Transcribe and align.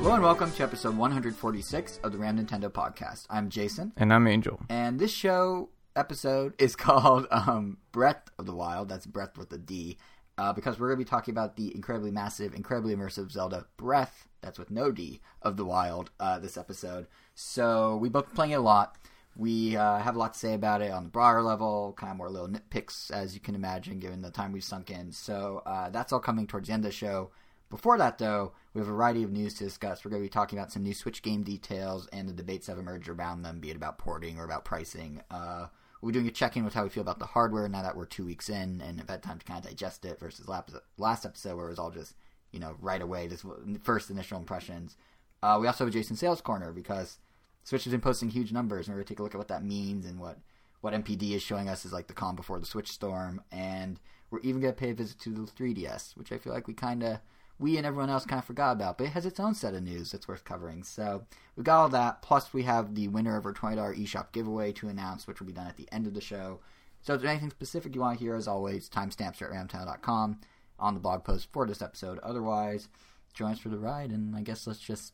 Hello 0.00 0.14
and 0.14 0.22
welcome 0.22 0.52
to 0.52 0.62
episode 0.62 0.96
146 0.96 1.98
of 2.04 2.12
the 2.12 2.18
Ram 2.18 2.38
Nintendo 2.38 2.70
podcast. 2.70 3.26
I'm 3.28 3.48
Jason, 3.50 3.92
And 3.96 4.12
I'm 4.14 4.28
Angel. 4.28 4.60
and 4.68 4.98
this 5.00 5.10
show 5.10 5.70
episode 5.96 6.54
is 6.60 6.76
called 6.76 7.26
um, 7.32 7.78
Breath 7.90 8.30
of 8.38 8.46
the 8.46 8.54
Wild. 8.54 8.88
That's 8.88 9.06
Breath 9.06 9.36
with 9.36 9.52
a 9.52 9.58
D, 9.58 9.98
uh, 10.38 10.52
because 10.52 10.78
we're 10.78 10.88
going 10.88 11.00
to 11.00 11.04
be 11.04 11.08
talking 11.10 11.34
about 11.34 11.56
the 11.56 11.74
incredibly 11.74 12.12
massive, 12.12 12.54
incredibly 12.54 12.94
immersive 12.94 13.32
Zelda 13.32 13.66
Breath. 13.76 14.27
That's 14.40 14.58
with 14.58 14.70
no 14.70 14.90
D 14.90 15.20
of 15.42 15.56
the 15.56 15.64
Wild. 15.64 16.10
Uh, 16.18 16.38
this 16.38 16.56
episode, 16.56 17.06
so 17.34 17.96
we 17.96 18.08
both 18.08 18.26
been 18.26 18.34
playing 18.36 18.52
it 18.52 18.56
a 18.56 18.60
lot. 18.60 18.96
We 19.36 19.76
uh, 19.76 19.98
have 19.98 20.16
a 20.16 20.18
lot 20.18 20.32
to 20.32 20.38
say 20.38 20.54
about 20.54 20.82
it 20.82 20.90
on 20.90 21.04
the 21.04 21.10
broader 21.10 21.42
level, 21.42 21.94
kind 21.96 22.10
of 22.10 22.16
more 22.16 22.28
little 22.28 22.48
nitpicks, 22.48 23.12
as 23.12 23.34
you 23.34 23.40
can 23.40 23.54
imagine, 23.54 24.00
given 24.00 24.20
the 24.20 24.32
time 24.32 24.50
we've 24.50 24.64
sunk 24.64 24.90
in. 24.90 25.12
So 25.12 25.62
uh, 25.64 25.90
that's 25.90 26.12
all 26.12 26.18
coming 26.18 26.48
towards 26.48 26.66
the 26.66 26.74
end 26.74 26.84
of 26.84 26.90
the 26.90 26.96
show. 26.96 27.30
Before 27.70 27.98
that, 27.98 28.18
though, 28.18 28.52
we 28.72 28.80
have 28.80 28.88
a 28.88 28.92
variety 28.92 29.22
of 29.22 29.30
news 29.30 29.54
to 29.54 29.64
discuss. 29.64 30.04
We're 30.04 30.10
going 30.10 30.22
to 30.22 30.26
be 30.26 30.32
talking 30.32 30.58
about 30.58 30.72
some 30.72 30.82
new 30.82 30.94
Switch 30.94 31.22
game 31.22 31.42
details 31.42 32.08
and 32.12 32.28
the 32.28 32.32
debates 32.32 32.66
that 32.66 32.72
have 32.72 32.80
emerged 32.80 33.08
around 33.08 33.42
them, 33.42 33.60
be 33.60 33.70
it 33.70 33.76
about 33.76 33.98
porting 33.98 34.38
or 34.38 34.44
about 34.44 34.64
pricing. 34.64 35.20
Uh, 35.30 35.66
we're 36.00 36.12
doing 36.12 36.28
a 36.28 36.32
check-in 36.32 36.64
with 36.64 36.74
how 36.74 36.84
we 36.84 36.88
feel 36.88 37.02
about 37.02 37.18
the 37.18 37.26
hardware 37.26 37.68
now 37.68 37.82
that 37.82 37.96
we're 37.96 38.06
two 38.06 38.24
weeks 38.24 38.48
in 38.48 38.80
and 38.80 38.98
have 38.98 39.10
had 39.10 39.22
time 39.22 39.38
to 39.38 39.44
kind 39.44 39.62
of 39.62 39.70
digest 39.70 40.04
it 40.04 40.18
versus 40.18 40.48
last 40.48 41.26
episode 41.26 41.56
where 41.56 41.66
it 41.66 41.70
was 41.70 41.78
all 41.78 41.90
just 41.90 42.14
you 42.52 42.60
know 42.60 42.76
right 42.80 43.02
away, 43.02 43.28
just 43.28 43.44
first 43.82 44.10
initial 44.10 44.38
impressions. 44.38 44.96
Uh, 45.42 45.58
we 45.60 45.66
also 45.66 45.84
have 45.84 45.92
a 45.92 45.96
Jason 45.96 46.16
Sales 46.16 46.40
Corner 46.40 46.72
because 46.72 47.18
Switch 47.64 47.84
has 47.84 47.92
been 47.92 48.00
posting 48.00 48.30
huge 48.30 48.52
numbers, 48.52 48.86
and 48.86 48.94
we're 48.94 49.00
going 49.00 49.06
to 49.06 49.14
take 49.14 49.20
a 49.20 49.22
look 49.22 49.34
at 49.34 49.38
what 49.38 49.48
that 49.48 49.64
means 49.64 50.06
and 50.06 50.18
what 50.18 50.38
what 50.80 50.94
NPD 50.94 51.32
is 51.32 51.42
showing 51.42 51.68
us 51.68 51.84
is 51.84 51.92
like 51.92 52.06
the 52.06 52.14
calm 52.14 52.36
before 52.36 52.60
the 52.60 52.66
Switch 52.66 52.90
storm, 52.90 53.42
and 53.50 53.98
we're 54.30 54.40
even 54.40 54.60
going 54.60 54.72
to 54.72 54.78
pay 54.78 54.90
a 54.90 54.94
visit 54.94 55.18
to 55.20 55.30
the 55.30 55.42
3DS, 55.42 56.16
which 56.16 56.30
I 56.32 56.38
feel 56.38 56.52
like 56.52 56.68
we 56.68 56.74
kind 56.74 57.02
of 57.02 57.18
we 57.58 57.76
and 57.76 57.84
everyone 57.84 58.10
else 58.10 58.24
kind 58.24 58.38
of 58.38 58.44
forgot 58.44 58.72
about, 58.72 58.98
but 58.98 59.04
it 59.04 59.10
has 59.10 59.26
its 59.26 59.40
own 59.40 59.54
set 59.54 59.74
of 59.74 59.82
news 59.82 60.12
that's 60.12 60.28
worth 60.28 60.44
covering. 60.44 60.84
So 60.84 61.24
we've 61.56 61.64
got 61.64 61.80
all 61.80 61.88
that. 61.88 62.22
Plus, 62.22 62.52
we 62.52 62.62
have 62.62 62.94
the 62.94 63.08
winner 63.08 63.36
of 63.36 63.44
our 63.46 63.52
twenty 63.52 63.76
dollar 63.76 63.94
eShop 63.94 64.32
giveaway 64.32 64.72
to 64.72 64.88
announce, 64.88 65.26
which 65.26 65.40
will 65.40 65.46
be 65.46 65.52
done 65.52 65.66
at 65.66 65.76
the 65.76 65.88
end 65.90 66.06
of 66.06 66.14
the 66.14 66.20
show. 66.20 66.60
So 67.02 67.14
if 67.14 67.20
there's 67.20 67.30
anything 67.30 67.50
specific 67.50 67.94
you 67.94 68.00
want 68.00 68.18
to 68.18 68.24
hear, 68.24 68.34
as 68.34 68.48
always, 68.48 68.88
timestamps 68.88 69.40
are 69.40 69.52
at 69.52 69.68
ramtown.com 69.68 70.40
on 70.78 70.94
the 70.94 71.00
blog 71.00 71.24
post 71.24 71.48
for 71.52 71.66
this 71.66 71.82
episode. 71.82 72.18
Otherwise, 72.20 72.88
join 73.34 73.52
us 73.52 73.58
for 73.58 73.68
the 73.68 73.78
ride, 73.78 74.10
and 74.10 74.34
I 74.36 74.42
guess 74.42 74.66
let's 74.66 74.78
just 74.80 75.12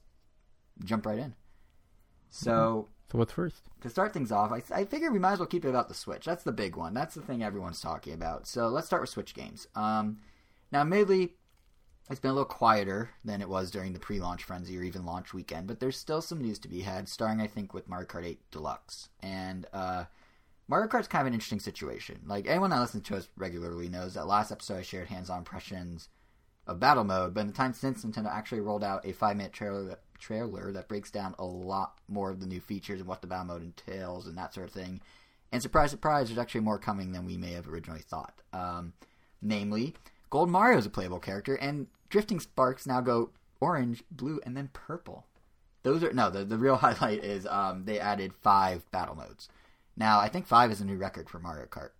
jump 0.84 1.06
right 1.06 1.18
in. 1.18 1.34
So 2.30 2.88
So 3.10 3.18
what's 3.18 3.32
first? 3.32 3.62
to 3.82 3.88
start 3.90 4.12
things 4.12 4.32
off, 4.32 4.50
I, 4.52 4.62
I 4.74 4.84
figure 4.84 5.10
we 5.10 5.18
might 5.18 5.34
as 5.34 5.38
well 5.38 5.46
keep 5.46 5.64
it 5.64 5.68
about 5.68 5.88
the 5.88 5.94
Switch. 5.94 6.24
That's 6.24 6.44
the 6.44 6.52
big 6.52 6.74
one. 6.76 6.94
That's 6.94 7.14
the 7.14 7.20
thing 7.22 7.42
everyone's 7.42 7.80
talking 7.80 8.12
about. 8.12 8.46
So 8.46 8.68
let's 8.68 8.86
start 8.86 9.02
with 9.02 9.10
Switch 9.10 9.34
games. 9.34 9.68
Um, 9.74 10.18
now, 10.72 10.80
admittedly, 10.80 11.34
it's 12.10 12.20
been 12.20 12.32
a 12.32 12.34
little 12.34 12.44
quieter 12.46 13.10
than 13.24 13.40
it 13.40 13.48
was 13.48 13.70
during 13.70 13.92
the 13.92 14.00
pre-launch 14.00 14.42
frenzy 14.42 14.76
or 14.76 14.82
even 14.82 15.04
launch 15.06 15.32
weekend, 15.32 15.66
but 15.68 15.80
there's 15.80 15.96
still 15.96 16.20
some 16.20 16.40
news 16.40 16.58
to 16.60 16.68
be 16.68 16.80
had, 16.80 17.08
starting 17.08 17.40
I 17.40 17.46
think 17.46 17.72
with 17.72 17.88
Mario 17.88 18.06
Kart 18.06 18.24
8 18.24 18.40
Deluxe. 18.50 19.08
And 19.22 19.66
uh, 19.72 20.04
Mario 20.66 20.88
Kart's 20.88 21.08
kind 21.08 21.22
of 21.22 21.26
an 21.26 21.34
interesting 21.34 21.60
situation. 21.60 22.20
Like 22.26 22.46
anyone 22.46 22.70
that 22.70 22.80
listens 22.80 23.04
to 23.04 23.16
us 23.16 23.28
regularly 23.36 23.88
knows 23.88 24.14
that 24.14 24.26
last 24.26 24.50
episode 24.50 24.78
I 24.78 24.82
shared 24.82 25.08
hands-on 25.08 25.38
impressions 25.38 26.08
of 26.66 26.80
battle 26.80 27.04
mode, 27.04 27.34
but 27.34 27.42
in 27.42 27.46
the 27.48 27.52
time 27.52 27.74
since 27.74 28.04
Nintendo 28.04 28.30
actually 28.30 28.60
rolled 28.60 28.82
out 28.82 29.06
a 29.06 29.12
five-minute 29.12 29.52
trailer 29.52 29.84
that, 29.84 30.00
trailer 30.18 30.72
that 30.72 30.88
breaks 30.88 31.10
down 31.10 31.34
a 31.38 31.44
lot 31.44 31.98
more 32.08 32.30
of 32.30 32.40
the 32.40 32.46
new 32.46 32.60
features 32.60 33.00
and 33.00 33.08
what 33.08 33.20
the 33.20 33.26
battle 33.26 33.46
mode 33.46 33.62
entails 33.62 34.26
and 34.26 34.38
that 34.38 34.54
sort 34.54 34.66
of 34.66 34.72
thing. 34.72 35.00
And 35.52 35.60
surprise, 35.60 35.90
surprise, 35.90 36.28
there's 36.28 36.38
actually 36.38 36.62
more 36.62 36.78
coming 36.78 37.12
than 37.12 37.26
we 37.26 37.36
may 37.36 37.52
have 37.52 37.68
originally 37.68 38.00
thought. 38.00 38.40
Um, 38.52 38.94
namely, 39.42 39.94
Gold 40.30 40.50
Mario 40.50 40.78
is 40.78 40.86
a 40.86 40.90
playable 40.90 41.20
character, 41.20 41.54
and 41.56 41.86
Drifting 42.08 42.40
Sparks 42.40 42.86
now 42.86 43.00
go 43.00 43.30
orange, 43.60 44.02
blue, 44.10 44.40
and 44.44 44.56
then 44.56 44.70
purple. 44.72 45.26
Those 45.82 46.02
are 46.02 46.12
no. 46.12 46.30
The 46.30 46.44
the 46.44 46.58
real 46.58 46.76
highlight 46.78 47.22
is 47.22 47.46
um, 47.46 47.84
they 47.84 48.00
added 48.00 48.32
five 48.32 48.90
battle 48.90 49.14
modes. 49.14 49.48
Now 49.96 50.20
I 50.20 50.28
think 50.28 50.46
five 50.46 50.70
is 50.70 50.80
a 50.80 50.84
new 50.84 50.96
record 50.96 51.28
for 51.28 51.38
Mario 51.38 51.66
Kart. 51.66 51.90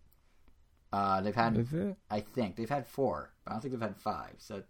Uh, 0.93 1.21
they've 1.21 1.35
had 1.35 1.57
Is 1.57 1.73
it? 1.73 1.97
I 2.11 2.21
think 2.21 2.57
they've 2.57 2.69
had 2.69 2.87
four, 2.87 3.33
but 3.45 3.51
I 3.51 3.55
don't 3.55 3.61
think 3.61 3.73
they've 3.73 3.81
had 3.81 3.97
five. 3.97 4.35
So 4.39 4.63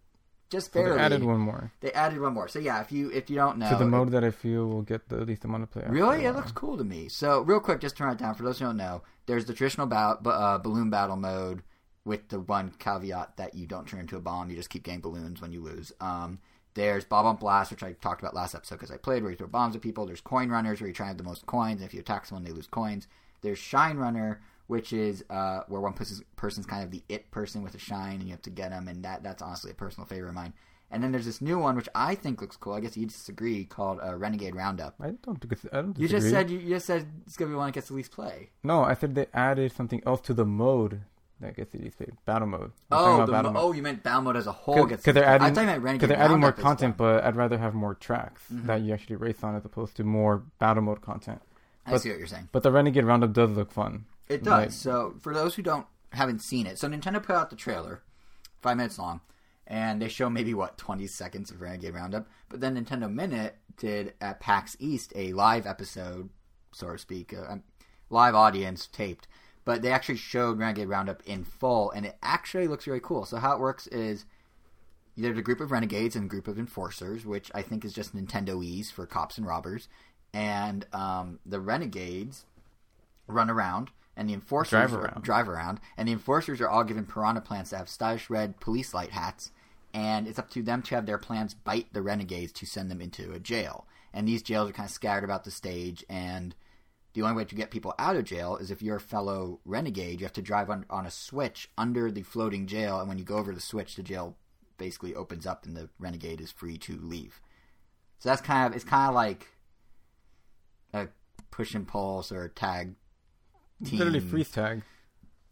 just 0.49 0.73
barely 0.73 0.97
they 0.97 1.03
added 1.03 1.23
one 1.23 1.39
more. 1.39 1.71
They 1.81 1.91
added 1.91 2.19
one 2.19 2.33
more. 2.33 2.47
So 2.47 2.59
yeah, 2.59 2.81
if 2.81 2.91
you 2.91 3.11
if 3.11 3.29
you 3.29 3.35
don't 3.35 3.57
know, 3.57 3.69
to 3.69 3.75
the 3.75 3.85
mode 3.85 4.11
that 4.11 4.23
I 4.23 4.31
feel 4.31 4.67
will 4.67 4.81
get 4.81 5.09
the 5.09 5.17
least 5.17 5.45
amount 5.45 5.63
of 5.63 5.71
play. 5.71 5.83
Really, 5.87 6.25
it 6.25 6.33
looks 6.33 6.51
cool 6.51 6.77
to 6.77 6.83
me. 6.83 7.09
So, 7.09 7.41
real 7.41 7.59
quick, 7.59 7.79
just 7.79 7.97
turn 7.97 8.11
it 8.11 8.17
down 8.17 8.35
for 8.35 8.43
those 8.43 8.59
who 8.59 8.65
don't 8.65 8.77
know. 8.77 9.01
There's 9.25 9.45
the 9.45 9.53
traditional 9.53 9.87
ba- 9.87 10.19
uh, 10.23 10.57
balloon 10.59 10.89
battle 10.89 11.15
mode 11.15 11.63
with 12.05 12.29
the 12.29 12.39
one 12.39 12.71
caveat 12.77 13.37
that 13.37 13.55
you 13.55 13.65
don't 13.65 13.87
turn 13.87 14.01
into 14.01 14.17
a 14.17 14.21
bomb; 14.21 14.49
you 14.49 14.55
just 14.55 14.69
keep 14.69 14.83
getting 14.83 15.01
balloons 15.01 15.41
when 15.41 15.51
you 15.51 15.61
lose. 15.61 15.91
Um, 15.99 16.39
there's 16.75 17.05
Bob-omb 17.05 17.39
Blast, 17.39 17.71
which 17.71 17.83
I 17.83 17.93
talked 17.93 18.21
about 18.21 18.35
last 18.35 18.53
episode 18.53 18.75
because 18.75 18.91
I 18.91 18.97
played, 18.97 19.23
where 19.23 19.31
you 19.31 19.37
throw 19.37 19.47
bombs 19.47 19.75
at 19.75 19.81
people. 19.81 20.05
There's 20.05 20.21
Coin 20.21 20.49
Runners, 20.49 20.79
where 20.79 20.87
you 20.87 20.93
try 20.93 21.05
to 21.05 21.09
have 21.09 21.17
the 21.17 21.23
most 21.23 21.45
coins, 21.45 21.81
and 21.81 21.87
if 21.87 21.93
you 21.93 21.99
attack 22.01 22.25
someone, 22.25 22.43
they 22.43 22.51
lose 22.51 22.67
coins. 22.67 23.07
There's 23.41 23.57
Shine 23.57 23.97
Runner, 23.97 24.41
which 24.67 24.93
is 24.93 25.23
uh, 25.29 25.61
where 25.67 25.81
one 25.81 25.93
person's, 25.93 26.65
kind 26.65 26.83
of 26.83 26.91
the 26.91 27.01
it 27.09 27.31
person 27.31 27.63
with 27.63 27.75
a 27.75 27.79
shine, 27.79 28.15
and 28.15 28.23
you 28.23 28.31
have 28.31 28.41
to 28.43 28.49
get 28.49 28.71
them, 28.71 28.87
and 28.87 29.03
that 29.03 29.23
that's 29.23 29.41
honestly 29.41 29.71
a 29.71 29.75
personal 29.75 30.05
favorite 30.05 30.29
of 30.29 30.35
mine. 30.35 30.53
And 30.91 31.03
then 31.03 31.11
there's 31.11 31.25
this 31.25 31.41
new 31.41 31.57
one, 31.57 31.75
which 31.75 31.89
I 31.95 32.13
think 32.13 32.41
looks 32.41 32.57
cool. 32.57 32.73
I 32.73 32.79
guess 32.79 32.95
you 32.95 33.07
disagree, 33.07 33.65
called 33.65 33.99
uh, 34.05 34.15
Renegade 34.15 34.55
Roundup. 34.55 34.95
I 34.99 35.11
don't. 35.23 35.43
I 35.71 35.81
don't 35.81 35.97
You 35.97 36.07
just 36.07 36.29
said 36.29 36.49
you, 36.49 36.59
you 36.59 36.69
just 36.69 36.85
said 36.85 37.07
it's 37.25 37.37
gonna 37.37 37.51
be 37.51 37.55
one 37.55 37.67
that 37.67 37.73
gets 37.73 37.87
the 37.87 37.95
least 37.95 38.11
play. 38.11 38.49
no. 38.63 38.83
I 38.83 38.93
said 38.93 39.15
they 39.15 39.27
added 39.33 39.71
something 39.71 40.01
else 40.05 40.21
to 40.21 40.33
the 40.33 40.45
mode 40.45 41.01
that 41.41 41.55
gets 41.55 41.71
the 41.71 41.79
least 41.79 41.97
play. 41.97 42.07
Battle 42.25 42.47
mode. 42.47 42.71
I'm 42.91 42.97
Oh, 42.97 43.15
about 43.15 43.29
battle 43.31 43.51
mo- 43.51 43.59
mode. 43.61 43.69
oh, 43.69 43.71
you 43.73 43.81
meant 43.81 44.03
battle 44.03 44.21
mode 44.21 44.37
as 44.37 44.47
a 44.47 44.51
whole 44.51 44.85
gets. 44.85 45.03
'cause 45.03 45.13
the 45.13 45.19
they're 45.19 45.25
adding 45.25 45.47
I 45.47 45.51
thought 45.53 45.61
you 45.61 45.67
meant 45.67 45.83
Renegade 45.83 45.99
because 46.01 46.15
they're 46.15 46.25
adding 46.25 46.39
more 46.39 46.51
content, 46.51 46.97
but 46.97 47.23
I'd 47.23 47.35
rather 47.35 47.57
have 47.57 47.73
more 47.73 47.93
tracks 47.95 48.41
Mhm. 48.51 48.65
that 48.67 48.81
you 48.81 48.93
actually 48.93 49.17
race 49.17 49.43
on 49.43 49.55
as 49.55 49.65
opposed 49.65 49.95
to 49.97 50.03
more 50.03 50.43
battle 50.59 50.83
mode 50.83 51.01
content. 51.01 51.41
I 51.85 51.97
see 51.97 52.09
what 52.09 52.17
you're 52.17 52.27
saying. 52.27 52.49
But 52.51 52.63
the 52.63 52.71
Renegade 52.71 53.03
Roundup 53.05 53.31
does 53.33 53.51
look 53.51 53.71
fun. 53.71 54.05
It 54.27 54.43
does. 54.43 54.49
Like- 54.59 54.71
so 54.71 55.15
for 55.19 55.33
those 55.33 55.55
who 55.55 55.61
don't 55.61 55.85
haven't 56.13 56.39
seen 56.39 56.65
it, 56.65 56.79
so 56.79 56.87
Nintendo 56.89 57.21
put 57.21 57.35
out 57.35 57.49
the 57.49 57.55
trailer, 57.55 58.01
five 58.61 58.77
minutes 58.77 58.97
long, 58.97 59.19
and 59.67 60.01
they 60.01 60.07
show 60.07 60.29
maybe 60.29 60.53
what 60.53 60.77
twenty 60.77 61.05
seconds 61.05 61.51
of 61.51 61.61
Renegade 61.61 61.93
Roundup. 61.93 62.25
But 62.49 62.61
then 62.61 62.75
Nintendo 62.75 63.11
Minute 63.11 63.57
did 63.77 64.13
at 64.21 64.39
PAX 64.39 64.75
East 64.79 65.11
a 65.15 65.33
live 65.33 65.67
episode, 65.67 66.29
so 66.71 66.91
to 66.91 66.97
speak, 66.97 67.33
a 67.33 67.61
live 68.09 68.33
audience 68.33 68.87
taped. 68.87 69.27
But 69.65 69.81
they 69.81 69.91
actually 69.91 70.17
showed 70.17 70.59
Renegade 70.59 70.87
Roundup 70.87 71.23
in 71.25 71.43
full, 71.43 71.91
and 71.91 72.05
it 72.05 72.17
actually 72.21 72.67
looks 72.67 72.85
really 72.87 72.99
cool. 72.99 73.25
So 73.25 73.37
how 73.37 73.53
it 73.53 73.59
works 73.59 73.87
is 73.87 74.25
there's 75.17 75.37
a 75.37 75.41
group 75.41 75.59
of 75.59 75.71
renegades 75.71 76.15
and 76.15 76.25
a 76.25 76.29
group 76.29 76.47
of 76.47 76.59
enforcers, 76.59 77.25
which 77.25 77.51
I 77.55 77.61
think 77.63 77.83
is 77.83 77.93
just 77.93 78.15
Nintendo-ese 78.15 78.91
for 78.91 79.05
cops 79.05 79.37
and 79.37 79.47
robbers. 79.47 79.87
And 80.33 80.85
um, 80.93 81.39
the 81.45 81.59
renegades 81.59 82.45
run 83.27 83.49
around, 83.49 83.89
and 84.15 84.29
the 84.29 84.33
enforcers 84.33 84.69
Drive 84.69 84.93
are- 84.93 85.05
around. 85.05 85.23
drive 85.23 85.49
around, 85.49 85.79
and 85.97 86.07
the 86.07 86.11
enforcers 86.13 86.61
are 86.61 86.69
all 86.69 86.83
given 86.83 87.05
piranha 87.05 87.41
plants 87.41 87.71
that 87.71 87.77
have 87.77 87.89
stylish 87.89 88.29
red 88.29 88.59
police 88.59 88.93
light 88.93 89.11
hats, 89.11 89.51
and 89.93 90.27
it's 90.27 90.37
up 90.37 90.49
to 90.51 90.61
them 90.61 90.81
to 90.83 90.95
have 90.95 91.05
their 91.07 91.17
plants 91.17 91.53
bite 91.55 91.91
the 91.91 92.01
renegades 92.03 92.51
to 92.51 92.65
send 92.67 92.91
them 92.91 93.01
into 93.01 93.31
a 93.31 93.39
jail. 93.39 93.85
And 94.13 94.27
these 94.27 94.43
jails 94.43 94.69
are 94.69 94.73
kind 94.73 94.87
of 94.87 94.93
scattered 94.93 95.23
about 95.23 95.43
the 95.43 95.51
stage, 95.51 96.05
and 96.07 96.53
the 97.15 97.23
only 97.23 97.33
way 97.35 97.45
to 97.45 97.55
get 97.55 97.71
people 97.71 97.95
out 97.97 98.15
of 98.15 98.25
jail 98.25 98.57
is 98.57 98.69
if 98.69 98.81
you're 98.81 98.97
a 98.97 99.01
fellow 99.01 99.59
renegade, 99.65 100.19
you 100.19 100.25
have 100.25 100.33
to 100.33 100.41
drive 100.41 100.69
on, 100.69 100.85
on 100.89 101.05
a 101.05 101.11
switch 101.11 101.69
under 101.77 102.11
the 102.11 102.21
floating 102.21 102.67
jail, 102.67 102.99
and 102.99 103.07
when 103.09 103.17
you 103.17 103.23
go 103.23 103.37
over 103.37 103.53
the 103.53 103.61
switch, 103.61 103.95
the 103.95 104.03
jail 104.03 104.35
basically 104.77 105.15
opens 105.15 105.47
up, 105.47 105.65
and 105.65 105.75
the 105.75 105.89
renegade 105.97 106.41
is 106.41 106.51
free 106.51 106.77
to 106.77 106.99
leave. 107.01 107.41
So 108.19 108.29
that's 108.29 108.41
kind 108.41 108.67
of 108.67 108.75
it's 108.75 108.85
kind 108.85 109.09
of 109.09 109.15
like 109.15 109.47
a 110.93 111.07
push 111.51 111.73
and 111.73 111.87
pulse 111.87 112.31
or 112.31 112.43
a 112.43 112.49
tag 112.49 112.95
team. 113.83 113.99
Literally 113.99 114.19
freeze 114.19 114.51
tag. 114.51 114.83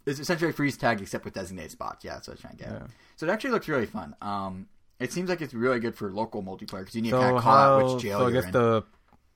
It's 0.05 0.19
essentially 0.19 0.49
a 0.49 0.53
freeze 0.53 0.75
tag 0.77 1.01
except 1.01 1.23
with 1.23 1.33
designated 1.33 1.71
spots. 1.71 2.03
Yeah, 2.03 2.15
that's 2.15 2.27
what 2.27 2.33
I 2.33 2.35
was 2.35 2.41
trying 2.41 2.57
to 2.57 2.63
get. 2.63 2.71
Yeah. 2.73 2.87
So 3.15 3.25
it 3.25 3.29
actually 3.29 3.51
looks 3.51 3.69
really 3.69 3.85
fun. 3.85 4.15
Um, 4.21 4.67
it 4.99 5.13
seems 5.13 5.29
like 5.29 5.41
it's 5.41 5.53
really 5.53 5.79
good 5.79 5.95
for 5.95 6.11
local 6.11 6.43
multiplayer 6.43 6.79
because 6.79 6.95
you 6.95 7.01
need 7.01 7.11
So 7.11 7.19
to 7.19 7.23
kind 7.23 7.37
of 7.37 7.41
call 7.43 7.55
out 7.57 7.93
which 7.93 8.03
jail 8.03 8.19
So 8.19 8.25
I 8.25 8.29
you're 8.29 8.41
guess 8.41 8.45
in. 8.47 8.51
the 8.51 8.83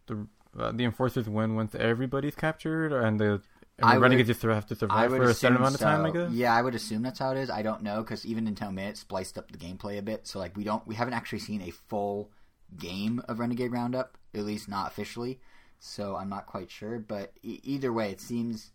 the 0.08 0.28
uh, 0.58 0.72
the 0.72 0.84
enforcers 0.86 1.30
win 1.30 1.56
once 1.56 1.76
everybody's 1.76 2.36
captured, 2.36 2.92
and 2.94 3.20
the 3.20 3.42
the 3.78 3.86
would- 3.86 4.02
renegades 4.02 4.28
just 4.28 4.42
have 4.42 4.66
to 4.68 4.76
survive 4.76 5.12
for 5.12 5.24
a 5.24 5.34
certain 5.34 5.58
amount 5.58 5.76
of 5.76 5.82
time. 5.82 6.06
I 6.06 6.12
guess. 6.12 6.32
Yeah, 6.32 6.54
I 6.54 6.62
would 6.62 6.74
assume 6.76 7.04
that's 7.04 7.20
how 7.20 7.32
it 7.32 7.38
is. 7.38 7.50
I 7.50 7.62
don't 7.62 7.84
know 7.84 8.02
because 8.02 8.26
even 8.26 8.48
in 8.48 8.56
Nintendo 8.56 8.74
Minute 8.74 8.98
spliced 8.98 9.38
up 9.38 9.52
the 9.52 9.58
gameplay 9.58 9.98
a 10.00 10.02
bit, 10.02 10.28
so 10.28 10.40
like 10.40 10.58
we 10.58 10.64
don't 10.64 10.86
we 10.88 10.96
haven't 10.96 11.14
actually 11.14 11.40
seen 11.40 11.62
a 11.62 11.70
full 11.72 12.32
game 12.78 13.22
of 13.28 13.40
Renegade 13.40 13.72
Roundup, 13.72 14.18
at 14.34 14.42
least 14.46 14.68
not 14.68 14.88
officially. 14.92 15.40
So 15.80 16.16
I'm 16.16 16.28
not 16.30 16.48
quite 16.48 16.72
sure, 16.72 16.98
but 17.00 17.34
e- 17.44 17.60
either 17.64 17.94
way, 17.94 18.10
it 18.10 18.20
seems 18.20 18.72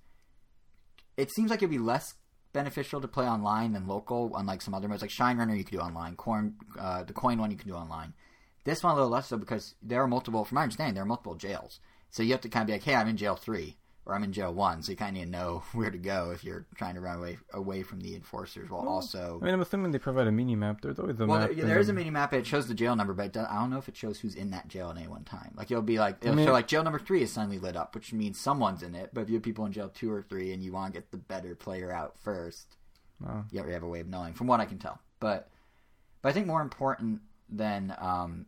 it 1.17 1.31
seems 1.32 1.50
like 1.50 1.58
it'd 1.61 1.70
be 1.70 1.78
less 1.78 2.14
beneficial 2.52 3.00
to 3.00 3.08
play 3.08 3.26
online 3.26 3.73
than 3.73 3.87
local, 3.87 4.31
unlike 4.37 4.62
some 4.62 4.75
other 4.75 4.87
modes 4.88 5.02
like 5.02 5.11
Shine 5.11 5.38
Runner 5.38 5.55
you 5.55 5.64
could 5.64 5.73
do 5.78 5.81
online, 5.81 6.14
Corn 6.17 6.55
uh, 6.78 7.02
the 7.02 7.12
Coin 7.12 7.38
one 7.38 7.50
you 7.50 7.56
can 7.56 7.69
do 7.69 7.75
online. 7.75 8.14
This 8.64 8.82
one 8.82 8.93
a 8.93 8.94
little 8.97 9.11
less 9.11 9.26
so 9.29 9.37
because 9.37 9.75
there 9.82 10.03
are 10.03 10.06
multiple, 10.06 10.44
from 10.44 10.56
my 10.56 10.62
understanding, 10.62 10.94
there 10.94 11.03
are 11.03 11.06
multiple 11.06 11.35
jails. 11.35 11.81
So 12.11 12.23
you 12.23 12.32
have 12.32 12.41
to 12.43 12.49
kind 12.49 12.62
of 12.62 12.67
be 12.69 12.73
like, 12.75 12.82
hey, 12.85 12.94
I'm 12.94 13.09
in 13.09 13.17
jail 13.17 13.35
three 13.37 13.76
or 14.05 14.14
I'm 14.14 14.23
in 14.25 14.32
jail 14.32 14.53
one. 14.53 14.82
So 14.82 14.91
you 14.93 14.97
kind 14.97 15.17
of 15.17 15.20
need 15.20 15.25
to 15.26 15.31
know 15.31 15.62
where 15.73 15.91
to 15.91 15.99
go 15.99 16.31
if 16.32 16.44
you're 16.44 16.67
trying 16.76 16.94
to 16.94 17.00
run 17.00 17.19
away 17.19 17.38
away 17.53 17.82
from 17.82 18.00
the 18.00 18.14
enforcers 18.14 18.69
while 18.70 18.82
Well, 18.82 18.91
also. 18.93 19.38
I 19.41 19.44
mean, 19.44 19.55
I'm 19.55 19.61
assuming 19.61 19.91
they 19.91 19.99
provide 19.99 20.26
a 20.26 20.32
mini 20.32 20.55
map. 20.55 20.81
There's 20.81 20.99
always 20.99 21.19
a 21.20 21.26
Well, 21.26 21.41
map. 21.41 21.53
there, 21.56 21.64
there 21.67 21.79
is 21.81 21.88
a 21.88 21.93
mini 21.93 22.11
map. 22.11 22.32
It 22.35 22.47
shows 22.47 22.69
the 22.69 22.75
jail 22.75 22.94
number, 22.94 23.14
but 23.14 23.37
I 23.37 23.55
don't 23.55 23.70
know 23.70 23.79
if 23.79 23.88
it 23.88 23.97
shows 23.97 24.20
who's 24.20 24.35
in 24.35 24.50
that 24.50 24.69
jail 24.69 24.91
at 24.91 24.97
any 24.99 25.09
one 25.09 25.25
time. 25.25 25.55
Like 25.56 25.70
it'll 25.70 25.82
be 25.82 25.99
like 25.99 26.19
it'll 26.23 26.37
mean- 26.37 26.47
show 26.47 26.53
like 26.53 26.69
jail 26.69 26.85
number 26.85 26.99
three 27.00 27.23
is 27.23 27.32
suddenly 27.32 27.59
lit 27.59 27.76
up, 27.76 27.94
which 27.94 28.12
means 28.12 28.38
someone's 28.38 28.82
in 28.82 28.94
it. 28.94 29.11
But 29.12 29.23
if 29.23 29.29
you 29.31 29.35
have 29.37 29.43
people 29.43 29.64
in 29.67 29.73
jail 29.73 29.88
two 29.93 30.12
or 30.12 30.23
three 30.23 30.53
and 30.53 30.62
you 30.62 30.73
want 30.73 30.93
to 30.94 31.00
get 31.00 31.11
the 31.11 31.17
better 31.19 31.55
player 31.55 31.91
out 31.93 32.19
first, 32.20 32.76
Oh. 33.26 33.44
you 33.50 33.62
have 33.62 33.82
a 33.85 33.88
way 33.88 34.00
of 34.00 34.09
knowing, 34.09 34.35
from 34.35 34.47
what 34.49 34.61
I 34.61 34.64
can 34.67 34.79
tell. 34.79 35.00
But 35.20 35.49
but 36.23 36.29
I 36.29 36.32
think 36.32 36.47
more 36.47 36.61
important 36.62 37.20
than 37.49 37.94
um, 37.99 38.47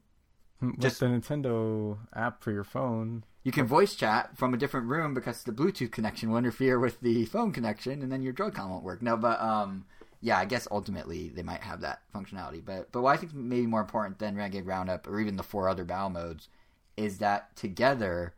With 0.73 0.81
Just- 0.81 1.01
the 1.01 1.07
Nintendo 1.07 1.99
app 2.15 2.43
for 2.43 2.51
your 2.53 2.65
phone. 2.65 3.25
you 3.43 3.53
can 3.53 3.67
voice 3.67 3.95
chat 3.95 4.37
from 4.37 4.55
a 4.55 4.57
different 4.57 4.87
room 4.89 5.13
because 5.15 5.43
the 5.45 5.53
Bluetooth 5.53 5.91
connection 5.93 6.31
will 6.31 6.39
interfere 6.39 6.79
with 6.79 7.01
the 7.01 7.25
phone 7.27 7.53
connection, 7.53 8.03
and 8.03 8.11
then 8.11 8.23
your 8.23 8.33
Joy-Con 8.33 8.71
won't 8.71 8.85
work. 8.85 9.03
No, 9.03 9.17
but 9.17 9.41
um, 9.41 9.85
yeah, 10.21 10.39
I 10.39 10.47
guess 10.47 10.67
ultimately 10.71 11.29
they 11.29 11.43
might 11.43 11.61
have 11.63 11.81
that 11.83 12.01
functionality. 12.15 12.65
But 12.65 12.91
but 12.93 13.03
what 13.03 13.13
I 13.13 13.17
think 13.19 13.35
maybe 13.35 13.67
more 13.67 13.83
important 13.83 14.19
than 14.19 14.37
Renegade 14.37 14.67
Roundup 14.67 15.07
or 15.07 15.21
even 15.21 15.37
the 15.37 15.43
four 15.43 15.69
other 15.69 15.85
battle 15.85 16.11
modes 16.11 16.49
is 16.97 17.19
that 17.19 17.55
together, 17.57 18.35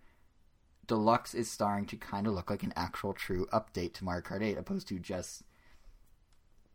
Deluxe 0.87 1.35
is 1.35 1.51
starting 1.51 1.87
to 1.87 1.97
kind 1.97 2.27
of 2.27 2.33
look 2.33 2.51
like 2.51 2.63
an 2.63 2.73
actual 2.77 3.13
true 3.13 3.47
update 3.53 3.93
to 3.95 4.05
Mario 4.05 4.23
Kart 4.23 4.43
8, 4.43 4.57
opposed 4.57 4.89
to 4.89 4.99
just 4.99 5.43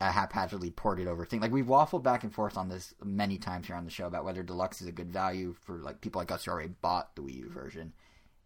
a 0.02 0.10
haphazardly 0.10 0.70
ported 0.70 1.06
over 1.06 1.24
thing. 1.24 1.40
Like 1.40 1.52
we've 1.52 1.66
waffled 1.66 2.02
back 2.02 2.24
and 2.24 2.34
forth 2.34 2.56
on 2.56 2.68
this 2.68 2.94
many 3.04 3.38
times 3.38 3.68
here 3.68 3.76
on 3.76 3.84
the 3.84 3.90
show 3.90 4.06
about 4.06 4.24
whether 4.24 4.42
Deluxe 4.42 4.82
is 4.82 4.88
a 4.88 4.92
good 4.92 5.12
value 5.12 5.54
for 5.64 5.78
like 5.78 6.00
people 6.00 6.20
like 6.20 6.32
us 6.32 6.44
who 6.44 6.50
already 6.50 6.74
bought 6.80 7.14
the 7.14 7.22
Wii 7.22 7.36
U 7.36 7.48
version. 7.48 7.92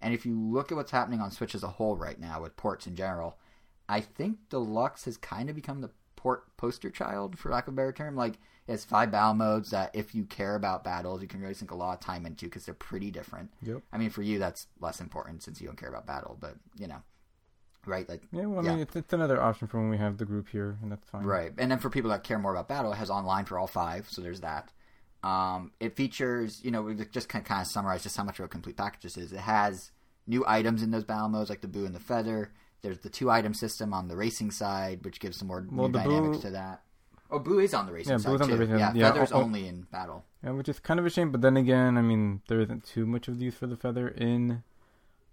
And 0.03 0.13
if 0.13 0.27
you 0.27 0.39
look 0.39 0.71
at 0.71 0.77
what's 0.77 0.91
happening 0.91 1.21
on 1.21 1.31
Switch 1.31 1.55
as 1.55 1.63
a 1.63 1.69
whole 1.69 1.97
right 1.97 2.21
now 2.21 2.43
with 2.43 2.57
ports 2.57 2.87
in 2.87 2.95
general, 2.95 3.39
I 3.89 4.01
think 4.03 4.37
Deluxe 4.51 5.07
has 5.07 5.17
kind 5.17 5.49
of 5.49 5.57
become 5.57 5.81
the 5.81 5.91
port 6.17 6.55
poster 6.57 6.91
child, 6.91 7.39
for 7.39 7.51
lack 7.51 7.69
of 7.69 7.75
a 7.75 7.77
better 7.77 7.93
term. 7.93 8.17
Like, 8.17 8.35
it 8.67 8.73
has 8.73 8.85
five 8.85 9.11
battle 9.11 9.35
modes 9.35 9.71
that, 9.71 9.95
if 9.95 10.15
you 10.15 10.25
care 10.25 10.57
about 10.57 10.85
battles, 10.85 11.23
you 11.23 11.29
can 11.29 11.41
really 11.41 11.55
sink 11.55 11.71
a 11.71 11.77
lot 11.77 11.95
of 11.95 12.01
time 12.01 12.27
into 12.27 12.47
because 12.47 12.67
they're 12.67 12.75
pretty 12.75 13.11
different. 13.11 13.51
Yep. 13.63 13.83
I 13.93 13.99
mean, 13.99 14.11
for 14.11 14.23
you, 14.23 14.39
that's 14.39 14.67
less 14.81 15.01
important 15.01 15.43
since 15.45 15.61
you 15.61 15.67
don't 15.67 15.79
care 15.79 15.89
about 15.89 16.07
battle, 16.07 16.37
but, 16.39 16.57
you 16.77 16.89
know, 16.89 17.03
right? 17.87 18.09
Like, 18.09 18.23
Yeah, 18.33 18.47
well, 18.47 18.61
I 18.61 18.65
Yeah. 18.65 18.71
mean, 18.73 18.81
it's, 18.81 18.97
it's 18.97 19.13
another 19.13 19.41
option 19.41 19.69
for 19.69 19.79
when 19.81 19.89
we 19.91 19.97
have 19.99 20.19
the 20.19 20.25
group 20.25 20.49
here, 20.49 20.77
and 20.83 20.91
that's 20.93 21.09
fine. 21.09 21.25
Right. 21.25 21.53
And 21.59 21.71
then 21.71 21.79
for 21.79 21.91
people 21.91 22.11
that 22.11 22.25
care 22.25 22.39
more 22.39 22.53
about 22.53 22.69
battle, 22.69 22.93
it 22.93 22.97
has 22.97 23.11
online 23.11 23.45
for 23.45 23.59
all 23.59 23.67
five, 23.67 24.09
so 24.11 24.21
there's 24.23 24.41
that. 24.41 24.73
Um, 25.23 25.73
it 25.81 25.97
features, 25.97 26.61
you 26.65 26.71
know, 26.71 26.83
we 26.83 26.95
just 26.95 27.29
kind 27.29 27.43
of, 27.43 27.49
kind 27.49 27.61
of 27.63 27.67
summarize 27.67 28.03
just 28.03 28.17
how 28.17 28.25
much 28.25 28.39
of 28.39 28.45
a 28.45 28.49
complete 28.49 28.77
package 28.77 29.03
this 29.03 29.17
is. 29.17 29.33
It 29.33 29.39
has 29.41 29.91
new 30.27 30.45
items 30.47 30.83
in 30.83 30.91
those 30.91 31.05
battle 31.05 31.29
modes, 31.29 31.51
like 31.51 31.63
the 31.63 31.69
Boo 31.69 31.85
and 31.85 31.95
the 31.95 32.01
Feather. 32.01 32.53
There's 32.83 32.99
the 32.99 33.09
two 33.09 33.31
item 33.31 33.55
system 33.55 33.93
on 33.93 34.09
the 34.09 34.17
racing 34.17 34.51
side, 34.53 35.05
which 35.05 35.19
gives 35.19 35.39
some 35.39 35.49
more 35.49 35.67
Well, 35.71 35.89
dynamics 35.89 36.37
Boo- 36.39 36.43
to 36.43 36.51
that. 36.51 36.83
Oh, 37.29 37.41
Boo 37.41 37.59
is 37.59 37.75
on 37.75 37.87
the 37.87 37.93
racing 37.93 38.13
Yeah, 38.13 38.19
side 38.19 38.41
on 38.41 38.49
too. 38.49 38.55
the 38.55 38.59
racing- 38.61 38.79
yeah, 38.79 38.93
yeah, 38.95 39.13
Feather's 39.13 39.33
oh, 39.33 39.37
oh. 39.39 39.43
only 39.43 39.67
in 39.67 39.83
battle. 39.91 40.25
Yeah, 40.45 40.51
which 40.53 40.69
is 40.69 40.79
kind 40.79 41.01
of 41.01 41.07
a 41.07 41.11
shame, 41.11 41.33
but 41.33 41.41
then 41.41 41.57
again, 41.57 41.99
I 41.99 42.03
mean, 42.03 42.43
there 42.47 42.61
isn't 42.61 42.85
too 42.85 43.05
much 43.05 43.27
of 43.27 43.39
the 43.41 43.47
use 43.47 43.55
for 43.57 43.67
the 43.67 43.77
feather 43.77 44.07
in 44.07 44.63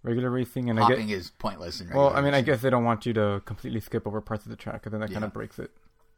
regular 0.04 0.30
racing, 0.30 0.70
and 0.70 0.78
I 0.78 0.82
Hopping 0.82 1.08
get. 1.08 1.18
is 1.18 1.30
pointless 1.38 1.80
in 1.80 1.88
Well, 1.90 2.10
I 2.14 2.20
mean, 2.20 2.34
I 2.34 2.42
guess 2.42 2.60
they 2.62 2.70
don't 2.70 2.84
want 2.84 3.04
you 3.06 3.12
to 3.14 3.42
completely 3.44 3.80
skip 3.80 4.06
over 4.06 4.20
parts 4.20 4.44
of 4.44 4.50
the 4.50 4.56
track, 4.56 4.74
because 4.82 4.92
then 4.92 5.00
that 5.00 5.10
kind 5.10 5.24
of 5.24 5.32
breaks 5.32 5.58
it. 5.58 5.72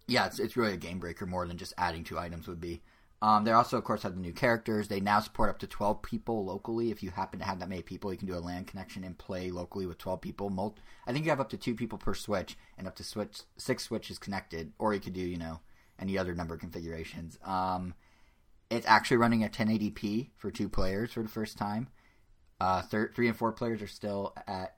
yeah, 0.06 0.26
it's 0.26 0.38
it's 0.38 0.56
really 0.56 0.74
a 0.74 0.76
game 0.76 0.98
breaker 0.98 1.24
more 1.24 1.46
than 1.46 1.56
just 1.56 1.72
adding 1.78 2.04
two 2.04 2.18
items 2.18 2.46
would 2.46 2.60
be. 2.60 2.82
Um, 3.22 3.44
they 3.44 3.52
also, 3.52 3.78
of 3.78 3.84
course, 3.84 4.02
have 4.02 4.14
the 4.14 4.20
new 4.20 4.34
characters. 4.34 4.88
They 4.88 5.00
now 5.00 5.20
support 5.20 5.48
up 5.48 5.58
to 5.60 5.66
twelve 5.66 6.02
people 6.02 6.44
locally. 6.44 6.90
If 6.90 7.02
you 7.02 7.10
happen 7.10 7.38
to 7.38 7.46
have 7.46 7.60
that 7.60 7.68
many 7.68 7.80
people, 7.80 8.12
you 8.12 8.18
can 8.18 8.28
do 8.28 8.34
a 8.36 8.40
LAN 8.40 8.66
connection 8.66 9.04
and 9.04 9.16
play 9.16 9.50
locally 9.50 9.86
with 9.86 9.96
twelve 9.96 10.20
people. 10.20 10.50
Mul- 10.50 10.76
I 11.06 11.12
think 11.12 11.24
you 11.24 11.30
have 11.30 11.40
up 11.40 11.48
to 11.50 11.56
two 11.56 11.74
people 11.74 11.96
per 11.96 12.12
switch, 12.12 12.58
and 12.76 12.86
up 12.86 12.94
to 12.96 13.04
switch 13.04 13.40
six 13.56 13.84
switches 13.84 14.18
connected. 14.18 14.72
Or 14.78 14.92
you 14.92 15.00
could 15.00 15.14
do, 15.14 15.22
you 15.22 15.38
know, 15.38 15.60
any 15.98 16.18
other 16.18 16.34
number 16.34 16.54
of 16.54 16.60
configurations. 16.60 17.38
Um, 17.42 17.94
it's 18.68 18.86
actually 18.86 19.16
running 19.18 19.44
at 19.44 19.52
1080p 19.52 20.30
for 20.36 20.50
two 20.50 20.68
players 20.68 21.12
for 21.12 21.22
the 21.22 21.28
first 21.28 21.56
time. 21.56 21.88
Uh, 22.60 22.82
thir- 22.82 23.10
three 23.14 23.28
and 23.28 23.36
four 23.36 23.52
players 23.52 23.82
are 23.82 23.86
still 23.86 24.34
at 24.46 24.76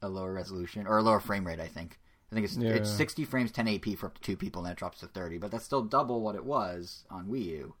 a 0.00 0.08
lower 0.08 0.32
resolution 0.32 0.86
or 0.86 0.98
a 0.98 1.02
lower 1.02 1.20
frame 1.20 1.46
rate. 1.46 1.60
I 1.60 1.68
think. 1.68 1.98
I 2.30 2.34
think 2.34 2.46
it's 2.46 2.56
Yeah. 2.56 2.70
it's 2.70 2.90
60 2.90 3.26
frames 3.26 3.52
1080p 3.52 3.94
for 3.94 4.06
up 4.06 4.14
to 4.14 4.20
two 4.22 4.36
people, 4.38 4.60
and 4.60 4.66
then 4.66 4.72
it 4.72 4.78
drops 4.78 5.00
to 5.00 5.06
30. 5.06 5.36
But 5.36 5.50
that's 5.50 5.64
still 5.64 5.82
double 5.82 6.22
what 6.22 6.34
it 6.34 6.44
was 6.46 7.04
on 7.10 7.26
Wii 7.26 7.44
U, 7.44 7.74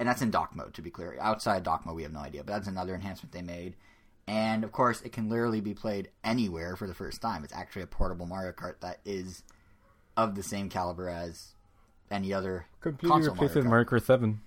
and 0.00 0.08
that's 0.08 0.20
in 0.20 0.32
dock 0.32 0.56
mode. 0.56 0.74
To 0.74 0.82
be 0.82 0.90
clear, 0.90 1.16
outside 1.20 1.62
dock 1.62 1.86
mode, 1.86 1.94
we 1.94 2.02
have 2.02 2.12
no 2.12 2.18
idea. 2.18 2.42
But 2.42 2.52
that's 2.54 2.66
another 2.66 2.94
enhancement 2.94 3.32
they 3.32 3.42
made. 3.42 3.76
And 4.26 4.64
of 4.64 4.72
course, 4.72 5.00
it 5.02 5.12
can 5.12 5.28
literally 5.28 5.60
be 5.60 5.74
played 5.74 6.10
anywhere 6.24 6.74
for 6.76 6.86
the 6.88 6.94
first 6.94 7.20
time. 7.22 7.44
It's 7.44 7.52
actually 7.52 7.82
a 7.82 7.86
portable 7.86 8.26
Mario 8.26 8.52
Kart 8.52 8.80
that 8.80 8.98
is 9.04 9.44
of 10.16 10.34
the 10.34 10.42
same 10.42 10.68
caliber 10.68 11.08
as 11.08 11.54
any 12.10 12.32
other 12.32 12.66
Completely 12.80 13.10
console 13.10 13.34
replaces 13.34 13.64
Mario 13.64 13.84
Kart. 13.84 13.90
Mario 13.92 14.00
Kart 14.00 14.06
7. 14.06 14.40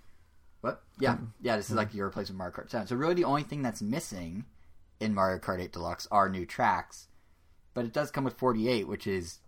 What? 0.61 0.83
Yeah, 0.99 1.11
um, 1.11 1.33
yeah. 1.41 1.55
This 1.57 1.69
is 1.69 1.75
like 1.75 1.93
your 1.93 2.07
replacement 2.07 2.37
Mario 2.37 2.53
Kart 2.53 2.69
7. 2.69 2.87
So 2.87 2.95
really, 2.95 3.13
the 3.13 3.23
only 3.23 3.43
thing 3.43 3.61
that's 3.61 3.81
missing 3.81 4.45
in 4.99 5.13
Mario 5.13 5.39
Kart 5.39 5.61
8 5.61 5.71
Deluxe 5.71 6.07
are 6.11 6.29
new 6.29 6.45
tracks, 6.45 7.07
but 7.73 7.85
it 7.85 7.93
does 7.93 8.11
come 8.11 8.23
with 8.23 8.37
48, 8.37 8.87
which 8.87 9.05
is 9.07 9.39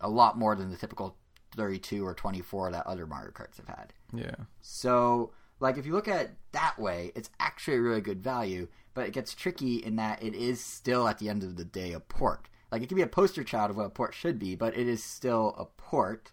a 0.00 0.08
lot 0.08 0.38
more 0.38 0.54
than 0.54 0.70
the 0.70 0.76
typical 0.76 1.16
32 1.56 2.06
or 2.06 2.14
24 2.14 2.70
that 2.72 2.86
other 2.86 3.06
Mario 3.06 3.30
Karts 3.30 3.56
have 3.56 3.68
had. 3.68 3.92
Yeah. 4.12 4.34
So, 4.60 5.32
like, 5.60 5.78
if 5.78 5.86
you 5.86 5.92
look 5.92 6.08
at 6.08 6.20
it 6.20 6.30
that 6.52 6.78
way, 6.78 7.12
it's 7.14 7.30
actually 7.40 7.78
a 7.78 7.80
really 7.80 8.00
good 8.00 8.22
value, 8.22 8.68
but 8.94 9.06
it 9.06 9.12
gets 9.12 9.34
tricky 9.34 9.76
in 9.76 9.96
that 9.96 10.22
it 10.22 10.34
is 10.34 10.60
still, 10.60 11.08
at 11.08 11.18
the 11.18 11.28
end 11.28 11.42
of 11.42 11.56
the 11.56 11.64
day, 11.64 11.92
a 11.92 12.00
port. 12.00 12.48
Like, 12.70 12.82
it 12.82 12.88
can 12.88 12.96
be 12.96 13.02
a 13.02 13.08
poster 13.08 13.44
child 13.44 13.70
of 13.70 13.76
what 13.76 13.86
a 13.86 13.90
port 13.90 14.14
should 14.14 14.38
be, 14.38 14.54
but 14.54 14.76
it 14.76 14.86
is 14.86 15.02
still 15.02 15.54
a 15.58 15.64
port. 15.64 16.32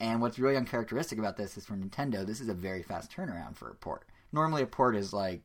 And 0.00 0.22
what's 0.22 0.38
really 0.38 0.56
uncharacteristic 0.56 1.18
about 1.18 1.36
this 1.36 1.58
is 1.58 1.66
for 1.66 1.74
Nintendo, 1.74 2.26
this 2.26 2.40
is 2.40 2.48
a 2.48 2.54
very 2.54 2.82
fast 2.82 3.14
turnaround 3.14 3.56
for 3.56 3.68
a 3.68 3.74
port. 3.74 4.04
Normally, 4.32 4.62
a 4.62 4.66
port 4.66 4.96
is 4.96 5.12
like, 5.12 5.42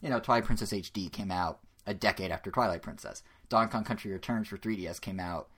you 0.00 0.08
know, 0.08 0.20
Twilight 0.20 0.44
Princess 0.44 0.72
HD 0.72 1.10
came 1.10 1.32
out 1.32 1.58
a 1.86 1.94
decade 1.94 2.30
after 2.30 2.50
Twilight 2.50 2.82
Princess. 2.82 3.22
Donkey 3.48 3.72
Kong 3.72 3.84
Country 3.84 4.12
Returns 4.12 4.48
for 4.48 4.56
3DS 4.56 5.00
came 5.00 5.18
out 5.18 5.48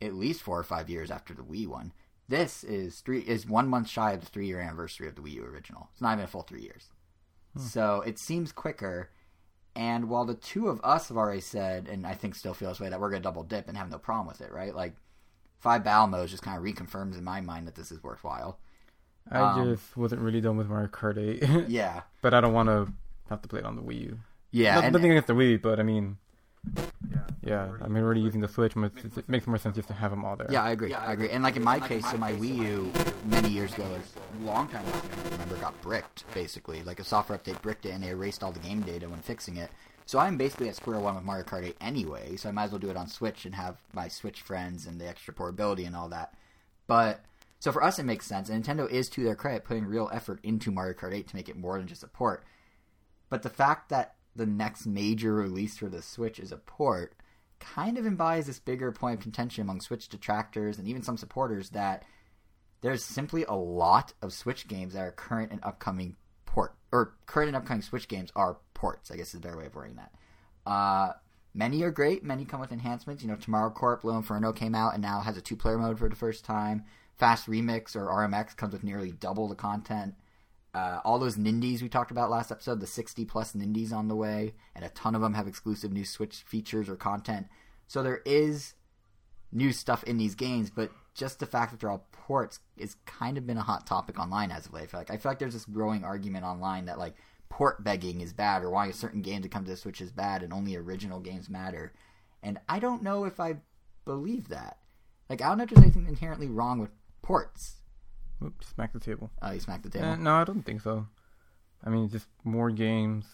at 0.00 0.14
least 0.14 0.42
four 0.42 0.58
or 0.58 0.64
five 0.64 0.88
years 0.88 1.10
after 1.10 1.34
the 1.34 1.42
Wii 1.42 1.66
one. 1.66 1.92
This 2.28 2.64
is 2.64 3.00
three 3.00 3.20
is 3.20 3.46
one 3.46 3.68
month 3.68 3.88
shy 3.88 4.12
of 4.12 4.20
the 4.20 4.26
three 4.26 4.46
year 4.46 4.60
anniversary 4.60 5.08
of 5.08 5.14
the 5.14 5.20
Wii 5.20 5.34
U 5.34 5.44
original. 5.44 5.88
It's 5.92 6.00
not 6.00 6.14
even 6.14 6.24
a 6.24 6.28
full 6.28 6.42
three 6.42 6.62
years. 6.62 6.90
Hmm. 7.54 7.62
So 7.62 8.00
it 8.02 8.18
seems 8.18 8.52
quicker. 8.52 9.10
And 9.76 10.08
while 10.08 10.24
the 10.24 10.34
two 10.34 10.68
of 10.68 10.80
us 10.84 11.08
have 11.08 11.16
already 11.16 11.40
said, 11.40 11.88
and 11.88 12.06
I 12.06 12.14
think 12.14 12.34
still 12.34 12.54
feel 12.54 12.68
this 12.68 12.80
way, 12.80 12.88
that 12.88 13.00
we're 13.00 13.10
gonna 13.10 13.22
double 13.22 13.42
dip 13.42 13.68
and 13.68 13.76
have 13.76 13.90
no 13.90 13.98
problem 13.98 14.26
with 14.26 14.40
it, 14.40 14.52
right? 14.52 14.74
Like 14.74 14.94
five 15.64 15.82
battle 15.82 16.06
modes 16.06 16.30
just 16.30 16.42
kind 16.42 16.56
of 16.58 16.62
reconfirms 16.62 17.16
in 17.18 17.24
my 17.24 17.40
mind 17.40 17.66
that 17.66 17.74
this 17.74 17.90
is 17.90 18.02
worthwhile. 18.02 18.58
I 19.30 19.38
Um, 19.40 19.64
just 19.74 19.96
wasn't 19.96 20.20
really 20.20 20.42
done 20.42 20.58
with 20.58 20.68
Mario 20.68 20.88
Kart 20.88 21.16
8. 21.16 21.68
Yeah, 21.68 22.02
but 22.20 22.34
I 22.34 22.40
don't 22.42 22.52
want 22.52 22.68
to 22.68 22.92
have 23.30 23.40
to 23.42 23.48
play 23.48 23.60
it 23.60 23.64
on 23.64 23.74
the 23.74 23.82
Wii 23.82 24.00
U. 24.02 24.18
yeah, 24.50 24.74
Not- 24.74 24.84
and- 24.84 24.92
nothing 24.92 25.10
against 25.10 25.26
the 25.28 25.32
Wii, 25.34 25.60
but 25.62 25.80
I 25.80 25.82
mean, 25.82 26.18
Yeah. 27.10 27.18
yeah, 27.42 27.68
I 27.82 27.88
mean, 27.88 28.02
already 28.04 28.20
using 28.20 28.42
the 28.42 28.48
Switch, 28.48 28.74
but 28.74 28.92
it, 29.02 29.16
it 29.16 29.28
makes 29.28 29.46
more 29.46 29.56
sense 29.58 29.76
just 29.76 29.88
to 29.88 29.94
have 29.94 30.10
them 30.10 30.24
all 30.26 30.36
there. 30.36 30.48
Yeah, 30.50 30.62
I 30.62 30.70
agree. 30.72 30.90
Yeah, 30.90 31.00
I 31.00 31.12
agree. 31.12 31.30
And 31.30 31.42
like 31.42 31.56
in 31.56 31.64
my 31.64 31.78
case, 31.80 32.04
so 32.10 32.16
my 32.18 32.32
Wii 32.32 32.56
U 32.72 32.92
many 33.24 33.48
years 33.48 33.72
ago, 33.74 33.86
a 33.86 34.44
long 34.44 34.68
time 34.68 34.86
ago, 34.86 35.00
I 35.26 35.30
remember 35.32 35.56
got 35.56 35.80
bricked 35.80 36.24
basically. 36.34 36.82
Like 36.82 37.00
a 37.00 37.04
software 37.04 37.38
update 37.38 37.60
bricked 37.62 37.86
it, 37.86 37.92
and 37.94 38.04
they 38.04 38.10
erased 38.10 38.42
all 38.44 38.52
the 38.52 38.60
game 38.68 38.82
data 38.82 39.08
when 39.08 39.20
fixing 39.20 39.56
it. 39.56 39.70
So 40.06 40.18
I'm 40.18 40.36
basically 40.36 40.68
at 40.68 40.76
square 40.76 40.98
one 40.98 41.14
with 41.14 41.24
Mario 41.24 41.44
Kart 41.44 41.64
8 41.64 41.76
anyway. 41.80 42.36
So 42.36 42.48
I 42.48 42.52
might 42.52 42.64
as 42.64 42.70
well 42.72 42.78
do 42.78 42.90
it 42.90 42.96
on 42.96 43.08
Switch 43.08 43.44
and 43.44 43.54
have 43.54 43.78
my 43.92 44.08
Switch 44.08 44.42
friends 44.42 44.86
and 44.86 45.00
the 45.00 45.08
extra 45.08 45.32
portability 45.32 45.84
and 45.84 45.96
all 45.96 46.08
that. 46.10 46.34
But 46.86 47.24
so 47.58 47.72
for 47.72 47.82
us, 47.82 47.98
it 47.98 48.04
makes 48.04 48.26
sense. 48.26 48.50
And 48.50 48.62
Nintendo 48.62 48.90
is, 48.90 49.08
to 49.10 49.24
their 49.24 49.34
credit, 49.34 49.64
putting 49.64 49.86
real 49.86 50.10
effort 50.12 50.40
into 50.42 50.70
Mario 50.70 50.94
Kart 50.94 51.14
8 51.14 51.28
to 51.28 51.36
make 51.36 51.48
it 51.48 51.56
more 51.56 51.78
than 51.78 51.86
just 51.86 52.02
a 52.02 52.08
port. 52.08 52.44
But 53.30 53.42
the 53.42 53.50
fact 53.50 53.88
that 53.88 54.16
the 54.36 54.46
next 54.46 54.86
major 54.86 55.32
release 55.32 55.78
for 55.78 55.88
the 55.88 56.02
Switch 56.02 56.38
is 56.38 56.52
a 56.52 56.58
port 56.58 57.14
kind 57.60 57.96
of 57.96 58.06
embodies 58.06 58.46
this 58.46 58.58
bigger 58.58 58.92
point 58.92 59.14
of 59.14 59.22
contention 59.22 59.62
among 59.62 59.80
Switch 59.80 60.08
detractors 60.08 60.78
and 60.78 60.86
even 60.86 61.02
some 61.02 61.16
supporters 61.16 61.70
that 61.70 62.04
there's 62.82 63.02
simply 63.02 63.44
a 63.44 63.54
lot 63.54 64.12
of 64.20 64.34
Switch 64.34 64.68
games 64.68 64.92
that 64.92 65.00
are 65.00 65.12
current 65.12 65.50
and 65.50 65.60
upcoming 65.64 66.16
port 66.54 66.72
or 66.92 67.16
current 67.26 67.48
and 67.48 67.56
upcoming 67.56 67.82
Switch 67.82 68.06
games 68.06 68.30
are 68.36 68.58
ports. 68.74 69.10
I 69.10 69.16
guess 69.16 69.28
is 69.28 69.34
a 69.34 69.40
better 69.40 69.58
way 69.58 69.66
of 69.66 69.74
wording 69.74 69.96
that. 69.96 70.12
Uh, 70.64 71.12
many 71.52 71.82
are 71.82 71.90
great. 71.90 72.22
Many 72.22 72.44
come 72.44 72.60
with 72.60 72.70
enhancements. 72.70 73.22
You 73.22 73.28
know, 73.28 73.36
Tomorrow 73.36 73.70
Corp, 73.70 74.04
Little 74.04 74.18
Inferno 74.18 74.52
came 74.52 74.74
out 74.74 74.94
and 74.94 75.02
now 75.02 75.20
has 75.20 75.36
a 75.36 75.42
two-player 75.42 75.76
mode 75.76 75.98
for 75.98 76.08
the 76.08 76.14
first 76.14 76.44
time. 76.44 76.84
Fast 77.18 77.46
Remix 77.48 77.96
or 77.96 78.06
RMX 78.06 78.56
comes 78.56 78.72
with 78.72 78.84
nearly 78.84 79.10
double 79.10 79.48
the 79.48 79.56
content. 79.56 80.14
Uh, 80.72 81.00
all 81.04 81.18
those 81.18 81.36
Nindies 81.36 81.82
we 81.82 81.88
talked 81.88 82.12
about 82.12 82.30
last 82.30 82.52
episode, 82.52 82.80
the 82.80 82.86
60 82.86 83.24
plus 83.24 83.52
Nindies 83.52 83.92
on 83.92 84.06
the 84.06 84.16
way, 84.16 84.54
and 84.76 84.84
a 84.84 84.88
ton 84.90 85.16
of 85.16 85.20
them 85.20 85.34
have 85.34 85.48
exclusive 85.48 85.92
new 85.92 86.04
Switch 86.04 86.44
features 86.46 86.88
or 86.88 86.96
content. 86.96 87.48
So 87.88 88.02
there 88.02 88.22
is 88.24 88.74
new 89.52 89.72
stuff 89.72 90.04
in 90.04 90.18
these 90.18 90.34
games, 90.36 90.70
but 90.70 90.90
just 91.14 91.38
the 91.38 91.46
fact 91.46 91.70
that 91.70 91.80
they're 91.80 91.90
all 91.90 92.06
ports 92.12 92.60
is 92.76 92.96
kind 93.06 93.38
of 93.38 93.46
been 93.46 93.56
a 93.56 93.62
hot 93.62 93.86
topic 93.86 94.18
online 94.18 94.50
as 94.50 94.66
of 94.66 94.72
late. 94.72 94.84
I 94.84 94.86
feel 94.86 95.00
like 95.00 95.10
I 95.10 95.16
feel 95.16 95.30
like 95.30 95.38
there's 95.38 95.54
this 95.54 95.64
growing 95.64 96.04
argument 96.04 96.44
online 96.44 96.86
that 96.86 96.98
like 96.98 97.14
port 97.48 97.84
begging 97.84 98.20
is 98.20 98.32
bad 98.32 98.62
or 98.62 98.70
why 98.70 98.86
a 98.86 98.92
certain 98.92 99.22
game 99.22 99.42
to 99.42 99.48
come 99.48 99.64
to 99.64 99.70
the 99.70 99.76
Switch 99.76 100.00
is 100.00 100.10
bad 100.10 100.42
and 100.42 100.52
only 100.52 100.76
original 100.76 101.20
games 101.20 101.48
matter. 101.48 101.92
And 102.42 102.58
I 102.68 102.80
don't 102.80 103.02
know 103.02 103.24
if 103.24 103.38
I 103.38 103.56
believe 104.04 104.48
that. 104.48 104.78
Like 105.30 105.40
I 105.40 105.48
don't 105.48 105.58
know 105.58 105.64
if 105.64 105.70
there's 105.70 105.84
anything 105.84 106.06
inherently 106.06 106.48
wrong 106.48 106.80
with 106.80 106.90
ports. 107.22 107.76
Oops, 108.44 108.66
smack 108.66 108.92
the 108.92 109.00
table. 109.00 109.30
Oh, 109.40 109.52
you 109.52 109.60
smacked 109.60 109.84
the 109.84 109.90
table. 109.90 110.06
Eh, 110.06 110.16
no, 110.16 110.34
I 110.34 110.44
don't 110.44 110.64
think 110.64 110.82
so. 110.82 111.06
I 111.84 111.90
mean, 111.90 112.08
just 112.08 112.26
more 112.42 112.70
games. 112.70 113.26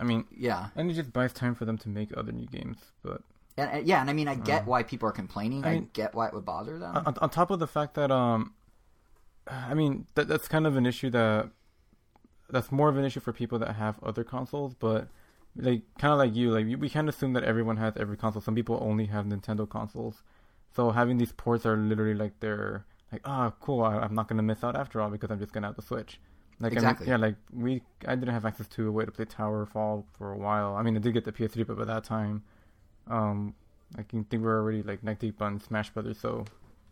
I 0.00 0.04
mean, 0.04 0.24
yeah, 0.36 0.68
and 0.74 0.90
it 0.90 0.94
just 0.94 1.12
buys 1.12 1.32
time 1.32 1.54
for 1.54 1.64
them 1.64 1.78
to 1.78 1.88
make 1.88 2.16
other 2.16 2.32
new 2.32 2.46
games. 2.46 2.78
But 3.02 3.22
and, 3.56 3.70
and 3.70 3.86
yeah, 3.86 4.00
and 4.00 4.10
I 4.10 4.12
mean, 4.12 4.28
I 4.28 4.34
get 4.34 4.62
Uh, 4.62 4.64
why 4.66 4.82
people 4.82 5.08
are 5.08 5.12
complaining. 5.12 5.64
I, 5.64 5.72
I 5.72 5.78
get 5.92 6.14
why 6.14 6.28
it 6.28 6.34
would 6.34 6.44
bother 6.44 6.78
them. 6.78 6.96
on, 6.96 7.14
on 7.20 7.30
top 7.30 7.50
of 7.50 7.58
the 7.58 7.66
fact 7.66 7.94
that 7.94 8.10
um, 8.10 8.54
I 9.46 9.74
mean 9.74 10.06
that 10.14 10.28
that's 10.28 10.48
kind 10.48 10.66
of 10.66 10.76
an 10.76 10.86
issue 10.86 11.10
that 11.10 11.50
that's 12.50 12.70
more 12.70 12.88
of 12.88 12.96
an 12.96 13.04
issue 13.04 13.20
for 13.20 13.32
people 13.32 13.58
that 13.58 13.74
have 13.74 14.02
other 14.02 14.24
consoles, 14.24 14.74
but 14.74 15.08
like 15.56 15.82
kind 15.98 16.12
of 16.12 16.18
like 16.18 16.34
you, 16.34 16.50
like 16.50 16.66
we, 16.80 16.88
can't 16.88 17.08
assume 17.08 17.32
that 17.34 17.44
everyone 17.44 17.76
has 17.76 17.94
every 17.96 18.16
console. 18.16 18.42
Some 18.42 18.54
people 18.54 18.78
only 18.82 19.06
have 19.06 19.24
Nintendo 19.24 19.68
consoles, 19.68 20.22
so 20.74 20.90
having 20.90 21.18
these 21.18 21.32
ports 21.32 21.64
are 21.64 21.76
literally 21.76 22.14
like 22.14 22.40
they're 22.40 22.84
like, 23.12 23.22
ah, 23.24 23.52
cool, 23.60 23.82
I, 23.82 23.98
I'm 23.98 24.14
not 24.14 24.28
gonna 24.28 24.42
miss 24.42 24.64
out 24.64 24.76
after 24.76 25.00
all 25.00 25.10
because 25.10 25.30
I'm 25.30 25.38
just 25.38 25.52
gonna 25.52 25.68
have 25.68 25.76
the 25.76 25.82
Switch. 25.82 26.20
Like 26.60 26.72
Exactly. 26.72 27.06
I 27.06 27.16
mean, 27.16 27.20
yeah, 27.20 27.26
like 27.26 27.36
we, 27.52 27.82
I 28.06 28.14
didn't 28.14 28.34
have 28.34 28.44
access 28.44 28.68
to 28.68 28.88
a 28.88 28.92
way 28.92 29.04
to 29.04 29.10
play 29.10 29.24
Tower 29.24 29.66
Fall 29.66 30.06
for 30.16 30.32
a 30.32 30.38
while. 30.38 30.74
I 30.76 30.82
mean, 30.82 30.96
I 30.96 31.00
did 31.00 31.12
get 31.12 31.24
the 31.24 31.32
PS3, 31.32 31.66
but 31.66 31.78
by 31.78 31.84
that 31.84 32.04
time, 32.04 32.42
um, 33.08 33.54
I 33.96 34.02
can 34.02 34.24
think 34.24 34.42
we're 34.42 34.58
already 34.58 34.82
like 34.82 35.02
neck 35.02 35.18
deep 35.18 35.40
on 35.42 35.60
Smash 35.60 35.90
Brothers. 35.90 36.18
So 36.18 36.44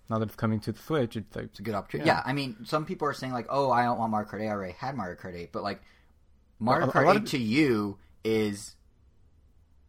now 0.08 0.18
that 0.18 0.26
it's 0.26 0.36
coming 0.36 0.60
to 0.60 0.72
the 0.72 0.78
Switch, 0.78 1.16
it's 1.16 1.34
like 1.34 1.46
It's 1.46 1.58
a 1.58 1.62
good 1.62 1.74
opportunity. 1.74 2.06
Yeah. 2.08 2.16
Yeah. 2.16 2.22
I 2.24 2.32
mean, 2.32 2.56
some 2.64 2.84
people 2.84 3.08
are 3.08 3.14
saying 3.14 3.32
like, 3.32 3.46
"Oh, 3.48 3.70
I 3.70 3.84
don't 3.84 3.98
want 3.98 4.10
Mario 4.10 4.28
Kart 4.28 4.40
8. 4.40 4.48
I 4.48 4.50
already 4.50 4.72
had 4.74 4.96
Mario 4.96 5.16
Kart 5.16 5.34
8." 5.34 5.52
But 5.52 5.62
like, 5.62 5.80
Mario 6.58 6.86
A- 6.86 6.90
a 6.90 6.92
Kart 6.92 7.10
8 7.10 7.16
of- 7.16 7.24
to 7.30 7.38
you 7.38 7.98
is, 8.24 8.76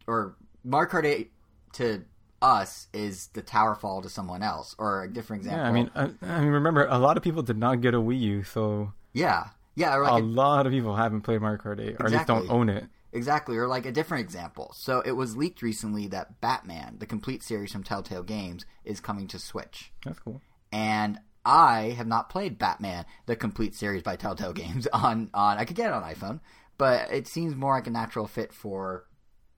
or 0.07 0.35
Mario 0.63 0.89
Kart 0.89 1.05
8 1.05 1.31
to 1.73 2.03
us 2.41 2.87
is 2.93 3.27
the 3.27 3.41
Tower 3.41 3.75
Fall 3.75 4.01
to 4.01 4.09
someone 4.09 4.43
else, 4.43 4.75
or 4.77 5.03
a 5.03 5.07
different 5.11 5.43
example. 5.43 5.63
Yeah, 5.63 5.69
I 5.69 5.71
mean, 5.71 5.91
I, 5.95 6.35
I 6.35 6.41
mean, 6.41 6.49
remember 6.49 6.85
a 6.85 6.97
lot 6.97 7.15
of 7.17 7.23
people 7.23 7.41
did 7.41 7.57
not 7.57 7.81
get 7.81 7.93
a 7.93 7.97
Wii 7.99 8.19
U, 8.19 8.43
so 8.43 8.91
yeah, 9.13 9.49
yeah, 9.75 9.95
or 9.95 10.01
a 10.03 10.11
like 10.11 10.23
a, 10.23 10.25
lot 10.25 10.65
of 10.65 10.71
people 10.71 10.95
haven't 10.95 11.21
played 11.21 11.41
Mario 11.41 11.57
Kart 11.57 11.79
8 11.79 11.95
or 11.99 12.05
at 12.07 12.11
least 12.11 12.27
don't 12.27 12.49
own 12.49 12.69
it. 12.69 12.85
Exactly, 13.13 13.57
or 13.57 13.67
like 13.67 13.85
a 13.85 13.91
different 13.91 14.23
example. 14.25 14.73
So 14.75 15.01
it 15.05 15.11
was 15.13 15.37
leaked 15.37 15.61
recently 15.61 16.07
that 16.07 16.41
Batman, 16.41 16.97
the 16.99 17.05
complete 17.05 17.43
series 17.43 17.71
from 17.71 17.83
Telltale 17.83 18.23
Games, 18.23 18.65
is 18.83 18.99
coming 18.99 19.27
to 19.29 19.39
Switch. 19.39 19.91
That's 20.05 20.19
cool. 20.19 20.41
and 20.71 21.19
I 21.45 21.93
have 21.97 22.07
not 22.07 22.29
played 22.29 22.57
Batman, 22.57 23.05
the 23.25 23.35
complete 23.35 23.75
series 23.75 24.01
by 24.01 24.15
Telltale 24.15 24.53
Games 24.53 24.87
on 24.93 25.29
on. 25.33 25.57
I 25.57 25.65
could 25.65 25.75
get 25.75 25.87
it 25.87 25.93
on 25.93 26.03
iPhone, 26.03 26.39
but 26.77 27.11
it 27.11 27.27
seems 27.27 27.55
more 27.55 27.73
like 27.75 27.87
a 27.87 27.91
natural 27.91 28.27
fit 28.27 28.53
for 28.53 29.05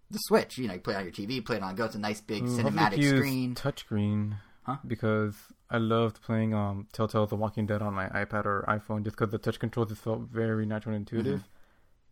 the 0.09 0.17
Switch. 0.17 0.57
You 0.57 0.67
know, 0.67 0.73
you 0.75 0.79
play 0.79 0.95
it 0.95 0.97
on 0.97 1.03
your 1.03 1.13
TV, 1.13 1.45
play 1.45 1.57
it 1.57 1.63
on 1.63 1.75
go. 1.75 1.85
It's 1.85 1.95
a 1.95 1.99
nice 1.99 2.21
big 2.21 2.43
Ooh, 2.43 2.47
hopefully 2.47 2.71
cinematic 2.71 3.17
screen. 3.17 3.55
touchscreen, 3.55 4.37
Huh? 4.63 4.77
Because 4.87 5.35
I 5.69 5.77
loved 5.77 6.23
playing 6.23 6.55
um 6.55 6.87
Telltale 6.91 7.27
The 7.27 7.35
Walking 7.35 7.67
Dead 7.67 7.83
on 7.83 7.93
my 7.93 8.07
iPad 8.09 8.45
or 8.45 8.65
iPhone 8.67 9.03
just 9.03 9.15
because 9.15 9.29
the 9.31 9.37
touch 9.37 9.59
controls 9.59 9.89
just 9.89 10.01
felt 10.01 10.21
very 10.21 10.65
natural 10.65 10.95
and 10.95 11.01
intuitive. 11.07 11.43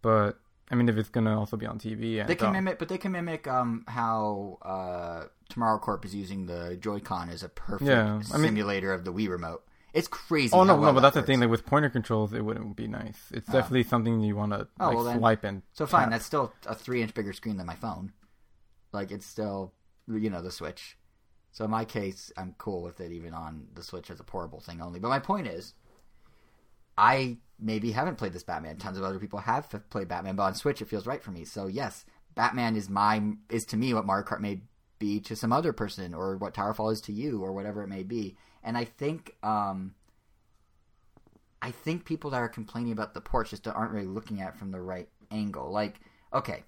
But 0.04 0.38
I 0.74 0.75
mean, 0.75 0.89
if 0.89 0.98
it's 0.98 1.10
gonna 1.10 1.38
also 1.38 1.56
be 1.56 1.68
on 1.68 1.77
TV, 1.77 2.20
and. 2.20 2.27
They 2.27 2.36
can 2.36 2.51
mimic, 2.51 2.80
but 2.80 2.89
they 2.89 2.98
can 2.98 3.12
mimic 3.12 3.48
um 3.48 3.86
how 3.88 4.58
uh 4.63 5.25
Tomorrow 5.50 5.77
Corp 5.77 6.03
is 6.03 6.15
using 6.15 6.48
the 6.48 6.75
Joy-Con 6.77 7.30
as 7.30 7.44
a 7.44 7.50
perfect 7.50 7.88
Yeah, 7.88 8.22
I 8.34 8.38
mean- 8.38 8.50
simulator 8.50 8.92
of 8.92 9.06
the 9.06 9.13
Wii 9.13 9.30
remote. 9.30 9.63
It's 9.94 10.08
crazy. 10.08 10.51
Oh 10.53 10.63
no, 10.63 10.74
well 10.75 10.86
no, 10.86 10.94
but 10.94 11.01
that's 11.01 11.13
that 11.13 11.22
the 11.22 11.27
thing. 11.27 11.39
Like 11.39 11.51
with 11.51 11.68
pointer 11.68 11.89
controls, 11.92 12.34
it 12.34 12.42
wouldn't 12.44 12.75
be 12.75 12.88
nice. 12.88 13.20
It's 13.32 13.48
Oh. 13.50 13.53
definitely 13.53 13.84
something 13.84 14.22
you 14.22 14.36
want 14.36 14.51
to 14.53 14.68
Oh, 14.80 14.88
like 14.88 14.96
well 14.96 15.03
then- 15.06 15.18
swipe 15.20 15.44
and. 15.44 15.62
So 15.74 15.86
fine, 15.86 16.03
tap. 16.06 16.10
that's 16.13 16.25
still 16.25 16.51
a 16.65 16.74
three 16.74 17.03
inch 17.03 17.13
bigger 17.13 17.34
screen 17.34 17.58
than 17.58 17.68
my 17.68 17.75
phone. 17.75 18.12
Like 18.92 19.12
it's 19.12 19.27
still, 19.27 19.74
you 20.08 20.32
know, 20.32 20.42
the 20.42 20.50
Switch. 20.51 20.98
So 21.51 21.65
in 21.65 21.70
my 21.70 21.86
case, 21.86 22.32
I'm 22.36 22.56
cool 22.58 22.82
with 22.82 23.00
it 23.00 23.12
even 23.12 23.36
on 23.36 23.68
the 23.75 23.84
Switch 23.84 24.10
as 24.10 24.20
a 24.20 24.24
portable 24.24 24.60
thing 24.60 24.82
only. 24.82 25.00
But 25.00 25.10
my 25.10 25.20
point 25.20 25.46
is, 25.46 25.75
I 26.98 27.38
maybe 27.60 27.92
haven't 27.92 28.18
played 28.18 28.34
this 28.34 28.44
Batman. 28.44 28.78
Tons 28.78 28.98
of 28.98 29.04
other 29.04 29.20
people 29.20 29.40
have 29.40 29.70
played 29.90 30.08
Batman, 30.08 30.36
but 30.36 30.44
on 30.44 30.56
Switch 30.56 30.82
it 30.82 30.88
feels 30.90 31.08
right 31.08 31.22
for 31.24 31.32
me. 31.32 31.46
So 31.46 31.68
yes, 31.68 32.06
Batman 32.36 32.76
is 32.76 32.90
my 32.90 33.22
is 33.50 33.66
to 33.68 33.78
me 33.78 33.94
what 33.94 34.06
Mario 34.06 34.26
Kart 34.26 34.40
may 34.42 34.62
be 35.00 35.20
to 35.22 35.36
some 35.36 35.52
other 35.54 35.74
person, 35.74 36.14
or 36.14 36.38
what 36.38 36.54
Towerfall 36.54 36.92
is 36.92 37.02
to 37.02 37.12
you, 37.14 37.42
or 37.44 37.52
whatever 37.54 37.82
it 37.84 37.88
may 37.88 38.04
be. 38.04 38.38
And 38.64 38.78
I 38.78 38.86
think, 38.86 39.36
um, 39.44 39.96
I 41.62 41.72
think 41.72 42.06
people 42.06 42.30
that 42.32 42.38
are 42.38 42.50
complaining 42.50 42.92
about 42.92 43.14
the 43.14 43.22
ports 43.22 43.50
just 43.50 43.68
aren't 43.68 43.92
really 43.92 44.06
looking 44.08 44.42
at 44.42 44.50
it 44.54 44.58
from 44.58 44.72
the 44.72 44.82
right 44.82 45.10
angle. 45.32 45.72
Like, 45.72 46.00
okay, 46.34 46.64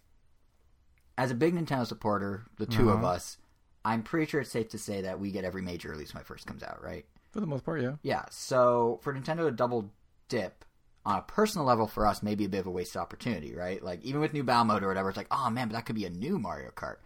as 1.18 1.32
a 1.32 1.36
big 1.36 1.54
Nintendo 1.56 1.86
supporter, 1.86 2.46
the 2.58 2.66
2 2.66 2.90
of 2.90 3.04
Uh-huh. 3.04 3.14
us, 3.14 3.38
I'm 3.86 4.04
pretty 4.04 4.30
sure 4.30 4.42
it's 4.42 4.52
safe 4.52 4.70
to 4.70 4.78
say 4.78 5.02
that 5.02 5.20
we 5.20 5.32
get 5.32 5.46
every 5.46 5.62
major 5.62 5.90
release 5.90 6.14
when 6.14 6.22
it 6.22 6.28
first 6.28 6.46
comes 6.48 6.64
out, 6.64 6.82
right? 6.82 7.06
for 7.32 7.42
the 7.42 7.48
most 7.48 7.66
part, 7.66 7.82
yeah. 7.82 7.96
Yeah. 8.02 8.24
So 8.32 9.00
for 9.04 9.14
Nintendo 9.14 9.40
to 9.48 9.52
double 9.52 9.92
dip 10.28 10.66
on 11.06 11.20
a 11.20 11.22
personal 11.22 11.66
level 11.68 11.88
for 11.88 12.08
us 12.08 12.24
may 12.24 12.36
be 12.36 12.46
a 12.46 12.50
bit 12.50 12.62
of 12.62 12.68
a 12.68 12.72
wasted 12.72 12.98
opportunity, 12.98 13.54
right? 13.54 13.82
Like 13.84 14.04
even 14.04 14.22
with 14.22 14.34
new 14.34 14.44
battle 14.44 14.66
mode 14.66 14.84
or 14.84 14.88
whatever, 14.88 15.10
it's 15.10 15.18
like, 15.18 15.28
oh 15.32 15.50
man, 15.50 15.68
but 15.68 15.76
that 15.76 15.86
could 15.86 15.96
be 15.96 16.06
a 16.06 16.10
new 16.10 16.40
Mario 16.40 16.72
Kart. 16.72 16.98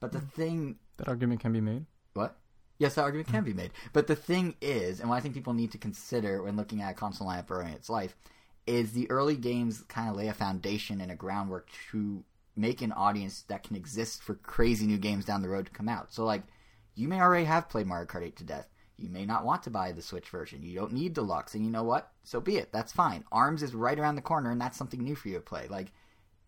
But 0.00 0.12
the 0.12 0.20
hmm. 0.20 0.28
thing 0.28 0.76
That 0.96 1.08
argument 1.08 1.40
can 1.40 1.52
be 1.52 1.60
made. 1.60 1.86
what? 2.14 2.36
Yes, 2.78 2.94
that 2.94 3.02
argument 3.02 3.28
can 3.28 3.40
hmm. 3.40 3.50
be 3.50 3.54
made. 3.54 3.70
But 3.92 4.06
the 4.06 4.16
thing 4.16 4.54
is, 4.60 5.00
and 5.00 5.08
what 5.08 5.16
I 5.16 5.20
think 5.20 5.34
people 5.34 5.54
need 5.54 5.72
to 5.72 5.78
consider 5.78 6.42
when 6.42 6.56
looking 6.56 6.80
at 6.80 6.92
a 6.92 6.94
console 6.94 7.28
lineup 7.28 7.50
early 7.50 7.66
in 7.66 7.72
its 7.72 7.90
life, 7.90 8.16
is 8.66 8.92
the 8.92 9.10
early 9.10 9.36
games 9.36 9.84
kind 9.88 10.10
of 10.10 10.16
lay 10.16 10.28
a 10.28 10.34
foundation 10.34 11.00
and 11.00 11.12
a 11.12 11.14
groundwork 11.14 11.68
to 11.90 12.24
make 12.56 12.82
an 12.82 12.92
audience 12.92 13.42
that 13.42 13.62
can 13.62 13.76
exist 13.76 14.22
for 14.22 14.34
crazy 14.34 14.86
new 14.86 14.98
games 14.98 15.24
down 15.24 15.42
the 15.42 15.48
road 15.48 15.66
to 15.66 15.72
come 15.72 15.88
out. 15.88 16.12
So, 16.12 16.24
like, 16.24 16.42
you 16.94 17.06
may 17.06 17.20
already 17.20 17.44
have 17.44 17.68
played 17.68 17.86
Mario 17.86 18.06
Kart 18.06 18.24
8 18.24 18.36
to 18.36 18.44
death. 18.44 18.68
You 18.96 19.10
may 19.10 19.26
not 19.26 19.44
want 19.44 19.62
to 19.64 19.70
buy 19.70 19.92
the 19.92 20.02
Switch 20.02 20.28
version. 20.28 20.62
You 20.62 20.74
don't 20.74 20.92
need 20.92 21.12
deluxe. 21.12 21.54
And 21.54 21.64
you 21.64 21.70
know 21.70 21.82
what? 21.82 22.12
So 22.24 22.40
be 22.40 22.56
it. 22.56 22.72
That's 22.72 22.92
fine. 22.92 23.24
ARMS 23.30 23.62
is 23.62 23.74
right 23.74 23.98
around 23.98 24.16
the 24.16 24.22
corner, 24.22 24.50
and 24.50 24.60
that's 24.60 24.78
something 24.78 25.02
new 25.02 25.14
for 25.14 25.28
you 25.28 25.34
to 25.34 25.40
play. 25.40 25.66
Like, 25.68 25.92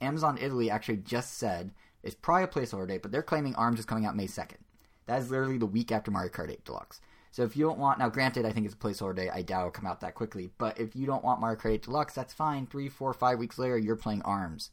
Amazon 0.01 0.39
Italy 0.41 0.71
actually 0.71 0.99
just 0.99 1.37
said 1.37 1.73
it's 2.03 2.15
probably 2.15 2.45
a 2.45 2.47
placeholder 2.47 2.89
date, 2.89 3.03
but 3.03 3.13
they're 3.13 3.23
claiming 3.23 3.55
ARMS 3.55 3.81
is 3.81 3.85
coming 3.85 4.07
out 4.07 4.17
May 4.17 4.27
2nd. 4.27 4.59
That 5.07 5.21
is 5.21 5.31
literally 5.31 5.59
the 5.59 5.67
week 5.67 5.93
after 5.93 6.11
Mario 6.11 6.31
Kart 6.31 6.51
8 6.51 6.65
Deluxe. 6.65 7.01
So 7.31 7.43
if 7.43 7.57
you 7.57 7.67
don't 7.67 7.79
want, 7.79 7.99
now 7.99 8.09
granted, 8.09 8.47
I 8.47 8.53
think 8.53 8.67
it's 8.67 8.75
a 8.75 8.79
placeholder 8.79 9.17
date. 9.17 9.31
I 9.31 9.43
doubt 9.43 9.61
it'll 9.61 9.71
come 9.71 9.87
out 9.87 10.01
that 10.01 10.15
quickly. 10.15 10.51
But 10.59 10.79
if 10.79 10.97
you 10.97 11.07
don't 11.07 11.25
want 11.25 11.41
Mario 11.41 11.59
Kart 11.59 11.73
8 11.73 11.83
Deluxe, 11.83 12.15
that's 12.15 12.33
fine. 12.33 12.67
Three, 12.67 12.89
four, 12.89 13.13
five 13.13 13.39
weeks 13.39 13.59
later, 13.59 13.77
you're 13.77 13.97
playing 13.97 14.23
ARMS. 14.23 14.71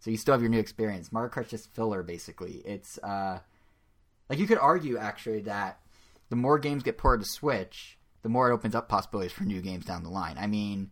So 0.00 0.10
you 0.10 0.16
still 0.16 0.32
have 0.32 0.42
your 0.42 0.50
new 0.50 0.60
experience. 0.60 1.12
Mario 1.12 1.30
Kart's 1.30 1.50
just 1.50 1.74
filler, 1.74 2.02
basically. 2.02 2.62
It's, 2.64 2.98
uh, 2.98 3.40
like 4.28 4.38
you 4.38 4.46
could 4.46 4.58
argue 4.58 4.96
actually 4.98 5.40
that 5.40 5.80
the 6.28 6.36
more 6.36 6.58
games 6.58 6.82
get 6.82 6.98
ported 6.98 7.24
to 7.24 7.30
Switch, 7.30 7.98
the 8.22 8.28
more 8.28 8.50
it 8.50 8.54
opens 8.54 8.74
up 8.74 8.88
possibilities 8.88 9.32
for 9.32 9.44
new 9.44 9.60
games 9.60 9.84
down 9.84 10.02
the 10.02 10.10
line. 10.10 10.36
I 10.38 10.46
mean, 10.46 10.90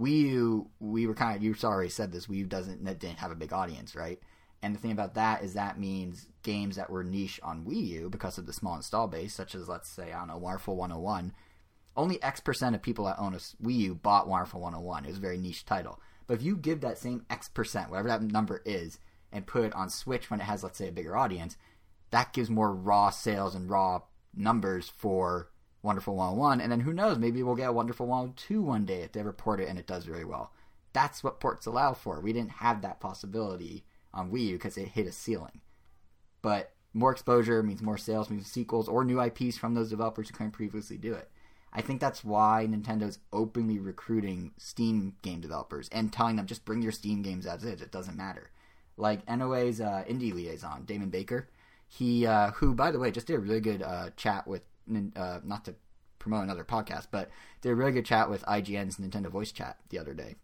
Wii 0.00 0.20
U, 0.30 0.70
we 0.78 1.06
were 1.06 1.14
kind 1.14 1.36
of 1.36 1.42
you 1.42 1.54
already 1.64 1.90
said 1.90 2.12
this. 2.12 2.26
Wii 2.26 2.38
U 2.38 2.46
doesn't 2.46 2.84
didn't 2.84 3.18
have 3.18 3.30
a 3.30 3.36
big 3.36 3.52
audience, 3.52 3.94
right? 3.94 4.20
And 4.62 4.74
the 4.74 4.78
thing 4.78 4.92
about 4.92 5.14
that 5.14 5.42
is 5.42 5.54
that 5.54 5.78
means 5.78 6.26
games 6.42 6.76
that 6.76 6.90
were 6.90 7.04
niche 7.04 7.40
on 7.42 7.64
Wii 7.64 7.86
U 7.88 8.10
because 8.10 8.38
of 8.38 8.46
the 8.46 8.52
small 8.52 8.76
install 8.76 9.06
base, 9.06 9.34
such 9.34 9.54
as 9.54 9.68
let's 9.68 9.88
say 9.88 10.12
I 10.12 10.18
don't 10.18 10.28
know 10.28 10.38
Wonderful 10.38 10.76
101, 10.76 11.32
only 11.96 12.22
X 12.22 12.40
percent 12.40 12.74
of 12.74 12.82
people 12.82 13.04
that 13.06 13.18
own 13.18 13.34
a 13.34 13.38
Wii 13.38 13.74
U 13.76 13.94
bought 13.94 14.28
Wonderful 14.28 14.60
101. 14.60 15.04
It 15.04 15.08
was 15.08 15.18
a 15.18 15.20
very 15.20 15.38
niche 15.38 15.64
title. 15.64 16.00
But 16.26 16.34
if 16.34 16.42
you 16.42 16.56
give 16.56 16.80
that 16.82 16.98
same 16.98 17.24
X 17.28 17.48
percent, 17.48 17.90
whatever 17.90 18.08
that 18.08 18.22
number 18.22 18.62
is, 18.64 18.98
and 19.32 19.46
put 19.46 19.64
it 19.64 19.74
on 19.74 19.90
Switch 19.90 20.30
when 20.30 20.40
it 20.40 20.44
has 20.44 20.62
let's 20.62 20.78
say 20.78 20.88
a 20.88 20.92
bigger 20.92 21.16
audience, 21.16 21.56
that 22.10 22.32
gives 22.32 22.50
more 22.50 22.72
raw 22.72 23.10
sales 23.10 23.54
and 23.54 23.68
raw 23.68 24.02
numbers 24.38 24.88
for 24.88 25.50
Wonderful 25.82 26.16
101. 26.16 26.60
And 26.60 26.72
then 26.72 26.80
who 26.80 26.92
knows, 26.92 27.18
maybe 27.18 27.42
we'll 27.42 27.54
get 27.54 27.68
a 27.68 27.72
Wonderful 27.72 28.06
102 28.06 28.62
one 28.62 28.84
day 28.84 29.02
if 29.02 29.12
they 29.12 29.20
ever 29.20 29.32
port 29.32 29.60
it 29.60 29.68
and 29.68 29.78
it 29.78 29.86
does 29.86 30.04
very 30.04 30.24
well. 30.24 30.52
That's 30.92 31.22
what 31.22 31.40
ports 31.40 31.66
allow 31.66 31.92
for. 31.94 32.20
We 32.20 32.32
didn't 32.32 32.50
have 32.52 32.82
that 32.82 33.00
possibility 33.00 33.84
on 34.12 34.30
Wii 34.30 34.48
U 34.48 34.56
because 34.56 34.76
it 34.76 34.88
hit 34.88 35.06
a 35.06 35.12
ceiling. 35.12 35.60
But 36.42 36.72
more 36.94 37.12
exposure 37.12 37.62
means 37.62 37.82
more 37.82 37.98
sales, 37.98 38.30
means 38.30 38.50
sequels 38.50 38.88
or 38.88 39.04
new 39.04 39.20
IPs 39.20 39.58
from 39.58 39.74
those 39.74 39.90
developers 39.90 40.28
who 40.28 40.34
couldn't 40.34 40.52
previously 40.52 40.96
do 40.96 41.14
it. 41.14 41.30
I 41.72 41.82
think 41.82 42.00
that's 42.00 42.24
why 42.24 42.66
Nintendo's 42.68 43.18
openly 43.32 43.78
recruiting 43.78 44.52
Steam 44.56 45.16
game 45.22 45.40
developers 45.40 45.88
and 45.90 46.12
telling 46.12 46.36
them 46.36 46.46
just 46.46 46.64
bring 46.64 46.82
your 46.82 46.92
Steam 46.92 47.22
games 47.22 47.46
as 47.46 47.62
is. 47.62 47.82
It 47.82 47.92
doesn't 47.92 48.16
matter. 48.16 48.50
Like 48.96 49.28
NOA's 49.28 49.80
uh, 49.80 50.04
indie 50.08 50.32
liaison, 50.32 50.84
Damon 50.86 51.10
Baker, 51.10 51.48
he 51.88 52.26
uh, 52.26 52.52
who 52.52 52.74
by 52.74 52.90
the 52.90 52.98
way 52.98 53.10
just 53.10 53.26
did 53.26 53.34
a 53.34 53.40
really 53.40 53.60
good 53.60 53.82
uh, 53.82 54.10
chat 54.16 54.46
with 54.46 54.62
uh, 55.16 55.40
not 55.44 55.64
to 55.64 55.74
promote 56.18 56.44
another 56.44 56.64
podcast, 56.64 57.06
but 57.10 57.30
did 57.62 57.70
a 57.70 57.74
really 57.74 57.92
good 57.92 58.04
chat 58.04 58.28
with 58.30 58.42
IGN's 58.42 58.96
Nintendo 58.96 59.28
Voice 59.28 59.52
Chat 59.52 59.78
the 59.88 59.98
other 59.98 60.14
day 60.14 60.36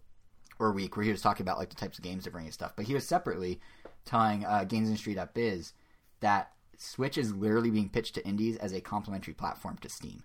or 0.58 0.72
week 0.72 0.96
where 0.96 1.04
he 1.04 1.10
was 1.10 1.20
talking 1.20 1.44
about 1.44 1.58
like 1.58 1.70
the 1.70 1.76
types 1.76 1.98
of 1.98 2.04
games 2.04 2.24
they're 2.24 2.32
bringing 2.32 2.52
stuff. 2.52 2.72
But 2.76 2.86
he 2.86 2.94
was 2.94 3.06
separately 3.06 3.60
telling 4.04 4.44
uh, 4.44 4.64
GamesIndustry.biz 4.66 5.72
that 6.20 6.52
Switch 6.78 7.18
is 7.18 7.34
literally 7.34 7.70
being 7.70 7.88
pitched 7.88 8.14
to 8.14 8.26
indies 8.26 8.56
as 8.56 8.72
a 8.72 8.80
complementary 8.80 9.34
platform 9.34 9.78
to 9.78 9.88
Steam. 9.88 10.22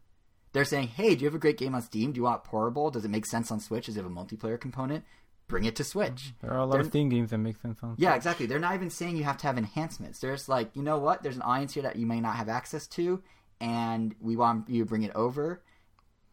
They're 0.51 0.65
saying, 0.65 0.89
hey, 0.89 1.15
do 1.15 1.21
you 1.21 1.27
have 1.27 1.35
a 1.35 1.39
great 1.39 1.57
game 1.57 1.75
on 1.75 1.81
Steam? 1.81 2.11
Do 2.11 2.17
you 2.17 2.23
want 2.23 2.43
portable? 2.43 2.89
Does 2.89 3.05
it 3.05 3.11
make 3.11 3.25
sense 3.25 3.51
on 3.51 3.59
Switch? 3.59 3.85
Does 3.85 3.97
it 3.97 4.03
have 4.03 4.11
a 4.11 4.13
multiplayer 4.13 4.59
component? 4.59 5.03
Bring 5.49 5.65
it 5.65 5.75
to 5.75 5.83
Switch. 5.83 6.11
Mm-hmm. 6.11 6.47
There 6.47 6.53
are 6.55 6.59
a 6.59 6.65
lot 6.65 6.71
They're- 6.73 6.81
of 6.81 6.87
Steam 6.87 7.09
games 7.09 7.31
that 7.31 7.39
make 7.39 7.57
sense 7.59 7.79
on. 7.83 7.95
Yeah, 7.97 8.15
exactly. 8.15 8.45
They're 8.45 8.59
not 8.59 8.75
even 8.75 8.89
saying 8.89 9.17
you 9.17 9.25
have 9.25 9.37
to 9.39 9.47
have 9.47 9.57
enhancements. 9.57 10.19
They're 10.19 10.35
just 10.35 10.47
like, 10.47 10.73
you 10.75 10.83
know 10.83 10.97
what? 10.99 11.23
There's 11.23 11.35
an 11.35 11.41
audience 11.41 11.73
here 11.73 11.83
that 11.83 11.97
you 11.97 12.05
may 12.05 12.21
not 12.21 12.35
have 12.37 12.47
access 12.47 12.87
to, 12.87 13.21
and 13.59 14.15
we 14.21 14.37
want 14.37 14.69
you 14.69 14.83
to 14.83 14.87
bring 14.87 15.03
it 15.03 15.11
over. 15.15 15.61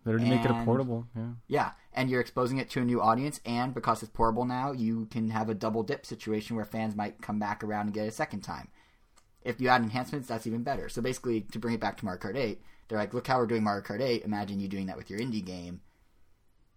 Literally 0.05 0.31
make 0.31 0.45
it 0.45 0.51
a 0.53 0.63
portable. 0.65 1.09
Yeah. 1.17 1.31
Yeah, 1.49 1.71
and 1.93 2.09
you're 2.09 2.21
exposing 2.21 2.59
it 2.59 2.71
to 2.71 2.81
a 2.81 2.85
new 2.85 3.01
audience, 3.01 3.41
and 3.45 3.75
because 3.75 4.03
it's 4.05 4.13
portable 4.13 4.45
now, 4.45 4.71
you 4.71 5.07
can 5.07 5.31
have 5.31 5.49
a 5.49 5.55
double 5.55 5.83
dip 5.83 6.07
situation 6.07 6.55
where 6.55 6.65
fans 6.65 6.95
might 6.95 7.21
come 7.21 7.41
back 7.41 7.65
around 7.65 7.87
and 7.87 7.95
get 7.95 8.05
it 8.05 8.09
a 8.11 8.13
second 8.13 8.43
time. 8.43 8.69
If 9.43 9.61
you 9.61 9.69
add 9.69 9.83
enhancements, 9.83 10.29
that's 10.29 10.47
even 10.47 10.63
better. 10.63 10.89
So 10.89 11.03
basically, 11.03 11.41
to 11.41 11.59
bring 11.59 11.75
it 11.75 11.81
back 11.81 11.97
to 11.97 12.05
Mario 12.05 12.21
Kart 12.21 12.37
8, 12.37 12.61
they're 12.87 12.99
like, 12.99 13.15
look 13.15 13.27
how 13.27 13.39
we're 13.39 13.47
doing 13.47 13.65
Mario 13.65 13.83
Kart 13.83 14.01
8. 14.01 14.25
Imagine 14.25 14.61
you 14.61 14.69
doing 14.69 14.87
that 14.87 14.97
with 14.97 15.09
your 15.11 15.19
indie 15.19 15.45
game. 15.45 15.81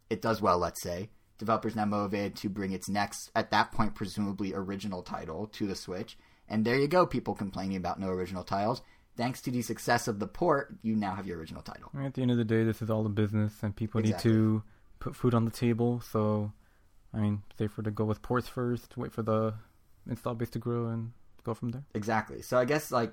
It 0.10 0.22
does 0.24 0.42
well, 0.42 0.58
let's 0.58 0.82
say. 0.82 1.10
Developers 1.40 1.76
now 1.76 1.86
motivated 1.86 2.36
to 2.38 2.50
bring 2.50 2.72
its 2.72 2.88
next, 2.88 3.32
at 3.36 3.50
that 3.52 3.72
point, 3.72 3.96
presumably 3.96 4.54
original 4.54 5.02
title 5.02 5.48
to 5.48 5.66
the 5.66 5.76
Switch. 5.76 6.18
And 6.48 6.66
there 6.66 6.78
you 6.78 6.88
go, 6.88 7.06
people 7.06 7.34
complaining 7.34 7.78
about 7.78 8.00
no 8.00 8.10
original 8.10 8.44
titles. 8.44 8.82
Thanks 9.18 9.42
to 9.42 9.52
the 9.52 9.62
success 9.62 10.08
of 10.08 10.20
the 10.20 10.28
port, 10.28 10.76
you 10.82 10.96
now 10.96 11.16
have 11.16 11.26
your 11.26 11.38
original 11.38 11.62
title. 11.62 11.92
At 12.00 12.14
the 12.14 12.22
end 12.22 12.32
of 12.32 12.38
the 12.38 12.46
day, 12.46 12.64
this 12.64 12.82
is 12.82 12.90
all 12.90 13.06
a 13.06 13.10
business, 13.10 13.54
and 13.64 13.76
people 13.76 14.00
Exactly. 14.00 14.32
need 14.32 14.38
to 14.38 14.64
put 15.00 15.16
food 15.16 15.34
on 15.34 15.46
the 15.46 15.52
table. 15.52 16.02
So, 16.02 16.52
I 17.14 17.18
mean, 17.18 17.42
safer 17.58 17.82
to 17.82 17.92
go 17.92 18.06
with 18.06 18.22
ports 18.22 18.48
first, 18.48 18.98
wait 18.98 19.12
for 19.12 19.24
the 19.24 19.56
install 20.10 20.36
base 20.36 20.50
to 20.52 20.60
grow, 20.60 20.88
and 20.88 21.12
go 21.44 21.54
from 21.54 21.70
there. 21.70 21.84
Exactly. 21.94 22.42
So 22.42 22.58
I 22.58 22.66
guess 22.66 22.92
like 22.92 23.12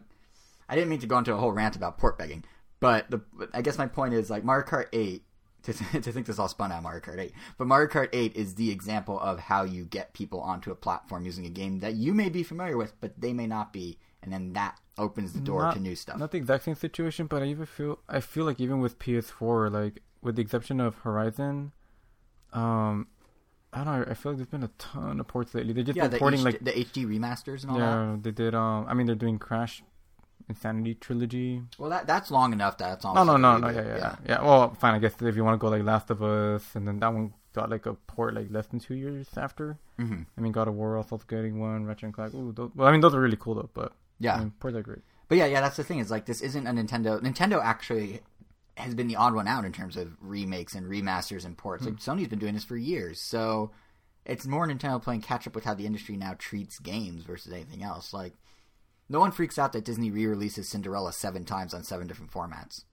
I 0.68 0.74
didn't 0.74 0.90
mean 0.90 1.00
to 1.00 1.06
go 1.06 1.18
into 1.18 1.32
a 1.32 1.36
whole 1.36 1.52
rant 1.52 1.76
about 1.76 1.98
port 1.98 2.18
begging, 2.18 2.44
but 2.80 3.10
the 3.10 3.20
I 3.52 3.62
guess 3.62 3.78
my 3.78 3.86
point 3.86 4.14
is 4.14 4.30
like 4.30 4.44
Mario 4.44 4.66
Kart 4.66 4.86
8 4.92 5.22
to, 5.62 5.72
to 6.00 6.12
think 6.12 6.26
this 6.26 6.38
all 6.38 6.48
spun 6.48 6.72
out 6.72 6.78
of 6.78 6.82
Mario 6.84 7.00
Kart 7.00 7.18
8, 7.18 7.32
but 7.58 7.66
Mario 7.66 7.88
Kart 7.88 8.08
8 8.12 8.34
is 8.36 8.54
the 8.54 8.70
example 8.70 9.18
of 9.20 9.40
how 9.40 9.62
you 9.62 9.84
get 9.84 10.12
people 10.12 10.40
onto 10.40 10.70
a 10.70 10.74
platform 10.74 11.24
using 11.24 11.46
a 11.46 11.50
game 11.50 11.80
that 11.80 11.94
you 11.94 12.14
may 12.14 12.28
be 12.28 12.42
familiar 12.42 12.76
with, 12.76 12.98
but 13.00 13.20
they 13.20 13.32
may 13.32 13.46
not 13.46 13.72
be, 13.72 13.98
and 14.22 14.32
then 14.32 14.52
that 14.54 14.78
opens 14.98 15.32
the 15.32 15.40
door 15.40 15.62
Not- 15.62 15.74
to 15.74 15.80
new 15.80 15.94
stuff. 15.94 16.18
Not 16.18 16.30
the 16.30 16.38
exact 16.38 16.64
same 16.64 16.74
situation, 16.74 17.26
but 17.26 17.42
I 17.42 17.46
even 17.46 17.66
feel 17.66 17.98
I 18.08 18.20
feel 18.20 18.44
like 18.44 18.60
even 18.60 18.80
with 18.80 18.98
PS4, 18.98 19.70
like 19.72 20.02
with 20.22 20.36
the 20.36 20.42
exception 20.42 20.80
of 20.80 20.96
Horizon, 20.96 21.72
um, 22.52 23.08
I 23.72 23.84
don't 23.84 24.00
know. 24.00 24.06
I 24.10 24.14
feel 24.14 24.32
like 24.32 24.38
there's 24.38 24.48
been 24.48 24.62
a 24.62 24.70
ton 24.78 25.20
of 25.20 25.28
ports 25.28 25.54
lately. 25.54 25.72
They're 25.72 25.84
just 25.84 25.96
yeah, 25.96 26.04
been 26.04 26.12
the 26.12 26.18
porting 26.18 26.40
HD, 26.40 26.44
like 26.44 26.64
the 26.64 26.72
HD 26.72 27.06
remasters 27.06 27.62
and 27.62 27.72
all 27.72 27.78
that. 27.78 27.84
yeah, 27.84 28.16
they 28.22 28.30
did. 28.30 28.54
Um, 28.54 28.86
I 28.88 28.94
mean, 28.94 29.06
they're 29.06 29.14
doing 29.14 29.38
Crash, 29.38 29.82
Insanity 30.48 30.94
trilogy. 30.94 31.62
Well, 31.78 31.90
that 31.90 32.06
that's 32.06 32.30
long 32.30 32.52
enough. 32.52 32.78
That's 32.78 33.04
it's 33.04 33.04
No, 33.04 33.24
no, 33.24 33.36
no, 33.36 33.58
no. 33.58 33.66
reboot, 33.68 33.74
Yeah, 33.74 33.96
yeah, 33.96 34.16
yeah, 34.28 34.42
Well, 34.42 34.74
fine. 34.74 34.94
I 34.94 34.98
guess 34.98 35.14
if 35.20 35.34
you 35.36 35.44
want 35.44 35.54
to 35.54 35.58
go 35.58 35.68
like 35.68 35.82
Last 35.82 36.10
of 36.10 36.22
Us, 36.22 36.64
and 36.74 36.86
then 36.86 37.00
that 37.00 37.12
one 37.12 37.32
got 37.52 37.68
like 37.70 37.86
a 37.86 37.94
port 37.94 38.34
like 38.34 38.48
less 38.50 38.66
than 38.68 38.78
two 38.78 38.94
years 38.94 39.26
after. 39.36 39.78
hmm 39.98 40.22
I 40.36 40.40
mean, 40.40 40.52
God 40.52 40.68
of 40.68 40.74
War 40.74 40.96
also 40.96 41.18
getting 41.26 41.58
one. 41.58 41.84
Ratchet 41.84 42.04
and 42.04 42.14
Clank. 42.14 42.34
Ooh, 42.34 42.52
those, 42.52 42.70
well, 42.76 42.86
I 42.86 42.92
mean, 42.92 43.00
those 43.00 43.14
are 43.14 43.20
really 43.20 43.36
cool 43.38 43.54
though. 43.56 43.70
But 43.74 43.92
Yeah, 44.20 44.36
I 44.36 44.38
mean, 44.40 44.52
ports 44.60 44.76
are 44.76 44.82
great. 44.82 45.00
But 45.28 45.38
yeah, 45.38 45.46
yeah, 45.46 45.60
that's 45.60 45.76
the 45.76 45.84
thing. 45.84 45.98
Is 45.98 46.10
like 46.10 46.26
this 46.26 46.40
isn't 46.40 46.66
a 46.66 46.70
Nintendo. 46.70 47.20
Nintendo 47.20 47.60
actually 47.62 48.20
has 48.76 48.94
been 48.94 49.08
the 49.08 49.16
odd 49.16 49.34
one 49.34 49.48
out 49.48 49.64
in 49.64 49.72
terms 49.72 49.96
of 49.96 50.12
remakes 50.20 50.74
and 50.74 50.86
remasters 50.86 51.44
and 51.44 51.56
ports. 51.56 51.84
Like 51.84 51.96
Sony's 51.96 52.28
been 52.28 52.38
doing 52.38 52.54
this 52.54 52.62
for 52.64 52.76
years, 52.76 53.18
so 53.18 53.70
it's 54.24 54.46
more 54.46 54.66
Nintendo 54.68 55.02
playing 55.02 55.22
catch 55.22 55.46
up 55.46 55.54
with 55.54 55.64
how 55.64 55.74
the 55.74 55.86
industry 55.86 56.16
now 56.16 56.34
treats 56.38 56.78
games 56.78 57.24
versus 57.24 57.52
anything 57.52 57.82
else. 57.82 58.12
Like 58.12 58.34
no 59.08 59.20
one 59.20 59.32
freaks 59.32 59.58
out 59.58 59.72
that 59.72 59.84
Disney 59.84 60.10
re-releases 60.10 60.68
Cinderella 60.68 61.12
seven 61.12 61.44
times 61.44 61.74
on 61.74 61.84
seven 61.84 62.06
different 62.06 62.32
formats. 62.32 62.84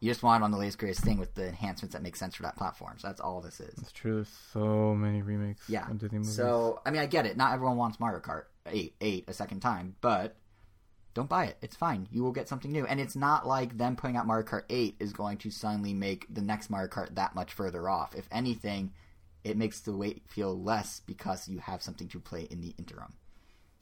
You 0.00 0.10
just 0.10 0.22
want 0.22 0.42
it 0.42 0.44
on 0.44 0.50
the 0.50 0.58
latest 0.58 0.78
greatest 0.78 1.02
thing 1.02 1.18
with 1.18 1.34
the 1.34 1.46
enhancements 1.48 1.94
that 1.94 2.02
make 2.02 2.16
sense 2.16 2.34
for 2.34 2.42
that 2.42 2.56
platform. 2.56 2.98
So 2.98 3.08
that's 3.08 3.20
all 3.20 3.40
this 3.40 3.60
is. 3.60 3.78
It's 3.78 3.92
true. 3.92 4.16
There's 4.16 4.38
so 4.52 4.94
many 4.94 5.22
remakes. 5.22 5.62
Yeah. 5.68 5.88
of 5.90 5.98
Disney 5.98 6.18
movies. 6.18 6.36
So 6.36 6.82
I 6.84 6.90
mean, 6.90 7.00
I 7.00 7.06
get 7.06 7.26
it. 7.26 7.36
Not 7.36 7.54
everyone 7.54 7.76
wants 7.76 7.98
Mario 7.98 8.20
Kart 8.20 8.44
eight 8.66 8.96
eight 9.00 9.24
a 9.28 9.32
second 9.32 9.60
time, 9.60 9.96
but 10.00 10.36
don't 11.14 11.28
buy 11.28 11.46
it. 11.46 11.58
It's 11.62 11.76
fine. 11.76 12.08
You 12.10 12.22
will 12.22 12.32
get 12.32 12.48
something 12.48 12.72
new, 12.72 12.84
and 12.86 13.00
it's 13.00 13.16
not 13.16 13.46
like 13.46 13.78
them 13.78 13.96
putting 13.96 14.16
out 14.16 14.26
Mario 14.26 14.44
Kart 14.46 14.64
eight 14.68 14.96
is 14.98 15.12
going 15.12 15.38
to 15.38 15.50
suddenly 15.50 15.94
make 15.94 16.26
the 16.28 16.42
next 16.42 16.70
Mario 16.70 16.88
Kart 16.88 17.14
that 17.14 17.34
much 17.34 17.52
further 17.52 17.88
off. 17.88 18.14
If 18.14 18.28
anything, 18.32 18.92
it 19.44 19.56
makes 19.56 19.80
the 19.80 19.96
wait 19.96 20.22
feel 20.26 20.60
less 20.60 21.00
because 21.06 21.48
you 21.48 21.58
have 21.58 21.82
something 21.82 22.08
to 22.08 22.20
play 22.20 22.42
in 22.50 22.60
the 22.60 22.74
interim. 22.78 23.14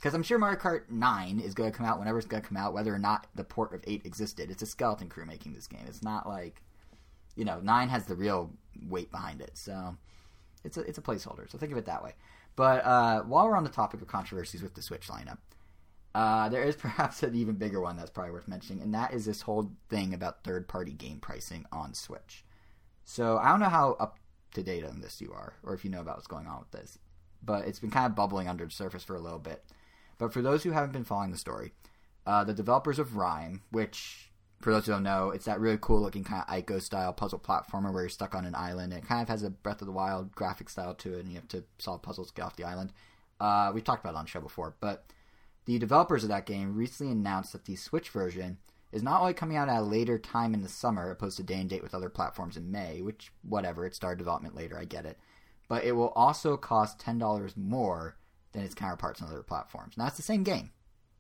Because 0.02 0.14
I'm 0.14 0.24
sure 0.24 0.36
Mario 0.36 0.58
Kart 0.58 0.90
9 0.90 1.38
is 1.38 1.54
going 1.54 1.70
to 1.70 1.76
come 1.76 1.86
out 1.86 2.00
whenever 2.00 2.18
it's 2.18 2.26
going 2.26 2.42
to 2.42 2.48
come 2.48 2.56
out, 2.56 2.74
whether 2.74 2.92
or 2.92 2.98
not 2.98 3.28
the 3.36 3.44
port 3.44 3.72
of 3.72 3.84
8 3.86 4.04
existed. 4.04 4.50
It's 4.50 4.62
a 4.62 4.66
skeleton 4.66 5.08
crew 5.08 5.24
making 5.24 5.54
this 5.54 5.68
game. 5.68 5.84
It's 5.86 6.02
not 6.02 6.28
like, 6.28 6.60
you 7.36 7.44
know, 7.44 7.60
9 7.60 7.88
has 7.88 8.06
the 8.06 8.16
real 8.16 8.50
weight 8.88 9.12
behind 9.12 9.40
it. 9.40 9.52
So 9.54 9.96
it's 10.64 10.76
a, 10.76 10.80
it's 10.80 10.98
a 10.98 11.02
placeholder. 11.02 11.48
So 11.48 11.56
think 11.56 11.70
of 11.70 11.78
it 11.78 11.86
that 11.86 12.02
way. 12.02 12.14
But 12.56 12.84
uh, 12.84 13.22
while 13.22 13.46
we're 13.46 13.56
on 13.56 13.62
the 13.62 13.70
topic 13.70 14.02
of 14.02 14.08
controversies 14.08 14.60
with 14.60 14.74
the 14.74 14.82
Switch 14.82 15.06
lineup, 15.06 15.38
uh, 16.16 16.48
there 16.48 16.64
is 16.64 16.74
perhaps 16.76 17.22
an 17.22 17.36
even 17.36 17.54
bigger 17.54 17.80
one 17.80 17.96
that's 17.96 18.10
probably 18.10 18.32
worth 18.32 18.48
mentioning, 18.48 18.82
and 18.82 18.92
that 18.94 19.14
is 19.14 19.24
this 19.24 19.42
whole 19.42 19.70
thing 19.88 20.12
about 20.12 20.42
third 20.42 20.66
party 20.66 20.92
game 20.92 21.20
pricing 21.20 21.64
on 21.70 21.94
Switch. 21.94 22.44
So 23.04 23.38
I 23.38 23.50
don't 23.50 23.60
know 23.60 23.68
how 23.68 23.96
up 24.00 24.18
to 24.54 24.64
date 24.64 24.84
on 24.84 25.00
this 25.00 25.20
you 25.20 25.32
are, 25.32 25.54
or 25.62 25.74
if 25.74 25.84
you 25.84 25.90
know 25.92 26.00
about 26.00 26.16
what's 26.16 26.26
going 26.26 26.48
on 26.48 26.58
with 26.58 26.72
this, 26.72 26.98
but 27.40 27.68
it's 27.68 27.78
been 27.78 27.92
kind 27.92 28.06
of 28.06 28.16
bubbling 28.16 28.48
under 28.48 28.64
the 28.64 28.70
surface 28.72 29.04
for 29.04 29.14
a 29.14 29.20
little 29.20 29.38
bit. 29.38 29.64
But 30.18 30.32
for 30.32 30.42
those 30.42 30.62
who 30.62 30.70
haven't 30.70 30.92
been 30.92 31.04
following 31.04 31.30
the 31.30 31.38
story, 31.38 31.72
uh, 32.26 32.44
the 32.44 32.54
developers 32.54 32.98
of 32.98 33.16
Rime, 33.16 33.62
which 33.70 34.30
for 34.60 34.72
those 34.72 34.86
who 34.86 34.92
don't 34.92 35.02
know, 35.02 35.30
it's 35.30 35.44
that 35.46 35.60
really 35.60 35.78
cool 35.80 36.00
looking 36.00 36.24
kind 36.24 36.44
of 36.46 36.54
Ico 36.54 36.80
style 36.80 37.12
puzzle 37.12 37.40
platformer 37.40 37.92
where 37.92 38.04
you're 38.04 38.08
stuck 38.08 38.34
on 38.34 38.44
an 38.44 38.54
island. 38.54 38.92
It 38.92 39.06
kind 39.06 39.20
of 39.20 39.28
has 39.28 39.42
a 39.42 39.50
Breath 39.50 39.82
of 39.82 39.86
the 39.86 39.92
Wild 39.92 40.34
graphic 40.34 40.68
style 40.68 40.94
to 40.94 41.14
it, 41.14 41.20
and 41.20 41.28
you 41.28 41.34
have 41.34 41.48
to 41.48 41.64
solve 41.78 42.02
puzzles 42.02 42.28
to 42.28 42.34
get 42.34 42.44
off 42.44 42.56
the 42.56 42.64
island. 42.64 42.92
Uh, 43.40 43.72
we've 43.74 43.84
talked 43.84 44.04
about 44.04 44.14
it 44.14 44.18
on 44.18 44.24
the 44.24 44.30
show 44.30 44.40
before, 44.40 44.76
but 44.80 45.04
the 45.64 45.78
developers 45.78 46.22
of 46.22 46.28
that 46.28 46.46
game 46.46 46.76
recently 46.76 47.12
announced 47.12 47.52
that 47.52 47.64
the 47.64 47.76
Switch 47.76 48.10
version 48.10 48.58
is 48.92 49.02
not 49.02 49.20
only 49.20 49.34
coming 49.34 49.56
out 49.56 49.68
at 49.68 49.80
a 49.80 49.82
later 49.82 50.18
time 50.18 50.54
in 50.54 50.62
the 50.62 50.68
summer, 50.68 51.10
opposed 51.10 51.38
to 51.38 51.42
day 51.42 51.54
and 51.54 51.68
date 51.68 51.82
with 51.82 51.94
other 51.94 52.08
platforms 52.08 52.56
in 52.56 52.70
May, 52.70 53.00
which, 53.00 53.32
whatever, 53.42 53.84
it 53.84 53.94
started 53.94 54.18
development 54.18 54.54
later, 54.54 54.78
I 54.78 54.84
get 54.84 55.06
it, 55.06 55.18
but 55.68 55.84
it 55.84 55.92
will 55.92 56.10
also 56.10 56.56
cost 56.56 57.00
$10 57.00 57.56
more 57.56 58.16
than 58.52 58.62
its 58.62 58.74
counterparts 58.74 59.20
on 59.22 59.28
other 59.28 59.42
platforms. 59.42 59.96
Now, 59.96 60.06
it's 60.06 60.16
the 60.16 60.22
same 60.22 60.42
game. 60.42 60.70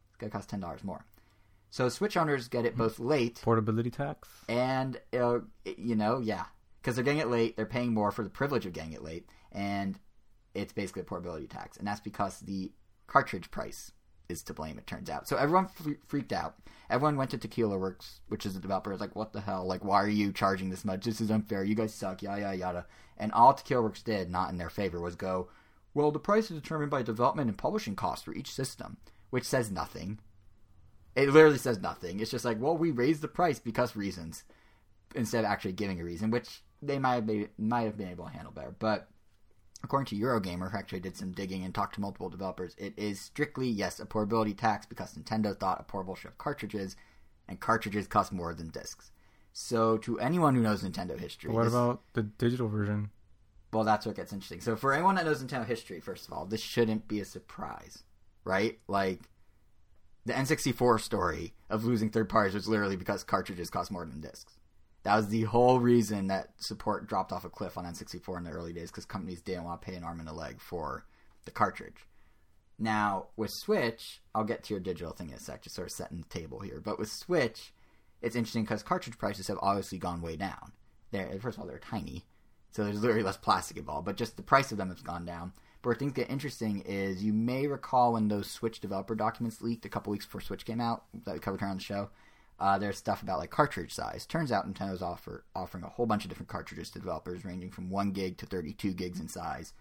It's 0.08 0.16
going 0.18 0.30
to 0.30 0.36
cost 0.36 0.50
$10 0.50 0.84
more. 0.84 1.04
So 1.70 1.88
Switch 1.88 2.16
owners 2.18 2.48
get 2.48 2.66
it 2.66 2.76
both 2.76 2.98
late 3.00 3.40
portability 3.42 3.90
tax. 3.90 4.28
and 4.46 5.00
uh, 5.14 5.38
you 5.64 5.94
know, 5.96 6.20
yeah, 6.20 6.44
because 6.80 6.96
they're 6.96 7.04
getting 7.04 7.20
it 7.20 7.30
late, 7.30 7.56
they're 7.56 7.64
paying 7.64 7.94
more 7.94 8.10
for 8.10 8.22
the 8.22 8.28
privilege 8.28 8.66
of 8.66 8.74
getting 8.74 8.92
it 8.92 9.02
late, 9.02 9.26
and 9.52 9.98
it's 10.54 10.74
basically 10.74 11.00
a 11.00 11.06
portability 11.06 11.46
tax, 11.46 11.78
and 11.78 11.86
that's 11.86 12.00
because 12.00 12.40
the 12.40 12.72
cartridge 13.06 13.50
price 13.50 13.90
is 14.28 14.42
to 14.42 14.52
blame. 14.52 14.76
It 14.76 14.86
turns 14.86 15.08
out, 15.08 15.26
so 15.26 15.36
everyone 15.38 15.68
fre- 15.68 15.92
freaked 16.06 16.34
out. 16.34 16.56
Everyone 16.90 17.16
went 17.16 17.30
to 17.30 17.38
Tequila 17.38 17.78
Works, 17.78 18.20
which 18.28 18.44
is 18.44 18.52
the 18.52 18.60
developer. 18.60 18.90
Was 18.90 19.00
like, 19.00 19.16
"What 19.16 19.32
the 19.32 19.40
hell? 19.40 19.64
Like, 19.64 19.82
why 19.82 20.02
are 20.02 20.08
you 20.08 20.30
charging 20.30 20.68
this 20.68 20.84
much? 20.84 21.06
This 21.06 21.22
is 21.22 21.30
unfair. 21.30 21.64
You 21.64 21.74
guys 21.74 21.94
suck." 21.94 22.20
Yada 22.22 22.42
yada 22.42 22.56
yada. 22.58 22.86
And 23.16 23.32
all 23.32 23.54
Tequila 23.54 23.80
Works 23.80 24.02
did, 24.02 24.28
not 24.30 24.50
in 24.50 24.58
their 24.58 24.68
favor, 24.68 25.00
was 25.00 25.16
go, 25.16 25.48
"Well, 25.94 26.10
the 26.10 26.18
price 26.18 26.50
is 26.50 26.60
determined 26.60 26.90
by 26.90 27.02
development 27.02 27.48
and 27.48 27.58
publishing 27.58 27.96
costs 27.96 28.24
for 28.24 28.34
each 28.34 28.52
system," 28.52 28.96
which 29.30 29.44
says 29.44 29.70
nothing. 29.70 30.18
It 31.14 31.30
literally 31.30 31.58
says 31.58 31.78
nothing. 31.78 32.20
It's 32.20 32.30
just 32.30 32.44
like, 32.44 32.58
well, 32.60 32.76
we 32.76 32.90
raised 32.90 33.20
the 33.20 33.28
price 33.28 33.58
because 33.58 33.94
reasons, 33.94 34.44
instead 35.14 35.44
of 35.44 35.50
actually 35.50 35.72
giving 35.72 36.00
a 36.00 36.04
reason, 36.04 36.30
which 36.30 36.62
they 36.80 36.98
might 36.98 37.14
have 37.16 37.26
been, 37.26 37.48
might 37.58 37.82
have 37.82 37.98
been 37.98 38.08
able 38.08 38.24
to 38.24 38.30
handle 38.30 38.52
better. 38.52 38.74
But 38.78 39.08
according 39.84 40.06
to 40.06 40.16
Eurogamer, 40.16 40.70
who 40.70 40.78
actually 40.78 41.00
did 41.00 41.16
some 41.16 41.32
digging 41.32 41.64
and 41.64 41.74
talked 41.74 41.96
to 41.96 42.00
multiple 42.00 42.30
developers, 42.30 42.74
it 42.78 42.94
is 42.96 43.20
strictly 43.20 43.68
yes 43.68 44.00
a 44.00 44.06
portability 44.06 44.54
tax 44.54 44.86
because 44.86 45.14
Nintendo 45.14 45.58
thought 45.58 45.80
a 45.80 45.84
portable 45.84 46.16
have 46.16 46.38
cartridges, 46.38 46.96
and 47.46 47.60
cartridges 47.60 48.06
cost 48.06 48.32
more 48.32 48.54
than 48.54 48.68
discs. 48.68 49.10
So 49.52 49.98
to 49.98 50.18
anyone 50.18 50.54
who 50.54 50.62
knows 50.62 50.82
Nintendo 50.82 51.18
history, 51.18 51.50
what 51.50 51.64
this- 51.64 51.72
about 51.72 52.02
the 52.14 52.22
digital 52.22 52.68
version? 52.68 53.10
Well, 53.72 53.84
that's 53.84 54.04
what 54.04 54.16
gets 54.16 54.32
interesting. 54.32 54.60
So 54.60 54.76
for 54.76 54.92
anyone 54.92 55.14
that 55.14 55.24
knows 55.24 55.42
Nintendo 55.42 55.66
history, 55.66 56.00
first 56.00 56.26
of 56.26 56.32
all, 56.32 56.44
this 56.44 56.60
shouldn't 56.60 57.08
be 57.08 57.20
a 57.20 57.24
surprise, 57.24 58.04
right? 58.44 58.78
Like 58.86 59.20
the 60.26 60.34
N64 60.34 61.00
story 61.00 61.54
of 61.70 61.84
losing 61.84 62.10
third 62.10 62.28
parties 62.28 62.54
was 62.54 62.68
literally 62.68 62.96
because 62.96 63.24
cartridges 63.24 63.70
cost 63.70 63.90
more 63.90 64.04
than 64.04 64.20
discs. 64.20 64.58
That 65.04 65.16
was 65.16 65.28
the 65.28 65.42
whole 65.42 65.80
reason 65.80 66.28
that 66.28 66.50
support 66.58 67.08
dropped 67.08 67.32
off 67.32 67.44
a 67.44 67.48
cliff 67.48 67.76
on 67.76 67.84
N64 67.84 68.38
in 68.38 68.44
the 68.44 68.50
early 68.50 68.72
days 68.72 68.90
because 68.90 69.04
companies 69.04 69.40
didn't 69.40 69.64
want 69.64 69.80
to 69.80 69.86
pay 69.86 69.96
an 69.96 70.04
arm 70.04 70.20
and 70.20 70.28
a 70.28 70.32
leg 70.32 70.60
for 70.60 71.06
the 71.44 71.50
cartridge. 71.50 72.06
Now 72.78 73.28
with 73.36 73.50
Switch, 73.50 74.20
I'll 74.34 74.44
get 74.44 74.64
to 74.64 74.74
your 74.74 74.80
digital 74.80 75.12
thing 75.12 75.30
in 75.30 75.34
a 75.34 75.40
sec, 75.40 75.62
just 75.62 75.74
sort 75.74 75.88
of 75.88 75.92
setting 75.92 76.18
the 76.18 76.38
table 76.38 76.60
here. 76.60 76.80
But 76.80 76.98
with 76.98 77.10
Switch, 77.10 77.72
it's 78.20 78.36
interesting 78.36 78.62
because 78.62 78.82
cartridge 78.82 79.18
prices 79.18 79.48
have 79.48 79.58
obviously 79.60 79.98
gone 79.98 80.22
way 80.22 80.36
down. 80.36 80.72
They're 81.10 81.38
first 81.40 81.56
of 81.56 81.62
all 81.62 81.68
they're 81.68 81.78
tiny, 81.78 82.24
so 82.72 82.84
there's 82.84 83.00
literally 83.00 83.22
less 83.22 83.36
plastic 83.36 83.76
involved, 83.76 84.06
but 84.06 84.16
just 84.16 84.36
the 84.36 84.42
price 84.42 84.72
of 84.72 84.78
them 84.78 84.88
has 84.88 85.00
gone 85.02 85.24
down. 85.24 85.52
But 85.82 85.90
where 85.90 85.96
things 85.96 86.12
get 86.12 86.30
interesting 86.30 86.82
is 86.86 87.22
you 87.22 87.32
may 87.32 87.66
recall 87.66 88.14
when 88.14 88.28
those 88.28 88.50
Switch 88.50 88.80
developer 88.80 89.14
documents 89.14 89.60
leaked 89.60 89.84
a 89.84 89.88
couple 89.88 90.10
weeks 90.10 90.24
before 90.24 90.40
Switch 90.40 90.64
came 90.64 90.80
out 90.80 91.04
that 91.24 91.34
we 91.34 91.40
covered 91.40 91.60
here 91.60 91.68
on 91.68 91.76
the 91.76 91.82
show. 91.82 92.10
Uh, 92.58 92.78
there's 92.78 92.96
stuff 92.96 93.22
about 93.22 93.38
like 93.38 93.50
cartridge 93.50 93.92
size. 93.92 94.24
Turns 94.24 94.52
out 94.52 94.72
Nintendo's 94.72 95.02
offer 95.02 95.44
offering 95.54 95.84
a 95.84 95.88
whole 95.88 96.06
bunch 96.06 96.24
of 96.24 96.30
different 96.30 96.48
cartridges 96.48 96.90
to 96.90 96.98
developers, 96.98 97.44
ranging 97.44 97.70
from 97.70 97.90
one 97.90 98.12
gig 98.12 98.38
to 98.38 98.46
32 98.46 98.92
gigs 98.92 99.20
in 99.20 99.28
size. 99.28 99.72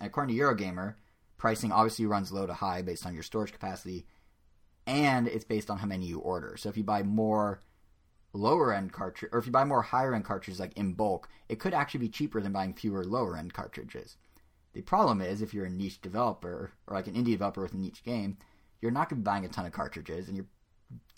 And 0.00 0.06
according 0.06 0.34
to 0.36 0.40
Eurogamer, 0.40 0.94
pricing 1.36 1.72
obviously 1.72 2.06
runs 2.06 2.32
low 2.32 2.46
to 2.46 2.54
high 2.54 2.80
based 2.80 3.04
on 3.04 3.14
your 3.14 3.24
storage 3.24 3.52
capacity, 3.52 4.06
and 4.86 5.26
it's 5.26 5.44
based 5.44 5.68
on 5.68 5.78
how 5.78 5.86
many 5.86 6.06
you 6.06 6.20
order. 6.20 6.56
So 6.56 6.68
if 6.68 6.76
you 6.76 6.84
buy 6.84 7.02
more 7.02 7.60
lower 8.32 8.72
end 8.72 8.92
cartridge, 8.92 9.30
or 9.32 9.38
if 9.38 9.46
you 9.46 9.52
buy 9.52 9.64
more 9.64 9.82
higher 9.82 10.14
end 10.14 10.24
cartridges 10.24 10.60
like 10.60 10.76
in 10.76 10.92
bulk, 10.92 11.28
it 11.48 11.58
could 11.58 11.74
actually 11.74 12.00
be 12.00 12.08
cheaper 12.08 12.40
than 12.40 12.52
buying 12.52 12.74
fewer 12.74 13.04
lower 13.04 13.36
end 13.36 13.54
cartridges. 13.54 14.16
The 14.74 14.82
problem 14.82 15.20
is 15.20 15.40
if 15.40 15.54
you're 15.54 15.66
a 15.66 15.70
niche 15.70 16.00
developer 16.00 16.72
or 16.86 16.96
like 16.96 17.06
an 17.06 17.14
indie 17.14 17.32
developer 17.32 17.62
with 17.62 17.72
a 17.72 17.78
niche 17.78 18.04
game, 18.04 18.36
you're 18.80 18.92
not 18.92 19.08
going 19.08 19.20
to 19.20 19.22
be 19.22 19.30
buying 19.30 19.44
a 19.44 19.48
ton 19.48 19.66
of 19.66 19.72
cartridges, 19.72 20.28
and 20.28 20.36
you're 20.36 20.46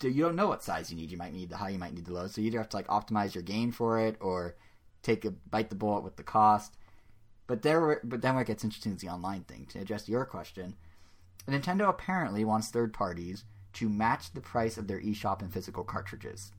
you 0.03 0.23
don't 0.23 0.35
know 0.35 0.47
what 0.47 0.63
size 0.63 0.91
you 0.91 0.97
need. 0.97 1.11
You 1.11 1.17
might 1.17 1.33
need 1.33 1.49
the 1.49 1.57
high, 1.57 1.69
you 1.69 1.79
might 1.79 1.93
need 1.93 2.05
the 2.05 2.13
low. 2.13 2.27
So 2.27 2.41
you 2.41 2.47
either 2.47 2.57
have 2.57 2.69
to 2.69 2.77
like 2.77 2.87
optimize 2.87 3.33
your 3.33 3.43
game 3.43 3.71
for 3.71 3.99
it, 3.99 4.17
or 4.19 4.55
take 5.03 5.25
a 5.25 5.31
bite 5.31 5.69
the 5.69 5.75
bullet 5.75 6.03
with 6.03 6.17
the 6.17 6.23
cost. 6.23 6.75
But 7.47 7.61
there, 7.61 7.99
but 8.03 8.21
then 8.21 8.35
what 8.35 8.47
gets 8.47 8.63
interesting 8.63 8.93
is 8.93 9.01
the 9.01 9.09
online 9.09 9.43
thing. 9.43 9.67
To 9.71 9.79
address 9.79 10.09
your 10.09 10.25
question, 10.25 10.75
Nintendo 11.47 11.89
apparently 11.89 12.43
wants 12.45 12.69
third 12.69 12.93
parties 12.93 13.45
to 13.73 13.89
match 13.89 14.33
the 14.33 14.41
price 14.41 14.77
of 14.77 14.87
their 14.87 15.01
eShop 15.01 15.41
and 15.41 15.51
physical 15.51 15.83
cartridges. 15.83 16.51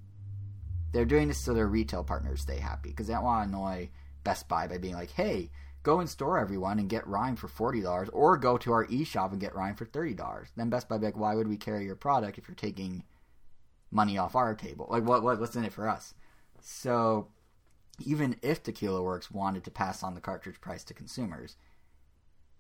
They're 0.92 1.07
doing 1.07 1.28
this 1.28 1.38
so 1.38 1.55
their 1.55 1.66
retail 1.66 2.05
partners 2.05 2.42
stay 2.42 2.59
happy 2.59 2.90
because 2.90 3.07
they 3.07 3.14
don't 3.14 3.24
want 3.24 3.50
to 3.50 3.57
annoy 3.57 3.88
Best 4.24 4.46
Buy 4.46 4.68
by 4.68 4.78
being 4.78 4.94
like, 4.94 5.11
"Hey, 5.11 5.50
go 5.83 6.00
in 6.00 6.07
store 6.07 6.38
everyone 6.38 6.78
and 6.78 6.88
get 6.88 7.07
Rime 7.07 7.35
for 7.37 7.48
forty 7.48 7.81
dollars, 7.81 8.11
or 8.11 8.37
go 8.37 8.59
to 8.59 8.72
our 8.72 8.87
eShop 8.87 9.33
and 9.33 9.40
get 9.40 9.55
Rime 9.55 9.74
for 9.74 9.87
thirty 9.87 10.14
dollars." 10.14 10.48
Then 10.55 10.70
Best 10.70 10.88
Buy 10.88 10.98
be 10.98 11.07
like, 11.07 11.16
"Why 11.16 11.35
would 11.35 11.48
we 11.48 11.57
carry 11.57 11.85
your 11.85 11.96
product 11.96 12.38
if 12.38 12.46
you're 12.46 12.55
taking 12.55 13.05
money 13.90 14.18
off 14.18 14.37
our 14.37 14.55
table? 14.55 14.87
Like, 14.90 15.05
what, 15.05 15.22
what 15.22 15.40
what's 15.40 15.57
in 15.57 15.64
it 15.64 15.72
for 15.72 15.88
us?" 15.88 16.14
So, 16.61 17.28
even 17.98 18.37
if 18.42 18.62
Tequila 18.62 19.02
Works 19.02 19.31
wanted 19.31 19.64
to 19.64 19.70
pass 19.70 20.02
on 20.02 20.14
the 20.14 20.20
cartridge 20.20 20.61
price 20.61 20.85
to 20.85 20.94
consumers, 20.94 21.57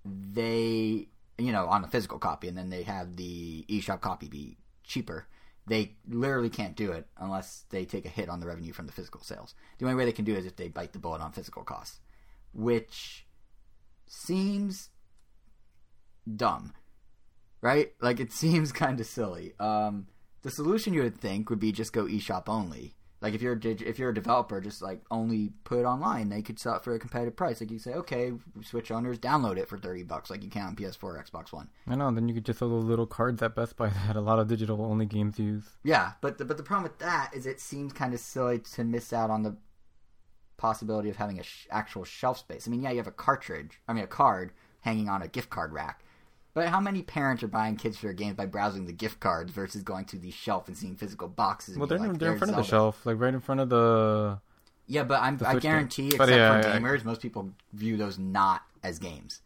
they 0.04 1.08
you 1.36 1.52
know 1.52 1.66
on 1.66 1.82
the 1.82 1.88
physical 1.88 2.18
copy, 2.18 2.48
and 2.48 2.56
then 2.56 2.70
they 2.70 2.82
have 2.84 3.16
the 3.16 3.66
eShop 3.68 4.00
copy 4.00 4.28
be 4.28 4.56
cheaper 4.84 5.26
they 5.66 5.94
literally 6.08 6.50
can't 6.50 6.76
do 6.76 6.92
it 6.92 7.06
unless 7.18 7.64
they 7.70 7.84
take 7.84 8.04
a 8.04 8.08
hit 8.08 8.28
on 8.28 8.40
the 8.40 8.46
revenue 8.46 8.72
from 8.72 8.86
the 8.86 8.92
physical 8.92 9.22
sales. 9.22 9.54
The 9.78 9.84
only 9.86 9.96
way 9.96 10.04
they 10.04 10.12
can 10.12 10.24
do 10.24 10.34
it 10.34 10.38
is 10.38 10.46
if 10.46 10.56
they 10.56 10.68
bite 10.68 10.92
the 10.92 10.98
bullet 10.98 11.20
on 11.20 11.32
physical 11.32 11.62
costs 11.62 12.00
which 12.52 13.26
seems 14.06 14.90
dumb, 16.36 16.74
right? 17.60 17.92
Like 18.00 18.20
it 18.20 18.32
seems 18.32 18.72
kind 18.72 19.00
of 19.00 19.06
silly. 19.06 19.52
Um, 19.58 20.06
the 20.42 20.50
solution 20.50 20.94
you 20.94 21.02
would 21.02 21.18
think 21.18 21.50
would 21.50 21.60
be 21.60 21.72
just 21.72 21.92
go 21.92 22.04
eShop 22.04 22.44
only. 22.48 22.94
Like 23.22 23.34
if 23.34 23.40
you're 23.40 23.54
a, 23.54 23.68
if 23.68 24.00
you're 24.00 24.10
a 24.10 24.14
developer, 24.14 24.60
just 24.60 24.82
like 24.82 25.00
only 25.10 25.52
put 25.62 25.78
it 25.78 25.84
online. 25.84 26.28
They 26.28 26.42
could 26.42 26.58
sell 26.58 26.74
it 26.74 26.82
for 26.82 26.92
a 26.92 26.98
competitive 26.98 27.36
price. 27.36 27.60
Like 27.60 27.70
you 27.70 27.78
say, 27.78 27.92
okay, 27.94 28.32
Switch 28.62 28.90
owners 28.90 29.18
download 29.18 29.58
it 29.58 29.68
for 29.68 29.78
thirty 29.78 30.02
bucks, 30.02 30.28
like 30.28 30.42
you 30.42 30.50
can 30.50 30.66
on 30.66 30.76
PS4 30.76 31.04
or 31.04 31.24
Xbox 31.24 31.52
One. 31.52 31.68
I 31.86 31.94
know. 31.94 32.10
Then 32.10 32.28
you 32.28 32.34
could 32.34 32.44
just 32.44 32.58
sell 32.58 32.68
those 32.68 32.84
little 32.84 33.06
cards 33.06 33.40
at 33.40 33.54
Best 33.54 33.76
Buy 33.76 33.88
that 34.06 34.16
a 34.16 34.20
lot 34.20 34.40
of 34.40 34.48
digital 34.48 34.84
only 34.84 35.06
games 35.06 35.38
use. 35.38 35.64
Yeah, 35.84 36.12
but 36.20 36.38
the, 36.38 36.44
but 36.44 36.56
the 36.56 36.64
problem 36.64 36.82
with 36.82 36.98
that 36.98 37.30
is 37.32 37.46
it 37.46 37.60
seems 37.60 37.92
kind 37.92 38.12
of 38.12 38.18
silly 38.18 38.58
to 38.58 38.82
miss 38.82 39.12
out 39.12 39.30
on 39.30 39.44
the 39.44 39.56
possibility 40.56 41.08
of 41.08 41.16
having 41.16 41.38
a 41.38 41.44
sh- 41.44 41.66
actual 41.70 42.04
shelf 42.04 42.38
space. 42.38 42.66
I 42.66 42.70
mean, 42.70 42.82
yeah, 42.82 42.90
you 42.90 42.98
have 42.98 43.06
a 43.06 43.12
cartridge, 43.12 43.80
I 43.86 43.92
mean, 43.92 44.04
a 44.04 44.08
card 44.08 44.52
hanging 44.80 45.08
on 45.08 45.22
a 45.22 45.28
gift 45.28 45.50
card 45.50 45.72
rack. 45.72 46.04
But 46.54 46.68
how 46.68 46.80
many 46.80 47.02
parents 47.02 47.42
are 47.42 47.48
buying 47.48 47.76
kids 47.76 47.96
for 47.96 48.06
their 48.06 48.12
games 48.12 48.36
by 48.36 48.46
browsing 48.46 48.84
the 48.84 48.92
gift 48.92 49.20
cards 49.20 49.52
versus 49.52 49.82
going 49.82 50.04
to 50.06 50.18
the 50.18 50.30
shelf 50.30 50.68
and 50.68 50.76
seeing 50.76 50.96
physical 50.96 51.28
boxes? 51.28 51.78
Well, 51.78 51.86
they're, 51.86 51.98
like, 51.98 52.18
they're 52.18 52.32
in 52.32 52.38
front 52.38 52.50
Zelda. 52.50 52.60
of 52.60 52.66
the 52.66 52.70
shelf, 52.70 53.06
like 53.06 53.18
right 53.18 53.32
in 53.32 53.40
front 53.40 53.60
of 53.62 53.70
the. 53.70 54.38
Yeah, 54.86 55.04
but 55.04 55.22
I'm, 55.22 55.40
I 55.44 55.58
guarantee, 55.58 56.10
game. 56.10 56.20
except 56.20 56.30
yeah, 56.30 56.60
for 56.60 56.68
yeah, 56.68 56.78
gamers, 56.78 56.98
yeah. 56.98 57.04
most 57.04 57.22
people 57.22 57.52
view 57.72 57.96
those 57.96 58.18
not 58.18 58.62
as 58.82 58.98
games. 58.98 59.40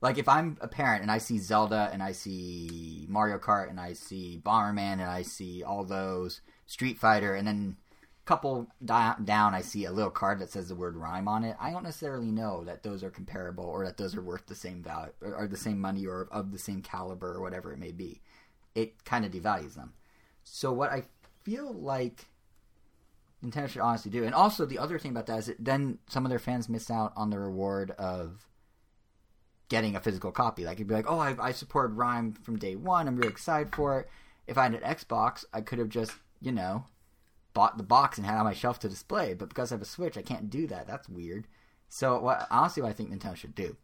Like 0.00 0.18
if 0.18 0.28
I'm 0.28 0.58
a 0.60 0.68
parent 0.68 1.00
and 1.00 1.10
I 1.10 1.16
see 1.16 1.38
Zelda 1.38 1.88
and 1.90 2.02
I 2.02 2.12
see 2.12 3.06
Mario 3.08 3.38
Kart 3.38 3.70
and 3.70 3.80
I 3.80 3.94
see 3.94 4.38
Bomberman 4.44 4.94
and 4.94 5.02
I 5.02 5.22
see 5.22 5.62
all 5.62 5.82
those 5.82 6.42
Street 6.66 6.98
Fighter 6.98 7.34
and 7.34 7.48
then 7.48 7.78
couple 8.24 8.68
down, 8.84 9.54
I 9.54 9.60
see 9.60 9.84
a 9.84 9.92
little 9.92 10.10
card 10.10 10.38
that 10.38 10.50
says 10.50 10.68
the 10.68 10.74
word 10.74 10.96
Rime 10.96 11.28
on 11.28 11.44
it. 11.44 11.56
I 11.60 11.70
don't 11.70 11.82
necessarily 11.82 12.30
know 12.30 12.64
that 12.64 12.82
those 12.82 13.02
are 13.02 13.10
comparable 13.10 13.64
or 13.64 13.84
that 13.84 13.98
those 13.98 14.16
are 14.16 14.22
worth 14.22 14.46
the 14.46 14.54
same 14.54 14.82
value 14.82 15.12
or, 15.20 15.46
the 15.46 15.56
same 15.56 15.80
money 15.80 16.06
or 16.06 16.28
of 16.30 16.50
the 16.50 16.58
same 16.58 16.80
caliber 16.80 17.34
or 17.34 17.42
whatever 17.42 17.72
it 17.72 17.78
may 17.78 17.92
be. 17.92 18.22
It 18.74 19.04
kind 19.04 19.24
of 19.24 19.32
devalues 19.32 19.74
them. 19.74 19.92
So 20.42 20.72
what 20.72 20.90
I 20.90 21.04
feel 21.42 21.72
like 21.72 22.26
Nintendo 23.44 23.68
should 23.68 23.82
honestly 23.82 24.10
do, 24.10 24.24
and 24.24 24.34
also 24.34 24.64
the 24.64 24.78
other 24.78 24.98
thing 24.98 25.10
about 25.10 25.26
that 25.26 25.40
is 25.40 25.46
that 25.46 25.62
then 25.62 25.98
some 26.08 26.24
of 26.24 26.30
their 26.30 26.38
fans 26.38 26.68
miss 26.68 26.90
out 26.90 27.12
on 27.16 27.28
the 27.28 27.38
reward 27.38 27.90
of 27.92 28.48
getting 29.68 29.96
a 29.96 30.00
physical 30.00 30.32
copy. 30.32 30.64
Like 30.64 30.78
you'd 30.78 30.88
be 30.88 30.94
like, 30.94 31.10
oh, 31.10 31.18
I, 31.18 31.36
I 31.38 31.52
supported 31.52 31.94
Rime 31.94 32.32
from 32.32 32.58
day 32.58 32.74
one. 32.74 33.06
I'm 33.06 33.16
really 33.16 33.28
excited 33.28 33.74
for 33.74 34.00
it. 34.00 34.08
If 34.46 34.56
I 34.56 34.64
had 34.64 34.74
an 34.74 34.80
Xbox, 34.80 35.44
I 35.52 35.60
could 35.60 35.78
have 35.78 35.90
just 35.90 36.12
you 36.40 36.52
know 36.52 36.86
bought 37.54 37.78
the 37.78 37.84
box 37.84 38.18
and 38.18 38.26
had 38.26 38.36
on 38.36 38.44
my 38.44 38.52
shelf 38.52 38.78
to 38.80 38.88
display. 38.88 39.32
But 39.32 39.48
because 39.48 39.72
I 39.72 39.76
have 39.76 39.82
a 39.82 39.86
Switch, 39.86 40.18
I 40.18 40.22
can't 40.22 40.50
do 40.50 40.66
that. 40.66 40.86
That's 40.86 41.08
weird. 41.08 41.46
So 41.88 42.20
what 42.20 42.46
honestly, 42.50 42.82
what 42.82 42.90
I 42.90 42.92
think 42.92 43.10
Nintendo 43.10 43.36
should 43.36 43.54
do 43.54 43.76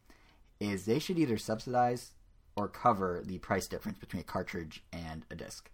is 0.59 0.85
they 0.85 0.99
should 0.99 1.19
either 1.19 1.39
subsidize 1.39 2.13
or 2.57 2.69
cover 2.69 3.23
the 3.25 3.39
price 3.39 3.67
difference 3.67 3.99
between 3.99 4.21
a 4.21 4.25
cartridge 4.25 4.83
and 4.93 5.25
a 5.31 5.35
disc. 5.35 5.71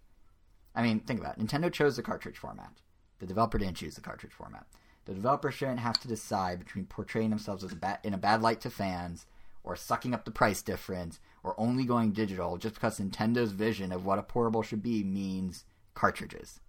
I 0.75 0.83
mean, 0.83 0.99
think 0.99 1.19
about 1.19 1.37
it. 1.37 1.45
Nintendo 1.45 1.71
chose 1.71 1.95
the 1.95 2.03
cartridge 2.03 2.37
format. 2.37 2.71
The 3.19 3.25
developer 3.25 3.57
didn't 3.57 3.77
choose 3.77 3.95
the 3.95 4.01
cartridge 4.01 4.31
format. 4.31 4.67
The 5.05 5.13
developer 5.13 5.51
shouldn't 5.51 5.79
have 5.79 5.99
to 6.01 6.07
decide 6.07 6.59
between 6.59 6.85
portraying 6.85 7.31
themselves 7.31 7.63
as 7.63 7.71
a 7.71 7.75
ba- 7.75 7.99
in 8.03 8.13
a 8.13 8.17
bad 8.17 8.41
light 8.41 8.61
to 8.61 8.69
fans 8.69 9.25
or 9.63 9.75
sucking 9.75 10.13
up 10.13 10.23
the 10.23 10.31
price 10.31 10.61
difference 10.61 11.19
or 11.43 11.59
only 11.59 11.83
going 11.83 12.11
digital 12.11 12.57
just 12.57 12.75
because 12.75 12.99
Nintendo's 12.99 13.53
vision 13.53 13.91
of 13.91 14.05
what 14.05 14.19
a 14.19 14.23
portable 14.23 14.61
should 14.61 14.83
be 14.83 15.03
means 15.03 15.65
cartridges. 15.93 16.59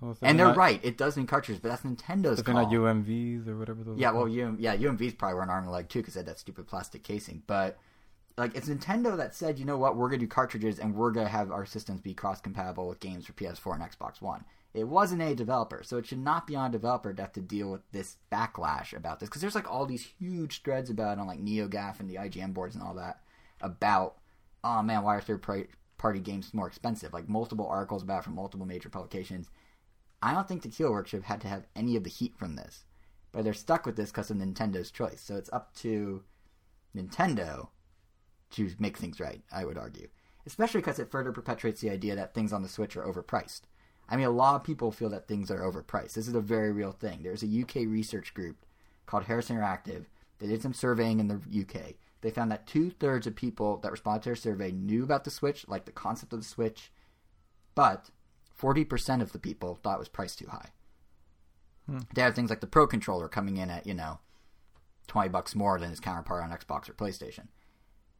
Well, 0.00 0.16
and 0.22 0.38
they're 0.38 0.46
not, 0.46 0.56
right. 0.56 0.80
It 0.82 0.96
does 0.96 1.16
mean 1.16 1.26
cartridges, 1.26 1.60
but 1.60 1.68
that's 1.68 1.82
Nintendo's. 1.82 2.42
they're 2.42 2.54
not 2.54 2.70
UMDs 2.70 3.46
or 3.46 3.58
whatever 3.58 3.84
those. 3.84 3.98
Yeah, 3.98 4.12
well, 4.12 4.24
UM, 4.24 4.56
yeah, 4.58 4.74
UMDs 4.74 5.18
probably 5.18 5.34
were 5.34 5.42
an 5.42 5.50
arm 5.50 5.64
and 5.64 5.72
leg 5.72 5.88
too 5.88 6.00
because 6.00 6.14
they 6.14 6.20
had 6.20 6.26
that 6.26 6.38
stupid 6.38 6.66
plastic 6.66 7.02
casing. 7.02 7.42
But 7.46 7.78
like, 8.38 8.54
it's 8.54 8.68
Nintendo 8.68 9.16
that 9.18 9.34
said, 9.34 9.58
you 9.58 9.66
know 9.66 9.76
what, 9.76 9.96
we're 9.96 10.08
gonna 10.08 10.20
do 10.20 10.26
cartridges 10.26 10.78
and 10.78 10.94
we're 10.94 11.10
gonna 11.10 11.28
have 11.28 11.50
our 11.50 11.66
systems 11.66 12.00
be 12.00 12.14
cross 12.14 12.40
compatible 12.40 12.88
with 12.88 13.00
games 13.00 13.26
for 13.26 13.34
PS4 13.34 13.74
and 13.74 13.82
Xbox 13.82 14.22
One. 14.22 14.44
It 14.72 14.84
wasn't 14.84 15.20
a 15.20 15.34
developer, 15.34 15.82
so 15.82 15.98
it 15.98 16.06
should 16.06 16.20
not 16.20 16.46
be 16.46 16.54
on 16.54 16.70
a 16.70 16.72
developer 16.72 17.12
to 17.12 17.22
have 17.22 17.32
to 17.32 17.40
deal 17.40 17.70
with 17.70 17.82
this 17.92 18.16
backlash 18.32 18.96
about 18.96 19.20
this 19.20 19.28
because 19.28 19.42
there's 19.42 19.56
like 19.56 19.70
all 19.70 19.84
these 19.84 20.08
huge 20.18 20.62
threads 20.62 20.88
about 20.88 21.18
it 21.18 21.20
on 21.20 21.26
like 21.26 21.44
NeoGAF 21.44 22.00
and 22.00 22.08
the 22.08 22.14
IGN 22.14 22.54
boards 22.54 22.74
and 22.74 22.84
all 22.84 22.94
that 22.94 23.20
about, 23.60 24.16
oh 24.64 24.80
man, 24.82 25.02
why 25.02 25.16
are 25.16 25.20
third 25.20 25.44
party 25.98 26.20
games 26.20 26.54
more 26.54 26.68
expensive? 26.68 27.12
Like 27.12 27.28
multiple 27.28 27.66
articles 27.66 28.02
about 28.02 28.20
it 28.20 28.24
from 28.24 28.36
multiple 28.36 28.66
major 28.66 28.88
publications 28.88 29.50
I 30.22 30.32
don't 30.32 30.46
think 30.46 30.62
Tequila 30.62 30.90
Works 30.90 31.10
should 31.10 31.22
have 31.22 31.26
had 31.26 31.40
to 31.42 31.48
have 31.48 31.66
any 31.74 31.96
of 31.96 32.04
the 32.04 32.10
heat 32.10 32.36
from 32.36 32.56
this, 32.56 32.84
but 33.32 33.44
they're 33.44 33.54
stuck 33.54 33.86
with 33.86 33.96
this 33.96 34.10
because 34.10 34.30
of 34.30 34.36
Nintendo's 34.36 34.90
choice. 34.90 35.20
So 35.20 35.36
it's 35.36 35.52
up 35.52 35.74
to 35.76 36.22
Nintendo 36.94 37.68
to 38.52 38.70
make 38.78 38.96
things 38.96 39.20
right. 39.20 39.42
I 39.50 39.64
would 39.64 39.78
argue, 39.78 40.08
especially 40.46 40.80
because 40.80 40.98
it 40.98 41.10
further 41.10 41.32
perpetuates 41.32 41.80
the 41.80 41.90
idea 41.90 42.16
that 42.16 42.34
things 42.34 42.52
on 42.52 42.62
the 42.62 42.68
Switch 42.68 42.96
are 42.96 43.04
overpriced. 43.04 43.62
I 44.08 44.16
mean, 44.16 44.26
a 44.26 44.30
lot 44.30 44.56
of 44.56 44.64
people 44.64 44.90
feel 44.90 45.08
that 45.10 45.28
things 45.28 45.50
are 45.50 45.60
overpriced. 45.60 46.14
This 46.14 46.28
is 46.28 46.34
a 46.34 46.40
very 46.40 46.72
real 46.72 46.92
thing. 46.92 47.20
There's 47.22 47.44
a 47.44 47.62
UK 47.62 47.86
research 47.86 48.34
group 48.34 48.66
called 49.06 49.24
Harris 49.24 49.48
Interactive. 49.48 50.06
They 50.38 50.48
did 50.48 50.62
some 50.62 50.74
surveying 50.74 51.20
in 51.20 51.28
the 51.28 51.34
UK. 51.36 51.94
They 52.20 52.30
found 52.30 52.50
that 52.50 52.66
two 52.66 52.90
thirds 52.90 53.26
of 53.26 53.36
people 53.36 53.78
that 53.78 53.92
responded 53.92 54.22
to 54.22 54.28
their 54.30 54.36
survey 54.36 54.72
knew 54.72 55.04
about 55.04 55.24
the 55.24 55.30
Switch, 55.30 55.66
like 55.68 55.84
the 55.84 55.92
concept 55.92 56.32
of 56.32 56.40
the 56.40 56.44
Switch, 56.44 56.90
but 57.74 58.10
40% 58.60 59.22
of 59.22 59.32
the 59.32 59.38
people 59.38 59.76
thought 59.76 59.96
it 59.96 60.00
was 60.00 60.08
priced 60.08 60.38
too 60.38 60.48
high. 60.48 60.70
Hmm. 61.86 62.00
They 62.14 62.22
had 62.22 62.34
things 62.34 62.50
like 62.50 62.60
the 62.60 62.66
Pro 62.66 62.86
controller 62.86 63.28
coming 63.28 63.56
in 63.56 63.70
at, 63.70 63.86
you 63.86 63.94
know, 63.94 64.18
20 65.08 65.28
bucks 65.30 65.54
more 65.54 65.78
than 65.78 65.90
its 65.90 66.00
counterpart 66.00 66.44
on 66.44 66.50
Xbox 66.50 66.88
or 66.88 66.94
PlayStation. 66.94 67.48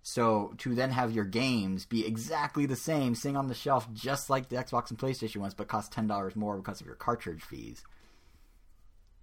So 0.02 0.54
to 0.58 0.74
then 0.74 0.90
have 0.90 1.12
your 1.12 1.26
games 1.26 1.84
be 1.84 2.06
exactly 2.06 2.64
the 2.66 2.76
same, 2.76 3.14
sitting 3.14 3.36
on 3.36 3.48
the 3.48 3.54
shelf 3.54 3.86
just 3.92 4.30
like 4.30 4.48
the 4.48 4.56
Xbox 4.56 4.90
and 4.90 4.98
PlayStation 4.98 5.36
ones, 5.36 5.54
but 5.54 5.68
cost 5.68 5.92
ten 5.92 6.06
dollars 6.06 6.34
more 6.34 6.56
because 6.56 6.80
of 6.80 6.86
your 6.86 6.96
cartridge 6.96 7.42
fees, 7.42 7.84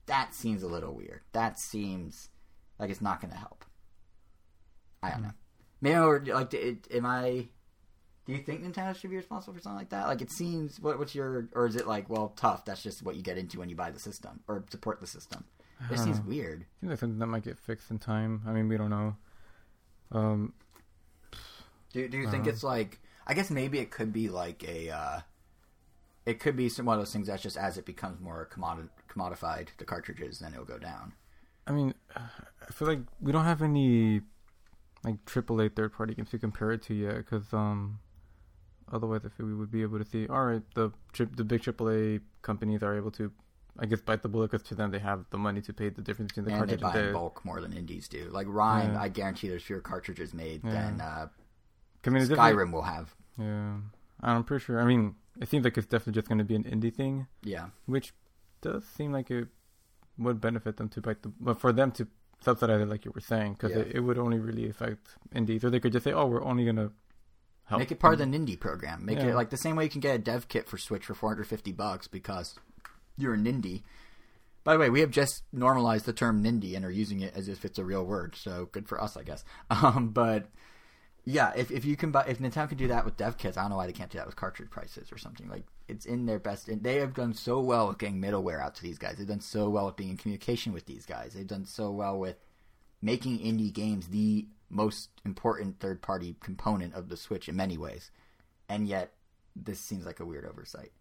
that 0.06 0.36
seems 0.36 0.62
a 0.62 0.68
little 0.68 0.94
weird. 0.94 1.22
That 1.32 1.60
seems 1.60 2.30
like 2.78 2.92
it's 2.92 3.02
not 3.02 3.20
going 3.22 3.32
to 3.32 3.40
help. 3.40 3.66
I 5.02 5.10
don't 5.10 5.20
hmm. 5.20 5.26
know. 5.26 5.34
Maybe 5.82 5.98
or 5.98 6.24
like, 6.26 6.54
it, 6.54 6.88
am 6.92 7.06
I 7.06 7.48
do 8.28 8.34
you 8.34 8.40
think 8.40 8.62
Nintendo 8.62 8.94
should 8.94 9.10
be 9.10 9.16
responsible 9.16 9.54
for 9.54 9.62
something 9.62 9.78
like 9.78 9.90
that? 9.90 10.08
Like, 10.08 10.22
it 10.22 10.30
seems. 10.30 10.80
What, 10.82 11.00
what's 11.00 11.16
your, 11.16 11.48
or 11.54 11.66
is 11.66 11.78
it 11.78 11.88
like, 11.88 12.10
well, 12.10 12.34
tough? 12.36 12.66
That's 12.66 12.84
just 12.84 13.02
what 13.02 13.16
you 13.16 13.22
get 13.22 13.38
into 13.38 13.60
when 13.60 13.70
you 13.70 13.76
buy 13.76 13.90
the 13.90 14.00
system 14.00 14.42
or 14.50 14.66
support 14.70 15.00
the 15.00 15.08
system. 15.08 15.46
It 15.90 16.00
seems 16.00 16.20
weird. 16.22 16.62
I 16.62 16.80
think 16.82 16.90
that's 16.90 17.00
something 17.00 17.20
that 17.20 17.28
might 17.28 17.44
get 17.44 17.58
fixed 17.58 17.90
in 17.90 18.00
time. 18.00 18.42
I 18.46 18.52
mean, 18.52 18.68
we 18.68 18.78
don't 18.78 18.90
know. 18.90 19.16
Um, 20.12 20.54
do 21.94 22.08
Do 22.08 22.18
you 22.18 22.30
think 22.30 22.48
it's 22.48 22.64
like? 22.64 23.00
I 23.26 23.34
guess 23.34 23.50
maybe 23.50 23.80
it 23.80 23.92
could 23.92 24.12
be 24.12 24.30
like 24.30 24.64
a. 24.68 24.90
Uh, 24.90 25.20
it 26.26 26.40
could 26.40 26.58
be 26.58 26.68
some 26.68 26.86
one 26.86 26.98
of 26.98 27.02
those 27.02 27.14
things 27.14 27.28
that's 27.28 27.44
just 27.44 27.56
as 27.56 27.78
it 27.78 27.86
becomes 27.86 28.20
more 28.20 28.50
commodi- 28.52 28.90
commodified, 29.10 29.70
the 29.78 29.86
cartridges, 29.86 30.40
then 30.40 30.52
it'll 30.52 30.66
go 30.66 30.78
down. 30.78 31.14
I 31.66 31.72
mean, 31.72 31.94
I 32.16 32.72
feel 32.72 32.88
like 32.88 33.00
we 33.22 33.32
don't 33.32 33.46
have 33.46 33.62
any 33.62 34.22
like 35.04 35.24
AAA 35.26 35.76
third 35.76 35.94
party 35.94 36.16
games 36.16 36.32
to 36.32 36.40
compare 36.40 36.72
it 36.72 36.82
to 36.84 36.94
yet, 36.94 37.18
because 37.18 37.54
um, 37.54 38.00
otherwise 38.92 39.22
I 39.26 39.30
feel 39.30 39.46
we 39.46 39.56
would 39.56 39.72
be 39.72 39.82
able 39.82 40.00
to 40.00 40.06
see. 40.06 40.28
All 40.28 40.46
right, 40.46 40.62
the 40.76 40.92
tri- 41.14 41.28
the 41.36 41.44
big 41.44 41.62
AAA 41.62 42.22
companies 42.42 42.84
are 42.84 42.96
able 42.96 43.12
to, 43.12 43.32
I 43.80 43.86
guess, 43.86 44.02
bite 44.02 44.22
the 44.22 44.30
bullet 44.30 44.52
because 44.52 44.68
to 44.70 44.76
them 44.76 44.92
they 44.92 45.00
have 45.00 45.26
the 45.30 45.38
money 45.38 45.62
to 45.62 45.74
pay 45.74 45.90
the 45.90 46.02
difference 46.02 46.32
between 46.32 46.46
the 46.46 46.52
cartridges 46.52 46.74
and 46.74 46.94
they 46.94 46.94
buy 46.94 47.00
and 47.00 47.08
in 47.10 47.14
bulk 47.14 47.44
more 47.46 47.62
than 47.62 47.74
indies 47.74 48.08
do. 48.08 48.30
Like 48.32 48.48
Rime, 48.50 48.94
Yeah. 48.94 49.02
I 49.02 49.10
guarantee 49.10 49.50
there's 49.50 49.64
fewer 49.64 49.82
cartridges 49.82 50.34
made 50.34 50.62
Yeah. 50.64 50.72
than 50.72 51.02
uh, 51.02 51.28
I 52.06 52.10
mean, 52.10 52.24
Skyrim 52.24 52.72
will 52.72 52.84
have. 52.84 53.14
Yeah, 53.38 53.78
I'm 54.22 54.44
pretty 54.44 54.64
sure. 54.64 54.80
I 54.80 54.86
mean, 54.86 55.16
it 55.42 55.50
seems 55.50 55.64
like 55.66 55.78
it's 55.78 55.88
definitely 55.88 56.14
just 56.14 56.28
going 56.30 56.38
to 56.40 56.44
be 56.46 56.56
an 56.56 56.64
indie 56.64 56.94
thing, 56.94 57.28
Yeah, 57.44 57.68
which 57.86 58.14
does 58.62 58.86
seem 58.86 59.12
like 59.12 59.30
it 59.30 59.48
would 60.18 60.40
benefit 60.42 60.78
them 60.78 60.90
to 60.90 61.02
bite 61.02 61.22
the, 61.22 61.30
but 61.40 61.60
for 61.60 61.72
them 61.74 61.92
to 61.92 62.08
subsidize 62.40 62.82
it, 62.82 62.88
like 62.88 63.04
you 63.06 63.12
were 63.14 63.20
saying, 63.22 63.54
because 63.54 63.72
Yeah. 63.72 63.80
it, 63.80 63.96
it 63.96 64.00
would 64.00 64.18
only 64.18 64.40
really 64.40 64.70
affect 64.70 65.10
indies, 65.34 65.64
or 65.64 65.70
they 65.70 65.80
could 65.80 65.92
just 65.92 66.06
say, 66.06 66.14
"Oh, 66.14 66.26
we're 66.28 66.44
only 66.44 66.64
going 66.64 66.78
to 66.78 66.92
help." 67.68 67.80
make 67.80 67.92
it 67.92 68.00
part 68.00 68.14
of 68.14 68.20
the 68.20 68.26
Nindie 68.26 68.60
program. 68.60 69.06
Make 69.06 69.20
Yeah. 69.20 69.28
it 69.28 69.36
like 69.36 69.50
the 69.50 69.58
same 69.58 69.76
way 69.76 69.84
you 69.86 69.90
can 69.90 70.02
get 70.02 70.16
a 70.16 70.20
dev 70.20 70.48
kit 70.48 70.68
for 70.68 70.78
Switch 70.78 71.06
for 71.06 71.14
450 71.14 71.72
bucks 71.72 72.08
because 72.08 72.56
you're 73.18 73.34
a 73.36 73.38
Nindie. 73.38 73.84
By 74.64 74.74
the 74.74 74.80
way, 74.80 74.90
we 74.90 75.00
have 75.00 75.12
just 75.12 75.44
normalized 75.54 76.06
the 76.06 76.12
term 76.14 76.44
Nindie 76.44 76.76
and 76.76 76.84
are 76.84 76.92
using 76.92 77.22
it 77.22 77.34
as 77.36 77.48
if 77.48 77.64
it's 77.64 77.80
a 77.80 77.86
real 77.86 78.04
word. 78.06 78.36
So 78.36 78.68
good 78.74 78.88
for 78.88 79.02
us, 79.02 79.16
I 79.16 79.24
guess. 79.24 79.46
Um, 79.72 80.10
but 80.10 80.50
yeah, 81.24 81.52
if 81.56 81.72
if 81.72 81.84
you 81.86 81.96
can 81.98 82.12
buy, 82.12 82.26
if 82.28 82.40
Nintendo 82.40 82.70
can 82.70 82.78
do 82.78 82.88
that 82.90 83.04
with 83.06 83.18
dev 83.18 83.38
kits, 83.38 83.58
I 83.58 83.62
don't 83.62 83.72
know 83.72 83.78
why 83.78 83.88
they 83.88 83.94
can't 83.94 84.10
do 84.10 84.18
that 84.18 84.28
with 84.28 84.36
cartridge 84.38 84.70
prices 84.70 85.12
or 85.12 85.18
something. 85.18 85.50
Like 85.50 85.66
it's 85.88 86.06
in 86.06 86.26
their 86.26 86.40
best. 86.40 86.68
And 86.70 86.84
they 86.84 86.96
have 86.98 87.14
done 87.14 87.34
so 87.34 87.60
well 87.62 87.88
with 87.88 87.98
getting 87.98 88.22
middleware 88.22 88.62
out 88.62 88.76
to 88.76 88.84
these 88.84 88.98
guys. 88.98 89.16
They've 89.18 89.28
done 89.28 89.42
so 89.42 89.70
well 89.70 89.86
with 89.88 89.96
being 89.98 90.12
in 90.12 90.18
communication 90.18 90.72
with 90.74 90.86
these 90.86 91.06
guys. 91.06 91.34
They've 91.34 91.48
done 91.48 91.66
so 91.66 91.92
well 91.92 92.18
with 92.20 92.38
making 93.02 93.40
indie 93.40 93.72
games 93.74 94.08
the 94.08 94.48
most 94.70 95.10
important 95.26 95.80
third 95.80 96.02
party 96.02 96.36
component 96.42 96.94
of 96.94 97.10
the 97.10 97.18
Switch 97.18 97.48
in 97.50 97.56
many 97.56 97.78
ways. 97.78 98.12
And 98.70 98.88
yet, 98.88 99.14
this 99.56 99.80
seems 99.80 100.06
like 100.06 100.20
a 100.20 100.26
weird 100.26 100.46
oversight. 100.46 100.92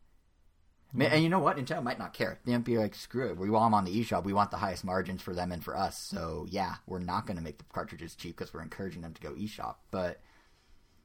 Ma- 0.92 1.06
And 1.06 1.22
you 1.22 1.28
know 1.28 1.40
what? 1.40 1.56
Nintendo 1.56 1.82
might 1.82 1.98
not 1.98 2.12
care. 2.14 2.38
They 2.44 2.52
might 2.52 2.64
be 2.64 2.78
like, 2.78 2.94
screw 2.94 3.28
it. 3.30 3.36
We 3.36 3.50
want 3.50 3.66
them 3.66 3.74
on 3.74 3.84
the 3.84 4.00
eShop. 4.04 4.24
We 4.24 4.32
want 4.32 4.50
the 4.50 4.56
highest 4.56 4.84
margins 4.84 5.20
for 5.20 5.34
them 5.34 5.50
and 5.52 5.62
for 5.64 5.76
us. 5.76 5.98
So, 5.98 6.46
yeah, 6.48 6.76
we're 6.86 7.00
not 7.00 7.26
going 7.26 7.36
to 7.36 7.42
make 7.42 7.58
the 7.58 7.64
cartridges 7.72 8.14
cheap 8.14 8.36
because 8.36 8.54
we're 8.54 8.62
encouraging 8.62 9.02
them 9.02 9.12
to 9.14 9.20
go 9.20 9.32
eShop. 9.32 9.74
But 9.90 10.20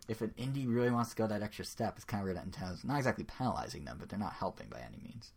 if 0.08 0.22
an 0.22 0.34
indie 0.38 0.68
really 0.72 0.92
wants 0.92 1.10
to 1.12 1.16
go 1.16 1.28
that 1.28 1.42
extra 1.42 1.66
step, 1.66 1.96
it's 1.96 2.06
kind 2.06 2.22
of 2.22 2.26
weird 2.26 2.38
that 2.38 2.50
Nintendo's 2.50 2.84
not 2.84 2.98
exactly 2.98 3.24
penalizing 3.24 3.86
them, 3.86 3.98
but 4.00 4.10
they're 4.10 4.20
not 4.20 4.34
helping 4.34 4.68
by 4.68 4.80
any 4.80 5.02
means. 5.04 5.32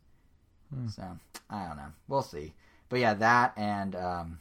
So, 0.93 1.17
I 1.49 1.67
don't 1.67 1.77
know. 1.77 1.91
We'll 2.07 2.21
see. 2.21 2.53
But 2.89 2.99
yeah, 2.99 3.13
that 3.15 3.53
and 3.57 3.95
um, 3.95 4.39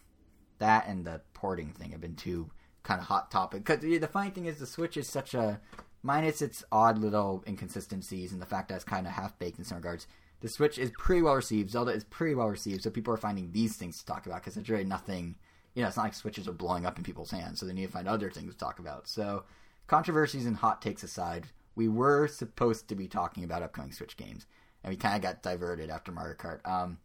that 0.59 0.87
and 0.87 1.05
the 1.05 1.21
porting 1.33 1.71
thing 1.73 1.93
have 1.93 2.01
been 2.01 2.17
two 2.17 2.51
kind 2.85 3.01
of 3.01 3.09
hot 3.09 3.31
topic. 3.31 3.65
Because 3.65 3.81
the 3.83 4.07
funny 4.07 4.31
thing 4.31 4.47
is, 4.47 4.59
the 4.59 4.67
Switch 4.67 4.97
is 4.97 5.09
such 5.09 5.35
a 5.35 5.61
minus 6.03 6.43
its 6.43 6.63
odd 6.71 6.99
little 6.99 7.43
inconsistencies 7.49 8.31
and 8.31 8.41
the 8.41 8.47
fact 8.47 8.69
that 8.69 8.77
it's 8.77 8.85
kind 8.85 9.07
of 9.07 9.15
half 9.15 9.37
baked 9.39 9.59
in 9.59 9.65
some 9.65 9.79
regards. 9.79 10.07
The 10.41 10.49
Switch 10.49 10.79
is 10.79 10.93
pretty 10.99 11.23
well 11.23 11.35
received. 11.35 11.71
Zelda 11.71 11.93
is 11.93 12.05
pretty 12.05 12.35
well 12.35 12.49
received, 12.49 12.83
so 12.83 12.91
people 12.91 13.15
are 13.15 13.19
finding 13.19 13.51
these 13.51 13.77
things 13.77 13.99
to 13.99 14.07
talk 14.07 14.27
about 14.27 14.43
because 14.43 14.55
there's 14.55 14.69
really 14.69 14.85
nothing. 14.85 15.37
You 15.75 15.83
know, 15.83 15.89
it's 15.89 15.97
not 15.97 16.05
like 16.05 16.15
Switches 16.15 16.47
are 16.47 16.53
blowing 16.53 16.87
up 16.87 16.99
in 16.99 17.05
people's 17.05 17.31
hands, 17.31 17.59
so 17.59 17.67
they 17.67 17.73
need 17.73 17.87
to 17.87 17.93
find 17.93 18.07
other 18.07 18.31
things 18.31 18.53
to 18.53 18.59
talk 18.59 18.79
about. 18.79 19.09
So, 19.09 19.45
controversies 19.87 20.47
and 20.47 20.57
hot 20.57 20.83
takes 20.83 21.03
aside, 21.03 21.49
we 21.75 21.89
were 21.89 22.29
supposed 22.29 22.89
to 22.89 22.95
be 22.95 23.09
talking 23.09 23.43
about 23.43 23.63
upcoming 23.63 23.93
Switch 23.93 24.17
games, 24.17 24.47
and 24.85 24.91
we 24.93 24.97
kind 24.97 25.17
of 25.17 25.23
got 25.23 25.43
diverted 25.43 25.89
after 25.89 26.13
Mario 26.13 26.37
Kart. 26.37 26.61
Um, 26.69 26.99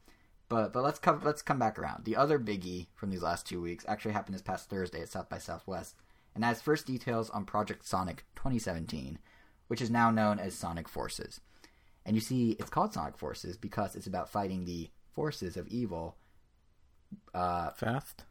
but 0.49 0.73
but 0.73 0.83
let's 0.83 0.99
come 0.99 1.21
let's 1.23 1.43
come 1.43 1.59
back 1.59 1.79
around. 1.79 2.05
The 2.05 2.15
other 2.15 2.39
biggie 2.39 2.87
from 2.95 3.11
these 3.11 3.21
last 3.21 3.45
two 3.47 3.61
weeks 3.61 3.85
actually 3.87 4.13
happened 4.13 4.35
this 4.35 4.41
past 4.41 4.69
Thursday 4.69 5.01
at 5.01 5.09
South 5.09 5.29
by 5.29 5.37
Southwest, 5.37 5.95
and 6.35 6.43
that's 6.43 6.61
first 6.61 6.87
details 6.87 7.29
on 7.29 7.45
Project 7.45 7.85
Sonic 7.85 8.25
2017, 8.35 9.19
which 9.67 9.81
is 9.81 9.91
now 9.91 10.11
known 10.11 10.39
as 10.39 10.55
Sonic 10.55 10.89
Forces. 10.89 11.39
And 12.05 12.15
you 12.15 12.21
see, 12.21 12.51
it's 12.59 12.71
called 12.71 12.93
Sonic 12.93 13.17
Forces 13.17 13.57
because 13.57 13.95
it's 13.95 14.07
about 14.07 14.29
fighting 14.29 14.65
the 14.65 14.89
forces 15.13 15.55
of 15.55 15.67
evil. 15.67 16.17
Uh, 17.33 17.71
fast. 17.71 18.25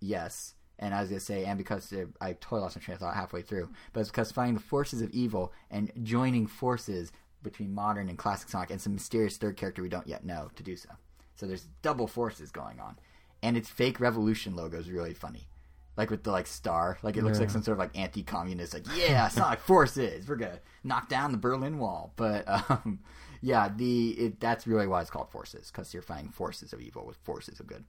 yes, 0.00 0.54
and 0.78 0.94
I 0.94 1.00
was 1.00 1.10
gonna 1.10 1.20
say, 1.20 1.44
and 1.44 1.56
because 1.56 1.92
uh, 1.92 2.06
I 2.20 2.32
totally 2.34 2.62
lost 2.62 2.76
my 2.76 2.82
train 2.82 2.94
of 2.94 3.00
thought 3.00 3.14
halfway 3.14 3.42
through, 3.42 3.70
but 3.92 4.00
it's 4.00 4.10
because 4.10 4.32
fighting 4.32 4.54
the 4.54 4.60
forces 4.60 5.02
of 5.02 5.10
evil 5.10 5.52
and 5.70 5.92
joining 6.02 6.46
forces 6.46 7.12
between 7.46 7.74
modern 7.74 8.08
and 8.10 8.18
classic 8.18 8.48
Sonic 8.50 8.70
and 8.70 8.80
some 8.80 8.92
mysterious 8.94 9.36
third 9.38 9.56
character 9.56 9.80
we 9.82 9.88
don't 9.88 10.06
yet 10.06 10.24
know 10.24 10.50
to 10.56 10.62
do 10.62 10.76
so. 10.76 10.90
So 11.36 11.46
there's 11.46 11.66
double 11.82 12.06
forces 12.06 12.50
going 12.50 12.80
on, 12.80 12.98
and 13.42 13.56
its 13.56 13.68
fake 13.70 14.00
revolution 14.00 14.54
logo 14.56 14.78
is 14.78 14.90
really 14.90 15.14
funny, 15.14 15.48
like 15.96 16.10
with 16.10 16.22
the 16.24 16.30
like 16.30 16.46
star, 16.46 16.98
like 17.02 17.16
it 17.16 17.22
looks 17.24 17.36
Yeah. 17.38 17.42
like 17.42 17.50
some 17.50 17.62
sort 17.62 17.74
of 17.74 17.78
like 17.78 17.96
anti-communist, 17.98 18.74
like 18.74 18.84
yeah, 18.96 19.28
Sonic 19.28 19.60
forces, 19.60 20.28
we're 20.28 20.36
gonna 20.36 20.60
knock 20.84 21.08
down 21.08 21.32
the 21.32 21.38
Berlin 21.38 21.78
Wall. 21.78 22.12
But 22.16 22.44
um, 22.48 23.00
yeah, 23.42 23.68
the 23.74 24.10
it, 24.12 24.40
that's 24.40 24.66
really 24.66 24.86
why 24.86 25.00
it's 25.02 25.10
called 25.10 25.30
forces 25.30 25.70
because 25.70 25.92
you're 25.94 26.02
fighting 26.02 26.30
forces 26.30 26.72
of 26.72 26.80
evil 26.80 27.06
with 27.06 27.16
forces 27.18 27.60
of 27.60 27.66
good. 27.66 27.84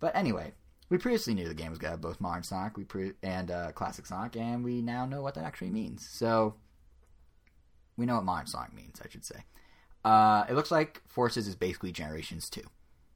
But 0.00 0.16
anyway, 0.16 0.52
we 0.88 0.98
previously 0.98 1.34
knew 1.34 1.46
the 1.48 1.54
game 1.54 1.70
was 1.70 1.78
to 1.78 1.88
have 1.88 2.00
both 2.00 2.20
modern 2.20 2.42
Sonic 2.42 2.76
we 2.76 2.82
pre- 2.84 3.12
and 3.22 3.50
uh, 3.50 3.70
classic 3.72 4.06
Sonic, 4.06 4.36
and 4.36 4.64
we 4.64 4.82
now 4.82 5.06
know 5.06 5.22
what 5.22 5.34
that 5.36 5.44
actually 5.44 5.70
means. 5.70 6.06
So 6.08 6.56
we 7.96 8.06
know 8.06 8.14
what 8.14 8.24
modern 8.24 8.46
Sonic 8.46 8.74
means, 8.74 9.00
I 9.04 9.08
should 9.08 9.24
say. 9.24 9.44
Uh, 10.04 10.44
it 10.48 10.54
looks 10.54 10.70
like 10.70 11.02
Forces 11.06 11.46
is 11.46 11.54
basically 11.54 11.92
Generations 11.92 12.50
2 12.50 12.60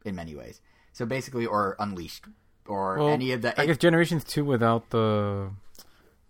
in 0.05 0.15
many 0.15 0.35
ways. 0.37 0.61
So 0.93 1.05
basically, 1.05 1.45
or 1.45 1.77
Unleashed, 1.79 2.25
or 2.67 2.97
Well, 2.99 3.09
any 3.09 3.33
of 3.33 3.43
the. 3.43 3.61
I 3.61 3.67
guess 3.67 3.77
Generations 3.77 4.25
Two 4.25 4.45
without 4.47 4.89
the 4.91 5.51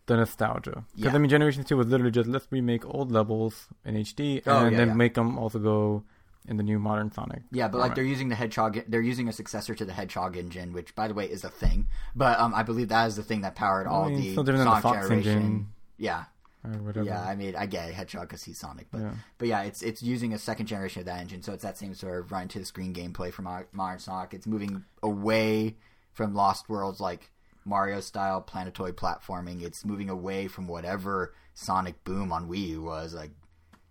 the 0.06 0.16
nostalgia. 0.16 0.84
Because 0.94 1.12
Yeah. 1.12 1.14
I 1.14 1.18
mean, 1.18 1.30
Generations 1.30 1.66
Two 1.66 1.76
was 1.76 1.86
literally 1.86 2.10
just 2.10 2.28
let's 2.28 2.46
remake 2.50 2.84
old 2.84 3.12
levels 3.12 3.68
in 3.84 3.94
HD 3.94 4.42
Oh, 4.46 4.64
and 4.64 4.72
yeah, 4.72 4.78
then 4.78 4.88
yeah. 4.88 4.94
make 4.94 5.14
them 5.14 5.38
also 5.38 5.58
go 5.60 6.02
in 6.48 6.56
the 6.56 6.62
new 6.64 6.78
modern 6.80 7.12
Sonic. 7.12 7.42
Yeah, 7.52 7.68
but 7.68 7.78
like 7.78 7.94
they're 7.94 8.02
using 8.04 8.28
the 8.28 8.34
Hedgehog, 8.34 8.80
they're 8.88 9.00
using 9.00 9.28
a 9.28 9.32
successor 9.32 9.74
to 9.76 9.84
the 9.84 9.92
Hedgehog 9.92 10.36
engine, 10.36 10.72
which, 10.72 10.94
by 10.96 11.06
the 11.08 11.14
way, 11.14 11.26
is 11.26 11.44
a 11.44 11.48
thing. 11.48 11.86
But 12.16 12.38
um, 12.40 12.52
I 12.54 12.62
believe 12.64 12.88
that 12.88 13.06
is 13.06 13.16
the 13.16 13.22
thing 13.22 13.42
that 13.42 13.54
powered 13.54 13.86
all 13.86 14.06
I 14.06 14.08
mean, 14.08 14.20
the 14.20 14.28
it's 14.28 14.36
no 14.36 14.42
different 14.42 14.64
than 14.64 14.74
the 14.74 14.80
Sonic 14.80 14.82
Fox 14.82 15.08
generation. 15.08 15.32
engine 15.32 15.68
Yeah, 15.98 16.24
or 16.74 16.82
whatever. 16.82 17.06
yeah. 17.06 17.22
I 17.22 17.34
mean, 17.36 17.54
I 17.56 17.66
get 17.66 17.88
it, 17.88 17.94
Hedgehog 17.94 18.28
because 18.28 18.42
he's 18.44 18.58
Sonic, 18.58 18.86
but 18.90 19.00
Yeah. 19.00 19.12
but 19.38 19.48
yeah, 19.48 19.62
it's 19.62 19.82
it's 19.82 20.02
using 20.02 20.32
a 20.32 20.38
second 20.38 20.66
generation 20.66 21.00
of 21.00 21.06
that 21.06 21.20
engine, 21.20 21.42
so 21.42 21.52
it's 21.52 21.62
that 21.62 21.76
same 21.78 21.94
sort 21.94 22.18
of 22.18 22.32
run 22.32 22.48
to 22.48 22.58
the 22.58 22.64
screen 22.64 22.92
gameplay 22.94 23.32
from 23.32 23.44
modern 23.72 23.98
Sonic. 23.98 24.34
It's 24.34 24.46
moving 24.46 24.84
away 25.02 25.76
from 26.12 26.34
Lost 26.34 26.68
Worlds 26.68 27.00
like 27.00 27.30
Mario 27.64 28.00
style 28.00 28.40
planetoid 28.40 28.96
platforming. 28.96 29.62
It's 29.62 29.84
moving 29.84 30.08
away 30.08 30.48
from 30.48 30.66
whatever 30.66 31.34
Sonic 31.54 32.02
Boom 32.04 32.32
on 32.32 32.48
Wii 32.48 32.68
U 32.68 32.82
was 32.82 33.14
like. 33.14 33.30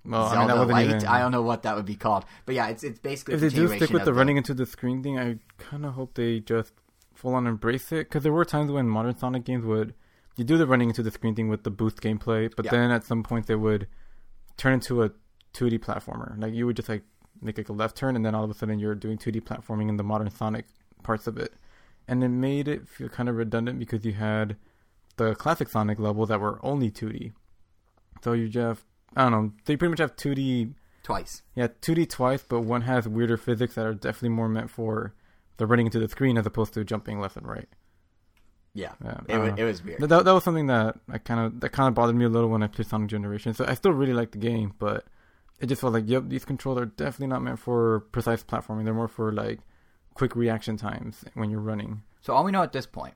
well, 0.06 0.24
I 0.26 0.46
mean, 0.48 0.68
Light. 0.70 0.86
even. 0.88 1.06
I 1.08 1.20
don't 1.20 1.32
know 1.32 1.42
what 1.42 1.64
that 1.64 1.76
would 1.76 1.86
be 1.86 1.96
called, 1.96 2.26
but 2.46 2.56
yeah, 2.56 2.68
it's 2.68 2.84
it's 2.84 3.00
basically 3.00 3.34
if 3.36 3.42
they 3.42 3.50
do 3.50 3.68
stick 3.68 3.90
with 3.90 4.06
the 4.06 4.14
running 4.14 4.38
into 4.38 4.54
the 4.54 4.66
screen 4.66 5.02
thing, 5.04 5.18
I 5.20 5.40
kind 5.58 5.86
of 5.86 5.94
hope 5.94 6.14
they 6.14 6.40
just 6.40 6.74
full 7.14 7.34
on 7.34 7.48
embrace 7.48 7.92
it. 7.92 8.08
Because 8.08 8.24
there 8.24 8.32
were 8.34 8.46
times 8.46 8.72
when 8.72 8.88
modern 8.88 9.18
Sonic 9.18 9.46
games 9.46 9.66
would 9.66 9.94
you 10.38 10.44
do 10.44 10.58
the 10.58 10.68
running 10.68 10.90
into 10.90 11.04
the 11.04 11.12
screen 11.12 11.36
thing 11.36 11.48
with 11.50 11.64
the 11.64 11.72
boost 11.72 12.02
gameplay, 12.02 12.52
but 12.56 12.66
Yeah. 12.66 12.72
then 12.72 12.92
at 12.92 13.04
some 13.04 13.24
point 13.24 13.48
they 13.48 13.56
would 13.56 13.88
turn 14.58 14.74
into 14.74 15.04
a 15.04 15.12
2D 15.54 15.80
platformer. 15.80 16.38
Like 16.42 16.54
you 16.54 16.66
would 16.66 16.76
just 16.76 16.90
like 16.90 17.04
make 17.42 17.58
like 17.58 17.70
a 17.70 17.74
left 17.74 17.96
turn, 17.96 18.16
and 18.16 18.26
then 18.26 18.36
all 18.36 18.44
of 18.44 18.50
a 18.50 18.54
sudden 18.54 18.80
you're 18.80 18.96
doing 18.96 19.18
2D 19.18 19.42
platforming 19.42 19.90
in 19.90 19.98
the 19.98 20.04
modern 20.04 20.30
Sonic 20.30 20.66
parts 21.04 21.28
of 21.28 21.38
it, 21.38 21.54
and 22.08 22.24
it 22.24 22.30
made 22.30 22.68
it 22.68 22.88
feel 22.88 23.10
kind 23.10 23.30
of 23.30 23.36
redundant 23.36 23.80
because 23.80 24.06
you 24.06 24.14
had 24.14 24.58
the 25.18 25.36
classic 25.36 25.70
Sonic 25.70 26.00
levels 26.00 26.30
that 26.30 26.40
were 26.42 26.60
only 26.64 26.90
2D. 26.92 27.32
So 28.24 28.34
you 28.34 28.50
just 28.50 28.84
I 29.16 29.24
don't 29.24 29.32
know. 29.32 29.52
They 29.66 29.78
pretty 29.78 29.92
much 29.92 30.00
have 30.00 30.16
2D 30.18 30.74
twice. 31.04 31.44
yeah, 31.56 31.68
2D 31.68 32.10
twice, 32.10 32.44
but 32.48 32.62
one 32.62 32.82
has 32.82 33.08
weirder 33.08 33.38
physics 33.38 33.76
that 33.76 33.86
are 33.86 33.94
definitely 33.94 34.30
more 34.30 34.50
meant 34.50 34.70
for 34.70 35.14
the 35.58 35.66
running 35.66 35.86
into 35.86 36.00
the 36.00 36.10
screen 36.10 36.38
as 36.38 36.46
opposed 36.46 36.74
to 36.74 36.84
jumping 36.84 37.20
left 37.22 37.38
and 37.38 37.48
right. 37.48 37.70
Yeah, 38.76 38.92
Yeah, 39.04 39.20
it, 39.28 39.38
was, 39.40 39.48
know. 39.48 39.54
Uh, 39.54 39.56
it 39.58 39.64
was 39.64 39.84
weird. 39.84 40.02
That, 40.02 40.26
that 40.26 40.32
was 40.32 40.44
something 40.44 40.68
that 40.68 41.00
I 41.10 41.18
kind 41.18 41.40
of 41.40 41.60
that 41.62 41.70
kind 41.70 41.88
of 41.88 41.96
bothered 41.96 42.16
me 42.16 42.26
a 42.26 42.30
little 42.30 42.50
when 42.50 42.62
I 42.62 42.68
played 42.68 42.88
Sonic 42.88 43.10
Generations. 43.10 43.58
So 43.58 43.66
I 43.66 43.74
still 43.74 43.94
really 43.94 44.14
like 44.14 44.32
the 44.32 44.38
game, 44.38 44.74
but 44.78 45.06
it 45.60 45.68
just 45.68 45.82
felt 45.82 45.94
like, 45.94 46.04
yep, 46.08 46.24
these 46.28 46.44
controls 46.44 46.78
are 46.78 46.86
definitely 46.86 47.28
not 47.28 47.42
meant 47.42 47.60
for 47.60 48.02
precise 48.12 48.44
platforming. 48.44 48.84
They're 48.84 48.94
more 48.94 49.08
for 49.08 49.32
like 49.32 49.60
quick 50.14 50.36
reaction 50.36 50.76
times 50.76 51.24
when 51.34 51.50
you're 51.50 51.62
running. 51.62 52.04
So 52.22 52.34
all 52.34 52.44
we 52.44 52.52
know 52.52 52.64
at 52.64 52.74
this 52.74 52.86
point, 52.86 53.14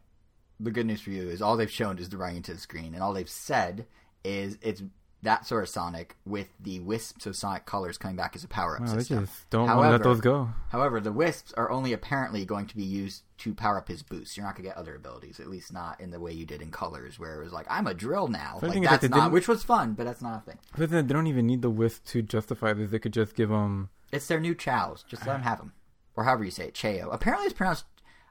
the 0.60 0.72
good 0.72 0.86
news 0.86 1.02
for 1.02 1.10
you 1.10 1.30
is 1.30 1.42
all 1.42 1.58
they've 1.58 1.70
shown 1.70 1.98
is 2.00 2.10
the 2.10 2.18
running 2.18 2.38
into 2.38 2.54
the 2.54 2.60
screen, 2.60 2.94
and 2.94 3.04
all 3.04 3.14
they've 3.14 3.30
said 3.30 3.86
is 4.24 4.58
it's 4.62 4.82
that 5.22 5.46
sort 5.46 5.64
of 5.64 5.70
Sonic 5.70 6.16
with 6.26 6.50
the 6.60 6.80
Wisps 6.80 7.26
of 7.26 7.36
Sonic 7.36 7.66
Colors 7.66 7.98
coming 7.98 8.16
back 8.16 8.36
as 8.36 8.44
a 8.44 8.48
power 8.48 8.76
up 8.76 8.82
Wow, 8.82 8.94
system. 8.94 9.26
just 9.26 9.50
don't 9.50 9.68
want 9.68 9.88
to 9.88 9.90
let 9.92 10.04
those 10.04 10.22
go. 10.22 10.50
However, 10.70 11.00
the 11.00 11.12
Wisps 11.12 11.54
are 11.54 11.70
only 11.70 11.92
apparently 11.92 12.46
going 12.46 12.68
to 12.68 12.76
be 12.76 12.84
used 12.84 13.24
to 13.40 13.54
power 13.54 13.78
up 13.78 13.90
his 13.90 14.02
boost. 14.02 14.38
You're 14.38 14.46
not 14.46 14.56
going 14.56 14.64
to 14.64 14.70
get 14.70 14.78
other 14.78 14.96
abilities, 14.96 15.40
at 15.40 15.48
least 15.48 15.74
not 15.74 16.00
in 16.00 16.12
the 16.12 16.20
way 16.20 16.32
you 16.32 16.46
did 16.46 16.62
in 16.62 16.72
Colors, 16.72 17.20
where 17.20 17.40
it 17.40 17.44
was 17.44 17.52
like, 17.52 17.68
I'm 17.70 17.88
a 17.88 17.94
drill 17.94 18.28
now. 18.28 18.60
Like, 18.62 18.78
is 18.78 18.90
that 18.90 19.10
not, 19.10 19.32
which 19.32 19.48
was 19.48 19.64
fun, 19.64 19.94
but 19.94 20.06
that's 20.06 20.22
not 20.22 20.42
a 20.42 20.46
thing. 20.46 20.60
But 20.78 20.90
then 20.90 21.08
they 21.08 21.14
don't 21.14 21.28
even 21.28 21.48
need 21.48 21.62
the 21.62 21.70
wisp 21.70 22.06
to 22.08 22.22
justify 22.22 22.74
this. 22.74 22.92
They 22.92 23.00
could 23.00 23.14
just 23.14 23.36
give 23.36 23.50
them. 23.50 23.90
It's 24.12 24.28
their 24.28 24.40
new 24.40 24.56
chows. 24.56 25.04
Just 25.08 25.28
let 25.28 25.34
them 25.34 25.42
ah. 25.44 25.50
have 25.50 25.58
them. 25.60 25.74
Or 26.16 26.24
however 26.24 26.44
you 26.44 26.52
say 26.52 26.68
it, 26.68 26.74
Cheo. 26.74 27.14
Apparently 27.14 27.46
it's 27.46 27.54
pronounced, 27.54 27.86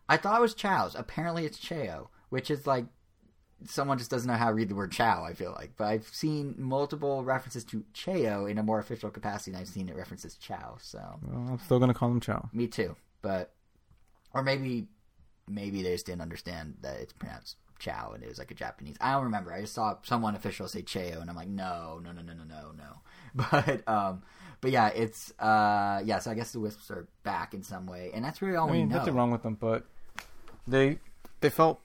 I 0.08 0.16
thought 0.16 0.38
it 0.38 0.42
was 0.42 0.54
chows. 0.54 0.94
Apparently 0.94 1.44
it's 1.44 1.58
Cheo, 1.58 2.08
which 2.30 2.50
is 2.50 2.66
like, 2.66 2.86
someone 3.66 3.98
just 3.98 4.10
doesn't 4.10 4.28
know 4.28 4.36
how 4.36 4.48
to 4.48 4.54
read 4.54 4.68
the 4.68 4.74
word 4.74 4.92
chow, 4.92 5.24
I 5.24 5.32
feel 5.34 5.52
like. 5.52 5.72
But 5.76 5.86
I've 5.86 6.06
seen 6.08 6.54
multiple 6.58 7.24
references 7.24 7.64
to 7.64 7.84
Cheo 7.94 8.50
in 8.50 8.58
a 8.58 8.62
more 8.62 8.78
official 8.78 9.10
capacity, 9.10 9.52
and 9.52 9.60
I've 9.60 9.68
seen 9.68 9.88
it 9.88 9.96
references 9.96 10.36
chow, 10.36 10.76
so. 10.80 10.98
Well, 11.26 11.48
I'm 11.52 11.58
still 11.58 11.78
gonna 11.78 11.94
call 11.94 12.08
them 12.08 12.20
Chow. 12.20 12.48
Me 12.52 12.66
too, 12.66 12.96
but 13.22 13.52
or 14.32 14.42
maybe 14.42 14.88
maybe 15.48 15.82
they 15.82 15.92
just 15.92 16.06
didn't 16.06 16.20
understand 16.20 16.76
that 16.82 17.00
it's 17.00 17.12
pronounced 17.12 17.56
Chow 17.78 18.12
and 18.12 18.22
it 18.22 18.28
was 18.28 18.38
like 18.38 18.50
a 18.50 18.54
Japanese. 18.54 18.96
I 19.00 19.12
don't 19.12 19.24
remember. 19.24 19.52
I 19.52 19.60
just 19.60 19.74
saw 19.74 19.96
someone 20.02 20.34
official 20.34 20.68
say 20.68 20.82
Cheo, 20.82 21.20
and 21.20 21.30
I'm 21.30 21.36
like, 21.36 21.48
no, 21.48 22.00
no, 22.02 22.12
no, 22.12 22.22
no, 22.22 22.32
no, 22.34 22.44
no, 22.44 22.72
no. 22.76 23.00
But 23.50 23.88
um, 23.88 24.22
but 24.60 24.70
yeah, 24.70 24.88
it's 24.88 25.32
uh, 25.38 26.02
yeah. 26.04 26.18
So 26.18 26.30
I 26.30 26.34
guess 26.34 26.52
the 26.52 26.60
wisps 26.60 26.90
are 26.90 27.06
back 27.22 27.54
in 27.54 27.62
some 27.62 27.86
way, 27.86 28.10
and 28.12 28.24
that's 28.24 28.42
really 28.42 28.56
all 28.56 28.68
I 28.68 28.72
we 28.72 28.78
mean, 28.78 28.88
know. 28.88 28.96
nothing 28.96 29.14
wrong 29.14 29.30
with 29.30 29.42
them, 29.42 29.56
but 29.58 29.84
they 30.66 30.98
they 31.40 31.50
felt. 31.50 31.80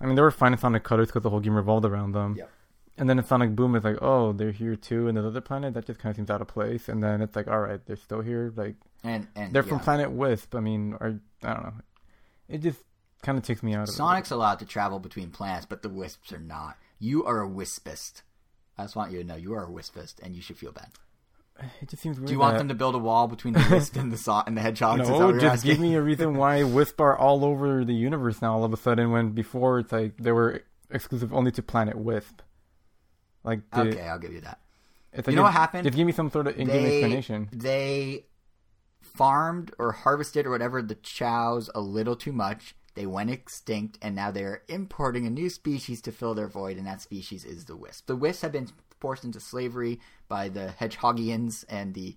I 0.00 0.06
mean, 0.06 0.16
they 0.16 0.22
were 0.22 0.30
fine 0.30 0.52
in 0.52 0.58
Sonic 0.58 0.84
Colors 0.84 1.08
because 1.08 1.22
the 1.22 1.30
whole 1.30 1.40
game 1.40 1.54
revolved 1.54 1.86
around 1.86 2.12
them. 2.12 2.34
Yep. 2.36 2.50
And 2.96 3.10
then 3.10 3.18
in 3.18 3.24
Sonic 3.24 3.56
Boom, 3.56 3.74
it's 3.74 3.84
like, 3.84 4.00
oh, 4.00 4.32
they're 4.32 4.52
here 4.52 4.76
too 4.76 5.08
in 5.08 5.16
another 5.16 5.40
planet. 5.40 5.74
That 5.74 5.86
just 5.86 5.98
kind 5.98 6.10
of 6.10 6.16
seems 6.16 6.30
out 6.30 6.40
of 6.40 6.48
place. 6.48 6.88
And 6.88 7.02
then 7.02 7.22
it's 7.22 7.34
like, 7.34 7.48
all 7.48 7.60
right, 7.60 7.84
they're 7.86 7.96
still 7.96 8.20
here. 8.20 8.52
Like 8.54 8.76
And 9.02 9.26
and 9.34 9.52
they're 9.52 9.62
yeah. 9.62 9.68
from 9.68 9.80
Planet 9.80 10.10
Wisp. 10.12 10.54
I 10.54 10.60
mean, 10.60 10.96
or 11.00 11.20
I 11.42 11.54
don't 11.54 11.62
know. 11.64 11.74
It 12.48 12.58
just 12.58 12.78
kind 13.22 13.36
of 13.38 13.44
takes 13.44 13.62
me 13.62 13.74
out 13.74 13.88
of 13.88 13.94
Sonic's 13.94 14.30
allowed 14.30 14.60
to 14.60 14.66
travel 14.66 15.00
between 15.00 15.30
planets, 15.30 15.66
but 15.66 15.82
the 15.82 15.88
wisps 15.88 16.32
are 16.32 16.38
not. 16.38 16.76
You 16.98 17.24
are 17.24 17.42
a 17.42 17.48
wispist. 17.48 18.22
I 18.78 18.84
just 18.84 18.96
want 18.96 19.12
you 19.12 19.18
to 19.18 19.24
know 19.24 19.36
you 19.36 19.54
are 19.54 19.64
a 19.64 19.70
wispist, 19.70 20.16
and 20.22 20.36
you 20.36 20.42
should 20.42 20.58
feel 20.58 20.72
bad. 20.72 20.90
It. 21.60 21.88
Just 21.88 22.02
seems 22.02 22.18
weird. 22.18 22.26
Do 22.28 22.32
you 22.32 22.38
want 22.38 22.54
that- 22.54 22.58
them 22.58 22.68
to 22.68 22.74
build 22.74 22.94
a 22.94 22.98
wall 22.98 23.28
between 23.28 23.54
the 23.54 23.66
wisp 23.70 23.96
and 23.96 24.12
the 24.12 24.16
so- 24.16 24.42
and 24.46 24.56
the 24.56 24.60
hedgehogs? 24.60 25.02
Is 25.02 25.08
No, 25.08 25.38
just 25.38 25.64
give 25.64 25.78
me 25.80 25.94
a 25.94 26.02
reason 26.02 26.34
why 26.42 26.62
Wisp 26.64 27.00
are 27.00 27.16
all 27.16 27.44
over 27.44 27.84
the 27.84 27.94
universe 27.94 28.40
now. 28.42 28.54
All 28.54 28.64
of 28.64 28.72
a 28.72 28.76
sudden, 28.76 29.10
when 29.10 29.30
before 29.30 29.78
it's 29.80 29.92
like 29.92 30.16
they 30.18 30.32
were 30.32 30.62
exclusive 30.90 31.32
only 31.32 31.50
to 31.52 31.62
Planet 31.62 31.96
Wisp. 31.96 32.40
Like, 33.44 33.60
the, 33.70 33.80
Okay, 33.82 34.02
I'll 34.08 34.18
give 34.18 34.32
you 34.32 34.40
that. 34.40 34.58
it's 35.12 35.28
You 35.28 35.34
know 35.34 35.42
it- 35.42 35.44
what 35.44 35.52
happened? 35.52 35.84
Just 35.84 35.96
give 35.96 36.06
me 36.06 36.12
some 36.12 36.30
sort 36.30 36.46
of 36.46 36.58
in-game 36.58 36.82
they, 36.82 36.94
explanation. 37.02 37.48
They 37.52 38.24
farmed 39.00 39.72
or 39.78 39.92
harvested 39.92 40.46
or 40.46 40.50
whatever 40.50 40.82
the 40.82 40.94
chows 40.96 41.70
a 41.74 41.80
little 41.80 42.16
too 42.16 42.32
much. 42.32 42.74
They 42.94 43.06
went 43.06 43.28
extinct, 43.30 43.98
and 44.00 44.14
now 44.14 44.30
they're 44.30 44.62
importing 44.68 45.26
a 45.26 45.30
new 45.30 45.50
species 45.50 46.00
to 46.02 46.12
fill 46.12 46.34
their 46.34 46.46
void, 46.46 46.76
and 46.76 46.86
that 46.86 47.00
species 47.00 47.44
is 47.44 47.64
the 47.64 47.74
wisp. 47.76 48.06
The 48.06 48.14
wisps 48.14 48.42
have 48.42 48.52
been 48.52 48.68
forced 49.04 49.24
into 49.24 49.38
slavery 49.38 50.00
by 50.28 50.48
the 50.48 50.72
hedgehogians 50.80 51.62
and 51.68 51.92
the 51.92 52.16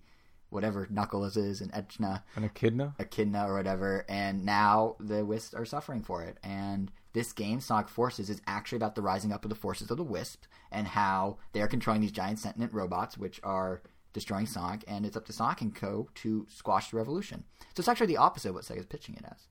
whatever 0.49 0.87
Knuckles 0.89 1.35
is 1.35 1.59
and 1.59 1.69
Echna. 1.73 2.23
An 2.37 2.45
echidna. 2.45 2.95
echidna 2.97 3.45
or 3.45 3.55
whatever, 3.55 4.05
and 4.07 4.45
now 4.45 4.95
the 5.01 5.25
Wisps 5.25 5.53
are 5.53 5.65
suffering 5.65 6.01
for 6.01 6.23
it. 6.23 6.37
And 6.41 6.89
this 7.11 7.33
game, 7.33 7.59
Sonic 7.59 7.89
Forces, 7.89 8.29
is 8.29 8.41
actually 8.47 8.77
about 8.77 8.95
the 8.95 9.01
rising 9.01 9.33
up 9.33 9.43
of 9.43 9.49
the 9.49 9.55
forces 9.55 9.91
of 9.91 9.97
the 9.97 10.03
Wisp 10.05 10.45
and 10.71 10.87
how 10.87 11.39
they're 11.51 11.67
controlling 11.67 11.99
these 11.99 12.13
giant 12.13 12.39
sentient 12.39 12.71
robots, 12.71 13.17
which 13.17 13.41
are 13.43 13.81
destroying 14.13 14.45
Sonic, 14.45 14.85
and 14.87 15.05
it's 15.05 15.17
up 15.17 15.25
to 15.25 15.33
Sonic 15.33 15.59
and 15.59 15.75
Co. 15.75 16.07
to 16.15 16.47
squash 16.49 16.91
the 16.91 16.95
revolution. 16.95 17.43
So 17.75 17.81
it's 17.81 17.89
actually 17.89 18.07
the 18.07 18.15
opposite 18.15 18.47
of 18.47 18.55
what 18.55 18.63
Sega's 18.63 18.85
pitching 18.85 19.15
it 19.15 19.25
as. 19.29 19.49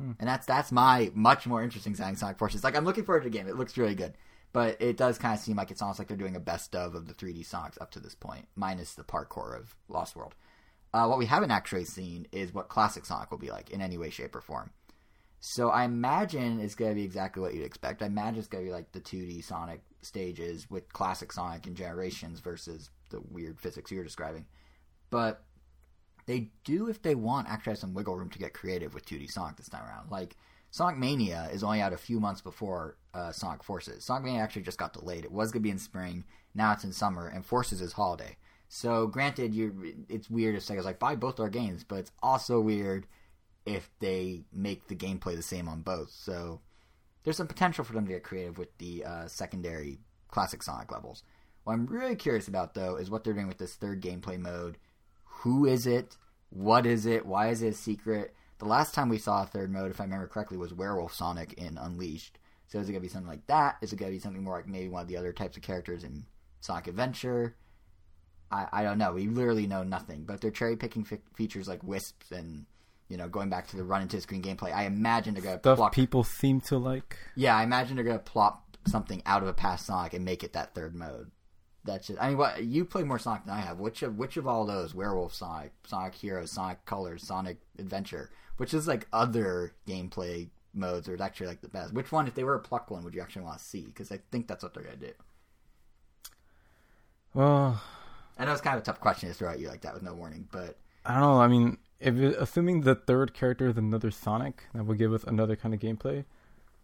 Hmm. 0.00 0.12
And 0.20 0.28
that's 0.28 0.46
that's 0.46 0.70
my 0.70 1.10
much 1.12 1.44
more 1.48 1.60
interesting 1.64 1.96
Sonic 1.96 2.38
Forces. 2.38 2.62
Like 2.62 2.76
I'm 2.76 2.84
looking 2.84 3.04
forward 3.04 3.24
to 3.24 3.28
the 3.28 3.36
game. 3.36 3.48
It 3.48 3.56
looks 3.56 3.76
really 3.76 3.96
good. 3.96 4.14
But 4.52 4.80
it 4.80 4.96
does 4.96 5.18
kind 5.18 5.34
of 5.34 5.40
seem 5.40 5.56
like 5.56 5.70
it's 5.70 5.82
almost 5.82 5.98
like 5.98 6.08
they're 6.08 6.16
doing 6.16 6.36
a 6.36 6.40
best 6.40 6.74
of 6.74 6.94
of 6.94 7.06
the 7.06 7.14
3D 7.14 7.46
Sonics 7.46 7.80
up 7.80 7.90
to 7.92 8.00
this 8.00 8.14
point, 8.14 8.46
minus 8.56 8.94
the 8.94 9.04
parkour 9.04 9.58
of 9.58 9.76
Lost 9.88 10.16
World. 10.16 10.34
Uh, 10.92 11.06
what 11.06 11.18
we 11.18 11.26
haven't 11.26 11.50
actually 11.50 11.84
seen 11.84 12.26
is 12.32 12.54
what 12.54 12.68
classic 12.68 13.04
Sonic 13.04 13.30
will 13.30 13.38
be 13.38 13.50
like 13.50 13.70
in 13.70 13.82
any 13.82 13.98
way, 13.98 14.08
shape, 14.08 14.34
or 14.34 14.40
form. 14.40 14.70
So 15.40 15.68
I 15.68 15.84
imagine 15.84 16.60
it's 16.60 16.74
going 16.74 16.90
to 16.90 16.94
be 16.94 17.04
exactly 17.04 17.42
what 17.42 17.54
you'd 17.54 17.64
expect. 17.64 18.02
I 18.02 18.06
imagine 18.06 18.38
it's 18.38 18.48
going 18.48 18.64
to 18.64 18.68
be 18.68 18.74
like 18.74 18.92
the 18.92 19.00
2D 19.00 19.44
Sonic 19.44 19.82
stages 20.02 20.68
with 20.70 20.92
classic 20.92 21.32
Sonic 21.32 21.66
and 21.66 21.76
Generations 21.76 22.40
versus 22.40 22.90
the 23.10 23.20
weird 23.30 23.60
physics 23.60 23.90
you're 23.90 24.02
describing. 24.02 24.46
But 25.10 25.44
they 26.26 26.50
do, 26.64 26.88
if 26.88 27.02
they 27.02 27.14
want, 27.14 27.48
actually 27.48 27.72
have 27.72 27.78
some 27.78 27.94
wiggle 27.94 28.16
room 28.16 28.30
to 28.30 28.38
get 28.38 28.52
creative 28.52 28.94
with 28.94 29.06
2D 29.06 29.30
Sonic 29.30 29.56
this 29.56 29.68
time 29.68 29.84
around. 29.84 30.10
Like 30.10 30.36
Sonic 30.70 30.98
Mania 30.98 31.48
is 31.52 31.64
only 31.64 31.80
out 31.80 31.92
a 31.92 31.98
few 31.98 32.20
months 32.20 32.40
before 32.40 32.96
uh, 33.14 33.32
Sonic 33.32 33.64
Forces. 33.64 34.04
Sonic 34.04 34.24
Mania 34.24 34.40
actually 34.40 34.62
just 34.62 34.78
got 34.78 34.92
delayed. 34.92 35.24
It 35.24 35.32
was 35.32 35.50
going 35.50 35.62
to 35.62 35.66
be 35.66 35.70
in 35.70 35.78
spring, 35.78 36.24
now 36.54 36.72
it's 36.72 36.84
in 36.84 36.92
summer, 36.92 37.26
and 37.28 37.44
Forces 37.44 37.80
is 37.80 37.94
holiday. 37.94 38.36
So 38.68 39.06
granted, 39.06 39.54
you 39.54 40.04
it's 40.08 40.28
weird 40.28 40.54
if 40.54 40.62
Sega's 40.62 40.84
like 40.84 40.98
buy 40.98 41.16
both 41.16 41.40
our 41.40 41.48
games, 41.48 41.84
but 41.84 42.00
it's 42.00 42.12
also 42.22 42.60
weird 42.60 43.06
if 43.64 43.90
they 44.00 44.44
make 44.52 44.88
the 44.88 44.96
gameplay 44.96 45.34
the 45.34 45.42
same 45.42 45.68
on 45.68 45.80
both. 45.80 46.10
So 46.10 46.60
there's 47.24 47.36
some 47.38 47.46
potential 47.46 47.84
for 47.84 47.94
them 47.94 48.06
to 48.06 48.12
get 48.12 48.22
creative 48.22 48.58
with 48.58 48.76
the 48.78 49.04
uh, 49.04 49.26
secondary 49.26 50.00
classic 50.28 50.62
Sonic 50.62 50.92
levels. 50.92 51.22
What 51.64 51.74
I'm 51.74 51.86
really 51.86 52.16
curious 52.16 52.48
about 52.48 52.74
though 52.74 52.96
is 52.96 53.10
what 53.10 53.24
they're 53.24 53.34
doing 53.34 53.48
with 53.48 53.58
this 53.58 53.74
third 53.74 54.02
gameplay 54.02 54.38
mode. 54.38 54.76
Who 55.24 55.64
is 55.64 55.86
it? 55.86 56.16
What 56.50 56.86
is 56.86 57.06
it? 57.06 57.24
Why 57.24 57.48
is 57.48 57.62
it 57.62 57.68
a 57.68 57.74
secret? 57.74 58.34
The 58.58 58.64
last 58.66 58.92
time 58.94 59.08
we 59.08 59.18
saw 59.18 59.42
a 59.42 59.46
third 59.46 59.70
mode, 59.70 59.90
if 59.90 60.00
I 60.00 60.04
remember 60.04 60.26
correctly, 60.26 60.56
was 60.56 60.74
Werewolf 60.74 61.14
Sonic 61.14 61.52
in 61.54 61.78
Unleashed. 61.78 62.38
So 62.66 62.78
is 62.78 62.88
it 62.88 62.92
gonna 62.92 63.00
be 63.00 63.08
something 63.08 63.28
like 63.28 63.46
that? 63.46 63.76
Is 63.80 63.92
it 63.92 63.96
gonna 63.96 64.10
be 64.10 64.18
something 64.18 64.42
more 64.42 64.56
like 64.56 64.66
maybe 64.68 64.88
one 64.88 65.02
of 65.02 65.08
the 65.08 65.16
other 65.16 65.32
types 65.32 65.56
of 65.56 65.62
characters 65.62 66.04
in 66.04 66.24
Sonic 66.60 66.86
Adventure? 66.88 67.54
I, 68.50 68.66
I 68.72 68.82
don't 68.82 68.98
know. 68.98 69.12
We 69.12 69.26
literally 69.26 69.66
know 69.66 69.82
nothing. 69.84 70.24
But 70.24 70.40
they're 70.40 70.50
cherry 70.50 70.76
picking 70.76 71.04
fi- 71.04 71.20
features 71.34 71.68
like 71.68 71.82
wisps 71.84 72.30
and 72.32 72.66
you 73.08 73.16
know 73.16 73.28
going 73.28 73.48
back 73.48 73.68
to 73.68 73.76
the 73.76 73.84
run 73.84 74.02
into 74.02 74.20
screen 74.20 74.42
gameplay. 74.42 74.72
I 74.74 74.84
imagine 74.84 75.34
they're 75.34 75.42
gonna 75.42 75.58
Stuff 75.60 75.76
pluck. 75.78 75.92
people 75.92 76.24
seem 76.24 76.60
to 76.62 76.78
like. 76.78 77.16
yeah, 77.36 77.56
I 77.56 77.62
imagine 77.62 77.96
they're 77.96 78.04
gonna 78.04 78.18
plop 78.18 78.76
something 78.86 79.22
out 79.24 79.42
of 79.42 79.48
a 79.48 79.54
past 79.54 79.86
Sonic 79.86 80.14
and 80.14 80.24
make 80.24 80.42
it 80.42 80.52
that 80.54 80.74
third 80.74 80.94
mode. 80.94 81.30
That's 81.88 82.06
just. 82.06 82.20
I 82.20 82.28
mean, 82.28 82.38
what 82.38 82.62
you 82.62 82.84
play 82.84 83.02
more 83.02 83.18
Sonic 83.18 83.46
than 83.46 83.54
I 83.54 83.60
have. 83.60 83.78
Which 83.78 84.02
of 84.02 84.18
which 84.18 84.36
of 84.36 84.46
all 84.46 84.66
those 84.66 84.94
Werewolf 84.94 85.34
Sonic, 85.34 85.72
Sonic 85.86 86.14
Heroes, 86.14 86.50
Sonic 86.50 86.84
Colors, 86.84 87.22
Sonic 87.22 87.56
Adventure, 87.78 88.30
which 88.58 88.74
is 88.74 88.86
like 88.86 89.08
other 89.12 89.72
gameplay 89.86 90.48
modes, 90.74 91.08
are 91.08 91.20
actually 91.22 91.46
like 91.46 91.62
the 91.62 91.68
best? 91.68 91.94
Which 91.94 92.12
one, 92.12 92.28
if 92.28 92.34
they 92.34 92.44
were 92.44 92.54
a 92.54 92.60
pluck 92.60 92.90
one, 92.90 93.04
would 93.04 93.14
you 93.14 93.22
actually 93.22 93.42
want 93.42 93.58
to 93.58 93.64
see? 93.64 93.82
Because 93.86 94.12
I 94.12 94.20
think 94.30 94.46
that's 94.46 94.62
what 94.62 94.74
they're 94.74 94.82
gonna 94.82 94.96
do. 94.96 95.12
Well, 97.32 97.80
I 98.38 98.44
know 98.44 98.52
it's 98.52 98.60
kind 98.60 98.76
of 98.76 98.82
a 98.82 98.84
tough 98.84 99.00
question 99.00 99.30
to 99.30 99.34
throw 99.34 99.50
at 99.50 99.58
you 99.58 99.68
like 99.68 99.80
that 99.80 99.94
with 99.94 100.02
no 100.02 100.12
warning, 100.12 100.46
but 100.52 100.76
I 101.06 101.14
don't 101.14 101.22
know. 101.22 101.40
I 101.40 101.48
mean, 101.48 101.78
if 102.00 102.14
assuming 102.36 102.82
the 102.82 102.96
third 102.96 103.32
character 103.32 103.66
is 103.68 103.78
another 103.78 104.10
Sonic, 104.10 104.64
that 104.74 104.84
will 104.84 104.94
give 104.94 105.14
us 105.14 105.24
another 105.24 105.56
kind 105.56 105.72
of 105.72 105.80
gameplay. 105.80 106.26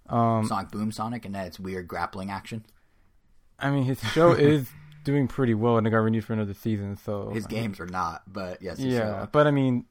Um, 0.08 0.46
Sonic 0.46 0.70
Boom 0.70 0.92
Sonic 0.92 1.26
and 1.26 1.34
then 1.34 1.46
it's 1.46 1.60
weird 1.60 1.88
grappling 1.88 2.30
action. 2.30 2.64
I 3.58 3.70
mean, 3.70 3.84
his 3.84 4.00
show 4.00 4.32
is 4.32 4.68
doing 5.04 5.28
pretty 5.28 5.54
well, 5.54 5.76
and 5.78 5.86
it 5.86 5.90
got 5.90 5.98
renewed 5.98 6.24
for 6.24 6.32
another 6.32 6.54
season. 6.54 6.96
So 6.96 7.30
His 7.30 7.46
games 7.46 7.78
are 7.80 7.86
not, 7.86 8.22
but 8.26 8.60
yes, 8.62 8.78
yeah. 8.80 8.98
show. 8.98 9.28
But 9.30 9.46
I 9.46 9.50
mean, 9.52 9.84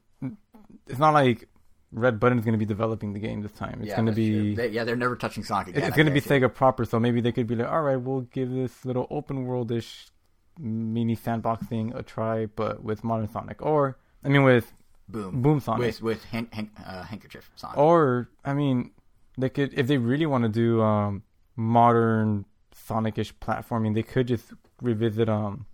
it's 0.86 0.98
not 0.98 1.14
like 1.14 1.48
Red 1.92 2.18
Button's 2.20 2.44
going 2.44 2.52
to 2.52 2.58
be 2.58 2.64
developing 2.66 3.12
the 3.12 3.20
game 3.20 3.40
this 3.42 3.52
time. 3.52 3.78
It's 3.80 3.88
Yeah, 3.88 3.96
going 3.96 4.06
to 4.06 4.12
be 4.12 4.54
They- 4.54 4.68
yeah, 4.70 4.84
they're 4.84 4.96
never 4.96 5.16
touching 5.16 5.44
Sonic 5.44 5.68
again. 5.68 5.84
it's 5.84 5.96
going 5.96 6.06
to 6.06 6.12
be. 6.12 6.20
Sega 6.20 6.52
proper. 6.52 6.84
So 6.84 6.98
maybe 7.00 7.20
they 7.20 7.32
could 7.32 7.46
be 7.46 7.54
like, 7.56 7.68
all 7.68 7.82
right, 7.82 7.96
we'll 7.96 8.22
give 8.22 8.50
this 8.50 8.84
little 8.84 9.06
open 9.10 9.46
worldish 9.46 10.10
mini 10.58 11.14
sandbox 11.14 11.66
thing 11.66 11.92
a 11.94 12.02
try, 12.02 12.46
but 12.46 12.82
with 12.84 13.02
modern 13.04 13.28
Sonic, 13.28 13.60
or 13.62 13.98
I 14.24 14.28
mean, 14.28 14.42
with 14.44 14.72
Boom 15.08 15.42
Boom 15.42 15.60
Sonic. 15.60 15.80
with 15.86 16.02
with 16.02 16.24
han- 16.26 16.48
han- 16.52 16.70
uh, 16.84 17.02
handkerchief 17.02 17.50
Sonic. 17.56 17.76
Or 17.78 18.28
I 18.44 18.54
mean, 18.54 18.90
they 19.38 19.48
could 19.48 19.74
if 19.74 19.86
they 19.86 19.98
really 19.98 20.26
want 20.26 20.42
to 20.44 20.48
do 20.48 20.80
um 20.82 21.22
modern 21.56 22.44
Sonic-ish 22.72 23.34
platforming, 23.38 23.94
they 23.94 24.02
could 24.02 24.26
just 24.28 24.52
revisit 24.82 25.28
um 25.28 25.66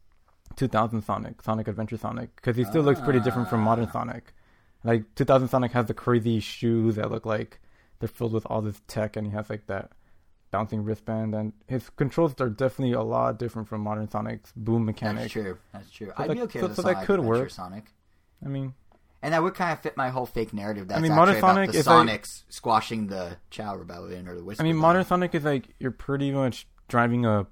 2000 0.56 1.02
Sonic, 1.02 1.42
Sonic 1.42 1.68
Adventure 1.68 1.96
Sonic, 1.96 2.34
because 2.36 2.56
he 2.56 2.64
still 2.64 2.82
looks 2.82 3.00
pretty 3.00 3.20
different 3.20 3.48
from 3.48 3.60
modern 3.60 3.86
Ah. 3.86 3.92
Sonic. 3.92 4.32
Like 4.82 5.14
2000 5.14 5.48
Sonic 5.48 5.72
has 5.72 5.86
the 5.86 5.94
crazy 5.94 6.40
shoes 6.40 6.96
that 6.96 7.10
look 7.10 7.26
like 7.26 7.60
they're 7.98 8.08
filled 8.08 8.32
with 8.32 8.46
all 8.46 8.62
this 8.62 8.80
tech, 8.88 9.16
and 9.16 9.26
he 9.26 9.32
has 9.32 9.48
like 9.50 9.66
that 9.66 9.92
bouncing 10.50 10.82
wristband, 10.82 11.34
and 11.34 11.52
his 11.68 11.90
controls 11.90 12.34
are 12.40 12.48
definitely 12.48 12.92
a 12.94 13.02
lot 13.02 13.38
different 13.38 13.68
from 13.68 13.82
modern 13.82 14.08
Sonic's 14.08 14.52
boom 14.56 14.84
mechanic. 14.84 15.22
That's 15.24 15.32
true. 15.32 15.58
That's 15.72 15.90
true. 15.90 16.06
So 16.08 16.14
I'd 16.16 16.30
that- 16.30 16.34
be 16.34 16.42
okay 16.42 16.60
so- 16.60 16.66
with 16.68 16.76
so 16.76 16.82
that 16.82 17.04
could 17.06 17.20
Adventure 17.20 17.40
work. 17.42 17.50
Sonic. 17.50 17.92
I 18.44 18.48
mean, 18.48 18.74
And 19.22 19.34
that 19.34 19.42
would 19.42 19.54
kind 19.54 19.70
of 19.70 19.80
fit 19.80 19.98
my 19.98 20.08
whole 20.08 20.24
fake 20.24 20.54
narrative. 20.54 20.88
That's 20.88 21.02
mean, 21.02 21.12
actually 21.12 21.20
Modern 21.20 21.40
Sonic 21.40 21.72
the 21.72 21.78
is 21.78 21.86
like- 21.86 22.26
squashing 22.48 23.06
the 23.08 23.36
Chao 23.50 23.76
Rebellion 23.76 24.26
or 24.26 24.34
the 24.34 24.42
Wisp. 24.42 24.60
I 24.62 24.64
mean, 24.64 24.76
modern 24.76 25.04
Sonic 25.04 25.34
is 25.34 25.44
like 25.44 25.68
you're 25.78 25.90
pretty 25.90 26.32
much 26.32 26.66
driving 26.88 27.26
a 27.26 27.46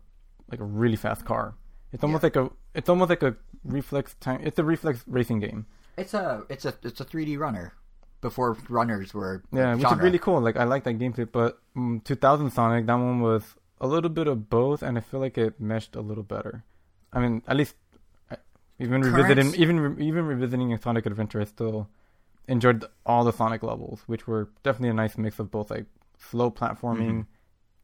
like 0.50 0.60
a 0.60 0.64
really 0.64 0.96
fast 0.96 1.24
car. 1.24 1.54
It's 1.92 2.04
almost 2.04 2.22
like 2.22 2.36
a 2.36 2.50
it's 2.74 2.88
almost 2.88 3.08
like 3.10 3.22
a 3.22 3.34
reflex 3.64 4.14
time. 4.20 4.40
It's 4.42 4.58
a 4.58 4.64
reflex 4.64 5.04
racing 5.06 5.40
game. 5.40 5.66
It's 5.96 6.14
a 6.14 6.44
it's 6.48 6.64
a 6.64 6.74
it's 6.82 7.00
a 7.00 7.04
3D 7.04 7.38
runner 7.38 7.72
before 8.20 8.56
runners 8.68 9.14
were 9.14 9.42
Yeah, 9.52 9.72
a 9.72 9.76
which 9.76 9.90
is 9.90 9.98
really 9.98 10.18
cool. 10.18 10.40
Like 10.40 10.56
I 10.56 10.64
like 10.64 10.84
that 10.84 10.98
gameplay, 10.98 11.30
but 11.30 11.58
um, 11.76 12.00
2000 12.04 12.50
Sonic, 12.50 12.86
that 12.86 12.94
one 12.94 13.20
was 13.20 13.54
a 13.80 13.86
little 13.86 14.10
bit 14.10 14.26
of 14.26 14.50
both, 14.50 14.82
and 14.82 14.98
I 14.98 15.00
feel 15.00 15.20
like 15.20 15.38
it 15.38 15.60
meshed 15.60 15.94
a 15.96 16.00
little 16.00 16.24
better. 16.24 16.64
I 17.12 17.20
mean, 17.20 17.42
at 17.46 17.56
least 17.56 17.74
even 18.78 19.02
Current- 19.02 19.16
revisiting 19.16 19.54
even 19.60 19.80
re- 19.80 20.04
even 20.06 20.26
revisiting 20.26 20.72
a 20.72 20.80
Sonic 20.80 21.06
Adventure, 21.06 21.40
I 21.40 21.44
still 21.44 21.88
enjoyed 22.46 22.84
all 23.06 23.24
the 23.24 23.32
Sonic 23.32 23.62
levels, 23.62 24.02
which 24.06 24.26
were 24.26 24.50
definitely 24.62 24.90
a 24.90 24.94
nice 24.94 25.16
mix 25.18 25.38
of 25.38 25.50
both 25.50 25.70
like 25.70 25.86
slow 26.18 26.50
platforming 26.50 27.24
Mhm. 27.24 27.26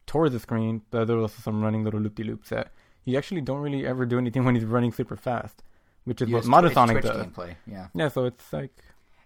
Towards 0.07 0.33
the 0.33 0.41
screen, 0.41 0.83
but 0.91 1.07
there 1.07 1.17
was 1.17 1.25
also 1.33 1.43
some 1.43 1.63
running 1.63 1.85
little 1.85 2.01
loop 2.01 2.15
de 2.15 2.25
loops 2.25 2.51
that 2.51 2.73
you 3.05 3.17
actually 3.19 3.41
don't 3.41 3.61
really 3.61 3.87
ever 3.87 4.07
do 4.07 4.19
anything 4.19 4.45
when 4.45 4.55
he's 4.55 4.65
running 4.65 4.93
super 4.93 5.17
fast, 5.17 5.63
which 6.05 6.21
is 6.23 6.29
what 6.31 6.45
Modern 6.47 6.73
Sonic 6.73 7.01
Twitch 7.03 7.13
does. 7.13 7.27
gameplay. 7.27 7.57
Yeah. 7.67 7.89
Yeah, 7.95 8.09
so 8.09 8.25
it's 8.25 8.53
like 8.53 8.73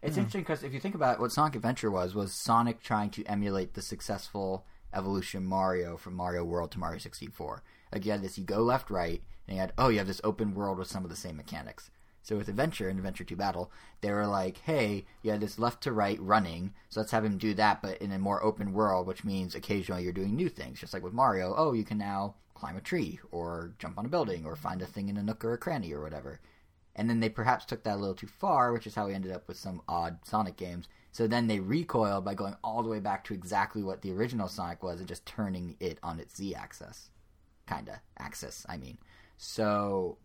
It's 0.02 0.14
Hmm. 0.14 0.20
interesting 0.20 0.42
because 0.42 0.62
if 0.62 0.72
you 0.72 0.78
think 0.80 0.94
about 0.94 1.14
it, 1.16 1.20
what 1.20 1.32
Sonic 1.32 1.56
Adventure 1.56 1.90
was, 1.90 2.14
was 2.14 2.32
Sonic 2.32 2.80
trying 2.82 3.10
to 3.10 3.24
emulate 3.24 3.74
the 3.74 3.82
successful 3.82 4.64
evolution 4.94 5.44
Mario 5.44 5.96
from 5.96 6.14
Mario 6.14 6.44
World 6.44 6.70
to 6.72 6.78
Mario 6.78 6.98
64. 6.98 7.62
Like 7.92 8.04
you 8.06 8.12
had 8.12 8.22
this, 8.22 8.38
you 8.38 8.44
go 8.44 8.62
left, 8.62 8.90
right, 8.90 9.22
and 9.46 9.56
you 9.56 9.60
had, 9.60 9.72
oh, 9.76 9.88
you 9.88 9.98
have 9.98 10.06
this 10.06 10.20
open 10.22 10.54
world 10.54 10.78
with 10.78 10.88
some 10.88 11.02
of 11.04 11.10
the 11.10 11.16
same 11.16 11.36
mechanics. 11.36 11.90
So 12.28 12.36
with 12.36 12.50
Adventure 12.50 12.90
and 12.90 12.98
Adventure 12.98 13.24
2 13.24 13.36
Battle, 13.36 13.72
they 14.02 14.12
were 14.12 14.26
like, 14.26 14.58
hey, 14.58 15.06
you 15.22 15.30
had 15.30 15.40
this 15.40 15.58
left 15.58 15.82
to 15.84 15.92
right 15.92 16.20
running, 16.20 16.74
so 16.90 17.00
let's 17.00 17.12
have 17.12 17.24
him 17.24 17.38
do 17.38 17.54
that, 17.54 17.80
but 17.80 17.96
in 18.02 18.12
a 18.12 18.18
more 18.18 18.44
open 18.44 18.74
world, 18.74 19.06
which 19.06 19.24
means 19.24 19.54
occasionally 19.54 20.02
you're 20.02 20.12
doing 20.12 20.36
new 20.36 20.50
things. 20.50 20.78
Just 20.78 20.92
like 20.92 21.02
with 21.02 21.14
Mario, 21.14 21.54
oh, 21.56 21.72
you 21.72 21.84
can 21.84 21.96
now 21.96 22.34
climb 22.52 22.76
a 22.76 22.82
tree, 22.82 23.18
or 23.30 23.72
jump 23.78 23.96
on 23.96 24.04
a 24.04 24.10
building, 24.10 24.44
or 24.44 24.56
find 24.56 24.82
a 24.82 24.86
thing 24.86 25.08
in 25.08 25.16
a 25.16 25.22
nook 25.22 25.42
or 25.42 25.54
a 25.54 25.58
cranny, 25.58 25.90
or 25.90 26.02
whatever. 26.02 26.38
And 26.94 27.08
then 27.08 27.20
they 27.20 27.30
perhaps 27.30 27.64
took 27.64 27.82
that 27.84 27.96
a 27.96 28.00
little 28.00 28.14
too 28.14 28.26
far, 28.26 28.74
which 28.74 28.86
is 28.86 28.94
how 28.94 29.06
we 29.06 29.14
ended 29.14 29.32
up 29.32 29.48
with 29.48 29.56
some 29.56 29.80
odd 29.88 30.18
Sonic 30.22 30.58
games. 30.58 30.86
So 31.12 31.26
then 31.26 31.46
they 31.46 31.60
recoiled 31.60 32.26
by 32.26 32.34
going 32.34 32.56
all 32.62 32.82
the 32.82 32.90
way 32.90 33.00
back 33.00 33.24
to 33.24 33.34
exactly 33.34 33.82
what 33.82 34.02
the 34.02 34.12
original 34.12 34.48
Sonic 34.48 34.82
was 34.82 34.98
and 34.98 35.08
just 35.08 35.24
turning 35.24 35.76
it 35.80 35.98
on 36.02 36.20
its 36.20 36.36
Z 36.36 36.54
axis. 36.54 37.08
Kinda. 37.66 38.02
Axis, 38.18 38.66
I 38.68 38.76
mean. 38.76 38.98
So, 39.38 40.18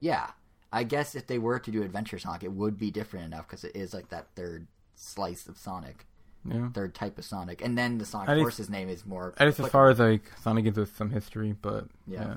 yeah. 0.00 0.30
I 0.72 0.84
guess 0.84 1.14
if 1.14 1.26
they 1.26 1.38
were 1.38 1.58
to 1.58 1.70
do 1.70 1.82
Adventure 1.82 2.18
Sonic, 2.18 2.44
it 2.44 2.52
would 2.52 2.78
be 2.78 2.90
different 2.90 3.26
enough 3.26 3.46
because 3.46 3.64
it 3.64 3.74
is 3.74 3.92
like 3.92 4.08
that 4.10 4.28
third 4.36 4.66
slice 4.94 5.46
of 5.48 5.58
Sonic, 5.58 6.06
yeah. 6.44 6.68
third 6.70 6.94
type 6.94 7.18
of 7.18 7.24
Sonic. 7.24 7.60
And 7.64 7.76
then 7.76 7.98
the 7.98 8.04
Sonic 8.06 8.28
least- 8.30 8.42
Forces 8.42 8.70
name 8.70 8.88
is 8.88 9.04
more. 9.04 9.34
At 9.38 9.46
least 9.46 9.60
as 9.60 9.68
far 9.68 9.90
as 9.90 9.98
like 9.98 10.30
Sonic 10.42 10.64
gives 10.64 10.78
us 10.78 10.90
some 10.92 11.10
history, 11.10 11.52
but 11.60 11.86
Yeah. 12.06 12.20
yeah. 12.22 12.36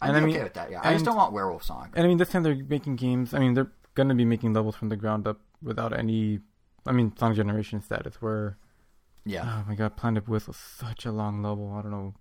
I'd 0.00 0.10
and 0.10 0.14
be 0.14 0.18
I 0.22 0.26
mean- 0.26 0.34
okay 0.36 0.44
with 0.44 0.54
that, 0.54 0.70
yeah. 0.70 0.80
I 0.84 0.92
just 0.92 1.04
don't 1.04 1.16
want 1.16 1.32
Werewolf 1.32 1.64
Sonic. 1.64 1.92
And 1.94 2.04
I 2.04 2.08
mean, 2.08 2.18
this 2.18 2.30
time 2.30 2.42
they're 2.44 2.54
making 2.54 2.96
games. 2.96 3.34
I 3.34 3.38
mean, 3.40 3.54
they're 3.54 3.70
gonna 3.94 4.14
be 4.14 4.24
making 4.24 4.52
levels 4.52 4.76
from 4.76 4.88
the 4.88 4.96
ground 4.96 5.26
up 5.26 5.40
without 5.60 5.92
any. 5.92 6.40
I 6.86 6.92
mean, 6.92 7.12
Sonic 7.16 7.36
Generation 7.36 7.80
status. 7.82 8.20
Where 8.22 8.58
Yeah. 9.24 9.62
oh 9.62 9.68
my 9.68 9.74
god, 9.74 9.96
Planet 9.96 10.28
Wisp 10.28 10.48
was 10.48 10.56
such 10.56 11.04
a 11.06 11.12
long 11.12 11.42
level. 11.42 11.72
I 11.72 11.82
don't 11.82 11.90
know 11.90 12.14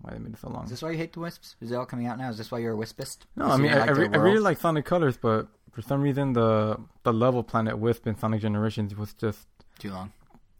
why 0.00 0.12
they 0.12 0.18
made 0.18 0.34
it 0.34 0.40
so 0.40 0.48
long. 0.48 0.64
Is 0.64 0.70
this 0.70 0.82
why 0.82 0.90
you 0.90 0.98
hate 0.98 1.12
the 1.12 1.20
Wisps? 1.20 1.56
Is 1.60 1.72
it 1.72 1.74
all 1.74 1.86
coming 1.86 2.06
out 2.06 2.18
now? 2.18 2.28
Is 2.30 2.38
this 2.38 2.50
why 2.50 2.58
you're 2.58 2.74
a 2.74 2.76
Wispist? 2.76 3.18
No, 3.36 3.46
I 3.46 3.56
mean, 3.56 3.72
I, 3.72 3.86
I, 3.86 3.90
re- 3.90 4.08
I 4.12 4.16
really 4.16 4.38
like 4.40 4.58
Sonic 4.58 4.84
Colors, 4.84 5.16
but 5.16 5.48
for 5.72 5.82
some 5.82 6.00
reason 6.02 6.32
the 6.32 6.78
the 7.02 7.12
level 7.12 7.42
Planet 7.42 7.78
Wisp 7.78 8.06
in 8.06 8.16
Sonic 8.16 8.40
Generations 8.40 8.94
was 8.96 9.12
just 9.14 9.46
Too 9.78 9.90
long. 9.90 10.12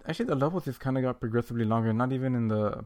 actually 0.09 0.27
the 0.27 0.35
levels 0.37 0.65
just 0.65 0.81
kind 0.81 0.97
of 0.97 1.03
got 1.03 1.21
progressively 1.21 1.65
longer. 1.65 1.93
Not 1.93 2.13
even 2.13 2.35
in 2.35 2.49
the 2.49 2.85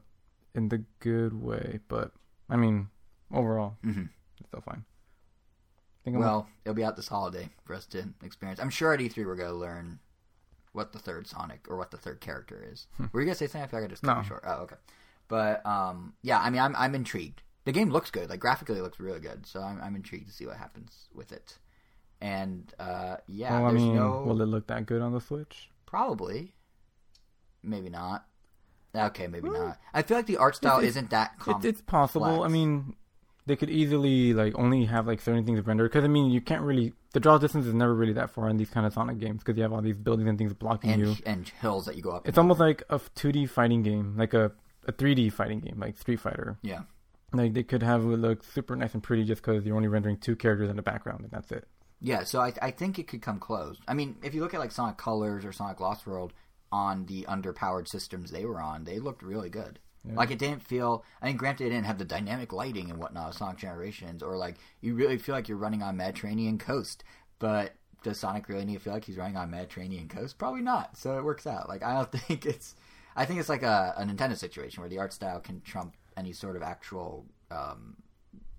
in 0.54 0.68
the 0.68 0.84
good 0.98 1.32
way, 1.40 1.80
but 1.88 2.10
I 2.48 2.56
mean, 2.56 2.88
overall, 3.32 3.76
hmm 3.82 4.04
it's 4.38 4.48
still 4.48 4.60
fine. 4.62 4.84
Think 6.04 6.18
Well, 6.18 6.48
it'll 6.64 6.74
be 6.74 6.82
out 6.84 6.96
this 6.96 7.08
holiday 7.08 7.50
for 7.64 7.74
us 7.74 7.84
to 7.86 8.04
experience. 8.24 8.58
I'm 8.58 8.70
sure 8.70 8.92
at 8.94 9.00
E3 9.00 9.26
we're 9.26 9.36
going 9.36 9.50
to 9.50 9.54
learn 9.56 9.98
what 10.72 10.92
the 10.92 10.98
third 10.98 11.26
Sonic 11.26 11.66
or 11.68 11.76
what 11.76 11.90
the 11.90 11.98
third 11.98 12.20
character 12.20 12.64
is. 12.72 12.86
Were 13.12 13.20
you 13.20 13.26
going 13.26 13.34
to 13.34 13.38
say 13.38 13.46
something? 13.46 13.62
I 13.62 13.66
feel 13.66 13.80
like 13.80 13.88
I 13.88 13.90
just 13.92 14.02
cut 14.02 14.12
Hmm. 14.12 14.16
No. 14.18 14.22
you 14.22 14.28
short. 14.28 14.44
Oh, 14.46 14.62
okay. 14.62 14.76
But 15.30 15.64
um, 15.64 16.12
yeah, 16.22 16.40
I 16.40 16.50
mean, 16.50 16.60
I'm 16.60 16.76
I'm 16.76 16.94
intrigued. 16.94 17.42
The 17.64 17.72
game 17.72 17.90
looks 17.90 18.10
good. 18.10 18.28
Like 18.28 18.40
graphically, 18.40 18.78
it 18.78 18.82
looks 18.82 19.00
really 19.00 19.20
good. 19.20 19.46
So 19.46 19.62
I'm 19.62 19.80
I'm 19.80 19.94
intrigued 19.94 20.26
to 20.26 20.32
see 20.34 20.44
what 20.44 20.56
happens 20.56 21.08
with 21.14 21.32
it. 21.32 21.56
And 22.20 22.70
uh, 22.78 23.16
yeah, 23.28 23.60
well, 23.60 23.70
I 23.70 23.72
mean, 23.72 23.94
no 23.94 24.24
will 24.26 24.42
it 24.42 24.46
look 24.46 24.66
that 24.66 24.84
good 24.84 25.00
on 25.00 25.12
the 25.12 25.20
Switch? 25.20 25.70
probably, 25.86 26.52
maybe 27.62 27.88
not. 27.88 28.26
Okay, 28.94 29.28
maybe 29.28 29.48
Well, 29.48 29.68
not. 29.68 29.78
I 29.94 30.02
feel 30.02 30.16
like 30.16 30.26
the 30.26 30.36
art 30.36 30.56
style 30.56 30.80
isn't 30.80 31.10
that 31.10 31.38
complex. 31.38 31.64
it's 31.64 31.80
possible. 31.80 32.42
I 32.42 32.48
mean, 32.48 32.96
they 33.46 33.54
could 33.56 33.70
easily 33.70 34.34
like 34.34 34.54
only 34.56 34.84
have 34.86 35.06
like 35.06 35.20
certain 35.20 35.44
things 35.46 35.64
rendered 35.64 35.90
because 35.90 36.04
I 36.04 36.08
mean, 36.08 36.30
you 36.30 36.40
can't 36.40 36.62
really 36.62 36.92
the 37.12 37.20
draw 37.20 37.38
distance 37.38 37.66
is 37.66 37.74
never 37.74 37.94
really 37.94 38.12
that 38.14 38.30
far 38.30 38.48
in 38.48 38.56
these 38.56 38.70
kind 38.70 38.86
of 38.86 38.92
Sonic 38.92 39.18
games 39.18 39.38
because 39.42 39.56
you 39.56 39.62
have 39.62 39.72
all 39.72 39.80
these 39.80 39.96
buildings 39.96 40.28
and 40.28 40.38
things 40.38 40.52
blocking 40.54 40.90
and 40.90 41.02
you. 41.02 41.16
and 41.24 41.48
hills 41.60 41.86
that 41.86 41.96
you 41.96 42.02
go 42.02 42.10
up. 42.10 42.28
It's 42.28 42.38
almost 42.38 42.60
over. 42.60 42.68
like 42.68 42.82
a 42.90 42.98
2D 42.98 43.48
fighting 43.48 43.82
game, 43.82 44.16
like 44.16 44.34
a 44.34 44.52
a 44.86 44.92
3D 44.92 45.32
fighting 45.32 45.60
game, 45.60 45.78
like 45.78 45.98
Street 45.98 46.20
Fighter. 46.20 46.58
yeah. 46.62 46.82
Like 47.32 47.54
they 47.54 47.62
could 47.62 47.84
have 47.84 48.02
it 48.02 48.06
look 48.06 48.42
super 48.42 48.74
nice 48.74 48.92
and 48.92 49.02
pretty 49.02 49.22
just 49.22 49.40
because 49.40 49.64
you're 49.64 49.76
only 49.76 49.86
rendering 49.88 50.16
two 50.16 50.34
characters 50.34 50.68
in 50.68 50.74
the 50.74 50.82
background 50.82 51.20
and 51.20 51.30
that's 51.30 51.52
it. 51.52 51.68
Yeah, 52.00 52.24
so 52.24 52.40
I, 52.40 52.52
I 52.60 52.70
think 52.72 52.98
it 52.98 53.06
could 53.06 53.22
come 53.22 53.38
close. 53.38 53.76
I 53.86 53.94
mean, 53.94 54.16
if 54.24 54.34
you 54.34 54.40
look 54.40 54.52
at 54.52 54.58
like 54.58 54.72
Sonic 54.72 54.96
Colors 54.96 55.44
or 55.44 55.52
Sonic 55.52 55.78
Lost 55.78 56.06
World 56.08 56.32
on 56.72 57.06
the 57.06 57.26
underpowered 57.28 57.86
systems 57.86 58.30
they 58.30 58.44
were 58.46 58.60
on, 58.60 58.82
they 58.82 58.98
looked 58.98 59.22
really 59.22 59.48
good. 59.50 59.78
Yeah. 60.04 60.14
Like 60.14 60.30
it 60.30 60.38
didn't 60.38 60.62
feel. 60.62 61.04
I 61.22 61.26
mean, 61.26 61.36
granted, 61.36 61.66
it 61.66 61.70
didn't 61.70 61.86
have 61.86 61.98
the 61.98 62.04
dynamic 62.04 62.52
lighting 62.52 62.90
and 62.90 62.98
whatnot 62.98 63.28
of 63.28 63.34
Sonic 63.36 63.58
Generations, 63.58 64.22
or 64.22 64.36
like 64.36 64.56
you 64.80 64.94
really 64.94 65.18
feel 65.18 65.34
like 65.34 65.46
you're 65.46 65.58
running 65.58 65.82
on 65.82 65.96
Mediterranean 65.98 66.58
coast. 66.58 67.04
But 67.38 67.74
does 68.02 68.18
Sonic 68.18 68.48
really 68.48 68.64
need 68.64 68.74
to 68.74 68.80
feel 68.80 68.94
like 68.94 69.04
he's 69.04 69.18
running 69.18 69.36
on 69.36 69.50
Mediterranean 69.50 70.08
coast? 70.08 70.38
Probably 70.38 70.62
not. 70.62 70.96
So 70.96 71.18
it 71.18 71.24
works 71.24 71.46
out. 71.46 71.68
Like 71.68 71.82
I 71.84 71.94
don't 71.94 72.10
think 72.26 72.46
it's. 72.46 72.74
I 73.16 73.24
think 73.24 73.40
it's 73.40 73.48
like 73.48 73.62
a, 73.62 73.94
a 73.96 74.04
Nintendo 74.04 74.36
situation 74.36 74.80
where 74.80 74.88
the 74.90 74.98
art 74.98 75.12
style 75.12 75.40
can 75.40 75.60
trump 75.62 75.96
any 76.16 76.32
sort 76.32 76.56
of 76.56 76.62
actual 76.62 77.26
um, 77.50 77.96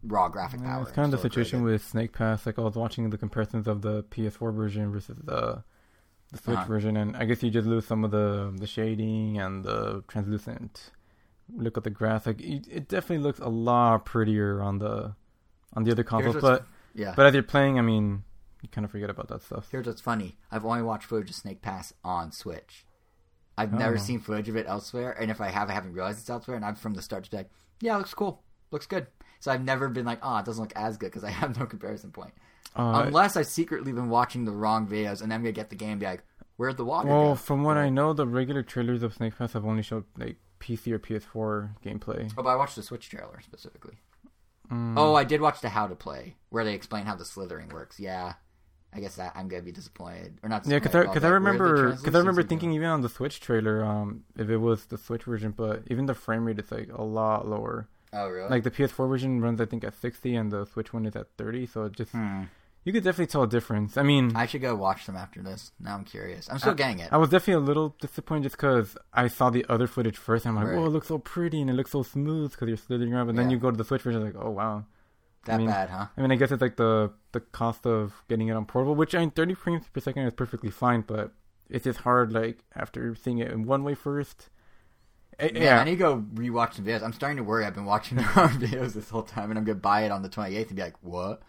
raw 0.04 0.28
graphic 0.30 0.62
Yeah, 0.62 0.68
power. 0.68 0.82
it's 0.84 0.92
kind 0.92 1.06
of 1.06 1.12
the 1.12 1.18
So 1.18 1.26
it's 1.28 1.36
really 1.38 1.44
situation 1.46 1.64
with 1.64 1.84
Snake 1.84 2.14
Pass. 2.14 2.46
Like 2.46 2.60
I 2.60 2.62
was 2.62 2.76
watching 2.76 3.10
the 3.10 3.18
comparisons 3.18 3.68
of 3.68 3.82
the 3.82 4.04
PS4 4.04 4.54
version 4.54 4.92
versus 4.92 5.18
the 5.24 5.64
the 6.32 6.38
Switch 6.38 6.56
Uh-huh. 6.60 6.66
version, 6.68 6.96
and 6.98 7.16
I 7.18 7.26
guess 7.26 7.44
you 7.44 7.52
just 7.52 7.68
lose 7.68 7.86
some 7.86 8.04
of 8.06 8.12
the 8.12 8.54
the 8.58 8.68
shading 8.68 9.38
and 9.38 9.64
the 9.66 10.04
translucent 10.08 10.92
look 11.54 11.78
at 11.78 11.84
the 11.84 11.90
graphic. 11.90 12.40
It, 12.42 12.68
it 12.72 12.88
definitely 12.88 13.24
looks 13.24 13.40
a 13.40 13.50
lot 13.50 14.06
prettier 14.06 14.62
on 14.62 14.80
the 14.80 15.14
on 15.74 15.84
the 15.84 15.92
other 15.92 16.04
consoles. 16.04 16.38
But 16.38 16.66
Yeah. 16.96 17.14
but 17.16 17.26
as 17.26 17.34
you're 17.34 17.44
playing, 17.44 17.78
I 17.78 17.82
mean, 17.82 18.24
you 18.62 18.70
kind 18.70 18.86
of 18.86 18.92
forget 18.92 19.10
about 19.10 19.28
that 19.28 19.42
stuff. 19.42 19.68
Here's 19.72 19.86
what's 19.88 20.02
funny. 20.02 20.38
I've 20.52 20.66
only 20.66 20.82
watched 20.84 21.06
footage 21.06 21.30
of 21.30 21.36
Snake 21.36 21.62
Pass 21.62 21.94
on 22.04 22.32
Switch. 22.32 22.86
I've 23.62 23.74
never 23.74 23.96
Oh. 23.96 23.98
seen 23.98 24.20
footage 24.20 24.50
of 24.50 24.56
it 24.56 24.66
elsewhere, 24.68 25.12
and 25.20 25.30
if 25.32 25.40
I 25.42 25.50
have, 25.50 25.70
I 25.70 25.74
haven't 25.74 25.94
realized 25.94 26.20
it's 26.20 26.30
elsewhere. 26.30 26.56
And 26.58 26.66
I'm 26.66 26.76
from 26.76 26.94
the 26.94 27.02
start 27.02 27.24
to 27.26 27.32
be 27.32 27.38
like, 27.38 27.50
yeah, 27.80 27.96
it 27.96 28.00
looks 28.00 28.14
cool, 28.14 28.44
looks 28.72 28.86
good. 28.88 29.08
So 29.40 29.52
I've 29.52 29.64
never 29.64 29.90
been 29.90 30.06
like, 30.06 30.20
oh, 30.22 30.38
it 30.38 30.46
doesn't 30.46 30.62
look 30.62 30.74
as 30.76 30.98
good 30.98 31.08
because 31.08 31.24
I 31.24 31.30
have 31.42 31.58
no 31.60 31.66
comparison 31.66 32.12
point. 32.12 32.34
Uh, 32.76 33.04
Unless 33.06 33.36
I've 33.38 33.48
secretly 33.48 33.92
been 33.92 34.10
watching 34.10 34.46
the 34.46 34.52
wrong 34.52 34.88
videos, 34.88 35.22
and 35.22 35.34
I'm 35.34 35.42
gonna 35.42 35.52
get 35.52 35.70
the 35.70 35.76
game 35.76 35.92
and 35.92 36.00
be 36.00 36.06
like, 36.06 36.24
where'd 36.58 36.78
the 36.78 36.86
water 36.86 37.08
well, 37.10 37.30
go? 37.30 37.36
from 37.36 37.64
what 37.64 37.78
I 37.78 37.90
know, 37.90 38.14
the 38.14 38.28
regular 38.28 38.64
trailers 38.64 39.04
of 39.04 39.14
Snake 39.14 39.38
Pass 39.38 39.54
have 39.54 39.66
only 39.66 39.82
showed 39.84 40.06
like 40.18 40.38
PC 40.60 40.92
or 40.92 41.00
PS4 41.00 41.72
gameplay. 41.84 42.32
Oh, 42.38 42.44
but 42.44 42.50
I 42.50 42.56
watched 42.56 42.76
the 42.76 42.84
Switch 42.84 43.10
trailer 43.10 43.40
specifically. 43.42 43.96
Mm. 44.72 44.94
Oh, 44.96 45.16
I 45.16 45.24
did 45.26 45.42
watch 45.42 45.60
the 45.60 45.70
How 45.70 45.88
to 45.88 45.96
Play 45.96 46.36
where 46.50 46.64
they 46.64 46.74
explain 46.74 47.06
how 47.06 47.16
the 47.16 47.26
slithering 47.26 47.70
works. 47.70 48.00
Yeah, 48.00 48.34
I 48.94 49.00
guess 49.00 49.16
that 49.16 49.32
I'm 49.36 49.48
gonna 49.48 49.64
be 49.64 49.72
disappointed 49.72 50.40
or 50.44 50.50
not. 50.50 50.68
Yeah, 50.68 50.80
because 50.80 50.94
I, 50.96 51.00
but 51.04 51.14
cause 51.14 51.24
like, 51.24 51.32
I 51.32 51.34
remember 51.34 51.92
because 51.96 52.14
I 52.16 52.20
remember 52.20 52.44
thinking 52.44 52.74
even 52.74 52.88
on 52.90 53.02
the 53.02 53.10
Switch 53.10 53.40
trailer, 53.40 53.84
um, 53.86 54.24
if 54.38 54.50
it 54.50 54.58
was 54.58 54.86
the 54.86 54.98
Switch 54.98 55.24
version, 55.24 55.52
but 55.52 55.84
even 55.88 56.06
the 56.08 56.14
frame 56.14 56.44
rate 56.46 56.60
is 56.60 56.72
like 56.72 56.90
a 56.94 57.04
lot 57.04 57.48
lower. 57.48 57.88
Oh, 58.14 58.28
really? 58.28 58.50
Like 58.50 58.64
the 58.64 58.72
PS4 58.72 59.08
version 59.08 59.40
runs, 59.40 59.62
I 59.62 59.66
think, 59.66 59.86
at 59.86 59.94
60, 59.94 60.36
and 60.36 60.52
the 60.52 60.66
Switch 60.66 60.92
one 60.92 61.06
is 61.06 61.16
at 61.16 61.28
30. 61.38 61.66
So 61.68 61.86
it 61.86 61.94
just 61.94 62.12
Hmm. 62.12 62.44
you 62.84 62.92
could 62.92 63.06
definitely 63.06 63.28
tell 63.28 63.44
a 63.44 63.48
difference. 63.48 63.96
I 63.96 64.04
mean, 64.04 64.36
I, 64.36 64.42
I 64.42 64.46
should 64.48 64.62
go 64.62 64.76
watch 64.76 65.06
them 65.06 65.16
after 65.16 65.42
this. 65.42 65.72
Now 65.80 65.96
I'm 65.96 66.04
curious. 66.04 66.50
I'm 66.50 66.60
still 66.60 66.74
getting 66.74 67.00
it. 67.00 67.08
I 67.14 67.18
was 67.18 67.30
definitely 67.30 67.64
a 67.64 67.66
little 67.66 67.96
disappointed 68.02 68.44
just 68.44 68.58
because 68.58 68.98
I 69.14 69.28
saw 69.30 69.50
the 69.50 69.66
other 69.70 69.88
footage 69.88 70.18
first. 70.18 70.46
And 70.46 70.58
I'm 70.60 70.66
like, 70.66 70.74
Right. 70.74 70.82
oh, 70.82 70.88
it 70.88 70.90
looks 70.90 71.08
so 71.08 71.18
pretty 71.20 71.62
and 71.62 71.70
it 71.70 71.74
looks 71.76 71.92
so 71.92 72.04
smooth 72.04 72.52
because 72.52 72.68
you're 72.68 72.76
slithering 72.76 73.14
around. 73.14 73.28
But 73.28 73.38
then 73.38 73.50
you 73.50 73.58
go 73.58 73.72
to 73.72 73.78
the 73.78 73.86
Switch 73.86 74.02
version, 74.02 74.22
like, 74.22 74.36
oh 74.38 74.50
wow. 74.50 74.84
that 75.46 75.54
I 75.56 75.58
mean- 75.58 75.68
bad, 75.68 75.90
huh? 75.90 76.08
I 76.18 76.22
mean, 76.22 76.32
I 76.32 76.36
guess 76.36 76.52
it's 76.52 76.62
like 76.62 76.76
the 76.76 77.14
the 77.32 77.40
cost 77.40 77.86
of 77.86 78.24
getting 78.28 78.48
it 78.48 78.54
on 78.54 78.66
portable, 78.66 78.96
which 78.96 79.16
I 79.16 79.20
mean, 79.20 79.32
30 79.32 79.54
frames 79.54 79.86
per 79.92 80.00
second 80.00 80.24
is 80.24 80.34
perfectly 80.34 80.70
fine, 80.70 81.02
but 81.02 81.32
it's 81.70 81.86
just 81.86 82.00
hard. 82.00 82.32
Like 82.34 82.64
after 82.76 83.16
seeing 83.16 83.40
it 83.40 83.52
in 83.52 83.66
one 83.66 83.84
way 83.84 83.96
first. 83.96 84.50
Eh, 85.40 85.50
Man, 85.54 85.62
yeah, 85.64 85.80
I 85.80 85.84
need 85.86 85.92
to 85.92 85.98
go 85.98 86.18
rewatch 86.36 86.74
some 86.76 86.86
videos. 86.86 87.02
I'm 87.02 87.14
starting 87.14 87.38
to 87.38 87.44
worry. 87.44 87.66
I've 87.66 87.74
been 87.74 87.86
watching 87.86 88.18
the 88.20 88.24
wrong 88.36 88.50
videos 88.50 88.94
this 88.94 89.10
whole 89.10 89.24
time, 89.24 89.50
and 89.50 89.58
I'm 89.58 89.64
gonna 89.66 89.80
buy 89.80 90.02
it 90.04 90.12
on 90.12 90.22
the 90.22 90.30
28th 90.30 90.68
and 90.68 90.76
be 90.76 90.82
like, 90.82 90.96
"What?" 91.02 91.42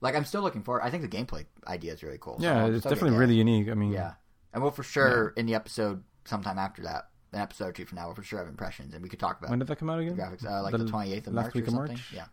Like, 0.00 0.14
I'm 0.16 0.24
still 0.24 0.42
looking 0.42 0.62
forward. 0.62 0.82
I 0.82 0.90
think 0.90 1.08
the 1.08 1.16
gameplay 1.16 1.46
idea 1.66 1.92
is 1.92 2.02
really 2.02 2.18
cool. 2.20 2.38
so 2.38 2.44
yeah, 2.44 2.66
it's 2.66 2.84
definitely 2.84 3.16
really 3.16 3.34
unique. 3.36 3.68
I 3.68 3.74
mean, 3.74 3.92
yeah. 3.92 4.14
And 4.52 4.62
we'll 4.62 4.70
for 4.72 4.82
sure 4.82 5.32
in 5.36 5.46
the 5.46 5.54
episode 5.54 6.02
sometime 6.24 6.58
after 6.58 6.82
that, 6.82 7.08
an 7.32 7.40
episode 7.40 7.68
or 7.68 7.72
two 7.72 7.84
from 7.86 7.96
now, 7.96 8.06
we'll 8.06 8.14
for 8.14 8.22
sure 8.22 8.38
have 8.40 8.48
impressions, 8.48 8.92
and 8.94 9.02
we 9.02 9.08
could 9.08 9.18
talk 9.20 9.38
about 9.38 9.48
When 9.50 9.58
did 9.60 9.68
that 9.68 9.76
come 9.78 9.88
out 9.88 9.96
the 9.96 10.02
again? 10.08 10.16
graphics. 10.16 10.44
Uh, 10.44 10.62
like 10.62 10.72
the, 10.72 10.84
28th 10.84 11.26
of 11.28 11.32
last 11.34 11.44
March 11.44 11.54
week 11.54 11.64
or 11.64 11.68
of 11.68 11.72
something. 11.74 11.94
March? 11.94 12.12
Yeah. 12.14 12.26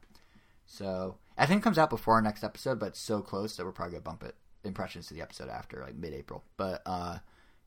So 0.66 1.18
I 1.40 1.46
think 1.46 1.62
it 1.62 1.64
comes 1.64 1.78
out 1.78 1.90
before 1.90 2.16
our 2.16 2.22
next 2.22 2.44
episode, 2.44 2.80
but 2.80 2.88
it's 2.88 3.00
so 3.00 3.22
close 3.22 3.56
that 3.58 3.66
we're 3.66 3.72
probably 3.72 3.94
gonna 3.94 4.02
bump 4.04 4.24
it 4.24 4.36
impressions 4.64 5.08
to 5.08 5.14
the 5.14 5.22
episode 5.22 5.50
after, 5.50 5.82
like 5.82 5.96
mid-April. 5.96 6.44
But 6.58 6.82
uh, 6.86 7.20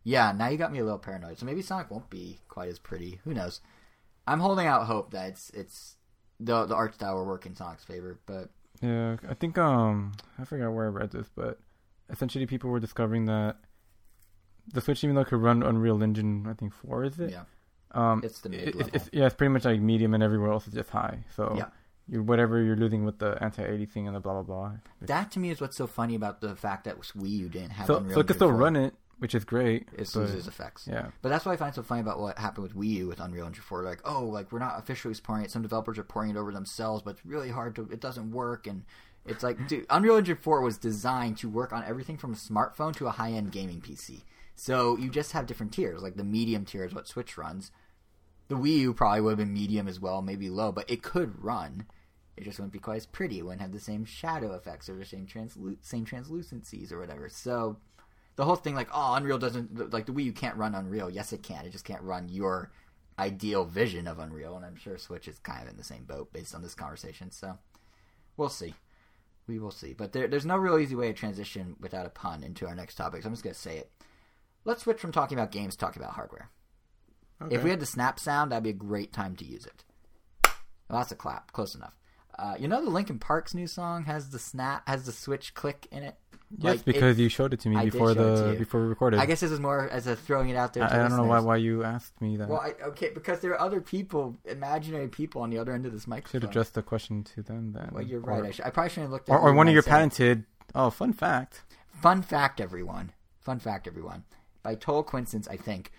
yeah, 0.05 0.33
now 0.33 0.49
you 0.49 0.59
got 0.59 0.73
me 0.73 0.79
a 0.79 0.85
little 0.85 0.99
paranoid. 0.99 1.39
So 1.39 1.47
maybe 1.47 1.63
Sonic 1.63 1.91
won't 1.91 2.11
be 2.11 2.41
quite 2.49 2.69
as 2.69 2.79
pretty. 2.79 3.21
Who 3.25 3.33
knows? 3.35 3.61
I'm 4.27 4.41
holding 4.41 4.67
out 4.67 4.87
hope 4.87 5.11
that 5.13 5.29
it's 5.31 5.51
it's 5.51 5.97
the 6.39 6.67
the 6.67 6.75
art 6.75 6.95
style 6.95 7.17
will 7.17 7.25
work 7.27 7.47
in 7.47 7.55
Sonic's 7.57 7.85
favor. 7.85 8.19
But 8.27 8.51
Yeah, 8.81 9.17
I 9.29 9.35
think 9.35 9.57
um 9.59 10.13
I 10.39 10.45
forgot 10.45 10.73
where 10.73 10.87
I 10.87 10.91
read 10.91 11.11
this, 11.13 11.29
but 11.35 11.59
essentially 12.11 12.47
people 12.47 12.71
were 12.71 12.81
discovering 12.81 13.25
that 13.27 13.57
the 14.73 14.81
Switch, 14.81 15.03
even 15.03 15.17
though 15.17 15.23
it 15.23 15.29
could 15.29 15.41
run 15.43 15.63
Unreal 15.63 16.03
Engine, 16.03 16.47
I 16.49 16.53
think 16.55 16.73
four 16.73 17.05
is 17.05 17.19
it? 17.19 17.31
yeah, 17.31 17.45
Um, 17.93 18.21
it's 18.23 18.41
the 18.41 18.49
mid 18.49 18.75
level. 18.77 18.91
it's 18.95 19.09
yeah, 19.13 19.27
it's 19.27 19.35
pretty 19.35 19.53
much 19.53 19.65
like 19.65 19.81
medium, 19.81 20.15
and 20.15 20.23
everywhere 20.23 20.53
else 20.53 20.69
is 20.69 20.75
just 20.75 20.91
high. 20.91 21.25
So 21.35 21.55
Yeah. 21.57 21.67
Whatever 22.13 22.63
you're 22.63 22.77
losing 22.77 23.05
with 23.05 23.19
the 23.19 23.39
anti-80 23.43 23.89
thing 23.91 24.07
and 24.07 24.15
the 24.15 24.21
blah 24.21 24.35
blah 24.35 24.43
blah. 24.43 24.73
That 25.01 25.31
to 25.33 25.39
me 25.41 25.51
is 25.51 25.61
what's 25.61 25.77
so 25.77 25.87
funny 25.87 26.15
about 26.15 26.41
the 26.41 26.55
fact 26.55 26.85
that 26.85 26.99
Wii 27.01 27.29
U 27.31 27.49
didn't 27.49 27.71
have 27.71 27.87
So 27.87 27.97
Unreal 27.97 28.15
so 28.15 28.21
it 28.21 28.23
Engine 28.23 28.27
could 28.27 28.37
still 28.37 28.53
run 28.53 28.77
it, 28.77 28.95
which 29.19 29.35
is 29.35 29.45
great. 29.45 29.89
It 29.97 30.11
but- 30.13 30.21
loses 30.21 30.47
effects. 30.47 30.87
yeah, 30.87 31.07
But 31.23 31.31
that's 31.31 31.47
what 31.47 31.53
I 31.53 31.57
find 31.57 31.75
so 31.75 31.83
funny 31.83 32.01
about 32.03 32.21
what 32.21 32.39
happened 32.39 32.65
with 32.65 32.77
Wii 32.77 32.89
U 32.99 33.09
with 33.09 33.21
Unreal 33.21 33.47
Engine 33.47 33.63
4. 33.63 33.83
Like, 33.83 34.01
oh, 34.05 34.25
like 34.25 34.53
we're 34.53 34.59
not 34.59 34.79
officially 34.79 35.15
supporting 35.15 35.45
it. 35.45 35.51
Some 35.51 35.63
developers 35.63 35.99
are 35.99 36.05
pouring 36.05 36.31
it 36.31 36.37
over 36.37 36.53
themselves, 36.53 37.03
but 37.03 37.13
it's 37.13 37.25
really 37.25 37.51
hard 37.51 37.75
to. 37.77 37.89
It 37.91 38.01
doesn't 38.01 38.31
work, 38.33 38.67
and 38.67 38.85
it's 39.25 39.43
like, 39.43 39.69
dude, 39.69 39.87
Unreal 39.89 40.17
Engine 40.17 40.37
4 40.37 40.61
was 40.61 40.77
designed 40.79 41.39
to 41.39 41.49
work 41.49 41.73
on 41.73 41.85
everything 41.85 42.19
from 42.19 42.33
a 42.33 42.37
smartphone 42.37 42.95
to 42.97 43.07
a 43.07 43.11
high-end 43.13 43.53
gaming 43.53 43.81
PC. 43.81 44.23
So 44.55 44.99
you 44.99 45.09
just 45.09 45.33
have 45.33 45.47
different 45.47 45.73
tiers. 45.73 46.03
Like 46.03 46.17
the 46.17 46.25
medium 46.25 46.65
tier 46.67 46.85
is 46.85 46.93
what 46.93 47.09
Switch 47.09 47.39
runs. 47.39 47.71
The 48.49 48.57
Wii 48.57 48.79
U 48.81 48.93
probably 48.95 49.21
would 49.23 49.31
have 49.31 49.39
been 49.39 49.53
medium 49.55 49.89
as 49.89 49.99
well, 49.99 50.21
maybe 50.21 50.51
low, 50.51 50.73
but 50.73 50.91
it 50.91 51.03
could 51.03 51.43
run. 51.43 51.87
It 52.37 52.45
just 52.45 52.59
wouldn't 52.59 52.73
be 52.73 52.79
quite 52.79 52.97
as 52.97 53.07
pretty. 53.07 53.39
It 53.39 53.43
wouldn't 53.43 53.61
have 53.61 53.73
the 53.73 53.81
same 53.81 54.05
shadow 54.05 54.55
effects 54.55 54.89
or 54.89 54.97
the 54.97 55.05
same 55.05 55.27
translu- 55.27 55.77
same 55.83 56.05
translucencies 56.05 56.91
or 56.91 56.99
whatever. 56.99 57.29
So 57.29 57.77
the 58.37 58.45
whole 58.45 58.57
thing 58.57 58.75
like 58.75 58.89
oh 58.93 59.15
unreal 59.15 59.39
doesn't 59.39 59.93
like 59.93 60.07
the 60.07 60.13
wii 60.13 60.25
u 60.25 60.33
can't 60.33 60.57
run 60.57 60.75
unreal. 60.75 61.11
Yes 61.11 61.33
it 61.33 61.43
can. 61.43 61.67
It 61.67 61.73
just 61.73 61.85
can't 61.85 62.03
run 62.03 62.29
your 62.29 62.71
ideal 63.19 63.65
vision 63.65 64.07
of 64.07 64.19
unreal. 64.19 64.57
And 64.57 64.65
i'm 64.65 64.77
sure 64.77 64.97
switch 64.97 65.29
is 65.29 65.39
kind 65.39 65.63
of 65.63 65.69
in 65.69 65.77
the 65.77 65.85
same 65.85 66.05
boat 66.05 66.33
based 66.33 66.55
on 66.55 66.63
this 66.63 66.75
conversation. 66.75 67.31
So 67.31 67.59
we'll 68.37 68.49
see. 68.49 68.75
We 69.47 69.59
will 69.59 69.71
see. 69.71 69.93
But 69.93 70.13
there, 70.13 70.29
there's 70.29 70.47
no 70.47 70.57
real 70.57 70.79
easy 70.79 70.95
way 70.95 71.09
to 71.09 71.13
transition 71.13 71.77
without 71.81 72.07
a 72.07 72.11
pun 72.11 72.43
into 72.43 72.67
our 72.67 72.75
next 72.75 72.95
topic. 72.95 73.23
So 73.23 73.27
i'm 73.27 73.33
just 73.33 73.45
going 73.45 73.55
to 73.55 73.61
say 73.61 73.77
it. 73.77 73.91
Let's 74.65 74.85
switch 74.85 75.01
from 75.01 75.13
talking 75.13 75.37
about 75.37 75.51
games 75.51 75.75
to 75.75 75.79
talking 75.79 76.01
about 76.01 76.15
hardware. 76.15 76.49
Okay. 77.43 77.57
if 77.57 77.65
we 77.65 77.71
had 77.71 77.81
the 77.81 77.87
snap 77.87 78.21
sound 78.21 78.53
that'd 78.53 78.63
be 78.63 78.71
a 78.71 78.73
great 78.73 79.13
time 79.13 79.35
to 79.37 79.45
use 79.45 79.67
it. 79.67 79.85
Well, 80.89 81.01
that's 81.01 81.13
a 81.13 81.17
clap. 81.17 81.53
Close 81.53 81.75
enough 81.75 81.95
uh, 82.39 82.55
you 82.59 82.69
know 82.69 82.83
the 82.85 82.91
Linkin 82.91 83.19
Park's 83.19 83.55
new 83.55 83.67
song 83.67 84.05
has 84.05 84.31
the 84.31 84.39
snap 84.39 84.89
has 84.89 85.05
the 85.07 85.13
switch 85.13 85.55
click 85.55 85.87
in 85.91 86.03
it 86.03 86.17
yes, 86.59 86.77
Like, 86.77 86.85
because 86.85 87.19
you 87.19 87.29
showed 87.29 87.53
it 87.53 87.61
to 87.61 87.69
me 87.69 87.77
I 87.77 87.85
before 87.85 88.15
show 88.15 88.33
it 88.33 88.37
to 88.37 88.43
the 88.53 88.59
before 88.59 88.83
we 88.83 88.89
recorded. 88.89 89.21
I 89.21 89.27
guess 89.27 89.41
this 89.41 89.51
is 89.51 89.61
more 89.61 89.89
as 89.89 90.07
a 90.07 90.17
throwing 90.17 90.49
it 90.49 90.57
out 90.57 90.75
there. 90.75 90.85
I, 90.85 91.05
I 91.05 91.09
don't 91.09 91.17
know 91.17 91.25
why 91.25 91.41
why 91.41 91.57
you 91.57 91.85
asked 91.85 92.21
me 92.21 92.37
that. 92.37 92.49
Well, 92.49 92.61
I, 92.61 92.75
okay, 92.89 93.11
because 93.11 93.41
there 93.41 93.53
are 93.53 93.61
other 93.61 93.81
people, 93.81 94.37
imaginary 94.45 95.09
people 95.09 95.43
on 95.43 95.51
the 95.51 95.59
other 95.59 95.73
end 95.73 95.87
of 95.87 95.93
this 95.93 96.07
microphone. 96.07 96.41
should 96.41 96.49
address 96.49 96.71
the 96.71 96.83
question 96.83 97.25
to 97.35 97.43
them 97.43 97.73
then. 97.73 97.91
Well, 97.93 98.03
you're 98.03 98.21
Or- 98.21 98.41
right. 98.41 98.45
I, 98.45 98.51
should, 98.51 98.65
I 98.65 98.71
probably 98.71 98.91
shouldn't 98.91 99.05
have 99.07 99.13
looked 99.13 99.29
at 99.29 99.33
Or, 99.33 99.41
or 99.41 99.55
one 99.55 99.69
of 99.69 99.75
your 99.75 99.83
patented. 99.83 100.45
Oh, 100.75 100.91
fun 100.91 101.13
fact. 101.13 101.63
Fun 102.01 102.23
fact, 102.23 102.61
everyone. 102.61 103.13
Fun 103.41 103.59
fact, 103.59 103.87
everyone. 103.87 104.25
By 104.63 104.75
total 104.75 105.03
coincidence, 105.03 105.49
I 105.49 105.57
think 105.57 105.91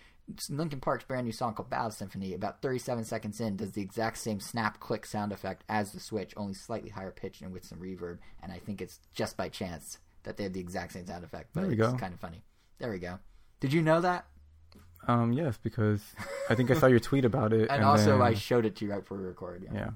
Linkin 0.50 0.80
Park's 0.80 1.04
brand 1.04 1.26
new 1.26 1.32
song 1.34 1.54
called 1.54 1.70
Battle 1.70 1.92
Symphony, 1.92 2.34
about 2.34 2.62
37 2.62 3.04
seconds 3.04 3.42
in, 3.42 3.58
does 3.58 3.74
the 3.74 3.82
exact 3.82 4.18
same 4.18 4.40
snap 4.40 4.80
click 4.80 5.06
sound 5.06 5.32
effect 5.32 5.64
as 5.70 5.92
the 5.92 6.00
Switch, 6.00 6.34
only 6.38 6.54
slightly 6.54 6.90
higher 6.90 7.12
pitched 7.12 7.42
and 7.42 7.52
with 7.52 7.66
some 7.66 7.80
reverb. 7.80 8.20
And 8.42 8.52
I 8.52 8.60
think 8.60 8.82
it's 8.82 9.00
just 9.14 9.36
by 9.36 9.50
chance 9.50 10.00
that 10.24 10.38
they 10.38 10.44
have 10.44 10.54
the 10.54 10.60
exact 10.62 10.94
same 10.94 11.06
sound 11.06 11.24
effect. 11.26 11.50
But 11.54 11.62
There 11.62 11.70
we 11.70 11.74
it's 11.80 11.92
go. 11.92 11.98
kind 11.98 12.14
of 12.14 12.20
funny. 12.20 12.44
There 12.80 12.90
we 12.92 13.00
go. 13.00 13.20
Did 13.60 13.74
you 13.74 13.82
know 13.82 14.00
that? 14.02 14.26
Um, 15.08 15.34
yes, 15.34 15.58
because 15.62 16.02
I 16.50 16.56
think 16.56 16.72
I 16.72 16.76
saw 16.76 16.86
your 16.88 17.00
tweet 17.02 17.26
about 17.26 17.52
it. 17.52 17.70
And, 17.70 17.84
also, 17.84 18.12
then- 18.18 18.22
I 18.22 18.34
showed 18.34 18.66
it 18.66 18.78
to 18.78 18.86
you 18.86 18.92
right 18.92 19.02
before 19.02 19.18
we 19.18 19.26
recorded. 19.26 19.70
yeah. 19.74 19.90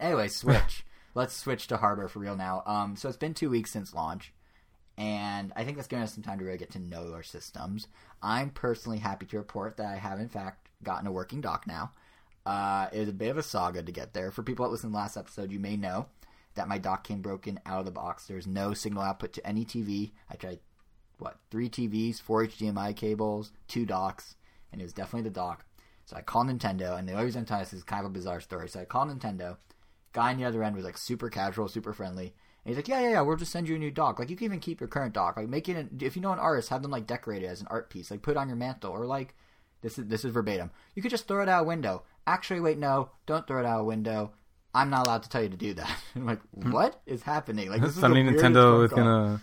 Anyway, 0.00 0.28
Switch. 0.28 0.84
Let's 1.14 1.34
switch 1.34 1.66
to 1.68 1.78
hardware 1.78 2.06
for 2.06 2.20
real 2.20 2.36
now. 2.36 2.62
Um, 2.64 2.94
so 2.94 3.08
it's 3.08 3.18
been 3.18 3.34
two 3.34 3.50
weeks 3.50 3.72
since 3.72 3.92
launch, 3.92 4.32
and 4.98 5.52
I 5.54 5.62
think 5.62 5.76
that's 5.76 5.86
giving 5.86 6.02
us 6.02 6.12
some 6.12 6.24
time 6.24 6.40
to 6.40 6.44
really 6.44 6.58
get 6.58 6.72
to 6.72 6.80
know 6.80 7.12
our 7.14 7.22
systems. 7.22 7.86
I'm 8.20 8.50
personally 8.50 8.98
happy 8.98 9.26
to 9.26 9.38
report 9.38 9.76
that 9.76 9.86
I 9.86 9.96
have, 9.96 10.18
in 10.18 10.28
fact, 10.28 10.68
gotten 10.82 11.06
a 11.06 11.12
working 11.12 11.40
dock 11.40 11.68
now. 11.68 11.92
Uh, 12.44 12.88
it 12.92 12.98
was 12.98 13.08
a 13.08 13.12
bit 13.12 13.30
of 13.30 13.38
a 13.38 13.42
saga 13.44 13.80
to 13.80 13.92
get 13.92 14.12
there. 14.12 14.32
For 14.32 14.42
people 14.42 14.66
that 14.66 14.72
listened 14.72 14.90
to 14.90 14.94
the 14.94 14.98
last 14.98 15.16
episode, 15.16 15.52
you 15.52 15.60
may 15.60 15.76
know 15.76 16.06
that 16.56 16.66
my 16.66 16.78
dock 16.78 17.04
came 17.04 17.22
broken 17.22 17.60
out 17.64 17.78
of 17.78 17.84
the 17.84 17.92
box. 17.92 18.26
There's 18.26 18.48
no 18.48 18.74
signal 18.74 19.04
output 19.04 19.32
to 19.34 19.46
any 19.46 19.64
TV. 19.64 20.10
I 20.28 20.34
tried, 20.34 20.58
what, 21.18 21.38
three 21.52 21.68
TVs, 21.68 22.20
four 22.20 22.44
HDMI 22.44 22.96
cables, 22.96 23.52
two 23.68 23.86
docks, 23.86 24.34
and 24.72 24.80
it 24.80 24.84
was 24.84 24.92
definitely 24.92 25.28
the 25.28 25.34
dock. 25.34 25.64
So 26.06 26.16
I 26.16 26.22
called 26.22 26.48
Nintendo, 26.48 26.98
and 26.98 27.08
the 27.08 27.16
always 27.16 27.36
I'm 27.36 27.44
telling 27.44 27.62
this 27.62 27.72
is 27.72 27.84
kind 27.84 28.04
of 28.04 28.10
a 28.10 28.14
bizarre 28.14 28.40
story. 28.40 28.68
So 28.68 28.80
I 28.80 28.84
called 28.84 29.10
Nintendo. 29.10 29.58
Guy 30.12 30.32
on 30.32 30.38
the 30.38 30.44
other 30.44 30.64
end 30.64 30.74
was 30.74 30.84
like 30.84 30.98
super 30.98 31.28
casual, 31.28 31.68
super 31.68 31.92
friendly. 31.92 32.34
He's 32.68 32.76
like, 32.76 32.88
yeah, 32.88 33.00
yeah, 33.00 33.10
yeah, 33.10 33.20
we'll 33.22 33.36
just 33.36 33.50
send 33.50 33.66
you 33.66 33.76
a 33.76 33.78
new 33.78 33.90
dock. 33.90 34.18
Like, 34.18 34.28
you 34.28 34.36
can 34.36 34.44
even 34.44 34.60
keep 34.60 34.78
your 34.78 34.88
current 34.88 35.14
dock. 35.14 35.38
Like, 35.38 35.48
make 35.48 35.68
it, 35.68 35.76
an, 35.76 35.98
if 36.02 36.16
you 36.16 36.22
know 36.22 36.32
an 36.32 36.38
artist, 36.38 36.68
have 36.68 36.82
them 36.82 36.90
like 36.90 37.06
decorate 37.06 37.42
it 37.42 37.46
as 37.46 37.62
an 37.62 37.66
art 37.70 37.88
piece. 37.88 38.10
Like, 38.10 38.20
put 38.20 38.32
it 38.32 38.36
on 38.36 38.48
your 38.48 38.56
mantle, 38.56 38.92
or 38.92 39.06
like, 39.06 39.34
this 39.80 39.98
is 39.98 40.06
this 40.06 40.24
is 40.24 40.32
verbatim. 40.32 40.70
You 40.94 41.02
could 41.02 41.10
just 41.10 41.26
throw 41.26 41.42
it 41.42 41.48
out 41.48 41.62
a 41.62 41.66
window. 41.66 42.02
Actually, 42.26 42.60
wait, 42.60 42.78
no, 42.78 43.10
don't 43.26 43.46
throw 43.46 43.60
it 43.60 43.66
out 43.66 43.80
a 43.80 43.84
window. 43.84 44.32
I'm 44.74 44.90
not 44.90 45.06
allowed 45.06 45.22
to 45.22 45.28
tell 45.28 45.42
you 45.42 45.48
to 45.48 45.56
do 45.56 45.74
that. 45.74 45.90
I'm 46.14 46.26
like, 46.26 46.40
hmm. 46.60 46.70
what 46.70 47.00
is 47.06 47.22
happening? 47.22 47.70
Like, 47.70 47.80
this 47.80 47.90
is 47.90 48.00
Suddenly 48.00 48.22
Nintendo 48.22 48.84
is 48.84 48.92
gonna. 48.92 49.40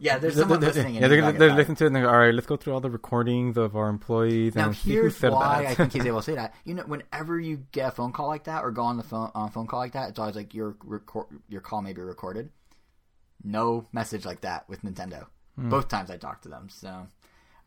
Yeah, 0.00 0.18
there's 0.18 0.36
someone 0.36 0.60
they're- 0.60 0.68
listening. 0.68 0.94
Yeah, 0.94 1.08
they're 1.08 1.20
gonna 1.20 1.36
they're 1.36 1.54
listening 1.54 1.76
to 1.76 1.84
it 1.84 1.86
and 1.88 1.96
they 1.96 2.00
go, 2.02 2.08
all 2.08 2.18
right, 2.18 2.32
let's 2.32 2.46
go 2.46 2.56
through 2.56 2.74
all 2.74 2.80
the 2.80 2.90
recordings 2.90 3.56
of 3.56 3.74
our 3.74 3.88
employees 3.88 4.54
Now 4.54 4.66
and 4.66 4.74
here's 4.76 5.20
why. 5.20 5.66
I 5.68 5.74
think 5.74 5.92
he's 5.92 6.06
able 6.06 6.20
to 6.20 6.22
say 6.22 6.36
that. 6.36 6.54
You 6.64 6.74
know, 6.74 6.84
whenever 6.84 7.40
you 7.40 7.64
get 7.72 7.88
a 7.88 7.90
phone 7.90 8.12
call 8.12 8.28
like 8.28 8.44
that 8.44 8.62
or 8.62 8.70
go 8.70 8.82
on 8.82 8.96
the 8.96 9.02
phone 9.02 9.32
on 9.34 9.48
a 9.48 9.50
phone 9.50 9.66
call 9.66 9.80
like 9.80 9.94
that, 9.94 10.10
it's 10.10 10.18
always 10.20 10.36
like 10.36 10.54
your 10.54 10.76
record 10.84 11.26
your 11.48 11.60
call 11.60 11.82
may 11.82 11.92
be 11.92 12.00
recorded. 12.00 12.50
No 13.44 13.86
message 13.92 14.24
like 14.24 14.40
that 14.42 14.68
with 14.68 14.82
Nintendo. 14.82 15.26
Hmm. 15.56 15.68
Both 15.70 15.88
times 15.88 16.10
I 16.10 16.16
talked 16.16 16.42
to 16.44 16.48
them. 16.48 16.68
So, 16.68 17.06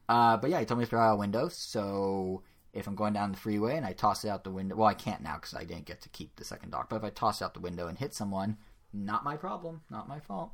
uh, 0.10 0.38
but 0.38 0.50
yeah, 0.50 0.60
he 0.60 0.66
told 0.66 0.80
me 0.80 0.86
to 0.86 0.90
throw 0.90 1.00
out 1.02 1.14
a 1.14 1.18
window. 1.18 1.50
So 1.50 2.44
if 2.74 2.88
I'm 2.88 2.96
going 2.96 3.14
down 3.14 3.32
the 3.32 3.38
freeway 3.38 3.76
and 3.78 3.86
I 3.86 3.94
toss 3.94 4.24
it 4.26 4.30
out 4.30 4.44
the 4.44 4.52
window, 4.52 4.76
well, 4.76 4.88
I 4.88 4.94
can't 4.94 5.22
now 5.22 5.36
because 5.36 5.54
I 5.54 5.64
didn't 5.64 5.86
get 5.86 6.02
to 6.02 6.10
keep 6.10 6.36
the 6.36 6.46
second 6.46 6.72
dock. 6.72 6.90
But 6.90 6.98
if 6.98 7.04
I 7.04 7.10
toss 7.10 7.42
it 7.42 7.46
out 7.46 7.54
the 7.54 7.60
window 7.60 7.88
and 7.88 7.98
hit 7.98 8.14
someone, 8.14 8.58
not 8.94 9.24
my 9.24 9.38
problem, 9.38 9.82
not 9.90 10.08
my 10.08 10.20
fault. 10.20 10.52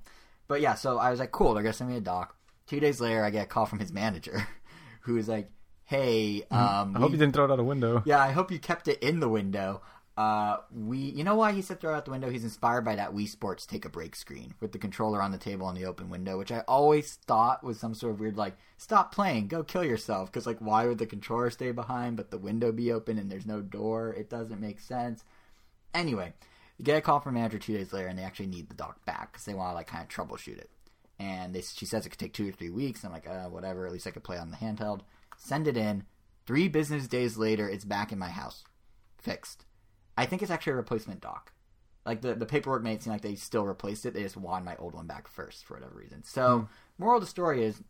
But 0.48 0.62
yeah, 0.62 0.76
so 0.76 0.98
I 0.98 1.10
was 1.12 1.20
like, 1.20 1.32
cool, 1.32 1.54
they're 1.54 1.64
gonna 1.64 1.74
send 1.74 1.90
me 1.90 1.98
a 1.98 2.02
dock. 2.02 2.36
Two 2.68 2.80
days 2.80 3.00
later, 3.02 3.24
I 3.24 3.30
get 3.30 3.44
a 3.46 3.48
call 3.48 3.66
from 3.66 3.80
his 3.80 3.92
manager, 3.92 4.48
who 5.02 5.18
is 5.18 5.28
like, 5.28 5.50
"Hey, 5.86 6.44
um. 6.52 6.96
I 6.96 7.00
hope 7.00 7.10
we- 7.10 7.14
you 7.14 7.20
didn't 7.20 7.34
throw 7.34 7.46
it 7.46 7.52
out 7.52 7.60
a 7.60 7.64
window. 7.64 8.04
yeah, 8.06 8.20
I 8.20 8.32
hope 8.32 8.52
you 8.52 8.60
kept 8.60 8.88
it 8.88 9.00
in 9.02 9.20
the 9.20 9.30
window. 9.30 9.82
Uh, 10.18 10.58
we, 10.76 10.98
you 10.98 11.24
know 11.24 11.36
why 11.36 11.52
he 11.52 11.62
said 11.62 11.80
throw 11.80 11.94
out 11.94 12.06
the 12.06 12.12
window? 12.12 12.32
He's 12.32 12.44
inspired 12.44 12.82
by 12.82 12.96
that 12.96 13.14
Wii 13.14 13.28
Sports 13.28 13.68
take 13.68 13.86
a 13.86 13.90
break 13.90 14.16
screen 14.16 14.56
with 14.60 14.72
the 14.72 14.80
controller 14.80 15.22
on 15.22 15.32
the 15.32 15.38
table 15.38 15.70
and 15.70 15.78
the 15.78 15.86
open 15.86 16.10
window, 16.10 16.40
which 16.40 16.52
I 16.52 16.62
always 16.68 17.14
thought 17.28 17.64
was 17.64 17.80
some 17.80 17.94
sort 17.94 18.14
of 18.14 18.20
weird 18.20 18.36
like 18.36 18.58
stop 18.78 19.14
playing, 19.14 19.48
go 19.48 19.64
kill 19.64 19.84
yourself. 19.84 20.32
Because 20.32 20.48
like, 20.48 20.58
why 20.58 20.88
would 20.88 20.98
the 20.98 21.06
controller 21.06 21.52
stay 21.52 21.72
behind 21.72 22.18
but 22.18 22.32
the 22.32 22.40
window 22.40 22.72
be 22.72 22.92
open 22.92 23.20
and 23.20 23.32
there's 23.32 23.46
no 23.46 23.62
door? 23.62 24.12
It 24.12 24.28
doesn't 24.28 24.60
make 24.60 24.80
sense. 24.80 25.24
Anyway, 25.94 26.34
you 26.80 26.86
get 26.86 26.98
a 26.98 27.02
call 27.02 27.20
from 27.20 27.36
manager 27.36 27.60
two 27.60 27.78
days 27.78 27.94
later, 27.94 28.08
and 28.08 28.18
they 28.18 28.24
actually 28.24 28.48
need 28.48 28.70
the 28.70 28.76
dock 28.76 29.06
back 29.06 29.32
because 29.32 29.46
they 29.46 29.54
want 29.54 29.70
to 29.70 29.76
like 29.76 29.88
kind 29.88 30.04
of 30.04 30.10
troubleshoot 30.10 30.58
it. 30.58 30.72
And 31.20 31.54
they, 31.54 31.62
she 31.62 31.86
says 31.86 32.08
it 32.08 32.10
could 32.10 32.20
take 32.20 32.34
two 32.34 32.50
or 32.50 32.52
three 32.52 32.72
weeks. 32.72 33.04
I'm 33.04 33.12
like, 33.12 33.28
uh, 33.28 33.50
whatever. 33.50 33.86
At 33.86 33.94
least 33.94 34.08
I 34.08 34.12
could 34.12 34.24
play 34.24 34.40
on 34.40 34.50
the 34.50 34.58
handheld. 34.58 35.02
Send 35.38 35.68
it 35.68 35.78
in. 35.78 36.06
Three 36.48 36.68
business 36.68 37.08
days 37.08 37.38
later, 37.38 37.70
it's 37.70 37.86
back 37.86 38.12
in 38.12 38.18
my 38.18 38.30
house, 38.30 38.64
fixed. 39.20 39.67
I 40.18 40.26
think 40.26 40.42
it's 40.42 40.52
actually 40.52 40.74
a 40.74 40.78
replacement 40.78 41.22
dock. 41.22 41.54
Like 42.06 42.22
the, 42.22 42.34
the 42.36 42.46
paperwork 42.46 42.84
made 42.84 42.94
it 42.94 43.04
seem 43.04 43.14
like 43.14 43.22
they 43.22 43.36
still 43.36 43.66
replaced 43.66 44.06
it. 44.06 44.14
They 44.14 44.24
just 44.24 44.38
wanted 44.38 44.66
my 44.66 44.76
old 44.78 44.94
one 44.94 45.08
back 45.08 45.28
first 45.28 45.66
for 45.66 45.76
whatever 45.76 45.96
reason. 45.96 46.24
So, 46.24 46.60
hmm. 46.60 46.66
moral 46.98 47.18
of 47.18 47.22
the 47.22 47.28
story 47.28 47.64
is, 47.64 47.84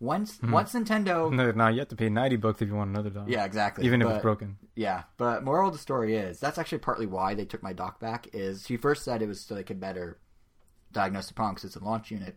once 0.00 0.38
hmm. 0.38 0.50
once 0.50 0.74
Nintendo, 0.74 1.32
No, 1.32 1.52
now 1.52 1.68
you 1.68 1.78
have 1.78 1.88
to 1.88 1.96
pay 1.96 2.08
ninety 2.08 2.34
bucks 2.36 2.60
if 2.60 2.68
you 2.68 2.74
want 2.74 2.90
another 2.90 3.08
dock. 3.08 3.28
yeah, 3.28 3.44
exactly, 3.44 3.86
even 3.86 4.02
if 4.02 4.08
it's 4.08 4.22
broken. 4.22 4.58
yeah, 4.74 5.04
but 5.16 5.44
moral 5.44 5.68
of 5.68 5.74
the 5.74 5.78
story 5.78 6.16
is 6.16 6.40
that's 6.40 6.58
actually 6.58 6.78
partly 6.78 7.06
why 7.06 7.34
they 7.34 7.44
took 7.44 7.62
my 7.62 7.72
dock 7.72 8.00
back. 8.00 8.28
Is 8.32 8.66
she 8.66 8.76
first 8.76 9.04
said 9.04 9.22
it 9.22 9.28
was 9.28 9.40
so 9.40 9.54
they 9.54 9.62
could 9.62 9.78
better 9.78 10.18
diagnose 10.90 11.28
the 11.28 11.34
problem 11.34 11.54
because 11.54 11.64
it's 11.64 11.76
a 11.76 11.84
launch 11.84 12.10
unit, 12.10 12.36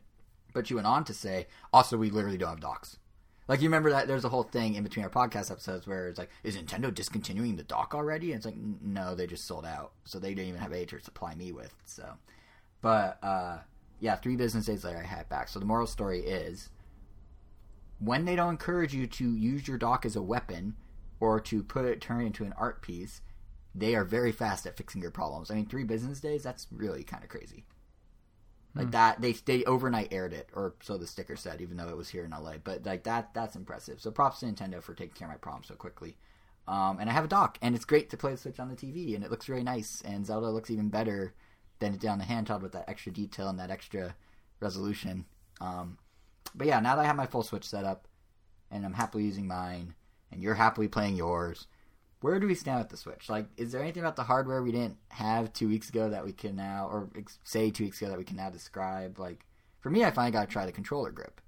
but 0.53 0.67
she 0.67 0.75
went 0.75 0.86
on 0.86 1.03
to 1.05 1.13
say 1.13 1.47
also 1.73 1.97
we 1.97 2.11
literally 2.11 2.38
don't 2.38 2.49
have 2.49 2.59
docks. 2.59 2.99
Like 3.47 3.61
you 3.61 3.67
remember 3.67 3.91
that 3.91 4.07
there's 4.07 4.25
a 4.25 4.29
whole 4.29 4.43
thing 4.43 4.73
in 4.73 4.83
between 4.83 5.05
our 5.05 5.11
podcast 5.11 5.51
episodes 5.51 5.85
where 5.85 6.07
it's 6.07 6.17
like, 6.17 6.31
is 6.43 6.57
Nintendo 6.57 6.93
discontinuing 6.93 7.55
the 7.55 7.63
dock 7.63 7.93
already? 7.93 8.31
And 8.31 8.37
it's 8.37 8.45
like, 8.45 8.57
no, 8.57 9.13
they 9.13 9.27
just 9.27 9.45
sold 9.45 9.65
out, 9.65 9.91
so 10.03 10.17
they 10.17 10.33
didn't 10.33 10.49
even 10.49 10.61
have 10.61 10.73
a 10.73 10.85
to 10.85 10.99
supply 10.99 11.35
me 11.35 11.51
with. 11.51 11.73
So, 11.85 12.05
but 12.81 13.19
uh, 13.23 13.59
yeah, 13.99 14.15
three 14.15 14.35
business 14.35 14.65
days 14.65 14.83
later, 14.83 14.97
I 14.97 15.05
had 15.05 15.21
it 15.21 15.29
back. 15.29 15.49
So 15.49 15.59
the 15.59 15.65
moral 15.65 15.87
story 15.87 16.21
is, 16.21 16.69
when 17.99 18.25
they 18.25 18.35
don't 18.35 18.49
encourage 18.49 18.93
you 18.93 19.07
to 19.07 19.35
use 19.35 19.67
your 19.67 19.77
dock 19.77 20.05
as 20.05 20.15
a 20.15 20.21
weapon 20.21 20.75
or 21.19 21.39
to 21.39 21.63
put 21.63 21.85
it 21.85 22.01
turn 22.01 22.21
it 22.21 22.25
into 22.25 22.43
an 22.45 22.53
art 22.57 22.81
piece, 22.81 23.21
they 23.73 23.95
are 23.95 24.03
very 24.03 24.31
fast 24.31 24.65
at 24.65 24.75
fixing 24.75 25.01
your 25.01 25.11
problems. 25.11 25.51
I 25.51 25.55
mean, 25.55 25.67
three 25.67 25.83
business 25.83 26.19
days, 26.19 26.43
that's 26.43 26.67
really 26.71 27.03
kind 27.03 27.23
of 27.23 27.29
crazy. 27.29 27.65
Like 28.76 28.91
that, 28.91 29.21
they 29.21 29.32
they 29.32 29.63
overnight 29.63 30.09
aired 30.11 30.34
it, 30.34 30.49
or 30.53 30.76
so 30.82 30.97
the 30.97 31.07
sticker 31.07 31.38
said, 31.38 31.61
even 31.61 31.78
though 31.78 31.88
it 31.88 31.95
was 31.95 32.09
here 32.09 32.26
in 32.26 32.32
LA. 32.32 32.57
But 32.61 32.86
like 32.86 33.03
that, 33.03 33.34
that's 33.34 33.55
impressive. 33.55 34.01
So 34.01 34.11
props 34.11 34.41
to 34.41 34.47
Nintendo 34.47 34.84
for 34.84 34.93
taking 34.93 35.15
care 35.15 35.28
of 35.28 35.34
my 35.34 35.38
problems 35.38 35.67
so 35.67 35.76
quickly. 35.76 36.17
Um, 36.67 36.97
and 36.99 37.09
I 37.09 37.13
have 37.13 37.23
a 37.23 37.30
dock, 37.30 37.57
and 37.61 37.73
it's 37.73 37.86
great 37.86 38.09
to 38.09 38.17
play 38.17 38.32
the 38.32 38.38
Switch 38.38 38.59
on 38.59 38.69
the 38.69 38.76
TV, 38.76 39.15
and 39.15 39.23
it 39.23 39.32
looks 39.32 39.47
really 39.47 39.63
nice. 39.63 40.01
And 40.03 40.26
Zelda 40.26 40.49
looks 40.49 40.69
even 40.69 40.89
better 40.89 41.34
than 41.80 41.93
it 41.93 41.99
did 42.01 42.09
on 42.09 42.17
the 42.17 42.26
handheld 42.26 42.61
with 42.61 42.73
that 42.73 42.89
extra 42.89 43.13
detail 43.13 43.47
and 43.47 43.59
that 43.59 43.71
extra 43.71 44.15
resolution. 44.59 45.26
Um, 45.61 45.97
but 46.53 46.67
yeah, 46.67 46.80
now 46.80 46.95
that 46.95 47.03
I 47.03 47.05
have 47.05 47.15
my 47.15 47.28
full 47.28 47.43
Switch 47.43 47.65
set 47.65 47.86
up, 47.86 48.07
and 48.71 48.86
I'm 48.86 48.93
happily 48.93 49.23
using 49.23 49.47
mine, 49.47 49.93
and 50.32 50.41
you're 50.41 50.55
happily 50.55 50.88
playing 50.88 51.15
yours, 51.15 51.67
where 52.26 52.39
do 52.39 52.47
we 52.47 52.55
stand 52.55 52.80
with 52.80 52.89
the 52.89 52.97
Switch? 52.97 53.30
Like, 53.30 53.45
is 53.55 53.71
there 53.71 53.84
anything 53.84 54.01
about 54.01 54.15
the 54.15 54.23
hardware 54.23 54.63
we 54.63 54.71
didn't 54.71 54.97
have 55.09 55.53
two 55.53 55.67
weeks 55.67 55.89
ago 55.89 56.09
that 56.09 56.26
we 56.26 56.34
can 56.34 56.55
now, 56.55 56.88
or 56.91 57.07
ex- 57.15 57.38
say 57.43 57.69
two 57.69 57.84
weeks 57.84 58.01
ago 58.01 58.09
that 58.09 58.17
we 58.17 58.23
can 58.23 58.36
now 58.38 58.49
describe? 58.49 59.19
Like, 59.19 59.45
for 59.80 59.91
me, 59.91 60.03
I 60.03 60.09
finally 60.09 60.32
got 60.32 60.47
to 60.47 60.51
try 60.51 60.65
the 60.65 60.71
controller 60.71 61.11
grip 61.11 61.39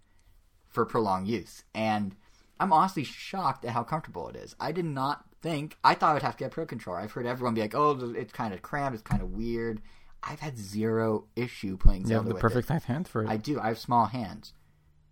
for 0.68 0.86
prolonged 0.86 1.28
use, 1.28 1.64
and 1.74 2.16
I'm 2.60 2.72
honestly 2.72 3.04
shocked 3.04 3.66
at 3.66 3.72
how 3.72 3.82
comfortable 3.82 4.30
it 4.30 4.36
is. 4.36 4.56
I 4.60 4.72
did 4.72 4.86
not 4.86 5.26
think 5.42 5.78
I 5.84 5.96
thought 5.96 6.12
I 6.12 6.14
would 6.14 6.22
have 6.22 6.38
to 6.38 6.44
get 6.44 6.52
a 6.52 6.54
pro 6.54 6.68
controller. 6.68 7.00
I've 7.00 7.12
heard 7.12 7.26
everyone 7.26 7.56
be 7.56 7.62
like, 7.62 7.74
"Oh, 7.74 8.14
it's 8.16 8.32
kind 8.32 8.54
of 8.54 8.62
cramped, 8.62 8.94
it's 8.94 9.02
kind 9.02 9.24
of 9.24 9.32
weird." 9.32 9.82
I've 10.22 10.42
had 10.42 10.60
zero 10.60 11.26
issue 11.36 11.78
playing 11.78 12.02
You 12.02 12.10
Zelda 12.10 12.28
have 12.30 12.36
the 12.36 12.40
perfect 12.40 12.66
it. 12.66 12.68
size 12.68 12.84
hands 12.84 13.10
for 13.10 13.24
it. 13.24 13.30
I 13.30 13.38
do. 13.38 13.60
I 13.60 13.70
have 13.70 13.80
small 13.80 14.06
hands. 14.06 14.54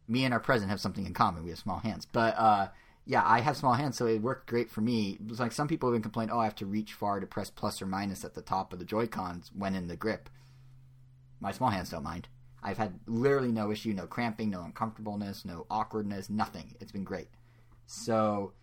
Me 0.07 0.25
and 0.25 0.33
our 0.33 0.39
president 0.39 0.69
have 0.69 0.79
something 0.79 1.07
in 1.07 1.13
common. 1.15 1.43
We 1.43 1.49
have 1.49 1.59
small 1.59 1.79
hands. 1.79 2.05
But 2.05 2.37
uh, 2.37 2.67
yeah, 3.05 3.23
I 3.23 3.41
have 3.41 3.55
small 3.55 3.73
hands, 3.73 3.97
so 3.97 4.07
it 4.07 4.21
worked 4.21 4.47
great 4.47 4.69
for 4.69 4.81
me. 4.81 5.17
It 5.19 5.29
was 5.29 5.39
like 5.39 5.51
some 5.51 5.67
people 5.67 5.89
even 5.89 6.01
complain, 6.01 6.29
"Oh, 6.31 6.39
I 6.39 6.45
have 6.45 6.55
to 6.55 6.65
reach 6.65 6.93
far 6.93 7.19
to 7.19 7.27
press 7.27 7.49
plus 7.51 7.81
or 7.81 7.85
minus 7.85 8.25
at 8.25 8.33
the 8.33 8.41
top 8.41 8.73
of 8.73 8.79
the 8.79 8.85
Joy 8.85 9.07
Cons 9.07 9.51
when 9.53 9.75
in 9.75 9.87
the 9.87 9.95
grip." 9.95 10.29
My 11.39 11.51
small 11.51 11.69
hands 11.69 11.91
don't 11.91 12.03
mind. 12.03 12.27
I've 12.63 12.79
had 12.79 12.99
literally 13.05 13.51
no 13.51 13.69
issue, 13.71 13.93
no 13.93 14.07
cramping, 14.07 14.49
no 14.49 14.63
uncomfortableness, 14.63 15.45
no 15.45 15.67
awkwardness, 15.69 16.31
nothing. 16.31 16.75
It's 16.79 16.91
been 16.91 17.03
great. 17.03 17.27
So 17.85 18.53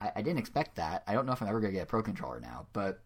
I, 0.00 0.12
I 0.16 0.22
didn't 0.22 0.38
expect 0.38 0.76
that. 0.76 1.02
I 1.08 1.12
don't 1.14 1.26
know 1.26 1.32
if 1.32 1.42
I'm 1.42 1.48
ever 1.48 1.60
gonna 1.60 1.72
get 1.72 1.82
a 1.82 1.86
pro 1.86 2.02
controller 2.04 2.38
now, 2.38 2.66
but 2.72 3.00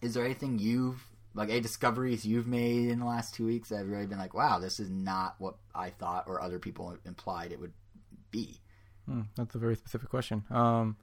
is 0.00 0.14
there 0.14 0.24
anything 0.24 0.58
you've 0.58 1.04
like 1.34 1.50
any 1.50 1.60
discoveries 1.60 2.24
you've 2.24 2.48
made 2.48 2.88
in 2.88 3.00
the 3.00 3.04
last 3.04 3.34
two 3.34 3.46
weeks 3.46 3.68
that 3.68 3.78
have 3.78 3.88
really 3.88 4.06
been 4.06 4.18
like, 4.18 4.32
wow, 4.32 4.58
this 4.58 4.80
is 4.80 4.88
not 4.88 5.34
what 5.38 5.56
I 5.74 5.90
thought 5.90 6.24
or 6.26 6.40
other 6.40 6.58
people 6.58 6.96
implied 7.04 7.52
it 7.52 7.60
would 7.60 7.74
be? 8.30 8.60
Hmm, 9.08 9.22
that's 9.36 9.54
a 9.54 9.58
very 9.58 9.74
specific 9.76 10.08
question. 10.10 10.44
Um, 10.50 10.96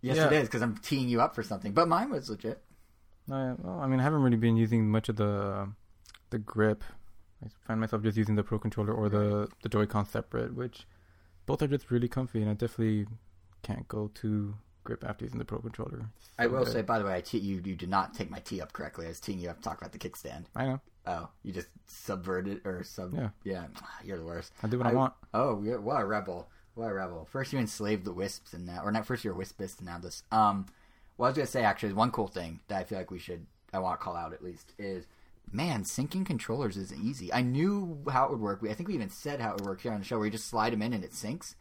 Yes, 0.00 0.16
Yeah. 0.18 0.26
it 0.26 0.32
is 0.34 0.48
because 0.48 0.60
I'm 0.60 0.76
teeing 0.78 1.08
you 1.08 1.22
up 1.22 1.34
for 1.34 1.42
something, 1.42 1.72
but 1.72 1.88
mine 1.88 2.10
was 2.10 2.28
legit. 2.28 2.62
I, 3.30 3.54
well, 3.56 3.80
I 3.80 3.86
mean, 3.86 4.00
I 4.00 4.02
haven't 4.02 4.20
really 4.22 4.36
been 4.36 4.56
using 4.56 4.90
much 4.90 5.08
of 5.08 5.16
the 5.16 5.70
the 6.28 6.38
grip. 6.38 6.84
I 7.42 7.48
find 7.66 7.80
myself 7.80 8.02
just 8.02 8.18
using 8.18 8.34
the 8.34 8.42
Pro 8.42 8.58
controller 8.58 8.92
or 8.92 9.08
the 9.08 9.48
the 9.62 9.68
Joy-Con 9.70 10.04
separate, 10.04 10.54
which 10.54 10.86
both 11.46 11.62
are 11.62 11.66
just 11.68 11.90
really 11.90 12.08
comfy, 12.08 12.42
and 12.42 12.50
I 12.50 12.54
definitely 12.54 13.06
can't 13.62 13.88
go 13.88 14.08
to 14.20 14.54
grip 14.82 15.04
after 15.04 15.24
using 15.24 15.38
the 15.38 15.44
Pro 15.46 15.58
controller. 15.60 16.10
It's 16.18 16.28
I 16.38 16.48
will 16.48 16.64
good. 16.64 16.72
say, 16.74 16.82
by 16.82 16.98
the 16.98 17.06
way, 17.06 17.14
I 17.14 17.22
te- 17.22 17.38
you 17.38 17.62
you 17.64 17.74
did 17.74 17.88
not 17.88 18.12
take 18.12 18.30
my 18.30 18.40
tee 18.40 18.60
up 18.60 18.74
correctly. 18.74 19.06
I 19.06 19.08
was 19.08 19.20
teeing 19.20 19.38
you 19.38 19.48
up 19.48 19.56
to 19.56 19.62
talk 19.62 19.78
about 19.78 19.92
the 19.92 19.98
kickstand. 19.98 20.44
I 20.54 20.66
know. 20.66 20.80
Oh, 21.06 21.28
you 21.42 21.52
just 21.52 21.68
subverted 21.86 22.60
or 22.66 22.82
sub? 22.84 23.14
Yeah. 23.14 23.30
yeah. 23.44 23.66
You're 24.04 24.18
the 24.18 24.24
worst. 24.24 24.52
I 24.62 24.66
do 24.68 24.76
what 24.78 24.86
I, 24.86 24.90
I- 24.90 24.94
want. 24.94 25.14
Oh, 25.32 25.54
what 25.80 26.00
a 26.00 26.04
rebel! 26.04 26.50
What 26.74 26.90
a 26.90 26.94
rebel! 26.94 27.28
First 27.30 27.52
you 27.52 27.58
enslaved 27.58 28.04
the 28.04 28.12
wisps, 28.12 28.52
and 28.52 28.66
now, 28.66 28.82
or 28.84 28.90
not 28.90 29.06
first 29.06 29.24
you're 29.24 29.34
a 29.34 29.44
wispist, 29.44 29.78
and 29.78 29.86
now 29.86 29.98
this. 29.98 30.22
Um, 30.32 30.66
what 31.16 31.26
I 31.26 31.28
was 31.30 31.36
gonna 31.36 31.46
say 31.46 31.62
actually 31.62 31.90
is 31.90 31.94
one 31.94 32.10
cool 32.10 32.26
thing 32.26 32.60
that 32.68 32.80
I 32.80 32.84
feel 32.84 32.98
like 32.98 33.10
we 33.10 33.18
should, 33.18 33.46
I 33.72 33.78
want 33.78 34.00
to 34.00 34.04
call 34.04 34.16
out 34.16 34.32
at 34.32 34.42
least 34.42 34.72
is, 34.78 35.06
man, 35.52 35.84
syncing 35.84 36.26
controllers 36.26 36.76
isn't 36.76 37.04
easy. 37.04 37.32
I 37.32 37.42
knew 37.42 37.98
how 38.10 38.24
it 38.24 38.30
would 38.32 38.40
work. 38.40 38.60
We, 38.60 38.70
I 38.70 38.74
think 38.74 38.88
we 38.88 38.94
even 38.94 39.10
said 39.10 39.40
how 39.40 39.50
it 39.50 39.60
would 39.60 39.66
work 39.66 39.80
here 39.82 39.92
on 39.92 40.00
the 40.00 40.04
show, 40.04 40.16
where 40.16 40.26
you 40.26 40.32
just 40.32 40.48
slide 40.48 40.72
them 40.72 40.82
in 40.82 40.92
and 40.92 41.04
it 41.04 41.12
syncs. 41.12 41.54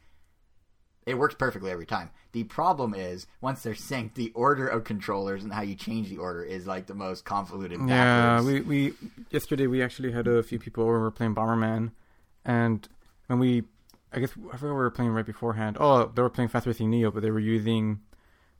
It 1.05 1.17
works 1.17 1.35
perfectly 1.35 1.69
every 1.69 1.85
time. 1.85 2.11
The 2.31 2.45
problem 2.45 2.93
is 2.95 3.27
once 3.41 3.61
they're 3.61 3.73
synced, 3.73 4.13
the 4.13 4.31
order 4.33 4.67
of 4.67 4.85
controllers 4.85 5.43
and 5.43 5.51
how 5.51 5.61
you 5.61 5.75
change 5.75 6.09
the 6.09 6.17
order 6.17 6.43
is 6.43 6.65
like 6.65 6.87
the 6.87 6.95
most 6.95 7.25
convoluted. 7.25 7.79
Yeah, 7.85 8.41
we, 8.41 8.61
we 8.61 8.93
yesterday 9.29 9.67
we 9.67 9.83
actually 9.83 10.13
had 10.13 10.27
a 10.27 10.41
few 10.41 10.59
people 10.59 10.85
over 10.85 10.93
we 10.93 10.99
were 10.99 11.11
playing 11.11 11.35
Bomberman, 11.35 11.91
and 12.45 12.87
when 13.27 13.39
we, 13.39 13.63
I 14.13 14.19
guess 14.19 14.31
I 14.51 14.57
forgot 14.57 14.75
we 14.75 14.79
were 14.81 14.91
playing 14.91 15.11
right 15.11 15.25
beforehand. 15.25 15.77
Oh, 15.79 16.05
they 16.13 16.21
were 16.21 16.29
playing 16.29 16.49
Fast 16.49 16.67
Racing 16.67 16.89
Neo, 16.89 17.11
but 17.11 17.23
they 17.23 17.31
were 17.31 17.39
using 17.39 18.01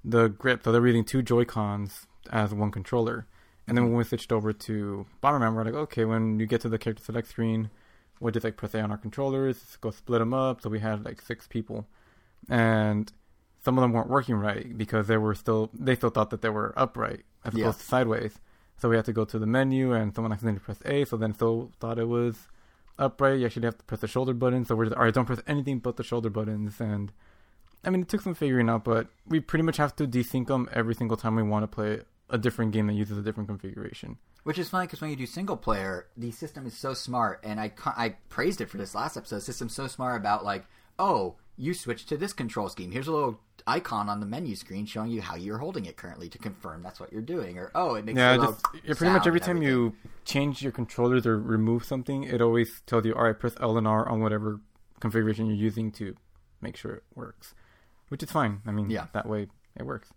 the 0.04 0.28
grip, 0.30 0.64
so 0.64 0.72
they 0.72 0.80
were 0.80 0.88
using 0.88 1.06
two 1.06 1.22
Joy 1.22 1.46
Cons 1.46 2.08
as 2.32 2.54
one 2.54 2.72
controller. 2.72 3.28
And 3.68 3.78
then 3.78 3.86
when 3.86 3.94
we 3.96 4.04
switched 4.04 4.32
over 4.34 4.52
to 4.52 5.06
Bomberman, 5.22 5.56
we're 5.56 5.64
like, 5.64 5.74
okay, 5.74 6.04
when 6.06 6.40
you 6.40 6.46
get 6.46 6.62
to 6.62 6.70
the 6.70 6.78
character 6.78 7.04
select 7.04 7.30
screen, 7.30 7.70
we'll 8.20 8.32
just 8.32 8.44
like 8.44 8.58
press 8.58 8.74
A 8.74 8.82
on 8.82 8.92
our 8.92 8.98
controllers, 8.98 9.78
go 9.80 9.92
split 9.92 10.20
them 10.20 10.34
up. 10.34 10.62
So 10.62 10.70
we 10.70 10.80
had 10.80 11.06
like 11.06 11.22
six 11.22 11.48
people, 11.48 11.88
and 12.50 13.12
some 13.64 13.78
of 13.78 13.82
them 13.82 13.94
weren't 13.94 14.10
working 14.10 14.36
right 14.36 14.78
because 14.78 15.08
they 15.08 15.18
were 15.18 15.36
still 15.36 15.70
they 15.74 15.96
still 15.96 16.10
thought 16.10 16.30
that 16.32 16.42
they 16.42 16.50
were 16.50 16.74
upright 16.76 17.22
as 17.46 17.54
Yeah. 17.54 17.66
opposed 17.66 17.80
to 17.80 17.86
sideways. 17.86 18.40
So 18.78 18.90
we 18.90 18.96
had 18.98 19.06
to 19.06 19.14
go 19.14 19.24
to 19.24 19.40
the 19.40 19.46
menu, 19.46 19.94
and 19.94 20.14
someone 20.14 20.34
accidentally 20.34 20.60
pressed 20.60 20.82
A, 20.86 21.06
so 21.06 21.16
then 21.16 21.34
still 21.34 21.72
thought 21.80 22.00
it 22.00 22.08
was 22.08 22.50
upright. 23.00 23.40
You 23.40 23.46
actually 23.46 23.66
have 23.66 23.78
to 23.78 23.84
press 23.84 24.02
the 24.02 24.08
shoulder 24.08 24.34
button. 24.34 24.66
So 24.66 24.76
we're 24.76 24.86
just, 24.86 24.98
all 24.98 25.04
right, 25.04 25.14
don't 25.14 25.26
press 25.26 25.42
anything 25.48 25.80
but 25.80 25.98
the 25.98 26.04
shoulder 26.04 26.30
buttons. 26.30 26.80
And 26.80 27.12
I 27.84 27.90
mean, 27.90 28.02
it 28.02 28.10
took 28.10 28.22
some 28.22 28.36
figuring 28.36 28.70
out, 28.70 28.84
but 28.84 29.08
we 29.28 29.40
pretty 29.40 29.64
much 29.64 29.78
have 29.78 29.96
to 29.98 30.08
desync 30.08 30.48
them 30.48 30.70
every 30.72 30.96
single 30.96 31.18
time 31.18 31.36
we 31.36 31.44
want 31.44 31.64
to 31.64 31.68
play 31.68 32.02
a 32.30 32.38
different 32.38 32.72
game 32.72 32.88
that 32.88 32.94
uses 32.94 33.18
a 33.18 33.22
different 33.22 33.50
configuration. 33.50 34.18
Which 34.44 34.58
is 34.58 34.70
funny 34.70 34.88
because 34.88 35.00
when 35.02 35.10
you 35.10 35.16
do 35.16 35.26
single 35.26 35.56
player, 35.56 36.08
the 36.18 36.32
system 36.32 36.66
is 36.66 36.78
so 36.78 36.94
smart, 36.94 37.40
and 37.44 37.62
I 37.62 37.72
I 37.86 38.16
praised 38.28 38.60
it 38.60 38.70
for 38.70 38.78
this 38.78 38.94
last 38.94 39.16
episode. 39.16 39.38
The 39.38 39.42
system's 39.42 39.74
so 39.74 39.88
smart 39.88 40.20
about 40.20 40.44
like, 40.44 40.66
oh, 41.00 41.36
you 41.58 41.74
switch 41.74 42.06
to 42.08 42.18
this 42.18 42.34
control 42.34 42.68
scheme. 42.70 42.92
Here's 42.92 43.08
a 43.08 43.12
little 43.12 43.40
icon 43.68 44.10
on 44.10 44.20
the 44.20 44.26
menu 44.26 44.56
screen 44.56 44.86
showing 44.86 45.12
you 45.12 45.22
how 45.22 45.36
you're 45.36 45.60
holding 45.60 45.86
it 45.86 45.96
currently 45.98 46.28
to 46.30 46.38
confirm 46.38 46.82
that's 46.84 47.00
what 47.00 47.12
you're 47.14 47.22
doing. 47.22 47.58
Or 47.58 47.72
oh, 47.76 47.96
it 47.96 48.06
makes 48.06 48.18
Yeah, 48.18 48.36
a 48.36 48.38
little 48.38 48.58
just 48.86 48.98
pretty 49.00 49.14
much 49.14 49.28
every 49.28 49.40
time 49.40 49.62
you 49.62 49.96
change 50.26 50.62
your 50.62 50.72
controllers 50.72 51.26
or 51.26 51.38
remove 51.40 51.86
something, 51.86 52.24
it 52.24 52.42
always 52.42 52.82
tells 52.88 53.06
you, 53.06 53.14
all 53.16 53.24
right, 53.24 53.38
press 53.40 53.56
L 53.60 53.78
and 53.78 53.88
R 53.88 54.08
on 54.10 54.20
whatever 54.22 54.60
configuration 55.00 55.46
you're 55.46 55.56
using 55.56 55.92
to 55.94 56.16
make 56.62 56.76
sure 56.78 56.94
it 56.96 57.04
works, 57.16 57.54
which 58.10 58.24
is 58.24 58.32
fine. 58.32 58.62
I 58.66 58.72
mean, 58.72 58.90
Yeah. 58.90 59.08
that 59.14 59.28
way 59.28 59.48
it 59.78 59.84
works. 59.86 60.10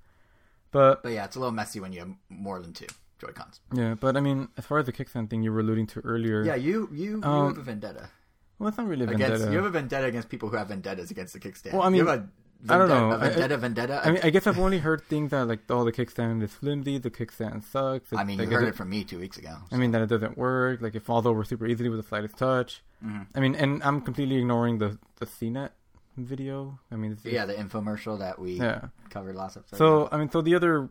But 0.70 1.03
But 1.03 1.12
yeah, 1.12 1.24
it's 1.27 1.37
a 1.37 1.39
little 1.41 1.53
messy 1.53 1.81
when 1.81 1.93
you 1.93 2.01
have 2.01 2.11
more 2.29 2.61
than 2.61 2.72
two 2.72 2.87
Joy 3.18 3.29
Cons. 3.29 3.61
yeah, 3.72 3.95
but 3.95 4.16
I 4.16 4.20
mean, 4.20 4.49
as 4.57 4.64
far 4.66 4.79
as 4.79 4.87
the 4.87 4.93
kickstand 4.93 5.31
thing 5.31 5.43
you 5.43 5.53
were 5.53 5.61
alluding 5.61 5.87
to 5.89 6.01
earlier, 6.01 6.43
Yeah, 6.45 6.55
you 6.55 6.89
you, 6.93 7.18
you 7.18 7.22
Um, 7.24 7.49
have 7.49 7.59
a 7.59 7.62
vendetta 7.62 8.11
well, 8.59 8.69
it's 8.69 8.79
not 8.79 8.87
really 8.87 9.05
a 9.05 9.09
against 9.11 9.31
vendetta. 9.33 9.51
you 9.53 9.57
have 9.59 9.67
a 9.67 9.71
vendetta 9.71 10.07
against 10.07 10.29
people 10.29 10.49
who 10.49 10.57
have 10.57 10.69
vendettas 10.69 11.11
against 11.11 11.33
the 11.35 11.41
kickstand. 11.41 11.73
Well, 11.73 11.83
I 11.83 11.89
mean, 11.89 12.01
you 12.03 12.07
have 12.07 12.21
a 12.21 12.29
I 12.73 12.79
don't 12.79 12.89
know. 12.89 13.11
a 13.13 13.17
I- 13.19 13.29
vendetta 13.29 13.57
vendetta. 13.59 14.01
I 14.05 14.11
mean, 14.13 14.21
I 14.25 14.31
guess 14.31 14.47
I've 14.47 14.59
only 14.59 14.79
heard 14.79 15.03
things 15.05 15.31
that 15.31 15.45
like, 15.47 15.61
oh, 15.69 15.85
the 15.85 15.93
kickstand 15.93 16.43
is 16.43 16.53
flimsy, 16.55 16.99
the 16.99 17.11
kickstand 17.11 17.65
sucks. 17.65 18.13
I 18.13 18.25
mean, 18.25 18.39
like, 18.39 18.49
you 18.49 18.55
heard 18.55 18.61
doesn't- 18.63 18.69
it 18.69 18.77
from 18.77 18.89
me 18.91 19.05
two 19.05 19.19
weeks 19.19 19.37
ago. 19.37 19.55
I 19.71 19.77
mean 19.77 19.91
that 19.93 20.01
it 20.03 20.07
doesn't 20.09 20.37
work. 20.39 20.81
Like 20.81 20.95
it 20.95 21.03
falls 21.03 21.27
over 21.27 21.45
super 21.45 21.67
easily 21.67 21.89
with 21.91 22.01
the 22.01 22.07
slightest 22.09 22.37
touch. 22.39 22.83
Mhm. 23.05 23.27
I 23.35 23.41
mean, 23.41 23.55
and 23.55 23.83
I'm 23.83 24.01
completely 24.01 24.37
ignoring 24.37 24.79
the 24.79 24.99
the 25.21 25.27
CNET 25.27 25.71
video. 26.17 26.79
I 26.91 26.97
mean, 26.97 27.19
yeah, 27.25 27.45
the 27.45 27.53
infomercial 27.55 28.19
that 28.21 28.39
we 28.39 28.53
yeah. 28.53 28.89
covered 29.11 29.37
last 29.37 29.59
episode. 29.59 29.77
So 29.77 30.09
I 30.11 30.17
mean, 30.17 30.31
so 30.31 30.41
the 30.41 30.55
other, 30.55 30.89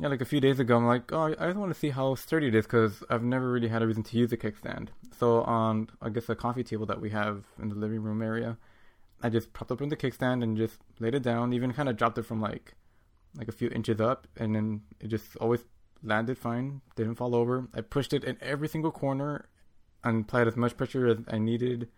yeah, 0.00 0.08
like 0.08 0.20
a 0.20 0.24
few 0.24 0.40
days 0.40 0.60
ago, 0.60 0.76
I'm 0.76 0.86
like, 0.86 1.12
oh, 1.12 1.34
I 1.38 1.46
just 1.46 1.56
want 1.56 1.72
to 1.72 1.78
see 1.78 1.90
how 1.90 2.14
sturdy 2.14 2.48
it 2.48 2.54
is 2.54 2.66
because 2.66 3.02
I've 3.10 3.22
never 3.22 3.50
really 3.50 3.68
had 3.68 3.82
a 3.82 3.86
reason 3.86 4.02
to 4.04 4.16
use 4.16 4.32
a 4.32 4.36
kickstand. 4.36 4.88
So 5.18 5.42
on, 5.42 5.90
I 6.00 6.08
guess, 6.10 6.26
the 6.26 6.36
coffee 6.36 6.62
table 6.62 6.86
that 6.86 7.00
we 7.00 7.10
have 7.10 7.44
in 7.60 7.68
the 7.68 7.74
living 7.74 8.02
room 8.02 8.22
area, 8.22 8.56
I 9.22 9.28
just 9.28 9.52
propped 9.52 9.72
up 9.72 9.80
in 9.82 9.88
the 9.88 9.96
kickstand 9.96 10.42
and 10.44 10.56
just 10.56 10.76
laid 11.00 11.14
it 11.14 11.22
down. 11.22 11.52
Even 11.52 11.72
kind 11.72 11.88
of 11.88 11.96
dropped 11.96 12.18
it 12.18 12.22
from 12.26 12.40
like, 12.40 12.74
like 13.36 13.48
a 13.48 13.52
few 13.52 13.68
inches 13.70 14.00
up, 14.00 14.28
and 14.36 14.54
then 14.54 14.82
it 15.00 15.08
just 15.08 15.34
always 15.36 15.64
landed 16.02 16.38
fine. 16.38 16.80
Didn't 16.94 17.16
fall 17.16 17.34
over. 17.34 17.66
I 17.74 17.80
pushed 17.80 18.12
it 18.12 18.22
in 18.22 18.38
every 18.40 18.68
single 18.68 18.92
corner 18.92 19.46
and 20.04 20.24
applied 20.24 20.46
as 20.46 20.56
much 20.56 20.76
pressure 20.76 21.08
as 21.08 21.18
I 21.26 21.38
needed. 21.38 21.88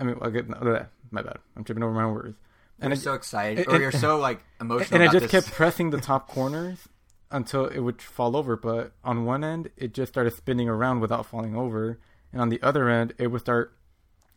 I 0.00 0.02
mean, 0.04 0.16
I 0.20 0.30
get 0.30 0.46
uh, 0.50 0.84
my 1.12 1.22
bad. 1.22 1.38
I'm 1.56 1.62
tripping 1.62 1.84
over 1.84 1.92
my 1.92 2.02
own 2.02 2.14
words. 2.14 2.36
and 2.80 2.92
I- 2.92 2.96
you're 2.96 3.02
so 3.02 3.14
excited, 3.14 3.66
and- 3.68 3.76
or 3.76 3.80
you're 3.80 3.92
so 3.92 4.18
like 4.18 4.40
emotional. 4.60 5.00
and 5.00 5.08
I 5.08 5.12
just 5.12 5.30
this. 5.30 5.30
kept 5.30 5.52
pressing 5.54 5.90
the 5.90 6.00
top 6.00 6.26
corners 6.26 6.88
until 7.30 7.66
it 7.66 7.80
would 7.80 8.02
fall 8.02 8.36
over. 8.36 8.56
But 8.56 8.92
on 9.04 9.24
one 9.24 9.44
end, 9.44 9.70
it 9.76 9.94
just 9.94 10.12
started 10.12 10.32
spinning 10.32 10.68
around 10.68 11.00
without 11.00 11.26
falling 11.26 11.56
over, 11.56 11.98
and 12.32 12.40
on 12.40 12.48
the 12.48 12.60
other 12.62 12.88
end, 12.88 13.14
it 13.18 13.28
would 13.28 13.40
start 13.40 13.74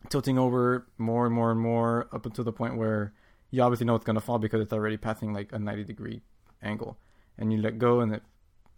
tilting 0.08 0.38
over 0.38 0.86
more 0.98 1.26
and 1.26 1.34
more 1.34 1.50
and 1.50 1.60
more 1.60 2.08
up 2.12 2.26
until 2.26 2.44
the 2.44 2.52
point 2.52 2.76
where 2.76 3.14
you 3.50 3.62
obviously 3.62 3.86
know 3.86 3.94
it's 3.94 4.04
going 4.04 4.14
to 4.14 4.20
fall 4.20 4.38
because 4.38 4.60
it's 4.60 4.72
already 4.72 4.96
passing 4.96 5.32
like 5.32 5.52
a 5.52 5.58
90 5.58 5.84
degree 5.84 6.22
angle, 6.62 6.98
and 7.38 7.52
you 7.52 7.58
let 7.60 7.78
go 7.78 8.00
and 8.00 8.14
it 8.14 8.22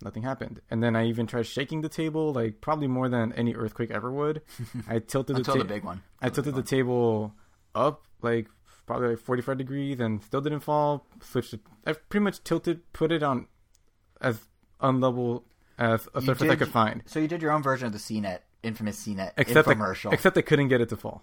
nothing 0.02 0.22
happened. 0.22 0.60
And 0.70 0.82
then 0.82 0.94
I 0.94 1.06
even 1.06 1.26
tried 1.26 1.46
shaking 1.46 1.80
the 1.80 1.88
table, 1.88 2.32
like 2.32 2.60
probably 2.60 2.86
more 2.86 3.08
than 3.08 3.32
any 3.32 3.54
earthquake 3.54 3.90
ever 3.90 4.10
would. 4.12 4.42
I 4.88 4.98
tilted 4.98 5.36
the 5.36 5.42
ta- 5.42 5.54
the 5.54 5.64
big 5.64 5.84
one. 5.84 6.02
I 6.20 6.28
tilted 6.28 6.54
the 6.54 6.62
table 6.62 7.34
up 7.74 8.06
like 8.22 8.48
probably 8.86 9.08
like 9.08 9.18
45 9.18 9.58
degrees 9.58 10.00
and 10.00 10.22
still 10.22 10.40
didn't 10.40 10.60
fall. 10.60 11.06
Switched 11.20 11.54
it. 11.54 11.60
I 11.86 11.92
pretty 11.92 12.24
much 12.24 12.42
tilted, 12.44 12.92
put 12.92 13.12
it 13.12 13.22
on 13.22 13.46
as 14.20 14.38
unlevel 14.80 15.42
as 15.78 16.08
a 16.14 16.20
You 16.20 16.26
surface 16.26 16.50
I 16.50 16.56
could 16.56 16.68
find. 16.68 17.02
So 17.06 17.18
you 17.18 17.28
did 17.28 17.42
your 17.42 17.52
own 17.52 17.62
version 17.62 17.86
of 17.86 17.92
the 17.92 17.98
CNET, 17.98 18.40
infamous 18.62 19.04
CNET 19.04 19.32
Except 19.36 19.68
infomercial. 19.68 20.12
Except 20.12 20.36
I 20.38 20.42
couldn't 20.42 20.68
get 20.68 20.80
it 20.80 20.88
to 20.90 20.96
fall. 20.96 21.22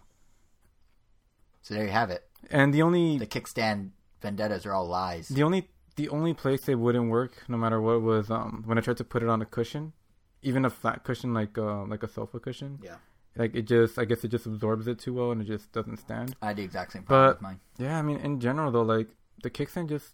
so 1.61 1.73
there 1.73 1.85
you 1.85 1.91
have 1.91 2.09
it. 2.09 2.23
And 2.49 2.73
the 2.73 2.81
only 2.81 3.17
The 3.17 3.27
kickstand 3.27 3.91
vendettas 4.21 4.65
are 4.65 4.73
all 4.73 4.87
lies. 4.87 5.27
the 5.29 5.43
only 5.43 5.69
the 5.95 6.09
only 6.09 6.33
place 6.33 6.61
they 6.65 6.73
wouldn't 6.75 7.09
work, 7.11 7.43
no 7.47 7.57
matter 7.57 7.79
what, 7.79 8.01
was 8.01 8.29
um 8.31 8.63
when 8.65 8.77
I 8.77 8.81
tried 8.81 8.97
to 8.97 9.03
put 9.03 9.23
it 9.23 9.29
on 9.29 9.41
a 9.41 9.45
cushion, 9.45 9.93
even 10.41 10.65
a 10.65 10.69
flat 10.69 11.03
cushion 11.03 11.33
like 11.33 11.57
uh, 11.57 11.85
like 11.85 12.03
a 12.03 12.07
sofa 12.07 12.39
cushion. 12.39 12.79
Yeah. 12.83 12.95
Like 13.35 13.55
it 13.55 13.63
just, 13.63 13.97
I 13.97 14.05
guess 14.05 14.23
it 14.23 14.27
just 14.27 14.45
absorbs 14.45 14.87
it 14.87 14.99
too 14.99 15.13
well, 15.15 15.31
and 15.31 15.41
it 15.41 15.45
just 15.45 15.71
doesn't 15.71 15.97
stand. 15.97 16.35
I 16.41 16.47
had 16.49 16.57
the 16.57 16.63
exact 16.63 16.91
same 16.93 17.03
problem 17.03 17.25
But- 17.29 17.35
with 17.37 17.41
mine. 17.41 17.59
Yeah, 17.79 17.97
I 17.97 18.01
mean, 18.03 18.17
in 18.17 18.39
general 18.39 18.71
though, 18.71 18.83
like 18.83 19.07
the 19.41 19.49
kickstand 19.49 19.89
just, 19.89 20.13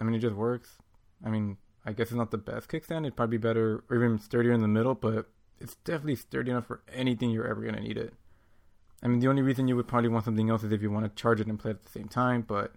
I 0.00 0.04
mean, 0.04 0.14
it 0.14 0.20
just 0.20 0.36
works. 0.36 0.78
I 1.24 1.30
mean, 1.30 1.56
I 1.84 1.92
guess 1.92 2.08
it's 2.08 2.16
not 2.16 2.30
the 2.30 2.38
best 2.38 2.68
kickstand. 2.68 3.00
It'd 3.00 3.16
probably 3.16 3.38
be 3.38 3.42
better 3.42 3.82
or 3.90 3.96
even 3.96 4.18
sturdier 4.18 4.52
in 4.52 4.60
the 4.60 4.68
middle, 4.68 4.94
but 4.94 5.26
it's 5.60 5.74
definitely 5.76 6.16
sturdy 6.16 6.50
enough 6.50 6.66
for 6.66 6.82
anything 6.92 7.30
you're 7.30 7.46
ever 7.46 7.60
gonna 7.62 7.80
need 7.80 7.96
it. 7.98 8.14
I 9.02 9.08
mean, 9.08 9.18
the 9.18 9.28
only 9.28 9.42
reason 9.42 9.66
you 9.66 9.74
would 9.76 9.88
probably 9.88 10.08
want 10.08 10.24
something 10.24 10.48
else 10.48 10.62
is 10.62 10.70
if 10.72 10.80
you 10.80 10.90
want 10.90 11.04
to 11.04 11.20
charge 11.20 11.40
it 11.40 11.48
and 11.48 11.58
play 11.58 11.72
it 11.72 11.74
at 11.74 11.82
the 11.82 11.90
same 11.90 12.08
time. 12.08 12.42
But 12.42 12.72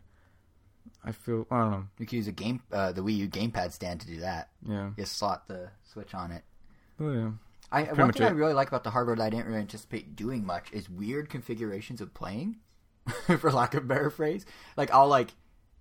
I 1.03 1.11
feel, 1.11 1.45
I 1.51 1.59
don't 1.59 1.71
know. 1.71 1.83
You 1.99 2.07
could 2.07 2.15
use 2.15 2.27
a 2.27 2.31
game, 2.31 2.63
uh, 2.71 2.91
the 2.91 3.01
Wii 3.01 3.15
U 3.17 3.27
gamepad 3.29 3.71
stand 3.71 4.01
to 4.01 4.07
do 4.07 4.19
that. 4.21 4.49
Yeah, 4.67 4.89
Just 4.97 5.17
slot 5.17 5.47
the 5.47 5.69
switch 5.83 6.15
on 6.15 6.31
it. 6.31 6.43
oh, 6.99 7.11
yeah. 7.11 7.29
I 7.71 7.83
Pretty 7.83 8.01
one 8.01 8.13
thing 8.13 8.27
I 8.27 8.29
really 8.29 8.53
like 8.53 8.67
about 8.69 8.83
the 8.83 8.91
hardware 8.91 9.15
that 9.15 9.23
I 9.23 9.29
didn't 9.29 9.47
really 9.47 9.59
anticipate 9.59 10.15
doing 10.15 10.45
much 10.45 10.71
is 10.71 10.89
weird 10.89 11.29
configurations 11.29 11.99
of 12.01 12.13
playing, 12.13 12.57
for 13.39 13.51
lack 13.51 13.73
of 13.73 13.83
a 13.83 13.87
better 13.87 14.09
phrase. 14.09 14.45
Like 14.77 14.91
I'll 14.91 15.07
like 15.07 15.33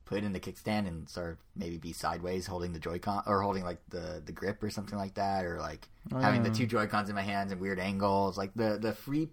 put 0.04 0.18
it 0.18 0.24
in 0.24 0.32
the 0.32 0.40
kickstand 0.40 0.86
and 0.86 1.08
sort 1.08 1.30
of 1.32 1.38
maybe 1.56 1.78
be 1.78 1.92
sideways 1.92 2.46
holding 2.46 2.72
the 2.72 2.78
Joy-Con 2.78 3.22
or 3.26 3.40
holding 3.42 3.64
like 3.64 3.78
the 3.88 4.22
the 4.24 4.32
grip 4.32 4.62
or 4.62 4.70
something 4.70 4.98
like 4.98 5.14
that, 5.14 5.44
or 5.44 5.58
like 5.60 5.88
Oh, 6.12 6.18
having 6.18 6.44
yeah. 6.44 6.50
the 6.50 6.54
two 6.56 6.66
Joy-Cons 6.66 7.08
in 7.08 7.14
my 7.14 7.22
hands 7.22 7.50
and 7.52 7.60
weird 7.60 7.78
angles. 7.80 8.36
Like 8.36 8.52
the 8.54 8.78
the 8.80 8.92
free 8.92 9.28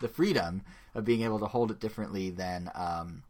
the 0.00 0.08
freedom 0.08 0.62
of 0.94 1.04
being 1.04 1.22
able 1.22 1.38
to 1.40 1.46
hold 1.46 1.70
it 1.70 1.78
differently 1.80 2.30
than 2.30 2.70
um 2.74 3.22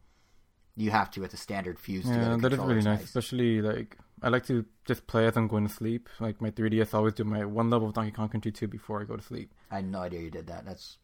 you 0.77 0.91
have 0.91 1.11
to 1.11 1.21
with 1.21 1.35
a 1.35 1.37
standard 1.37 1.79
fuse. 1.79 2.07
Yeah, 2.07 2.37
that 2.41 2.53
is 2.53 2.59
really 2.59 2.75
nice. 2.77 2.85
nice. 2.85 3.05
Especially 3.05 3.61
like 3.61 3.99
I 4.23 4.29
like 4.29 4.47
to 4.47 4.64
just 4.85 5.07
play 5.07 5.27
as 5.27 5.37
I'm 5.37 5.49
going 5.49 5.66
to 5.66 5.73
sleep. 5.73 6.09
Like 6.21 6.41
my 6.41 6.51
3DS, 6.51 6.95
I 6.95 6.99
always 6.99 7.14
do 7.14 7.25
my 7.25 7.45
one 7.45 7.71
level 7.71 7.89
of 7.89 7.95
Donkey 7.95 8.12
Kong 8.12 8.29
Country 8.29 8.53
2 8.53 8.68
before 8.68 9.01
I 9.01 9.05
go 9.05 9.16
to 9.16 9.23
sleep. 9.23 9.53
I 9.71 9.77
had 9.77 9.87
no 9.87 10.01
idea 10.01 10.21
you 10.21 10.31
did 10.31 10.47
that. 10.47 10.64
That's 10.64 10.99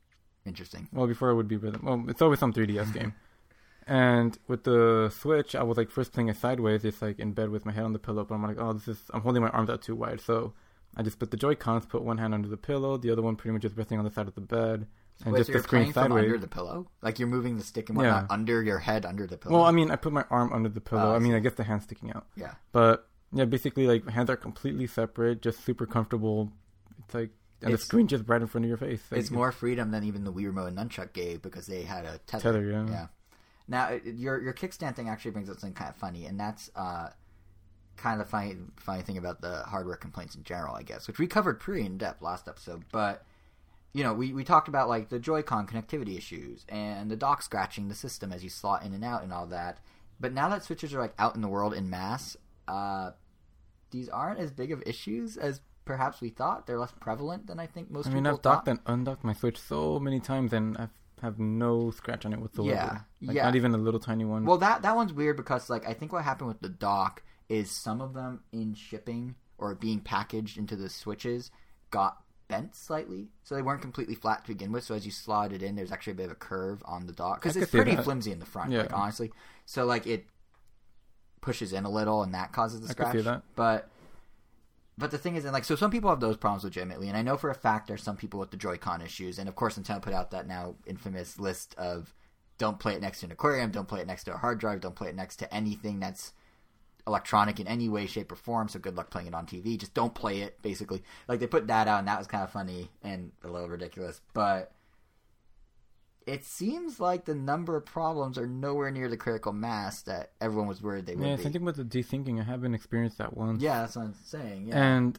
interesting. 0.46 0.88
Well, 0.92 1.06
before 1.06 1.30
it 1.30 1.34
would 1.34 1.48
be 1.48 1.56
rhythm. 1.56 1.82
Well, 1.82 2.04
it's 2.08 2.22
always 2.22 2.38
some 2.38 2.52
3DS 2.52 2.92
game. 2.94 3.14
And 3.86 4.36
with 4.48 4.64
the 4.64 5.10
Switch, 5.16 5.54
I 5.54 5.62
was 5.62 5.76
like 5.78 5.90
first 5.90 6.12
playing 6.12 6.28
it 6.28 6.36
sideways, 6.36 6.82
just 6.82 7.00
like 7.00 7.18
in 7.20 7.32
bed 7.32 7.50
with 7.50 7.64
my 7.64 7.72
head 7.72 7.84
on 7.84 7.92
the 7.92 7.98
pillow. 8.00 8.24
But 8.24 8.34
I'm 8.34 8.42
like, 8.42 8.58
oh, 8.58 8.72
this 8.72 8.88
is 8.88 8.98
I'm 9.12 9.20
holding 9.20 9.42
my 9.42 9.48
arms 9.50 9.70
out 9.70 9.82
too 9.82 9.94
wide, 9.94 10.20
so 10.20 10.54
I 10.96 11.02
just 11.02 11.18
put 11.18 11.30
the 11.30 11.36
Joy 11.36 11.54
Cons, 11.54 11.86
put 11.86 12.02
one 12.02 12.18
hand 12.18 12.34
under 12.34 12.48
the 12.48 12.56
pillow, 12.56 12.96
the 12.96 13.10
other 13.12 13.22
one 13.22 13.36
pretty 13.36 13.52
much 13.52 13.62
just 13.62 13.76
resting 13.76 13.98
on 13.98 14.04
the 14.04 14.10
side 14.10 14.26
of 14.26 14.34
the 14.34 14.40
bed, 14.40 14.86
and 15.24 15.32
Wait, 15.32 15.38
just 15.40 15.48
so 15.52 15.58
the 15.58 15.62
screen 15.62 15.92
sideways. 15.92 16.24
under 16.24 16.38
the 16.38 16.48
pillow? 16.48 16.88
Like 17.00 17.18
you're 17.20 17.28
moving 17.28 17.58
the 17.58 17.64
stick 17.64 17.88
and 17.88 17.96
whatnot 17.96 18.24
Yeah. 18.28 18.34
under 18.34 18.60
your 18.62 18.78
head, 18.78 19.06
under 19.06 19.26
the 19.26 19.36
pillow. 19.38 19.54
Well, 19.58 19.64
I 19.64 19.70
mean, 19.70 19.90
I 19.92 19.96
put 19.96 20.12
my 20.12 20.24
arm 20.30 20.52
under 20.52 20.68
the 20.68 20.80
pillow. 20.80 21.10
Oh, 21.10 21.12
I 21.12 21.16
I 21.16 21.18
mean, 21.20 21.34
I 21.34 21.38
guess 21.38 21.54
the 21.54 21.64
hand's 21.64 21.84
sticking 21.84 22.10
out. 22.12 22.26
yeah, 22.34 22.54
But 22.72 23.08
yeah, 23.32 23.44
basically, 23.44 23.86
like 23.86 24.08
hands 24.08 24.30
are 24.30 24.36
completely 24.36 24.86
separate, 24.88 25.42
just 25.42 25.64
super 25.64 25.86
comfortable. 25.86 26.50
It's 27.04 27.14
like 27.14 27.30
and 27.62 27.70
It's- 27.70 27.80
the 27.82 27.86
screen 27.86 28.06
just 28.08 28.24
right 28.26 28.40
in 28.42 28.46
front 28.48 28.64
of 28.64 28.68
your 28.68 28.76
face. 28.76 29.00
Like, 29.10 29.20
it's 29.20 29.30
more 29.30 29.50
freedom 29.52 29.90
than 29.90 30.02
even 30.04 30.24
the 30.24 30.32
Wii 30.32 30.44
Remote 30.46 30.66
and 30.66 30.76
Nunchuck 30.76 31.12
gave 31.14 31.40
because 31.40 31.66
they 31.66 31.82
had 31.84 32.04
a 32.04 32.18
tether. 32.26 32.52
Tether, 32.52 32.70
yeah. 32.70 32.86
Yeah. 32.86 33.06
Now 33.68 33.88
it- 33.88 34.04
your 34.04 34.40
your 34.42 34.52
kickstand 34.54 34.94
thing 34.96 35.08
actually 35.08 35.32
brings 35.32 35.48
up 35.50 35.58
something 35.58 35.74
kind 35.74 35.90
of 35.90 35.96
funny, 35.96 36.26
and 36.26 36.38
that's 36.38 36.70
uh, 36.76 37.10
kind 37.96 38.20
of 38.20 38.26
the 38.26 38.30
funny 38.30 38.56
funny 38.76 39.02
thing 39.02 39.18
about 39.18 39.40
the 39.40 39.62
hardware 39.64 39.96
complaints 39.96 40.34
in 40.34 40.44
general, 40.44 40.74
I 40.74 40.82
guess, 40.82 41.06
which 41.08 41.18
we 41.18 41.26
covered 41.26 41.58
pretty 41.60 41.84
in 41.86 41.98
depth 41.98 42.22
last 42.22 42.46
episode. 42.48 42.84
But 42.92 43.24
you 43.92 44.02
know, 44.04 44.12
we, 44.12 44.32
we 44.34 44.44
talked 44.44 44.68
about 44.68 44.90
like 44.90 45.08
the 45.08 45.18
Joy-Con 45.18 45.66
connectivity 45.66 46.18
issues 46.18 46.66
and 46.68 47.10
the 47.10 47.16
dock 47.16 47.40
scratching 47.42 47.88
the 47.88 47.94
system 47.94 48.30
as 48.30 48.44
you 48.44 48.50
slot 48.50 48.82
in 48.84 48.92
and 48.92 49.02
out 49.02 49.22
and 49.22 49.32
all 49.32 49.46
that. 49.46 49.78
But 50.20 50.34
now 50.34 50.50
that 50.50 50.62
switches 50.64 50.92
are 50.92 51.00
like 51.00 51.14
out 51.18 51.34
in 51.34 51.40
the 51.40 51.48
world 51.48 51.72
in 51.72 51.88
mass, 51.88 52.36
uh, 52.68 53.12
these 53.90 54.10
aren't 54.10 54.38
as 54.38 54.50
big 54.50 54.70
of 54.70 54.82
issues 54.84 55.38
as 55.38 55.62
perhaps 55.86 56.20
we 56.20 56.28
thought. 56.28 56.66
They're 56.66 56.78
less 56.78 56.92
prevalent 57.00 57.46
than 57.46 57.58
I 57.58 57.66
think 57.66 57.90
most 57.90 58.08
I 58.08 58.10
mean, 58.10 58.26
I've 58.26 58.42
docked 58.42 58.66
thought. 58.66 58.68
and 58.68 58.80
undocked 58.84 59.24
my 59.24 59.32
Switch 59.32 59.58
so 59.58 59.98
many 59.98 60.20
times, 60.20 60.52
and 60.52 60.76
I 60.76 60.88
have 61.22 61.38
no 61.38 61.90
scratch 61.90 62.26
on 62.26 62.32
it 62.32 62.40
whatsoever. 62.40 62.70
Yeah, 62.72 63.00
like, 63.22 63.36
yeah. 63.36 63.44
Not 63.44 63.56
even 63.56 63.74
a 63.74 63.78
little 63.78 64.00
tiny 64.00 64.24
one. 64.24 64.44
Well, 64.44 64.58
that 64.58 64.82
that 64.82 64.94
one's 64.96 65.12
weird 65.12 65.36
because 65.36 65.70
like 65.70 65.86
I 65.88 65.94
think 65.94 66.12
what 66.12 66.24
happened 66.24 66.48
with 66.48 66.60
the 66.60 66.68
dock 66.68 67.22
is 67.48 67.70
some 67.70 68.00
of 68.00 68.12
them 68.14 68.40
in 68.52 68.74
shipping 68.74 69.34
or 69.58 69.74
being 69.74 70.00
packaged 70.00 70.58
into 70.58 70.76
the 70.76 70.88
switches 70.90 71.50
got 71.90 72.18
bent 72.48 72.76
slightly, 72.76 73.28
so 73.42 73.54
they 73.54 73.62
weren't 73.62 73.80
completely 73.82 74.14
flat 74.14 74.44
to 74.44 74.48
begin 74.52 74.70
with. 74.72 74.84
So 74.84 74.94
as 74.94 75.04
you 75.06 75.10
slot 75.12 75.52
it 75.52 75.62
in, 75.62 75.74
there's 75.76 75.90
actually 75.90 76.12
a 76.12 76.16
bit 76.16 76.26
of 76.26 76.32
a 76.32 76.36
curve 76.36 76.82
on 76.84 77.06
the 77.06 77.12
dock 77.12 77.40
because 77.40 77.56
it's 77.56 77.70
pretty 77.70 77.96
flimsy 77.96 78.30
in 78.32 78.38
the 78.38 78.46
front, 78.46 78.70
Yeah. 78.70 78.80
like 78.82 78.92
honestly. 78.92 79.32
So 79.64 79.84
like 79.86 80.06
it 80.06 80.26
pushes 81.40 81.72
in 81.72 81.84
a 81.84 81.90
little, 81.90 82.22
and 82.22 82.34
that 82.34 82.52
causes 82.52 82.80
the 82.80 82.86
I 82.86 82.88
could 82.88 82.96
scratch. 82.96 83.12
see 83.16 83.22
that. 83.22 83.42
But 83.54 83.88
but 84.98 85.10
the 85.10 85.18
thing 85.18 85.36
is, 85.36 85.44
and 85.44 85.52
like, 85.52 85.64
so 85.64 85.76
some 85.76 85.90
people 85.90 86.10
have 86.10 86.20
those 86.20 86.36
problems 86.36 86.64
legitimately, 86.64 87.08
and 87.08 87.16
I 87.16 87.22
know 87.22 87.36
for 87.36 87.50
a 87.50 87.54
fact 87.54 87.86
there's 87.86 88.02
some 88.02 88.16
people 88.16 88.40
with 88.40 88.50
the 88.50 88.56
Joy-Con 88.56 89.02
issues, 89.02 89.38
and 89.38 89.48
of 89.48 89.54
course 89.54 89.78
Nintendo 89.78 90.02
put 90.02 90.14
out 90.14 90.30
that 90.30 90.46
now 90.46 90.74
infamous 90.86 91.38
list 91.38 91.74
of 91.76 92.14
don't 92.58 92.78
play 92.78 92.94
it 92.94 93.02
next 93.02 93.20
to 93.20 93.26
an 93.26 93.32
aquarium, 93.32 93.70
don't 93.70 93.88
play 93.88 94.00
it 94.00 94.06
next 94.06 94.24
to 94.24 94.34
a 94.34 94.38
hard 94.38 94.58
drive, 94.58 94.80
don't 94.80 94.94
play 94.94 95.08
it 95.08 95.14
next 95.14 95.36
to 95.36 95.54
anything 95.54 96.00
that's 96.00 96.32
electronic 97.06 97.60
in 97.60 97.68
any 97.68 97.88
way, 97.88 98.06
shape, 98.06 98.32
or 98.32 98.36
form. 98.36 98.68
So 98.68 98.78
good 98.78 98.96
luck 98.96 99.10
playing 99.10 99.28
it 99.28 99.34
on 99.34 99.46
TV. 99.46 99.78
Just 99.78 99.94
don't 99.94 100.14
play 100.14 100.40
it, 100.40 100.60
basically. 100.62 101.02
Like 101.28 101.40
they 101.40 101.46
put 101.46 101.66
that 101.68 101.86
out, 101.88 102.00
and 102.00 102.08
that 102.08 102.18
was 102.18 102.26
kind 102.26 102.42
of 102.42 102.50
funny 102.50 102.90
and 103.02 103.32
a 103.44 103.48
little 103.48 103.68
ridiculous, 103.68 104.20
but. 104.34 104.72
It 106.26 106.44
seems 106.44 106.98
like 106.98 107.24
the 107.24 107.36
number 107.36 107.76
of 107.76 107.86
problems 107.86 108.36
are 108.36 108.48
nowhere 108.48 108.90
near 108.90 109.08
the 109.08 109.16
critical 109.16 109.52
mass 109.52 110.02
that 110.02 110.32
everyone 110.40 110.66
was 110.66 110.82
worried 110.82 111.06
they 111.06 111.14
would 111.14 111.22
have. 111.22 111.30
yeah, 111.30 111.36
be. 111.36 111.42
same 111.44 111.52
thing 111.52 111.64
with 111.64 111.76
the 111.76 111.84
desyncing. 111.84 112.40
I 112.40 112.44
haven't 112.44 112.74
experienced 112.74 113.18
that 113.18 113.36
once. 113.36 113.62
Yeah, 113.62 113.82
that's 113.82 113.94
what 113.94 114.06
I'm 114.06 114.14
saying. 114.24 114.66
Yeah. 114.68 114.82
And 114.82 115.18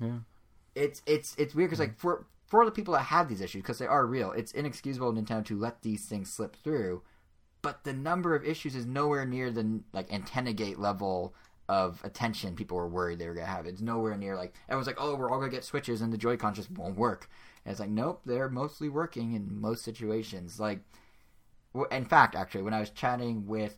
yeah, 0.00 0.18
it's 0.74 1.00
it's 1.06 1.36
it's 1.38 1.54
weird 1.54 1.70
because 1.70 1.78
like 1.78 1.96
for 1.96 2.26
for 2.46 2.64
the 2.64 2.72
people 2.72 2.94
that 2.94 3.02
have 3.02 3.28
these 3.28 3.40
issues 3.40 3.62
because 3.62 3.78
they 3.78 3.86
are 3.86 4.04
real, 4.04 4.32
it's 4.32 4.52
inexcusable 4.52 5.08
of 5.08 5.14
Nintendo 5.14 5.44
to 5.46 5.58
let 5.58 5.82
these 5.82 6.06
things 6.06 6.32
slip 6.32 6.56
through. 6.56 7.02
But 7.62 7.84
the 7.84 7.92
number 7.92 8.34
of 8.34 8.44
issues 8.44 8.74
is 8.74 8.84
nowhere 8.84 9.24
near 9.24 9.50
the 9.50 9.80
like 9.92 10.12
antenna 10.12 10.52
gate 10.52 10.78
level 10.78 11.34
of 11.68 12.00
attention 12.04 12.54
people 12.54 12.76
were 12.76 12.86
worried 12.88 13.18
they 13.18 13.28
were 13.28 13.34
gonna 13.34 13.46
have. 13.46 13.66
It's 13.66 13.80
nowhere 13.80 14.16
near 14.16 14.36
like 14.36 14.54
everyone's 14.68 14.86
like, 14.86 14.98
oh, 15.00 15.14
we're 15.14 15.30
all 15.30 15.38
gonna 15.38 15.50
get 15.50 15.64
switches 15.64 16.00
and 16.00 16.12
the 16.12 16.18
Joy-Con 16.18 16.54
just 16.54 16.70
won't 16.70 16.96
work. 16.96 17.28
And 17.66 17.72
it's 17.72 17.80
like, 17.80 17.90
nope, 17.90 18.20
they're 18.24 18.48
mostly 18.48 18.88
working 18.88 19.32
in 19.32 19.60
most 19.60 19.82
situations. 19.82 20.60
Like, 20.60 20.82
in 21.90 22.04
fact, 22.04 22.36
actually, 22.36 22.62
when 22.62 22.74
I 22.74 22.78
was 22.78 22.90
chatting 22.90 23.44
with 23.44 23.76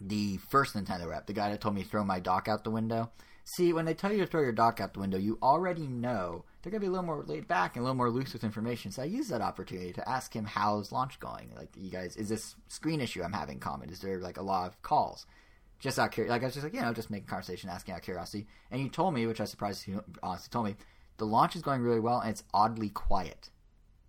the 0.00 0.38
first 0.48 0.74
Nintendo 0.74 1.08
rep, 1.08 1.28
the 1.28 1.32
guy 1.32 1.48
that 1.48 1.60
told 1.60 1.76
me 1.76 1.84
to 1.84 1.88
throw 1.88 2.02
my 2.02 2.18
dock 2.18 2.48
out 2.48 2.64
the 2.64 2.72
window. 2.72 3.12
See, 3.44 3.72
when 3.72 3.84
they 3.84 3.94
tell 3.94 4.12
you 4.12 4.18
to 4.18 4.26
throw 4.26 4.42
your 4.42 4.50
dock 4.50 4.80
out 4.80 4.94
the 4.94 5.00
window, 5.00 5.16
you 5.16 5.38
already 5.40 5.86
know 5.86 6.44
they're 6.60 6.72
gonna 6.72 6.80
be 6.80 6.88
a 6.88 6.90
little 6.90 7.06
more 7.06 7.22
laid 7.24 7.46
back 7.46 7.76
and 7.76 7.82
a 7.82 7.84
little 7.84 7.96
more 7.96 8.10
loose 8.10 8.32
with 8.32 8.42
information. 8.42 8.90
So 8.90 9.02
I 9.02 9.04
used 9.04 9.30
that 9.30 9.42
opportunity 9.42 9.92
to 9.92 10.08
ask 10.08 10.34
him 10.34 10.44
how's 10.44 10.90
launch 10.90 11.20
going. 11.20 11.52
Like, 11.56 11.70
you 11.76 11.90
guys, 11.90 12.16
is 12.16 12.28
this 12.28 12.56
screen 12.66 13.00
issue 13.00 13.22
I'm 13.22 13.32
having 13.32 13.60
common? 13.60 13.90
Is 13.90 14.00
there 14.00 14.18
like 14.18 14.38
a 14.38 14.42
lot 14.42 14.66
of 14.66 14.82
calls? 14.82 15.24
Just 15.78 16.00
out 16.00 16.06
of 16.06 16.10
curiosity, 16.10 16.32
like 16.32 16.42
I 16.42 16.46
was 16.46 16.54
just 16.54 16.64
like, 16.64 16.74
you 16.74 16.80
know, 16.80 16.92
just 16.92 17.10
making 17.10 17.28
conversation, 17.28 17.70
asking 17.70 17.94
out 17.94 17.98
of 17.98 18.04
curiosity. 18.04 18.48
And 18.72 18.80
he 18.80 18.88
told 18.88 19.14
me, 19.14 19.24
which 19.28 19.40
I 19.40 19.44
surprised 19.44 19.84
he 19.84 19.94
honestly 20.20 20.48
told 20.50 20.66
me, 20.66 20.76
the 21.18 21.26
launch 21.26 21.54
is 21.56 21.62
going 21.62 21.82
really 21.82 22.00
well 22.00 22.20
and 22.20 22.30
it's 22.30 22.44
oddly 22.54 22.88
quiet 22.88 23.50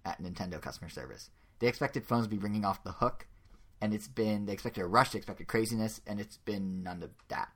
at 0.05 0.21
Nintendo 0.21 0.61
customer 0.61 0.89
service. 0.89 1.29
They 1.59 1.67
expected 1.67 2.05
phones 2.05 2.25
to 2.25 2.29
be 2.29 2.37
ringing 2.37 2.63
off 2.63 2.83
the 2.83 2.93
hook, 2.93 3.27
and 3.81 3.93
it's 3.93 4.07
been 4.07 4.45
they 4.45 4.53
expected 4.53 4.81
a 4.81 4.87
rush, 4.87 5.11
they 5.11 5.17
expected 5.17 5.47
craziness, 5.47 5.99
and 6.07 6.19
it's 6.19 6.37
been 6.37 6.83
none 6.83 7.03
of 7.03 7.09
that. 7.27 7.49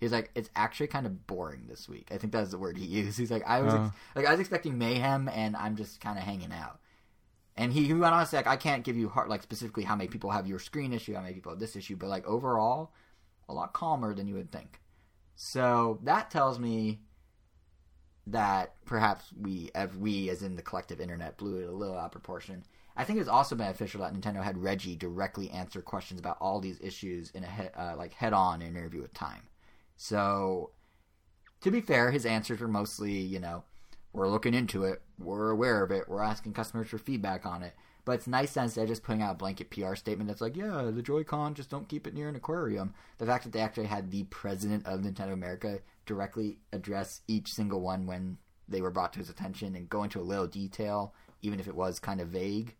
He's 0.00 0.12
like, 0.12 0.30
it's 0.34 0.50
actually 0.54 0.86
kind 0.88 1.06
of 1.06 1.26
boring 1.26 1.66
this 1.66 1.88
week. 1.88 2.08
I 2.12 2.18
think 2.18 2.32
that's 2.32 2.50
the 2.50 2.58
word 2.58 2.76
he 2.76 2.84
used. 3.00 3.18
He's 3.18 3.30
like, 3.30 3.46
I 3.46 3.62
was 3.62 3.72
ex- 3.74 3.82
Oh. 3.90 3.92
like, 4.14 4.26
I 4.26 4.30
was 4.30 4.40
expecting 4.40 4.76
mayhem, 4.78 5.28
and 5.28 5.56
I'm 5.56 5.76
just 5.76 6.00
kind 6.00 6.18
of 6.18 6.24
hanging 6.24 6.52
out. 6.52 6.78
And 7.56 7.72
he, 7.72 7.84
he 7.86 7.94
went 7.94 8.14
on 8.14 8.20
to 8.20 8.26
say, 8.26 8.36
like, 8.36 8.46
I 8.46 8.56
can't 8.56 8.84
give 8.84 8.96
you 8.96 9.08
hard, 9.08 9.28
like 9.28 9.42
specifically 9.42 9.82
how 9.82 9.96
many 9.96 10.08
people 10.08 10.30
have 10.30 10.46
your 10.46 10.60
screen 10.60 10.92
issue, 10.92 11.14
how 11.14 11.22
many 11.22 11.34
people 11.34 11.50
have 11.50 11.58
this 11.58 11.74
issue, 11.74 11.96
but 11.96 12.08
like 12.08 12.24
overall, 12.26 12.92
a 13.48 13.54
lot 13.54 13.72
calmer 13.72 14.14
than 14.14 14.28
you 14.28 14.34
would 14.34 14.52
think. 14.52 14.80
So 15.34 15.98
that 16.04 16.30
tells 16.30 16.58
me 16.58 17.00
that 18.30 18.74
perhaps 18.84 19.24
we, 19.40 19.70
as 19.74 19.94
we 19.94 20.28
as 20.30 20.42
in 20.42 20.56
the 20.56 20.62
collective 20.62 21.00
internet, 21.00 21.36
blew 21.36 21.60
it 21.60 21.68
a 21.68 21.72
little 21.72 21.96
out 21.96 22.06
of 22.06 22.12
proportion. 22.12 22.64
I 22.96 23.04
think 23.04 23.20
it's 23.20 23.28
also 23.28 23.54
beneficial 23.54 24.00
that 24.00 24.12
Nintendo 24.12 24.42
had 24.42 24.58
Reggie 24.58 24.96
directly 24.96 25.50
answer 25.50 25.80
questions 25.80 26.18
about 26.18 26.36
all 26.40 26.60
these 26.60 26.80
issues 26.80 27.30
in 27.30 27.44
a 27.44 27.46
he- 27.46 27.68
uh, 27.76 27.96
like 27.96 28.12
head-on 28.12 28.60
interview 28.60 29.02
with 29.02 29.14
Time. 29.14 29.42
So, 29.96 30.70
to 31.60 31.70
be 31.70 31.80
fair, 31.80 32.10
his 32.10 32.26
answers 32.26 32.60
were 32.60 32.68
mostly, 32.68 33.12
you 33.12 33.38
know, 33.38 33.64
we're 34.12 34.28
looking 34.28 34.54
into 34.54 34.84
it, 34.84 35.00
we're 35.18 35.50
aware 35.50 35.82
of 35.82 35.90
it, 35.90 36.08
we're 36.08 36.22
asking 36.22 36.54
customers 36.54 36.88
for 36.88 36.98
feedback 36.98 37.46
on 37.46 37.62
it. 37.62 37.74
But 38.08 38.14
it's 38.14 38.26
nice 38.26 38.54
that 38.54 38.62
instead 38.62 38.84
of 38.84 38.88
just 38.88 39.02
putting 39.02 39.20
out 39.20 39.32
a 39.32 39.34
blanket 39.34 39.68
PR 39.68 39.94
statement 39.94 40.28
that's 40.28 40.40
like, 40.40 40.56
yeah, 40.56 40.90
the 40.90 41.02
Joy-Con, 41.02 41.52
just 41.52 41.68
don't 41.68 41.90
keep 41.90 42.06
it 42.06 42.14
near 42.14 42.30
an 42.30 42.36
aquarium. 42.36 42.94
The 43.18 43.26
fact 43.26 43.44
that 43.44 43.52
they 43.52 43.60
actually 43.60 43.84
had 43.84 44.10
the 44.10 44.22
president 44.22 44.86
of 44.86 45.00
Nintendo 45.00 45.34
America 45.34 45.80
directly 46.06 46.56
address 46.72 47.20
each 47.28 47.52
single 47.52 47.82
one 47.82 48.06
when 48.06 48.38
they 48.66 48.80
were 48.80 48.90
brought 48.90 49.12
to 49.12 49.18
his 49.18 49.28
attention 49.28 49.76
and 49.76 49.90
go 49.90 50.04
into 50.04 50.20
a 50.20 50.22
little 50.22 50.46
detail, 50.46 51.12
even 51.42 51.60
if 51.60 51.68
it 51.68 51.74
was 51.74 51.98
kind 51.98 52.22
of 52.22 52.28
vague, 52.28 52.76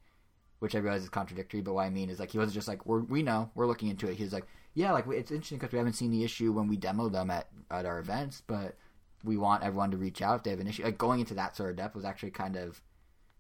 which 0.61 0.75
I 0.75 0.79
realize 0.79 1.03
is 1.03 1.11
contradictory. 1.11 1.61
But 1.61 1.75
what 1.75 1.85
I 1.85 1.91
mean 1.91 2.09
is 2.09 2.19
like 2.19 2.31
he 2.31 2.39
wasn't 2.39 2.55
just 2.55 2.69
like 2.69 2.87
we're, 2.87 3.01
we 3.01 3.23
know 3.23 3.51
we're 3.55 3.67
looking 3.67 3.91
into 3.91 4.09
it. 4.09 4.17
He 4.17 4.25
was 4.25 4.33
like, 4.33 4.47
yeah, 4.73 4.93
like 4.93 5.05
it's 5.09 5.31
interesting 5.31 5.59
because 5.59 5.73
we 5.73 5.79
haven't 5.79 5.93
seen 5.93 6.11
the 6.11 6.25
issue 6.25 6.53
when 6.53 6.69
we 6.69 6.79
demo 6.79 7.11
them 7.11 7.29
at 7.29 7.49
at 7.71 7.85
our 7.85 7.99
events, 7.99 8.43
but 8.47 8.79
we 9.25 9.37
want 9.37 9.63
everyone 9.63 9.91
to 9.91 9.99
reach 9.99 10.23
out 10.23 10.37
if 10.37 10.43
they 10.45 10.51
have 10.53 10.61
an 10.61 10.69
issue. 10.69 10.85
Like 10.85 10.97
going 10.97 11.21
into 11.21 11.35
that 11.35 11.55
sort 11.55 11.69
of 11.69 11.77
depth 11.77 11.95
was 11.95 12.07
actually 12.07 12.31
kind 12.31 12.57
of 12.57 12.81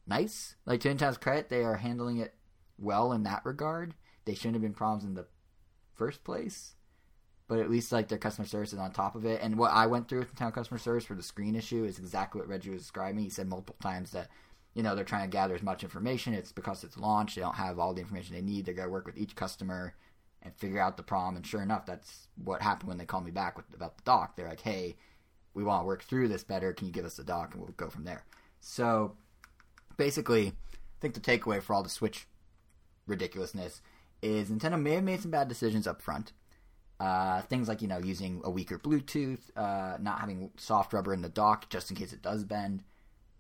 nice. 0.09 0.57
Like 0.67 0.81
to 0.81 0.89
Nintendo's 0.89 1.19
credit, 1.19 1.49
they 1.49 1.63
are 1.63 1.77
handling 1.77 2.19
it 2.19 2.35
well 2.79 3.13
in 3.13 3.23
that 3.25 3.45
regard. 3.45 3.95
They 4.25 4.35
shouldn't 4.35 4.55
have 4.55 4.63
been 4.63 4.75
problems 4.75 5.05
in 5.05 5.15
the 5.15 5.27
first 5.95 6.25
place, 6.25 6.75
but 7.49 7.59
at 7.59 7.71
least 7.71 7.93
like 7.93 8.09
their 8.09 8.19
customer 8.19 8.47
service 8.47 8.73
is 8.73 8.79
on 8.79 8.93
top 8.93 9.15
of 9.15 9.25
it. 9.25 9.41
And 9.43 9.59
what 9.59 9.73
I 9.73 9.87
went 9.87 10.09
through 10.09 10.21
with 10.21 10.35
Nintendo 10.35 10.55
customer 10.55 10.79
service 10.79 11.05
for 11.05 11.15
the 11.15 11.23
screen 11.23 11.55
issue 11.55 11.85
is 11.85 11.99
exactly 11.99 12.41
what 12.41 12.49
Reggie 12.49 12.71
was 12.71 12.83
describing. 12.83 13.23
He 13.23 13.31
said 13.31 13.49
multiple 13.49 13.77
times 13.83 14.13
that 14.13 14.29
you 14.75 14.83
know 14.83 14.95
they're 14.95 15.05
trying 15.05 15.29
to 15.29 15.35
gather 15.35 15.55
as 15.55 15.63
much 15.63 15.83
information. 15.83 16.35
It's 16.35 16.53
because 16.53 16.85
it's 16.85 16.99
launched; 16.99 17.37
they 17.37 17.43
don't 17.43 17.55
have 17.55 17.79
all 17.79 17.95
the 17.95 18.03
information 18.03 18.35
they 18.35 18.43
need. 18.43 18.65
They're 18.65 18.75
to 18.75 18.89
work 18.89 19.07
with 19.07 19.19
each 19.19 19.35
customer 19.35 19.95
and 20.43 20.55
figure 20.55 20.81
out 20.81 20.97
the 20.97 21.03
problem. 21.03 21.37
And 21.37 21.47
sure 21.47 21.63
enough, 21.63 21.85
that's 21.85 22.29
what 22.45 22.63
happened 22.63 22.89
when 22.89 22.99
they 22.99 23.07
called 23.07 23.25
me 23.25 23.33
back 23.33 23.57
with, 23.57 23.67
about 23.75 23.97
the 23.97 24.05
doc. 24.05 24.37
They're 24.37 24.49
like, 24.49 24.61
"Hey, 24.61 24.97
we 25.55 25.65
want 25.65 25.83
to 25.83 25.87
work 25.87 26.03
through 26.03 26.29
this 26.29 26.45
better. 26.45 26.73
Can 26.73 26.87
you 26.87 26.93
give 26.93 27.05
us 27.05 27.17
the 27.17 27.25
doc 27.25 27.55
and 27.55 27.63
we'll 27.63 27.73
go 27.73 27.91
from 27.91 28.05
there." 28.05 28.25
So 28.61 29.17
basically, 29.99 30.49
I 30.49 31.01
think 31.01 31.13
the 31.13 31.21
takeaway 31.21 31.63
for 31.63 31.75
all 31.75 31.83
the 31.83 31.91
Switch 31.91 32.27
ridiculousness 33.07 33.83
is 34.23 34.49
Nintendo 34.49 34.81
may 34.81 34.95
have 34.95 35.05
made 35.05 35.21
some 35.21 35.31
bad 35.31 35.49
decisions 35.49 35.87
up 35.87 36.01
front. 36.01 36.33
Uh, 36.99 37.43
things 37.43 37.69
like 37.69 37.81
you 37.81 37.87
know 37.87 37.99
using 37.99 38.41
a 38.43 38.51
weaker 38.51 38.79
Bluetooth, 38.79 39.39
uh, 39.57 39.99
not 40.01 40.21
having 40.21 40.51
soft 40.57 40.93
rubber 40.93 41.13
in 41.13 41.23
the 41.23 41.29
dock 41.29 41.69
just 41.69 41.91
in 41.91 41.97
case 41.97 42.13
it 42.13 42.23
does 42.23 42.43
bend, 42.43 42.83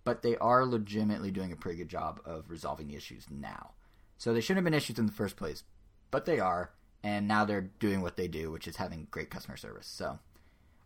but 0.04 0.22
they 0.22 0.36
are 0.36 0.64
legitimately 0.64 1.30
doing 1.30 1.50
a 1.50 1.56
pretty 1.56 1.78
good 1.78 1.88
job 1.88 2.20
of 2.24 2.50
resolving 2.50 2.86
the 2.86 2.96
issues 2.96 3.26
now. 3.30 3.70
So 4.16 4.32
they 4.32 4.40
shouldn't 4.40 4.58
have 4.58 4.64
been 4.64 4.74
issues 4.74 4.98
in 4.98 5.06
the 5.06 5.12
first 5.12 5.36
place, 5.36 5.64
but 6.12 6.24
they 6.24 6.38
are, 6.38 6.70
and 7.02 7.26
now 7.26 7.44
they're 7.44 7.70
doing 7.80 8.00
what 8.00 8.16
they 8.16 8.28
do, 8.28 8.52
which 8.52 8.68
is 8.68 8.76
having 8.76 9.08
great 9.10 9.30
customer 9.30 9.56
service. 9.56 9.88
So 9.88 10.20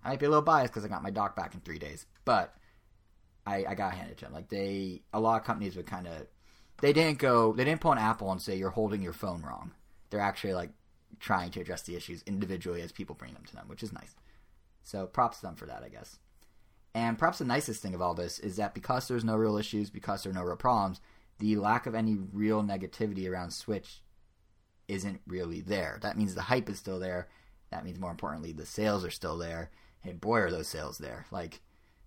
I 0.02 0.10
might 0.10 0.18
be 0.18 0.26
a 0.26 0.30
little 0.30 0.42
biased 0.42 0.72
because 0.72 0.84
I 0.84 0.88
got 0.88 1.02
my 1.02 1.10
dock 1.10 1.36
back 1.36 1.54
in 1.54 1.60
three 1.60 1.78
days, 1.78 2.06
but 2.24 2.56
I, 3.46 3.64
I 3.68 3.74
got 3.74 3.94
handed 3.94 4.18
to 4.18 4.24
them. 4.24 4.34
Like 4.34 4.48
they, 4.48 5.02
a 5.12 5.20
lot 5.20 5.40
of 5.40 5.46
companies 5.46 5.76
would 5.76 5.86
kind 5.86 6.06
of, 6.06 6.26
they 6.80 6.92
didn't 6.92 7.18
go, 7.18 7.52
they 7.52 7.64
didn't 7.64 7.80
pull 7.80 7.92
an 7.92 7.98
Apple 7.98 8.30
and 8.30 8.40
say 8.40 8.56
you're 8.56 8.70
holding 8.70 9.02
your 9.02 9.12
phone 9.12 9.42
wrong. 9.42 9.72
They're 10.10 10.20
actually 10.20 10.54
like 10.54 10.70
trying 11.20 11.50
to 11.52 11.60
address 11.60 11.82
the 11.82 11.96
issues 11.96 12.22
individually 12.26 12.82
as 12.82 12.92
people 12.92 13.14
bring 13.14 13.34
them 13.34 13.44
to 13.46 13.54
them, 13.54 13.68
which 13.68 13.82
is 13.82 13.92
nice. 13.92 14.14
So 14.82 15.06
props 15.06 15.38
to 15.38 15.46
them 15.46 15.54
for 15.54 15.66
that, 15.66 15.82
I 15.84 15.88
guess. 15.88 16.18
And 16.94 17.18
perhaps 17.18 17.38
the 17.38 17.44
nicest 17.44 17.80
thing 17.80 17.94
of 17.94 18.02
all 18.02 18.14
this 18.14 18.38
is 18.38 18.56
that 18.56 18.74
because 18.74 19.08
there's 19.08 19.24
no 19.24 19.36
real 19.36 19.56
issues, 19.56 19.90
because 19.90 20.22
there 20.22 20.30
are 20.30 20.34
no 20.34 20.42
real 20.42 20.56
problems, 20.56 21.00
the 21.38 21.56
lack 21.56 21.86
of 21.86 21.94
any 21.94 22.18
real 22.32 22.62
negativity 22.62 23.30
around 23.30 23.52
Switch 23.52 24.02
isn't 24.88 25.20
really 25.26 25.60
there. 25.60 25.98
That 26.02 26.18
means 26.18 26.34
the 26.34 26.42
hype 26.42 26.68
is 26.68 26.78
still 26.78 26.98
there. 26.98 27.28
That 27.70 27.84
means 27.84 27.98
more 27.98 28.10
importantly, 28.10 28.52
the 28.52 28.66
sales 28.66 29.04
are 29.04 29.10
still 29.10 29.38
there. 29.38 29.70
And 30.04 30.20
boy, 30.20 30.40
are 30.40 30.50
those 30.50 30.68
sales 30.68 30.98
there! 30.98 31.26
Like 31.30 31.62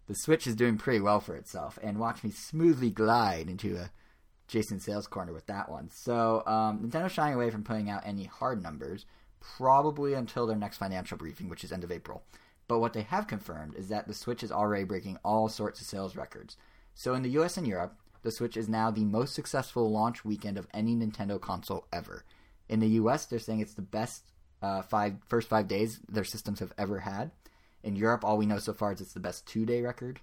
the 0.08 0.16
Switch 0.16 0.48
is 0.48 0.56
doing 0.56 0.78
pretty 0.78 1.00
well 1.00 1.20
for 1.20 1.36
itself. 1.36 1.80
And 1.82 2.00
watch 2.00 2.24
me 2.24 2.32
smoothly 2.32 2.90
glide 2.90 3.50
into 3.50 3.78
a 3.78 3.92
Jason 4.48 4.80
sales 4.80 5.08
corner 5.08 5.34
with 5.34 5.48
that 5.48 5.70
one. 5.70 5.90
So 5.90 6.44
um, 6.46 6.80
Nintendo's 6.80 7.12
shying 7.12 7.34
away 7.34 7.50
from 7.50 7.64
putting 7.64 7.90
out 7.90 8.04
any 8.06 8.26
hard 8.26 8.62
numbers, 8.62 9.06
probably 9.40 10.14
until 10.14 10.46
their 10.46 10.58
next 10.58 10.78
financial 10.78 11.18
briefing, 11.18 11.50
which 11.50 11.64
is 11.64 11.72
end 11.72 11.84
of 11.84 11.92
April. 11.92 12.24
But 12.68 12.80
what 12.80 12.94
they 12.94 13.04
have 13.04 13.28
confirmed 13.28 13.76
is 13.76 13.90
that 13.90 14.08
the 14.08 14.14
Switch 14.14 14.44
is 14.44 14.52
already 14.52 14.84
breaking 14.84 15.18
all 15.24 15.50
sorts 15.50 15.82
of 15.82 15.88
sales 15.88 16.16
records. 16.16 16.58
So 16.94 17.14
in 17.14 17.24
the 17.24 17.30
US 17.42 17.58
and 17.58 17.68
Europe, 17.68 17.96
the 18.24 18.32
Switch 18.32 18.58
is 18.58 18.68
now 18.68 18.90
the 18.90 19.06
most 19.06 19.36
successful 19.36 19.92
launch 19.92 20.26
weekend 20.26 20.58
of 20.58 20.68
any 20.74 20.96
Nintendo 20.96 21.40
console 21.40 21.88
ever. 21.94 22.24
In 22.68 22.80
the 22.80 22.88
US, 22.88 23.26
they're 23.26 23.40
saying 23.40 23.60
it's 23.60 23.76
the 23.76 23.82
best 23.82 24.24
uh, 24.62 24.82
five 24.82 25.18
first 25.28 25.48
five 25.48 25.68
days 25.68 26.00
their 26.10 26.24
systems 26.24 26.60
have 26.60 26.74
ever 26.78 27.00
had. 27.00 27.32
In 27.86 27.96
Europe, 27.96 28.26
all 28.26 28.38
we 28.38 28.48
know 28.48 28.58
so 28.58 28.74
far 28.74 28.92
is 28.92 29.00
it's 29.00 29.14
the 29.14 29.20
best 29.20 29.46
two 29.46 29.66
day 29.66 29.82
record. 29.82 30.20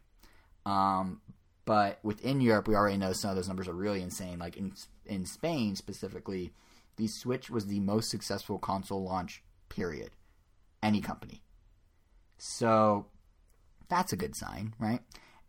Um, 0.67 1.21
but 1.65 2.01
within 2.03 2.41
Europe, 2.41 2.67
we 2.67 2.75
already 2.75 2.97
know 2.97 3.13
some 3.13 3.31
of 3.31 3.37
those 3.37 3.47
numbers 3.47 3.69
are 3.69 3.73
really 3.73 4.03
insane. 4.03 4.39
Like 4.41 4.57
in 4.57 4.75
in 5.07 5.25
Spain 5.25 5.77
specifically, 5.77 6.53
the 6.97 7.07
Switch 7.07 7.51
was 7.51 7.67
the 7.67 7.81
most 7.81 8.11
successful 8.11 8.59
console 8.59 9.05
launch 9.05 9.43
period. 9.69 10.11
Any 10.83 11.01
company. 11.01 11.43
So 12.37 13.07
that's 13.89 14.13
a 14.13 14.17
good 14.17 14.35
sign, 14.35 14.75
right? 14.81 15.01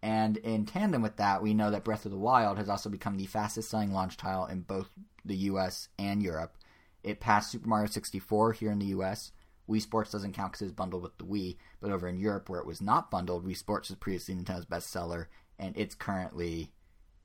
And 0.03 0.37
in 0.37 0.65
tandem 0.65 1.01
with 1.01 1.15
that, 1.15 1.41
we 1.41 1.55
know 1.55 1.71
that 1.71 1.83
Breath 1.83 2.05
of 2.05 2.11
the 2.11 2.17
Wild 2.17 2.57
has 2.57 2.69
also 2.69 2.89
become 2.89 3.17
the 3.17 3.25
fastest 3.25 3.69
selling 3.69 3.91
launch 3.91 4.17
title 4.17 4.45
in 4.45 4.61
both 4.61 4.89
the 5.25 5.35
US 5.35 5.87
and 5.97 6.21
Europe. 6.21 6.57
It 7.03 7.19
passed 7.19 7.51
Super 7.51 7.67
Mario 7.67 7.87
64 7.87 8.53
here 8.53 8.71
in 8.71 8.79
the 8.79 8.93
US. 8.97 9.31
Wii 9.73 9.81
Sports 9.81 10.11
doesn't 10.11 10.33
count 10.33 10.51
because 10.51 10.67
it's 10.67 10.75
bundled 10.75 11.03
with 11.03 11.17
the 11.17 11.25
Wii, 11.25 11.57
but 11.81 11.91
over 11.91 12.07
in 12.07 12.19
Europe, 12.19 12.49
where 12.49 12.59
it 12.59 12.67
was 12.67 12.81
not 12.81 13.09
bundled, 13.09 13.45
Wii 13.45 13.57
Sports 13.57 13.89
was 13.89 13.97
previously 13.97 14.35
Nintendo's 14.35 14.65
bestseller, 14.65 15.25
and 15.57 15.75
it's 15.75 15.95
currently 15.95 16.71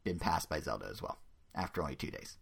been 0.05 0.19
passed 0.19 0.49
by 0.49 0.61
Zelda 0.61 0.87
as 0.91 1.03
well 1.03 1.19
after 1.55 1.83
only 1.83 1.97
two 1.97 2.11
days. 2.11 2.39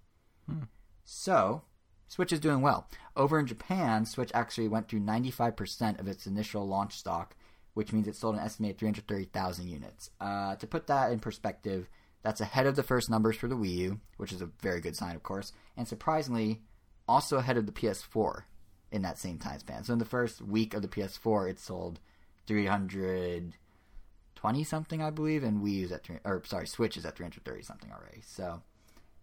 Hmm. 0.49 0.65
So, 1.05 1.63
Switch 2.07 2.33
is 2.33 2.41
doing 2.41 2.61
well. 2.61 2.89
Over 3.17 3.39
in 3.41 3.47
Japan, 3.47 4.07
Switch 4.07 4.31
actually 4.35 4.69
went 4.69 4.89
through 4.89 5.01
95% 5.01 5.99
of 5.99 6.07
its 6.07 6.27
initial 6.27 6.67
launch 6.67 6.97
stock, 6.97 7.35
which 7.75 7.93
means 7.93 8.07
it 8.07 8.15
sold 8.15 8.37
an 8.37 8.41
estimated 8.41 8.79
330,000 8.79 9.69
units. 9.69 10.11
Uh, 10.21 10.55
to 10.57 10.67
put 10.67 10.87
that 10.87 11.11
in 11.11 11.19
perspective, 11.19 11.89
that's 12.23 12.41
ahead 12.41 12.67
of 12.67 12.77
the 12.77 12.83
first 12.83 13.11
numbers 13.11 13.37
for 13.37 13.49
the 13.49 13.57
Wii 13.57 13.75
U, 13.75 14.01
which 14.17 14.33
is 14.33 14.41
a 14.41 14.51
very 14.61 14.81
good 14.81 14.97
sign, 14.97 15.17
of 15.17 15.23
course, 15.23 15.53
and 15.77 15.89
surprisingly, 15.89 16.63
also 17.09 17.39
ahead 17.39 17.57
of 17.57 17.67
the 17.67 17.73
PS4 17.73 18.43
in 18.91 19.03
that 19.03 19.19
same 19.19 19.39
time 19.39 19.59
span. 19.59 19.85
So 19.85 19.93
in 19.93 19.99
the 19.99 20.05
first 20.05 20.41
week 20.41 20.75
of 20.75 20.83
the 20.83 20.89
PS4, 20.89 21.51
it 21.51 21.59
sold 21.59 22.01
320 22.47 24.65
something, 24.65 25.03
I 25.03 25.11
believe, 25.11 25.43
and 25.43 25.63
Wii 25.63 25.85
is 25.85 25.93
at 25.93 26.05
three, 26.05 26.19
or 26.25 26.43
sorry, 26.45 26.67
Switch 26.67 26.97
is 26.97 27.05
at 27.05 27.17
330 27.17 27.63
something 27.63 27.91
already. 27.93 28.23
So 28.25 28.63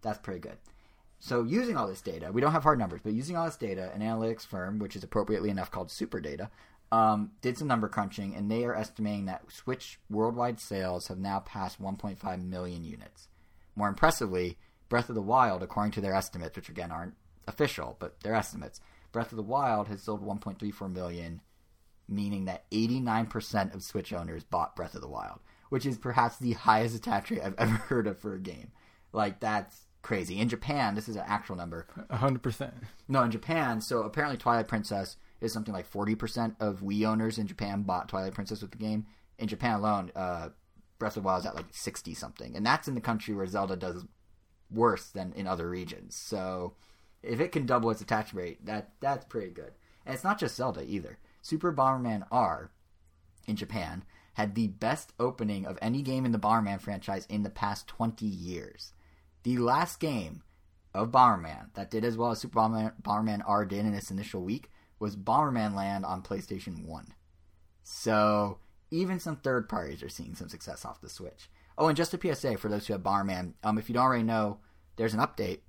that's 0.02 0.18
pretty 0.18 0.40
good. 0.40 0.58
So 1.18 1.42
using 1.42 1.76
all 1.76 1.86
this 1.86 2.02
data, 2.02 2.30
we 2.30 2.42
don't 2.42 2.52
have 2.52 2.64
hard 2.64 2.78
numbers, 2.78 3.00
but 3.02 3.14
using 3.14 3.36
all 3.36 3.46
this 3.46 3.56
data, 3.56 3.90
an 3.94 4.02
analytics 4.02 4.46
firm, 4.46 4.78
which 4.78 4.94
is 4.94 5.02
appropriately 5.02 5.48
enough 5.48 5.70
called 5.70 5.88
SuperData, 5.88 6.50
um, 6.92 7.30
did 7.40 7.56
some 7.56 7.66
number 7.66 7.88
crunching, 7.88 8.34
and 8.34 8.50
they 8.50 8.64
are 8.64 8.74
estimating 8.74 9.24
that 9.24 9.50
Switch 9.50 9.98
worldwide 10.10 10.60
sales 10.60 11.08
have 11.08 11.18
now 11.18 11.40
passed 11.40 11.82
1.5 11.82 12.44
million 12.44 12.84
units. 12.84 13.28
More 13.74 13.88
impressively, 13.88 14.58
Breath 14.88 15.08
of 15.08 15.14
the 15.14 15.22
Wild, 15.22 15.62
according 15.62 15.92
to 15.92 16.00
their 16.00 16.14
estimates, 16.14 16.56
which 16.56 16.68
again 16.68 16.92
aren't 16.92 17.14
official, 17.48 17.96
but 17.98 18.20
their 18.20 18.34
estimates, 18.34 18.80
Breath 19.14 19.30
of 19.30 19.36
the 19.36 19.44
Wild 19.44 19.86
has 19.86 20.02
sold 20.02 20.26
1.34 20.26 20.92
million, 20.92 21.40
meaning 22.08 22.46
that 22.46 22.68
89% 22.72 23.72
of 23.72 23.84
Switch 23.84 24.12
owners 24.12 24.42
bought 24.42 24.74
Breath 24.74 24.96
of 24.96 25.02
the 25.02 25.08
Wild, 25.08 25.38
which 25.68 25.86
is 25.86 25.96
perhaps 25.96 26.36
the 26.36 26.54
highest 26.54 26.96
attach 26.96 27.30
rate 27.30 27.40
I've 27.40 27.54
ever 27.58 27.74
heard 27.74 28.08
of 28.08 28.18
for 28.18 28.34
a 28.34 28.40
game. 28.40 28.72
Like 29.12 29.38
that's 29.38 29.86
crazy. 30.02 30.40
In 30.40 30.48
Japan, 30.48 30.96
this 30.96 31.08
is 31.08 31.14
an 31.14 31.22
actual 31.28 31.54
number. 31.54 31.86
100%. 32.10 32.72
No, 33.06 33.22
in 33.22 33.30
Japan, 33.30 33.80
so 33.80 34.02
apparently 34.02 34.36
Twilight 34.36 34.66
Princess 34.66 35.16
is 35.40 35.52
something 35.52 35.72
like 35.72 35.90
40% 35.90 36.56
of 36.58 36.80
Wii 36.80 37.06
owners 37.06 37.38
in 37.38 37.46
Japan 37.46 37.82
bought 37.82 38.08
Twilight 38.08 38.34
Princess 38.34 38.62
with 38.62 38.72
the 38.72 38.78
game. 38.78 39.06
In 39.38 39.46
Japan 39.46 39.78
alone, 39.78 40.10
uh, 40.16 40.48
Breath 40.98 41.16
of 41.16 41.22
the 41.22 41.26
Wild 41.26 41.42
is 41.42 41.46
at 41.46 41.54
like 41.54 41.66
60 41.70 42.14
something. 42.14 42.56
And 42.56 42.66
that's 42.66 42.88
in 42.88 42.96
the 42.96 43.00
country 43.00 43.32
where 43.32 43.46
Zelda 43.46 43.76
does 43.76 44.06
worse 44.72 45.06
than 45.10 45.32
in 45.34 45.46
other 45.46 45.70
regions. 45.70 46.16
So 46.16 46.74
if 47.26 47.40
it 47.40 47.52
can 47.52 47.66
double 47.66 47.90
its 47.90 48.00
attach 48.00 48.34
rate, 48.34 48.64
that 48.66 48.90
that's 49.00 49.24
pretty 49.24 49.50
good. 49.50 49.72
And 50.06 50.14
it's 50.14 50.24
not 50.24 50.38
just 50.38 50.56
Zelda 50.56 50.84
either. 50.84 51.18
Super 51.42 51.72
Bomberman 51.72 52.26
R 52.30 52.70
in 53.46 53.56
Japan 53.56 54.04
had 54.34 54.54
the 54.54 54.68
best 54.68 55.12
opening 55.18 55.66
of 55.66 55.78
any 55.80 56.02
game 56.02 56.24
in 56.24 56.32
the 56.32 56.38
Bomberman 56.38 56.80
franchise 56.80 57.26
in 57.28 57.42
the 57.42 57.50
past 57.50 57.86
20 57.86 58.26
years. 58.26 58.92
The 59.42 59.58
last 59.58 60.00
game 60.00 60.42
of 60.92 61.10
Bomberman 61.10 61.72
that 61.74 61.90
did 61.90 62.04
as 62.04 62.16
well 62.16 62.30
as 62.30 62.40
Super 62.40 62.58
Bomberman, 62.58 62.92
Bomberman 63.02 63.42
R 63.46 63.64
did 63.64 63.84
in 63.84 63.94
its 63.94 64.10
initial 64.10 64.42
week 64.42 64.70
was 64.98 65.16
Bomberman 65.16 65.74
Land 65.74 66.04
on 66.04 66.22
PlayStation 66.22 66.84
1. 66.84 67.14
So 67.82 68.58
even 68.90 69.20
some 69.20 69.36
third 69.36 69.68
parties 69.68 70.02
are 70.02 70.08
seeing 70.08 70.34
some 70.34 70.48
success 70.48 70.84
off 70.84 71.00
the 71.00 71.08
Switch. 71.08 71.50
Oh, 71.76 71.88
and 71.88 71.96
just 71.96 72.14
a 72.14 72.34
PSA 72.34 72.56
for 72.58 72.68
those 72.68 72.86
who 72.86 72.92
have 72.92 73.02
Bomberman, 73.02 73.54
um, 73.62 73.78
if 73.78 73.88
you 73.88 73.94
don't 73.94 74.04
already 74.04 74.22
know, 74.22 74.58
there's 74.96 75.14
an 75.14 75.20
update 75.20 75.60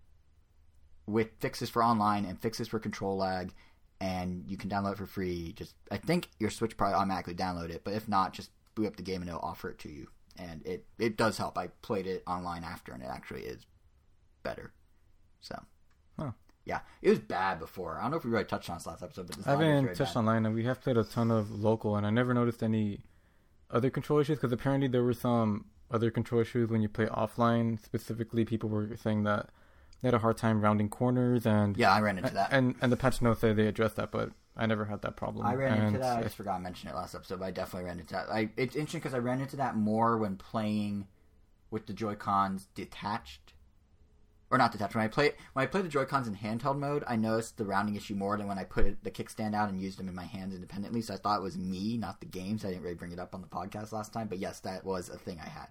with 1.07 1.29
fixes 1.39 1.69
for 1.69 1.83
online 1.83 2.25
and 2.25 2.39
fixes 2.39 2.67
for 2.67 2.79
control 2.79 3.17
lag, 3.17 3.53
and 4.01 4.43
you 4.47 4.57
can 4.57 4.69
download 4.69 4.93
it 4.93 4.97
for 4.97 5.05
free. 5.05 5.53
Just 5.53 5.75
I 5.91 5.97
think 5.97 6.29
your 6.39 6.49
Switch 6.49 6.75
probably 6.77 6.95
automatically 6.95 7.35
download 7.35 7.69
it, 7.69 7.83
but 7.83 7.93
if 7.93 8.07
not, 8.07 8.33
just 8.33 8.49
boot 8.75 8.87
up 8.87 8.95
the 8.97 9.03
game 9.03 9.21
and 9.21 9.29
it'll 9.29 9.41
offer 9.41 9.69
it 9.69 9.79
to 9.79 9.89
you. 9.89 10.07
And 10.37 10.65
it 10.65 10.85
it 10.99 11.15
does 11.17 11.37
help. 11.37 11.57
I 11.57 11.67
played 11.81 12.07
it 12.07 12.23
online 12.27 12.63
after, 12.63 12.91
and 12.91 13.01
it 13.03 13.09
actually 13.09 13.43
is 13.43 13.65
better. 14.43 14.73
So, 15.41 15.55
Huh. 16.19 16.31
yeah, 16.65 16.79
it 17.01 17.09
was 17.09 17.19
bad 17.19 17.59
before. 17.59 17.97
I 17.97 18.01
don't 18.03 18.11
know 18.11 18.17
if 18.17 18.25
we 18.25 18.31
really 18.31 18.45
touched 18.45 18.69
on 18.69 18.77
this 18.77 18.85
last 18.87 19.01
episode, 19.03 19.27
but 19.27 19.37
this 19.37 19.47
I 19.47 19.51
haven't 19.51 19.95
touched 19.95 20.13
bad. 20.13 20.19
online, 20.19 20.45
and 20.45 20.53
we 20.55 20.65
have 20.65 20.81
played 20.81 20.97
a 20.97 21.03
ton 21.03 21.31
of 21.31 21.51
local, 21.51 21.95
and 21.95 22.05
I 22.05 22.09
never 22.09 22.33
noticed 22.33 22.61
any 22.63 23.01
other 23.71 23.89
control 23.89 24.19
issues 24.19 24.37
because 24.37 24.51
apparently 24.51 24.87
there 24.87 25.03
were 25.03 25.13
some 25.13 25.65
other 25.91 26.09
control 26.11 26.41
issues 26.41 26.69
when 26.69 26.81
you 26.81 26.89
play 26.89 27.05
offline. 27.05 27.79
Specifically, 27.83 28.43
people 28.43 28.69
were 28.69 28.95
saying 28.97 29.23
that 29.23 29.49
they 30.01 30.07
had 30.07 30.13
a 30.13 30.19
hard 30.19 30.37
time 30.37 30.61
rounding 30.61 30.89
corners, 30.89 31.45
and 31.45 31.75
Yeah, 31.77 31.91
I 31.91 32.01
ran 32.01 32.17
into 32.17 32.33
that. 32.33 32.49
and 32.51 32.75
and 32.81 32.91
the 32.91 32.97
patch 32.97 33.21
notes 33.21 33.41
say 33.41 33.53
they 33.53 33.67
addressed 33.67 33.95
that, 33.95 34.11
but 34.11 34.31
I 34.55 34.65
never 34.65 34.85
had 34.85 35.01
that 35.01 35.15
problem. 35.17 35.45
I 35.45 35.55
ran 35.55 35.81
into 35.81 35.99
that. 35.99 36.19
I 36.19 36.23
just 36.23 36.35
forgot 36.37 36.57
to 36.57 36.63
mention 36.63 36.89
it 36.89 36.95
last 36.95 37.13
episode, 37.15 37.39
but 37.39 37.45
I 37.45 37.51
definitely 37.51 37.87
ran 37.87 37.99
into 37.99 38.13
that. 38.13 38.29
I, 38.29 38.49
it's 38.55 38.75
interesting 38.75 38.99
because 39.01 39.13
I 39.13 39.19
ran 39.19 39.41
into 39.41 39.57
that 39.57 39.75
more 39.75 40.17
when 40.17 40.37
playing 40.37 41.07
with 41.71 41.87
the 41.87 41.93
Joy 41.93 42.15
Cons 42.15 42.67
detached, 42.75 43.53
or 44.49 44.57
not 44.57 44.71
detached. 44.71 44.95
When 44.95 45.03
I 45.03 45.07
play 45.09 45.31
when 45.53 45.63
I 45.63 45.65
play 45.65 45.81
the 45.81 45.89
Joy 45.89 46.05
Cons 46.05 46.27
in 46.27 46.35
handheld 46.35 46.77
mode, 46.77 47.03
I 47.07 47.15
noticed 47.17 47.57
the 47.57 47.65
rounding 47.65 47.95
issue 47.95 48.15
more 48.15 48.37
than 48.37 48.47
when 48.47 48.59
I 48.59 48.63
put 48.63 48.85
it, 48.85 49.03
the 49.03 49.11
kickstand 49.11 49.55
out 49.55 49.67
and 49.69 49.81
used 49.81 49.99
them 49.99 50.07
in 50.07 50.15
my 50.15 50.23
hands 50.23 50.53
independently. 50.53 51.01
So 51.01 51.15
I 51.15 51.17
thought 51.17 51.39
it 51.39 51.43
was 51.43 51.57
me, 51.57 51.97
not 51.97 52.19
the 52.21 52.27
game. 52.27 52.57
So 52.59 52.67
I 52.67 52.71
didn't 52.71 52.83
really 52.83 52.95
bring 52.95 53.11
it 53.11 53.19
up 53.19 53.33
on 53.35 53.41
the 53.41 53.47
podcast 53.47 53.91
last 53.91 54.13
time. 54.13 54.27
But 54.27 54.37
yes, 54.39 54.59
that 54.61 54.85
was 54.85 55.09
a 55.09 55.17
thing 55.17 55.39
I 55.43 55.49
had. 55.49 55.67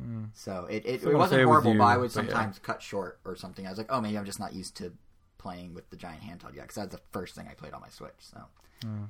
Hmm. 0.00 0.24
So 0.34 0.66
it 0.70 0.84
it, 0.86 1.02
it 1.02 1.14
wasn't 1.14 1.38
say 1.38 1.42
it 1.42 1.46
was 1.46 1.52
horrible, 1.52 1.72
you, 1.72 1.78
but 1.78 1.84
I 1.84 1.96
would 1.96 2.12
but 2.12 2.24
yeah. 2.24 2.30
sometimes 2.30 2.58
cut 2.58 2.82
short 2.82 3.18
or 3.24 3.36
something. 3.36 3.66
I 3.66 3.70
was 3.70 3.78
like, 3.78 3.88
oh, 3.90 4.00
maybe 4.00 4.18
I'm 4.18 4.24
just 4.24 4.40
not 4.40 4.52
used 4.52 4.76
to 4.78 4.92
playing 5.38 5.74
with 5.74 5.88
the 5.90 5.96
giant 5.96 6.22
handheld 6.22 6.54
yet, 6.54 6.62
because 6.62 6.76
that's 6.76 6.94
the 6.94 7.00
first 7.12 7.34
thing 7.34 7.46
I 7.50 7.54
played 7.54 7.72
on 7.72 7.80
my 7.80 7.88
Switch. 7.88 8.14
So. 8.20 8.40
Hmm. 8.82 9.04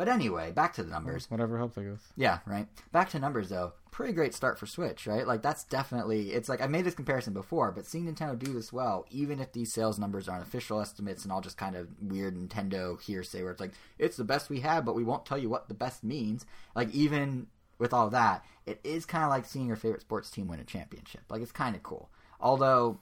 But 0.00 0.08
anyway, 0.08 0.50
back 0.50 0.72
to 0.76 0.82
the 0.82 0.90
numbers. 0.90 1.30
whatever 1.30 1.58
helps, 1.58 1.76
I 1.76 1.82
guess. 1.82 2.00
Yeah, 2.16 2.38
right. 2.46 2.66
Back 2.90 3.10
to 3.10 3.18
numbers 3.18 3.50
though. 3.50 3.74
Pretty 3.90 4.14
great 4.14 4.32
start 4.32 4.58
for 4.58 4.64
Switch, 4.64 5.06
right? 5.06 5.26
Like 5.26 5.42
that's 5.42 5.64
definitely 5.64 6.30
it's 6.32 6.48
like 6.48 6.62
I 6.62 6.68
made 6.68 6.86
this 6.86 6.94
comparison 6.94 7.34
before, 7.34 7.70
but 7.70 7.84
seeing 7.84 8.06
Nintendo 8.06 8.38
do 8.38 8.54
this 8.54 8.72
well, 8.72 9.04
even 9.10 9.40
if 9.40 9.52
these 9.52 9.74
sales 9.74 9.98
numbers 9.98 10.26
aren't 10.26 10.46
official 10.46 10.80
estimates 10.80 11.24
and 11.24 11.30
all 11.30 11.42
just 11.42 11.58
kind 11.58 11.76
of 11.76 11.88
weird 12.00 12.34
Nintendo 12.34 12.98
hearsay 12.98 13.42
where 13.42 13.52
it's 13.52 13.60
like 13.60 13.72
it's 13.98 14.16
the 14.16 14.24
best 14.24 14.48
we 14.48 14.60
have, 14.60 14.86
but 14.86 14.94
we 14.94 15.04
won't 15.04 15.26
tell 15.26 15.36
you 15.36 15.50
what 15.50 15.68
the 15.68 15.74
best 15.74 16.02
means. 16.02 16.46
Like 16.74 16.90
even 16.94 17.48
with 17.80 17.92
all 17.92 18.10
that, 18.10 18.44
it 18.66 18.78
is 18.84 19.04
kind 19.06 19.24
of 19.24 19.30
like 19.30 19.46
seeing 19.46 19.66
your 19.66 19.76
favorite 19.76 20.02
sports 20.02 20.30
team 20.30 20.46
win 20.46 20.60
a 20.60 20.64
championship. 20.64 21.22
Like 21.28 21.42
it's 21.42 21.50
kind 21.50 21.74
of 21.74 21.82
cool. 21.82 22.10
Although 22.40 23.00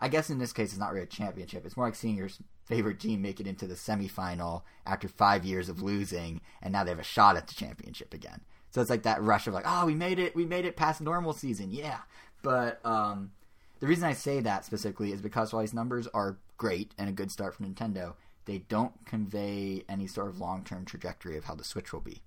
I 0.00 0.08
guess 0.08 0.30
in 0.30 0.38
this 0.38 0.52
case, 0.52 0.70
it's 0.70 0.78
not 0.78 0.92
really 0.92 1.04
a 1.04 1.08
championship. 1.08 1.66
It's 1.66 1.76
more 1.76 1.86
like 1.86 1.94
seeing 1.94 2.16
your 2.16 2.30
favorite 2.64 3.00
team 3.00 3.22
make 3.22 3.40
it 3.40 3.46
into 3.46 3.66
the 3.66 3.74
semifinal 3.74 4.62
after 4.86 5.08
five 5.08 5.44
years 5.44 5.68
of 5.68 5.82
losing, 5.82 6.40
and 6.62 6.72
now 6.72 6.84
they 6.84 6.90
have 6.90 6.98
a 6.98 7.04
shot 7.04 7.36
at 7.36 7.48
the 7.48 7.54
championship 7.54 8.14
again. 8.14 8.40
So 8.70 8.80
it's 8.80 8.90
like 8.90 9.04
that 9.04 9.22
rush 9.22 9.46
of 9.46 9.54
like, 9.54 9.64
oh, 9.66 9.86
we 9.86 9.94
made 9.94 10.18
it, 10.18 10.34
we 10.34 10.44
made 10.44 10.64
it 10.64 10.76
past 10.76 11.00
normal 11.00 11.32
season, 11.32 11.70
yeah. 11.70 12.00
But 12.42 12.84
um, 12.84 13.32
the 13.80 13.86
reason 13.86 14.04
I 14.04 14.12
say 14.12 14.40
that 14.40 14.64
specifically 14.64 15.12
is 15.12 15.20
because 15.20 15.52
while 15.52 15.62
these 15.62 15.74
numbers 15.74 16.06
are 16.08 16.38
great 16.56 16.92
and 16.98 17.08
a 17.08 17.12
good 17.12 17.30
start 17.30 17.54
for 17.54 17.62
Nintendo, 17.62 18.14
they 18.44 18.58
don't 18.58 18.92
convey 19.06 19.84
any 19.88 20.06
sort 20.06 20.28
of 20.28 20.40
long-term 20.40 20.84
trajectory 20.84 21.36
of 21.36 21.44
how 21.44 21.54
the 21.54 21.64
Switch 21.64 21.92
will 21.92 22.00
be. 22.00 22.22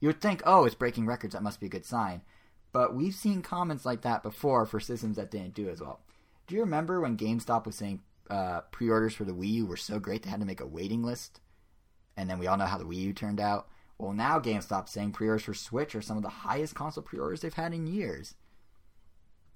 You 0.00 0.08
would 0.08 0.20
think, 0.20 0.42
oh, 0.44 0.64
it's 0.64 0.74
breaking 0.74 1.06
records, 1.06 1.34
that 1.34 1.42
must 1.42 1.60
be 1.60 1.66
a 1.66 1.70
good 1.70 1.84
sign. 1.84 2.22
But 2.72 2.94
we've 2.94 3.14
seen 3.14 3.40
comments 3.40 3.86
like 3.86 4.02
that 4.02 4.22
before 4.22 4.66
for 4.66 4.80
systems 4.80 5.16
that 5.16 5.30
didn't 5.30 5.54
do 5.54 5.68
as 5.68 5.80
well. 5.80 6.00
Do 6.46 6.54
you 6.54 6.60
remember 6.60 7.00
when 7.00 7.16
GameStop 7.16 7.66
was 7.66 7.76
saying 7.76 8.02
uh, 8.28 8.62
pre-orders 8.72 9.14
for 9.14 9.24
the 9.24 9.32
Wii 9.32 9.52
U 9.52 9.66
were 9.66 9.76
so 9.76 9.98
great 9.98 10.24
they 10.24 10.30
had 10.30 10.40
to 10.40 10.46
make 10.46 10.60
a 10.60 10.66
waiting 10.66 11.02
list? 11.02 11.40
And 12.16 12.28
then 12.28 12.38
we 12.38 12.46
all 12.46 12.56
know 12.56 12.66
how 12.66 12.78
the 12.78 12.84
Wii 12.84 12.96
U 12.96 13.12
turned 13.12 13.40
out. 13.40 13.68
Well, 13.96 14.12
now 14.12 14.40
GameStop's 14.40 14.90
saying 14.90 15.12
pre-orders 15.12 15.44
for 15.44 15.54
Switch 15.54 15.94
are 15.94 16.02
some 16.02 16.16
of 16.16 16.24
the 16.24 16.28
highest 16.28 16.74
console 16.74 17.04
pre-orders 17.04 17.42
they've 17.42 17.54
had 17.54 17.72
in 17.72 17.86
years. 17.86 18.34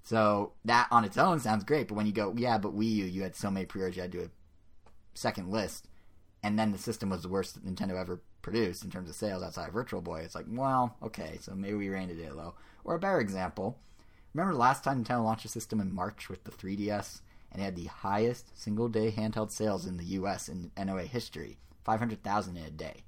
So 0.01 0.53
that 0.63 0.87
on 0.89 1.03
its 1.03 1.17
own 1.17 1.41
sounds 1.41 1.65
great, 1.65 1.89
but 1.89 1.95
when 1.95 2.05
you 2.05 2.13
go, 2.13 2.33
yeah, 2.37 2.57
but 2.57 2.73
Wii 2.73 2.95
U, 2.95 3.05
you 3.05 3.21
had 3.21 3.35
so 3.35 3.51
many 3.51 3.65
pre-orders, 3.65 3.97
you 3.97 4.01
had 4.01 4.13
to 4.13 4.17
do 4.17 4.23
a 4.23 4.29
second 5.13 5.51
list, 5.51 5.88
and 6.43 6.57
then 6.57 6.71
the 6.71 6.77
system 6.77 7.09
was 7.09 7.23
the 7.23 7.29
worst 7.29 7.55
that 7.55 7.65
Nintendo 7.65 7.99
ever 7.99 8.21
produced 8.41 8.83
in 8.83 8.89
terms 8.89 9.09
of 9.09 9.15
sales 9.15 9.43
outside 9.43 9.67
of 9.67 9.73
Virtual 9.73 10.01
Boy. 10.01 10.21
It's 10.21 10.35
like, 10.35 10.45
well, 10.49 10.95
okay, 11.03 11.37
so 11.41 11.53
maybe 11.53 11.75
we 11.75 11.89
ran 11.89 12.09
it 12.09 12.35
low. 12.35 12.55
Or 12.83 12.95
a 12.95 12.99
better 12.99 13.19
example, 13.19 13.77
remember 14.33 14.53
the 14.53 14.59
last 14.59 14.83
time 14.83 15.03
Nintendo 15.03 15.23
launched 15.23 15.45
a 15.45 15.49
system 15.49 15.81
in 15.81 15.93
March 15.93 16.29
with 16.29 16.43
the 16.45 16.51
3DS, 16.51 17.21
and 17.51 17.61
it 17.61 17.65
had 17.65 17.75
the 17.75 17.85
highest 17.85 18.57
single-day 18.59 19.11
handheld 19.11 19.51
sales 19.51 19.85
in 19.85 19.97
the 19.97 20.05
U.S. 20.05 20.47
in 20.47 20.71
NOA 20.77 21.03
history, 21.03 21.57
500,000 21.83 22.57
in 22.57 22.63
a 22.63 22.69
day. 22.69 23.03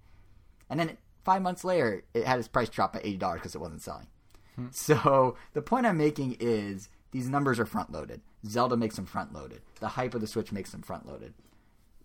And 0.70 0.80
then 0.80 0.98
five 1.24 1.42
months 1.42 1.64
later, 1.64 2.04
it 2.14 2.26
had 2.26 2.40
its 2.40 2.48
price 2.48 2.70
drop 2.70 2.94
by 2.94 3.00
$80 3.00 3.34
because 3.36 3.56
it 3.56 3.62
wasn't 3.62 3.82
selling. 3.82 4.08
Hmm. 4.56 4.68
So 4.72 5.38
the 5.54 5.62
point 5.62 5.86
I'm 5.86 5.98
making 5.98 6.38
is 6.40 6.90
these 7.12 7.30
numbers 7.30 7.60
are 7.60 7.66
front 7.66 7.92
loaded. 7.92 8.22
Zelda 8.46 8.76
makes 8.76 8.96
them 8.96 9.06
front 9.06 9.34
loaded. 9.34 9.62
The 9.80 9.90
hype 9.90 10.16
of 10.16 10.22
the 10.22 10.28
Switch 10.28 10.52
makes 10.52 10.72
them 10.72 10.82
front 10.82 11.08
loaded. 11.08 11.34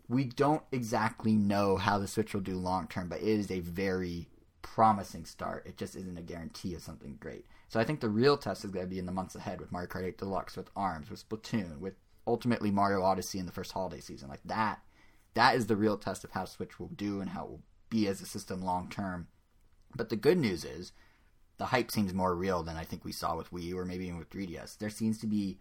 We 0.08 0.24
don't 0.24 0.62
exactly 0.70 1.32
know 1.34 1.76
how 1.76 1.98
the 1.98 2.06
Switch 2.06 2.32
will 2.32 2.40
do 2.40 2.56
long 2.56 2.86
term, 2.86 3.08
but 3.08 3.20
it 3.20 3.28
is 3.28 3.50
a 3.50 3.60
very 3.60 4.28
promising 4.62 5.24
start. 5.24 5.66
It 5.66 5.76
just 5.76 5.96
isn't 5.96 6.18
a 6.18 6.22
guarantee 6.22 6.74
of 6.74 6.82
something 6.82 7.16
great. 7.18 7.46
So 7.68 7.80
I 7.80 7.84
think 7.84 8.00
the 8.00 8.08
real 8.08 8.36
test 8.36 8.64
is 8.64 8.70
going 8.70 8.86
to 8.86 8.90
be 8.90 8.98
in 8.98 9.06
the 9.06 9.12
months 9.12 9.34
ahead 9.34 9.60
with 9.60 9.72
Mario 9.72 9.88
Kart 9.88 10.04
8 10.04 10.18
Deluxe, 10.18 10.56
with 10.56 10.70
ARMS, 10.76 11.10
with 11.10 11.28
Splatoon, 11.28 11.78
with 11.78 11.94
ultimately 12.26 12.70
Mario 12.70 13.02
Odyssey 13.02 13.38
in 13.38 13.46
the 13.46 13.52
first 13.52 13.72
holiday 13.72 14.00
season. 14.00 14.28
Like 14.28 14.42
that, 14.44 14.80
that 15.34 15.56
is 15.56 15.66
the 15.66 15.76
real 15.76 15.96
test 15.96 16.24
of 16.24 16.32
how 16.32 16.44
Switch 16.44 16.78
will 16.78 16.88
do 16.88 17.20
and 17.20 17.30
how 17.30 17.44
it 17.44 17.50
will 17.50 17.62
be 17.90 18.06
as 18.08 18.20
a 18.20 18.26
system 18.26 18.62
long 18.62 18.88
term. 18.88 19.28
But 19.94 20.08
the 20.08 20.16
good 20.16 20.38
news 20.38 20.64
is 20.64 20.92
the 21.58 21.66
hype 21.66 21.90
seems 21.90 22.12
more 22.12 22.34
real 22.34 22.62
than 22.62 22.76
I 22.76 22.84
think 22.84 23.04
we 23.04 23.12
saw 23.12 23.36
with 23.36 23.50
Wii 23.50 23.62
U 23.64 23.78
or 23.78 23.84
maybe 23.84 24.06
even 24.06 24.18
with 24.18 24.30
3DS. 24.30 24.78
There 24.78 24.90
seems 24.90 25.18
to 25.18 25.26
be 25.26 25.58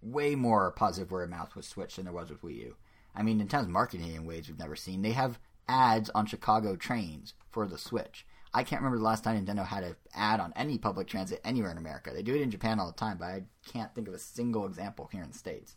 way 0.00 0.34
more 0.34 0.70
positive 0.70 1.10
word 1.10 1.24
of 1.24 1.30
mouth 1.30 1.56
with 1.56 1.64
Switch 1.64 1.96
than 1.96 2.04
there 2.04 2.14
was 2.14 2.30
with 2.30 2.42
Wii 2.42 2.56
U. 2.56 2.76
I 3.14 3.22
mean, 3.22 3.40
Nintendo's 3.40 3.68
marketing 3.68 4.14
in 4.14 4.26
ways 4.26 4.48
we've 4.48 4.58
never 4.58 4.76
seen. 4.76 5.02
They 5.02 5.12
have 5.12 5.38
ads 5.68 6.10
on 6.10 6.26
Chicago 6.26 6.76
trains 6.76 7.34
for 7.50 7.66
the 7.66 7.78
Switch. 7.78 8.26
I 8.54 8.62
can't 8.62 8.80
remember 8.80 8.98
the 8.98 9.04
last 9.04 9.24
time 9.24 9.44
Nintendo 9.44 9.66
had 9.66 9.84
an 9.84 9.96
ad 10.14 10.40
on 10.40 10.52
any 10.56 10.78
public 10.78 11.06
transit 11.06 11.40
anywhere 11.44 11.70
in 11.70 11.78
America. 11.78 12.10
They 12.12 12.22
do 12.22 12.34
it 12.34 12.40
in 12.40 12.50
Japan 12.50 12.80
all 12.80 12.86
the 12.86 12.92
time, 12.92 13.18
but 13.18 13.26
I 13.26 13.42
can't 13.66 13.94
think 13.94 14.08
of 14.08 14.14
a 14.14 14.18
single 14.18 14.66
example 14.66 15.08
here 15.12 15.22
in 15.22 15.30
the 15.30 15.38
States. 15.38 15.76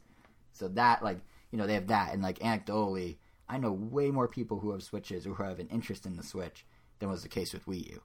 So 0.53 0.67
that, 0.69 1.03
like, 1.03 1.19
you 1.51 1.57
know, 1.57 1.67
they 1.67 1.73
have 1.73 1.87
that. 1.87 2.13
And, 2.13 2.23
like, 2.23 2.39
anecdotally, 2.39 3.17
I 3.49 3.57
know 3.57 3.73
way 3.73 4.11
more 4.11 4.27
people 4.27 4.59
who 4.59 4.71
have 4.71 4.83
Switches 4.83 5.27
or 5.27 5.33
who 5.33 5.43
have 5.43 5.59
an 5.59 5.67
interest 5.67 6.05
in 6.05 6.15
the 6.15 6.23
Switch 6.23 6.65
than 6.99 7.09
was 7.09 7.23
the 7.23 7.29
case 7.29 7.51
with 7.51 7.65
Wii 7.65 7.89
U. 7.89 8.01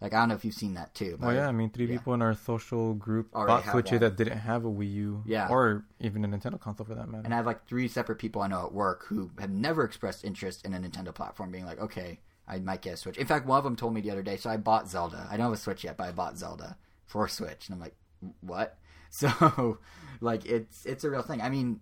Like, 0.00 0.14
I 0.14 0.20
don't 0.20 0.30
know 0.30 0.34
if 0.34 0.44
you've 0.46 0.54
seen 0.54 0.74
that 0.74 0.94
too. 0.94 1.16
But 1.20 1.26
Well, 1.26 1.36
yeah, 1.36 1.48
I 1.48 1.52
mean, 1.52 1.68
three 1.70 1.84
yeah. 1.86 1.98
people 1.98 2.14
in 2.14 2.22
our 2.22 2.34
social 2.34 2.94
group 2.94 3.32
bought 3.32 3.64
have 3.64 3.72
Switches 3.72 4.00
that 4.00 4.16
didn't 4.16 4.38
have 4.38 4.64
a 4.64 4.70
Wii 4.70 4.92
U, 4.94 5.22
Yeah. 5.26 5.48
or 5.48 5.84
even 5.98 6.24
a 6.24 6.28
Nintendo 6.28 6.58
console 6.58 6.86
for 6.86 6.94
that 6.94 7.08
matter. 7.08 7.22
And 7.24 7.34
I 7.34 7.36
have 7.36 7.44
like 7.46 7.66
three 7.66 7.86
separate 7.86 8.18
people 8.18 8.40
I 8.40 8.46
know 8.48 8.64
at 8.64 8.72
work 8.72 9.04
who 9.06 9.30
have 9.38 9.50
never 9.50 9.84
expressed 9.84 10.24
interest 10.24 10.64
in 10.64 10.72
a 10.72 10.78
Nintendo 10.78 11.14
platform, 11.14 11.50
being 11.50 11.66
like, 11.66 11.80
okay, 11.80 12.20
I 12.48 12.58
might 12.60 12.80
get 12.82 12.94
a 12.94 12.96
Switch. 12.96 13.18
In 13.18 13.26
fact, 13.26 13.44
one 13.46 13.58
of 13.58 13.64
them 13.64 13.76
told 13.76 13.92
me 13.92 14.00
the 14.00 14.10
other 14.10 14.22
day, 14.22 14.36
so 14.38 14.48
I 14.48 14.56
bought 14.56 14.88
Zelda. 14.88 15.26
I 15.30 15.36
don't 15.36 15.44
have 15.44 15.52
a 15.52 15.56
Switch 15.58 15.84
yet, 15.84 15.96
but 15.98 16.08
I 16.08 16.12
bought 16.12 16.38
Zelda 16.38 16.76
for 17.06 17.28
Switch, 17.28 17.68
and 17.68 17.74
I'm 17.74 17.80
like, 17.80 17.94
what? 18.40 18.76
So, 19.12 19.78
like, 20.20 20.46
it's 20.46 20.86
it's 20.86 21.02
a 21.02 21.10
real 21.10 21.22
thing. 21.22 21.40
I 21.42 21.48
mean, 21.50 21.80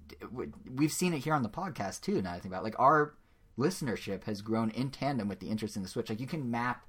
we've 0.74 0.90
seen 0.90 1.12
it 1.12 1.18
here 1.18 1.34
on 1.34 1.42
the 1.42 1.50
podcast 1.50 2.00
too. 2.00 2.22
Now 2.22 2.30
I 2.32 2.40
think 2.40 2.46
about 2.46 2.62
it. 2.62 2.64
like 2.64 2.80
our 2.80 3.12
listenership 3.58 4.24
has 4.24 4.40
grown 4.40 4.70
in 4.70 4.90
tandem 4.90 5.28
with 5.28 5.40
the 5.40 5.50
interest 5.50 5.76
in 5.76 5.82
the 5.82 5.88
Switch. 5.90 6.08
Like, 6.08 6.20
you 6.20 6.26
can 6.26 6.50
map 6.50 6.86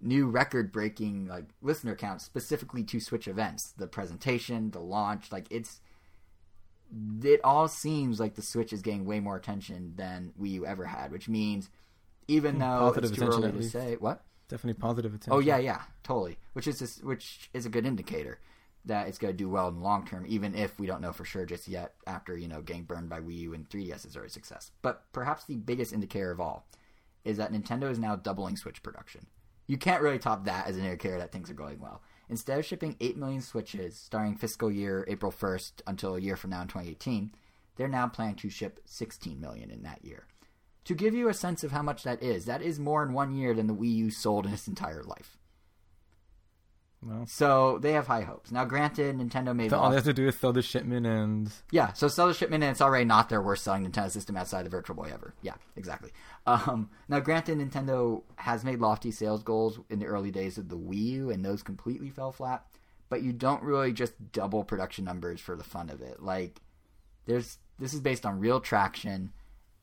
new 0.00 0.28
record 0.28 0.72
breaking 0.72 1.26
like 1.26 1.44
listener 1.62 1.94
counts 1.94 2.24
specifically 2.24 2.82
to 2.84 3.00
Switch 3.00 3.28
events, 3.28 3.72
the 3.76 3.86
presentation, 3.86 4.70
the 4.70 4.80
launch. 4.80 5.32
Like, 5.32 5.46
it's 5.50 5.80
it 7.22 7.40
all 7.42 7.68
seems 7.68 8.20
like 8.20 8.34
the 8.34 8.42
Switch 8.42 8.72
is 8.72 8.82
getting 8.82 9.04
way 9.04 9.20
more 9.20 9.36
attention 9.36 9.94
than 9.96 10.32
Wii 10.40 10.50
U 10.50 10.66
ever 10.66 10.84
had, 10.84 11.10
which 11.10 11.28
means 11.28 11.70
even 12.28 12.54
hmm, 12.54 12.60
though 12.60 12.78
Positive 12.92 13.10
it's 13.10 13.18
too 13.18 13.26
attention, 13.26 13.50
early 13.50 13.62
to 13.62 13.68
say 13.68 13.96
what. 13.98 14.22
Definitely 14.48 14.80
positive 14.80 15.12
attention. 15.12 15.32
Oh 15.32 15.40
yeah, 15.40 15.58
yeah, 15.58 15.82
totally. 16.04 16.38
Which 16.52 16.68
is 16.68 16.78
just, 16.78 17.02
which 17.02 17.50
is 17.52 17.66
a 17.66 17.68
good 17.68 17.84
indicator 17.84 18.38
that 18.84 19.08
it's 19.08 19.18
going 19.18 19.34
to 19.34 19.36
do 19.36 19.48
well 19.48 19.66
in 19.66 19.74
the 19.74 19.80
long 19.80 20.06
term, 20.06 20.24
even 20.28 20.54
if 20.54 20.78
we 20.78 20.86
don't 20.86 21.00
know 21.00 21.12
for 21.12 21.24
sure 21.24 21.44
just 21.44 21.66
yet. 21.66 21.94
After 22.06 22.36
you 22.36 22.46
know 22.46 22.62
getting 22.62 22.84
burned 22.84 23.08
by 23.08 23.20
Wii 23.20 23.38
U 23.38 23.54
and 23.54 23.68
3DS 23.68 24.06
is 24.06 24.16
already 24.16 24.30
success. 24.30 24.70
But 24.82 25.02
perhaps 25.12 25.44
the 25.44 25.56
biggest 25.56 25.92
indicator 25.92 26.30
of 26.30 26.40
all 26.40 26.66
is 27.24 27.38
that 27.38 27.52
Nintendo 27.52 27.90
is 27.90 27.98
now 27.98 28.14
doubling 28.14 28.56
Switch 28.56 28.82
production. 28.82 29.26
You 29.66 29.76
can't 29.76 30.02
really 30.02 30.18
top 30.18 30.44
that 30.44 30.66
as 30.66 30.76
an 30.76 30.84
indicator 30.84 31.18
that 31.18 31.32
things 31.32 31.50
are 31.50 31.54
going 31.54 31.80
well. 31.80 32.02
Instead 32.28 32.58
of 32.58 32.64
shipping 32.64 32.96
8 33.00 33.16
million 33.16 33.40
Switches 33.40 33.96
starting 33.96 34.36
fiscal 34.36 34.70
year 34.70 35.04
April 35.08 35.32
1st 35.32 35.72
until 35.86 36.16
a 36.16 36.20
year 36.20 36.36
from 36.36 36.50
now 36.50 36.62
in 36.62 36.68
2018, 36.68 37.32
they're 37.76 37.88
now 37.88 38.08
planning 38.08 38.36
to 38.36 38.50
ship 38.50 38.80
16 38.84 39.40
million 39.40 39.70
in 39.70 39.82
that 39.82 40.04
year. 40.04 40.26
To 40.84 40.94
give 40.94 41.14
you 41.14 41.28
a 41.28 41.34
sense 41.34 41.64
of 41.64 41.72
how 41.72 41.82
much 41.82 42.04
that 42.04 42.22
is, 42.22 42.44
that 42.44 42.62
is 42.62 42.78
more 42.78 43.02
in 43.02 43.12
one 43.12 43.34
year 43.34 43.54
than 43.54 43.66
the 43.66 43.74
Wii 43.74 43.94
U 43.96 44.10
sold 44.10 44.46
in 44.46 44.52
its 44.52 44.68
entire 44.68 45.02
life. 45.02 45.36
Well, 47.02 47.26
So 47.26 47.78
they 47.80 47.92
have 47.92 48.06
high 48.06 48.22
hopes. 48.22 48.50
Now, 48.50 48.64
granted, 48.64 49.16
Nintendo 49.16 49.54
may 49.54 49.68
so 49.68 49.78
all 49.78 49.90
they 49.90 49.96
have 49.96 50.04
to 50.04 50.12
do 50.12 50.26
is 50.26 50.36
sell 50.36 50.52
the 50.52 50.62
shipment 50.62 51.06
and 51.06 51.52
yeah, 51.70 51.92
so 51.92 52.08
sell 52.08 52.26
the 52.26 52.34
shipment 52.34 52.64
and 52.64 52.72
it's 52.72 52.80
already 52.80 53.04
not 53.04 53.28
their 53.28 53.42
worst 53.42 53.64
selling 53.64 53.86
Nintendo 53.86 54.10
system 54.10 54.36
outside 54.36 54.64
the 54.64 54.70
Virtual 54.70 54.96
Boy 54.96 55.10
ever. 55.12 55.34
Yeah, 55.42 55.54
exactly. 55.76 56.10
Um, 56.46 56.90
now, 57.08 57.20
granted, 57.20 57.58
Nintendo 57.58 58.22
has 58.36 58.64
made 58.64 58.80
lofty 58.80 59.10
sales 59.10 59.42
goals 59.42 59.78
in 59.90 59.98
the 59.98 60.06
early 60.06 60.30
days 60.30 60.58
of 60.58 60.68
the 60.68 60.78
Wii 60.78 60.96
U, 60.96 61.30
and 61.30 61.44
those 61.44 61.62
completely 61.62 62.10
fell 62.10 62.32
flat. 62.32 62.64
But 63.08 63.22
you 63.22 63.32
don't 63.32 63.62
really 63.62 63.92
just 63.92 64.32
double 64.32 64.64
production 64.64 65.04
numbers 65.04 65.40
for 65.40 65.54
the 65.54 65.64
fun 65.64 65.90
of 65.90 66.00
it. 66.00 66.22
Like, 66.22 66.60
there's 67.26 67.58
this 67.78 67.94
is 67.94 68.00
based 68.00 68.26
on 68.26 68.40
real 68.40 68.60
traction. 68.60 69.32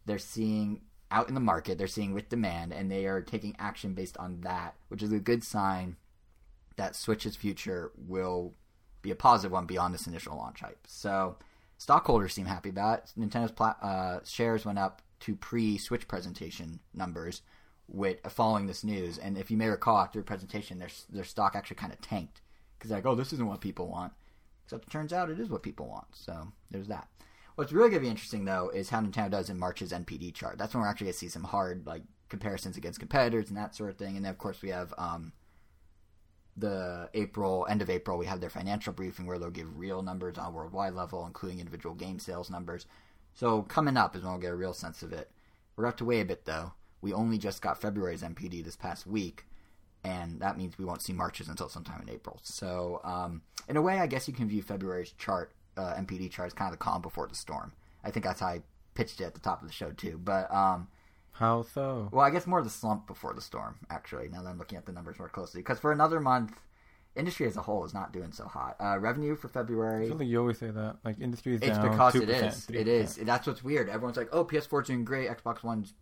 They're 0.06 0.18
seeing 0.18 0.82
out 1.10 1.30
in 1.30 1.36
the 1.36 1.40
market, 1.40 1.78
they're 1.78 1.88
seeing 1.88 2.14
with 2.14 2.28
demand, 2.28 2.74
and 2.74 2.92
they 2.92 3.06
are 3.06 3.22
taking 3.22 3.56
action 3.60 3.94
based 3.94 4.18
on 4.18 4.42
that, 4.42 4.76
which 4.88 5.04
is 5.04 5.14
a 5.14 5.20
good 5.20 5.44
sign 5.44 5.96
that 6.76 6.96
Switch's 6.96 7.36
future 7.36 7.92
will 7.98 8.54
be 9.02 9.12
a 9.12 9.16
positive 9.16 9.52
one 9.52 9.66
beyond 9.66 9.94
this 9.94 10.08
initial 10.08 10.36
launch 10.36 10.62
hype. 10.62 10.86
So 10.88 11.38
stockholders 11.78 12.34
seem 12.34 12.46
happy 12.46 12.70
about 12.70 13.00
it. 13.00 13.12
Nintendo's 13.20 13.52
pla- 13.52 13.76
uh, 13.82 14.20
shares 14.24 14.66
went 14.66 14.80
up 14.80 15.02
to 15.22 15.36
pre-Switch 15.36 16.08
presentation 16.08 16.80
numbers 16.94 17.42
with 17.88 18.20
following 18.30 18.66
this 18.66 18.84
news. 18.84 19.18
And 19.18 19.38
if 19.38 19.52
you 19.52 19.58
may 19.58 19.68
recall, 19.68 20.00
after 20.00 20.20
the 20.20 20.26
presentation, 20.26 20.80
their 20.80 20.90
their 21.10 21.24
stock 21.24 21.56
actually 21.56 21.76
kind 21.76 21.94
of 21.94 22.02
tanked 22.02 22.42
because 22.78 22.92
like, 22.92 23.06
oh, 23.06 23.16
this 23.16 23.34
isn't 23.34 23.48
what 23.48 23.62
people 23.62 23.88
want. 23.88 24.14
Except 24.66 24.86
it 24.86 24.90
turns 24.90 25.14
out 25.14 25.30
it 25.30 25.40
is 25.40 25.50
what 25.50 25.64
people 25.64 25.88
want. 25.88 26.08
So 26.14 26.48
there's 26.72 26.88
that. 26.88 27.08
What's 27.56 27.72
really 27.72 27.90
going 27.90 28.02
to 28.02 28.06
be 28.06 28.10
interesting 28.10 28.46
though 28.46 28.70
is 28.74 28.90
how 28.90 29.02
Nintendo 29.02 29.30
does 29.30 29.50
in 29.50 29.60
March's 29.60 29.92
NPD 29.92 30.34
chart. 30.34 30.58
That's 30.58 30.74
when 30.74 30.82
we're 30.82 30.90
actually 30.90 31.06
going 31.06 31.14
to 31.14 31.20
see 31.20 31.30
some 31.30 31.44
hard 31.44 31.86
like 31.86 32.04
comparisons 32.30 32.78
against 32.78 33.00
competitors 33.00 33.50
and 33.50 33.58
that 33.58 33.76
sort 33.76 33.92
of 33.92 33.98
thing. 33.98 34.16
And 34.16 34.26
then 34.26 34.32
of 34.32 34.38
course 34.38 34.62
we 34.62 34.70
have 34.70 34.94
um, 34.98 35.34
the 36.56 37.10
April 37.14 37.66
end 37.70 37.82
of 37.82 37.90
April 37.90 38.18
we 38.18 38.26
have 38.28 38.40
their 38.40 38.50
financial 38.50 38.94
briefing 38.94 39.26
where 39.26 39.40
they'll 39.40 39.50
give 39.50 39.78
real 39.78 40.02
numbers 40.02 40.38
on 40.38 40.48
a 40.48 40.52
worldwide 40.52 40.94
level, 40.94 41.26
including 41.26 41.60
individual 41.60 41.96
game 41.96 42.20
sales 42.20 42.50
numbers. 42.50 42.86
So 43.34 43.64
coming 43.64 43.98
up 43.98 44.16
is 44.16 44.24
when 44.24 44.32
we'll 44.32 44.42
get 44.42 44.52
a 44.52 44.56
real 44.56 44.74
sense 44.74 45.02
of 45.02 45.12
it. 45.14 45.32
We're 45.76 45.86
have 45.86 45.96
to 45.98 46.06
wait 46.06 46.22
a 46.22 46.26
bit 46.26 46.46
though. 46.46 46.74
We 47.02 47.14
only 47.14 47.38
just 47.38 47.62
got 47.62 47.82
February's 47.82 48.22
NPD 48.22 48.64
this 48.64 48.76
past 48.76 49.06
week, 49.06 49.46
and 50.04 50.40
that 50.40 50.58
means 50.58 50.78
we 50.78 50.86
won't 50.86 51.02
see 51.02 51.12
March's 51.12 51.50
until 51.50 51.68
sometime 51.68 52.02
in 52.02 52.10
April. 52.14 52.40
So 52.44 53.02
um, 53.04 53.42
in 53.68 53.76
a 53.76 53.82
way, 53.82 54.00
I 54.00 54.08
guess 54.08 54.28
you 54.28 54.34
can 54.34 54.48
view 54.48 54.62
February's 54.62 55.12
chart 55.18 55.52
uh, 55.76 55.96
NPD 55.96 56.30
chart 56.32 56.48
as 56.48 56.54
kind 56.54 56.72
of 56.72 56.80
the 56.80 56.84
calm 56.84 57.02
before 57.02 57.28
the 57.28 57.36
storm. 57.36 57.74
I 58.04 58.12
think 58.12 58.26
that's 58.26 58.40
how 58.40 58.48
I 58.48 58.62
pitched 58.94 59.22
it 59.22 59.26
at 59.26 59.34
the 59.34 59.40
top 59.40 59.62
of 59.62 59.68
the 59.68 59.74
show 59.74 59.92
too. 59.92 60.20
But 60.24 60.54
um, 60.54 60.88
How 61.34 61.64
so? 61.64 62.10
well, 62.12 62.26
I 62.26 62.30
guess 62.30 62.46
more 62.46 62.60
of 62.60 62.66
the 62.66 62.72
slump 62.72 63.08
before 63.08 63.34
the 63.34 63.42
storm, 63.42 63.76
actually, 63.90 64.30
now 64.30 64.44
that 64.44 64.50
I'm 64.50 64.60
looking 64.60 64.78
at 64.78 64.86
the 64.86 64.92
numbers 64.92 65.18
more 65.18 65.30
closely. 65.30 65.62
Because 65.62 65.80
for 65.80 65.92
another 65.92 66.20
month, 66.20 66.60
industry 67.16 67.48
as 67.48 67.58
a 67.58 67.62
whole 67.62 67.84
is 67.86 67.94
not 67.94 68.14
doing 68.14 68.32
so 68.32 68.46
hot. 68.46 68.76
Uh, 68.80 68.98
revenue 69.00 69.36
for 69.36 69.48
February. 69.48 70.06
I 70.06 70.10
feel 70.10 70.18
like 70.18 70.28
you 70.28 70.40
always 70.40 70.60
say 70.60 70.70
that. 70.70 70.98
Like 71.04 71.20
industry 71.20 71.56
is 71.56 71.62
it's 71.62 71.78
down. 71.78 71.92
because 71.92 72.14
2%, 72.14 72.22
it 72.24 72.30
is. 72.30 72.68
3%. 72.68 72.88
is. 72.88 73.16
That's 73.16 73.48
what's 73.48 73.64
weird. 73.64 73.90
Everyone's 73.90 74.18
like, 74.18 74.30
oh, 74.32 74.46
PS4's 74.46 74.88
doing 74.88 75.06
great, 75.06 75.30
Xbox 75.30 75.64
One's 75.64 75.94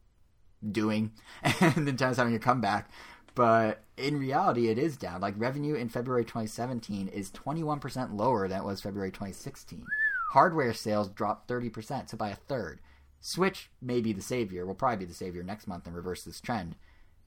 doing, 0.70 1.12
and 1.44 1.54
Nintendo's 1.56 2.18
having 2.18 2.36
a 2.36 2.40
comeback. 2.40 2.90
But 3.34 3.84
in 3.98 4.20
reality, 4.20 4.68
it 4.68 4.78
is 4.78 4.98
down. 4.98 5.22
Like, 5.22 5.36
revenue 5.38 5.76
in 5.76 5.88
February 5.88 6.26
2017 6.26 7.08
is 7.08 7.32
21% 7.32 8.18
lower 8.18 8.48
than 8.48 8.60
it 8.60 8.66
was 8.66 8.82
February 8.82 9.12
2016. 9.12 9.86
Hardware 10.34 10.74
sales 10.74 11.10
dropped 11.10 11.48
30%, 11.50 12.10
so 12.10 12.18
by 12.18 12.30
a 12.30 12.36
third. 12.36 12.82
Switch 13.22 13.70
may 13.80 14.02
be 14.02 14.12
the 14.12 14.22
savior, 14.22 14.66
will 14.66 14.74
probably 14.74 14.98
be 14.98 15.06
the 15.06 15.14
savior 15.14 15.44
next 15.44 15.68
month 15.68 15.86
and 15.86 15.96
reverse 15.96 16.24
this 16.24 16.42
trend. 16.42 16.76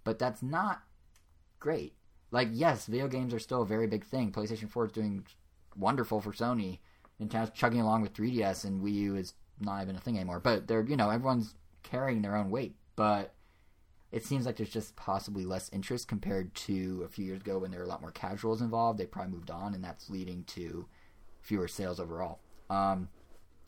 But 0.03 0.19
that's 0.19 0.43
not 0.43 0.83
great. 1.61 1.95
Like, 2.33 2.49
yes, 2.51 2.87
video 2.87 3.07
games 3.07 3.33
are 3.33 3.39
still 3.39 3.63
a 3.63 3.67
very 3.67 3.87
big 3.87 4.05
thing. 4.05 4.33
PlayStation 4.33 4.69
4 4.69 4.87
is 4.87 4.93
doing 4.93 5.25
wonderful 5.77 6.21
for 6.21 6.33
Sony. 6.33 6.81
Nintendo's 7.21 7.51
chugging 7.51 7.81
along 7.81 8.03
with 8.03 8.13
3DS, 8.13 8.65
and 8.65 8.83
Wii 8.83 8.95
U 8.95 9.17
is 9.17 9.35
not 9.61 9.83
even 9.83 9.95
a 9.95 10.01
thing 10.01 10.17
anymore. 10.17 10.41
But 10.41 10.67
they're, 10.67 10.85
you 10.85 10.97
know, 10.97 11.11
everyone's 11.11 11.55
carrying 11.85 12.23
their 12.23 12.37
own 12.37 12.51
weight. 12.51 12.75
But 12.97 13.33
it 14.11 14.25
seems 14.25 14.47
like 14.47 14.57
there's 14.57 14.71
just 14.71 14.97
possibly 14.97 15.45
less 15.45 15.71
interest 15.73 16.09
compared 16.09 16.53
to 16.55 17.03
a 17.05 17.09
few 17.09 17.25
years 17.25 17.41
ago 17.41 17.61
when 17.61 17.71
there 17.71 17.81
were 17.81 17.87
a 17.87 17.89
lot 17.89 18.01
more 18.01 18.11
casuals 18.11 18.61
involved. 18.61 18.99
They 18.99 19.07
probably 19.07 19.33
moved 19.33 19.51
on, 19.53 19.75
and 19.75 19.85
that's 19.85 20.11
leading 20.11 20.43
to 20.49 20.87
fewer 21.41 21.69
sales 21.69 22.01
overall. 22.01 22.41
Um, 22.69 23.09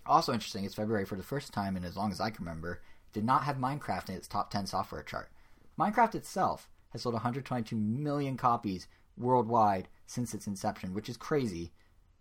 also 0.08 0.32
interesting 0.32 0.64
is 0.64 0.74
February 0.74 1.04
for 1.04 1.16
the 1.16 1.22
first 1.22 1.52
time 1.52 1.76
in 1.76 1.84
as 1.84 1.96
long 1.96 2.10
as 2.10 2.20
I 2.20 2.30
can 2.30 2.44
remember 2.44 2.80
did 3.12 3.24
not 3.24 3.44
have 3.44 3.56
Minecraft 3.56 4.08
in 4.10 4.14
its 4.14 4.28
top 4.28 4.50
10 4.50 4.66
software 4.66 5.02
chart. 5.02 5.30
Minecraft 5.78 6.14
itself 6.14 6.68
has 6.90 7.02
sold 7.02 7.14
122 7.14 7.74
million 7.76 8.36
copies 8.36 8.88
worldwide 9.16 9.88
since 10.06 10.34
its 10.34 10.46
inception, 10.46 10.94
which 10.94 11.08
is 11.08 11.16
crazy. 11.16 11.72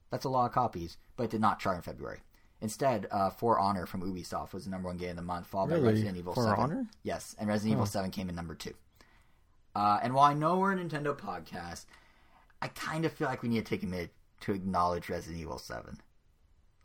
That's 0.09 0.25
a 0.25 0.29
lot 0.29 0.45
of 0.45 0.51
copies, 0.53 0.97
but 1.17 1.23
it 1.23 1.31
did 1.31 1.41
not 1.41 1.59
chart 1.59 1.77
in 1.77 1.81
February. 1.81 2.19
Instead, 2.61 3.07
uh, 3.11 3.29
For 3.29 3.59
Honor 3.59 3.85
from 3.85 4.01
Ubisoft 4.01 4.53
was 4.53 4.63
the 4.65 4.71
number 4.71 4.87
one 4.87 4.97
game 4.97 5.11
of 5.11 5.15
the 5.17 5.21
month, 5.21 5.47
followed 5.47 5.71
by 5.71 5.77
Resident 5.77 6.17
Evil 6.17 6.33
For 6.33 6.43
7. 6.43 6.57
Honor? 6.57 6.87
Yes, 7.03 7.35
and 7.37 7.47
Resident 7.47 7.73
Evil 7.73 7.85
7 7.85 8.11
came 8.11 8.29
in 8.29 8.35
number 8.35 8.55
two. 8.55 8.73
Uh, 9.75 9.99
and 10.01 10.13
while 10.13 10.31
I 10.31 10.33
know 10.33 10.57
we're 10.57 10.71
a 10.71 10.77
Nintendo 10.77 11.15
podcast, 11.17 11.85
I 12.61 12.69
kind 12.69 13.03
of 13.05 13.11
feel 13.11 13.27
like 13.27 13.43
we 13.43 13.49
need 13.49 13.65
to 13.65 13.69
take 13.69 13.83
a 13.83 13.87
minute 13.87 14.11
to 14.41 14.53
acknowledge 14.53 15.09
Resident 15.09 15.41
Evil 15.41 15.57
7. 15.57 15.99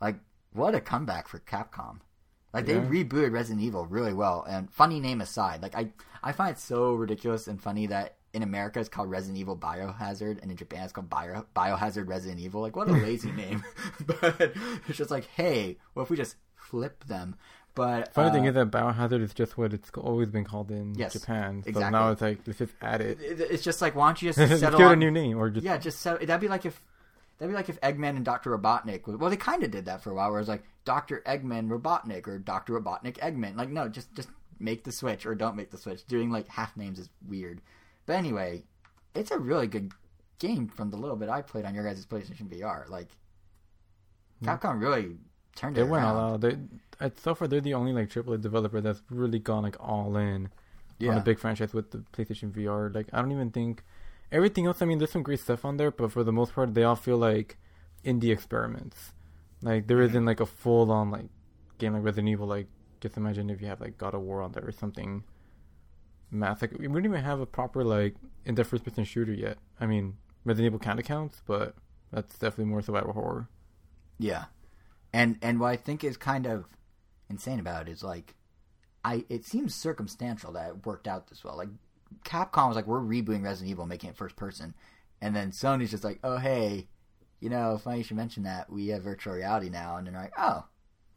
Like, 0.01 0.17
what 0.53 0.75
a 0.75 0.81
comeback 0.81 1.27
for 1.27 1.39
Capcom. 1.39 1.99
Like, 2.53 2.65
they 2.65 2.73
rebooted 2.75 3.31
Resident 3.31 3.61
Evil 3.61 3.85
really 3.85 4.11
well. 4.13 4.45
And 4.47 4.69
funny 4.71 4.99
name 4.99 5.21
aside, 5.21 5.61
like, 5.61 5.73
I, 5.75 5.91
I 6.21 6.33
find 6.33 6.51
it 6.51 6.59
so 6.59 6.93
ridiculous 6.93 7.47
and 7.47 7.61
funny 7.61 7.87
that 7.87 8.15
in 8.33 8.43
America 8.43 8.79
it's 8.79 8.89
called 8.89 9.09
Resident 9.09 9.37
Evil 9.37 9.55
Biohazard, 9.57 10.41
and 10.41 10.51
in 10.51 10.57
Japan 10.57 10.83
it's 10.83 10.91
called 10.93 11.09
Bio, 11.09 11.45
Biohazard 11.55 12.07
Resident 12.09 12.39
Evil. 12.41 12.59
Like, 12.61 12.75
what 12.75 12.89
a 12.89 12.91
lazy 13.07 13.31
name. 13.31 13.63
but 14.05 14.53
it's 14.87 14.97
just 14.97 15.11
like, 15.11 15.25
hey, 15.27 15.77
what 15.93 16.03
if 16.03 16.09
we 16.09 16.17
just 16.17 16.35
flip 16.55 17.05
them? 17.05 17.35
But 17.73 18.13
Funny 18.13 18.29
uh, 18.29 18.33
thing 18.33 18.45
is 18.45 18.53
that 18.55 18.69
Biohazard 18.69 19.21
is 19.21 19.33
just 19.33 19.57
what 19.57 19.73
it's 19.73 19.89
always 19.91 20.27
been 20.27 20.43
called 20.43 20.71
in 20.71 20.93
Yes, 20.95 21.13
Japan. 21.13 21.63
So 21.63 21.69
exactly. 21.69 21.91
now 21.97 22.11
it's 22.11 22.21
like 22.21 22.39
let's 22.45 22.59
just 22.59 22.73
add 22.81 22.99
it. 22.99 23.21
it- 23.21 23.39
it's 23.39 23.63
just 23.63 23.81
like, 23.81 23.95
why 23.95 24.07
don't 24.09 24.21
you 24.21 24.33
just 24.33 24.39
settle 24.59 24.77
give 24.77 24.89
it 24.89 24.93
a 24.93 24.95
new 24.97 25.09
name 25.11 25.37
or 25.37 25.49
just 25.49 25.65
Yeah, 25.65 25.77
just 25.77 26.01
so 26.01 26.17
that'd 26.17 26.41
be 26.41 26.49
like 26.49 26.65
if 26.65 26.81
that'd 27.41 27.51
be 27.51 27.55
like 27.57 27.69
if 27.69 27.81
Eggman 27.81 28.15
and 28.15 28.23
Doctor 28.23 28.55
Robotnik. 28.57 29.07
was- 29.07 29.17
Well, 29.17 29.29
they 29.31 29.35
kind 29.37 29.63
of 29.63 29.71
did 29.71 29.85
that 29.85 30.03
for 30.03 30.11
a 30.11 30.13
while, 30.13 30.29
where 30.29 30.37
it 30.39 30.43
was 30.43 30.47
like 30.47 30.63
Doctor 30.85 31.23
Eggman 31.25 31.67
Robotnik 31.69 32.27
or 32.27 32.37
Doctor 32.37 32.79
Robotnik 32.79 33.17
Eggman. 33.17 33.55
Like, 33.55 33.69
no, 33.69 33.87
just 33.89 34.13
just 34.13 34.29
make 34.59 34.83
the 34.83 34.91
switch 34.91 35.25
or 35.25 35.33
don't 35.33 35.55
make 35.55 35.71
the 35.71 35.77
switch. 35.77 36.05
Doing 36.05 36.29
like 36.31 36.47
half 36.47 36.77
names 36.77 36.99
is 36.99 37.09
weird. 37.27 37.61
But 38.05 38.17
anyway, 38.17 38.63
it's 39.15 39.31
a 39.31 39.39
really 39.39 39.65
good 39.67 39.91
game 40.39 40.67
from 40.67 40.91
the 40.91 40.97
little 40.97 41.15
bit 41.17 41.29
I 41.29 41.41
played 41.41 41.65
on 41.65 41.73
your 41.75 41.83
guys' 41.83 42.05
PlayStation 42.05 42.47
VR. 42.47 42.87
Like, 42.89 43.09
hmm. 44.39 44.47
Capcom 44.49 44.79
really 44.79 45.17
turned 45.55 45.77
it 45.77 45.81
They 45.83 45.89
went 45.89 46.03
around. 46.03 46.15
all 46.15 46.33
out. 46.35 46.41
They, 46.41 46.57
so 47.17 47.33
far, 47.35 47.47
they're 47.47 47.61
the 47.61 47.73
only 47.73 47.93
like 47.93 48.09
AAA 48.09 48.39
developer 48.41 48.81
that's 48.81 49.01
really 49.09 49.39
gone 49.39 49.63
like 49.63 49.77
all 49.79 50.15
in 50.17 50.49
on 51.09 51.17
a 51.17 51.21
big 51.21 51.39
franchise 51.39 51.73
with 51.73 51.89
the 51.91 51.97
PlayStation 52.13 52.51
VR. 52.51 52.93
Like, 52.93 53.07
I 53.13 53.21
don't 53.21 53.31
even 53.31 53.49
think 53.49 53.83
everything 54.31 54.65
else. 54.67 54.81
I 54.81 54.85
mean, 54.85 54.97
there's 54.97 55.11
some 55.11 55.23
great 55.23 55.39
stuff 55.39 55.65
on 55.65 55.77
there, 55.77 55.91
but 55.91 56.11
for 56.11 56.23
the 56.23 56.31
most 56.31 56.53
part, 56.53 56.73
they 56.73 56.83
all 56.83 56.95
feel 56.95 57.17
like 57.17 57.57
indie 58.05 58.31
experiments. 58.31 59.13
Like, 59.61 59.87
there 59.87 59.97
Mhm. 59.97 60.13
not 60.13 60.23
like 60.23 60.39
a 60.39 60.45
full 60.45 60.91
on 60.91 61.11
like 61.11 61.29
game 61.77 61.93
like 61.93 62.03
Resident 62.03 62.29
Evil. 62.29 62.47
Like, 62.47 62.67
just 62.99 63.17
imagine 63.17 63.49
if 63.49 63.61
you 63.61 63.67
have 63.67 63.81
like 63.81 63.97
God 63.97 64.13
of 64.13 64.21
War 64.21 64.41
on 64.41 64.51
there 64.53 64.67
or 64.67 64.71
something. 64.71 65.23
Math 66.33 66.61
like 66.61 66.71
we 66.79 66.87
wouldn't 66.87 67.11
even 67.11 67.23
have 67.23 67.41
a 67.41 67.45
proper 67.45 67.83
like 67.83 68.15
in 68.45 68.55
the 68.55 68.63
first 68.63 68.83
person 68.85 69.03
shooter 69.03 69.33
yet. 69.33 69.57
I 69.79 69.85
mean, 69.85 70.17
Resident 70.45 70.67
Evil 70.67 70.79
kind 70.79 70.97
of 70.99 71.05
counts, 71.05 71.41
but 71.45 71.75
that's 72.11 72.37
definitely 72.39 72.65
more 72.71 72.81
survival 72.81 73.13
horror. 73.13 73.49
Yeah, 74.17 74.45
and 75.11 75.37
and 75.41 75.59
what 75.59 75.71
I 75.71 75.75
think 75.75 76.03
is 76.03 76.15
kind 76.15 76.45
of 76.45 76.65
insane 77.29 77.59
about 77.59 77.87
it 77.87 77.91
is 77.91 78.01
like, 78.03 78.35
I 79.03 79.25
it 79.29 79.43
seems 79.45 79.75
circumstantial 79.75 80.53
that 80.53 80.69
it 80.69 80.85
worked 80.85 81.07
out 81.07 81.27
this 81.27 81.43
well. 81.43 81.57
Like, 81.57 81.69
Capcom 82.23 82.67
was 82.67 82.75
like, 82.75 82.87
we're 82.87 82.99
rebooting 83.01 83.43
Resident 83.43 83.69
Evil, 83.71 83.85
making 83.85 84.09
it 84.09 84.15
first 84.15 84.35
person, 84.35 84.73
and 85.21 85.35
then 85.35 85.51
Sony's 85.51 85.91
just 85.91 86.03
like, 86.03 86.19
oh 86.23 86.37
hey, 86.37 86.87
you 87.39 87.49
know, 87.49 87.77
funny 87.77 87.99
you 87.99 88.03
should 88.03 88.17
mention 88.17 88.43
that 88.43 88.69
we 88.71 88.87
have 88.89 89.03
virtual 89.03 89.33
reality 89.33 89.69
now, 89.69 89.97
and 89.97 90.07
they're 90.07 90.13
like, 90.13 90.33
oh, 90.37 90.65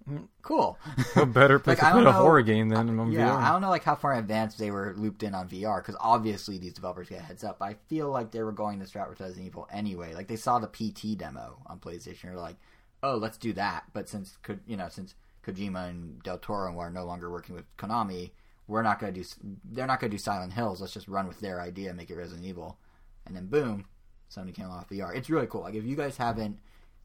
Mm. 0.07 0.29
cool. 0.43 0.79
A 1.17 1.25
better 1.25 1.59
place 1.61 1.81
Like, 1.81 1.93
to 1.93 1.99
put 1.99 2.03
a 2.03 2.05
know- 2.05 2.13
horror 2.13 2.43
game 2.43 2.69
than 2.69 2.89
yeah, 3.11 3.27
VR. 3.31 3.37
I 3.39 3.53
don't 3.53 3.63
know 3.63 3.71
like 3.71 3.85
how 3.85 3.95
far 3.95 4.13
in 4.13 4.19
advance 4.19 4.55
they 4.55 4.71
were 4.71 4.93
looped 4.99 5.23
in 5.23 5.35
on 5.35 5.49
VR 5.49 5.79
because 5.81 5.97
obviously 5.99 6.59
these 6.59 6.75
developers 6.75 7.09
get 7.09 7.21
a 7.21 7.23
heads 7.23 7.43
up. 7.43 7.63
I 7.63 7.73
feel 7.89 8.11
like 8.11 8.31
they 8.31 8.43
were 8.43 8.53
going 8.53 8.79
this 8.79 8.95
route 8.95 9.09
with 9.09 9.21
Resident 9.21 9.47
Evil 9.47 9.67
anyway. 9.73 10.13
Like 10.15 10.29
they 10.29 10.37
saw 10.37 10.59
the 10.59 10.67
PT 10.67 11.17
demo 11.17 11.57
on 11.69 11.79
PlayStation, 11.79 12.25
they're 12.25 12.37
like, 12.37 12.57
"Oh, 13.03 13.17
let's 13.17 13.39
do 13.39 13.55
that." 13.55 13.85
But 13.95 14.11
since 14.11 14.37
you 14.67 14.77
know, 14.77 14.91
since 14.91 15.15
Kojima 15.43 15.89
and 15.89 16.23
Del 16.23 16.37
Toro 16.37 16.79
are 16.79 16.91
no 16.91 17.07
longer 17.07 17.31
working 17.31 17.55
with 17.55 17.65
Konami, 17.79 18.33
we're 18.67 18.83
not 18.83 18.99
gonna 18.99 19.13
do. 19.13 19.25
They're 19.65 19.87
not 19.87 20.01
gonna 20.01 20.11
do 20.11 20.19
Silent 20.19 20.53
Hills. 20.53 20.81
Let's 20.81 20.93
just 20.95 21.09
run 21.09 21.27
with 21.29 21.41
their 21.41 21.61
idea, 21.61 21.89
and 21.89 21.97
make 21.97 22.11
it 22.11 22.17
Resident 22.17 22.47
Evil, 22.47 22.79
and 23.27 23.37
then 23.37 23.47
boom, 23.47 23.87
Sony 24.35 24.55
came 24.55 24.71
off 24.71 24.89
VR. 24.89 25.15
It's 25.15 25.31
really 25.31 25.47
cool. 25.47 25.63
Like 25.63 25.75
if 25.75 25.85
you 25.85 25.97
guys 25.97 26.17
haven't 26.17 26.59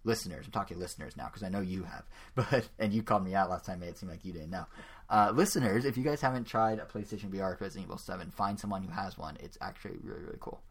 listeners. 0.06 0.46
I'm 0.46 0.52
talking 0.52 0.80
listeners 0.80 1.18
now 1.18 1.26
because 1.26 1.44
I 1.44 1.50
know 1.50 1.60
you 1.60 1.84
have, 1.84 2.04
but 2.36 2.70
and 2.80 2.94
you 2.94 3.04
called 3.04 3.26
me 3.26 3.36
out 3.36 3.50
last 3.50 3.66
time. 3.66 3.82
Made 3.82 3.90
it 3.90 3.98
seem 3.98 4.10
like 4.10 4.24
you 4.24 4.32
didn't 4.34 4.50
know. 4.52 4.66
Uh, 5.10 5.32
listeners, 5.34 5.86
if 5.86 5.98
you 5.98 6.04
guys 6.04 6.22
haven't 6.22 6.46
tried 6.46 6.80
a 6.80 6.86
PlayStation 6.86 7.30
VR 7.32 7.60
Resident 7.60 7.86
Evil 7.88 7.98
Seven, 7.98 8.32
find 8.32 8.60
someone 8.60 8.84
who 8.84 8.92
has 8.92 9.18
one. 9.18 9.38
It's 9.42 9.58
actually 9.62 9.98
really 10.02 10.24
really 10.24 10.38
cool. 10.40 10.62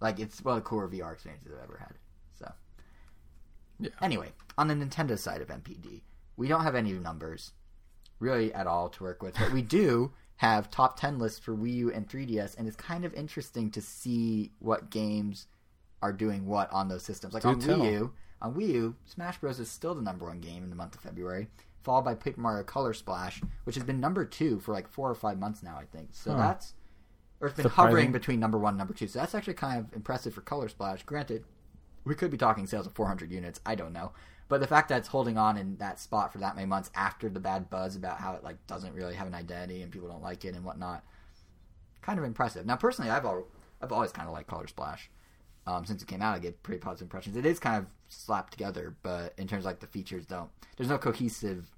Like 0.00 0.18
it's 0.20 0.42
one 0.42 0.56
of 0.56 0.62
the 0.64 0.68
cooler 0.68 0.88
VR 0.88 1.12
experiences 1.12 1.52
I've 1.54 1.64
ever 1.64 1.76
had. 1.78 1.94
So 2.38 2.52
Yeah. 3.78 3.90
anyway, 4.00 4.32
on 4.56 4.68
the 4.68 4.74
Nintendo 4.74 5.18
side 5.18 5.42
of 5.42 5.48
NPD, 5.48 6.02
we 6.36 6.48
don't 6.48 6.62
have 6.62 6.74
any 6.74 6.92
numbers 6.92 7.52
really 8.18 8.52
at 8.54 8.66
all 8.66 8.88
to 8.90 9.02
work 9.02 9.22
with, 9.22 9.34
but 9.38 9.52
we 9.52 9.62
do 9.62 10.12
have 10.36 10.70
top 10.70 10.98
10 11.00 11.18
lists 11.18 11.38
for 11.38 11.54
Wii 11.56 11.72
U 11.74 11.92
and 11.92 12.08
3DS, 12.08 12.56
and 12.58 12.66
it's 12.68 12.76
kind 12.76 13.04
of 13.04 13.14
interesting 13.14 13.70
to 13.70 13.80
see 13.80 14.52
what 14.58 14.90
games 14.90 15.46
are 16.02 16.12
doing 16.12 16.46
what 16.46 16.70
on 16.72 16.88
those 16.88 17.02
systems. 17.02 17.32
Like 17.34 17.42
Do 17.42 17.48
on 17.50 17.58
tell. 17.60 17.78
Wii 17.78 17.92
U, 17.92 18.12
On 18.42 18.54
Wii 18.54 18.68
U, 18.68 18.96
Smash 19.06 19.38
Bros. 19.38 19.58
is 19.60 19.70
still 19.70 19.94
the 19.94 20.02
number 20.02 20.26
one 20.26 20.40
game 20.40 20.62
in 20.62 20.68
the 20.70 20.76
month 20.76 20.94
of 20.94 21.00
February, 21.00 21.48
followed 21.82 22.02
by 22.04 22.14
Paper 22.14 22.40
Mario 22.40 22.64
Color 22.64 22.92
Splash, 22.92 23.40
which 23.64 23.76
has 23.76 23.84
been 23.84 23.98
number 24.00 24.24
two 24.26 24.60
for 24.60 24.72
like 24.72 24.88
four 24.88 25.10
or 25.10 25.14
five 25.14 25.38
months 25.38 25.62
now, 25.62 25.76
I 25.80 25.84
think. 25.86 26.10
So 26.12 26.32
Huh. 26.32 26.38
that's, 26.38 26.74
or 27.40 27.48
it's 27.48 27.56
been 27.56 27.62
Surprising. 27.64 27.88
hovering 27.88 28.12
between 28.12 28.38
number 28.40 28.58
one 28.58 28.72
and 28.72 28.78
number 28.78 28.92
two. 28.94 29.06
So 29.08 29.18
that's 29.18 29.34
actually 29.34 29.54
kind 29.54 29.78
of 29.78 29.92
impressive 29.94 30.34
for 30.34 30.42
Color 30.42 30.68
Splash. 30.68 31.02
Granted, 31.04 31.44
we 32.04 32.14
could 32.14 32.30
be 32.30 32.36
talking 32.36 32.66
sales 32.66 32.86
of 32.86 32.92
400 32.94 33.30
units. 33.32 33.60
I 33.64 33.74
don't 33.74 33.92
know. 33.92 34.12
But 34.48 34.60
the 34.60 34.66
fact 34.66 34.88
that 34.88 34.98
it's 34.98 35.08
holding 35.08 35.36
on 35.36 35.56
in 35.56 35.76
that 35.78 35.98
spot 35.98 36.32
for 36.32 36.38
that 36.38 36.54
many 36.54 36.66
months 36.66 36.90
after 36.94 37.28
the 37.28 37.40
bad 37.40 37.68
buzz 37.68 37.96
about 37.96 38.18
how 38.18 38.34
it 38.34 38.44
like 38.44 38.64
doesn't 38.66 38.94
really 38.94 39.14
have 39.14 39.26
an 39.26 39.34
identity 39.34 39.82
and 39.82 39.90
people 39.90 40.08
don't 40.08 40.22
like 40.22 40.44
it 40.44 40.54
and 40.54 40.64
whatnot, 40.64 41.04
kind 42.00 42.18
of 42.18 42.24
impressive. 42.24 42.64
Now, 42.64 42.76
personally, 42.76 43.10
I've 43.10 43.24
al- 43.24 43.48
I've 43.82 43.92
always 43.92 44.12
kind 44.12 44.28
of 44.28 44.32
liked 44.32 44.48
Color 44.48 44.68
Splash. 44.68 45.10
Um, 45.66 45.84
since 45.84 46.00
it 46.00 46.06
came 46.06 46.22
out, 46.22 46.36
I 46.36 46.38
get 46.38 46.62
pretty 46.62 46.78
positive 46.78 47.06
impressions. 47.06 47.36
It 47.36 47.44
is 47.44 47.58
kind 47.58 47.78
of 47.78 47.86
slapped 48.08 48.52
together, 48.52 48.94
but 49.02 49.34
in 49.36 49.48
terms 49.48 49.62
of 49.62 49.66
like 49.66 49.80
the 49.80 49.88
features, 49.88 50.24
don't 50.24 50.48
there's 50.76 50.88
no 50.88 50.98
cohesive 50.98 51.72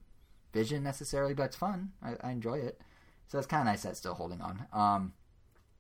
vision 0.53 0.83
necessarily, 0.83 1.33
but 1.33 1.45
it's 1.45 1.57
fun. 1.57 1.93
I, 2.03 2.17
I 2.23 2.33
enjoy 2.33 2.59
it, 2.59 2.83
so 3.29 3.39
it's 3.39 3.47
kind 3.47 3.63
of 3.63 3.67
nice 3.67 3.83
that 3.85 3.91
it's 3.91 3.99
still 3.99 4.15
holding 4.15 4.43
on. 4.43 4.67
Um, 4.75 5.15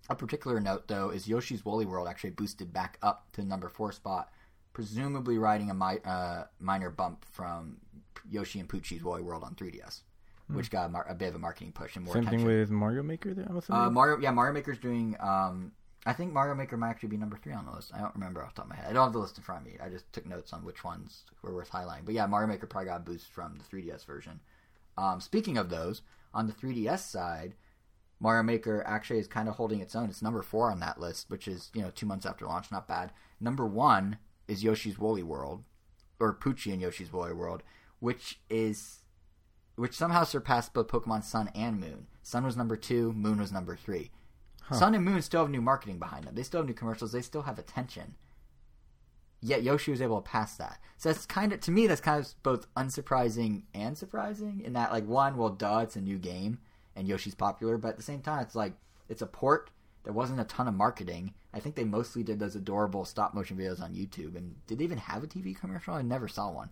a 0.09 0.15
particular 0.15 0.59
note, 0.59 0.89
though, 0.89 1.11
is 1.11 1.29
Yoshi's 1.29 1.65
Woolly 1.65 1.85
World 1.85 2.09
actually 2.09 2.31
boosted 2.31 2.73
back 2.73 2.97
up 3.03 3.31
to 3.33 3.45
number 3.45 3.69
four 3.69 3.93
spot, 3.93 4.31
presumably 4.79 5.39
riding 5.39 5.71
a 5.71 5.75
mi- 5.75 5.99
uh, 6.05 6.45
minor 6.61 6.89
bump 6.89 7.25
from 7.33 7.79
Yoshi 8.31 8.61
and 8.61 8.69
Poochie's 8.69 9.03
Woolly 9.03 9.23
World 9.23 9.43
on 9.43 9.57
3DS, 9.57 10.03
which 10.47 10.71
got 10.71 10.87
a, 10.87 10.89
mar- 10.89 11.07
a 11.09 11.17
bit 11.17 11.31
of 11.31 11.35
a 11.35 11.39
marketing 11.41 11.73
push 11.73 11.97
and 11.97 12.05
more 12.05 12.15
Same 12.15 12.23
attention. 12.23 12.47
thing 12.47 12.59
with 12.61 12.71
Mario 12.71 13.03
Maker. 13.03 13.35
There, 13.35 13.45
I'm 13.51 13.57
assuming. 13.57 13.83
Uh, 13.83 13.91
Mario, 13.91 14.21
yeah, 14.21 14.31
Mario 14.31 14.53
Maker's 14.53 14.79
doing. 14.79 15.17
Um, 15.19 15.73
I 16.07 16.13
think 16.13 16.33
Mario 16.33 16.55
Maker 16.55 16.77
might 16.77 16.91
actually 16.91 17.09
be 17.09 17.17
number 17.17 17.37
three 17.37 17.55
on 17.55 17.67
the 17.67 17.73
list. 17.73 17.91
I 17.93 17.99
don't 17.99 18.15
remember 18.15 18.41
off 18.45 18.55
the 18.55 18.61
top 18.61 18.67
of 18.67 18.71
my 18.71 18.77
head. 18.77 18.87
I 18.89 18.93
don't 18.93 19.03
have 19.03 19.13
the 19.13 19.19
list 19.19 19.37
in 19.37 19.43
front 19.43 19.63
of 19.63 19.67
me. 19.67 19.79
I 19.85 19.89
just 19.89 20.13
took 20.13 20.25
notes 20.27 20.53
on 20.53 20.65
which 20.65 20.85
ones 20.85 21.25
were 21.43 21.53
worth 21.53 21.73
highlighting. 21.73 22.05
But 22.05 22.15
yeah, 22.15 22.27
Mario 22.27 22.47
Maker 22.47 22.69
probably 22.69 22.87
got 22.87 22.99
a 22.99 23.01
boost 23.01 23.33
from 23.33 23.59
the 23.59 23.65
3DS 23.77 24.07
version. 24.07 24.39
Um, 24.97 25.21
speaking 25.21 25.59
of 25.59 25.71
those, 25.71 26.03
on 26.33 26.47
the 26.47 26.53
3DS 26.53 27.01
side, 27.01 27.55
Mario 28.21 28.45
Maker 28.45 28.85
actually 28.87 29.19
is 29.19 29.27
kind 29.27 29.49
of 29.49 29.57
holding 29.57 29.81
its 29.81 29.97
own. 29.97 30.09
It's 30.09 30.23
number 30.23 30.43
four 30.43 30.71
on 30.71 30.79
that 30.79 31.01
list, 31.01 31.31
which 31.31 31.49
is 31.49 31.69
you 31.75 31.83
know 31.83 31.91
two 31.93 32.07
months 32.07 32.27
after 32.27 32.47
launch, 32.47 32.71
not 32.71 32.87
bad. 32.87 33.11
Number 33.41 33.67
one 33.67 34.19
is 34.49 34.65
Yoshi's 34.65 34.99
Woolly 34.99 35.23
World, 35.23 35.63
or 36.19 36.35
Poochie 36.35 36.73
and 36.73 36.83
Yoshi's 36.83 37.13
Woolly 37.13 37.33
World, 37.33 37.63
which 38.01 38.41
is 38.51 39.01
which 39.77 39.95
somehow 39.95 40.25
surpassed 40.25 40.75
both 40.75 40.89
Pokemon 40.89 41.23
Sun 41.23 41.51
and 41.55 41.79
Moon. 41.79 42.09
Sun 42.23 42.45
was 42.45 42.57
number 42.57 42.77
two, 42.77 43.13
Moon 43.13 43.39
was 43.39 43.53
number 43.53 43.77
three. 43.77 44.11
Sun 44.73 44.95
and 44.95 45.05
Moon 45.05 45.23
still 45.23 45.43
have 45.43 45.51
new 45.51 45.63
marketing 45.63 45.99
behind 45.99 46.25
them. 46.25 46.35
They 46.35 46.43
still 46.43 46.61
have 46.61 46.67
new 46.67 46.75
commercials. 46.75 47.13
They 47.13 47.23
still 47.23 47.43
have 47.43 47.59
attention. 47.59 48.17
Yet 49.41 49.63
Yoshi 49.63 49.93
was 49.93 50.03
able 50.03 50.21
to 50.21 50.29
pass 50.29 50.57
that. 50.57 50.79
So 50.97 51.11
that's 51.11 51.27
kind 51.27 51.53
of 51.53 51.61
to 51.61 51.71
me 51.71 51.87
that's 51.87 52.01
kind 52.01 52.21
of 52.23 52.43
both 52.43 52.73
unsurprising 52.75 53.63
and 53.73 53.97
surprising 53.97 54.61
in 54.65 54.73
that 54.73 54.91
like 54.93 55.07
one, 55.07 55.37
well, 55.37 55.51
duh, 55.51 55.81
it's 55.85 55.97
a 55.97 56.01
new 56.01 56.19
game 56.19 56.59
and 56.97 57.07
Yoshi's 57.07 57.35
popular, 57.35 57.79
but 57.79 57.89
at 57.89 57.97
the 57.97 58.03
same 58.03 58.21
time, 58.21 58.43
it's 58.43 58.57
like 58.57 58.75
it's 59.09 59.23
a 59.23 59.27
port. 59.27 59.71
There 60.09 60.15
wasn't 60.15 60.41
a 60.41 60.45
ton 60.45 60.67
of 60.69 60.73
marketing. 60.73 61.35
I 61.53 61.61
think 61.61 61.75
they 61.75 61.85
mostly 61.85 62.23
did 62.23 62.39
those 62.39 62.57
adorable 62.57 63.05
stop 63.05 63.35
motion 63.35 63.59
videos 63.59 63.83
on 63.83 63.93
YouTube. 63.93 64.37
And 64.37 64.55
did 64.67 64.79
they 64.79 64.85
even 64.85 64.97
have 64.97 65.23
a 65.23 65.27
TV 65.27 65.55
commercial? 65.55 65.93
I 65.93 66.01
never 66.01 66.29
saw 66.29 66.51
one 66.51 66.71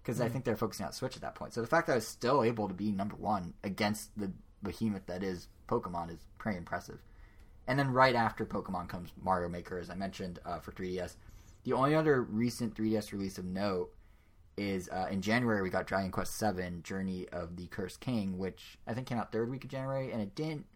because 0.00 0.20
I 0.20 0.28
think 0.28 0.44
they're 0.44 0.54
focusing 0.54 0.86
on 0.86 0.92
Switch 0.92 1.16
at 1.16 1.22
that 1.22 1.34
point. 1.34 1.52
So 1.52 1.62
the 1.62 1.66
fact 1.66 1.88
that 1.88 1.94
I 1.94 1.96
was 1.96 2.06
still 2.06 2.44
able 2.44 2.68
to 2.68 2.74
be 2.74 2.92
number 2.92 3.16
one 3.16 3.54
against 3.64 4.16
the 4.16 4.30
behemoth 4.62 5.04
that 5.06 5.24
is 5.24 5.48
Pokemon 5.66 6.12
is 6.12 6.28
pretty 6.38 6.58
impressive. 6.58 7.02
And 7.66 7.76
then 7.76 7.90
right 7.90 8.14
after 8.14 8.46
Pokemon 8.46 8.88
comes 8.88 9.10
Mario 9.20 9.48
Maker, 9.48 9.80
as 9.80 9.90
I 9.90 9.96
mentioned 9.96 10.38
uh, 10.46 10.60
for 10.60 10.70
3DS. 10.70 11.16
The 11.64 11.72
only 11.72 11.96
other 11.96 12.22
recent 12.22 12.76
3DS 12.76 13.10
release 13.10 13.36
of 13.36 13.46
note 13.46 13.90
is 14.56 14.88
uh, 14.90 15.08
in 15.10 15.22
January 15.22 15.60
we 15.60 15.70
got 15.70 15.88
Dragon 15.88 16.12
Quest 16.12 16.40
VII: 16.40 16.82
Journey 16.84 17.26
of 17.32 17.56
the 17.56 17.66
Cursed 17.66 17.98
King, 17.98 18.38
which 18.38 18.78
I 18.86 18.94
think 18.94 19.08
came 19.08 19.18
out 19.18 19.32
third 19.32 19.50
week 19.50 19.64
of 19.64 19.70
January, 19.70 20.12
and 20.12 20.22
it 20.22 20.36
didn't 20.36 20.66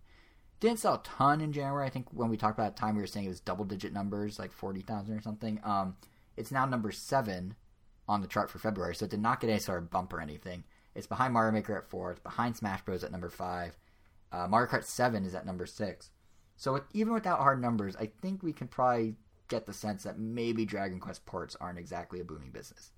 didn't 0.61 0.79
sell 0.79 0.95
a 0.95 1.03
ton 1.03 1.41
in 1.41 1.53
January. 1.53 1.87
I 1.87 1.91
think 1.91 2.07
when 2.13 2.31
we 2.31 2.37
talked 2.37 2.59
about 2.59 2.73
it, 2.73 2.77
time 2.77 2.97
we 2.97 3.03
were 3.03 3.07
saying 3.07 3.27
it 3.27 3.31
was 3.31 3.41
double 3.41 3.65
digit 3.65 3.93
numbers, 3.93 4.39
like 4.39 4.53
forty 4.53 4.81
thousand 4.81 5.17
or 5.17 5.21
something. 5.21 5.61
Um, 5.65 5.97
it's 6.37 6.51
now 6.51 6.65
number 6.65 6.91
seven 6.91 7.55
on 8.09 8.21
the 8.21 8.29
chart 8.29 8.51
for 8.51 8.59
February, 8.59 8.95
so 8.95 9.05
it 9.05 9.11
did 9.11 9.21
not 9.21 9.41
get 9.41 9.51
any 9.51 9.59
sort 9.59 9.83
of 9.83 9.91
bump 9.91 10.13
or 10.13 10.21
anything. 10.21 10.65
It's 10.95 11.07
behind 11.07 11.33
Mario 11.33 11.53
Maker 11.53 11.77
at 11.77 11.89
four. 11.89 12.13
It's 12.13 12.21
behind 12.21 12.57
Smash 12.57 12.83
Bros 12.83 13.03
at 13.05 13.13
number 13.13 13.31
five. 13.31 13.77
Uh, 14.31 14.47
Mario 14.49 14.69
Kart 14.71 14.85
Seven 14.85 15.25
is 15.25 15.35
at 15.35 15.47
number 15.47 15.67
six. 15.67 16.11
So 16.57 16.75
with, 16.75 16.83
even 16.93 17.13
without 17.13 17.41
hard 17.41 17.61
numbers, 17.61 17.97
I 17.97 18.11
think 18.23 18.43
we 18.43 18.53
can 18.53 18.69
probably 18.69 19.17
get 19.49 19.67
the 19.67 19.73
sense 19.73 20.05
that 20.05 20.19
maybe 20.19 20.65
Dragon 20.65 21.01
Quest 21.01 21.27
ports 21.27 21.57
aren't 21.61 21.79
exactly 21.79 22.21
a 22.21 22.25
booming 22.25 22.51
business. 22.51 22.93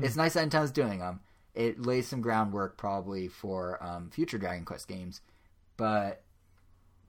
It's 0.00 0.16
nice 0.16 0.34
that 0.34 0.48
Nintendo's 0.48 0.70
doing 0.70 1.00
them. 1.00 1.20
It 1.54 1.84
lays 1.84 2.06
some 2.06 2.20
groundwork 2.20 2.76
probably 2.78 3.28
for 3.28 3.82
um, 3.82 4.10
future 4.10 4.38
Dragon 4.38 4.64
Quest 4.64 4.88
games, 4.88 5.20
but 5.76 6.22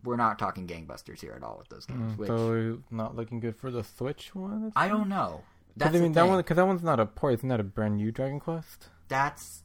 we're 0.04 0.16
not 0.16 0.40
talking 0.40 0.68
gangbusters 0.68 1.20
here 1.22 1.34
at 1.36 1.44
all 1.44 1.58
with 1.58 1.68
those 1.70 1.86
games. 1.86 2.14
Mm, 2.14 2.18
which 2.18 2.28
so 2.28 2.80
not 2.92 3.16
looking 3.16 3.40
good 3.40 3.56
for 3.56 3.70
the 3.72 3.84
Switch 3.84 4.34
one. 4.34 4.72
I 4.76 4.88
don't 4.88 5.10
know. 5.10 5.42
That's 5.76 5.96
I 5.96 6.00
mean 6.00 6.14
that 6.14 6.22
thing. 6.22 6.30
one, 6.30 6.40
because 6.40 6.58
that 6.58 6.68
one's 6.68 6.84
not 6.84 7.00
a 7.00 7.06
port. 7.06 7.36
Isn't 7.36 7.50
that 7.50 7.60
a 7.60 7.64
brand 7.64 7.98
new 7.98 8.12
Dragon 8.12 8.40
Quest? 8.40 8.90
That's 9.08 9.64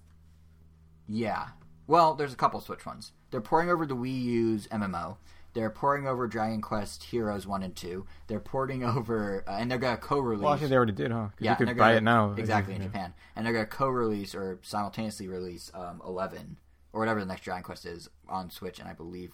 yeah. 1.09 1.49
Well, 1.87 2.15
there's 2.15 2.33
a 2.33 2.37
couple 2.37 2.61
Switch 2.61 2.87
ones. 2.87 3.13
They're 3.31 3.41
pouring 3.41 3.69
over 3.69 3.85
the 3.87 3.97
Wii 3.97 4.23
U's 4.23 4.67
MMO. 4.69 5.17
They're 5.53 5.71
pouring 5.71 6.07
over 6.09 6.27
Dragon 6.27 6.61
Quest 6.61 7.05
Heroes 7.05 7.47
One 7.47 7.63
and 7.63 7.77
Two. 7.77 8.07
They're 8.27 8.41
porting 8.41 8.85
over, 8.97 9.45
uh, 9.47 9.53
and 9.53 9.71
they're 9.71 9.79
gonna 9.79 9.97
co-release. 9.97 10.43
Well, 10.43 10.55
actually, 10.55 10.69
they 10.69 10.77
already 10.77 10.93
did, 10.93 11.13
huh? 11.13 11.29
yeah, 11.39 11.53
you 11.53 11.67
could 11.67 11.77
buy 11.77 11.89
gonna- 11.91 11.97
it 11.97 12.03
now. 12.03 12.33
Exactly 12.33 12.75
in 12.75 12.81
yeah. 12.83 12.89
Japan, 12.89 13.15
and 13.37 13.47
they're 13.47 13.53
gonna 13.53 13.67
co-release 13.67 14.35
or 14.35 14.59
simultaneously 14.63 15.29
release 15.29 15.71
um, 15.75 16.03
Eleven 16.07 16.59
or 16.93 17.01
whatever 17.01 17.21
the 17.21 17.27
next 17.27 17.43
Dragon 17.43 17.63
Quest 17.63 17.87
is 17.87 18.09
on 18.29 18.51
Switch 18.51 18.79
and 18.79 18.89
I 18.89 18.93
believe 18.93 19.33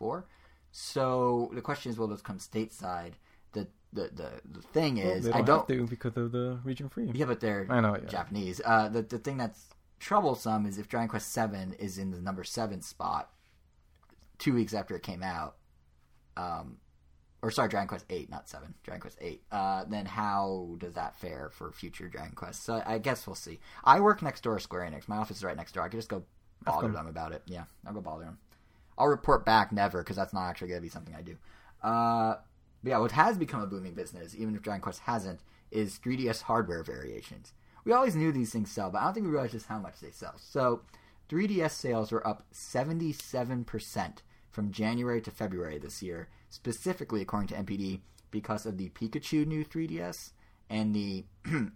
PS4. 0.00 0.24
So 0.72 1.50
the 1.54 1.60
question 1.60 1.90
is, 1.90 1.98
will 1.98 2.06
those 2.06 2.22
come 2.22 2.38
stateside? 2.38 3.12
The 3.52 3.66
the 3.92 4.10
the, 4.14 4.30
the 4.58 4.62
thing 4.72 4.96
Well, 4.96 5.08
is, 5.08 5.28
I 5.28 5.38
don't 5.42 5.46
don't. 5.46 5.58
have 5.58 5.66
to 5.68 5.86
because 5.86 6.16
of 6.16 6.32
the 6.32 6.58
region 6.64 6.88
free. 6.88 7.10
Yeah, 7.12 7.26
but 7.26 7.40
they're 7.40 7.66
I 7.68 7.80
know, 7.80 7.96
yeah. 7.96 8.08
Japanese. 8.08 8.60
Uh, 8.64 8.88
the 8.88 9.02
the 9.02 9.18
thing 9.18 9.36
that's 9.36 9.66
troublesome 9.98 10.66
is 10.66 10.78
if 10.78 10.88
Dragon 10.88 11.08
Quest 11.08 11.32
Seven 11.32 11.74
is 11.74 11.98
in 11.98 12.10
the 12.10 12.20
number 12.20 12.44
seven 12.44 12.82
spot, 12.82 13.30
two 14.38 14.54
weeks 14.54 14.72
after 14.74 14.94
it 14.94 15.02
came 15.02 15.22
out, 15.24 15.56
um, 16.36 16.76
or 17.42 17.50
sorry, 17.50 17.68
Dragon 17.68 17.88
Quest 17.88 18.04
Eight, 18.10 18.30
not 18.30 18.48
Seven, 18.48 18.74
Dragon 18.84 19.00
Quest 19.00 19.18
Eight. 19.20 19.42
Uh, 19.50 19.84
then 19.88 20.06
how 20.06 20.76
does 20.78 20.94
that 20.94 21.18
fare 21.18 21.50
for 21.52 21.72
future 21.72 22.08
Dragon 22.08 22.34
Quest? 22.36 22.62
So 22.64 22.80
I 22.86 22.98
guess 22.98 23.26
we'll 23.26 23.34
see. 23.34 23.58
I 23.82 23.98
work 23.98 24.22
next 24.22 24.42
door, 24.42 24.54
to 24.54 24.60
Square 24.60 24.88
Enix. 24.88 25.08
My 25.08 25.16
office 25.16 25.38
is 25.38 25.44
right 25.44 25.56
next 25.56 25.72
door. 25.72 25.82
I 25.82 25.88
could 25.88 25.98
just 25.98 26.08
go 26.08 26.22
bother 26.64 26.88
them 26.88 27.08
about 27.08 27.32
it. 27.32 27.42
Yeah, 27.46 27.64
I'll 27.86 27.92
go 27.94 28.00
bother 28.00 28.24
them. 28.24 28.38
I'll 29.00 29.08
report 29.08 29.46
back 29.46 29.72
never 29.72 30.02
because 30.02 30.16
that's 30.16 30.34
not 30.34 30.48
actually 30.48 30.68
going 30.68 30.80
to 30.80 30.82
be 30.82 30.90
something 30.90 31.14
I 31.14 31.22
do. 31.22 31.36
Uh, 31.82 32.34
but 32.84 32.90
yeah, 32.90 32.98
what 32.98 33.12
has 33.12 33.38
become 33.38 33.62
a 33.62 33.66
booming 33.66 33.94
business, 33.94 34.34
even 34.36 34.54
if 34.54 34.60
Dragon 34.60 34.82
Quest 34.82 35.00
hasn't, 35.00 35.40
is 35.70 35.98
3DS 35.98 36.42
hardware 36.42 36.82
variations. 36.82 37.54
We 37.84 37.92
always 37.92 38.14
knew 38.14 38.30
these 38.30 38.52
things 38.52 38.70
sell, 38.70 38.90
but 38.90 38.98
I 38.98 39.04
don't 39.04 39.14
think 39.14 39.26
we 39.26 39.32
realized 39.32 39.52
just 39.52 39.66
how 39.66 39.78
much 39.78 40.00
they 40.00 40.10
sell. 40.10 40.34
So, 40.36 40.82
3DS 41.30 41.70
sales 41.70 42.12
were 42.12 42.26
up 42.26 42.44
77% 42.52 44.16
from 44.50 44.70
January 44.70 45.22
to 45.22 45.30
February 45.30 45.78
this 45.78 46.02
year, 46.02 46.28
specifically 46.50 47.22
according 47.22 47.48
to 47.48 47.54
NPD, 47.54 48.00
because 48.30 48.66
of 48.66 48.76
the 48.76 48.90
Pikachu 48.90 49.46
new 49.46 49.64
3DS 49.64 50.32
and 50.68 50.94
the 50.94 51.24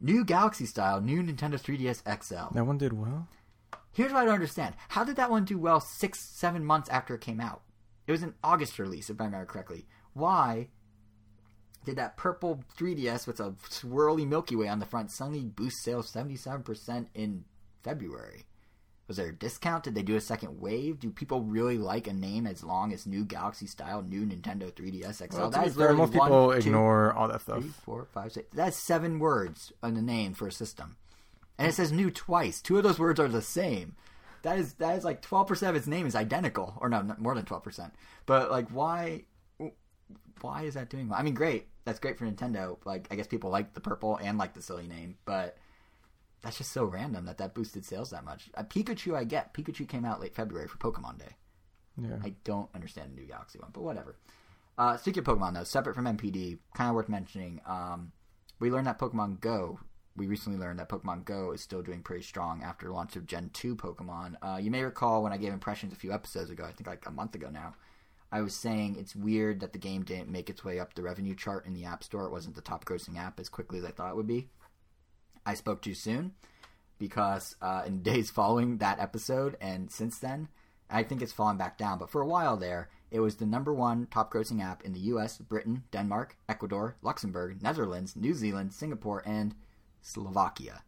new 0.00 0.24
Galaxy 0.24 0.66
style 0.66 1.00
new 1.00 1.20
Nintendo 1.20 1.54
3DS 1.54 2.02
XL. 2.22 2.54
That 2.54 2.66
one 2.66 2.78
did 2.78 2.92
well. 2.92 3.26
Here's 3.92 4.12
what 4.12 4.22
I 4.22 4.24
don't 4.24 4.34
understand. 4.34 4.74
How 4.88 5.04
did 5.04 5.16
that 5.16 5.30
one 5.30 5.44
do 5.44 5.58
well 5.58 5.80
six, 5.80 6.20
seven 6.20 6.64
months 6.64 6.88
after 6.88 7.14
it 7.14 7.20
came 7.20 7.40
out? 7.40 7.62
It 8.06 8.12
was 8.12 8.22
an 8.22 8.34
August 8.42 8.78
release, 8.78 9.10
if 9.10 9.20
I 9.20 9.24
remember 9.24 9.46
correctly. 9.46 9.86
Why 10.14 10.68
did 11.84 11.96
that 11.96 12.16
purple 12.16 12.62
3DS 12.78 13.26
with 13.26 13.40
a 13.40 13.52
swirly 13.68 14.26
Milky 14.26 14.56
Way 14.56 14.68
on 14.68 14.78
the 14.78 14.86
front 14.86 15.10
suddenly 15.10 15.40
boost 15.44 15.82
sales 15.82 16.12
77% 16.12 17.06
in 17.14 17.44
February? 17.82 18.44
Was 19.08 19.16
there 19.16 19.28
a 19.28 19.34
discount? 19.34 19.84
Did 19.84 19.94
they 19.94 20.02
do 20.02 20.16
a 20.16 20.20
second 20.20 20.60
wave? 20.60 21.00
Do 21.00 21.10
people 21.10 21.42
really 21.42 21.76
like 21.76 22.06
a 22.06 22.12
name 22.12 22.46
as 22.46 22.64
long 22.64 22.92
as 22.92 23.06
new 23.06 23.24
Galaxy 23.24 23.66
style, 23.66 24.00
new 24.00 24.24
Nintendo 24.24 24.72
3DS 24.72 25.16
XL? 25.30 25.36
Well, 25.36 25.50
that 25.50 25.66
is 25.66 25.74
fair, 25.74 25.88
literally 25.92 25.98
most 25.98 26.12
people 26.12 26.52
two, 26.52 26.58
ignore 26.58 27.12
all 27.12 27.28
that 27.28 27.42
stuff. 27.42 27.60
three, 27.60 27.72
four, 27.84 28.06
five, 28.14 28.32
six. 28.32 28.48
That's 28.54 28.76
seven 28.76 29.18
words 29.18 29.72
on 29.82 29.94
the 29.94 30.02
name 30.02 30.34
for 30.34 30.46
a 30.46 30.52
system, 30.52 30.96
and 31.62 31.70
it 31.70 31.74
says 31.74 31.92
new 31.92 32.10
twice. 32.10 32.60
Two 32.60 32.76
of 32.76 32.82
those 32.82 32.98
words 32.98 33.20
are 33.20 33.28
the 33.28 33.42
same. 33.42 33.94
That 34.42 34.58
is 34.58 34.74
that 34.74 34.98
is 34.98 35.04
like 35.04 35.22
twelve 35.22 35.46
percent 35.46 35.70
of 35.70 35.76
its 35.76 35.86
name 35.86 36.06
is 36.06 36.16
identical, 36.16 36.76
or 36.80 36.88
no, 36.88 37.14
more 37.18 37.34
than 37.34 37.44
twelve 37.44 37.62
percent. 37.62 37.94
But 38.26 38.50
like, 38.50 38.68
why? 38.70 39.24
Why 40.40 40.62
is 40.62 40.74
that 40.74 40.90
doing 40.90 41.08
well? 41.08 41.18
I 41.18 41.22
mean, 41.22 41.34
great. 41.34 41.68
That's 41.84 42.00
great 42.00 42.18
for 42.18 42.26
Nintendo. 42.26 42.78
Like, 42.84 43.06
I 43.10 43.14
guess 43.14 43.28
people 43.28 43.50
like 43.50 43.74
the 43.74 43.80
purple 43.80 44.16
and 44.16 44.38
like 44.38 44.54
the 44.54 44.62
silly 44.62 44.88
name, 44.88 45.16
but 45.24 45.56
that's 46.42 46.58
just 46.58 46.72
so 46.72 46.84
random 46.84 47.26
that 47.26 47.38
that 47.38 47.54
boosted 47.54 47.84
sales 47.84 48.10
that 48.10 48.24
much. 48.24 48.50
Uh, 48.54 48.64
Pikachu, 48.64 49.16
I 49.16 49.22
get. 49.22 49.54
Pikachu 49.54 49.88
came 49.88 50.04
out 50.04 50.20
late 50.20 50.34
February 50.34 50.66
for 50.66 50.78
Pokemon 50.78 51.18
Day. 51.18 51.36
Yeah. 52.00 52.16
I 52.22 52.34
don't 52.42 52.68
understand 52.74 53.12
the 53.12 53.20
new 53.20 53.26
Galaxy 53.28 53.60
one, 53.60 53.70
but 53.72 53.82
whatever. 53.82 54.16
Uh, 54.76 54.96
speaking 54.96 55.20
of 55.20 55.26
Pokemon, 55.26 55.54
though, 55.54 55.64
separate 55.64 55.94
from 55.94 56.06
NPD, 56.06 56.58
kind 56.74 56.90
of 56.90 56.96
worth 56.96 57.08
mentioning. 57.08 57.60
Um, 57.66 58.10
we 58.58 58.70
learned 58.70 58.86
that 58.86 58.98
Pokemon 58.98 59.40
Go. 59.40 59.78
We 60.16 60.26
recently 60.26 60.58
learned 60.58 60.78
that 60.78 60.90
Pokemon 60.90 61.24
Go 61.24 61.52
is 61.52 61.62
still 61.62 61.82
doing 61.82 62.02
pretty 62.02 62.22
strong 62.22 62.62
after 62.62 62.90
launch 62.90 63.16
of 63.16 63.26
Gen 63.26 63.50
2 63.54 63.76
Pokemon. 63.76 64.34
Uh, 64.42 64.58
you 64.58 64.70
may 64.70 64.82
recall 64.82 65.22
when 65.22 65.32
I 65.32 65.38
gave 65.38 65.52
impressions 65.52 65.92
a 65.92 65.96
few 65.96 66.12
episodes 66.12 66.50
ago, 66.50 66.64
I 66.64 66.72
think 66.72 66.86
like 66.86 67.06
a 67.06 67.10
month 67.10 67.34
ago 67.34 67.48
now, 67.50 67.74
I 68.30 68.40
was 68.42 68.54
saying 68.54 68.96
it's 68.98 69.16
weird 69.16 69.60
that 69.60 69.72
the 69.72 69.78
game 69.78 70.04
didn't 70.04 70.30
make 70.30 70.50
its 70.50 70.64
way 70.64 70.78
up 70.78 70.94
the 70.94 71.02
revenue 71.02 71.34
chart 71.34 71.66
in 71.66 71.74
the 71.74 71.84
App 71.84 72.02
Store. 72.02 72.26
It 72.26 72.32
wasn't 72.32 72.54
the 72.54 72.62
top 72.62 72.84
grossing 72.84 73.18
app 73.18 73.40
as 73.40 73.48
quickly 73.48 73.78
as 73.78 73.84
I 73.84 73.90
thought 73.90 74.10
it 74.10 74.16
would 74.16 74.26
be. 74.26 74.48
I 75.44 75.54
spoke 75.54 75.82
too 75.82 75.94
soon 75.94 76.32
because 76.98 77.56
uh, 77.60 77.82
in 77.86 78.02
days 78.02 78.30
following 78.30 78.78
that 78.78 79.00
episode 79.00 79.56
and 79.60 79.90
since 79.90 80.18
then, 80.18 80.48
I 80.90 81.02
think 81.02 81.22
it's 81.22 81.32
fallen 81.32 81.56
back 81.56 81.78
down. 81.78 81.98
But 81.98 82.10
for 82.10 82.20
a 82.20 82.26
while 82.26 82.56
there, 82.56 82.90
it 83.10 83.20
was 83.20 83.36
the 83.36 83.46
number 83.46 83.72
one 83.72 84.06
top 84.10 84.32
grossing 84.32 84.62
app 84.62 84.82
in 84.84 84.92
the 84.92 85.00
US, 85.00 85.38
Britain, 85.38 85.84
Denmark, 85.90 86.36
Ecuador, 86.48 86.96
Luxembourg, 87.02 87.62
Netherlands, 87.62 88.14
New 88.14 88.34
Zealand, 88.34 88.72
Singapore, 88.72 89.22
and 89.26 89.54
Slovakia. 90.02 90.82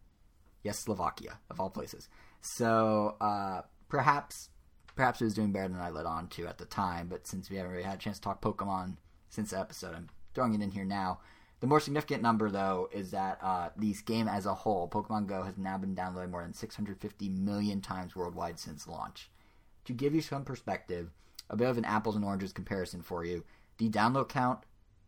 Yes, 0.62 0.78
Slovakia, 0.78 1.38
of 1.50 1.60
all 1.60 1.70
places. 1.70 2.08
So 2.40 3.16
uh, 3.20 3.62
perhaps 3.88 4.50
perhaps 4.94 5.20
it 5.20 5.24
was 5.24 5.34
doing 5.34 5.52
better 5.52 5.68
than 5.68 5.80
I 5.80 5.90
let 5.90 6.06
on 6.06 6.28
to 6.28 6.46
at 6.46 6.58
the 6.58 6.66
time, 6.66 7.08
but 7.08 7.26
since 7.26 7.50
we 7.50 7.56
haven't 7.56 7.72
really 7.72 7.84
had 7.84 7.96
a 7.96 7.98
chance 7.98 8.18
to 8.18 8.22
talk 8.22 8.40
Pokemon 8.40 8.96
since 9.28 9.50
the 9.50 9.58
episode, 9.58 9.94
I'm 9.94 10.08
throwing 10.34 10.54
it 10.54 10.62
in 10.62 10.70
here 10.70 10.84
now. 10.84 11.20
The 11.60 11.66
more 11.66 11.80
significant 11.80 12.22
number, 12.22 12.50
though, 12.50 12.88
is 12.92 13.10
that 13.12 13.38
uh, 13.42 13.70
this 13.76 14.02
game 14.02 14.28
as 14.28 14.44
a 14.44 14.54
whole, 14.54 14.88
Pokemon 14.88 15.26
Go, 15.26 15.42
has 15.44 15.56
now 15.56 15.78
been 15.78 15.96
downloaded 15.96 16.30
more 16.30 16.42
than 16.42 16.52
650 16.52 17.28
million 17.28 17.80
times 17.80 18.14
worldwide 18.14 18.58
since 18.58 18.86
launch. 18.86 19.30
To 19.86 19.92
give 19.92 20.14
you 20.14 20.20
some 20.20 20.44
perspective, 20.44 21.10
a 21.48 21.56
bit 21.56 21.68
of 21.68 21.78
an 21.78 21.84
apples 21.84 22.16
and 22.16 22.24
oranges 22.24 22.52
comparison 22.52 23.02
for 23.02 23.24
you, 23.24 23.44
the 23.78 23.88
download 23.88 24.28
count 24.28 24.60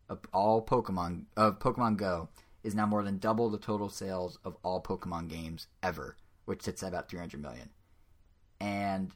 of 0.09 0.19
all 0.33 0.65
Pokemon 0.65 1.25
of 1.35 1.59
Pokemon 1.59 1.97
Go 1.97 2.29
is 2.67 2.75
now 2.75 2.85
more 2.85 3.03
than 3.03 3.17
double 3.17 3.49
the 3.49 3.57
total 3.57 3.89
sales 3.89 4.37
of 4.43 4.57
all 4.61 4.83
Pokemon 4.83 5.29
games 5.29 5.67
ever, 5.81 6.17
which 6.45 6.61
sits 6.61 6.83
at 6.83 6.89
about 6.89 7.09
300 7.09 7.41
million. 7.41 7.69
And 8.59 9.11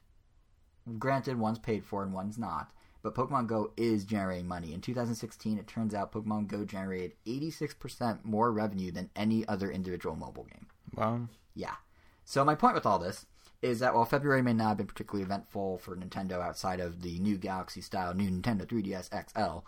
granted, 0.98 1.38
one's 1.38 1.60
paid 1.60 1.84
for 1.84 2.02
and 2.02 2.14
one's 2.14 2.38
not, 2.38 2.72
but 3.04 3.14
Pokemon 3.14 3.48
Go 3.48 3.72
is 3.76 4.06
generating 4.06 4.48
money. 4.48 4.74
In 4.74 4.80
2016, 4.82 5.58
it 5.58 5.68
turns 5.68 5.94
out 5.94 6.14
Pokemon 6.14 6.48
Go 6.48 6.64
generated 6.64 7.14
86% 7.28 8.24
more 8.24 8.52
revenue 8.52 8.92
than 8.92 9.10
any 9.16 9.46
other 9.48 9.70
individual 9.70 10.16
mobile 10.16 10.46
game. 10.46 10.68
Wow. 10.96 11.28
Yeah. 11.54 11.76
So 12.24 12.46
my 12.46 12.56
point 12.56 12.76
with 12.76 12.86
all 12.86 13.00
this 13.00 13.26
is 13.62 13.80
that 13.80 13.94
while 13.94 14.06
February 14.06 14.42
may 14.42 14.54
not 14.54 14.70
have 14.70 14.78
been 14.78 14.88
particularly 14.88 15.24
eventful 15.24 15.80
for 15.80 15.96
Nintendo 15.96 16.42
outside 16.42 16.80
of 16.80 17.02
the 17.02 17.20
new 17.20 17.38
Galaxy 17.38 17.82
style 17.82 18.14
new 18.14 18.30
Nintendo 18.30 18.66
3DS 18.66 19.10
XL 19.10 19.66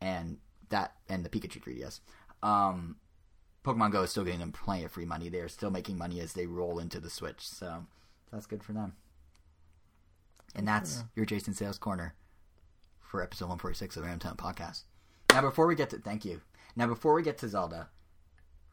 and 0.00 0.38
that 0.68 0.96
and 1.08 1.24
the 1.24 1.28
Pikachu 1.28 1.62
3DS, 1.62 2.00
um, 2.42 2.96
Pokemon 3.64 3.92
Go 3.92 4.02
is 4.02 4.10
still 4.10 4.24
getting 4.24 4.40
them 4.40 4.52
plenty 4.52 4.84
of 4.84 4.90
free 4.92 5.04
money. 5.04 5.28
They 5.28 5.38
are 5.40 5.48
still 5.48 5.70
making 5.70 5.96
money 5.98 6.20
as 6.20 6.32
they 6.32 6.46
roll 6.46 6.78
into 6.78 6.98
the 7.00 7.10
Switch, 7.10 7.46
so 7.48 7.86
that's 8.32 8.46
good 8.46 8.62
for 8.64 8.72
them. 8.72 8.94
And 10.54 10.66
that's 10.66 10.98
Yeah. 10.98 11.02
your 11.16 11.26
Jason 11.26 11.54
Sales 11.54 11.78
Corner 11.78 12.14
for 13.00 13.22
episode 13.22 13.46
146 13.48 13.96
of 13.96 14.02
the 14.04 14.08
Ramtown 14.08 14.36
Podcast. 14.36 14.82
Now, 15.30 15.40
before 15.42 15.66
we 15.66 15.74
get 15.74 15.90
to 15.90 15.98
thank 15.98 16.24
you. 16.24 16.42
Now, 16.76 16.86
before 16.86 17.14
we 17.14 17.22
get 17.22 17.38
to 17.38 17.48
Zelda, 17.48 17.88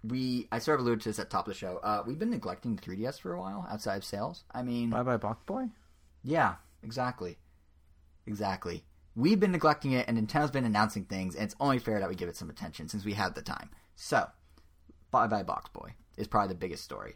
we 0.03 0.47
I 0.51 0.59
sort 0.59 0.79
of 0.79 0.85
alluded 0.85 1.01
to 1.03 1.09
this 1.09 1.19
at 1.19 1.29
the 1.29 1.31
top 1.37 1.47
of 1.47 1.53
the 1.53 1.57
show. 1.59 1.77
Uh, 1.77 2.03
we've 2.05 2.19
been 2.19 2.29
neglecting 2.31 2.75
the 2.75 2.81
3DS 2.81 3.19
for 3.19 3.33
a 3.33 3.39
while 3.39 3.67
outside 3.69 3.97
of 3.97 4.03
sales. 4.05 4.43
I 4.51 4.63
mean, 4.63 4.89
Bye 4.89 5.03
bye, 5.03 5.17
Box 5.17 5.43
Boy. 5.45 5.69
yeah, 6.23 6.55
exactly, 6.81 7.37
exactly. 8.25 8.85
We've 9.15 9.39
been 9.39 9.51
neglecting 9.51 9.91
it, 9.91 10.07
and 10.07 10.17
Nintendo's 10.17 10.51
been 10.51 10.65
announcing 10.65 11.03
things, 11.05 11.35
and 11.35 11.43
it's 11.45 11.55
only 11.59 11.79
fair 11.79 11.99
that 11.99 12.07
we 12.09 12.15
give 12.15 12.29
it 12.29 12.37
some 12.37 12.49
attention 12.49 12.87
since 12.87 13.03
we 13.03 13.13
have 13.13 13.33
the 13.33 13.41
time. 13.41 13.69
So, 13.95 14.29
Bye 15.11 15.27
Bye 15.27 15.43
Box 15.43 15.69
Boy 15.69 15.93
is 16.17 16.27
probably 16.27 16.49
the 16.49 16.55
biggest 16.59 16.83
story. 16.83 17.15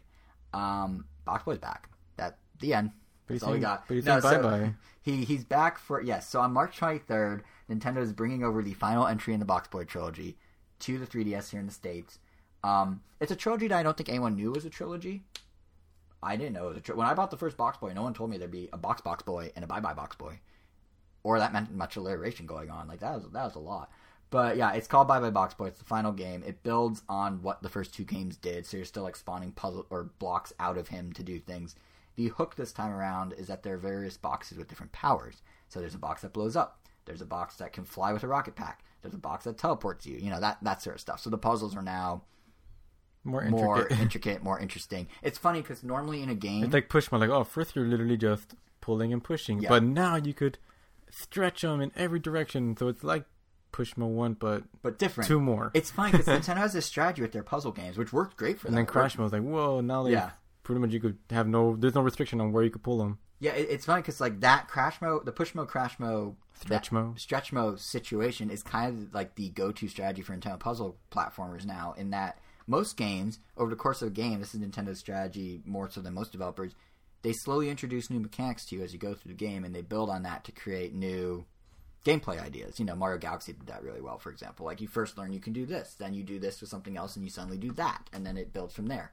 Um, 0.52 1.06
Box 1.24 1.44
Boy's 1.44 1.58
back. 1.58 1.88
That 2.16 2.38
the 2.60 2.74
end. 2.74 2.92
But 3.26 3.34
he's 3.34 3.40
That's 3.40 3.48
all 3.48 3.54
we 3.54 3.60
got. 3.60 3.88
But 3.88 3.94
he's 3.94 4.04
No, 4.04 4.20
so- 4.20 4.42
bye 4.42 4.48
bye. 4.60 4.74
He 5.02 5.24
he's 5.24 5.44
back 5.44 5.78
for 5.78 6.00
yes. 6.00 6.28
So 6.28 6.40
on 6.40 6.52
March 6.52 6.78
23rd, 6.80 7.42
Nintendo 7.70 7.98
is 7.98 8.12
bringing 8.12 8.42
over 8.42 8.62
the 8.62 8.72
final 8.74 9.06
entry 9.06 9.34
in 9.34 9.40
the 9.40 9.46
Box 9.46 9.68
Boy 9.68 9.84
trilogy 9.84 10.36
to 10.80 10.98
the 10.98 11.06
3DS 11.06 11.50
here 11.50 11.60
in 11.60 11.66
the 11.66 11.72
states. 11.72 12.18
Um, 12.62 13.02
it's 13.20 13.30
a 13.30 13.36
trilogy 13.36 13.68
that 13.68 13.78
I 13.78 13.82
don't 13.82 13.96
think 13.96 14.08
anyone 14.08 14.36
knew 14.36 14.50
was 14.52 14.64
a 14.64 14.70
trilogy. 14.70 15.22
I 16.22 16.36
didn't 16.36 16.54
know 16.54 16.66
it 16.66 16.68
was 16.70 16.76
a 16.78 16.80
tri- 16.80 16.94
when 16.96 17.06
I 17.06 17.12
bought 17.12 17.30
the 17.30 17.36
first 17.36 17.58
Box 17.58 17.76
Boy. 17.76 17.92
No 17.92 18.02
one 18.02 18.14
told 18.14 18.30
me 18.30 18.38
there'd 18.38 18.50
be 18.50 18.70
a 18.72 18.78
Box 18.78 19.02
Box 19.02 19.22
Boy 19.22 19.52
and 19.54 19.62
a 19.62 19.68
Bye 19.68 19.80
Bye 19.80 19.92
Box 19.92 20.16
Boy, 20.16 20.40
or 21.22 21.38
that 21.38 21.52
meant 21.52 21.70
much 21.70 21.96
alliteration 21.96 22.46
going 22.46 22.70
on. 22.70 22.88
Like 22.88 23.00
that 23.00 23.12
was 23.14 23.24
that 23.32 23.44
was 23.44 23.54
a 23.56 23.58
lot. 23.58 23.90
But 24.30 24.56
yeah, 24.56 24.72
it's 24.72 24.88
called 24.88 25.06
Bye 25.06 25.20
Bye 25.20 25.30
Box 25.30 25.54
Boy. 25.54 25.66
It's 25.66 25.78
the 25.78 25.84
final 25.84 26.10
game. 26.12 26.42
It 26.44 26.62
builds 26.62 27.02
on 27.08 27.40
what 27.42 27.62
the 27.62 27.68
first 27.68 27.94
two 27.94 28.04
games 28.04 28.36
did, 28.36 28.66
so 28.66 28.76
you're 28.76 28.86
still 28.86 29.04
like 29.04 29.16
spawning 29.16 29.52
puzzle 29.52 29.86
or 29.90 30.04
blocks 30.18 30.52
out 30.58 30.76
of 30.76 30.88
him 30.88 31.12
to 31.12 31.22
do 31.22 31.38
things. 31.38 31.76
The 32.16 32.28
hook 32.28 32.56
this 32.56 32.72
time 32.72 32.92
around 32.92 33.32
is 33.34 33.46
that 33.48 33.62
there 33.62 33.74
are 33.74 33.78
various 33.78 34.16
boxes 34.16 34.58
with 34.58 34.68
different 34.68 34.92
powers. 34.92 35.42
So 35.68 35.80
there's 35.80 35.94
a 35.94 35.98
box 35.98 36.22
that 36.22 36.32
blows 36.32 36.56
up. 36.56 36.80
There's 37.04 37.20
a 37.20 37.26
box 37.26 37.56
that 37.56 37.72
can 37.72 37.84
fly 37.84 38.12
with 38.12 38.22
a 38.22 38.28
rocket 38.28 38.54
pack. 38.56 38.82
There's 39.02 39.14
a 39.14 39.18
box 39.18 39.44
that 39.44 39.58
teleports 39.58 40.06
you. 40.06 40.16
You 40.18 40.30
know 40.30 40.40
that 40.40 40.58
that 40.62 40.80
sort 40.82 40.96
of 40.96 41.00
stuff. 41.00 41.20
So 41.20 41.30
the 41.30 41.38
puzzles 41.38 41.76
are 41.76 41.82
now 41.82 42.22
More 43.24 43.42
more 43.50 43.76
intricate. 43.78 44.00
intricate, 44.00 44.42
more 44.50 44.58
interesting. 44.58 45.08
It's 45.22 45.38
funny 45.38 45.60
because 45.60 45.82
normally 45.84 46.22
in 46.22 46.28
a 46.28 46.34
game, 46.34 46.64
it's 46.64 46.72
like 46.72 46.88
Pushmo. 46.88 47.20
Like 47.20 47.30
oh, 47.30 47.44
first 47.44 47.76
you're 47.76 47.84
literally 47.86 48.16
just 48.16 48.54
pulling 48.80 49.12
and 49.12 49.22
pushing, 49.22 49.60
Yeah. 49.60 49.68
but 49.68 49.82
now 49.82 50.16
you 50.16 50.34
could 50.34 50.58
stretch 51.10 51.62
them 51.62 51.80
in 51.80 51.92
every 51.96 52.18
direction. 52.18 52.76
So 52.76 52.88
it's 52.88 53.04
like 53.04 53.24
Pushmo 53.74 54.06
one, 54.06 54.34
but 54.34 54.62
but 54.82 54.98
different. 54.98 55.26
two 55.26 55.40
more. 55.40 55.72
It's 55.74 55.90
fine 55.90 56.12
because 56.12 56.26
Nintendo 56.28 56.58
has 56.58 56.72
this 56.72 56.86
strategy 56.86 57.22
with 57.22 57.32
their 57.32 57.42
puzzle 57.42 57.72
games, 57.72 57.98
which 57.98 58.12
worked 58.12 58.36
great 58.36 58.60
for 58.60 58.68
and 58.68 58.74
them. 58.74 58.78
And 58.80 58.86
then 58.88 58.92
Crash 58.92 59.18
Mode's 59.18 59.32
like 59.32 59.42
whoa, 59.42 59.80
now 59.80 60.04
they 60.04 60.12
Yeah. 60.12 60.30
pretty 60.62 60.80
much 60.80 60.92
you 60.92 61.00
could 61.00 61.18
have 61.30 61.48
no. 61.48 61.74
There's 61.76 61.94
no 61.96 62.02
restriction 62.02 62.40
on 62.40 62.52
where 62.52 62.62
you 62.62 62.70
could 62.70 62.84
pull 62.84 62.98
them. 62.98 63.18
Yeah, 63.40 63.52
it, 63.52 63.66
it's 63.68 63.84
funny 63.84 64.00
because 64.00 64.20
like 64.20 64.40
that 64.40 64.68
Crashmo, 64.68 65.24
the 65.24 65.32
Pushmo, 65.32 65.66
Crash 65.66 65.98
mode, 65.98 66.36
Stretchmo. 66.64 67.18
stretch 67.18 67.52
mode 67.52 67.80
situation 67.80 68.48
is 68.48 68.62
kind 68.62 68.96
of 69.08 69.12
like 69.12 69.34
the 69.34 69.48
go-to 69.50 69.88
strategy 69.88 70.22
for 70.22 70.36
Nintendo 70.36 70.58
puzzle 70.58 70.96
platformers 71.10 71.66
now. 71.66 71.94
In 71.98 72.10
that 72.10 72.38
most 72.68 72.96
games 72.96 73.40
over 73.56 73.68
the 73.70 73.76
course 73.76 74.02
of 74.02 74.08
a 74.08 74.10
game, 74.12 74.38
this 74.38 74.54
is 74.54 74.60
Nintendo's 74.60 75.00
strategy 75.00 75.62
more 75.66 75.90
so 75.90 76.00
than 76.00 76.14
most 76.14 76.30
developers. 76.32 76.74
They 77.22 77.32
slowly 77.32 77.68
introduce 77.70 78.08
new 78.08 78.20
mechanics 78.20 78.64
to 78.66 78.76
you 78.76 78.82
as 78.82 78.92
you 78.92 78.98
go 78.98 79.14
through 79.14 79.30
the 79.32 79.36
game, 79.36 79.64
and 79.64 79.74
they 79.74 79.82
build 79.82 80.10
on 80.10 80.22
that 80.22 80.44
to 80.44 80.52
create 80.52 80.94
new 80.94 81.44
gameplay 82.04 82.40
ideas. 82.40 82.78
You 82.78 82.84
know, 82.84 82.94
Mario 82.94 83.18
Galaxy 83.18 83.52
did 83.52 83.66
that 83.66 83.82
really 83.82 84.00
well, 84.00 84.18
for 84.18 84.30
example. 84.30 84.66
Like 84.66 84.80
you 84.80 84.88
first 84.88 85.18
learn 85.18 85.32
you 85.32 85.40
can 85.40 85.52
do 85.52 85.66
this, 85.66 85.94
then 85.94 86.14
you 86.14 86.22
do 86.22 86.38
this 86.38 86.60
with 86.60 86.70
something 86.70 86.96
else, 86.96 87.16
and 87.16 87.24
you 87.24 87.30
suddenly 87.30 87.58
do 87.58 87.72
that, 87.72 88.08
and 88.12 88.24
then 88.26 88.36
it 88.36 88.52
builds 88.52 88.74
from 88.74 88.86
there. 88.86 89.12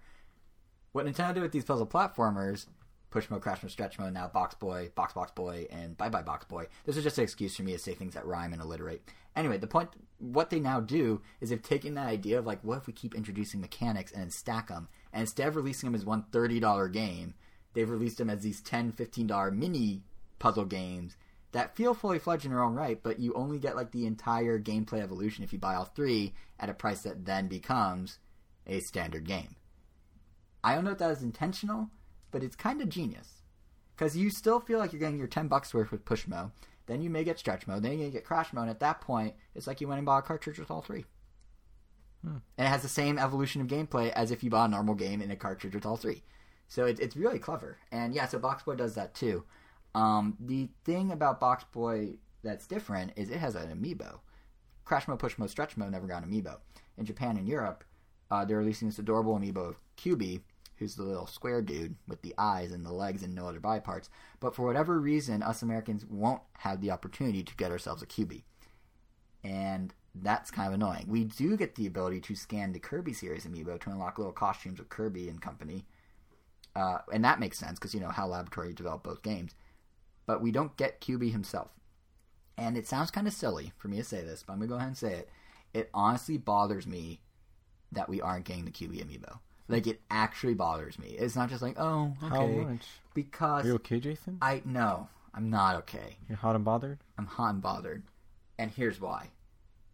What 0.92 1.06
Nintendo 1.06 1.34
did 1.34 1.44
with 1.44 1.54
these 1.54 1.64
puzzle 1.64 1.88
platformers, 1.88 2.66
Pushmo, 3.12 3.42
crash 3.42 3.62
mode, 3.62 3.72
Stretchmo, 3.72 4.12
now 4.12 4.28
Box 4.28 4.56
Boy, 4.56 4.90
Box 4.96 5.14
Box 5.14 5.32
Boy, 5.32 5.68
and 5.70 5.98
Bye 5.98 6.10
Bye 6.10 6.22
Box 6.22 6.46
Boy. 6.46 6.68
This 6.86 6.98
is 6.98 7.04
just 7.04 7.18
an 7.18 7.24
excuse 7.24 7.56
for 7.56 7.64
me 7.64 7.74
to 7.74 7.80
say 7.80 7.94
things 7.94 8.14
that 8.14 8.26
rhyme 8.26 8.54
and 8.54 8.62
alliterate. 8.62 9.02
Anyway, 9.36 9.58
the 9.58 9.68
point, 9.68 9.90
what 10.18 10.50
they 10.50 10.60
now 10.60 10.80
do 10.80 11.22
is 11.40 11.50
they've 11.50 11.62
taken 11.62 11.94
that 11.96 12.08
idea 12.08 12.40
of 12.40 12.46
like, 12.46 12.64
what 12.64 12.78
if 12.78 12.88
we 12.88 12.94
keep 12.94 13.16
introducing 13.16 13.62
mechanics 13.62 14.12
and 14.12 14.22
then 14.22 14.30
stack 14.30 14.68
them, 14.70 14.88
and 15.14 15.22
instead 15.22 15.48
of 15.48 15.56
releasing 15.56 15.88
them 15.88 15.96
as 15.96 16.06
one 16.06 16.26
$30 16.32 16.92
game, 16.92 17.34
they've 17.74 17.90
released 17.90 18.18
them 18.18 18.30
as 18.30 18.42
these 18.42 18.62
$10, 18.62 18.94
$15 18.94 19.56
mini 19.56 20.02
puzzle 20.40 20.66
games 20.66 21.16
that 21.52 21.76
feel 21.76 21.94
fully 21.94 22.20
fledged 22.20 22.46
in 22.46 22.52
their 22.52 22.64
own 22.64 22.76
right, 22.76 23.02
but 23.02 23.20
you 23.20 23.34
only 23.34 23.60
get 23.60 23.76
like 23.76 23.92
the 23.92 24.06
entire 24.06 24.60
gameplay 24.60 25.02
evolution 25.02 25.44
if 25.44 25.52
you 25.52 25.60
buy 25.60 25.76
all 25.76 25.86
three 25.86 26.34
at 26.60 26.70
a 26.70 26.74
price 26.74 27.02
that 27.02 27.26
then 27.26 27.48
becomes 27.48 28.20
a 28.68 28.80
standard 28.80 29.26
game. 29.26 29.56
I 30.64 30.76
don't 30.76 30.86
know 30.86 30.92
if 30.92 31.00
that 31.00 31.12
is 31.12 31.24
intentional, 31.24 31.90
but 32.32 32.44
it's 32.44 32.56
kind 32.56 32.82
of 32.82 32.90
genius. 32.90 33.42
Because 33.96 34.16
you 34.16 34.30
still 34.30 34.60
feel 34.60 34.80
like 34.80 34.94
you're 34.94 35.00
getting 35.00 35.18
your 35.18 35.28
10 35.28 35.48
bucks 35.48 35.74
worth 35.74 35.92
with 35.92 36.06
Pushmo, 36.06 36.52
then 36.88 37.02
you 37.02 37.10
may 37.10 37.24
get 37.24 37.38
Stretchmo, 37.38 37.82
then 37.82 38.00
you 38.00 38.10
get 38.10 38.26
Crashmo, 38.26 38.62
and 38.62 38.70
at 38.70 38.80
that 38.80 39.02
point, 39.02 39.36
it's 39.54 39.68
like 39.68 39.82
you 39.82 39.88
went 39.88 40.00
and 40.00 40.06
bought 40.06 40.24
a 40.24 40.28
cartridge 40.28 40.60
with 40.60 40.72
all 40.72 40.82
three. 40.82 41.06
Hmm. 42.24 42.38
And 42.58 42.68
it 42.68 42.70
has 42.70 42.82
the 42.82 42.90
same 42.90 43.18
evolution 43.18 43.62
of 43.62 43.68
gameplay 43.68 44.12
as 44.12 44.32
if 44.32 44.44
you 44.44 44.50
bought 44.50 44.70
a 44.70 44.72
normal 44.72 44.96
game 44.96 45.22
in 45.22 45.32
a 45.32 45.36
cartridge 45.36 45.76
with 45.76 45.86
all 45.86 45.98
three. 45.98 46.24
So 46.68 46.86
it, 46.86 47.00
it's 47.00 47.18
really 47.18 47.40
clever. 47.40 47.78
And 47.92 48.14
yeah, 48.14 48.28
so 48.28 48.40
Box 48.40 48.64
Boy 48.64 48.76
does 48.76 48.96
that 48.96 49.14
too. 49.14 49.44
Um, 49.94 50.38
the 50.40 50.70
thing 50.86 51.12
about 51.12 51.40
Box 51.40 51.64
Boy 51.72 52.18
that's 52.44 52.68
different 52.68 53.14
is 53.16 53.30
it 53.30 53.40
has 53.40 53.56
an 53.56 53.70
amiibo. 53.70 54.20
Crashmo, 54.86 55.18
Push 55.18 55.38
Mode, 55.38 55.50
Stretchmo 55.50 55.90
never 55.90 56.08
got 56.08 56.24
an 56.24 56.32
amiibo. 56.32 56.58
In 56.98 57.06
Japan 57.06 57.38
and 57.38 57.48
Europe, 57.48 57.84
uh, 58.30 58.46
they're 58.46 58.58
releasing 58.58 58.88
this 58.88 59.00
adorable 59.00 59.38
amiibo 59.38 59.70
of 59.70 59.80
Qbby, 59.98 60.42
who's 60.78 60.96
the 60.96 61.04
little 61.04 61.28
square 61.28 61.62
dude 61.62 61.96
with 62.08 62.22
the 62.22 62.34
eyes 62.38 62.72
and 62.72 62.86
the 62.86 62.92
legs 62.92 63.24
and 63.24 63.36
no 63.36 63.48
other 63.48 63.60
body 63.60 63.82
parts. 63.82 64.10
But 64.40 64.56
for 64.56 64.66
whatever 64.66 65.00
reason, 65.00 65.44
us 65.44 65.62
Americans 65.62 66.06
won't 66.06 66.42
have 66.60 66.82
the 66.82 66.92
opportunity 66.92 67.44
to 67.44 67.56
get 67.56 67.72
ourselves 67.72 68.02
a 68.02 68.08
Qbby. 68.08 68.44
And 69.44 69.94
that's 70.16 70.52
kind 70.52 70.68
of 70.68 70.74
annoying. 70.74 71.06
We 71.08 71.24
do 71.24 71.56
get 71.56 71.76
the 71.76 71.88
ability 71.88 72.22
to 72.22 72.36
scan 72.36 72.74
the 72.74 72.80
Kirby 72.80 73.14
series 73.14 73.46
amiibo 73.46 73.80
to 73.82 73.90
unlock 73.90 74.18
little 74.18 74.34
costumes 74.34 74.80
of 74.80 74.90
Kirby 74.90 75.30
and 75.30 75.42
company. 75.42 75.86
Uh, 76.76 77.00
and 77.14 77.24
that 77.24 77.40
makes 77.40 77.60
sense 77.60 77.78
because 77.78 77.94
you 77.94 78.00
know 78.00 78.10
HAL 78.10 78.30
Laboratory 78.30 78.74
developed 78.74 79.04
both 79.04 79.22
games. 79.22 79.54
But 80.26 80.42
we 80.42 80.52
don't 80.52 80.76
get 80.78 81.02
Qbby 81.02 81.32
himself. 81.32 81.70
And 82.58 82.78
it 82.78 82.88
sounds 82.88 83.12
kind 83.12 83.28
of 83.28 83.34
silly 83.34 83.74
for 83.78 83.88
me 83.88 83.98
to 83.98 84.04
say 84.04 84.22
this, 84.22 84.44
but 84.44 84.54
I'm 84.54 84.60
going 84.60 84.70
to 84.70 84.74
go 84.74 84.78
ahead 84.78 84.88
and 84.90 84.98
say 84.98 85.14
it. 85.14 85.30
It 85.74 85.90
honestly 85.94 86.38
bothers 86.38 86.86
me 86.86 87.22
that 87.92 88.10
we 88.10 88.22
aren't 88.22 88.46
getting 88.46 88.66
the 88.66 88.72
Qbby 88.72 89.04
amiibo. 89.04 89.40
Like 89.68 89.88
it 89.88 90.02
actually 90.10 90.54
bothers 90.54 91.00
me. 91.00 91.10
It's 91.18 91.36
not 91.36 91.50
just 91.50 91.62
like, 91.62 91.76
oh, 91.80 92.14
okay, 92.24 92.36
How 92.36 92.48
much? 92.48 92.86
because 93.14 93.64
Are 93.64 93.70
you 93.70 93.76
okay, 93.76 94.00
Jason? 94.00 94.38
I 94.42 94.62
no, 94.66 95.08
I'm 95.34 95.50
not 95.50 95.76
okay. 95.78 96.18
You're 96.28 96.38
hot 96.38 96.56
and 96.56 96.66
bothered. 96.66 97.00
I'm 97.18 97.26
hot 97.26 97.54
and 97.54 97.62
bothered, 97.62 98.04
and 98.60 98.70
here's 98.70 99.00
why. 99.00 99.30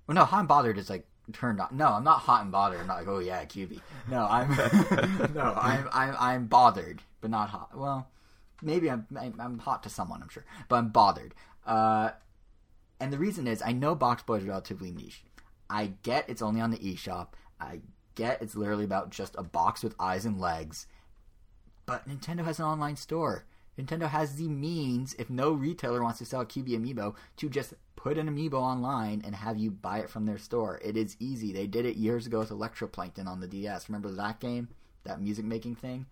Well, 0.08 0.16
no, 0.16 0.26
hot 0.26 0.40
and 0.40 0.48
bothered 0.48 0.80
is 0.80 0.90
like 0.90 1.06
turned 1.32 1.62
on. 1.62 1.68
No, 1.72 1.90
I'm 1.90 2.04
not 2.04 2.20
hot 2.22 2.42
and 2.42 2.52
bothered. 2.52 2.80
I'm 2.80 2.88
not 2.88 2.98
like, 2.98 3.08
oh 3.08 3.20
yeah, 3.20 3.46
QB. 3.46 3.80
No, 4.10 4.26
I'm 4.26 4.50
no, 5.36 5.54
I'm 5.56 5.88
I'm 5.94 6.16
I'm 6.20 6.46
bothered, 6.48 7.04
but 7.22 7.30
not 7.30 7.50
hot. 7.50 7.78
Well, 7.78 8.08
maybe 8.62 8.90
I'm 8.90 9.08
I'm 9.40 9.60
hot 9.60 9.84
to 9.84 9.90
someone, 9.90 10.22
I'm 10.22 10.30
sure, 10.30 10.46
but 10.70 10.78
I'm 10.78 10.90
bothered. 10.90 11.34
Uh, 11.66 12.12
and 13.00 13.12
the 13.14 13.18
reason 13.18 13.48
is 13.48 13.62
I 13.62 13.74
know 13.74 13.96
Box 13.96 14.24
Boy 14.24 14.38
is 14.38 14.44
relatively 14.44 14.92
niche. 14.92 15.24
I 15.70 15.94
get 16.04 16.30
it's 16.30 16.42
only 16.42 16.62
on 16.62 16.72
the 16.72 16.78
eShop. 16.78 17.30
I 17.60 17.82
get 18.16 18.42
it's 18.42 18.56
literally 18.56 18.86
about 18.86 19.12
just 19.12 19.36
a 19.38 19.44
box 19.44 19.84
with 19.84 19.96
eyes 20.00 20.26
and 20.26 20.40
legs. 20.40 20.88
But 21.86 22.08
Nintendo 22.08 22.44
has 22.44 22.60
an 22.60 22.66
online 22.66 22.96
store. 22.96 23.46
Nintendo 23.80 24.10
has 24.10 24.36
the 24.36 24.48
means, 24.48 25.14
if 25.20 25.30
no 25.30 25.52
retailer 25.52 26.02
wants 26.02 26.18
to 26.20 26.26
sell 26.26 26.42
a 26.42 26.46
Qbby 26.46 26.80
amiibo, 26.80 27.16
to 27.38 27.48
just 27.48 27.76
put 27.96 28.18
an 28.18 28.28
amiibo 28.28 28.56
online 28.56 29.22
and 29.24 29.36
have 29.36 29.58
you 29.58 29.70
buy 29.70 30.00
it 30.00 30.10
from 30.10 30.26
their 30.26 30.38
store. 30.40 30.82
It 30.84 30.98
is 30.98 31.16
easy. 31.20 31.54
They 31.54 31.68
did 31.68 31.86
it 31.86 31.96
years 31.96 32.26
ago 32.26 32.40
with 32.40 32.50
Electroplankton 32.50 33.28
on 33.28 33.40
the 33.40 33.48
DS. 33.48 33.88
Remember 33.88 34.12
that 34.12 34.40
game? 34.40 34.70
That 35.04 35.22
music 35.22 35.46
making 35.46 35.76
thing? 35.76 36.08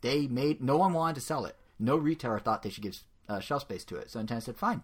They 0.00 0.26
made, 0.26 0.62
no 0.62 0.76
one 0.76 0.92
wanted 0.92 1.14
to 1.16 1.20
sell 1.20 1.44
it. 1.44 1.56
No 1.78 1.96
retailer 1.96 2.38
thought 2.38 2.62
they 2.62 2.70
should 2.70 2.82
give 2.82 2.98
uh, 3.28 3.40
shelf 3.40 3.62
space 3.62 3.84
to 3.84 3.96
it. 3.96 4.10
So 4.10 4.20
Nintendo 4.20 4.42
said, 4.42 4.56
fine. 4.56 4.82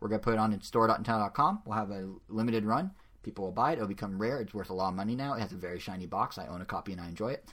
We're 0.00 0.08
going 0.08 0.20
to 0.20 0.24
put 0.24 0.34
it 0.34 0.38
on 0.40 0.60
store.nintendo.com. 0.60 1.62
We'll 1.64 1.76
have 1.76 1.90
a 1.90 2.08
limited 2.28 2.64
run. 2.64 2.92
People 3.22 3.44
will 3.44 3.52
buy 3.52 3.72
it. 3.72 3.74
It'll 3.76 3.86
become 3.86 4.18
rare. 4.20 4.40
It's 4.40 4.52
worth 4.52 4.70
a 4.70 4.74
lot 4.74 4.88
of 4.88 4.94
money 4.94 5.14
now. 5.14 5.34
It 5.34 5.40
has 5.40 5.52
a 5.52 5.56
very 5.56 5.78
shiny 5.78 6.06
box. 6.06 6.38
I 6.38 6.46
own 6.48 6.60
a 6.60 6.64
copy 6.64 6.92
and 6.92 7.00
I 7.00 7.08
enjoy 7.08 7.28
it. 7.28 7.44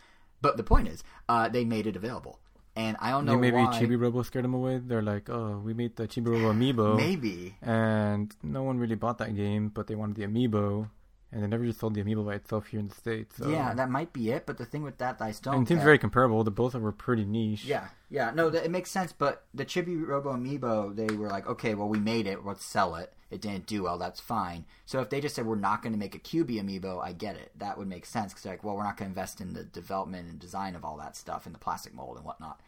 But 0.41 0.57
the 0.57 0.63
point 0.63 0.88
is, 0.88 1.03
uh, 1.27 1.49
they 1.49 1.63
made 1.65 1.85
it 1.85 1.95
available. 1.95 2.39
And 2.76 2.95
I 2.99 3.11
don't 3.11 3.26
know 3.26 3.38
maybe 3.38 3.57
why. 3.57 3.77
Chibi 3.80 3.99
Robo 3.99 4.21
scared 4.23 4.45
them 4.45 4.53
away. 4.53 4.77
They're 4.77 5.01
like, 5.01 5.30
oh, 5.30 5.61
we 5.63 5.73
made 5.73 5.95
the 5.95 6.07
Chibi 6.07 6.27
Robo 6.27 6.53
amiibo, 6.53 6.95
Maybe. 6.95 7.55
and 7.61 8.34
no 8.41 8.63
one 8.63 8.77
really 8.80 8.95
bought 8.95 9.17
that 9.17 9.35
game, 9.35 9.67
but 9.69 9.88
they 9.88 9.95
wanted 9.95 10.15
the 10.15 10.23
amiibo, 10.26 10.89
and 11.31 11.43
they 11.43 11.47
never 11.47 11.65
just 11.65 11.80
sold 11.80 11.93
the 11.93 12.03
amiibo 12.03 12.26
by 12.26 12.35
itself 12.35 12.68
here 12.68 12.80
in 12.80 12.88
the 12.88 12.95
states. 12.95 13.38
So. 13.38 13.49
Yeah, 13.49 13.73
that 13.76 13.89
might 13.89 14.14
be 14.14 14.31
it. 14.31 14.45
But 14.45 14.57
the 14.57 14.65
thing 14.65 14.81
with 14.81 14.97
that, 14.97 15.18
I 15.22 15.31
still 15.31 15.53
and 15.53 15.64
it 15.64 15.68
seems 15.68 15.80
get- 15.80 15.85
very 15.85 15.99
comparable. 15.99 16.43
The 16.43 16.51
both 16.51 16.69
of 16.69 16.73
them 16.73 16.84
were 16.84 16.91
pretty 16.91 17.23
niche. 17.23 17.65
Yeah, 17.65 17.89
yeah, 18.10 18.31
no, 18.34 18.49
that, 18.49 18.65
it 18.65 18.72
makes 18.72 18.89
sense. 18.89 19.11
But 19.11 19.45
the 19.53 19.65
Chibi 19.65 20.06
Robo 20.06 20.34
Amiibo, 20.34 20.95
they 20.95 21.15
were 21.15 21.30
like, 21.30 21.47
okay, 21.47 21.76
well, 21.76 21.88
we 21.88 21.99
made 21.99 22.26
it, 22.26 22.45
let's 22.45 22.65
sell 22.65 22.95
it. 22.95 23.14
It 23.30 23.41
didn't 23.41 23.68
do 23.68 23.84
well, 23.84 23.99
that's 23.99 24.19
fine. 24.19 24.65
So 24.88 25.01
if 25.01 25.10
they 25.11 25.22
just 25.22 25.35
said 25.35 25.45
we're 25.45 25.56
not 25.56 25.84
going 25.84 25.93
to 25.93 25.99
make 25.99 26.15
a 26.15 26.19
Qbby 26.19 26.64
Amiibo, 26.64 26.99
I 27.03 27.14
get 27.14 27.35
it. 27.35 27.51
That 27.57 27.77
would 27.77 27.88
make 27.88 28.07
sense 28.07 28.34
because 28.34 28.45
like, 28.45 28.64
well, 28.64 28.76
we're 28.76 28.84
not 28.84 28.97
going 28.97 29.14
to 29.14 29.19
invest 29.19 29.39
in 29.39 29.53
the 29.53 29.64
development 29.64 30.30
and 30.30 30.39
design 30.39 30.76
of 30.76 30.84
all 30.84 30.97
that 30.97 31.15
stuff 31.15 31.45
and 31.45 31.53
the 31.53 31.60
plastic 31.60 31.93
mold 31.93 32.18
and 32.18 32.26
whatnot. 32.26 32.60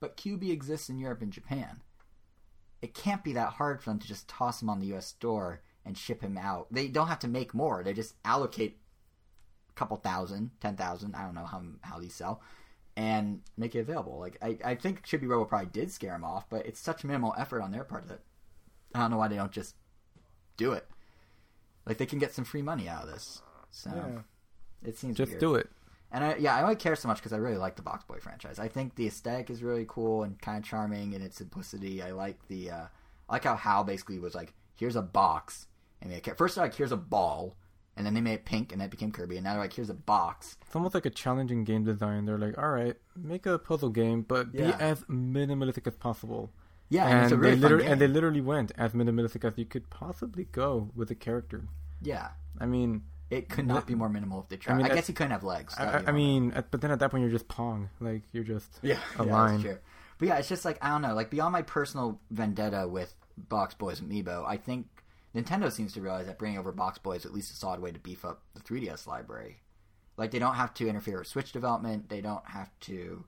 But 0.00 0.16
Qbby 0.16 0.50
exists 0.50 0.88
in 0.88 0.98
Europe 0.98 1.22
and 1.22 1.32
Japan. 1.32 1.82
It 2.80 2.94
can't 2.94 3.22
be 3.22 3.32
that 3.34 3.50
hard 3.52 3.80
for 3.80 3.90
them 3.90 4.00
to 4.00 4.08
just 4.08 4.26
toss 4.26 4.58
them 4.58 4.68
on 4.68 4.80
the 4.80 4.88
U.S. 4.88 5.06
store 5.06 5.60
and 5.84 5.96
ship 5.98 6.22
him 6.22 6.38
out. 6.38 6.66
They 6.70 6.88
don't 6.88 7.08
have 7.08 7.18
to 7.20 7.28
make 7.28 7.54
more. 7.54 7.82
They 7.82 7.92
just 7.92 8.14
allocate 8.24 8.78
a 9.70 9.72
couple 9.74 9.96
thousand, 9.96 10.50
ten 10.60 10.76
thousand. 10.76 11.14
I 11.16 11.22
don't 11.24 11.34
know 11.34 11.44
how 11.46 11.62
how 11.82 11.98
these 11.98 12.14
sell 12.14 12.40
and 12.96 13.40
make 13.56 13.74
it 13.74 13.80
available. 13.80 14.18
Like 14.18 14.36
I, 14.42 14.58
I 14.64 14.74
think 14.74 15.06
Chibi 15.06 15.26
Robo 15.26 15.44
probably 15.46 15.68
did 15.72 15.90
scare 15.90 16.14
him 16.14 16.24
off, 16.24 16.48
but 16.50 16.66
it's 16.66 16.78
such 16.80 17.04
minimal 17.04 17.34
effort 17.38 17.62
on 17.62 17.72
their 17.72 17.84
part 17.84 18.06
that 18.08 18.20
I 18.94 19.00
don't 19.00 19.10
know 19.10 19.16
why 19.16 19.28
they 19.28 19.36
don't 19.36 19.50
just 19.52 19.74
do 20.58 20.72
it. 20.72 20.86
Like 21.86 21.96
they 21.98 22.06
can 22.06 22.18
get 22.18 22.34
some 22.34 22.44
free 22.44 22.62
money 22.62 22.88
out 22.88 23.04
of 23.04 23.10
this. 23.10 23.40
So 23.70 23.90
Yeah. 23.94 24.88
it 24.88 24.98
seems 24.98 25.16
Just 25.16 25.30
weird. 25.30 25.40
do 25.40 25.54
it. 25.54 25.70
And 26.14 26.22
I, 26.22 26.36
yeah, 26.36 26.54
I 26.54 26.62
only 26.62 26.76
care 26.76 26.94
so 26.94 27.08
much 27.08 27.16
because 27.16 27.32
I 27.32 27.38
really 27.38 27.56
like 27.56 27.74
the 27.76 27.82
Box 27.82 28.04
Boy 28.04 28.18
franchise. 28.20 28.58
I 28.58 28.68
think 28.68 28.94
the 28.94 29.06
aesthetic 29.06 29.48
is 29.48 29.62
really 29.62 29.86
cool 29.88 30.24
and 30.24 30.38
kind 30.42 30.58
of 30.58 30.64
charming 30.64 31.14
in 31.14 31.22
its 31.22 31.38
simplicity. 31.38 32.02
I 32.02 32.10
like 32.10 32.46
the, 32.48 32.70
uh, 32.70 32.86
I 33.30 33.32
like 33.32 33.44
how 33.44 33.56
Hal 33.56 33.82
basically 33.84 34.18
was 34.18 34.34
like, 34.34 34.52
"Here's 34.76 34.94
a 34.94 35.00
box," 35.00 35.68
and 36.02 36.12
they 36.12 36.20
kept, 36.20 36.36
first 36.36 36.56
they're 36.56 36.64
like, 36.64 36.74
"Here's 36.74 36.92
a 36.92 36.96
ball," 36.96 37.56
and 37.96 38.04
then 38.04 38.12
they 38.14 38.20
made 38.20 38.34
it 38.34 38.44
pink, 38.44 38.72
and 38.72 38.80
that 38.80 38.90
became 38.90 39.10
Kirby, 39.12 39.36
and 39.36 39.44
now 39.44 39.52
they're 39.52 39.62
like, 39.62 39.72
"Here's 39.72 39.88
a 39.90 39.94
box." 39.94 40.56
It's 40.66 40.74
almost 40.76 40.94
like 40.94 41.06
a 41.06 41.10
challenging 41.10 41.64
game 41.64 41.84
design. 41.84 42.24
They're 42.26 42.38
like, 42.38 42.58
all 42.58 42.70
right, 42.70 42.96
make 43.16 43.46
a 43.46 43.58
puzzle 43.58 43.90
game, 43.90 44.22
but 44.22 44.48
Yeah. 44.52 44.72
be 44.76 44.82
as 44.82 45.00
minimalistic 45.04 45.86
as 45.86 45.96
possible. 45.96 46.50
Yeah, 46.88 47.06
and, 47.08 47.22
it's 47.24 47.32
a 47.32 47.36
really 47.38 47.54
they 47.54 47.60
literally, 47.60 47.86
and 47.86 48.00
they 48.00 48.06
literally 48.08 48.40
went 48.42 48.72
as 48.76 48.92
minimalistic 48.92 49.44
as 49.46 49.56
you 49.56 49.64
could 49.64 49.88
possibly 49.88 50.44
go 50.52 50.90
with 50.94 51.10
a 51.10 51.14
character. 51.14 51.64
yeah, 52.02 52.30
I 52.60 52.66
mean, 52.66 53.04
it 53.30 53.48
could 53.48 53.66
not 53.66 53.86
be 53.86 53.94
more 53.94 54.10
minimal 54.10 54.40
if 54.40 54.48
they 54.48 54.56
tried. 54.58 54.74
I, 54.74 54.76
mean, 54.78 54.86
guess 54.88 54.96
that- 54.96 55.06
he 55.06 55.12
couldn't 55.14 55.30
have 55.30 55.42
legs. 55.44 55.74
I, 55.78 55.84
I- 55.86 56.04
I 56.08 56.12
mean, 56.12 56.52
at, 56.52 56.70
but 56.70 56.82
then 56.82 56.90
at 56.90 56.98
that 56.98 57.10
point 57.10 57.22
you're 57.22 57.30
just 57.30 57.48
Pong, 57.48 57.88
like 58.00 58.22
you're 58.32 58.44
just 58.44 58.78
Yeah, 58.82 58.98
a 59.18 59.24
yeah, 59.24 59.32
line. 59.32 59.50
That's 59.52 59.62
true. 59.62 59.78
But 60.18 60.28
yeah, 60.28 60.36
it's 60.36 60.48
just 60.48 60.64
like 60.66 60.78
I 60.82 60.88
don't 60.90 61.00
know. 61.02 61.14
Like 61.14 61.30
beyond 61.30 61.52
my 61.52 61.62
personal 61.62 62.20
vendetta 62.30 62.86
with 62.86 63.14
Box 63.38 63.74
Boys 63.74 64.00
Amiibo, 64.02 64.44
I 64.46 64.56
think 64.58 64.86
Nintendo 65.34 65.72
seems 65.72 65.92
to 65.94 66.00
realize 66.00 66.26
that 66.26 66.38
bringing 66.38 66.58
over 66.58 66.72
Box 66.72 66.98
Boy 66.98 67.16
is 67.16 67.24
at 67.24 67.32
least 67.32 67.52
a 67.52 67.56
solid 67.56 67.80
way 67.80 67.90
to 67.90 67.98
beef 67.98 68.24
up 68.24 68.42
the 68.54 68.60
3DS 68.60 69.06
library. 69.06 69.62
Like 70.16 70.30
they 70.30 70.38
don't 70.38 70.54
have 70.54 70.74
to 70.74 70.88
interfere 70.88 71.18
with 71.18 71.28
Switch 71.28 71.52
development. 71.52 72.08
They 72.08 72.20
don't 72.20 72.46
have 72.46 72.70
to 72.80 73.24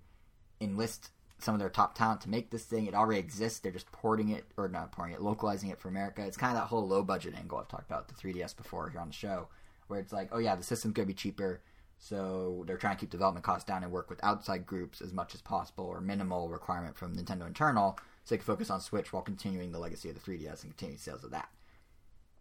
enlist 0.61 1.11
some 1.39 1.55
of 1.55 1.61
their 1.61 1.71
top 1.71 1.95
talent 1.95 2.21
to 2.23 2.31
make 2.31 2.51
this 2.51 2.65
thing. 2.65 2.87
It 2.87 2.95
already 2.95 3.21
exists. 3.21 3.59
They're 3.59 3.73
just 3.73 3.91
porting 3.91 4.29
it 4.29 4.45
or 4.57 4.69
not 4.69 4.93
porting 4.93 5.15
it, 5.15 5.23
localizing 5.23 5.71
it 5.71 5.79
for 5.79 5.89
America. 5.89 6.25
It's 6.25 6.37
kind 6.37 6.55
of 6.55 6.63
that 6.63 6.69
whole 6.69 6.87
low 6.87 7.03
budget 7.03 7.35
angle 7.37 7.59
I've 7.59 7.69
talked 7.69 7.91
about 7.91 8.09
the 8.09 8.15
3DS 8.15 8.57
before 8.57 8.91
here 8.91 9.01
on 9.01 9.09
the 9.09 9.15
show, 9.15 9.49
where 9.89 10.01
it's 10.01 10.13
like, 10.13 10.29
oh 10.33 10.39
yeah, 10.39 10.57
the 10.57 10.63
system's 10.63 10.95
gonna 10.95 11.07
be 11.07 11.15
cheaper. 11.15 11.63
So 11.99 12.65
they're 12.67 12.77
trying 12.77 12.97
to 12.97 13.01
keep 13.01 13.11
development 13.11 13.45
costs 13.45 13.65
down 13.65 13.83
and 13.83 13.93
work 13.93 14.11
with 14.11 14.23
outside 14.23 14.67
groups 14.67 15.01
as 15.01 15.13
much 15.13 15.35
as 15.35 15.41
possible, 15.41 15.85
or 15.85 16.01
minimal 16.01 16.51
requirement 16.51 16.97
from 16.97 17.17
Nintendo 17.17 17.47
internal, 17.47 17.99
so 18.25 18.35
they 18.35 18.39
can 18.39 18.45
focus 18.45 18.69
on 18.69 18.81
Switch 18.81 19.13
while 19.13 19.23
continuing 19.23 19.73
the 19.73 19.79
legacy 19.79 20.11
of 20.11 20.15
the 20.15 20.21
3DS 20.21 20.63
and 20.63 20.77
continuing 20.77 20.99
sales 20.99 21.25
of 21.25 21.31
that. 21.31 21.49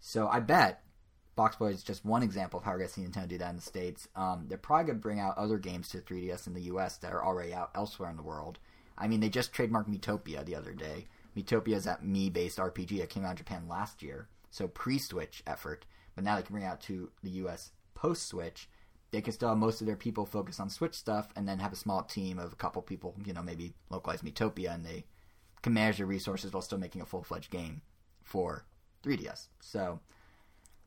So 0.06 0.28
I 0.28 0.42
bet 0.42 0.84
Box 1.38 1.56
Boy 1.56 1.68
is 1.68 1.82
just 1.82 2.04
one 2.04 2.24
example 2.24 2.60
of 2.60 2.66
how 2.66 2.72
we're 2.72 2.80
going 2.80 2.90
to 2.90 2.94
see 2.94 3.02
Nintendo 3.04 3.26
do 3.30 3.38
that 3.38 3.52
in 3.52 3.56
the 3.56 3.62
States. 3.62 4.10
Um, 4.18 4.48
they're 4.50 4.58
probably 4.58 4.88
going 4.88 4.98
to 4.98 5.02
bring 5.02 5.22
out 5.22 5.38
other 5.38 5.58
games 5.58 5.88
to 5.90 6.00
3DS 6.00 6.46
in 6.46 6.54
the 6.54 6.64
US 6.64 6.98
that 6.98 7.14
are 7.14 7.24
already 7.24 7.54
out 7.54 7.72
elsewhere 7.74 8.10
in 8.10 8.18
the 8.18 8.22
world. 8.22 8.60
I 8.98 9.08
mean, 9.08 9.22
they 9.22 9.30
just 9.30 9.54
trademarked 9.54 9.88
Miitopia 9.88 10.44
the 10.44 10.58
other 10.58 10.74
day. 10.74 11.08
Miitopia 11.38 11.76
is 11.76 11.86
that 11.86 12.04
Mii 12.04 12.34
based 12.34 12.58
RPG 12.58 13.00
that 13.00 13.10
came 13.10 13.24
out 13.24 13.32
in 13.32 13.38
Japan 13.38 13.70
last 13.70 14.04
year, 14.04 14.28
so 14.52 14.68
pre 14.68 15.00
Switch 15.00 15.42
effort, 15.48 15.86
but 16.16 16.26
now 16.26 16.36
they 16.36 16.42
can 16.42 16.52
bring 16.52 16.66
it 16.66 16.68
out 16.68 16.82
to 16.82 17.10
the 17.24 17.32
US 17.32 17.72
post 17.96 18.28
Switch. 18.28 18.68
They 19.12 19.22
can 19.22 19.32
still 19.32 19.50
have 19.50 19.58
most 19.58 19.80
of 19.80 19.88
their 19.88 19.96
people 19.96 20.26
focus 20.26 20.60
on 20.60 20.70
Switch 20.70 20.96
stuff 20.96 21.30
and 21.38 21.48
then 21.48 21.60
have 21.60 21.72
a 21.72 21.78
small 21.78 22.04
team 22.04 22.40
of 22.40 22.52
a 22.52 22.58
couple 22.58 22.82
people, 22.82 23.16
you 23.26 23.32
know, 23.32 23.42
maybe 23.42 23.74
localize 23.90 24.22
Miitopia 24.22 24.76
and 24.76 24.86
they 24.86 25.06
can 25.62 25.74
manage 25.74 25.96
their 25.96 26.06
resources 26.06 26.52
while 26.52 26.62
still 26.62 26.78
making 26.78 27.02
a 27.02 27.06
full 27.06 27.24
fledged 27.24 27.52
game 27.52 27.82
for 28.22 28.66
3DS. 29.04 29.48
So, 29.60 30.00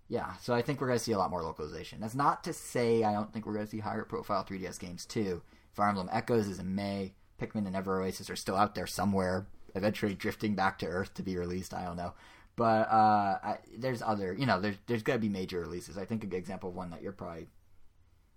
yeah, 0.09 0.37
so 0.37 0.55
I 0.55 0.63
think 0.63 0.81
we're 0.81 0.87
going 0.87 0.99
to 0.99 1.05
see 1.05 1.13
a 1.13 1.19
lot 1.19 1.31
more 1.31 1.43
localization. 1.43 2.01
That's 2.01 2.15
not 2.15 2.45
to 2.45 2.53
say 2.53 3.03
I 3.03 3.13
don't 3.13 3.33
think 3.33 3.47
we're 3.47 3.55
going 3.55 3.67
to 3.67 3.71
see 3.71 3.81
higher 3.81 4.05
profile 4.05 4.45
3DS 4.45 4.79
games 4.79 5.05
too. 5.05 5.43
Fire 5.73 5.89
Emblem 5.89 6.09
Echoes 6.13 6.47
is 6.47 6.59
in 6.59 6.75
May. 6.75 7.15
Pikmin 7.41 7.67
and 7.67 7.77
Ever 7.77 8.01
Oasis 8.01 8.31
are 8.31 8.37
still 8.37 8.57
out 8.57 8.75
there 8.75 8.87
somewhere, 8.87 9.47
eventually 9.75 10.15
drifting 10.15 10.55
back 10.55 10.79
to 10.79 10.87
Earth 10.87 11.13
to 11.15 11.23
be 11.23 11.37
released. 11.37 11.75
I 11.75 11.85
don't 11.85 11.97
know. 11.97 12.15
But 12.55 12.89
uh, 12.91 13.39
I, 13.43 13.59
there's 13.77 14.01
other, 14.01 14.33
you 14.33 14.47
know, 14.47 14.59
there's, 14.59 14.77
there's 14.87 15.03
going 15.03 15.19
to 15.19 15.21
be 15.21 15.29
major 15.29 15.61
releases. 15.61 15.99
I 15.99 16.07
think 16.07 16.25
a 16.25 16.27
good 16.27 16.39
example 16.39 16.71
of 16.71 16.77
one 16.77 16.91
that 16.91 17.03
you're 17.03 17.13
probably 17.13 17.49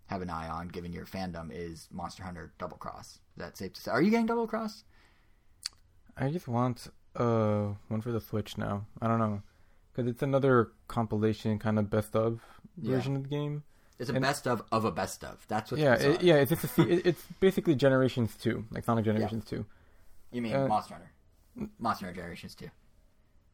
have 0.07 0.21
an 0.21 0.29
eye 0.29 0.49
on, 0.49 0.67
given 0.67 0.91
your 0.91 1.05
fandom, 1.05 1.49
is 1.53 1.87
Monster 1.91 2.23
Hunter 2.23 2.51
Double 2.57 2.75
Cross. 2.75 3.11
Is 3.11 3.19
that 3.37 3.57
safe 3.57 3.73
to 3.73 3.81
say? 3.81 3.91
Are 3.91 4.01
you 4.01 4.11
getting 4.11 4.25
Double 4.25 4.47
Cross? 4.47 4.83
I 6.17 6.29
just 6.29 6.47
want 6.47 6.87
uh 7.15 7.69
one 7.87 8.01
for 8.01 8.11
the 8.11 8.19
Switch 8.19 8.57
now. 8.57 8.85
I 9.01 9.07
don't 9.07 9.19
know 9.19 9.41
because 9.99 10.11
it's 10.11 10.23
another 10.23 10.71
compilation 10.87 11.59
kind 11.59 11.77
of 11.77 11.89
best 11.89 12.15
of 12.15 12.39
Yeah. 12.81 12.95
version 12.95 13.15
of 13.15 13.23
the 13.23 13.29
game. 13.29 13.63
It's 13.99 14.09
a 14.09 14.13
And- 14.13 14.21
best 14.21 14.47
of 14.47 14.63
of 14.71 14.85
a 14.85 14.91
best 14.91 15.23
of. 15.25 15.45
That's 15.47 15.71
what. 15.71 15.79
yeah, 15.79 15.95
it, 15.95 16.23
yeah. 16.23 16.35
It's 16.35 16.51
just 16.61 16.77
a, 16.77 17.07
it's 17.09 17.21
basically 17.39 17.75
Generations 17.75 18.35
two, 18.35 18.65
like 18.71 18.85
Sonic 18.85 19.05
Generations 19.05 19.43
two. 19.45 19.65
You 20.31 20.41
mean 20.41 20.55
uh, 20.55 20.67
Monster 20.67 20.93
Hunter? 20.95 21.11
Monster 21.79 22.05
Hunter 22.05 22.21
Generations 22.21 22.55
too. 22.55 22.69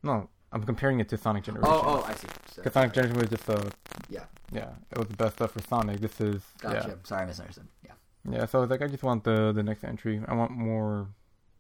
No, 0.04 0.30
I'm 0.52 0.62
comparing 0.64 1.00
it 1.00 1.10
to 1.10 1.18
Sonic 1.18 1.44
Generations. 1.46 1.74
Oh, 1.84 2.04
oh, 2.04 2.04
I 2.08 2.14
see. 2.14 2.28
So, 2.52 2.62
Because 2.62 2.74
Sonic 2.74 2.94
Generations 2.94 3.22
was 3.22 3.30
just 3.32 3.50
a 3.50 3.72
yeah, 4.10 4.26
yeah, 4.52 4.70
it 4.92 4.98
was 5.00 5.08
the 5.08 5.16
best 5.18 5.34
stuff 5.38 5.52
for 5.52 5.62
Sonic. 5.62 6.00
This 6.00 6.22
is 6.22 6.44
gotcha. 6.60 7.00
Sorry, 7.04 7.24
I 7.24 7.26
misunderstood. 7.26 7.68
Yeah. 7.84 7.94
yeah, 8.30 8.38
yeah. 8.40 8.46
So 8.46 8.62
it's 8.62 8.70
like 8.70 8.84
I 8.84 8.88
just 8.88 9.02
want 9.04 9.24
the 9.24 9.52
the 9.52 9.64
next 9.64 9.84
entry. 9.84 10.22
I 10.28 10.36
want 10.36 10.52
more. 10.52 11.08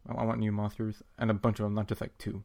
I 0.08 0.14
I 0.14 0.24
want 0.26 0.40
new 0.40 0.52
monsters 0.52 1.02
and 1.18 1.32
a 1.32 1.34
bunch 1.34 1.60
of 1.60 1.64
them, 1.64 1.74
not 1.74 1.88
just 1.88 2.02
like 2.02 2.16
two 2.20 2.44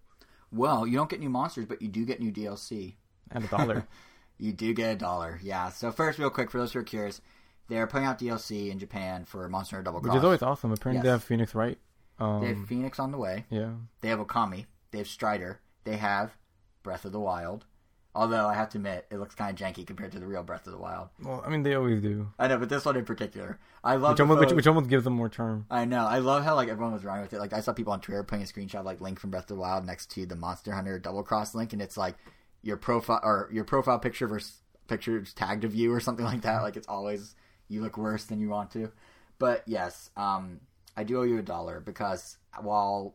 Well, 0.52 0.86
you 0.86 0.96
don't 0.96 1.08
get 1.10 1.20
new 1.20 1.28
monsters, 1.30 1.66
but 1.66 1.80
you 1.82 1.88
do 1.88 2.04
get 2.04 2.20
new 2.20 2.32
DLC. 2.32 2.94
and 3.30 3.44
a 3.44 3.48
dollar. 3.48 3.86
You 4.42 4.54
do 4.54 4.72
get 4.72 4.92
a 4.94 4.96
dollar. 4.96 5.38
Yeah. 5.42 5.68
So 5.68 5.92
first, 5.92 6.18
real 6.18 6.30
quick, 6.30 6.50
for 6.50 6.56
those 6.56 6.72
who 6.72 6.78
are 6.78 6.82
curious, 6.82 7.20
they're 7.68 7.86
putting 7.86 8.06
out 8.06 8.18
DLC 8.18 8.70
in 8.70 8.78
Japan 8.78 9.26
for 9.26 9.46
Monster 9.50 9.76
Hunter 9.76 9.84
Double 9.84 10.00
which 10.00 10.14
is 10.16 10.24
always 10.24 10.40
awesome. 10.40 10.72
Apparently 10.72 11.02
they 11.02 11.10
have 11.10 11.22
Phoenix 11.22 11.54
Wright. 11.54 11.76
Um, 12.18 12.40
They 12.40 12.46
have 12.54 12.66
Phoenix 12.66 12.98
on 12.98 13.12
the 13.12 13.18
way. 13.18 13.44
yeah, 13.50 13.72
They 14.00 14.08
have 14.08 14.18
Okami. 14.18 14.64
They 14.92 14.98
have 14.98 15.08
Strider. 15.08 15.60
They 15.84 15.98
have 15.98 16.38
Breath 16.82 17.04
of 17.04 17.12
the 17.12 17.20
Wild. 17.20 17.66
Although 18.12 18.48
I 18.48 18.54
have 18.54 18.70
to 18.70 18.78
admit, 18.78 19.06
it 19.10 19.18
looks 19.18 19.36
kind 19.36 19.50
of 19.50 19.56
janky 19.56 19.86
compared 19.86 20.10
to 20.12 20.18
the 20.18 20.26
real 20.26 20.42
Breath 20.42 20.66
of 20.66 20.72
the 20.72 20.78
Wild. 20.78 21.10
Well, 21.22 21.44
I 21.46 21.48
mean, 21.48 21.62
they 21.62 21.74
always 21.74 22.02
do. 22.02 22.32
I 22.40 22.48
know, 22.48 22.58
but 22.58 22.68
this 22.68 22.84
one 22.84 22.96
in 22.96 23.04
particular, 23.04 23.60
I 23.84 23.94
love. 23.94 24.14
Which 24.14 24.20
almost, 24.20 24.40
which, 24.40 24.52
which 24.52 24.66
almost 24.66 24.90
gives 24.90 25.04
them 25.04 25.12
more 25.12 25.28
charm. 25.28 25.66
I 25.70 25.84
know. 25.84 26.04
I 26.04 26.18
love 26.18 26.42
how 26.42 26.56
like 26.56 26.68
everyone 26.68 26.92
was 26.92 27.04
running 27.04 27.22
with 27.22 27.32
it. 27.32 27.38
Like 27.38 27.52
I 27.52 27.60
saw 27.60 27.72
people 27.72 27.92
on 27.92 28.00
Twitter 28.00 28.24
putting 28.24 28.42
a 28.42 28.46
screenshot 28.46 28.80
of, 28.80 28.84
like 28.84 29.00
Link 29.00 29.20
from 29.20 29.30
Breath 29.30 29.44
of 29.44 29.48
the 29.48 29.54
Wild 29.56 29.86
next 29.86 30.10
to 30.12 30.26
the 30.26 30.34
Monster 30.34 30.72
Hunter 30.72 30.98
double 30.98 31.22
cross 31.22 31.54
link, 31.54 31.72
and 31.72 31.80
it's 31.80 31.96
like 31.96 32.16
your 32.62 32.76
profile 32.76 33.20
or 33.22 33.48
your 33.52 33.64
profile 33.64 33.98
picture 34.00 34.26
versus 34.26 34.60
pictures 34.88 35.32
tagged 35.32 35.62
of 35.62 35.74
you 35.74 35.92
or 35.92 36.00
something 36.00 36.24
like 36.24 36.42
that. 36.42 36.62
Like 36.62 36.76
it's 36.76 36.88
always 36.88 37.36
you 37.68 37.80
look 37.80 37.96
worse 37.96 38.24
than 38.24 38.40
you 38.40 38.48
want 38.48 38.72
to. 38.72 38.90
But 39.38 39.62
yes, 39.66 40.10
um, 40.16 40.60
I 40.96 41.04
do 41.04 41.20
owe 41.20 41.22
you 41.22 41.38
a 41.38 41.42
dollar 41.42 41.80
because 41.80 42.38
while 42.60 43.14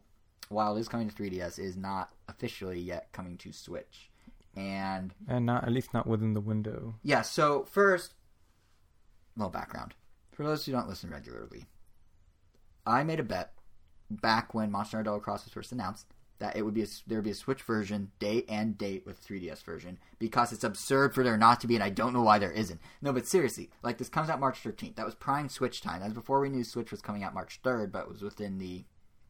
while 0.49 0.77
it 0.77 0.79
is 0.79 0.87
coming 0.87 1.09
to 1.09 1.15
3DS, 1.15 1.59
it 1.59 1.65
is 1.65 1.75
not 1.75 2.11
officially 2.29 2.79
yet 2.79 3.09
coming 3.11 3.37
to 3.37 3.51
Switch. 3.51 4.09
And 4.55 5.13
And 5.27 5.45
not, 5.45 5.63
at 5.65 5.71
least 5.71 5.93
not 5.93 6.07
within 6.07 6.33
the 6.33 6.41
window. 6.41 6.95
yeah, 7.03 7.21
so 7.21 7.65
first, 7.65 8.13
little 9.35 9.49
background. 9.51 9.93
For 10.31 10.43
those 10.43 10.65
who 10.65 10.71
don't 10.71 10.87
listen 10.89 11.09
regularly, 11.09 11.65
I 12.85 13.03
made 13.03 13.19
a 13.19 13.23
bet 13.23 13.53
back 14.09 14.53
when 14.53 14.71
Monster 14.71 14.97
Hunter 14.97 15.09
Double 15.09 15.19
Cross 15.19 15.45
was 15.45 15.53
first 15.53 15.71
announced 15.71 16.07
that 16.39 16.55
it 16.57 16.63
would 16.63 16.73
be 16.73 16.83
a, 16.83 16.87
there 17.07 17.17
would 17.19 17.23
be 17.25 17.31
a 17.31 17.35
Switch 17.35 17.61
version, 17.63 18.11
date 18.19 18.45
and 18.49 18.77
date 18.77 19.05
with 19.05 19.25
3DS 19.25 19.63
version 19.63 19.97
because 20.19 20.51
it's 20.51 20.65
absurd 20.65 21.15
for 21.15 21.23
there 21.23 21.37
not 21.37 21.61
to 21.61 21.67
be, 21.67 21.75
and 21.75 21.83
I 21.83 21.89
don't 21.89 22.11
know 22.13 22.21
why 22.23 22.39
there 22.39 22.51
isn't. 22.51 22.81
No, 23.01 23.13
but 23.13 23.25
seriously, 23.25 23.69
like 23.81 23.97
this 23.97 24.09
comes 24.09 24.29
out 24.29 24.41
March 24.41 24.61
13th. 24.61 24.95
That 24.95 25.05
was 25.05 25.15
prime 25.15 25.47
Switch 25.47 25.79
time. 25.81 25.99
That 26.01 26.07
was 26.07 26.13
before 26.13 26.41
we 26.41 26.49
knew 26.49 26.63
Switch 26.65 26.91
was 26.91 27.01
coming 27.01 27.23
out 27.23 27.33
March 27.33 27.61
3rd, 27.63 27.91
but 27.93 28.03
it 28.03 28.09
was 28.09 28.21
within 28.21 28.57
the. 28.57 28.83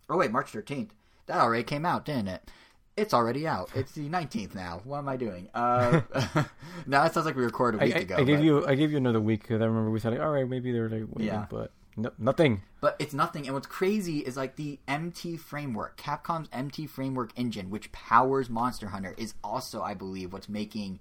Oh 0.10 0.18
wait, 0.18 0.31
March 0.31 0.52
13th. 0.52 0.89
That 1.27 1.38
already 1.39 1.64
came 1.64 1.85
out, 1.85 2.06
didn't 2.06 2.27
it? 2.27 2.49
It's 2.97 3.13
already 3.13 3.45
out. 3.45 3.69
It's 3.76 3.91
the 3.91 4.07
19th 4.07 4.55
now. 4.55 4.80
What 4.85 4.99
am 4.99 5.09
I 5.09 5.17
doing? 5.17 5.49
Uh, 5.53 6.01
now 6.88 7.03
it 7.05 7.13
sounds 7.13 7.26
like 7.26 7.35
we 7.35 7.43
recorded 7.43 7.81
a 7.81 7.85
week 7.85 7.95
I, 7.95 7.99
ago. 7.99 8.15
I 8.15 8.23
gave 8.23 8.38
but- 8.38 8.45
you 8.45 8.65
I 8.65 8.76
gave 8.76 8.91
you 8.91 8.97
another 8.97 9.19
week 9.19 9.41
because 9.41 9.61
I 9.61 9.65
remember 9.65 9.89
we 9.91 9.99
said 9.99 10.13
like, 10.13 10.22
all 10.22 10.31
right, 10.31 10.47
maybe 10.47 10.72
they're 10.72 10.89
like 10.89 11.03
waiting, 11.09 11.27
Yeah. 11.27 11.45
but 11.49 11.72
no, 11.97 12.11
nothing. 12.17 12.61
But 12.81 12.95
it's 12.99 13.13
nothing. 13.13 13.45
And 13.45 13.53
what's 13.53 13.67
crazy 13.67 14.19
is 14.19 14.38
like 14.38 14.55
the 14.55 14.80
MT 14.88 15.38
framework, 15.38 15.97
Capcom's 15.97 16.49
MT 16.53 16.88
framework 16.88 17.31
engine, 17.35 17.69
which 17.69 17.91
powers 17.91 18.49
Monster 18.49 18.88
Hunter, 18.88 19.13
is 19.17 19.34
also, 19.43 19.81
I 19.81 19.93
believe, 19.93 20.31
what's 20.34 20.49
making 20.49 20.99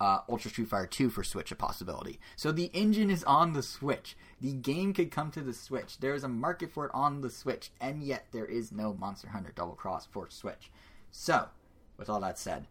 uh, 0.00 0.18
Ultra 0.28 0.50
Street 0.50 0.68
Fighter 0.68 0.86
2 0.86 1.10
for 1.10 1.24
Switch 1.24 1.50
a 1.50 1.56
possibility. 1.56 2.20
So 2.36 2.52
the 2.52 2.70
engine 2.74 3.10
is 3.10 3.24
on 3.24 3.54
the 3.54 3.62
Switch. 3.62 4.16
The 4.40 4.52
game 4.52 4.92
could 4.92 5.10
come 5.10 5.30
to 5.32 5.40
the 5.40 5.52
Switch. 5.54 5.98
There 5.98 6.14
is 6.14 6.22
a 6.22 6.28
market 6.28 6.70
for 6.70 6.84
it 6.86 6.90
on 6.94 7.22
the 7.22 7.30
Switch, 7.30 7.70
and 7.80 8.02
yet 8.02 8.26
there 8.32 8.44
is 8.46 8.70
no 8.70 8.94
Monster 8.94 9.28
Hunter 9.28 9.52
Double 9.54 9.74
Cross 9.74 10.06
for 10.12 10.28
Switch. 10.28 10.70
So, 11.18 11.48
with 11.96 12.10
all 12.10 12.20
that 12.20 12.38
said, 12.38 12.66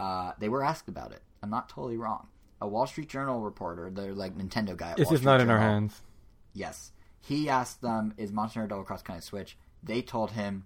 uh, 0.00 0.32
they 0.38 0.48
were 0.48 0.64
asked 0.64 0.88
about 0.88 1.12
it. 1.12 1.20
I'm 1.42 1.50
not 1.50 1.68
totally 1.68 1.98
wrong. 1.98 2.28
A 2.62 2.66
Wall 2.66 2.86
Street 2.86 3.10
Journal 3.10 3.40
reporter, 3.42 3.90
the 3.90 4.14
like 4.14 4.34
Nintendo 4.34 4.74
guy, 4.74 4.92
It's 4.92 5.00
Wall 5.04 5.10
just 5.10 5.22
Street 5.22 5.24
not 5.24 5.40
in 5.42 5.50
our 5.50 5.58
hands. 5.58 6.00
Yes. 6.54 6.92
He 7.20 7.50
asked 7.50 7.82
them, 7.82 8.14
is 8.16 8.32
Monster 8.32 8.60
Hunter 8.60 8.70
Double 8.70 8.84
Cross 8.84 9.02
kind 9.02 9.18
of 9.18 9.24
Switch? 9.24 9.58
They 9.82 10.00
told 10.00 10.30
him, 10.30 10.64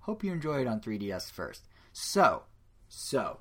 hope 0.00 0.24
you 0.24 0.32
enjoy 0.32 0.60
it 0.62 0.66
on 0.66 0.80
3DS 0.80 1.30
first. 1.30 1.68
So, 1.92 2.42
so, 2.88 3.38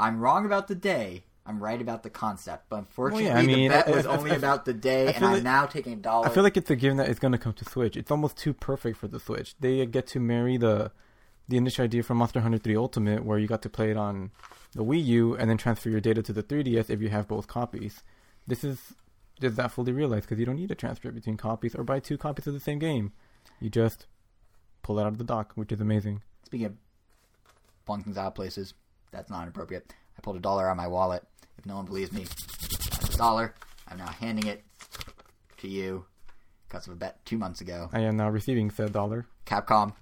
I'm 0.00 0.18
wrong 0.18 0.46
about 0.46 0.66
the 0.68 0.74
day. 0.74 1.24
I'm 1.44 1.62
right 1.62 1.80
about 1.80 2.04
the 2.04 2.10
concept. 2.10 2.70
But 2.70 2.76
unfortunately, 2.76 3.30
I 3.30 3.42
mean, 3.42 3.68
the 3.68 3.76
bet 3.76 3.88
I- 3.88 3.90
was 3.90 4.06
I- 4.06 4.16
only 4.16 4.30
I- 4.30 4.36
about 4.36 4.64
the 4.64 4.72
day, 4.72 5.12
and 5.12 5.22
I'm 5.24 5.32
like- 5.34 5.42
now 5.42 5.66
taking 5.66 5.92
a 5.92 5.96
dollar. 5.96 6.26
I 6.26 6.30
feel 6.30 6.42
like 6.42 6.56
it's 6.56 6.70
a 6.70 6.76
given 6.76 6.96
that 6.96 7.10
it's 7.10 7.18
going 7.20 7.32
to 7.32 7.38
come 7.38 7.52
to 7.52 7.66
Switch. 7.66 7.98
It's 7.98 8.10
almost 8.10 8.38
too 8.38 8.54
perfect 8.54 8.96
for 8.96 9.08
the 9.08 9.20
Switch. 9.20 9.56
They 9.60 9.84
get 9.84 10.06
to 10.08 10.20
marry 10.20 10.56
the 10.56 10.90
the 11.48 11.56
initial 11.56 11.84
idea 11.84 12.02
from 12.02 12.18
Monster 12.18 12.40
Hunter 12.40 12.58
3 12.58 12.76
Ultimate, 12.76 13.24
where 13.24 13.38
you 13.38 13.46
got 13.46 13.62
to 13.62 13.70
play 13.70 13.90
it 13.90 13.96
on 13.96 14.30
the 14.72 14.84
Wii 14.84 15.04
U 15.04 15.34
and 15.36 15.48
then 15.48 15.56
transfer 15.56 15.88
your 15.88 16.00
data 16.00 16.22
to 16.22 16.32
the 16.32 16.42
3DS 16.42 16.90
if 16.90 17.00
you 17.00 17.08
have 17.08 17.26
both 17.26 17.46
copies. 17.46 18.02
This 18.46 18.64
is 18.64 18.94
just 19.40 19.56
that 19.56 19.72
fully 19.72 19.92
realized 19.92 20.24
because 20.24 20.38
you 20.38 20.46
don't 20.46 20.56
need 20.56 20.68
to 20.68 20.74
transfer 20.74 21.08
it 21.08 21.14
between 21.14 21.36
copies 21.36 21.74
or 21.74 21.84
buy 21.84 22.00
two 22.00 22.18
copies 22.18 22.46
of 22.46 22.54
the 22.54 22.60
same 22.60 22.78
game. 22.78 23.12
You 23.60 23.70
just 23.70 24.06
pull 24.82 24.98
it 24.98 25.02
out 25.02 25.08
of 25.08 25.18
the 25.18 25.24
dock, 25.24 25.52
which 25.54 25.72
is 25.72 25.80
amazing. 25.80 26.22
Speaking 26.44 26.66
of 26.66 26.72
pulling 27.86 28.02
things 28.02 28.18
out 28.18 28.26
of 28.26 28.34
places, 28.34 28.74
that's 29.10 29.30
not 29.30 29.42
inappropriate. 29.42 29.92
I 30.16 30.20
pulled 30.20 30.36
a 30.36 30.40
dollar 30.40 30.68
out 30.68 30.72
of 30.72 30.76
my 30.76 30.88
wallet. 30.88 31.22
If 31.56 31.66
no 31.66 31.76
one 31.76 31.86
believes 31.86 32.12
me, 32.12 32.26
that's 33.00 33.14
a 33.14 33.18
dollar. 33.18 33.54
I'm 33.88 33.98
now 33.98 34.06
handing 34.06 34.46
it 34.46 34.64
to 35.58 35.68
you 35.68 36.04
because 36.68 36.86
of 36.86 36.92
a 36.92 36.96
bet 36.96 37.24
two 37.24 37.38
months 37.38 37.60
ago. 37.60 37.88
I 37.92 38.00
am 38.00 38.16
now 38.16 38.28
receiving 38.28 38.70
said 38.70 38.92
dollar. 38.92 39.26
Capcom, 39.46 39.94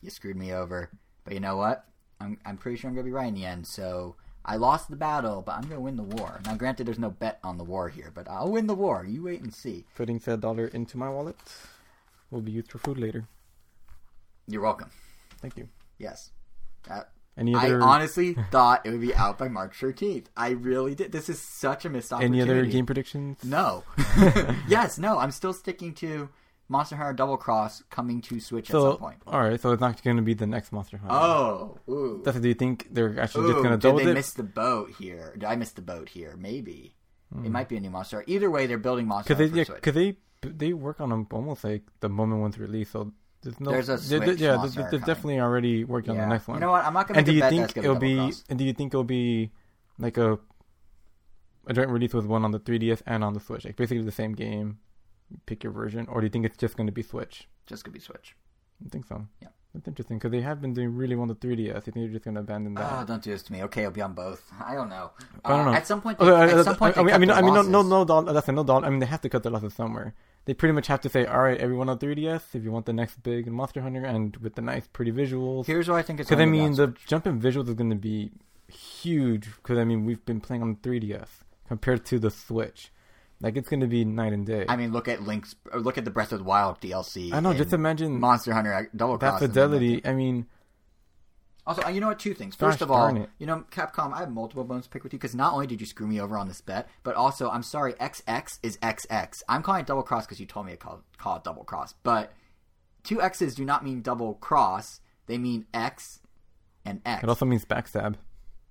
you 0.00 0.10
screwed 0.10 0.36
me 0.36 0.52
over. 0.52 0.90
But 1.24 1.34
you 1.34 1.40
know 1.40 1.56
what? 1.56 1.84
I'm 2.20 2.38
I'm 2.44 2.56
pretty 2.56 2.78
sure 2.78 2.88
I'm 2.88 2.94
gonna 2.94 3.04
be 3.04 3.12
right 3.12 3.28
in 3.28 3.34
the 3.34 3.44
end. 3.44 3.66
So 3.66 4.16
I 4.44 4.56
lost 4.56 4.90
the 4.90 4.96
battle, 4.96 5.42
but 5.42 5.56
I'm 5.56 5.62
gonna 5.62 5.80
win 5.80 5.96
the 5.96 6.02
war. 6.02 6.40
Now, 6.44 6.54
granted, 6.54 6.86
there's 6.86 6.98
no 6.98 7.10
bet 7.10 7.38
on 7.42 7.58
the 7.58 7.64
war 7.64 7.88
here, 7.88 8.10
but 8.14 8.28
I'll 8.28 8.50
win 8.50 8.66
the 8.66 8.74
war. 8.74 9.04
You 9.06 9.24
wait 9.24 9.40
and 9.40 9.54
see. 9.54 9.84
Putting 9.94 10.20
said 10.20 10.40
dollar 10.40 10.66
into 10.66 10.96
my 10.96 11.08
wallet 11.08 11.36
will 12.30 12.40
be 12.40 12.52
used 12.52 12.70
for 12.70 12.78
food 12.78 12.98
later. 12.98 13.26
You're 14.46 14.62
welcome. 14.62 14.90
Thank 15.40 15.56
you. 15.56 15.68
Yes. 15.98 16.30
Any 17.36 17.54
I 17.54 17.72
honestly 17.72 18.36
thought 18.50 18.84
it 18.84 18.90
would 18.90 19.00
be 19.00 19.14
out 19.14 19.38
by 19.38 19.48
March 19.48 19.78
13th. 19.80 20.26
I 20.36 20.50
really 20.50 20.94
did. 20.94 21.12
This 21.12 21.28
is 21.28 21.40
such 21.40 21.84
a 21.84 21.88
missed 21.88 22.12
opportunity. 22.12 22.40
any 22.40 22.50
other 22.50 22.66
game 22.66 22.86
predictions? 22.86 23.42
No. 23.44 23.84
yes, 24.68 24.98
no. 24.98 25.18
I'm 25.18 25.30
still 25.30 25.52
sticking 25.52 25.94
to 25.96 26.28
Monster 26.70 26.94
Hunter 26.96 27.12
Double 27.12 27.36
Cross 27.36 27.82
coming 27.90 28.22
to 28.22 28.38
Switch 28.40 28.70
at 28.70 28.80
some 28.80 28.96
point. 28.96 29.18
all 29.26 29.40
right, 29.40 29.60
so 29.60 29.72
it's 29.72 29.80
not 29.80 30.00
going 30.02 30.16
to 30.16 30.22
be 30.22 30.34
the 30.34 30.46
next 30.46 30.70
Monster 30.72 30.98
Hunter. 30.98 31.12
Oh, 31.14 31.78
ooh. 31.88 32.22
That's 32.24 32.38
do 32.38 32.46
you 32.48 32.54
think 32.54 32.86
they're 32.92 33.20
actually 33.20 33.46
Ooh, 33.46 33.52
just 33.54 33.62
going 33.64 33.70
to 33.70 33.76
did 33.76 33.82
double 33.88 33.98
they 34.04 34.10
it? 34.12 34.14
miss 34.14 34.32
the 34.32 34.44
boat 34.44 34.92
here? 34.98 35.32
Did 35.34 35.44
I 35.44 35.56
miss 35.56 35.72
the 35.72 35.82
boat 35.82 36.08
here? 36.08 36.36
Maybe 36.38 36.94
it 37.44 37.50
might 37.50 37.68
be 37.68 37.76
a 37.76 37.80
new 37.80 37.90
monster. 37.90 38.24
Either 38.26 38.50
way, 38.50 38.66
they're 38.66 38.78
building 38.78 39.06
monster 39.06 39.34
Because 39.34 39.50
Hmm. 39.50 39.56
they, 39.56 39.58
Hunter 39.58 39.58
yeah, 39.58 39.64
for 39.64 39.72
Switch. 39.72 39.82
'cause 39.82 39.94
they 39.94 40.16
they 40.66 40.72
work 40.72 41.00
on 41.02 41.10
them 41.10 41.26
almost 41.32 41.64
like 41.64 41.82
the 42.00 42.08
moment 42.08 42.40
one's 42.40 42.58
released. 42.58 42.92
So 42.92 43.12
there's 43.42 43.58
no 43.60 43.72
There's 43.72 43.88
a 43.88 43.98
Switch 43.98 44.38
yeah, 44.40 44.56
Monster 44.56 44.82
they're, 44.82 44.90
they're 44.92 45.00
definitely 45.00 45.40
already 45.40 45.84
working 45.84 46.14
Yeah. 46.14 46.22
on 46.22 46.28
the 46.28 46.34
next 46.34 46.46
one. 46.48 46.56
You 46.56 46.60
know 46.60 46.70
what? 46.70 46.84
I'm 46.84 46.94
not 46.94 47.08
gonna 47.08 47.18
and 47.18 47.26
do 47.26 47.32
you 47.32 47.42
think 47.42 47.76
it'll 47.76 47.96
be? 47.96 48.16
cross. 48.16 48.44
And 48.48 48.58
do 48.58 48.64
you 48.64 48.72
think 48.72 48.94
it'll 48.94 49.04
be 49.04 49.50
like 49.98 50.16
a 50.16 50.38
a 51.66 51.74
joint 51.74 51.90
release 51.90 52.14
with 52.14 52.26
one 52.26 52.44
on 52.44 52.52
the 52.52 52.58
3DS 52.60 53.02
and 53.06 53.22
on 53.22 53.34
the 53.34 53.40
Switch, 53.40 53.64
like 53.64 53.76
basically 53.76 54.02
the 54.02 54.10
same 54.12 54.32
game? 54.34 54.78
Pick 55.46 55.62
your 55.64 55.72
version, 55.72 56.06
or 56.08 56.20
do 56.20 56.26
you 56.26 56.30
think 56.30 56.44
it's 56.44 56.56
just 56.56 56.76
going 56.76 56.86
to 56.86 56.92
be 56.92 57.02
Switch? 57.02 57.48
Just 57.66 57.84
going 57.84 57.92
to 57.92 57.98
be 57.98 58.04
Switch. 58.04 58.34
I 58.84 58.88
think 58.88 59.06
so. 59.06 59.26
Yeah. 59.42 59.48
That's 59.72 59.86
interesting 59.86 60.18
because 60.18 60.32
they 60.32 60.40
have 60.40 60.60
been 60.60 60.74
doing 60.74 60.96
really 60.96 61.14
well 61.14 61.22
on 61.22 61.28
the 61.28 61.36
3DS. 61.36 61.76
I 61.76 61.78
think 61.80 61.94
they're 61.94 62.08
just 62.08 62.24
going 62.24 62.34
to 62.34 62.40
abandon 62.40 62.74
that. 62.74 62.92
Oh, 62.92 63.04
don't 63.04 63.22
do 63.22 63.30
this 63.30 63.42
to 63.44 63.52
me. 63.52 63.62
Okay, 63.64 63.84
I'll 63.84 63.92
be 63.92 64.00
on 64.00 64.14
both. 64.14 64.42
I 64.66 64.74
don't 64.74 64.88
know. 64.88 65.12
I 65.44 65.48
don't 65.50 65.60
Uh, 65.60 65.64
know. 65.70 65.74
At 65.76 65.86
some 65.86 66.00
point, 66.00 66.18
they, 66.18 66.24
Okay, 66.24 66.52
at 66.52 66.58
uh, 66.58 66.64
some 66.64 66.74
point, 66.74 66.98
I 66.98 67.04
mean, 67.04 67.14
I 67.14 67.18
mean, 67.18 67.30
I 67.30 67.40
mean, 67.40 67.54
no, 67.54 67.62
no, 67.62 67.82
no, 67.82 68.04
dollar. 68.04 68.32
That's 68.32 68.48
no 68.48 68.64
dollar. 68.64 68.84
I 68.86 68.90
mean, 68.90 68.98
they 68.98 69.06
have 69.06 69.20
to 69.20 69.28
cut 69.28 69.44
their 69.44 69.52
losses 69.52 69.74
somewhere. 69.74 70.14
They 70.46 70.54
pretty 70.54 70.72
much 70.72 70.88
have 70.88 71.00
to 71.02 71.08
say, 71.08 71.24
all 71.24 71.42
right, 71.42 71.56
everyone 71.58 71.88
on 71.88 71.98
3DS, 72.00 72.54
if 72.54 72.64
you 72.64 72.72
want 72.72 72.86
the 72.86 72.92
next 72.92 73.22
big 73.22 73.46
Monster 73.46 73.80
Hunter 73.82 74.04
and 74.04 74.36
with 74.38 74.56
the 74.56 74.62
nice, 74.62 74.88
pretty 74.88 75.12
visuals. 75.12 75.66
Here's 75.66 75.88
what 75.88 75.98
I 75.98 76.02
think 76.02 76.18
it's. 76.18 76.28
Because 76.28 76.42
I 76.42 76.46
mean, 76.46 76.72
the 76.72 76.86
Switch. 76.86 77.06
jump 77.06 77.28
in 77.28 77.40
visuals 77.40 77.68
is 77.68 77.74
going 77.74 77.90
to 77.90 77.96
be 77.96 78.32
huge. 78.66 79.54
Because 79.54 79.78
I 79.78 79.84
mean, 79.84 80.04
we've 80.04 80.24
been 80.24 80.40
playing 80.40 80.62
on 80.62 80.76
3DS 80.76 81.28
compared 81.68 82.04
to 82.06 82.18
the 82.18 82.30
Switch. 82.32 82.90
Like 83.40 83.56
it's 83.56 83.68
going 83.68 83.80
to 83.80 83.86
be 83.86 84.04
night 84.04 84.32
and 84.32 84.46
day. 84.46 84.66
I 84.68 84.76
mean, 84.76 84.92
look 84.92 85.08
at 85.08 85.22
Link's. 85.22 85.54
or 85.72 85.80
Look 85.80 85.96
at 85.96 86.04
the 86.04 86.10
Breath 86.10 86.32
of 86.32 86.38
the 86.40 86.44
Wild 86.44 86.80
DLC. 86.80 87.32
I 87.32 87.40
know. 87.40 87.54
Just 87.54 87.72
imagine 87.72 88.20
Monster 88.20 88.52
Hunter 88.52 88.90
Double 88.94 89.16
that 89.18 89.30
Cross. 89.30 89.40
That 89.40 89.48
fidelity. 89.48 90.02
I 90.04 90.12
mean, 90.12 90.46
Also, 91.66 91.82
uh, 91.82 91.88
you 91.88 92.00
know 92.00 92.08
what? 92.08 92.18
Two 92.18 92.34
things. 92.34 92.54
Gosh 92.56 92.72
First 92.72 92.82
of 92.82 92.90
all, 92.90 93.26
you 93.38 93.46
know, 93.46 93.64
Capcom, 93.70 94.12
I 94.12 94.18
have 94.20 94.30
multiple 94.30 94.64
bones 94.64 94.84
to 94.84 94.90
pick 94.90 95.04
with 95.04 95.12
you 95.14 95.18
because 95.18 95.34
not 95.34 95.54
only 95.54 95.66
did 95.66 95.80
you 95.80 95.86
screw 95.86 96.06
me 96.06 96.20
over 96.20 96.36
on 96.36 96.48
this 96.48 96.60
bet, 96.60 96.88
but 97.02 97.14
also, 97.14 97.48
I'm 97.50 97.62
sorry, 97.62 97.94
XX 97.94 98.58
is 98.62 98.76
XX. 98.78 99.42
I'm 99.48 99.62
calling 99.62 99.80
it 99.82 99.86
double 99.86 100.02
cross 100.02 100.26
because 100.26 100.38
you 100.40 100.46
told 100.46 100.66
me 100.66 100.72
to 100.72 100.78
call, 100.78 101.02
call 101.16 101.36
it 101.36 101.44
double 101.44 101.64
cross. 101.64 101.94
But 102.02 102.32
two 103.04 103.22
X's 103.22 103.54
do 103.54 103.64
not 103.64 103.82
mean 103.84 104.02
double 104.02 104.34
cross, 104.34 105.00
they 105.26 105.38
mean 105.38 105.66
X 105.72 106.20
and 106.84 107.00
X. 107.06 107.22
it 107.22 107.28
also 107.28 107.46
means 107.46 107.64
backstab. 107.64 108.16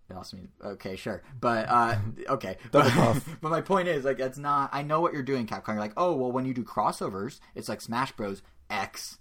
It 0.10 0.16
also 0.16 0.38
means 0.38 0.50
okay, 0.64 0.96
sure, 0.96 1.22
but 1.40 1.68
uh, 1.70 1.98
okay. 2.30 2.58
But, 2.72 2.92
but 3.42 3.50
my 3.52 3.62
point 3.62 3.88
is, 3.88 4.06
like, 4.06 4.18
that's 4.18 4.38
not. 4.38 4.70
I 4.74 4.82
know 4.82 5.02
what 5.02 5.14
you're 5.14 5.22
doing, 5.24 5.46
Capcom. 5.46 5.70
You're 5.70 5.78
like, 5.78 5.94
oh, 5.98 6.16
well, 6.16 6.32
when 6.32 6.46
you 6.46 6.54
do 6.54 6.64
crossovers, 6.64 7.40
it's 7.56 7.70
like 7.70 7.82
Smash 7.82 8.12
Bros. 8.14 8.42
X. 8.70 9.18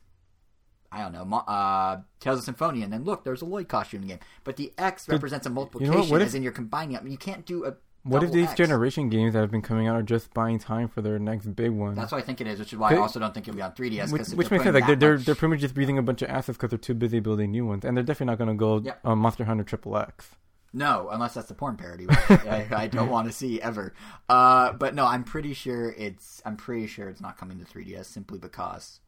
I 0.91 1.03
don't 1.03 1.13
know, 1.13 1.37
uh, 1.37 2.01
Tales 2.19 2.39
of 2.39 2.45
Symphonia, 2.47 2.85
and 2.85 2.93
then 2.93 3.05
look, 3.05 3.23
there's 3.23 3.43
a 3.43 3.45
Lloyd 3.45 3.69
costume 3.69 4.01
in 4.03 4.09
the 4.09 4.15
game. 4.15 4.23
But 4.45 4.57
the 4.57 4.73
X 4.79 5.07
represents 5.09 5.45
a 5.47 5.51
multiplication, 5.51 6.09
what 6.11 6.23
if- 6.23 6.29
as 6.29 6.35
in 6.35 6.43
you're 6.43 6.53
combining 6.53 6.97
up. 6.97 7.07
You 7.07 7.19
can't 7.19 7.45
do 7.45 7.67
a. 7.67 7.75
What 8.05 8.23
if 8.23 8.33
these 8.33 8.49
X. 8.49 8.55
generation 8.57 9.11
games 9.11 9.35
that 9.35 9.41
have 9.41 9.51
been 9.51 9.61
coming 9.61 9.87
out 9.87 9.97
are 9.97 10.03
just 10.03 10.33
buying 10.33 10.59
time 10.59 10.89
for 10.89 11.03
their 11.03 11.19
next 11.19 11.55
big 11.55 11.73
one? 11.73 11.95
That's 11.95 12.11
what 12.13 12.19
I 12.23 12.25
think 12.25 12.41
it 12.41 12.47
is, 12.47 12.59
which 12.59 12.73
is 12.73 12.79
why 12.79 12.95
I 12.95 12.97
also 12.97 13.21
don't 13.21 13.35
think 13.35 13.47
it'll 13.47 13.57
be 13.57 13.63
on 13.63 13.73
3DS. 13.73 14.11
Which, 14.11 14.29
which 14.29 14.51
makes 14.51 14.65
sense. 14.65 14.73
Like 14.73 14.87
they're 14.87 14.97
they're, 14.97 15.19
they're 15.19 15.35
pretty 15.35 15.51
much 15.51 15.61
just 15.61 15.75
breathing 15.75 15.99
a 15.99 16.03
bunch 16.03 16.23
of 16.23 16.31
assets 16.31 16.57
because 16.57 16.71
they're 16.71 16.79
too 16.79 16.95
busy 16.95 17.21
building 17.21 17.51
new 17.51 17.67
ones, 17.67 17.85
and 17.85 17.95
they're 17.95 18.05
definitely 18.05 18.33
not 18.33 18.39
going 18.39 18.49
to 18.49 18.55
go 18.55 18.81
Yep. 18.81 19.05
Monster 19.19 19.45
Hunter 19.45 19.65
Triple 19.65 19.99
X. 19.99 20.37
No, 20.73 21.09
unless 21.11 21.35
that's 21.35 21.49
the 21.49 21.55
porn 21.55 21.77
parody, 21.77 22.07
I, 22.09 22.69
I 22.71 22.87
don't 22.89 23.09
want 23.11 23.27
to 23.27 23.33
see 23.33 23.61
ever. 23.61 23.95
Uh, 24.29 24.73
but 24.73 24.95
no, 24.95 25.07
I'm 25.07 25.25
pretty 25.25 25.55
sure 25.55 25.95
it's 25.97 26.43
I'm 26.45 26.57
pretty 26.57 26.87
sure 26.87 27.09
it's 27.09 27.21
not 27.21 27.39
coming 27.39 27.59
to 27.59 27.65
3DS 27.65 28.05
simply 28.05 28.39
because 28.39 29.01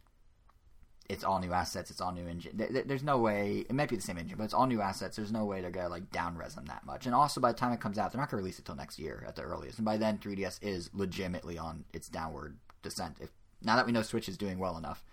it's 1.10 1.24
all 1.24 1.38
new 1.40 1.52
assets, 1.52 1.90
it's 1.90 2.00
all 2.00 2.12
new 2.12 2.26
engine. 2.26 2.52
There, 2.54 2.84
there's 2.84 3.02
no 3.02 3.18
way 3.18 3.66
it 3.68 3.74
might 3.74 3.88
be 3.88 3.96
the 3.96 4.02
same 4.02 4.16
engine, 4.16 4.38
but 4.38 4.44
it's 4.44 4.54
all 4.54 4.66
new 4.66 4.80
assets. 4.80 5.16
There's 5.16 5.32
no 5.32 5.44
way 5.44 5.60
they're 5.60 5.70
gonna 5.70 5.88
like 5.88 6.10
down 6.10 6.36
res 6.36 6.54
them 6.54 6.66
that 6.66 6.86
much. 6.86 7.04
And 7.04 7.14
also, 7.14 7.40
by 7.40 7.52
the 7.52 7.58
time 7.58 7.72
it 7.72 7.80
comes 7.80 7.98
out, 7.98 8.12
they're 8.12 8.20
not 8.20 8.30
gonna 8.30 8.42
release 8.42 8.58
it 8.58 8.64
till 8.64 8.76
next 8.76 8.98
year 8.98 9.24
at 9.26 9.36
the 9.36 9.42
earliest. 9.42 9.78
And 9.78 9.84
by 9.84 9.96
then, 9.96 10.18
3DS 10.18 10.60
is 10.62 10.88
legitimately 10.94 11.58
on 11.58 11.84
its 11.92 12.08
downward 12.08 12.56
descent. 12.82 13.16
If 13.20 13.30
now 13.60 13.76
that 13.76 13.86
we 13.86 13.92
know 13.92 14.02
Switch 14.02 14.28
is 14.28 14.38
doing 14.38 14.58
well 14.58 14.78
enough, 14.78 15.04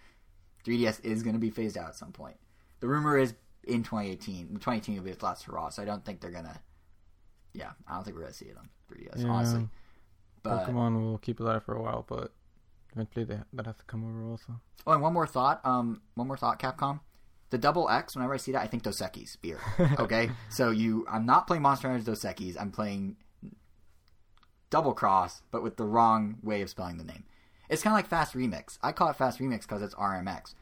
3DS 0.66 1.04
is 1.04 1.24
gonna 1.24 1.40
be 1.40 1.50
phased 1.50 1.78
out 1.78 1.90
at 1.90 1.96
some 1.96 2.12
point. 2.12 2.38
The 2.80 2.88
rumor 2.88 3.18
is 3.18 3.34
in 3.68 3.84
2018. 3.84 4.48
2018 4.56 4.96
will 4.96 5.04
be 5.04 5.12
its 5.12 5.22
last 5.24 5.44
hurrah, 5.44 5.70
so 5.70 5.82
I 5.82 5.86
don't 5.86 6.04
think 6.06 6.22
they're 6.22 6.32
gonna. 6.32 6.60
Yeah, 7.54 7.72
I 7.88 7.96
don't 7.96 8.04
think 8.04 8.16
we're 8.16 8.24
gonna 8.24 8.34
see 8.34 8.46
it 8.46 8.58
on 8.58 8.70
3DS, 8.92 9.24
Yeah. 9.24 9.30
honestly. 9.30 9.70
But 10.44 10.66
Pokemon 10.68 11.02
will 11.02 11.18
keep 11.18 11.40
it 11.40 11.44
alive 11.44 11.64
for 11.64 11.76
a 11.76 11.82
while, 11.82 12.06
but 12.08 12.32
eventually 12.94 13.26
they, 13.26 13.40
that 13.54 13.66
has 13.66 13.76
to 13.78 13.84
come 13.86 14.06
over 14.06 14.32
also. 14.32 14.60
Oh, 14.86 14.92
and 14.94 15.02
one 15.02 15.14
more 15.14 15.28
thought. 15.28 15.66
Um, 15.66 16.02
one 16.16 16.28
more 16.28 16.38
thought, 16.38 16.60
Capcom. 16.60 17.00
The 17.50 17.58
double 17.58 17.90
X. 17.90 18.16
Whenever 18.16 18.34
I 18.34 18.38
see 18.38 18.52
that, 18.52 18.62
I 18.62 18.68
think 18.68 18.84
Dos 18.84 19.02
Equis 19.02 19.38
beer. 19.42 19.60
Okay, 20.00 20.30
so 20.50 20.70
you, 20.70 21.06
I'm 21.10 21.26
not 21.26 21.48
playing 21.48 21.64
Monster 21.64 21.90
Hunter 21.90 22.06
Dos 22.06 22.24
Equis. 22.24 22.56
I'm 22.60 22.72
playing 22.72 23.16
Double 24.70 24.94
Cross, 24.94 25.42
but 25.52 25.64
with 25.64 25.78
the 25.78 25.86
wrong 25.86 26.38
way 26.44 26.62
of 26.62 26.70
spelling 26.70 26.98
the 26.98 27.04
name. 27.04 27.24
It's 27.70 27.82
kind 27.84 27.94
of 27.94 27.98
like 27.98 28.08
Fast 28.08 28.34
Remix. 28.34 28.78
I 28.82 28.92
call 28.92 29.10
it 29.10 29.16
Fast 29.16 29.40
Remix 29.40 29.62
because 29.62 29.82
it's 29.82 29.96
RMX, 29.96 30.54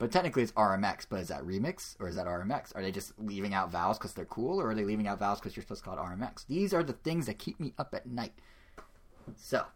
but 0.00 0.10
technically 0.10 0.42
it's 0.42 0.52
RMX. 0.52 1.06
But 1.08 1.20
is 1.20 1.28
that 1.28 1.42
remix 1.42 1.94
or 2.00 2.08
is 2.08 2.16
that 2.16 2.26
RMX? 2.26 2.74
Are 2.74 2.82
they 2.82 2.90
just 2.90 3.12
leaving 3.18 3.52
out 3.52 3.70
vowels 3.70 3.98
because 3.98 4.14
they're 4.14 4.24
cool, 4.24 4.60
or 4.60 4.70
are 4.70 4.74
they 4.74 4.84
leaving 4.84 5.06
out 5.06 5.20
vowels 5.20 5.38
because 5.38 5.54
you're 5.54 5.62
supposed 5.62 5.84
to 5.84 5.90
call 5.90 5.98
it 5.98 6.02
RMX? 6.02 6.46
These 6.48 6.72
are 6.72 6.82
the 6.82 6.94
things 6.94 7.26
that 7.26 7.38
keep 7.38 7.60
me 7.60 7.74
up 7.78 7.94
at 7.94 8.06
night. 8.06 8.32
So 9.36 9.66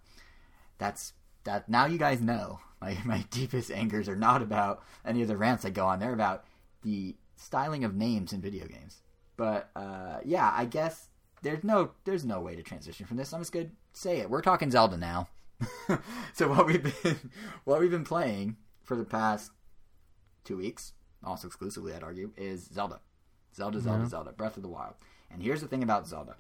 that's 0.79 1.13
that. 1.45 1.69
Now 1.69 1.85
you 1.85 1.99
guys 1.99 2.23
know 2.23 2.59
my 2.81 2.97
my 3.05 3.27
deepest 3.31 3.71
angers 3.71 4.09
are 4.09 4.17
not 4.17 4.41
about 4.41 4.83
any 5.05 5.21
of 5.21 5.29
the 5.29 5.37
rants 5.37 5.65
I 5.65 5.71
go 5.71 5.87
on. 5.87 6.01
They're 6.01 6.15
about 6.15 6.45
the 6.83 7.15
styling 7.37 7.85
of 7.85 7.95
names 7.95 8.33
in 8.33 8.41
video 8.41 8.67
games. 8.67 9.03
But 9.37 9.71
uh, 9.77 10.21
yeah, 10.25 10.53
I 10.57 10.65
guess 10.65 11.09
there's 11.43 11.63
no 11.63 11.91
there's 12.05 12.25
no 12.25 12.41
way 12.41 12.57
to 12.57 12.63
transition 12.63 13.05
from 13.05 13.19
this. 13.19 13.35
I'm 13.35 13.43
just 13.43 13.53
gonna 13.53 13.71
say 13.93 14.21
it. 14.21 14.31
We're 14.31 14.41
talking 14.41 14.71
Zelda 14.71 14.97
now. 14.97 15.29
so 16.33 16.49
what 16.49 16.67
we've 16.67 16.83
been 16.83 17.31
what 17.65 17.81
we've 17.81 17.91
been 17.91 18.05
playing 18.05 18.57
for 18.83 18.97
the 18.97 19.05
past 19.05 19.51
two 20.45 20.57
weeks, 20.57 20.93
almost 21.23 21.45
exclusively 21.45 21.95
I'd 21.95 22.03
argue, 22.03 22.33
is 22.37 22.65
Zelda. 22.73 23.01
Zelda, 23.55 23.81
Zelda, 23.81 24.03
Yeah. 24.03 24.09
Zelda, 24.09 24.33
Breath 24.33 24.57
of 24.57 24.63
the 24.63 24.69
Wild. 24.69 24.95
And 25.31 25.43
here's 25.43 25.61
the 25.61 25.69
thing 25.69 25.83
about 25.83 26.07
Zelda. 26.07 26.37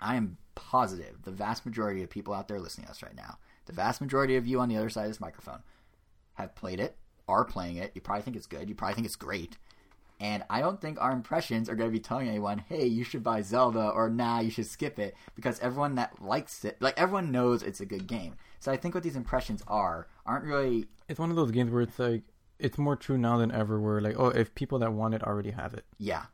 I 0.00 0.16
am 0.16 0.36
positive 0.54 1.22
the 1.22 1.30
vast 1.30 1.64
majority 1.64 2.02
of 2.02 2.10
people 2.10 2.34
out 2.34 2.48
there 2.48 2.60
listening 2.60 2.86
to 2.86 2.90
us 2.90 3.02
right 3.02 3.16
now, 3.16 3.38
the 3.66 3.72
vast 3.72 4.00
majority 4.00 4.36
of 4.36 4.46
you 4.46 4.60
on 4.60 4.68
the 4.68 4.76
other 4.76 4.90
side 4.90 5.04
of 5.04 5.10
this 5.10 5.20
microphone, 5.20 5.60
have 6.34 6.54
played 6.54 6.80
it, 6.80 6.96
are 7.28 7.44
playing 7.44 7.76
it. 7.76 7.92
You 7.94 8.00
probably 8.00 8.22
think 8.22 8.36
it's 8.36 8.46
good. 8.46 8.68
You 8.68 8.74
probably 8.74 8.94
think 8.94 9.06
it's 9.06 9.16
great. 9.16 9.56
And 10.18 10.44
I 10.48 10.60
don't 10.60 10.80
think 10.80 10.98
our 10.98 11.12
impressions 11.12 11.68
are 11.68 11.74
going 11.74 11.90
to 11.90 11.92
be 11.92 12.00
telling 12.00 12.28
anyone, 12.28 12.58
hey, 12.58 12.86
you 12.86 13.04
should 13.04 13.22
buy 13.22 13.42
Zelda, 13.42 13.90
or 13.90 14.08
nah, 14.08 14.40
you 14.40 14.50
should 14.50 14.66
skip 14.66 14.98
it, 14.98 15.14
because 15.34 15.60
everyone 15.60 15.96
that 15.96 16.22
likes 16.22 16.64
it, 16.64 16.80
like, 16.80 16.98
everyone 16.98 17.30
knows 17.32 17.62
it's 17.62 17.80
a 17.80 17.86
good 17.86 18.06
game. 18.06 18.36
So 18.58 18.72
I 18.72 18.78
think 18.78 18.94
what 18.94 19.02
these 19.04 19.16
impressions 19.16 19.62
are, 19.66 20.08
aren't 20.24 20.44
really, 20.44 20.86
It's 21.08 21.20
one 21.20 21.28
of 21.28 21.36
those 21.36 21.50
games 21.50 21.70
where 21.70 21.82
it's 21.82 21.98
like 21.98 22.22
it's 22.58 22.78
more 22.78 22.96
true 22.96 23.18
now 23.18 23.36
than 23.38 23.50
ever. 23.52 23.80
Where 23.80 24.00
like, 24.00 24.16
oh, 24.18 24.28
if 24.28 24.54
people 24.54 24.78
that 24.80 24.92
want 24.92 25.14
it 25.14 25.22
already 25.22 25.50
have 25.50 25.74
it, 25.74 25.84
yeah. 25.98 26.24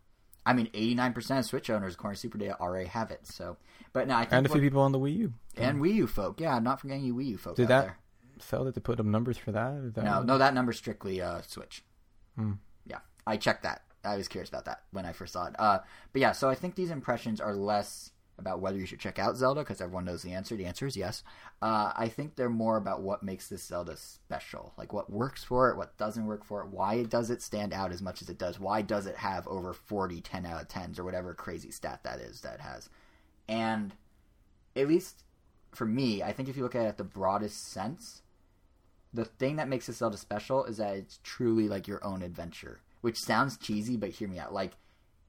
I 0.45 0.55
mean, 0.55 0.67
89% 0.75 1.39
of 1.39 1.45
Switch 1.45 1.71
owners, 1.71 1.95
according 1.95 2.19
to 2.19 2.29
SuperData, 2.29 2.59
already 2.59 2.89
have 2.89 3.13
it. 3.13 3.29
So, 3.29 3.59
but 3.93 4.09
no, 4.09 4.17
I 4.17 4.23
think 4.23 4.33
and 4.33 4.47
a 4.47 4.49
few 4.49 4.61
people 4.61 4.81
on 4.83 4.91
the 4.91 4.99
Wii 4.99 5.17
U. 5.19 5.33
and 5.57 5.81
Wii 5.81 5.95
U 5.95 6.07
folk, 6.09 6.41
yeah, 6.41 6.59
not 6.59 6.81
forgetting 6.81 7.05
you 7.05 7.15
Wii 7.15 7.27
U 7.27 7.37
folk 7.39 7.55
Did 7.55 7.65
out 7.65 7.69
that 7.69 7.81
there. 7.85 7.99
sell 8.41 8.67
it 8.67 8.75
to 8.75 8.81
put 8.81 8.99
up 8.99 9.07
numbers 9.07 9.39
for 9.39 9.53
that? 9.53 9.95
That 9.95 10.03
No, 10.05 10.17
what- 10.19 10.27
no, 10.27 10.39
that 10.39 10.53
number's 10.55 10.79
strictly 10.79 11.21
uh, 11.23 11.43
Switch. 11.43 11.85
Hmm. 12.37 12.55
Yeah, 12.87 12.99
I 13.27 13.37
checked 13.37 13.63
that. 13.63 13.83
I 14.05 14.17
was 14.17 14.27
curious 14.27 14.49
about 14.49 14.65
that 14.65 14.83
when 14.91 15.07
I 15.07 15.13
first 15.13 15.33
saw 15.33 15.47
it. 15.47 15.55
Uh, 15.59 15.79
but 16.13 16.21
yeah, 16.21 16.33
so 16.33 16.49
I 16.49 16.57
think 16.57 16.75
these 16.75 16.91
impressions 16.91 17.41
are 17.41 17.55
less 17.55 18.11
about 18.43 18.61
whether 18.61 18.77
you 18.77 18.87
should 18.87 18.99
check 18.99 19.19
out 19.19 19.37
Zelda 19.37 19.61
because 19.61 19.81
everyone 19.81 20.05
knows 20.05 20.23
the 20.23 20.33
answer. 20.33 20.57
The 20.57 20.67
answer 20.67 20.87
is 20.87 20.97
yes. 20.97 21.23
Uh, 21.63 21.93
I 21.97 22.09
think 22.09 22.35
they're 22.35 22.51
more 22.51 22.77
about 22.77 23.01
what 23.01 23.23
makes 23.23 23.49
this 23.49 23.65
Zelda 23.65 23.97
special, 23.97 24.75
like 24.77 24.93
what 24.93 25.11
works 25.11 25.45
for 25.45 25.71
it, 25.71 25.77
what 25.77 25.97
doesn't 25.97 26.27
work 26.27 26.45
for 26.45 26.61
it, 26.63 26.69
why 26.69 27.05
does 27.05 27.31
it 27.31 27.41
stand 27.41 27.73
out 27.73 27.93
as 27.93 28.03
much 28.03 28.21
as 28.21 28.29
it 28.29 28.39
does, 28.39 28.59
why 28.59 28.83
does 28.83 29.07
it 29.07 29.17
have 29.17 29.47
over 29.47 29.73
40 29.73 30.21
10 30.21 30.45
out 30.45 30.61
of 30.61 30.69
10s 30.69 30.99
or 30.99 31.05
whatever 31.05 31.33
crazy 31.35 31.71
stat 31.71 32.01
that 32.03 32.19
is 32.19 32.41
that 32.41 32.61
has. 32.61 32.91
And 33.49 33.95
at 34.75 34.89
least 34.89 35.23
for 35.73 35.87
me, 35.87 36.23
I 36.23 36.33
think 36.33 36.49
if 36.49 36.57
you 36.57 36.63
look 36.63 36.75
at 36.75 36.87
it 36.87 36.97
the 36.97 37.05
broadest 37.05 37.71
sense, 37.71 38.23
the 39.15 39.25
thing 39.25 39.57
that 39.57 39.69
makes 39.69 39.87
this 39.87 39.99
Zelda 39.99 40.17
special 40.17 40.65
is 40.65 40.79
that 40.79 40.97
it's 40.97 41.21
truly 41.23 41.69
like 41.69 41.87
your 41.87 42.05
own 42.05 42.23
adventure. 42.23 42.81
Which 43.01 43.19
sounds 43.19 43.59
cheesy, 43.59 43.97
but 43.97 44.11
hear 44.11 44.29
me 44.29 44.39
out. 44.39 44.55
Like, 44.55 44.73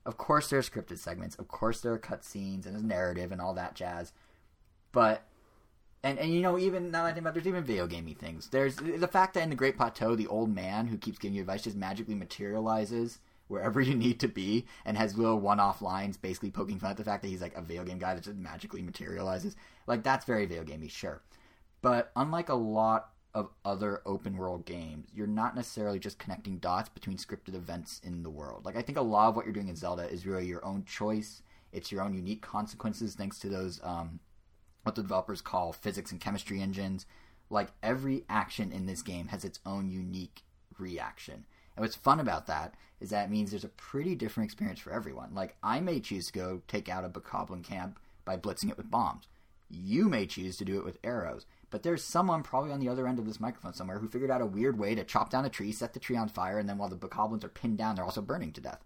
of 0.06 0.18
course 0.18 0.50
there 0.50 0.60
are 0.60 0.64
scripted 0.64 0.98
segments, 0.98 1.36
of 1.36 1.48
course 1.48 1.82
there 1.82 1.94
are 1.94 2.00
cutscenes 2.00 2.66
and 2.66 2.76
there's 2.76 2.84
narrative 2.84 3.32
and 3.32 3.42
all 3.42 3.54
that 3.54 3.76
jazz. 3.76 4.12
But 4.92 5.24
and 6.04 6.20
and 6.20 6.34
you 6.34 6.42
know, 6.42 6.58
even 6.60 6.92
now 6.92 7.04
that 7.04 7.10
I 7.10 7.14
think 7.14 7.22
about 7.24 7.32
it, 7.32 7.34
there's 7.36 7.48
even 7.48 7.64
video 7.64 7.88
gamey 7.88 8.14
things. 8.14 8.50
There's 8.50 8.76
the 8.76 9.08
fact 9.08 9.34
that 9.36 9.44
in 9.44 9.50
the 9.50 9.56
Great 9.56 9.78
Plateau, 9.78 10.16
the 10.16 10.28
old 10.28 10.54
man 10.54 10.88
who 10.88 10.98
keeps 10.98 11.18
giving 11.18 11.36
you 11.36 11.42
advice 11.42 11.64
just 11.64 11.78
magically 11.78 12.16
materializes 12.16 13.20
wherever 13.48 13.80
you 13.82 13.96
need 13.96 14.20
to 14.20 14.28
be 14.28 14.66
and 14.86 14.98
has 14.98 15.18
little 15.18 15.40
one-off 15.40 15.82
lines, 15.82 16.18
basically 16.18 16.52
poking 16.52 16.80
fun 16.80 16.92
at 16.92 16.98
the 16.98 17.04
fact 17.04 17.22
that 17.22 17.30
he's 17.30 17.42
like 17.42 17.56
a 17.56 17.62
video 17.62 17.86
game 17.86 18.00
guy 18.00 18.14
that 18.14 18.24
just 18.24 18.38
magically 18.38 18.82
materializes. 18.82 19.56
Like 19.88 20.04
that's 20.04 20.26
very 20.26 20.46
video 20.46 20.64
gamey, 20.64 20.90
sure. 20.90 21.22
But 21.82 22.12
unlike 22.16 22.50
a 22.50 22.56
lot 22.56 23.10
of 23.34 23.50
other 23.66 24.02
open 24.06 24.38
world 24.38 24.66
games, 24.66 25.08
you're 25.14 25.26
not 25.26 25.56
necessarily 25.56 26.00
just 26.00 26.20
connecting 26.20 26.58
dots 26.58 26.90
between 26.90 27.18
scripted 27.18 27.56
events 27.56 28.00
in 28.04 28.24
the 28.24 28.30
world. 28.30 28.66
Like 28.66 28.76
I 28.76 28.82
think 28.82 28.98
a 28.98 29.02
lot 29.02 29.30
of 29.30 29.36
what 29.36 29.46
you're 29.46 29.54
doing 29.54 29.70
in 29.70 29.76
Zelda 29.76 30.08
is 30.08 30.26
really 30.26 30.46
your 30.46 30.64
own 30.64 30.86
choice. 30.86 31.42
It's 31.72 31.92
your 31.92 32.04
own 32.04 32.14
unique 32.14 32.42
consequences 32.42 33.16
thanks 33.16 33.40
to 33.40 33.50
those 33.50 33.80
um, 33.84 34.20
what 34.84 34.96
the 34.96 35.02
developers 35.02 35.42
call 35.42 35.74
physics 35.74 36.12
and 36.12 36.22
chemistry 36.22 36.62
engines. 36.62 37.06
Like 37.50 37.70
every 37.82 38.24
action 38.30 38.72
in 38.72 38.86
this 38.86 39.02
game 39.02 39.28
has 39.28 39.44
its 39.44 39.60
own 39.66 39.90
unique 39.90 40.44
reaction. 40.78 41.46
And 41.76 41.84
what's 41.84 41.96
fun 41.96 42.20
about 42.20 42.46
that 42.48 42.76
is 43.00 43.10
that 43.10 43.26
it 43.26 43.32
means 43.32 43.50
there's 43.50 43.64
a 43.64 43.70
pretty 43.70 44.16
different 44.16 44.46
experience 44.46 44.80
for 44.80 44.92
everyone. 44.92 45.34
Like 45.34 45.56
I 45.64 45.80
may 45.80 46.00
choose 46.00 46.28
to 46.28 46.34
go 46.34 46.62
take 46.68 46.88
out 46.88 47.06
a 47.06 47.10
bokoblin 47.10 47.64
camp 47.64 48.00
by 48.26 48.38
blitzing 48.38 48.70
it 48.70 48.78
with 48.78 48.92
bombs. 48.92 49.28
You 49.70 50.08
may 50.08 50.28
choose 50.28 50.58
to 50.58 50.66
do 50.66 50.78
it 50.78 50.86
with 50.86 51.00
arrows. 51.04 51.46
But 51.74 51.82
there's 51.82 52.04
someone 52.04 52.44
probably 52.44 52.72
on 52.72 52.80
the 52.80 52.88
other 52.88 53.08
end 53.08 53.18
of 53.18 53.26
this 53.26 53.40
microphone 53.40 53.74
somewhere 53.74 53.98
who 53.98 54.08
figured 54.08 54.30
out 54.30 54.44
a 54.44 54.45
weird 54.45 54.78
way 54.78 54.94
to 54.94 55.04
chop 55.04 55.32
down 55.32 55.44
a 55.44 55.50
tree, 55.50 55.72
set 55.72 55.91
the 55.91 56.00
tree 56.00 56.16
on 56.16 56.30
fire, 56.30 56.60
and 56.60 56.70
then 56.70 56.78
while 56.78 56.88
the 56.88 56.95
bokoblins 56.95 57.44
are 57.44 57.50
pinned 57.50 57.80
down, 57.80 57.95
they're 57.95 58.06
also 58.06 58.22
burning 58.22 58.52
to 58.52 58.62
death. 58.62 58.84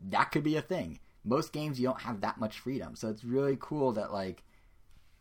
That 0.00 0.30
could 0.30 0.44
be 0.44 0.54
a 0.54 0.62
thing. 0.62 1.00
Most 1.24 1.52
games 1.52 1.80
you 1.80 1.88
don't 1.88 2.02
have 2.02 2.20
that 2.20 2.38
much 2.38 2.60
freedom, 2.60 2.94
so 2.94 3.08
it's 3.08 3.24
really 3.24 3.58
cool 3.58 3.90
that 3.90 4.12
like 4.12 4.44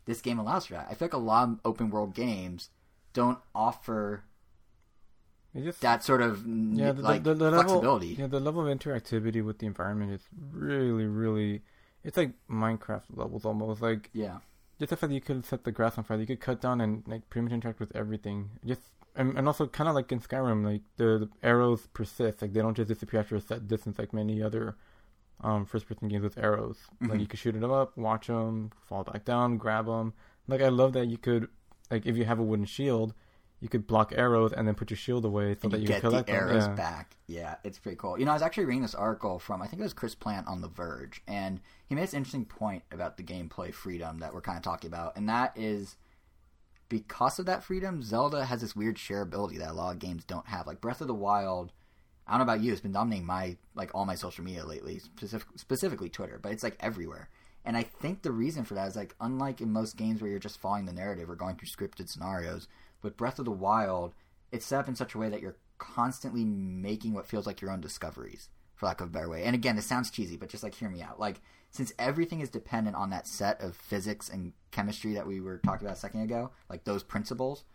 this 0.05 0.21
game 0.21 0.37
allows 0.37 0.67
for 0.67 0.75
that. 0.75 0.89
I 0.91 0.93
feel 0.93 1.07
like 1.07 1.13
a 1.13 1.17
lot 1.17 1.49
of 1.49 1.59
open 1.65 1.89
world 1.89 2.13
games 2.13 2.69
don't 3.13 3.39
offer 3.55 4.23
just 5.55 5.81
that 5.81 6.03
sort 6.03 6.21
of 6.21 6.45
yeah, 6.45 6.91
the, 6.91 7.01
like 7.01 7.23
the, 7.23 7.33
the 7.33 7.45
level, 7.49 7.63
flexibility. 7.63 8.09
yeah, 8.09 8.27
the 8.27 8.39
level 8.39 8.67
of 8.67 8.77
interactivity 8.77 9.43
with 9.43 9.57
the 9.57 9.65
environment 9.65 10.11
is 10.11 10.21
really, 10.51 11.07
really. 11.07 11.63
It's 12.03 12.15
like 12.15 12.33
Minecraft 12.47 13.05
levels 13.15 13.43
almost. 13.43 13.81
Like 13.81 14.11
Yeah. 14.13 14.37
Just 14.79 14.89
the 14.91 14.95
fact 14.97 15.09
that 15.09 15.15
you 15.15 15.21
could 15.21 15.45
set 15.45 15.63
the 15.63 15.71
grass 15.71 15.97
on 15.97 16.03
fire, 16.03 16.19
you 16.19 16.27
could 16.27 16.39
cut 16.39 16.61
down 16.61 16.81
and 16.81 17.03
like 17.07 17.29
pretty 17.29 17.43
much 17.45 17.53
interact 17.53 17.79
with 17.79 17.95
everything. 17.95 18.49
Just 18.65 18.81
and, 19.15 19.35
and 19.37 19.47
also 19.47 19.65
kind 19.67 19.89
of 19.89 19.95
like 19.95 20.11
in 20.11 20.19
Skyrim, 20.19 20.63
like 20.65 20.81
the, 20.97 21.17
the 21.19 21.29
arrows 21.41 21.87
persist. 21.93 22.41
Like 22.41 22.53
they 22.53 22.61
don't 22.61 22.75
just 22.77 22.87
disappear 22.89 23.19
after 23.21 23.35
a 23.35 23.41
set 23.41 23.67
distance, 23.67 23.97
like 23.97 24.13
many 24.13 24.41
other 24.43 24.75
um, 25.41 25.65
first-person 25.65 26.07
games 26.07 26.23
with 26.23 26.37
arrows. 26.37 26.77
Like 27.01 27.11
Mhm. 27.11 27.19
you 27.21 27.27
could 27.27 27.39
shoot 27.39 27.55
it 27.55 27.63
up, 27.63 27.95
watch 27.97 28.27
them, 28.27 28.71
fall 28.87 29.03
back 29.03 29.25
down, 29.25 29.57
grab 29.57 29.85
them. 29.87 30.13
Like 30.47 30.61
I 30.61 30.69
love 30.69 30.93
that 30.93 31.07
you 31.07 31.17
could, 31.17 31.47
like 31.91 32.05
if 32.05 32.15
you 32.17 32.25
have 32.25 32.39
a 32.39 32.43
wooden 32.43 32.65
shield, 32.65 33.13
you 33.59 33.67
could 33.69 33.87
block 33.87 34.13
arrows 34.15 34.53
and 34.53 34.67
then 34.67 34.75
put 34.75 34.89
your 34.91 34.97
shield 34.97 35.25
away 35.25 35.55
so 35.55 35.61
and 35.63 35.71
that 35.71 35.79
you 35.81 35.87
get 35.87 36.03
the 36.03 36.23
arrows 36.27 36.67
Yeah. 36.67 36.75
back. 36.75 37.17
Yeah, 37.25 37.55
it's 37.63 37.79
pretty 37.79 37.97
cool. 37.97 38.19
You 38.19 38.25
know, 38.25 38.31
I 38.31 38.35
was 38.35 38.43
actually 38.43 38.65
reading 38.65 38.83
this 38.83 38.93
article 38.95 39.39
from 39.39 39.61
I 39.61 39.67
think 39.67 39.79
it 39.79 39.83
was 39.83 39.93
Chris 39.93 40.13
Plante 40.15 40.47
on 40.47 40.61
The 40.61 40.67
Verge, 40.67 41.21
and 41.27 41.59
he 41.87 41.95
made 41.95 42.03
this 42.03 42.13
interesting 42.13 42.45
point 42.45 42.83
about 42.91 43.17
the 43.17 43.23
gameplay 43.23 43.73
freedom 43.73 44.19
that 44.19 44.33
we're 44.33 44.41
kind 44.41 44.57
of 44.57 44.63
talking 44.63 44.87
about, 44.89 45.17
and 45.17 45.27
that 45.27 45.53
is 45.55 45.97
because 46.89 47.37
of 47.39 47.45
that 47.47 47.63
freedom, 47.63 48.01
Zelda 48.01 48.45
has 48.45 48.61
this 48.61 48.75
weird 48.75 48.95
shareability 48.95 49.57
that 49.57 49.71
a 49.71 49.73
lot 49.73 49.91
of 49.93 49.99
games 49.99 50.23
don't 50.23 50.47
have. 50.47 50.67
Like 50.67 50.79
Breath 50.79 51.01
of 51.01 51.07
the 51.07 51.13
Wild, 51.13 51.73
I 52.25 52.31
don't 52.31 52.39
know 52.45 52.53
about 52.53 52.63
you, 52.63 52.71
it's 52.71 52.81
been 52.81 52.93
dominating 52.93 53.25
my 53.25 53.57
like 53.75 53.91
all 53.93 54.05
my 54.05 54.15
social 54.15 54.43
media 54.43 54.65
lately, 54.65 54.99
specific, 54.99 55.47
specifically 55.55 56.09
Twitter, 56.09 56.39
but 56.41 56.51
it's 56.51 56.63
like 56.63 56.77
everywhere. 56.79 57.29
And 57.65 57.75
I 57.75 57.83
think 57.83 58.21
the 58.21 58.31
reason 58.31 58.63
for 58.63 58.75
that 58.75 58.87
is 58.87 58.95
like 58.95 59.15
unlike 59.19 59.59
in 59.59 59.73
most 59.73 59.97
games 59.97 60.21
where 60.21 60.29
you're 60.29 60.39
just 60.39 60.61
following 60.61 60.85
the 60.85 60.93
narrative 60.93 61.29
or 61.29 61.35
going 61.35 61.57
through 61.57 61.67
scripted 61.67 62.07
scenarios, 62.07 62.69
with 63.01 63.17
Breath 63.17 63.39
of 63.39 63.45
the 63.45 63.51
Wild, 63.51 64.13
it's 64.51 64.65
set 64.65 64.79
up 64.79 64.87
in 64.87 64.95
such 64.95 65.13
a 65.13 65.17
way 65.17 65.29
that 65.29 65.41
you're 65.41 65.57
constantly 65.77 66.45
making 66.45 67.13
what 67.13 67.27
feels 67.27 67.45
like 67.45 67.61
your 67.61 67.71
own 67.71 67.81
discoveries, 67.81 68.49
for 68.75 68.85
lack 68.85 69.01
of 69.01 69.07
a 69.07 69.11
better 69.11 69.29
way. 69.29 69.43
And 69.43 69.55
again, 69.55 69.75
this 69.75 69.85
sounds 69.85 70.09
cheesy, 70.09 70.37
but 70.37 70.49
just 70.49 70.63
like 70.63 70.75
hear 70.75 70.89
me 70.89 71.01
out. 71.01 71.19
Like 71.19 71.41
since 71.71 71.93
everything 71.99 72.41
is 72.41 72.49
dependent 72.49 72.95
on 72.95 73.09
that 73.09 73.27
set 73.27 73.61
of 73.61 73.75
physics 73.75 74.29
and 74.29 74.53
chemistry 74.71 75.13
that 75.13 75.27
we 75.27 75.39
were 75.39 75.59
talking 75.59 75.85
about 75.85 75.97
a 75.97 75.99
second 75.99 76.21
ago, 76.21 76.51
like 76.69 76.83
those 76.83 77.03
principles, 77.03 77.65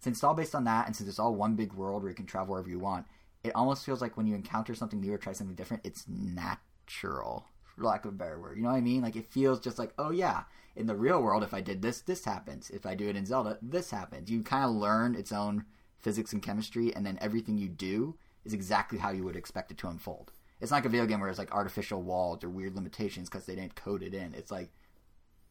since 0.00 0.18
it's 0.18 0.24
all 0.24 0.34
based 0.34 0.54
on 0.54 0.64
that, 0.64 0.86
and 0.86 0.96
since 0.96 1.08
it's 1.08 1.18
all 1.18 1.34
one 1.34 1.54
big 1.54 1.72
world 1.72 2.02
where 2.02 2.10
you 2.10 2.16
can 2.16 2.26
travel 2.26 2.52
wherever 2.52 2.68
you 2.68 2.78
want, 2.78 3.06
it 3.44 3.54
almost 3.54 3.84
feels 3.84 4.00
like 4.00 4.16
when 4.16 4.26
you 4.26 4.34
encounter 4.34 4.74
something 4.74 5.00
new 5.00 5.12
or 5.12 5.18
try 5.18 5.32
something 5.32 5.54
different, 5.54 5.84
it's 5.84 6.04
natural, 6.08 7.46
for 7.74 7.84
lack 7.84 8.04
of 8.04 8.12
a 8.12 8.16
better 8.16 8.40
word. 8.40 8.56
You 8.56 8.62
know 8.62 8.70
what 8.70 8.76
I 8.76 8.82
mean? 8.82 9.02
Like 9.02 9.16
it 9.16 9.30
feels 9.30 9.60
just 9.60 9.78
like, 9.78 9.92
oh 9.98 10.10
yeah, 10.10 10.44
in 10.76 10.86
the 10.86 10.96
real 10.96 11.22
world, 11.22 11.42
if 11.42 11.54
I 11.54 11.60
did 11.60 11.82
this, 11.82 12.00
this 12.00 12.24
happens. 12.24 12.70
If 12.70 12.86
I 12.86 12.94
do 12.94 13.08
it 13.08 13.16
in 13.16 13.26
Zelda, 13.26 13.58
this 13.60 13.90
happens. 13.90 14.30
You 14.30 14.42
kind 14.42 14.64
of 14.64 14.70
learn 14.72 15.14
its 15.14 15.32
own 15.32 15.64
physics 15.98 16.32
and 16.32 16.42
chemistry, 16.42 16.94
and 16.94 17.06
then 17.06 17.18
everything 17.20 17.58
you 17.58 17.68
do 17.68 18.16
is 18.44 18.52
exactly 18.52 18.98
how 18.98 19.10
you 19.10 19.24
would 19.24 19.36
expect 19.36 19.70
it 19.70 19.78
to 19.78 19.88
unfold. 19.88 20.32
It's 20.60 20.70
not 20.70 20.78
like 20.78 20.84
a 20.84 20.90
video 20.90 21.06
game 21.06 21.20
where 21.20 21.28
it's 21.28 21.38
like 21.38 21.52
artificial 21.52 22.02
walls 22.02 22.44
or 22.44 22.48
weird 22.48 22.74
limitations 22.74 23.28
because 23.28 23.46
they 23.46 23.56
didn't 23.56 23.74
code 23.74 24.02
it 24.02 24.14
in. 24.14 24.34
It's 24.34 24.50
like 24.50 24.70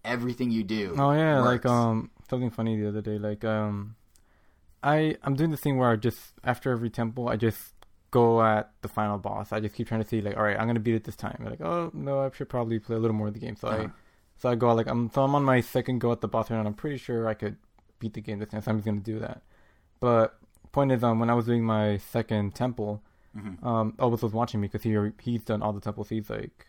everything 0.03 0.52
you 0.52 0.64
do. 0.64 0.95
Oh 0.98 1.11
yeah, 1.11 1.41
works. 1.41 1.65
like 1.65 1.73
um 1.73 2.11
something 2.30 2.49
funny 2.49 2.80
the 2.80 2.88
other 2.88 3.02
day. 3.02 3.18
Like 3.18 3.43
um, 3.43 3.95
I 4.81 5.18
I'm 5.23 5.35
doing 5.35 5.52
the 5.52 5.57
thing 5.57 5.77
where 5.77 5.89
I 5.89 5.95
just 5.95 6.34
after 6.43 6.72
every 6.72 6.89
temple 6.89 7.27
I 7.27 7.35
just 7.35 7.70
go 8.12 8.42
at 8.44 8.72
the 8.82 8.88
final 8.88 9.18
boss. 9.18 9.52
I 9.52 9.60
just 9.60 9.74
keep 9.76 9.88
trying 9.88 10.04
to 10.04 10.08
see 10.08 10.22
like, 10.22 10.38
all 10.38 10.44
right, 10.44 10.60
I'm 10.60 10.68
gonna 10.68 10.80
beat 10.82 10.96
it 10.96 11.04
this 11.06 11.16
time. 11.16 11.42
like, 11.50 11.62
oh 11.62 11.90
no, 11.94 12.20
I 12.20 12.30
should 12.36 12.50
probably 12.50 12.78
play 12.80 12.96
a 12.98 13.00
little 13.00 13.16
more 13.16 13.28
of 13.30 13.34
the 13.34 13.40
game. 13.40 13.56
So 13.56 13.68
Uh-huh. 13.70 13.84
I 13.84 13.90
so 14.38 14.50
I 14.50 14.56
go 14.56 14.74
like 14.74 14.88
I'm 14.88 15.10
so 15.12 15.24
I'm 15.24 15.34
on 15.36 15.44
my 15.44 15.62
second 15.62 16.00
go 16.00 16.12
at 16.12 16.22
the 16.22 16.28
boss 16.28 16.50
round. 16.52 16.68
I'm 16.68 16.74
pretty 16.74 16.98
sure 16.98 17.28
I 17.28 17.34
could 17.34 17.56
beat 18.00 18.14
the 18.14 18.22
game 18.22 18.40
this 18.40 18.50
time. 18.50 18.62
So 18.62 18.72
I'm 18.72 18.78
just 18.78 18.86
gonna 18.86 19.00
do 19.00 19.20
that. 19.20 19.42
But 20.00 20.38
point 20.72 20.92
is, 20.92 21.04
um, 21.04 21.20
when 21.20 21.30
I 21.30 21.34
was 21.34 21.46
doing 21.46 21.64
my 21.64 21.98
second 21.98 22.54
temple, 22.56 23.02
Mhm. 23.38 23.64
um, 23.64 23.94
Elvis 23.94 24.24
was 24.24 24.34
watching 24.34 24.60
me 24.62 24.68
because 24.68 24.84
he 24.84 24.98
he's 25.22 25.44
done 25.44 25.62
all 25.62 25.72
the 25.74 25.80
temples. 25.82 26.10
He's 26.10 26.30
like 26.30 26.66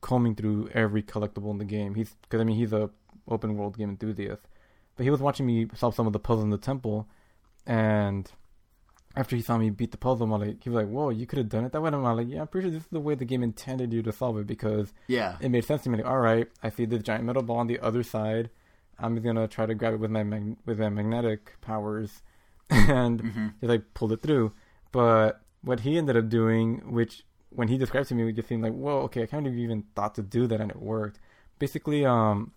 combing 0.00 0.34
through 0.36 0.68
every 0.74 1.02
collectible 1.02 1.50
in 1.50 1.58
the 1.58 1.64
game. 1.64 1.94
He's 1.94 2.14
because 2.22 2.40
I 2.40 2.44
mean 2.44 2.56
he's 2.56 2.72
a 2.72 2.90
open 3.26 3.56
world 3.56 3.76
game 3.76 3.90
enthusiast, 3.90 4.42
but 4.96 5.02
he 5.04 5.10
was 5.10 5.20
watching 5.20 5.46
me 5.46 5.66
solve 5.74 5.94
some 5.94 6.06
of 6.06 6.12
the 6.12 6.20
puzzles 6.20 6.44
in 6.44 6.50
the 6.50 6.58
temple, 6.58 7.08
and 7.66 8.30
after 9.16 9.34
he 9.34 9.42
saw 9.42 9.56
me 9.56 9.70
beat 9.70 9.90
the 9.92 9.96
puzzle, 9.96 10.24
I'm 10.32 10.40
like, 10.40 10.62
he 10.62 10.68
was 10.70 10.76
like, 10.76 10.88
"Whoa, 10.88 11.08
you 11.10 11.26
could 11.26 11.38
have 11.38 11.48
done 11.48 11.64
it 11.64 11.72
that 11.72 11.80
way." 11.80 11.86
And 11.88 11.96
I'm 11.96 12.02
like, 12.16 12.28
"Yeah, 12.28 12.42
I'm 12.42 12.48
pretty 12.48 12.66
sure 12.66 12.72
this 12.72 12.82
is 12.82 12.88
the 12.90 13.00
way 13.00 13.14
the 13.14 13.24
game 13.24 13.42
intended 13.42 13.92
you 13.92 14.02
to 14.02 14.12
solve 14.12 14.38
it 14.38 14.46
because 14.46 14.92
yeah, 15.08 15.36
it 15.40 15.48
made 15.50 15.64
sense 15.64 15.82
to 15.84 15.90
me." 15.90 15.98
Like, 15.98 16.06
all 16.06 16.18
right, 16.20 16.46
I 16.62 16.68
see 16.70 16.84
this 16.84 17.02
giant 17.02 17.24
metal 17.24 17.42
ball 17.42 17.58
on 17.58 17.66
the 17.66 17.80
other 17.80 18.02
side. 18.02 18.50
I'm 18.98 19.20
gonna 19.22 19.48
try 19.48 19.66
to 19.66 19.74
grab 19.74 19.94
it 19.94 20.00
with 20.00 20.10
my 20.10 20.22
mag- 20.22 20.56
with 20.66 20.78
my 20.78 20.88
magnetic 20.90 21.60
powers, 21.60 22.22
and 22.70 23.22
Mhm. 23.22 23.54
he 23.60 23.66
like 23.66 23.94
pulled 23.94 24.12
it 24.12 24.22
through. 24.22 24.52
But 24.92 25.40
what 25.62 25.80
he 25.80 25.98
ended 25.98 26.16
up 26.16 26.28
doing, 26.28 26.92
which 26.92 27.24
when 27.50 27.68
he 27.68 27.78
described 27.78 28.08
to 28.08 28.14
me, 28.14 28.28
it 28.28 28.32
just 28.36 28.48
seemed 28.48 28.62
like, 28.62 28.72
whoa, 28.74 28.98
okay, 29.02 29.22
I 29.22 29.26
kind 29.26 29.46
of 29.46 29.54
even 29.56 29.84
thought 29.94 30.14
to 30.16 30.22
do 30.22 30.46
that, 30.46 30.60
and 30.60 30.70
it 30.70 30.76
worked. 30.80 31.18
Basically, 31.58 32.04
um, 32.04 32.52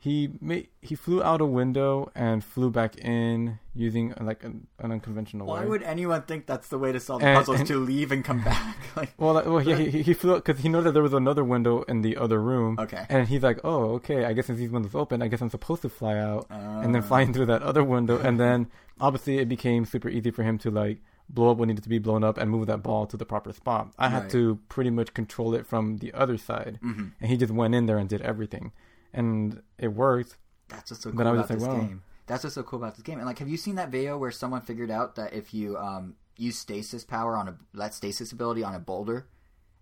he 0.00 0.30
made 0.40 0.68
he 0.80 0.94
flew 0.94 1.20
out 1.22 1.40
a 1.40 1.44
window 1.46 2.08
and 2.14 2.44
flew 2.44 2.70
back 2.70 2.96
in 2.98 3.58
using 3.74 4.14
like 4.20 4.44
an, 4.44 4.66
an 4.78 4.92
unconventional 4.92 5.46
Why 5.48 5.60
way. 5.62 5.66
would 5.66 5.82
anyone 5.82 6.22
think 6.22 6.46
that's 6.46 6.68
the 6.68 6.78
way 6.78 6.92
to 6.92 7.00
solve 7.00 7.20
the 7.20 7.26
And- 7.26 7.38
puzzles 7.38 7.58
and- 7.60 7.66
to 7.68 7.76
leave 7.78 8.12
and 8.12 8.24
come 8.24 8.42
back? 8.44 8.76
like, 8.96 9.12
well, 9.18 9.34
well, 9.44 9.60
yeah, 9.62 9.74
he, 9.76 10.02
he, 10.02 10.14
flew 10.14 10.36
because 10.36 10.60
he 10.60 10.68
knew 10.68 10.82
that 10.82 10.92
there 10.92 11.02
was 11.02 11.12
another 11.12 11.42
window 11.42 11.82
in 11.82 12.02
the 12.02 12.16
other 12.16 12.40
room, 12.40 12.78
okay, 12.78 13.06
and 13.08 13.26
he's 13.28 13.42
like, 13.42 13.58
"Oh, 13.64 13.94
okay. 13.98 14.24
I 14.24 14.32
guess 14.34 14.46
since 14.46 14.58
these 14.60 14.70
windows 14.70 14.94
open, 14.94 15.20
I 15.20 15.26
guess 15.28 15.40
I'm 15.42 15.50
supposed 15.50 15.82
to 15.82 15.88
fly 15.88 16.16
out." 16.16 16.46
and 16.50 16.94
then 16.94 17.02
Uh, 17.02 17.06
flying 17.06 17.32
through 17.32 17.46
that 17.46 17.62
other 17.62 17.82
window, 17.82 18.18
and 18.18 18.38
then 18.38 18.68
obviously 19.00 19.38
it 19.38 19.48
became 19.48 19.84
super 19.84 20.08
easy 20.08 20.30
for 20.30 20.44
him 20.44 20.58
to 20.58 20.70
like 20.70 20.98
blow 21.28 21.50
up 21.50 21.58
what 21.58 21.66
needed 21.68 21.82
to 21.82 21.88
be 21.90 21.98
blown 21.98 22.22
up 22.24 22.38
and 22.38 22.50
move 22.50 22.66
that 22.68 22.82
ball 22.82 23.04
to 23.06 23.16
the 23.16 23.26
proper 23.26 23.52
spot. 23.52 23.92
I 23.98 24.08
had 24.08 24.22
Right. 24.22 24.30
to 24.30 24.58
pretty 24.68 24.90
much 24.90 25.12
control 25.12 25.54
it 25.54 25.66
from 25.66 25.98
the 25.98 26.14
other 26.14 26.38
side, 26.38 26.78
mhm. 26.82 27.12
and 27.20 27.30
he 27.30 27.36
just 27.36 27.52
went 27.52 27.74
in 27.74 27.86
there 27.86 27.98
and 27.98 28.08
did 28.08 28.22
everything, 28.22 28.72
and 29.12 29.62
it 29.78 29.88
worked. 29.88 30.36
That's 30.68 30.90
what's 30.90 31.02
so 31.02 31.10
cool 31.10 31.20
about 31.20 31.48
this 31.48 31.62
like, 31.62 31.70
wow. 31.70 31.80
game. 31.80 32.02
That's 32.26 32.44
what's 32.44 32.54
so 32.54 32.62
cool 32.62 32.78
about 32.78 32.94
this 32.94 33.02
game. 33.02 33.18
And 33.18 33.26
like, 33.26 33.38
have 33.38 33.48
you 33.48 33.56
seen 33.56 33.76
that 33.76 33.88
video 33.88 34.18
where 34.18 34.30
someone 34.30 34.60
figured 34.60 34.90
out 34.90 35.16
that 35.16 35.32
if 35.32 35.54
you 35.54 35.78
um, 35.78 36.16
use 36.36 36.58
stasis 36.58 37.04
power 37.04 37.36
on 37.36 37.48
a 37.48 37.56
that 37.74 37.94
stasis 37.94 38.32
ability 38.32 38.62
on 38.62 38.74
a 38.74 38.78
boulder, 38.78 39.28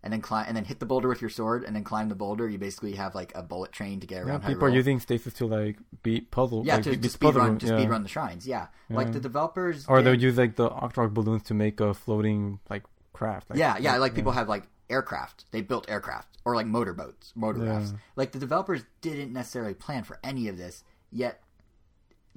and 0.02 0.12
then 0.12 0.20
climb 0.20 0.44
and 0.46 0.56
then 0.56 0.64
hit 0.64 0.78
the 0.78 0.86
boulder 0.86 1.08
with 1.08 1.20
your 1.20 1.30
sword, 1.30 1.64
and 1.64 1.74
then 1.74 1.82
climb 1.82 2.08
the 2.08 2.14
boulder, 2.14 2.48
you 2.48 2.58
basically 2.58 2.92
have 2.92 3.14
like 3.14 3.32
a 3.34 3.42
bullet 3.42 3.72
train 3.72 3.98
to 4.00 4.06
get 4.06 4.22
around. 4.22 4.42
Yeah, 4.42 4.48
people 4.48 4.66
are 4.66 4.70
using 4.70 5.00
stasis 5.00 5.34
to 5.34 5.46
like 5.46 5.78
beat 6.02 6.30
puzzle. 6.30 6.64
yeah 6.64 6.76
like, 6.76 6.84
to, 6.84 6.90
beat- 6.90 7.02
to 7.02 7.08
speed 7.08 7.34
run 7.34 7.58
to 7.58 7.66
yeah. 7.66 7.76
speed 7.76 7.88
run 7.88 8.02
the 8.04 8.08
shrines. 8.08 8.46
Yeah, 8.46 8.68
like 8.88 9.12
the 9.12 9.20
developers, 9.20 9.84
Or 9.88 10.02
they'll 10.02 10.14
use 10.14 10.38
like 10.38 10.54
the 10.54 10.70
Octorok 10.70 11.12
balloons 11.12 11.42
to 11.44 11.54
make 11.54 11.80
a 11.80 11.92
floating 11.94 12.60
like 12.70 12.84
craft. 13.12 13.50
Like, 13.50 13.58
yeah, 13.58 13.76
yeah, 13.78 13.96
like 13.96 14.14
people 14.14 14.32
have 14.32 14.48
like 14.48 14.68
aircraft. 14.88 15.44
They 15.50 15.60
built 15.60 15.90
aircraft 15.90 16.38
or 16.44 16.54
like 16.54 16.66
motorboats, 16.66 17.32
motorcrafts. 17.36 17.92
Yeah. 17.92 17.98
Like 18.14 18.32
the 18.32 18.38
developers 18.38 18.82
didn't 19.00 19.32
necessarily 19.32 19.74
plan 19.74 20.04
for 20.04 20.18
any 20.22 20.48
of 20.48 20.56
this, 20.56 20.84
yet 21.10 21.42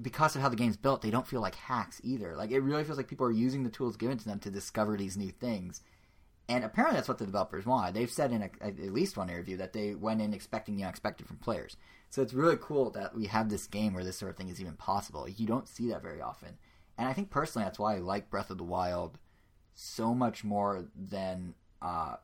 because 0.02 0.36
of 0.36 0.42
how 0.42 0.50
the 0.50 0.56
game's 0.56 0.78
built, 0.78 1.02
they 1.02 1.12
don't 1.12 1.28
feel 1.28 1.42
like 1.42 1.56
hacks 1.56 2.00
either. 2.04 2.36
Like 2.36 2.52
it 2.52 2.62
really 2.62 2.84
feels 2.84 2.98
like 2.98 3.08
people 3.08 3.28
are 3.28 3.32
using 3.32 3.64
the 3.64 3.70
tools 3.70 3.98
given 3.98 4.18
to 4.18 4.26
them 4.26 4.40
to 4.40 4.52
discover 4.52 4.98
these 4.98 5.18
new 5.18 5.32
things. 5.32 5.82
And 6.48 6.64
apparently 6.64 6.96
that's 6.96 7.08
what 7.08 7.20
the 7.20 7.26
developers 7.26 7.66
want. 7.66 7.94
They've 7.94 8.10
said 8.10 8.32
in 8.32 8.42
a, 8.42 8.50
at 8.62 8.80
least 8.80 9.18
one 9.18 9.30
interview 9.30 9.58
that 9.58 9.74
they 9.74 9.94
went 9.94 10.22
in 10.22 10.34
expecting 10.34 10.76
the 10.76 10.84
unexpected 10.84 11.28
from 11.28 11.38
players. 11.38 11.78
So 12.10 12.24
it's 12.24 12.34
really 12.34 12.58
cool 12.60 12.90
that 12.92 13.16
we 13.16 13.28
have 13.28 13.50
this 13.50 13.68
game 13.68 13.94
where 13.94 14.04
this 14.04 14.18
sort 14.18 14.32
of 14.32 14.38
thing 14.38 14.50
is 14.50 14.60
even 14.60 14.74
possible. 14.74 15.30
You 15.30 15.46
don't 15.46 15.70
see 15.70 15.90
that 15.90 16.02
very 16.02 16.22
often. 16.22 16.58
And 16.98 17.08
I 17.08 17.14
think 17.14 17.30
personally 17.30 17.66
that's 17.66 17.78
why 17.78 17.96
I 17.96 18.00
like 18.00 18.32
Breath 18.32 18.50
of 18.50 18.58
the 18.58 18.64
Wild 18.64 19.20
so 19.76 20.16
much 20.16 20.44
more 20.44 20.86
than 20.96 21.54
uh, 21.82 22.16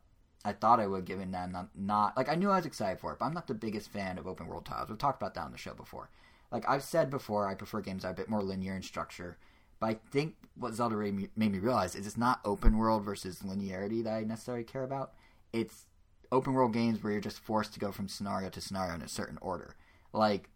I 0.45 0.53
thought 0.53 0.79
I 0.79 0.85
would, 0.85 1.05
given 1.05 1.31
that 1.31 1.45
I'm 1.45 1.51
not, 1.51 1.69
not 1.75 2.15
like 2.15 2.29
I 2.29 2.35
knew 2.35 2.51
I 2.51 2.57
was 2.57 2.67
excited 2.67 2.99
for 2.99 3.11
it, 3.11 3.19
but 3.19 3.25
I'm 3.25 3.33
not 3.33 3.47
the 3.47 3.55
biggest 3.55 3.91
fan 3.91 4.19
of 4.19 4.27
open 4.27 4.45
world 4.45 4.63
titles. 4.63 4.89
We've 4.89 4.97
talked 4.97 5.19
about 5.19 5.33
that 5.33 5.43
on 5.43 5.51
the 5.51 5.57
show 5.57 5.73
before. 5.73 6.11
Like 6.51 6.69
I've 6.69 6.83
said 6.83 7.09
before, 7.09 7.47
I 7.47 7.55
prefer 7.55 7.81
games 7.81 8.03
that 8.03 8.09
are 8.09 8.11
a 8.11 8.15
bit 8.15 8.29
more 8.29 8.43
linear 8.43 8.75
in 8.75 8.83
structure. 8.83 9.37
But 9.79 9.87
I 9.87 9.93
think 10.11 10.35
what 10.55 10.75
Zelda 10.75 10.95
made 10.95 11.35
me, 11.35 11.59
realize 11.59 11.95
is 11.95 12.05
it's 12.05 12.15
not 12.15 12.41
open 12.45 12.77
world 12.77 13.03
versus 13.03 13.39
linearity 13.39 14.03
that 14.03 14.13
I 14.13 14.23
necessarily 14.23 14.63
care 14.63 14.83
about. 14.83 15.13
It's 15.51 15.87
open 16.31 16.53
world 16.53 16.73
games 16.73 17.03
where 17.03 17.11
you're 17.11 17.21
just 17.21 17.39
forced 17.39 17.73
to 17.73 17.79
go 17.79 17.91
from 17.91 18.07
scenario 18.07 18.49
to 18.49 18.61
scenario 18.61 18.93
in 18.93 19.01
a 19.01 19.07
certain 19.07 19.39
order. 19.41 19.75
Like 20.13 20.51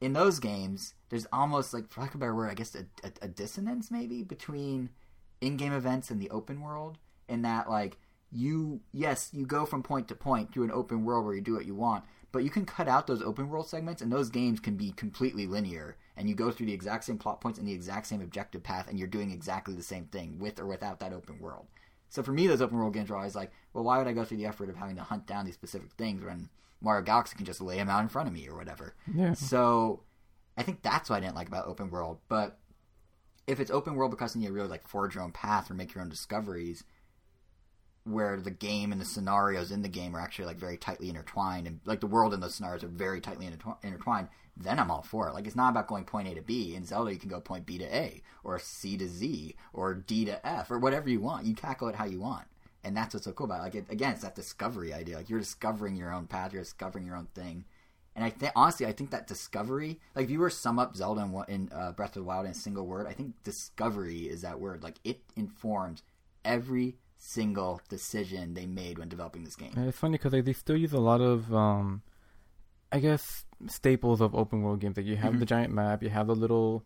in 0.00 0.14
those 0.14 0.38
games, 0.38 0.94
there's 1.10 1.26
almost 1.32 1.74
like, 1.74 1.90
for 1.90 2.00
lack 2.00 2.10
of 2.10 2.16
a 2.16 2.18
better 2.20 2.34
word, 2.34 2.50
I 2.50 2.54
guess 2.54 2.74
a, 2.74 2.86
a, 3.06 3.12
a 3.22 3.28
dissonance 3.28 3.90
maybe 3.90 4.22
between 4.22 4.88
in-game 5.42 5.74
events 5.74 6.10
and 6.10 6.18
the 6.18 6.30
open 6.30 6.62
world. 6.62 6.96
In 7.28 7.42
that, 7.42 7.70
like 7.70 7.98
you, 8.32 8.80
yes, 8.92 9.30
you 9.32 9.46
go 9.46 9.66
from 9.66 9.82
point 9.82 10.08
to 10.08 10.14
point 10.14 10.52
through 10.52 10.64
an 10.64 10.70
open 10.70 11.04
world 11.04 11.24
where 11.24 11.34
you 11.34 11.40
do 11.40 11.54
what 11.54 11.66
you 11.66 11.74
want, 11.74 12.04
but 12.32 12.44
you 12.44 12.50
can 12.50 12.64
cut 12.64 12.88
out 12.88 13.06
those 13.06 13.22
open 13.22 13.48
world 13.48 13.68
segments, 13.68 14.02
and 14.02 14.12
those 14.12 14.30
games 14.30 14.60
can 14.60 14.76
be 14.76 14.92
completely 14.92 15.46
linear, 15.46 15.96
and 16.16 16.28
you 16.28 16.34
go 16.34 16.50
through 16.50 16.66
the 16.66 16.72
exact 16.72 17.04
same 17.04 17.18
plot 17.18 17.40
points 17.40 17.58
and 17.58 17.66
the 17.66 17.72
exact 17.72 18.06
same 18.06 18.20
objective 18.20 18.62
path, 18.62 18.88
and 18.88 18.98
you're 18.98 19.08
doing 19.08 19.30
exactly 19.30 19.74
the 19.74 19.82
same 19.82 20.04
thing 20.06 20.38
with 20.38 20.60
or 20.60 20.66
without 20.66 21.00
that 21.00 21.12
open 21.12 21.38
world. 21.40 21.66
So 22.08 22.22
for 22.22 22.32
me, 22.32 22.46
those 22.46 22.60
open 22.60 22.76
world 22.76 22.94
games 22.94 23.10
are 23.10 23.16
always 23.16 23.36
like, 23.36 23.52
well, 23.72 23.84
why 23.84 23.98
would 23.98 24.08
I 24.08 24.12
go 24.12 24.24
through 24.24 24.38
the 24.38 24.46
effort 24.46 24.68
of 24.68 24.76
having 24.76 24.96
to 24.96 25.02
hunt 25.02 25.26
down 25.26 25.44
these 25.44 25.54
specific 25.54 25.92
things 25.92 26.24
when 26.24 26.48
Mario 26.80 27.02
Galaxy 27.02 27.36
can 27.36 27.46
just 27.46 27.60
lay 27.60 27.76
them 27.76 27.88
out 27.88 28.02
in 28.02 28.08
front 28.08 28.28
of 28.28 28.34
me 28.34 28.48
or 28.48 28.56
whatever? 28.56 28.94
yeah. 29.14 29.32
So 29.32 30.02
I 30.56 30.62
think 30.62 30.82
that's 30.82 31.08
what 31.08 31.16
I 31.16 31.20
didn't 31.20 31.36
like 31.36 31.48
about 31.48 31.66
open 31.66 31.88
world. 31.90 32.18
But 32.28 32.58
if 33.46 33.60
it's 33.60 33.70
open 33.70 33.94
world 33.94 34.10
because 34.10 34.34
then 34.34 34.42
you 34.42 34.52
really 34.52 34.68
like 34.68 34.86
forge 34.88 35.14
your 35.14 35.24
own 35.24 35.32
path 35.32 35.70
or 35.70 35.74
make 35.74 35.94
your 35.94 36.02
own 36.02 36.08
discoveries, 36.08 36.84
where 38.12 38.40
the 38.40 38.50
game 38.50 38.92
and 38.92 39.00
the 39.00 39.04
scenarios 39.04 39.70
in 39.70 39.82
the 39.82 39.88
game 39.88 40.14
are 40.14 40.20
actually 40.20 40.46
like 40.46 40.58
very 40.58 40.76
tightly 40.76 41.08
intertwined, 41.08 41.66
and 41.66 41.80
like 41.84 42.00
the 42.00 42.06
world 42.06 42.34
and 42.34 42.42
those 42.42 42.54
scenarios 42.54 42.84
are 42.84 42.88
very 42.88 43.20
tightly 43.20 43.46
intertw- 43.46 43.82
intertwined, 43.84 44.28
then 44.56 44.78
I'm 44.78 44.90
all 44.90 45.02
for 45.02 45.28
it. 45.28 45.34
Like 45.34 45.46
it's 45.46 45.56
not 45.56 45.70
about 45.70 45.88
going 45.88 46.04
point 46.04 46.28
A 46.28 46.34
to 46.34 46.42
B. 46.42 46.74
In 46.74 46.84
Zelda, 46.84 47.12
you 47.12 47.18
can 47.18 47.30
go 47.30 47.40
point 47.40 47.66
B 47.66 47.78
to 47.78 47.96
A, 47.96 48.22
or 48.44 48.58
C 48.58 48.96
to 48.96 49.08
Z, 49.08 49.54
or 49.72 49.94
D 49.94 50.24
to 50.26 50.46
F, 50.46 50.70
or 50.70 50.78
whatever 50.78 51.08
you 51.08 51.20
want. 51.20 51.46
You 51.46 51.54
tackle 51.54 51.88
it 51.88 51.94
how 51.94 52.04
you 52.04 52.20
want, 52.20 52.46
and 52.84 52.96
that's 52.96 53.14
what's 53.14 53.24
so 53.24 53.32
cool 53.32 53.46
about 53.46 53.60
it. 53.60 53.62
Like 53.62 53.74
it, 53.74 53.86
again, 53.90 54.12
it's 54.12 54.22
that 54.22 54.34
discovery 54.34 54.92
idea. 54.92 55.16
Like 55.16 55.30
you're 55.30 55.38
discovering 55.38 55.96
your 55.96 56.12
own 56.12 56.26
path, 56.26 56.52
you're 56.52 56.62
discovering 56.62 57.06
your 57.06 57.16
own 57.16 57.28
thing. 57.34 57.64
And 58.16 58.24
I 58.24 58.30
think 58.30 58.52
honestly, 58.56 58.86
I 58.86 58.92
think 58.92 59.10
that 59.10 59.28
discovery, 59.28 60.00
like 60.14 60.24
if 60.24 60.30
you 60.30 60.40
were 60.40 60.50
to 60.50 60.56
sum 60.56 60.78
up 60.78 60.96
Zelda 60.96 61.22
in, 61.22 61.54
in 61.54 61.70
uh, 61.72 61.92
Breath 61.92 62.10
of 62.10 62.14
the 62.14 62.24
Wild 62.24 62.44
in 62.44 62.50
a 62.50 62.54
single 62.54 62.86
word, 62.86 63.06
I 63.06 63.12
think 63.12 63.42
discovery 63.44 64.22
is 64.22 64.42
that 64.42 64.60
word. 64.60 64.82
Like 64.82 64.96
it 65.04 65.22
informs 65.36 66.02
every 66.44 66.96
single 67.22 67.80
decision 67.90 68.54
they 68.54 68.66
made 68.66 68.98
when 68.98 69.08
developing 69.08 69.44
this 69.44 69.54
game. 69.54 69.72
And 69.76 69.86
It's 69.86 69.98
funny 69.98 70.12
because 70.16 70.32
like, 70.32 70.46
they 70.46 70.54
still 70.54 70.76
use 70.76 70.92
a 70.94 70.98
lot 71.00 71.20
of, 71.20 71.54
um, 71.54 72.00
I 72.90 72.98
guess, 72.98 73.44
staples 73.66 74.20
of 74.22 74.34
open 74.34 74.62
world 74.62 74.80
games. 74.80 74.96
Like 74.96 75.04
you 75.06 75.16
have 75.16 75.34
Mhm. 75.34 75.38
the 75.40 75.46
giant 75.46 75.72
map, 75.72 76.02
you 76.02 76.08
have 76.08 76.26
the 76.28 76.34
little, 76.34 76.82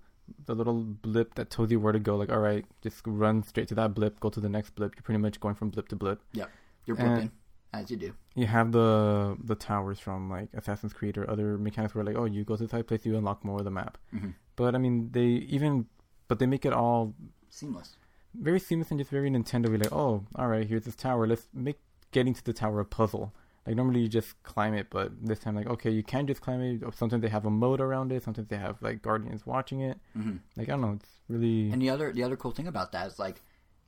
the 0.47 0.55
little 0.55 0.82
blip 0.82 1.35
that 1.36 1.51
tells 1.51 1.70
you 1.70 1.78
where 1.78 1.93
to 1.93 2.01
go. 2.01 2.16
Like, 2.16 2.31
all 2.32 2.40
right, 2.40 2.66
just 2.82 3.02
run 3.06 3.43
straight 3.44 3.69
to 3.69 3.74
that 3.77 3.94
blip, 3.94 4.19
go 4.20 4.28
to 4.28 4.40
the 4.40 4.48
next 4.48 4.74
blip. 4.74 4.97
You're 4.97 5.02
pretty 5.05 5.19
much 5.20 5.39
going 5.39 5.55
from 5.55 5.70
blip 5.70 5.86
to 5.89 5.97
blip. 5.97 6.20
Yep, 6.32 6.51
you're 6.86 6.98
And- 6.98 7.31
blipping 7.31 7.31
as 7.73 7.90
you 7.93 7.97
do. 7.97 8.12
You 8.35 8.47
have 8.48 8.73
the 8.73 9.36
the 9.43 9.55
towers 9.55 10.01
from 10.01 10.28
like 10.31 10.48
Assassin's 10.52 10.93
Creed 10.93 11.16
or 11.16 11.31
other 11.31 11.59
mechanics 11.59 11.94
where 11.94 12.02
like, 12.05 12.16
oh, 12.16 12.24
you 12.24 12.43
go 12.44 12.56
to 12.56 12.65
this 12.65 12.70
type 12.73 12.89
place, 12.89 13.06
you 13.06 13.16
unlock 13.16 13.44
more 13.44 13.59
of 13.61 13.65
the 13.65 13.70
map. 13.70 13.98
Mhm. 14.12 14.35
But 14.56 14.74
I 14.74 14.78
mean, 14.78 15.11
they 15.12 15.27
even, 15.56 15.86
but 16.27 16.39
they 16.40 16.47
make 16.47 16.65
it 16.66 16.73
all 16.73 17.15
Seamless. 17.51 17.97
Very 18.35 18.61
seamless 18.61 18.90
and 18.90 18.98
just 19.01 19.11
very 19.11 19.31
Nintendo. 19.31 19.70
Be 19.70 19.78
like, 19.78 19.93
oh, 19.93 20.24
all 20.36 20.48
right, 20.48 20.66
here's 20.66 20.85
this 20.85 20.97
tower. 20.97 21.27
Let's 21.27 21.47
make 21.52 21.78
getting 22.12 22.35
to 22.35 22.44
the 22.44 22.52
tower 22.52 22.81
a 22.81 22.85
puzzle. 22.85 23.32
Like 23.66 23.77
normally 23.77 24.01
you 24.01 24.09
just 24.09 24.40
climb 24.43 24.74
it, 24.74 24.89
but 24.90 25.12
this 25.23 25.39
time 25.39 25.56
like 25.56 25.66
okay, 25.66 25.90
you 25.90 26.02
can 26.02 26.27
just 26.27 26.43
climb 26.43 26.61
it. 26.61 26.82
Sometimes 26.94 27.23
they 27.23 27.28
have 27.28 27.47
a 27.47 27.51
mode 27.51 27.81
around 27.81 28.12
it. 28.12 28.23
Sometimes 28.23 28.48
they 28.48 28.59
have 28.59 28.81
like 28.82 29.01
guardians 29.01 29.47
watching 29.47 29.81
it. 29.81 29.98
hmm 30.12 30.36
Like 30.56 30.69
I 30.69 30.73
don't 30.73 30.82
know, 30.82 30.93
it's 30.93 31.09
really 31.28 31.70
And 31.70 31.81
the 31.81 31.90
other 31.90 32.12
the 32.12 32.23
other 32.23 32.36
cool 32.36 32.51
thing 32.51 32.66
about 32.69 32.93
that 32.93 33.06
is 33.06 33.19
like 33.19 33.40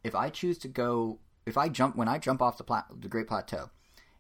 if 0.02 0.14
I 0.14 0.31
choose 0.31 0.56
to 0.59 0.68
go, 0.68 1.18
if 1.44 1.59
I 1.59 1.68
jump 1.68 1.94
when 1.94 2.09
I 2.09 2.18
jump 2.18 2.40
off 2.40 2.56
the 2.59 2.64
plat- 2.64 2.86
the 3.01 3.09
Great 3.09 3.28
Plateau, 3.28 3.70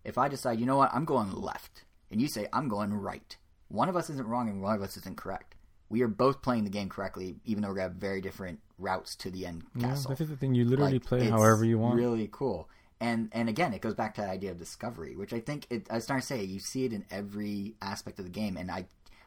if 0.04 0.18
I 0.18 0.28
decide, 0.28 0.60
you 0.60 0.66
know 0.66 0.76
what, 0.76 0.94
I'm 0.94 1.04
going 1.04 1.32
left, 1.32 1.84
and 2.10 2.20
you 2.20 2.28
say 2.28 2.48
I'm 2.52 2.68
going 2.68 2.92
right, 2.92 3.36
one 3.68 3.88
of 3.88 3.96
us 3.96 4.10
isn't 4.10 4.28
wrong 4.28 4.48
and 4.48 4.60
one 4.60 4.74
of 4.76 4.82
us 4.82 4.96
isn't 4.98 5.16
correct. 5.16 5.55
We 5.88 6.02
are 6.02 6.08
both 6.08 6.42
playing 6.42 6.64
the 6.64 6.70
game 6.70 6.88
correctly, 6.88 7.36
even 7.44 7.62
though 7.62 7.72
we 7.72 7.80
have 7.80 7.92
very 7.92 8.20
different 8.20 8.60
routes 8.78 9.14
to 9.16 9.30
the 9.30 9.46
end 9.46 9.64
Yeah, 9.74 9.88
castle. 9.88 10.10
this 10.10 10.20
is 10.20 10.28
the 10.28 10.36
thing. 10.36 10.54
You 10.54 10.64
literally 10.64 10.94
Like, 10.94 11.04
play 11.04 11.28
however 11.28 11.64
you 11.64 11.78
want. 11.78 11.96
Really 11.96 12.28
cool. 12.32 12.68
And 13.00 13.28
and 13.32 13.48
again, 13.48 13.72
it 13.74 13.82
goes 13.82 13.94
back 13.94 14.14
to 14.14 14.22
that 14.22 14.30
idea 14.30 14.50
of 14.50 14.58
discovery, 14.58 15.16
which 15.16 15.32
I 15.32 15.40
think 15.40 15.66
it, 15.70 15.86
I 15.90 15.96
was 15.96 16.04
starting 16.04 16.22
to 16.22 16.26
say 16.26 16.42
you 16.42 16.58
see 16.60 16.84
it 16.86 16.92
in 16.92 17.04
every 17.10 17.74
aspect 17.82 18.18
of 18.18 18.24
the 18.24 18.30
game. 18.30 18.56
And 18.56 18.70
I 18.70 18.86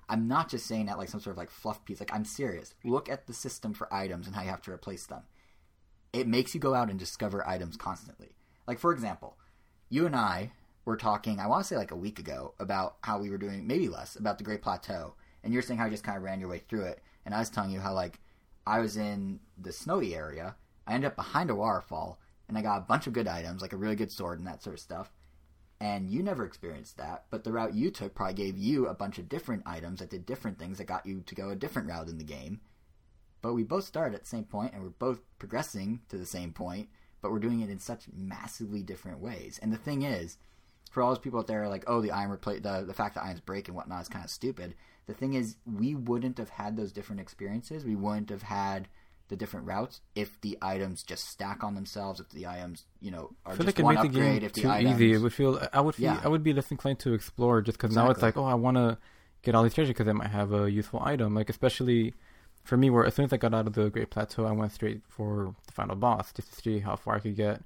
I'm 0.10 0.28
not 0.28 0.50
just 0.50 0.66
saying 0.66 0.88
that 0.88 0.98
like 0.98 1.08
some 1.10 1.22
sort 1.22 1.36
of 1.36 1.38
like 1.38 1.52
fluff 1.52 1.86
piece. 1.86 2.00
Like 2.00 2.14
I'm 2.14 2.26
serious. 2.26 2.74
Look 2.84 3.10
at 3.10 3.28
the 3.28 3.34
system 3.34 3.74
for 3.74 3.92
items 3.94 4.26
and 4.28 4.36
how 4.36 4.42
you 4.42 4.50
have 4.50 4.64
to 4.64 4.72
replace 4.72 5.06
them. 5.06 5.22
It 6.12 6.28
makes 6.28 6.56
you 6.56 6.60
go 6.60 6.74
out 6.74 6.90
and 6.90 6.98
discover 6.98 7.48
items 7.48 7.78
constantly. 7.78 8.30
Like 8.68 8.80
for 8.80 8.92
example, 8.92 9.38
you 9.90 10.06
and 10.08 10.16
I 10.16 10.52
were 10.84 10.98
talking. 10.98 11.40
I 11.40 11.48
want 11.48 11.64
to 11.64 11.68
say 11.68 11.78
like 11.78 11.92
a 11.92 11.96
week 11.96 12.18
ago 12.18 12.56
about 12.60 12.98
how 13.04 13.20
we 13.20 13.30
were 13.30 13.38
doing 13.38 13.68
maybe 13.68 13.88
less 13.88 14.16
about 14.16 14.40
the 14.40 14.44
Great 14.44 14.64
Plateau, 14.64 15.14
and 15.44 15.54
you're 15.54 15.62
saying 15.62 15.80
how 15.80 15.86
you 15.86 15.92
just 15.92 16.04
kind 16.04 16.18
of 16.18 16.24
ran 16.24 16.40
your 16.40 16.50
way 16.50 16.60
through 16.60 16.86
it, 16.86 17.02
and 17.26 17.34
I 17.34 17.40
was 17.40 17.50
telling 17.50 17.72
you 17.72 17.80
how 17.80 17.94
like 17.94 18.20
I 18.66 18.80
was 18.80 18.98
in 18.98 19.40
the 19.58 19.72
snowy 19.72 20.16
area. 20.16 20.56
I 20.86 20.94
ended 20.94 21.10
up 21.10 21.16
behind 21.16 21.50
a 21.50 21.56
waterfall, 21.56 22.20
and 22.48 22.58
I 22.58 22.62
got 22.62 22.78
a 22.78 22.82
bunch 22.82 23.08
of 23.08 23.14
good 23.14 23.28
items, 23.28 23.62
like 23.62 23.74
a 23.74 23.78
really 23.78 23.96
good 23.96 24.12
sword 24.12 24.40
and 24.40 24.48
that 24.48 24.64
sort 24.64 24.76
of 24.76 24.80
stuff. 24.80 25.12
And 25.80 26.10
you 26.10 26.22
never 26.22 26.44
experienced 26.44 26.98
that, 26.98 27.26
but 27.30 27.44
the 27.44 27.54
route 27.54 27.74
you 27.74 27.90
took 27.90 28.14
probably 28.14 28.34
gave 28.34 28.58
you 28.58 28.88
a 28.88 28.94
bunch 28.94 29.18
of 29.18 29.30
different 29.30 29.64
items 29.66 30.00
that 30.00 30.10
did 30.10 30.26
different 30.26 30.60
things 30.60 30.78
that 30.78 30.88
got 30.88 31.06
you 31.06 31.22
to 31.22 31.36
go 31.36 31.50
a 31.50 31.56
different 31.56 31.88
route 31.88 32.10
in 32.10 32.18
the 32.18 32.24
game. 32.24 32.60
But 33.42 33.54
we 33.54 33.64
both 33.64 33.86
started 33.86 34.16
at 34.16 34.24
the 34.24 34.28
same 34.28 34.44
point, 34.44 34.74
and 34.74 34.84
we're 34.84 34.90
both 34.90 35.22
progressing 35.38 36.02
to 36.10 36.18
the 36.18 36.26
same 36.26 36.52
point, 36.52 36.90
but 37.22 37.32
we're 37.32 37.40
doing 37.40 37.62
it 37.62 37.70
in 37.70 37.80
such 37.80 38.10
massively 38.14 38.84
different 38.84 39.20
ways. 39.20 39.58
And 39.62 39.72
the 39.72 39.78
thing 39.78 40.02
is, 40.02 40.38
for 40.92 41.02
all 41.02 41.10
those 41.10 41.20
people 41.20 41.40
out 41.40 41.48
there 41.48 41.70
like, 41.70 41.86
oh, 41.88 42.02
the 42.02 42.12
iron 42.12 42.32
replace 42.32 42.62
the 42.62 42.84
the 42.86 42.94
fact 42.94 43.16
that 43.16 43.24
irons 43.24 43.40
break 43.40 43.68
and 43.68 43.78
whatnot 43.78 44.02
is 44.02 44.10
kind 44.10 44.26
of 44.26 44.32
stupid. 44.32 44.76
The 45.10 45.16
thing 45.16 45.34
is, 45.34 45.56
we 45.66 45.96
wouldn't 45.96 46.38
have 46.38 46.50
had 46.50 46.78
those 46.78 46.92
different 46.92 47.20
experiences. 47.20 47.84
We 47.84 47.96
wouldn't 47.96 48.30
have 48.30 48.44
had 48.44 48.88
the 49.28 49.36
different 49.36 49.66
routes 49.66 50.02
if 50.14 50.40
the 50.42 50.56
items 50.62 51.02
just 51.02 51.28
stack 51.28 51.64
on 51.64 51.74
themselves. 51.74 52.20
If 52.20 52.30
the 52.30 52.46
items, 52.46 52.86
you 53.02 53.10
know, 53.10 53.32
are 53.44 53.54
I 53.54 53.56
feel 53.56 53.66
just 53.66 53.66
like 53.66 53.80
it 53.80 53.84
one 53.86 53.96
makes 53.96 54.08
the 54.08 54.20
game 54.22 54.44
if 54.44 54.54
the 54.54 54.62
too 54.62 54.70
items, 54.70 55.02
easy. 55.02 55.14
It 55.14 55.18
would 55.18 55.34
feel. 55.34 55.68
I 55.74 55.82
would 55.82 55.96
feel. 55.96 56.14
Yeah. 56.14 56.22
I 56.24 56.28
would 56.28 56.44
be 56.44 56.54
less 56.54 56.70
inclined 56.70 57.00
to 57.00 57.16
explore 57.16 57.64
just 57.64 57.80
because 57.80 57.96
now 57.96 58.12
it's 58.12 58.22
like, 58.22 58.38
oh, 58.38 58.46
I 58.46 58.54
want 58.54 58.78
to 58.78 59.00
get 59.42 59.56
all 59.56 59.64
these 59.64 59.74
treasure 59.74 59.94
because 59.94 60.08
I 60.08 60.12
might 60.12 60.30
have 60.30 60.54
a 60.54 60.70
useful 60.70 61.02
item. 61.04 61.34
Like 61.34 61.50
especially 61.50 62.14
for 62.64 62.78
me, 62.78 62.92
where 62.92 63.04
as 63.04 63.16
soon 63.16 63.26
as 63.26 63.34
I 63.34 63.38
got 63.38 63.56
out 63.56 63.66
of 63.66 63.74
the 63.74 63.90
Great 63.90 64.12
Plateau, 64.12 64.46
I 64.46 64.52
went 64.52 64.74
straight 64.74 65.02
for 65.08 65.56
the 65.66 65.74
final 65.74 65.96
boss 65.96 66.32
just 66.34 66.54
to 66.54 66.62
see 66.62 66.78
how 66.82 66.96
far 66.96 67.16
I 67.16 67.20
could 67.20 67.36
get 67.36 67.64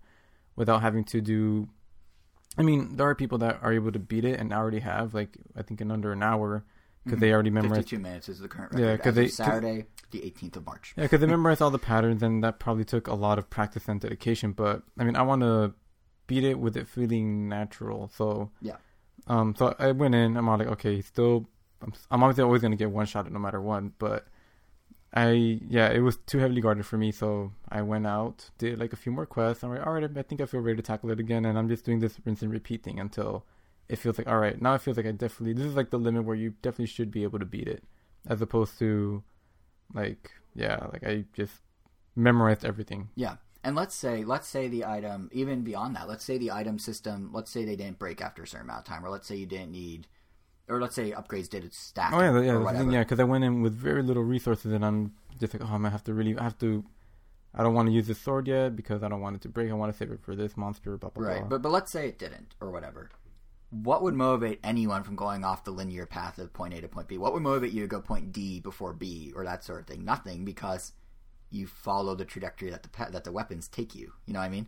without 0.55 0.81
having 0.81 1.03
to 1.03 1.19
do. 1.19 1.67
I 2.57 2.61
mean, 2.61 2.95
there 2.95 3.09
are 3.09 3.15
people 3.15 3.39
that 3.39 3.59
are 3.61 3.73
able 3.73 3.91
to 3.91 3.99
beat 3.99 4.23
it 4.23 4.39
and 4.39 4.53
already 4.53 4.79
have, 4.79 5.13
like 5.13 5.37
I 5.57 5.61
think 5.61 5.81
in 5.81 5.91
under 5.91 6.13
an 6.13 6.23
hour, 6.23 6.63
because 7.03 7.19
they 7.19 7.31
already 7.33 7.49
memorized. 7.49 7.75
Fifty-two 7.75 7.99
minutes 8.01 8.29
is 8.29 8.39
the 8.39 8.47
current 8.47 8.71
record. 8.73 8.83
Yeah, 8.83 8.91
record. 8.91 9.03
'cause 9.03 9.11
as 9.11 9.17
of 9.17 9.23
they- 9.23 9.27
Saturday, 9.29 9.85
the 10.11 10.21
18th 10.25 10.55
of 10.57 10.65
March. 10.65 10.93
Yeah, 10.97 11.03
because 11.05 11.19
they 11.21 11.27
memorized 11.37 11.61
all 11.61 11.71
the 11.71 11.79
patterns, 11.79 12.21
and 12.23 12.43
that 12.43 12.59
probably 12.59 12.85
took 12.85 13.07
a 13.07 13.15
lot 13.15 13.37
of 13.39 13.49
practice 13.49 13.87
and 13.87 13.99
dedication. 13.99 14.51
But 14.51 14.83
I 14.97 15.03
mean, 15.03 15.15
I 15.15 15.21
want 15.23 15.41
to 15.41 15.73
beat 16.27 16.43
it 16.43 16.59
with 16.59 16.77
it 16.77 16.87
feeling 16.87 17.49
natural. 17.49 18.09
So 18.13 18.51
Yeah. 18.61 18.77
um, 19.27 19.55
so 19.55 19.75
I 19.79 19.91
went 19.91 20.15
in. 20.15 20.37
I'm 20.37 20.47
all 20.47 20.57
like, 20.57 20.67
okay, 20.69 21.01
still, 21.01 21.47
I'm, 21.81 21.93
I'm 22.11 22.23
obviously 22.23 22.43
always 22.43 22.61
gonna 22.61 22.75
get 22.77 22.91
one 22.91 23.05
shot 23.05 23.25
at 23.25 23.31
no 23.33 23.39
matter 23.39 23.59
what. 23.61 23.97
But 23.99 24.27
I, 25.15 25.59
yeah, 25.67 25.89
it 25.89 25.99
was 25.99 26.17
too 26.17 26.39
heavily 26.39 26.61
guarded 26.61 26.85
for 26.85 26.97
me. 26.97 27.11
So 27.11 27.51
I 27.69 27.81
went 27.83 28.07
out, 28.07 28.49
did 28.57 28.79
like 28.79 28.93
a 28.93 28.95
few 28.95 29.11
more 29.11 29.25
quests. 29.27 29.63
I'm 29.63 29.69
like, 29.71 29.85
all 29.85 29.93
right, 29.93 30.03
I 30.17 30.21
think 30.23 30.41
I 30.41 30.45
feel 30.45 30.61
ready 30.61 30.77
to 30.77 30.81
tackle 30.81 31.11
it 31.11 31.19
again, 31.19 31.45
and 31.45 31.57
I'm 31.57 31.67
just 31.69 31.85
doing 31.85 31.99
this 31.99 32.17
rinse 32.25 32.41
and 32.41 32.51
repeat 32.51 32.83
thing 32.83 32.99
until 32.99 33.45
it 33.93 33.99
feels 33.99 34.17
like, 34.17 34.27
all 34.27 34.39
right, 34.39 34.59
now 34.61 34.73
it 34.73 34.81
feels 34.81 34.97
like 34.97 35.05
I 35.05 35.11
definitely. 35.11 35.53
This 35.53 35.65
is 35.65 35.75
like 35.75 35.89
the 35.91 35.99
limit 35.99 36.25
where 36.25 36.35
you 36.35 36.49
definitely 36.61 36.87
should 36.87 37.11
be 37.11 37.23
able 37.23 37.39
to 37.39 37.45
beat 37.45 37.67
it, 37.67 37.83
as 38.27 38.41
opposed 38.41 38.77
to, 38.79 39.23
like, 39.93 40.31
yeah, 40.55 40.87
like 40.91 41.03
I 41.03 41.25
just 41.33 41.53
memorized 42.15 42.65
everything. 42.65 43.09
Yeah. 43.15 43.35
And 43.65 43.75
let's 43.77 43.95
say 43.95 44.25
let's 44.25 44.47
say 44.47 44.67
the 44.67 44.83
item 44.83 45.29
even 45.31 45.61
beyond 45.63 45.95
that, 45.95 46.09
let's 46.09 46.25
say 46.25 46.37
the 46.37 46.51
item 46.51 46.77
system 46.77 47.29
let's 47.31 47.49
say 47.49 47.63
they 47.63 47.77
didn't 47.77 47.97
break 47.97 48.19
after 48.21 48.43
a 48.43 48.47
certain 48.47 48.67
amount 48.67 48.79
of 48.79 48.85
time, 48.85 49.05
or 49.05 49.09
let's 49.09 49.25
say 49.27 49.37
you 49.37 49.45
didn't 49.45 49.71
need 49.71 50.07
or 50.67 50.81
let's 50.81 50.95
say 50.95 51.11
upgrades 51.11 51.49
did 51.49 51.63
its 51.63 51.77
stack 51.77 52.11
Oh 52.13 52.19
yeah, 52.19 52.25
yeah, 52.25 52.29
or 52.29 52.33
that's 52.33 52.45
the 52.45 52.59
whatever. 52.65 52.83
thing, 52.83 52.91
yeah, 52.91 53.03
because 53.03 53.19
I 53.21 53.23
went 53.23 53.43
in 53.45 53.61
with 53.61 53.73
very 53.73 54.03
little 54.03 54.23
resources, 54.23 54.73
and 54.73 54.83
I'm 54.85 55.13
just 55.39 55.53
like, 55.53 55.61
oh, 55.63 55.67
I'm 55.67 55.81
gonna 55.83 55.91
have 55.91 56.03
to 56.05 56.13
really, 56.13 56.37
I 56.37 56.43
have 56.43 56.57
to. 56.59 56.83
I 57.55 57.61
don't 57.63 57.73
want 57.75 57.87
to 57.87 57.93
use 57.93 58.07
this 58.07 58.19
sword 58.19 58.47
yet 58.47 58.75
because 58.75 59.03
I 59.03 59.07
don't 59.07 59.21
want 59.21 59.35
it 59.37 59.41
to 59.43 59.49
break. 59.49 59.69
I 59.69 59.73
want 59.75 59.91
to 59.93 59.97
save 59.97 60.11
it 60.11 60.21
for 60.23 60.35
this 60.35 60.57
monster. 60.57 60.97
Blah 60.97 61.11
blah 61.11 61.25
Right. 61.25 61.39
blah. 61.39 61.47
But 61.49 61.61
but 61.61 61.71
let's 61.71 61.91
say 61.91 62.07
it 62.09 62.17
didn't 62.19 62.55
or 62.59 62.69
whatever. 62.71 63.11
What 63.81 64.03
would 64.03 64.13
motivate 64.13 64.59
anyone 64.63 65.03
from 65.03 65.15
going 65.15 65.43
off 65.43 65.63
the 65.63 65.71
linear 65.71 66.05
path 66.05 66.37
of 66.37 66.53
point 66.53 66.75
A 66.75 66.81
to 66.81 66.87
point 66.87 67.07
B? 67.07 67.17
What 67.17 67.33
would 67.33 67.41
motivate 67.41 67.71
you 67.71 67.81
to 67.81 67.87
go 67.87 68.01
point 68.01 68.31
D 68.31 68.59
before 68.59 68.93
B 68.93 69.33
or 69.35 69.43
that 69.43 69.63
sort 69.63 69.81
of 69.81 69.87
thing? 69.87 70.05
Nothing 70.05 70.45
because 70.45 70.91
you 71.49 71.65
follow 71.65 72.13
the 72.15 72.25
trajectory 72.25 72.69
that 72.69 72.83
the 72.83 72.89
pa- 72.89 73.09
that 73.09 73.23
the 73.23 73.31
weapons 73.31 73.67
take 73.67 73.95
you. 73.95 74.13
You 74.25 74.33
know 74.33 74.39
what 74.39 74.45
I 74.45 74.49
mean? 74.49 74.67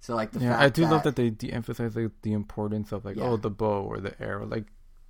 So 0.00 0.14
like 0.14 0.32
the 0.32 0.40
yeah, 0.40 0.52
fact 0.52 0.62
I 0.62 0.68
do 0.70 0.82
that, 0.82 0.90
love 0.90 1.02
that 1.02 1.16
they 1.16 1.30
de-emphasize 1.30 1.96
like 1.96 2.12
the 2.22 2.32
importance 2.32 2.92
of 2.92 3.04
like, 3.04 3.16
oh, 3.18 3.20
Yeah. 3.20 3.28
oh, 3.30 3.36
the 3.36 3.50
bow 3.50 3.82
or 3.82 3.98
the 4.00 4.20
arrow. 4.22 4.46
Like, 4.46 4.66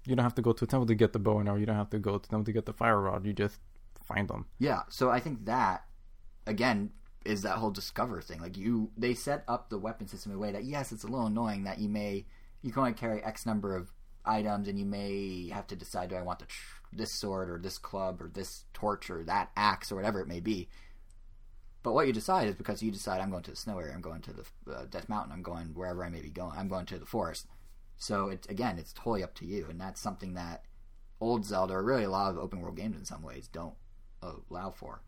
you 0.06 0.16
don't 0.16 0.22
have 0.24 0.34
to 0.36 0.42
go 0.42 0.52
to 0.52 0.64
a 0.64 0.66
temple 0.68 0.86
to 0.86 0.94
get 0.94 1.12
the 1.12 1.18
bow 1.18 1.38
and 1.38 1.48
arrow. 1.48 1.58
You 1.58 1.66
don't 1.66 1.76
have 1.76 1.90
to 1.90 1.98
go 1.98 2.18
to 2.18 2.28
temple 2.28 2.44
to 2.44 2.52
get 2.52 2.66
the 2.66 2.72
fire 2.72 3.00
rod. 3.00 3.24
You 3.26 3.32
just 3.32 3.60
find 4.04 4.28
them. 4.28 4.46
Yeah, 4.58 4.82
so 4.88 5.10
I 5.10 5.20
think 5.20 5.44
that 5.46 5.84
again 6.46 6.90
is 7.24 7.42
that 7.42 7.58
whole 7.58 7.70
discover 7.70 8.20
thing. 8.22 8.40
Like 8.40 8.56
you, 8.56 8.90
they 8.96 9.14
set 9.14 9.44
up 9.48 9.68
the 9.68 9.78
weapon 9.78 10.06
system 10.06 10.32
in 10.32 10.36
a 10.36 10.40
way 10.40 10.52
that 10.52 10.64
yes, 10.64 10.92
it's 10.92 11.04
a 11.04 11.08
little 11.08 11.26
annoying 11.26 11.64
that 11.64 11.78
you 11.78 11.88
may 11.88 12.24
you 12.66 12.72
can 12.72 12.80
only 12.80 12.92
carry 12.94 13.22
X 13.22 13.46
number 13.46 13.76
of 13.76 13.92
items, 14.24 14.66
and 14.66 14.76
you 14.78 14.84
may 14.84 15.48
have 15.52 15.68
to 15.68 15.76
decide 15.76 16.10
do 16.10 16.16
I 16.16 16.22
want 16.22 16.40
the 16.40 16.46
tr- 16.46 16.80
this 16.92 17.12
sword 17.12 17.48
or 17.48 17.58
this 17.58 17.78
club 17.78 18.20
or 18.20 18.28
this 18.28 18.64
torch 18.74 19.08
or 19.08 19.22
that 19.24 19.50
axe 19.56 19.92
or 19.92 19.96
whatever 19.96 20.20
it 20.20 20.26
may 20.26 20.40
be. 20.40 20.68
But 21.84 21.94
what 21.94 22.08
you 22.08 22.12
decide 22.12 22.48
is 22.48 22.56
because 22.56 22.82
you 22.82 22.90
decide 22.90 23.20
I'm 23.20 23.30
going 23.30 23.44
to 23.44 23.52
the 23.52 23.56
snow 23.56 23.78
area, 23.78 23.94
I'm 23.94 24.00
going 24.00 24.22
to 24.22 24.32
the 24.32 24.74
uh, 24.74 24.86
Death 24.90 25.08
Mountain, 25.08 25.32
I'm 25.32 25.42
going 25.42 25.68
wherever 25.74 26.04
I 26.04 26.08
may 26.08 26.20
be 26.20 26.30
going, 26.30 26.58
I'm 26.58 26.68
going 26.68 26.86
to 26.86 26.98
the 26.98 27.06
forest. 27.06 27.46
So 27.96 28.28
it 28.30 28.46
again, 28.48 28.78
it's 28.78 28.92
totally 28.92 29.22
up 29.22 29.34
to 29.36 29.46
you, 29.46 29.66
and 29.70 29.80
that's 29.80 30.00
something 30.00 30.34
that 30.34 30.64
old 31.20 31.44
Zelda, 31.44 31.74
or 31.74 31.84
really 31.84 32.02
a 32.02 32.10
lot 32.10 32.30
of 32.30 32.38
open 32.38 32.60
world 32.60 32.76
games 32.76 32.98
in 32.98 33.04
some 33.04 33.22
ways, 33.22 33.46
don't 33.46 33.76
allow 34.20 34.70
for. 34.70 35.02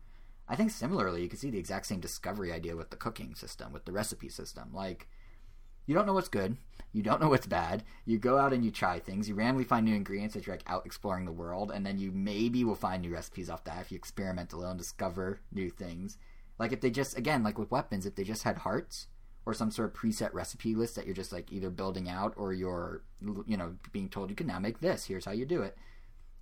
I 0.47 0.55
think 0.55 0.71
similarly, 0.71 1.21
you 1.21 1.29
can 1.29 1.37
see 1.37 1.51
the 1.51 1.59
exact 1.59 1.87
same 1.87 1.99
discovery 1.99 2.53
idea 2.53 2.77
with 2.77 2.89
the 2.89 2.95
cooking 2.95 3.35
system, 3.35 3.73
with 3.73 3.83
the 3.83 3.91
recipe 3.91 4.29
system. 4.29 4.69
Like, 4.73 5.07
you 5.89 5.95
don't 5.95 6.05
know 6.05 6.13
what's 6.13 6.29
good, 6.29 6.55
you 6.93 7.01
don't 7.01 7.19
know 7.19 7.29
what's 7.29 7.47
bad. 7.47 7.83
You 8.05 8.19
go 8.19 8.37
out 8.37 8.53
and 8.53 8.63
you 8.63 8.69
try 8.69 8.99
things. 8.99 9.27
You 9.27 9.33
randomly 9.33 9.63
find 9.63 9.83
new 9.83 9.95
ingredients 9.95 10.35
as 10.35 10.45
you're 10.45 10.55
like 10.55 10.69
out 10.69 10.85
exploring 10.85 11.25
the 11.25 11.31
world, 11.31 11.71
and 11.73 11.83
then 11.83 11.97
you 11.97 12.11
maybe 12.11 12.63
will 12.63 12.75
find 12.75 13.01
new 13.01 13.11
recipes 13.11 13.49
off 13.49 13.63
that 13.63 13.81
if 13.81 13.91
you 13.91 13.95
experiment 13.95 14.53
a 14.53 14.55
little 14.55 14.69
and 14.69 14.77
discover 14.77 15.39
new 15.51 15.71
things. 15.71 16.19
Like 16.59 16.71
if 16.71 16.81
they 16.81 16.91
just 16.91 17.17
again, 17.17 17.41
like 17.41 17.57
with 17.57 17.71
weapons, 17.71 18.05
if 18.05 18.13
they 18.13 18.23
just 18.23 18.43
had 18.43 18.59
hearts 18.59 19.07
or 19.47 19.53
some 19.55 19.71
sort 19.71 19.89
of 19.89 19.99
preset 19.99 20.31
recipe 20.31 20.75
list 20.75 20.95
that 20.95 21.07
you're 21.07 21.15
just 21.15 21.33
like 21.33 21.51
either 21.51 21.71
building 21.71 22.07
out 22.07 22.35
or 22.37 22.53
you're 22.53 23.01
you 23.47 23.57
know 23.57 23.73
being 23.91 24.09
told 24.09 24.29
you 24.29 24.35
can 24.35 24.45
now 24.45 24.59
make 24.59 24.81
this. 24.81 25.05
Here's 25.05 25.25
how 25.25 25.31
you 25.31 25.45
do 25.45 25.63
it. 25.63 25.75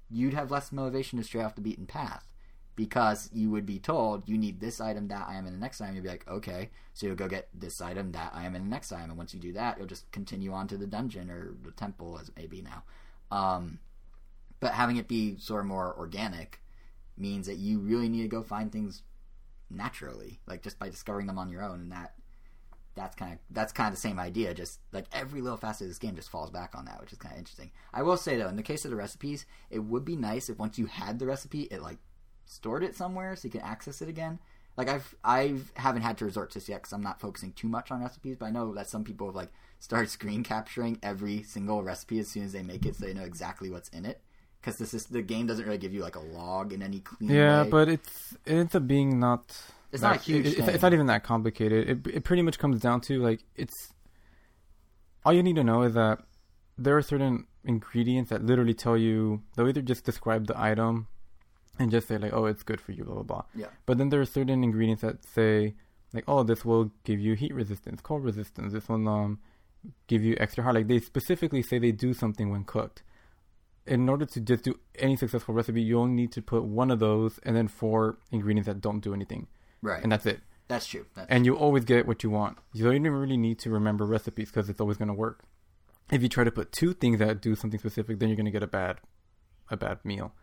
You'd 0.10 0.34
have 0.34 0.52
less 0.52 0.74
motivation 0.74 1.20
to 1.20 1.24
stray 1.24 1.42
off 1.42 1.56
the 1.56 1.62
beaten 1.62 1.86
path 1.86 2.28
because 2.78 3.30
you 3.34 3.50
would 3.50 3.66
be 3.66 3.80
told 3.80 4.30
you 4.30 4.38
need 4.38 4.62
this 4.62 4.80
item, 4.80 5.08
that 5.08 5.28
item, 5.28 5.48
and 5.48 5.56
the 5.56 5.60
next 5.60 5.82
item. 5.82 5.96
You'd 5.96 6.04
be 6.04 6.10
like, 6.10 6.28
okay, 6.30 6.70
so 6.94 7.08
you'll 7.08 7.16
go 7.16 7.28
get 7.28 7.50
this 7.52 7.82
item, 7.82 8.12
that 8.12 8.32
item, 8.34 8.56
and 8.56 8.66
the 8.66 8.70
next 8.70 8.92
item. 8.92 9.10
And 9.10 9.18
once 9.18 9.34
you 9.34 9.40
do 9.40 9.52
that, 9.54 9.78
you'll 9.78 9.88
just 9.88 10.10
continue 10.12 10.54
on 10.54 10.68
to 10.68 10.78
the 10.78 10.86
dungeon 10.86 11.32
or 11.32 11.56
the 11.64 11.72
temple, 11.72 12.20
as 12.22 12.30
it 12.30 12.38
may 12.38 12.46
be 12.46 12.62
now. 12.62 12.84
Um, 13.36 13.80
but 14.60 14.74
having 14.74 14.98
it 14.98 15.08
be 15.08 15.38
sort 15.40 15.62
of 15.62 15.66
more 15.66 15.98
organic 15.98 16.62
means 17.18 17.48
that 17.48 17.58
you 17.58 17.80
really 17.80 18.10
need 18.10 18.22
to 18.22 18.28
go 18.28 18.44
find 18.44 18.72
things 18.72 19.02
naturally, 19.72 20.40
like 20.46 20.62
just 20.62 20.78
by 20.78 20.88
discovering 20.88 21.26
them 21.26 21.40
on 21.40 21.50
your 21.50 21.64
own, 21.64 21.82
and 21.82 21.92
that 21.92 22.14
that's 22.96 23.16
kind 23.16 23.34
of 23.34 23.40
that's 23.50 23.74
kind 23.74 23.88
of 23.88 23.96
the 23.96 24.02
same 24.02 24.20
idea. 24.20 24.54
Just 24.54 24.82
like 24.92 25.06
every 25.12 25.42
little 25.42 25.58
facet 25.58 25.86
of 25.86 25.88
this 25.90 25.98
game 25.98 26.16
just 26.16 26.30
falls 26.30 26.52
back 26.52 26.76
on 26.76 26.86
that, 26.86 27.02
which 27.02 27.12
is 27.12 27.18
kind 27.18 27.34
of 27.34 27.40
interesting. 27.40 27.72
I 27.92 28.04
will 28.04 28.18
say 28.18 28.38
though, 28.38 28.50
in 28.50 28.56
the 28.56 28.62
case 28.62 28.86
of 28.86 28.92
the 28.92 28.98
recipes, 28.98 29.48
it 29.72 29.80
would 29.80 30.06
be 30.06 30.16
nice 30.16 30.48
if 30.48 30.60
once 30.60 30.78
you 30.78 30.86
had 30.86 31.18
the 31.18 31.26
recipe, 31.26 31.64
it 31.64 31.82
like 31.82 31.98
stored 32.48 32.84
it 32.84 32.96
somewhere 32.96 33.36
so 33.36 33.46
you 33.48 33.52
can 33.52 33.62
access 33.62 34.02
it 34.02 34.10
again. 34.10 34.40
Like 34.76 34.90
I've 34.90 35.16
I've 35.24 35.72
haven't 35.76 36.02
had 36.04 36.18
to 36.20 36.26
resort 36.26 36.52
to 36.52 36.60
this 36.60 36.70
yet 36.70 36.78
because 36.82 36.94
I'm 36.94 37.02
not 37.04 37.20
focusing 37.20 37.52
too 37.54 37.68
much 37.68 37.92
on 37.92 38.02
recipes, 38.02 38.38
but 38.40 38.46
I 38.48 38.52
know 38.52 38.74
that 38.76 38.90
some 38.90 39.04
people 39.04 39.28
have 39.28 39.36
like 39.36 39.52
started 39.80 40.10
screen 40.10 40.44
capturing 40.44 40.98
every 41.04 41.44
single 41.44 41.82
recipe 41.84 42.20
as 42.20 42.28
soon 42.30 42.44
as 42.44 42.52
they 42.54 42.64
make 42.64 42.86
it, 42.86 42.96
so 42.96 43.06
they 43.06 43.14
know 43.14 43.24
exactly 43.24 43.70
what's 43.70 43.90
in 43.90 44.06
it. 44.06 44.22
Because 44.62 44.78
this 44.78 44.94
is 44.94 45.06
the 45.06 45.22
game 45.22 45.48
doesn't 45.48 45.66
really 45.66 45.78
give 45.78 45.94
you 45.94 46.02
like 46.02 46.16
a 46.16 46.20
log 46.20 46.74
in 46.74 46.82
any 46.82 47.00
clean 47.00 47.30
Yeah, 47.30 47.64
way. 47.64 47.70
but 47.70 47.90
it's 47.90 48.34
it 48.46 48.54
ends 48.54 48.76
up 48.76 48.86
being 48.88 49.20
not. 49.20 49.46
It's 49.92 50.02
that- 50.02 50.08
not 50.10 50.16
a 50.18 50.24
huge 50.24 50.46
it- 50.48 50.60
it's, 50.60 50.68
it's 50.68 50.82
not 50.84 50.94
even 50.94 51.08
that 51.08 51.24
complicated. 51.24 51.90
It 51.90 52.16
it 52.18 52.24
pretty 52.24 52.42
much 52.44 52.60
comes 52.60 52.80
down 52.82 53.02
to 53.02 53.20
like 53.22 53.42
it's. 53.56 53.94
All 55.26 55.34
you 55.34 55.44
need 55.44 55.56
to 55.58 55.64
know 55.64 55.82
is 55.84 55.94
that 55.96 56.20
there 56.78 56.96
are 56.98 57.02
certain 57.02 57.48
ingredients 57.66 58.30
that 58.30 58.46
literally 58.46 58.74
tell 58.74 58.96
you 58.98 59.42
they'll 59.56 59.68
either 59.68 59.82
just 59.82 60.06
describe 60.06 60.48
the 60.48 60.60
item, 60.60 61.08
and 61.80 61.92
just 61.92 62.08
say 62.08 62.18
like, 62.18 62.34
oh, 62.34 62.46
it's 62.46 62.64
good 62.64 62.82
for 62.82 62.92
you, 62.92 63.04
blah 63.04 63.14
blah 63.16 63.24
blah. 63.24 63.44
Yeah. 63.56 63.68
But 63.86 63.98
then 63.98 64.10
there 64.10 64.22
are 64.22 64.26
certain 64.26 64.64
ingredients 64.64 65.02
that 65.02 65.24
say, 65.26 65.76
like, 66.14 66.24
oh, 66.28 66.44
this 66.44 66.64
will 66.66 66.92
give 67.04 67.20
you 67.20 67.34
heat 67.36 67.54
resistance, 67.54 68.02
cold 68.02 68.24
resistance. 68.24 68.74
This 68.74 68.88
will 68.90 69.08
um 69.08 69.40
give 70.08 70.24
you 70.24 70.36
extra 70.40 70.64
hard. 70.64 70.76
Like 70.76 70.88
they 70.88 71.00
specifically 71.00 71.62
say 71.62 71.80
they 71.80 71.92
do 71.92 72.14
something 72.14 72.50
when 72.50 72.64
cooked. 72.64 73.04
In 73.86 74.10
order 74.10 74.26
to 74.26 74.42
just 74.42 74.66
do 74.66 74.78
any 75.00 75.16
successful 75.16 75.54
recipe, 75.54 75.82
you 75.82 75.98
only 75.98 76.14
need 76.16 76.32
to 76.34 76.42
put 76.42 76.64
one 76.66 76.92
of 76.92 77.00
those 77.00 77.40
and 77.44 77.56
then 77.56 77.70
four 77.70 78.18
ingredients 78.32 78.68
that 78.68 78.82
don't 78.82 79.00
do 79.00 79.14
anything, 79.14 79.48
Right. 79.82 80.04
and 80.04 80.12
that's 80.12 80.26
it. 80.26 80.42
that's 80.68 80.86
true. 80.88 81.06
That's 81.16 81.30
And 81.30 81.46
you 81.46 81.56
always 81.56 81.86
get 81.86 82.06
what 82.06 82.22
you 82.22 82.30
want. 82.30 82.58
You 82.74 82.84
don't 82.84 82.96
even 82.96 83.14
really 83.14 83.38
need 83.38 83.60
to 83.60 83.70
remember 83.70 84.04
recipes 84.06 84.50
because 84.50 84.70
it's 84.70 84.82
always 84.82 84.98
going 84.98 85.08
to 85.08 85.14
work. 85.14 85.44
If 86.12 86.22
you 86.22 86.28
try 86.28 86.44
to 86.44 86.52
put 86.52 86.74
two 86.74 86.94
things 86.94 87.20
that 87.20 87.40
do 87.42 87.56
something 87.56 87.80
specific, 87.80 88.20
then 88.20 88.28
you're 88.28 88.36
going 88.36 88.46
to 88.46 88.52
get 88.52 88.62
a 88.64 88.68
bad, 88.68 88.98
a 89.70 89.78
bad 89.78 90.04
meal, 90.04 90.34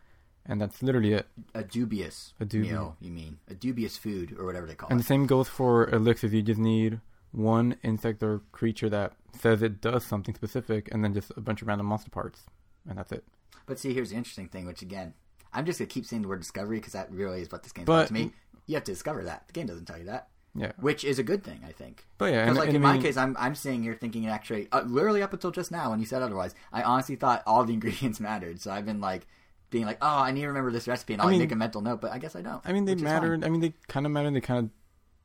and 0.47 0.61
that's 0.61 0.83
literally 0.83 1.13
it. 1.15 1.27
a 1.55 1.63
dubious 1.65 2.35
A 2.41 2.45
dubi- 2.45 2.63
meal. 2.63 2.97
You 3.01 3.11
mean 3.11 3.39
a 3.49 3.55
dubious 3.55 3.97
food 3.97 4.35
or 4.39 4.45
whatever 4.45 4.67
they 4.67 4.75
call 4.75 4.89
And 4.91 4.99
it. 4.99 5.03
the 5.03 5.07
same 5.07 5.27
goes 5.27 5.49
for 5.49 5.89
elixirs. 5.91 6.33
You 6.33 6.43
just 6.43 6.61
need 6.61 7.01
one 7.33 7.77
insect 7.83 8.23
or 8.23 8.43
creature 8.53 8.89
that 8.91 9.13
says 9.39 9.63
it 9.63 9.81
does 9.81 10.05
something 10.05 10.35
specific, 10.35 10.89
and 10.93 11.03
then 11.03 11.13
just 11.15 11.33
a 11.37 11.41
bunch 11.41 11.61
of 11.63 11.69
random 11.69 11.87
monster 11.87 12.11
parts, 12.11 12.43
and 12.89 12.99
that's 12.99 13.11
it. 13.13 13.25
But 13.67 13.79
see, 13.79 13.93
here's 13.95 14.11
the 14.11 14.17
interesting 14.17 14.49
thing, 14.49 14.67
which 14.67 14.83
again, 14.83 15.15
I'm 15.53 15.65
just 15.67 15.79
gonna 15.79 15.89
keep 15.89 16.05
saying 16.07 16.23
the 16.23 16.29
word 16.29 16.41
discovery 16.41 16.77
because 16.79 16.93
that 16.93 17.11
really 17.11 17.41
is 17.41 17.51
what 17.51 17.63
this 17.63 17.73
game's 17.73 17.89
about 17.89 18.09
to 18.09 18.13
me. 18.13 18.33
You 18.67 18.75
have 18.77 18.85
to 18.85 18.93
discover 18.93 19.25
that. 19.25 19.47
The 19.49 19.53
game 19.53 19.67
doesn't 19.67 19.87
tell 19.87 19.99
you 19.99 20.05
that, 20.05 20.29
Yeah, 20.55 20.73
which 20.79 21.05
is 21.05 21.19
a 21.19 21.23
good 21.23 21.43
thing, 21.43 21.61
I 21.67 21.73
think. 21.73 22.07
but 22.19 22.33
yeah, 22.33 22.45
Because 22.45 22.59
like 22.59 22.69
and 22.69 22.77
in 22.77 22.85
I 22.85 22.97
my 22.97 23.03
case, 23.03 23.17
I'm 23.17 23.37
I'm 23.39 23.55
sitting 23.55 23.83
here 23.83 23.95
thinking 23.95 24.27
actually, 24.29 24.69
uh, 24.73 24.83
literally 24.83 25.23
up 25.23 25.33
until 25.33 25.51
just 25.51 25.71
now 25.73 25.91
when 25.91 25.99
you 26.01 26.07
said 26.07 26.23
otherwise, 26.23 26.55
I 26.73 26.83
honestly 26.83 27.17
thought 27.17 27.43
all 27.47 27.65
the 27.65 27.73
ingredients 27.79 28.21
mattered. 28.21 28.61
So 28.61 28.71
I've 28.71 28.87
been 28.87 29.01
like 29.01 29.27
being 29.75 29.87
like, 29.87 29.99
oh, 30.01 30.19
I 30.21 30.31
need 30.31 30.43
to 30.43 30.47
remember 30.49 30.71
this 30.71 30.87
recipe, 30.89 31.13
and 31.15 31.21
I'll 31.21 31.29
I 31.29 31.33
like, 31.33 31.41
make 31.41 31.53
a 31.53 31.57
mental 31.57 31.81
note. 31.83 32.01
But 32.01 32.13
I 32.13 32.19
guess 32.19 32.35
I 32.37 32.43
don't. 32.43 32.63
I 32.65 32.73
mean, 32.73 32.85
they 32.87 32.95
matter. 32.95 33.39
I 33.43 33.49
mean, 33.51 33.61
they 33.61 33.73
kind 33.89 34.07
of 34.07 34.13
matter. 34.13 34.31
They 34.31 34.41
kind 34.41 34.61
of, 34.65 34.71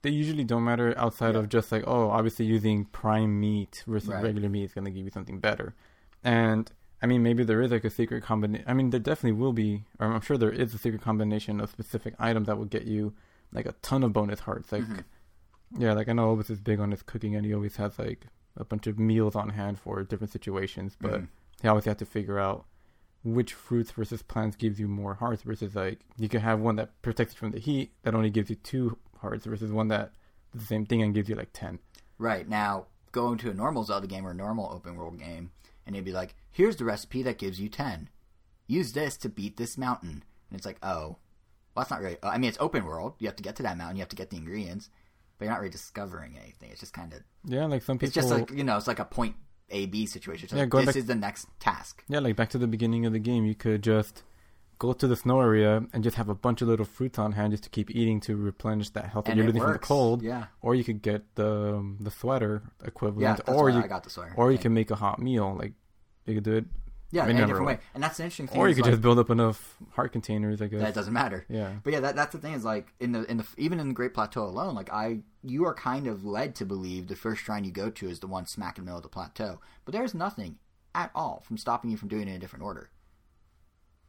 they 0.01 0.09
usually 0.09 0.43
don't 0.43 0.63
matter 0.63 0.93
outside 0.97 1.35
Yeah. 1.35 1.41
of 1.41 1.49
just 1.49 1.71
like, 1.71 1.83
oh, 1.87 2.09
obviously 2.09 2.45
using 2.45 2.85
prime 2.85 3.39
meat 3.39 3.83
versus 3.87 4.09
Right. 4.09 4.23
regular 4.23 4.49
meat 4.49 4.63
is 4.63 4.73
going 4.73 4.85
to 4.85 4.91
give 4.91 5.05
you 5.05 5.11
something 5.11 5.39
better. 5.39 5.75
And 6.23 6.71
I 7.01 7.05
mean, 7.05 7.21
maybe 7.23 7.43
there 7.43 7.61
is 7.61 7.71
like 7.71 7.85
a 7.85 7.89
secret 7.89 8.23
combination. 8.23 8.65
I 8.67 8.73
mean, 8.73 8.89
there 8.89 8.99
definitely 8.99 9.39
will 9.39 9.53
be, 9.53 9.83
or 9.99 10.07
I'm 10.07 10.21
sure 10.21 10.37
there 10.37 10.51
is 10.51 10.73
a 10.73 10.77
secret 10.79 11.01
combination 11.01 11.61
of 11.61 11.69
specific 11.69 12.13
items 12.19 12.47
that 12.47 12.57
will 12.57 12.65
get 12.65 12.85
you 12.85 13.13
like 13.53 13.65
a 13.67 13.73
ton 13.81 14.03
of 14.03 14.11
bonus 14.13 14.39
hearts. 14.41 14.71
Like, 14.71 14.83
Mhm. 14.83 15.03
yeah, 15.77 15.93
like 15.93 16.09
I 16.09 16.13
know 16.13 16.35
Obus 16.35 16.49
is 16.49 16.59
big 16.59 16.79
on 16.79 16.91
his 16.91 17.03
cooking, 17.03 17.35
and 17.35 17.45
he 17.45 17.53
always 17.53 17.75
has 17.77 17.97
like 17.99 18.25
a 18.57 18.65
bunch 18.65 18.87
of 18.87 18.97
meals 18.99 19.35
on 19.35 19.49
hand 19.49 19.79
for 19.79 20.03
different 20.03 20.31
situations. 20.33 20.97
But 20.99 21.21
Mhm. 21.21 21.27
he 21.61 21.67
always 21.67 21.85
have 21.85 21.97
to 21.97 22.05
figure 22.05 22.39
out 22.39 22.65
which 23.23 23.53
fruits 23.53 23.91
versus 23.91 24.21
plants 24.21 24.55
gives 24.55 24.79
you 24.79 24.87
more 24.87 25.15
hearts 25.15 25.43
versus 25.43 25.75
like 25.75 25.99
you 26.17 26.29
can 26.29 26.41
have 26.41 26.59
one 26.59 26.77
that 26.77 27.01
protects 27.01 27.33
you 27.33 27.39
from 27.39 27.51
the 27.51 27.59
heat 27.59 27.91
that 28.03 28.15
only 28.15 28.29
gives 28.29 28.49
you 28.49 28.55
two 28.55 28.97
hearts 29.17 29.45
versus 29.45 29.71
one 29.71 29.89
that 29.89 30.11
the 30.53 30.63
same 30.63 30.85
thing 30.85 31.01
and 31.01 31.13
gives 31.13 31.29
you 31.29 31.35
like 31.35 31.49
ten. 31.53 31.79
Right 32.17 32.47
now, 32.47 32.87
going 33.11 33.37
to 33.39 33.51
a 33.51 33.53
normal 33.53 33.83
Zelda 33.83 34.07
game 34.07 34.25
or 34.25 34.31
a 34.31 34.35
normal 34.35 34.71
open 34.71 34.95
world 34.95 35.19
game, 35.19 35.51
and 35.85 35.95
it'd 35.95 36.05
be 36.05 36.11
like, 36.11 36.35
"Here's 36.51 36.77
the 36.77 36.85
recipe 36.85 37.21
that 37.23 37.37
gives 37.37 37.59
you 37.59 37.69
ten. 37.69 38.09
Use 38.67 38.93
this 38.93 39.17
to 39.17 39.29
beat 39.29 39.57
this 39.57 39.77
mountain." 39.77 40.23
And 40.49 40.57
it's 40.57 40.65
like, 40.65 40.79
oh, 40.81 41.17
well, 41.75 41.83
that's 41.83 41.91
not 41.91 42.01
really. 42.01 42.17
I 42.23 42.37
mean, 42.37 42.49
it's 42.49 42.57
open 42.59 42.85
world. 42.85 43.15
You 43.19 43.27
have 43.27 43.35
to 43.35 43.43
get 43.43 43.55
to 43.57 43.63
that 43.63 43.77
mountain. 43.77 43.97
You 43.97 44.01
have 44.01 44.09
to 44.09 44.15
get 44.15 44.29
the 44.29 44.37
ingredients, 44.37 44.89
but 45.37 45.45
you're 45.45 45.53
not 45.53 45.59
really 45.59 45.71
discovering 45.71 46.37
anything. 46.37 46.71
It's 46.71 46.79
just 46.79 46.93
kind 46.93 47.13
of. 47.13 47.21
Yeah, 47.45 47.65
like 47.65 47.83
some 47.83 47.97
people. 47.97 48.07
It's 48.07 48.15
just 48.15 48.29
like 48.29 48.51
you 48.51 48.63
know, 48.63 48.77
it's 48.77 48.87
like 48.87 48.99
a 48.99 49.05
point 49.05 49.35
A 49.71 49.85
B 49.87 50.05
situation. 50.05 50.45
It's 50.45 50.53
Yeah, 50.53 50.65
this 50.65 50.85
back- 50.85 50.95
is 50.95 51.05
the 51.05 51.15
next 51.15 51.47
task. 51.59 52.03
yeah, 52.07 52.19
like 52.19 52.35
back 52.35 52.49
to 52.51 52.57
the 52.57 52.67
beginning 52.67 53.05
of 53.05 53.13
the 53.13 53.19
game, 53.19 53.45
you 53.45 53.55
could 53.55 53.81
just 53.83 54.23
go 54.79 54.93
to 54.93 55.07
the 55.07 55.15
snow 55.15 55.41
area 55.41 55.83
and 55.91 56.03
just 56.03 56.15
have 56.15 56.29
a 56.29 56.35
bunch 56.35 56.61
of 56.61 56.67
little 56.69 56.85
fruits 56.85 57.19
on 57.19 57.33
hand 57.33 57.51
just 57.51 57.63
to 57.63 57.69
keep 57.69 57.89
eating 57.91 58.19
to 58.21 58.37
replenish 58.37 58.89
that 58.91 59.05
health 59.09 59.25
that 59.25 59.31
And 59.31 59.37
you're 59.37 59.47
losing 59.47 59.61
from 59.61 59.73
the 59.73 59.79
cold. 59.79 60.21
Yeah, 60.21 60.45
Or 60.61 60.73
you 60.73 60.83
could 60.85 61.01
get 61.01 61.35
the 61.35 61.75
um, 61.75 61.97
the 61.99 62.09
sweater 62.11 62.61
yeah. 62.81 62.87
equivalent, 62.87 63.37
That's 63.45 63.49
or 63.57 63.69
you 63.69 63.79
I 63.79 63.87
got 63.87 64.03
the 64.03 64.09
sweater. 64.09 64.33
or 64.37 64.51
you 64.51 64.57
Yeah. 64.57 64.61
can 64.63 64.73
make 64.73 64.89
a 64.91 64.95
hot 64.95 65.19
meal. 65.19 65.53
Like 65.59 65.73
you 66.25 66.35
could 66.35 66.43
do 66.45 66.53
it, 66.57 66.65
yeah, 67.11 67.23
in 67.23 67.31
a 67.31 67.33
different 67.33 67.47
different 67.49 67.67
way. 67.67 67.79
And 67.93 68.01
that's 68.03 68.17
the 68.17 68.23
interesting 68.23 68.47
thing. 68.47 68.57
or 68.61 68.69
you 68.69 68.75
could 68.75 68.85
like, 68.85 68.93
just 68.93 69.01
build 69.01 69.19
up 69.19 69.29
enough 69.29 69.75
heart 69.91 70.13
containers. 70.13 70.61
I 70.61 70.67
guess. 70.67 70.79
that 70.79 70.93
doesn't 70.93 71.13
matter. 71.13 71.45
yeah. 71.49 71.73
But 71.83 71.91
yeah, 71.93 71.99
that, 72.01 72.15
that's 72.15 72.31
the 72.31 72.37
thing 72.39 72.53
is 72.53 72.63
like 72.63 72.93
in 73.01 73.11
the 73.11 73.29
in 73.29 73.35
the 73.37 73.45
even 73.57 73.79
in 73.81 73.89
the 73.89 73.93
Great 73.93 74.13
Plateau 74.13 74.43
alone, 74.45 74.75
like 74.75 74.91
I 74.93 75.19
you 75.43 75.65
are 75.65 75.73
kind 75.73 76.07
of 76.07 76.25
led 76.25 76.55
to 76.55 76.65
believe 76.65 77.07
the 77.07 77.15
first 77.15 77.43
shrine 77.43 77.63
you 77.63 77.71
go 77.71 77.89
to 77.89 78.09
is 78.09 78.19
the 78.19 78.27
one 78.27 78.45
smack 78.45 78.77
in 78.77 78.83
the 78.83 78.85
middle 78.85 78.97
of 78.97 79.03
the 79.03 79.09
plateau, 79.09 79.59
but 79.85 79.93
there's 79.93 80.13
nothing 80.13 80.57
at 80.93 81.11
all 81.15 81.43
from 81.45 81.57
stopping 81.57 81.89
you 81.89 81.97
from 81.97 82.09
doing 82.09 82.27
it 82.27 82.31
in 82.31 82.35
a 82.35 82.39
different 82.39 82.65
order. 82.65 82.89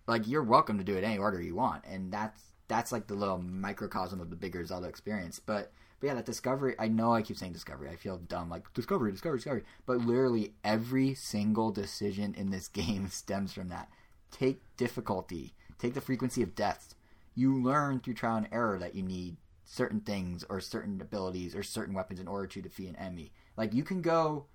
Like 0.06 0.26
you're 0.26 0.42
welcome 0.42 0.78
to 0.78 0.84
do 0.84 0.96
it 0.96 1.04
any 1.04 1.18
order 1.18 1.40
you 1.40 1.54
want, 1.54 1.84
and 1.84 2.12
that's 2.12 2.42
that's 2.66 2.92
like 2.92 3.06
the 3.06 3.14
little 3.14 3.38
microcosm 3.38 4.20
of 4.20 4.30
the 4.30 4.36
bigger 4.36 4.64
Zelda 4.64 4.88
experience. 4.88 5.38
But 5.38 5.72
but 6.00 6.08
yeah, 6.08 6.14
that 6.14 6.26
discovery. 6.26 6.74
I 6.78 6.88
know 6.88 7.12
I 7.12 7.22
keep 7.22 7.36
saying 7.36 7.52
discovery. 7.52 7.90
I 7.90 7.96
feel 7.96 8.16
dumb, 8.16 8.48
like 8.48 8.72
discovery, 8.72 9.12
discovery, 9.12 9.38
discovery. 9.38 9.64
But 9.86 9.98
literally 9.98 10.54
every 10.64 11.14
single 11.14 11.70
decision 11.70 12.34
in 12.34 12.50
this 12.50 12.68
game 12.68 13.08
stems 13.08 13.52
from 13.52 13.68
that. 13.68 13.88
Take 14.30 14.62
difficulty. 14.76 15.54
Take 15.78 15.94
the 15.94 16.00
frequency 16.00 16.42
of 16.42 16.54
deaths. 16.54 16.94
You 17.34 17.62
learn 17.62 18.00
through 18.00 18.14
trial 18.14 18.36
and 18.36 18.48
error 18.50 18.78
that 18.78 18.94
you 18.94 19.02
need 19.02 19.36
certain 19.72 20.00
things 20.00 20.44
or 20.48 20.60
certain 20.60 21.00
abilities 21.00 21.54
or 21.54 21.62
certain 21.62 21.94
weapons 21.94 22.18
in 22.18 22.26
order 22.26 22.48
to 22.48 22.60
defeat 22.60 22.88
an 22.88 22.96
enemy. 22.96 23.32
Like 23.56 23.72
you 23.72 23.84
can 23.84 24.02
go 24.02 24.46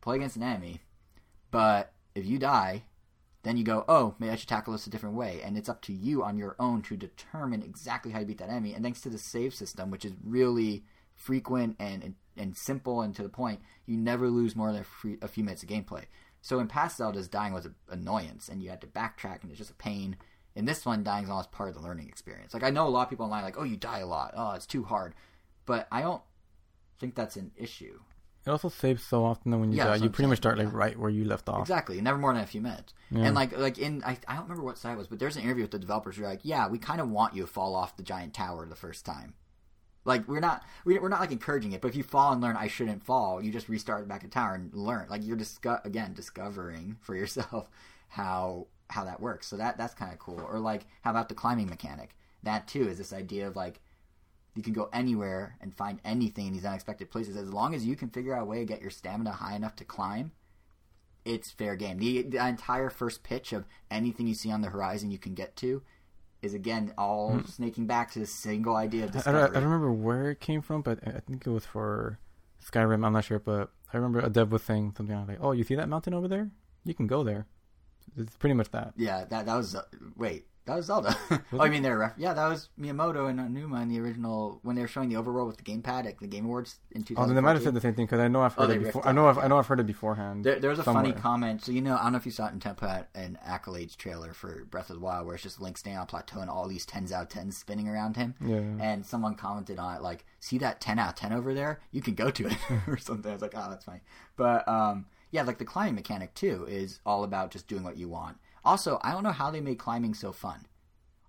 play 0.00 0.16
against 0.16 0.34
an 0.34 0.42
enemy, 0.42 0.80
but 1.52 1.92
if 2.16 2.26
you 2.26 2.40
die, 2.40 2.82
then 3.44 3.56
you 3.56 3.62
go, 3.62 3.84
oh, 3.88 4.16
maybe 4.18 4.32
I 4.32 4.36
should 4.36 4.48
tackle 4.48 4.72
this 4.72 4.88
a 4.88 4.90
different 4.90 5.14
way. 5.14 5.40
And 5.44 5.56
it's 5.56 5.68
up 5.68 5.82
to 5.82 5.92
you 5.92 6.24
on 6.24 6.36
your 6.36 6.56
own 6.58 6.82
to 6.82 6.96
determine 6.96 7.62
exactly 7.62 8.10
how 8.10 8.18
you 8.18 8.26
beat 8.26 8.38
that 8.38 8.50
enemy. 8.50 8.74
And 8.74 8.82
thanks 8.82 9.00
to 9.02 9.08
the 9.08 9.18
save 9.18 9.54
system, 9.54 9.88
which 9.88 10.04
is 10.04 10.14
really 10.24 10.84
frequent 11.14 11.76
and 11.78 12.02
and, 12.02 12.14
and 12.36 12.56
simple 12.56 13.02
and 13.02 13.14
to 13.14 13.22
the 13.22 13.28
point, 13.28 13.60
you 13.86 13.96
never 13.96 14.28
lose 14.28 14.56
more 14.56 14.72
than 14.72 14.80
a, 14.80 14.84
free, 14.84 15.18
a 15.22 15.28
few 15.28 15.44
minutes 15.44 15.62
of 15.62 15.68
gameplay. 15.68 16.06
So 16.40 16.58
in 16.58 16.66
past 16.66 16.98
Zeldas, 16.98 17.30
dying 17.30 17.52
was 17.52 17.66
an 17.66 17.76
annoyance, 17.88 18.48
and 18.48 18.60
you 18.60 18.70
had 18.70 18.80
to 18.80 18.88
backtrack, 18.88 19.42
and 19.42 19.50
it's 19.50 19.58
just 19.58 19.70
a 19.70 19.74
pain. 19.74 20.16
In 20.54 20.64
this 20.66 20.84
one, 20.84 21.02
dying 21.02 21.24
is 21.24 21.30
almost 21.30 21.50
part 21.52 21.68
of 21.70 21.74
the 21.74 21.80
learning 21.80 22.08
experience. 22.08 22.52
Like 22.54 22.62
I 22.62 22.70
know 22.70 22.86
a 22.86 22.90
lot 22.90 23.04
of 23.04 23.10
people 23.10 23.24
online, 23.24 23.42
like, 23.42 23.58
oh, 23.58 23.64
you 23.64 23.76
die 23.76 24.00
a 24.00 24.06
lot, 24.06 24.34
oh, 24.36 24.52
it's 24.52 24.66
too 24.66 24.84
hard, 24.84 25.14
but 25.66 25.88
I 25.90 26.02
don't 26.02 26.22
think 26.98 27.14
that's 27.14 27.36
an 27.36 27.52
issue. 27.56 28.00
It 28.44 28.50
also 28.50 28.68
saves 28.68 29.04
so 29.04 29.24
often 29.24 29.52
that 29.52 29.58
when 29.58 29.70
you 29.70 29.78
Yeah, 29.78 29.86
die, 29.86 29.96
you 29.96 30.10
pretty 30.10 30.28
much 30.28 30.38
start 30.38 30.58
like 30.58 30.66
yeah. 30.66 30.76
right 30.76 30.98
where 30.98 31.10
you 31.10 31.24
left 31.24 31.48
off. 31.48 31.60
Exactly, 31.60 32.00
never 32.00 32.18
more 32.18 32.34
than 32.34 32.42
a 32.42 32.46
few 32.46 32.60
minutes. 32.60 32.92
Yeah. 33.10 33.22
And 33.26 33.34
like 33.36 33.56
like 33.56 33.78
in 33.78 34.02
I, 34.04 34.18
I 34.26 34.34
don't 34.34 34.44
remember 34.44 34.64
what 34.64 34.78
side 34.78 34.94
it 34.94 34.98
was, 34.98 35.06
but 35.06 35.20
there's 35.20 35.36
an 35.36 35.44
interview 35.44 35.62
with 35.62 35.70
the 35.70 35.78
developers 35.78 36.16
who 36.16 36.24
are 36.24 36.28
like, 36.28 36.40
yeah, 36.42 36.66
we 36.68 36.78
kind 36.78 37.00
of 37.00 37.08
want 37.08 37.34
you 37.36 37.42
to 37.42 37.46
fall 37.46 37.76
off 37.76 37.96
the 37.96 38.02
giant 38.02 38.34
tower 38.34 38.66
the 38.66 38.74
first 38.74 39.06
time. 39.06 39.34
Like 40.04 40.26
we're 40.26 40.40
not 40.40 40.64
we, 40.84 40.98
we're 40.98 41.08
not 41.08 41.20
like 41.20 41.30
encouraging 41.30 41.70
it, 41.70 41.80
but 41.80 41.86
if 41.88 41.94
you 41.94 42.02
fall 42.02 42.32
and 42.32 42.40
learn 42.40 42.56
I 42.56 42.66
shouldn't 42.66 43.04
fall, 43.04 43.40
you 43.40 43.52
just 43.52 43.68
restart 43.68 44.08
back 44.08 44.24
at 44.24 44.32
tower 44.32 44.54
and 44.54 44.74
learn. 44.74 45.06
Like 45.08 45.24
you're 45.24 45.36
disco- 45.36 45.80
again 45.84 46.12
discovering 46.12 46.96
for 47.00 47.14
yourself 47.14 47.68
how 48.08 48.66
how 48.92 49.04
that 49.04 49.20
works. 49.20 49.46
So 49.48 49.56
that 49.56 49.76
that's 49.76 49.94
kind 49.94 50.12
of 50.12 50.18
cool. 50.18 50.40
Or 50.40 50.58
like 50.58 50.86
how 51.02 51.10
about 51.10 51.28
the 51.28 51.34
climbing 51.34 51.68
mechanic? 51.68 52.14
That 52.42 52.68
too 52.68 52.88
is 52.88 52.98
this 52.98 53.12
idea 53.12 53.46
of 53.48 53.56
like 53.56 53.80
you 54.54 54.62
can 54.62 54.72
go 54.74 54.88
anywhere 54.92 55.56
and 55.60 55.74
find 55.74 55.98
anything 56.04 56.46
in 56.48 56.52
these 56.52 56.64
unexpected 56.64 57.10
places 57.10 57.36
as 57.36 57.52
long 57.52 57.74
as 57.74 57.86
you 57.86 57.96
can 57.96 58.10
figure 58.10 58.34
out 58.36 58.42
a 58.42 58.44
way 58.46 58.58
to 58.58 58.64
get 58.66 58.82
your 58.82 58.90
stamina 58.90 59.32
high 59.32 59.56
enough 59.56 59.74
to 59.76 59.84
climb 59.84 60.32
it's 61.24 61.52
fair 61.52 61.76
game. 61.76 61.98
The, 61.98 62.22
the 62.22 62.44
entire 62.44 62.90
first 62.90 63.22
pitch 63.22 63.52
of 63.52 63.64
anything 63.92 64.26
you 64.26 64.34
see 64.34 64.50
on 64.50 64.60
the 64.60 64.70
horizon 64.70 65.12
you 65.12 65.18
can 65.18 65.34
get 65.34 65.54
to 65.56 65.80
is 66.42 66.52
again 66.52 66.92
all 66.98 67.40
snaking 67.46 67.86
back 67.86 68.10
to 68.12 68.18
the 68.18 68.26
single 68.26 68.74
idea 68.74 69.04
of 69.04 69.10
Hmm. 69.10 69.18
I, 69.18 69.20
I, 69.20 69.24
don't- 69.24 69.34
discovery. 69.34 69.56
I 69.56 69.60
don't 69.60 69.70
remember 69.70 69.92
where 69.92 70.30
it 70.32 70.40
came 70.40 70.62
from, 70.62 70.82
but 70.82 70.98
I 71.06 71.10
I 71.18 71.20
think 71.20 71.46
it 71.46 71.50
was 71.50 71.64
for 71.64 72.18
Skyrim. 72.68 73.06
I'm 73.06 73.12
not 73.12 73.24
sure, 73.24 73.38
but 73.38 73.70
I 73.92 73.96
remember 73.96 74.18
a 74.18 74.28
dev 74.30 74.50
was 74.50 74.64
saying 74.64 74.94
something 74.96 75.14
like, 75.28 75.38
"Oh, 75.40 75.52
you 75.52 75.62
see 75.62 75.76
that 75.76 75.88
mountain 75.88 76.12
over 76.14 76.26
there? 76.26 76.50
You 76.84 76.94
can 76.94 77.06
go 77.06 77.22
there." 77.22 77.46
It's 78.16 78.36
pretty 78.36 78.54
much 78.54 78.70
that. 78.72 78.92
Yeah, 78.96 79.24
that 79.30 79.46
that 79.46 79.54
was 79.56 79.74
uh, 79.74 79.82
wait, 80.16 80.46
that 80.66 80.76
was 80.76 80.86
Zelda. 80.86 81.16
oh, 81.30 81.60
I 81.60 81.68
mean 81.68 81.82
they're 81.82 81.98
ref- 81.98 82.14
yeah, 82.16 82.34
that 82.34 82.46
was 82.46 82.68
Miyamoto 82.80 83.28
and 83.28 83.40
Aonuma 83.40 83.82
in 83.82 83.88
the 83.88 83.98
original 83.98 84.60
when 84.62 84.76
they 84.76 84.82
were 84.82 84.88
showing 84.88 85.08
the 85.08 85.16
overworld 85.16 85.48
with 85.48 85.56
the 85.56 85.62
gamepad 85.64 86.06
at 86.06 86.18
the 86.18 86.26
Game 86.28 86.44
Awards 86.44 86.78
in 86.92 87.04
Oh, 87.16 87.26
then 87.26 87.34
they 87.34 87.40
might 87.40 87.54
have 87.54 87.62
said 87.62 87.74
the 87.74 87.80
same 87.80 87.94
thing 87.94 88.06
because 88.06 88.20
I 88.20 88.28
know 88.28 88.42
I've 88.42 88.54
Oh, 88.56 88.62
heard 88.62 88.70
they 88.70 88.76
it 88.76 88.84
before. 88.84 89.06
I 89.06 89.12
know 89.12 89.26
I've. 89.28 89.38
I 89.38 89.48
know 89.48 89.58
I've 89.58 89.66
heard 89.66 89.80
it 89.80 89.86
beforehand. 89.86 90.44
There, 90.44 90.60
there 90.60 90.70
was 90.70 90.78
a 90.78 90.84
funny 90.84 91.12
comment. 91.12 91.64
So 91.64 91.72
you 91.72 91.80
know, 91.82 91.96
I 91.96 92.02
don't 92.04 92.12
know 92.12 92.18
if 92.18 92.26
you 92.26 92.32
saw 92.32 92.46
it 92.46 92.52
in 92.52 92.60
Tempo 92.60 92.86
at 92.86 93.08
an 93.14 93.38
accolades 93.46 93.96
trailer 93.96 94.32
for 94.34 94.64
Breath 94.66 94.88
of 94.90 94.96
the 94.96 95.02
Wild, 95.02 95.26
where 95.26 95.34
it's 95.34 95.42
just 95.42 95.60
Link 95.60 95.78
standing 95.78 95.98
on 95.98 96.04
a 96.04 96.06
plateau 96.06 96.40
and 96.40 96.48
all 96.50 96.68
these 96.68 96.86
tens 96.86 97.10
out 97.12 97.22
of 97.24 97.28
tens 97.28 97.56
spinning 97.56 97.88
around 97.88 98.16
him. 98.16 98.34
Yeah. 98.40 98.60
And 98.80 99.04
someone 99.04 99.34
commented 99.34 99.78
on 99.80 99.96
it 99.96 100.02
like, 100.02 100.24
"See 100.38 100.58
that 100.58 100.80
ten 100.80 100.98
out 101.00 101.10
of 101.10 101.14
ten 101.16 101.32
over 101.32 101.54
there? 101.54 101.80
You 101.90 102.02
can 102.02 102.14
go 102.14 102.30
to 102.30 102.46
it 102.46 102.56
or 102.86 102.98
something." 102.98 103.30
I 103.30 103.34
was 103.34 103.42
like, 103.42 103.54
"Oh, 103.56 103.66
that's 103.68 103.84
funny." 103.84 104.00
But 104.36 104.66
um, 104.68 105.06
yeah, 105.32 105.42
like 105.42 105.58
the 105.58 105.64
climbing 105.64 105.96
mechanic 105.96 106.34
too 106.34 106.64
is 106.68 107.00
all 107.04 107.24
about 107.24 107.50
just 107.50 107.66
doing 107.66 107.82
what 107.82 107.96
you 107.96 108.08
want. 108.08 108.36
Also, 108.64 109.00
I 109.02 109.10
don't 109.10 109.24
know 109.24 109.32
how 109.32 109.50
they 109.50 109.60
made 109.60 109.78
climbing 109.80 110.14
so 110.14 110.30
fun. 110.30 110.60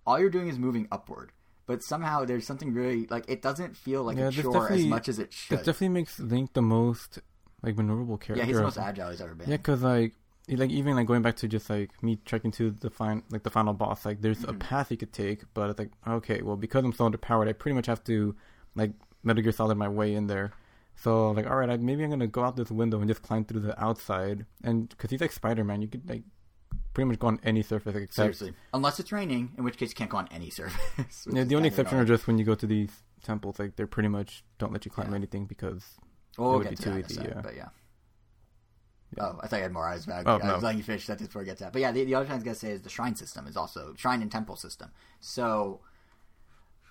All 0.06 0.20
you're 0.20 0.30
doing 0.30 0.46
is 0.48 0.58
moving 0.58 0.86
upward, 0.92 1.32
but 1.66 1.82
somehow 1.82 2.24
there's 2.24 2.46
something 2.46 2.72
really 2.72 3.06
like 3.08 3.24
it 3.28 3.42
doesn't 3.42 3.76
feel 3.76 4.04
like 4.04 4.16
Yeah, 4.16 4.28
a 4.28 4.30
chore 4.30 4.70
as 4.70 4.84
much 4.86 5.08
as 5.08 5.18
it 5.18 5.32
should. 5.32 5.58
That 5.58 5.64
definitely 5.64 5.88
makes 6.00 6.20
Link 6.20 6.52
the 6.52 6.62
most 6.62 7.18
like 7.62 7.74
maneuverable 7.76 8.20
character. 8.20 8.36
yeah, 8.36 8.44
he's 8.44 8.56
the 8.56 8.62
most 8.62 8.78
agile 8.78 9.10
he's 9.10 9.20
ever 9.22 9.34
been. 9.34 9.48
Yeah, 9.50 9.56
because 9.56 9.82
like, 9.82 10.12
like 10.48 10.70
even 10.70 10.94
like 10.94 11.06
going 11.06 11.22
back 11.22 11.36
to 11.36 11.48
just 11.48 11.70
like 11.70 11.90
me 12.02 12.18
trekking 12.26 12.50
to 12.52 12.70
the 12.70 12.90
fin 12.90 13.22
like 13.30 13.42
the 13.42 13.50
final 13.50 13.72
boss, 13.72 14.04
like 14.04 14.20
there's 14.20 14.44
a 14.44 14.48
Mhm. 14.52 14.58
path 14.60 14.90
you 14.90 14.98
could 14.98 15.12
take, 15.14 15.42
but 15.54 15.70
it's 15.70 15.78
like 15.78 15.90
okay, 16.06 16.42
well 16.42 16.56
because 16.56 16.84
I'm 16.84 16.92
so 16.92 17.08
underpowered, 17.08 17.48
I 17.48 17.52
pretty 17.54 17.74
much 17.74 17.86
have 17.86 18.04
to 18.04 18.36
like 18.74 18.92
Metal 19.22 19.42
Gear 19.42 19.52
Solid 19.52 19.78
my 19.78 19.88
way 19.88 20.14
in 20.14 20.26
there. 20.26 20.52
So 20.96 21.30
like, 21.32 21.46
all 21.46 21.56
right, 21.56 21.68
I, 21.70 21.76
maybe 21.76 22.04
I'm 22.04 22.10
gonna 22.10 22.26
go 22.26 22.44
out 22.44 22.56
this 22.56 22.70
window 22.70 22.98
and 23.00 23.08
just 23.08 23.22
climb 23.22 23.44
through 23.44 23.60
the 23.60 23.82
outside. 23.82 24.46
And 24.62 24.88
because 24.88 25.10
he's 25.10 25.20
like 25.20 25.32
Spider 25.32 25.64
Man, 25.64 25.82
you 25.82 25.88
could 25.88 26.08
like 26.08 26.22
pretty 26.92 27.08
much 27.08 27.18
go 27.18 27.26
on 27.26 27.40
any 27.42 27.62
surface 27.62 27.94
except 27.96 28.14
Seriously, 28.14 28.52
unless 28.72 29.00
it's 29.00 29.10
raining, 29.12 29.52
in 29.58 29.64
which 29.64 29.76
case 29.76 29.90
you 29.90 29.96
can't 29.96 30.10
go 30.10 30.18
on 30.18 30.28
any 30.30 30.50
surface. 30.50 31.26
yeah. 31.32 31.44
The 31.44 31.56
only 31.56 31.68
exception 31.68 31.98
are 31.98 32.04
just 32.04 32.26
when 32.26 32.38
you 32.38 32.44
go 32.44 32.54
to 32.54 32.66
these 32.66 32.90
temples, 33.22 33.58
like 33.58 33.76
they're 33.76 33.86
pretty 33.86 34.08
much 34.08 34.44
don't 34.58 34.72
let 34.72 34.84
you 34.84 34.90
climb 34.90 35.10
Yeah. 35.10 35.16
anything 35.16 35.46
because 35.46 35.82
oh, 36.38 36.42
Well, 36.42 36.54
it 36.54 36.58
would 36.58 36.70
be 36.70 36.76
to 36.76 36.82
too 36.82 36.90
that 37.02 37.10
easy, 37.10 37.22
yeah. 37.22 37.40
But 37.42 37.56
yeah. 37.56 37.68
Yeah. 39.16 39.24
Oh, 39.26 39.40
I 39.42 39.46
thought 39.46 39.56
you 39.56 39.62
had 39.62 39.72
more 39.72 39.86
eyes 39.86 40.06
back. 40.06 40.24
Oh, 40.26 40.38
I 40.42 40.46
no. 40.46 40.54
was 40.54 40.62
letting 40.62 40.78
you 40.78 40.84
finish 40.84 41.06
that 41.06 41.18
before 41.18 41.42
it 41.42 41.46
gets 41.46 41.62
out. 41.62 41.72
But 41.72 41.82
yeah, 41.82 41.92
the, 41.92 42.04
the 42.04 42.14
other 42.14 42.24
thing 42.24 42.32
I 42.32 42.36
was 42.36 42.44
gonna 42.44 42.54
say 42.56 42.70
is 42.72 42.82
the 42.82 42.88
shrine 42.88 43.14
system 43.14 43.46
is 43.46 43.56
also 43.56 43.94
shrine 43.96 44.22
and 44.22 44.30
temple 44.30 44.56
system. 44.56 44.90
So 45.20 45.80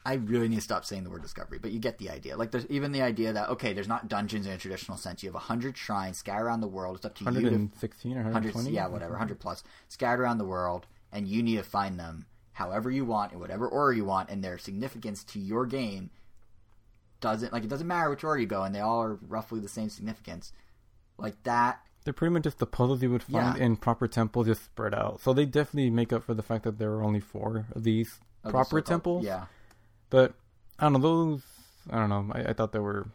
I 0.05 0.15
really 0.15 0.49
need 0.49 0.55
to 0.55 0.61
stop 0.61 0.83
saying 0.83 1.05
the 1.05 1.09
word 1.09 1.21
discovery, 1.21 1.59
but 1.59 1.71
you 1.71 1.79
get 1.79 1.97
the 1.97 2.09
idea. 2.09 2.35
Like 2.35 2.51
there's 2.51 2.65
even 2.67 2.91
the 2.91 3.01
idea 3.01 3.31
that 3.33 3.49
okay, 3.49 3.71
there's 3.73 3.87
not 3.87 4.09
dungeons 4.09 4.45
in 4.45 4.51
a 4.51 4.57
traditional 4.57 4.97
sense. 4.97 5.23
You 5.23 5.31
have 5.31 5.41
hundred 5.43 5.77
shrines 5.77 6.17
scattered 6.17 6.45
around 6.45 6.59
the 6.61 6.67
world. 6.67 6.97
It's 6.97 7.05
up 7.05 7.15
to 7.15 7.23
you 7.23 7.31
to 7.31 7.35
116 7.37 8.11
or 8.17 8.23
120. 8.23 8.71
yeah, 8.71 8.87
whatever, 8.87 9.15
hundred 9.17 9.39
plus, 9.39 9.63
scattered 9.87 10.21
around 10.21 10.39
the 10.39 10.45
world, 10.45 10.87
and 11.11 11.27
you 11.27 11.41
need 11.41 11.55
to 11.57 11.63
find 11.63 11.97
them 11.99 12.25
however 12.53 12.91
you 12.91 13.05
want 13.05 13.31
in 13.33 13.39
whatever 13.39 13.67
order 13.67 13.93
you 13.93 14.05
want, 14.05 14.29
and 14.29 14.43
their 14.43 14.57
significance 14.57 15.23
to 15.23 15.39
your 15.39 15.65
game 15.65 16.09
doesn't 17.21 17.53
like 17.53 17.63
it 17.63 17.69
doesn't 17.69 17.87
matter 17.87 18.09
which 18.09 18.23
order 18.23 18.41
you 18.41 18.47
go, 18.47 18.63
and 18.63 18.75
they 18.75 18.79
all 18.81 19.01
are 19.01 19.15
roughly 19.27 19.59
the 19.59 19.69
same 19.69 19.89
significance. 19.89 20.51
Like 21.17 21.41
that, 21.43 21.79
They're 22.03 22.13
pretty 22.13 22.33
much 22.33 22.43
just 22.43 22.59
the 22.59 22.65
puzzles 22.65 23.01
you 23.01 23.09
would 23.11 23.23
find 23.23 23.57
Yeah. 23.57 23.63
in 23.63 23.77
proper 23.77 24.07
temples, 24.09 24.47
just 24.47 24.65
spread 24.65 24.93
out. 24.93 25.21
So 25.21 25.31
they 25.33 25.45
definitely 25.45 25.89
make 25.91 26.11
up 26.11 26.23
for 26.23 26.33
the 26.33 26.43
fact 26.43 26.63
that 26.65 26.77
there 26.79 26.91
are 26.91 27.03
only 27.03 27.21
four 27.21 27.67
of 27.73 27.83
these 27.83 28.19
proper 28.43 28.65
so-called- 28.65 28.85
temples. 28.85 29.25
Yeah, 29.25 29.45
But 30.13 30.35
I 30.77 30.83
don't 30.83 30.93
know 30.93 30.99
those. 30.99 31.41
I 31.89 31.97
don't 31.99 32.09
know. 32.13 32.25
I, 32.37 32.39
I 32.51 32.53
thought 32.53 32.71
they 32.71 32.79
were. 32.89 33.07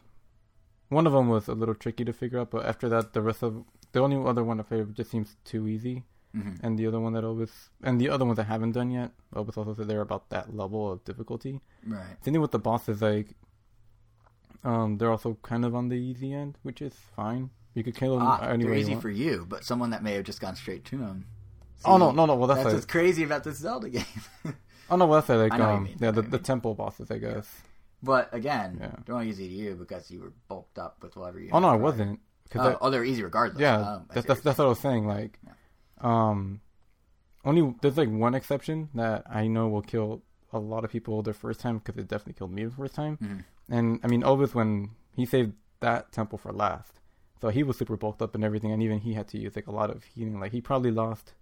One 0.89 1.07
of 1.07 1.13
them 1.13 1.29
was 1.29 1.47
a 1.47 1.55
little 1.55 1.75
tricky 1.85 2.05
to 2.05 2.13
figure 2.13 2.41
out, 2.41 2.51
but 2.51 2.67
after 2.67 2.89
that, 2.89 3.13
the 3.13 3.23
rest 3.23 3.43
of 3.45 3.65
the 3.93 4.01
only 4.01 4.17
other 4.31 4.43
one 4.43 4.59
I 4.59 4.65
favored 4.65 4.97
just 4.97 5.11
seems 5.15 5.37
too 5.45 5.69
easy. 5.69 5.97
hmm 6.35 6.55
And 6.65 6.79
the 6.81 6.87
other 6.89 6.99
one 7.07 7.13
that 7.13 7.25
I 7.25 7.29
was, 7.29 7.53
and 7.83 8.01
the 8.01 8.09
other 8.15 8.25
ones 8.25 8.39
I 8.39 8.47
haven't 8.55 8.73
done 8.73 8.91
yet, 8.91 9.13
was 9.33 9.57
also 9.57 9.75
said 9.75 9.87
they're 9.89 10.01
about 10.11 10.29
that 10.31 10.57
level 10.63 10.91
of 10.93 11.05
difficulty. 11.05 11.61
right. 11.87 12.17
Same 12.25 12.35
thing 12.35 12.41
with 12.43 12.51
the 12.51 12.59
bosses, 12.59 13.01
like, 13.01 13.29
um, 14.65 14.99
they're 14.99 15.11
also 15.11 15.39
kind 15.43 15.65
of 15.65 15.75
on 15.75 15.89
the 15.89 15.97
easy 15.97 16.33
end, 16.33 16.59
which 16.63 16.83
is 16.83 16.95
fine. 17.15 17.51
You 17.75 17.85
could 17.85 17.95
kill 17.95 18.19
them 18.19 18.27
Ah, 18.27 18.41
any 18.49 18.65
they're 18.65 18.73
way 18.73 18.79
you 18.79 18.83
easy 18.83 18.95
for 18.97 19.11
you, 19.11 19.47
but 19.49 19.65
someone 19.65 19.91
that 19.91 20.03
may 20.03 20.15
have 20.15 20.25
just 20.25 20.41
gone 20.41 20.57
straight 20.57 20.85
to 20.87 20.99
them. 20.99 21.27
Oh 21.85 21.97
no, 21.97 22.11
no, 22.11 22.27
no. 22.27 22.35
Well, 22.35 22.49
that's, 22.49 22.59
that's 22.59 22.65
like, 22.67 22.75
what's 22.75 22.87
crazy 22.87 23.23
about 23.23 23.45
this 23.45 23.59
Zelda 23.59 23.89
game. 23.99 24.05
Oh 24.91 24.97
no, 24.97 25.07
well, 25.07 25.21
that's 25.21 25.29
like, 25.29 25.53
I 25.53 25.57
know 25.59 25.65
what 25.65 25.71
you 25.73 25.77
um, 25.79 25.85
mean, 25.85 25.97
yeah, 26.01 26.11
the, 26.11 26.23
the 26.23 26.39
temple 26.39 26.75
bosses, 26.75 27.11
I 27.11 27.19
guess. 27.19 27.49
but 28.03 28.33
again, 28.33 28.79
Yeah. 28.81 28.91
they're 29.05 29.15
only 29.15 29.29
easy 29.29 29.49
to 29.49 29.55
you 29.55 29.75
because 29.75 30.11
you 30.11 30.21
were 30.21 30.33
bulked 30.49 30.79
up 30.79 31.03
with 31.03 31.17
whatever 31.17 31.41
you. 31.41 31.51
Oh 31.53 31.59
no, 31.61 31.69
I 31.69 31.77
wasn't. 31.77 32.21
'Cause 32.51 32.63
Oh, 32.63 32.69
that- 32.71 32.79
oh, 32.81 32.91
they're 32.91 33.05
easy 33.05 33.23
regardless. 33.23 33.61
Yeah, 33.61 33.77
that, 33.79 34.09
that's 34.15 34.29
what 34.29 34.43
that's 34.45 34.59
what 34.59 34.65
I 34.65 34.69
was 34.69 34.79
saying. 34.81 35.07
Like, 35.07 35.39
um, 36.01 36.61
only 37.45 37.75
there's 37.83 37.97
like 37.97 38.09
one 38.09 38.35
exception 38.35 38.89
that 38.95 39.23
I 39.29 39.47
know 39.47 39.69
will 39.69 39.83
kill 39.83 40.23
a 40.53 40.59
lot 40.59 40.85
of 40.85 40.91
people 40.91 41.23
their 41.23 41.35
first 41.35 41.61
time 41.61 41.79
because 41.79 41.97
it 42.01 42.09
definitely 42.09 42.35
killed 42.35 42.53
me 42.53 42.65
the 42.65 42.71
first 42.71 42.95
time. 42.95 43.19
Mhm. 43.23 43.45
And 43.71 44.01
I 44.03 44.07
mean, 44.07 44.23
Obis 44.23 44.55
when 44.55 44.91
he 45.15 45.27
saved 45.27 45.53
that 45.81 46.11
temple 46.11 46.39
for 46.39 46.53
last, 46.53 47.01
so 47.41 47.51
he 47.51 47.63
was 47.63 47.77
super 47.77 47.97
bulked 47.97 48.23
up 48.23 48.35
and 48.35 48.43
everything, 48.43 48.73
and 48.73 48.83
even 48.83 48.99
he 49.01 49.13
had 49.15 49.29
to 49.29 49.39
use 49.39 49.55
like 49.57 49.67
a 49.67 49.71
lot 49.73 49.91
of 49.91 50.05
healing. 50.05 50.41
Like 50.41 50.53
he 50.53 50.61
probably 50.61 50.91
lost 50.91 51.35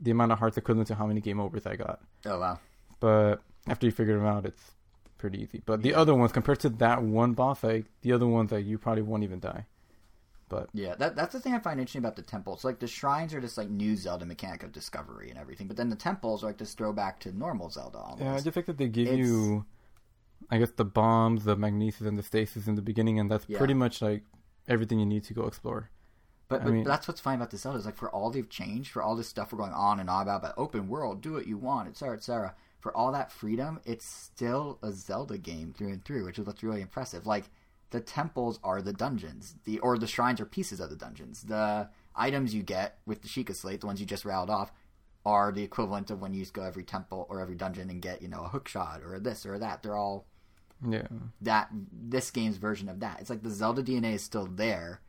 the 0.00 0.10
amount 0.12 0.30
of 0.32 0.38
hearts 0.38 0.56
equivalent 0.56 0.86
to 0.88 0.94
how 0.94 1.06
many 1.06 1.20
game 1.20 1.40
overs 1.40 1.66
I 1.66 1.74
got. 1.76 2.00
Oh 2.24 2.38
wow. 2.38 2.58
But 3.00 3.42
after 3.66 3.86
you 3.86 3.92
figure 3.92 4.16
them 4.16 4.26
out, 4.26 4.46
it's 4.46 4.72
pretty 5.18 5.42
easy. 5.42 5.62
But 5.64 5.82
the 5.82 5.94
other 5.94 6.14
ones, 6.14 6.32
compared 6.32 6.60
to 6.60 6.68
that 6.70 7.02
one 7.02 7.32
boss, 7.34 7.62
like 7.64 7.86
the 8.02 8.12
other 8.12 8.26
ones, 8.26 8.52
like 8.52 8.64
you 8.66 8.78
probably 8.78 9.02
won't 9.02 9.22
even 9.22 9.40
die. 9.40 9.66
But 10.48 10.68
Yeah, 10.72 10.94
that 10.96 11.16
that's 11.16 11.32
the 11.32 11.40
thing 11.40 11.54
I 11.54 11.58
find 11.58 11.80
interesting 11.80 11.98
about 12.00 12.14
the 12.16 12.22
temples. 12.22 12.64
Like 12.64 12.78
the 12.78 12.86
shrines 12.86 13.34
are 13.34 13.40
just 13.40 13.58
like 13.58 13.68
new 13.68 13.96
Zelda 13.96 14.24
mechanic 14.24 14.62
of 14.62 14.70
discovery 14.72 15.28
and 15.28 15.38
everything, 15.38 15.66
but 15.66 15.76
then 15.76 15.88
the 15.90 15.96
temples 15.96 16.44
are 16.44 16.46
like 16.46 16.58
this 16.58 16.74
throwback 16.74 17.18
to 17.20 17.36
normal 17.36 17.68
Zelda 17.68 17.98
almost. 17.98 18.22
Yeah, 18.22 18.34
I 18.34 18.40
just 18.40 18.54
think 18.54 18.66
that 18.66 18.78
they 18.78 18.88
give 18.88 19.08
It's- 19.08 19.18
you, 19.18 19.64
I 20.50 20.58
guess, 20.58 20.70
the 20.70 20.84
bombs, 20.84 21.44
the 21.44 21.56
magnesis, 21.56 22.06
and 22.06 22.16
the 22.16 22.22
stasis 22.22 22.68
in 22.68 22.76
the 22.76 22.82
beginning, 22.82 23.18
and 23.18 23.28
that's 23.28 23.48
Yeah. 23.48 23.58
pretty 23.58 23.74
much 23.74 24.00
like 24.00 24.22
everything 24.68 25.00
you 25.00 25.06
need 25.06 25.24
to 25.24 25.34
go 25.34 25.46
explore. 25.46 25.90
But, 26.48 26.60
I 26.60 26.64
but 26.64 26.72
mean- 26.74 26.84
that's 26.84 27.08
what's 27.08 27.20
fine 27.20 27.36
about 27.36 27.50
the 27.50 27.56
Zelda 27.56 27.78
is 27.80 27.86
like 27.86 27.96
for 27.96 28.08
all 28.10 28.30
they've 28.30 28.48
changed, 28.48 28.92
for 28.92 29.02
all 29.02 29.16
this 29.16 29.28
stuff 29.28 29.52
we're 29.52 29.58
going 29.58 29.72
on 29.72 29.98
and 29.98 30.08
on 30.08 30.22
about, 30.22 30.42
but 30.42 30.54
open 30.56 30.86
world, 30.86 31.20
do 31.22 31.32
what 31.32 31.48
you 31.48 31.58
want, 31.58 31.88
etc., 31.88 32.14
etc. 32.18 32.54
For 32.86 32.96
all 32.96 33.10
that 33.10 33.32
freedom, 33.32 33.80
it's 33.84 34.06
still 34.06 34.78
a 34.80 34.92
Zelda 34.92 35.38
game 35.38 35.74
through 35.76 35.88
and 35.88 36.04
through, 36.04 36.24
which 36.24 36.38
is 36.38 36.46
what's 36.46 36.62
really 36.62 36.82
impressive. 36.82 37.26
Like 37.26 37.50
the 37.90 37.98
temples 37.98 38.60
are 38.62 38.80
the 38.80 38.92
dungeons, 38.92 39.56
the 39.64 39.80
or 39.80 39.98
the 39.98 40.06
shrines 40.06 40.40
are 40.40 40.46
pieces 40.46 40.78
of 40.78 40.88
the 40.88 40.94
dungeons. 40.94 41.42
The 41.42 41.88
items 42.14 42.54
you 42.54 42.62
get 42.62 43.00
with 43.04 43.22
the 43.22 43.28
Sheikah 43.28 43.56
Slate, 43.56 43.80
the 43.80 43.88
ones 43.88 43.98
you 43.98 44.06
just 44.06 44.24
rattled 44.24 44.50
off, 44.50 44.70
are 45.24 45.50
the 45.50 45.64
equivalent 45.64 46.12
of 46.12 46.20
when 46.20 46.32
you 46.32 46.42
just 46.42 46.52
go 46.52 46.62
every 46.62 46.84
temple 46.84 47.26
or 47.28 47.40
every 47.40 47.56
dungeon 47.56 47.90
and 47.90 48.00
get 48.00 48.22
you 48.22 48.28
know 48.28 48.44
a 48.44 48.48
hook 48.50 48.68
shot 48.68 49.00
or 49.04 49.16
a 49.16 49.18
this 49.18 49.44
or 49.44 49.58
that. 49.58 49.82
They're 49.82 49.96
all 49.96 50.24
Yeah, 50.88 51.08
that 51.40 51.70
this 51.92 52.30
game's 52.30 52.58
version 52.58 52.88
of 52.88 53.00
that. 53.00 53.18
It's 53.20 53.30
like 53.30 53.42
the 53.42 53.50
Zelda 53.50 53.82
DNA 53.82 54.14
is 54.14 54.22
still 54.22 54.46
there. 54.46 55.00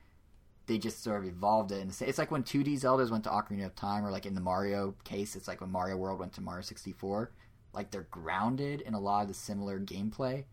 They 0.65 0.79
just 0.79 1.03
sort 1.03 1.19
of 1.19 1.25
evolved 1.29 1.71
it, 1.71 1.81
and 1.81 1.95
it's 2.01 2.17
like 2.17 2.31
when 2.31 2.41
2D 2.41 2.73
Zeldas 2.81 3.11
went 3.11 3.25
to 3.25 3.29
Ocarina 3.29 3.67
of 3.67 3.75
Time, 3.75 4.03
or 4.03 4.09
like 4.09 4.25
in 4.25 4.33
the 4.33 4.41
Mario 4.41 4.95
case, 5.03 5.35
it's 5.35 5.47
like 5.47 5.61
when 5.61 5.71
Mario 5.71 5.95
World 5.95 6.19
went 6.19 6.33
to 6.33 6.41
Mario 6.41 6.63
64. 6.63 7.31
Like 7.77 7.91
they're 7.91 8.07
grounded 8.09 8.81
in 8.81 8.95
a 8.95 8.99
lot 8.99 9.21
of 9.21 9.27
the 9.27 9.33
similar 9.35 9.79
gameplay 9.79 10.45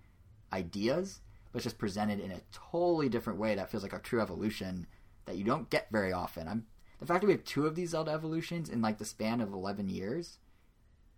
ideas, 0.52 1.20
but 1.50 1.58
it's 1.58 1.64
just 1.64 1.78
presented 1.78 2.20
in 2.20 2.30
a 2.30 2.40
totally 2.52 3.08
different 3.08 3.38
way 3.38 3.54
that 3.54 3.70
feels 3.70 3.82
like 3.82 3.94
a 3.94 3.98
true 3.98 4.20
evolution 4.20 4.86
that 5.24 5.36
you 5.36 5.42
don't 5.44 5.70
get 5.70 5.88
very 5.90 6.12
often. 6.12 6.46
I'm 6.46 6.66
the 7.00 7.06
fact 7.06 7.22
that 7.22 7.26
we 7.26 7.32
have 7.32 7.44
two 7.44 7.66
of 7.66 7.74
these 7.74 7.90
Zelda 7.90 8.10
evolutions 8.12 8.68
in 8.68 8.82
like 8.82 8.98
the 8.98 9.06
span 9.06 9.40
of 9.40 9.52
11 9.54 9.88
years, 9.88 10.38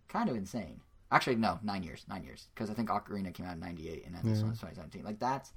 kind 0.07 0.29
of 0.29 0.37
insane. 0.37 0.79
Actually, 1.11 1.35
no, 1.35 1.59
nine 1.61 1.83
years, 1.83 2.05
nine 2.07 2.23
years, 2.23 2.47
because 2.55 2.69
I 2.69 2.73
think 2.73 2.87
Ocarina 2.89 3.33
came 3.33 3.45
out 3.45 3.53
in 3.55 3.59
'98, 3.59 4.05
and 4.05 4.15
then 4.15 4.23
this 4.25 4.39
Yeah. 4.39 4.45
one's 4.45 4.59
2017. 4.59 5.03
Like 5.03 5.19
that's 5.19 5.51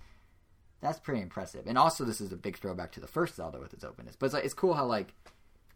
that's 0.81 0.98
pretty 0.98 1.20
impressive. 1.20 1.66
And 1.66 1.77
also, 1.78 2.05
this 2.05 2.20
is 2.20 2.32
a 2.32 2.36
big 2.36 2.56
throwback 2.56 2.90
to 2.93 3.01
the 3.01 3.06
first 3.06 3.36
Zelda 3.36 3.60
with 3.60 3.72
its 3.74 3.85
openness. 3.85 4.16
But 4.16 4.27
it's 4.27 4.35
like 4.35 4.44
it's 4.44 4.55
cool 4.55 4.74
how 4.74 4.86
like 4.86 5.14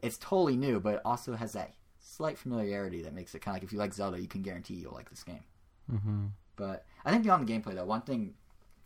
it's 0.03 0.19
totally 0.19 0.57
new, 0.57 0.81
but 0.81 0.95
it 0.97 1.01
also 1.05 1.35
has 1.35 1.53
that 1.53 1.75
slight 2.05 2.39
familiarity 2.39 3.03
that 3.03 3.15
makes 3.15 3.35
it 3.35 3.41
kind 3.41 3.57
of 3.57 3.63
like 3.63 3.65
if 3.65 3.73
you 3.73 3.79
like 3.79 3.95
Zelda, 3.95 4.21
you 4.21 4.29
can 4.29 4.43
guarantee 4.43 4.75
you'll 4.75 4.93
like 4.93 5.11
this 5.11 5.23
game. 5.25 5.45
hmm 5.91 6.27
But 6.57 6.85
I 7.05 7.11
think 7.11 7.25
beyond 7.25 7.47
the 7.47 7.53
gameplay, 7.53 7.75
though, 7.75 7.85
one 7.85 8.03
thing 8.03 8.35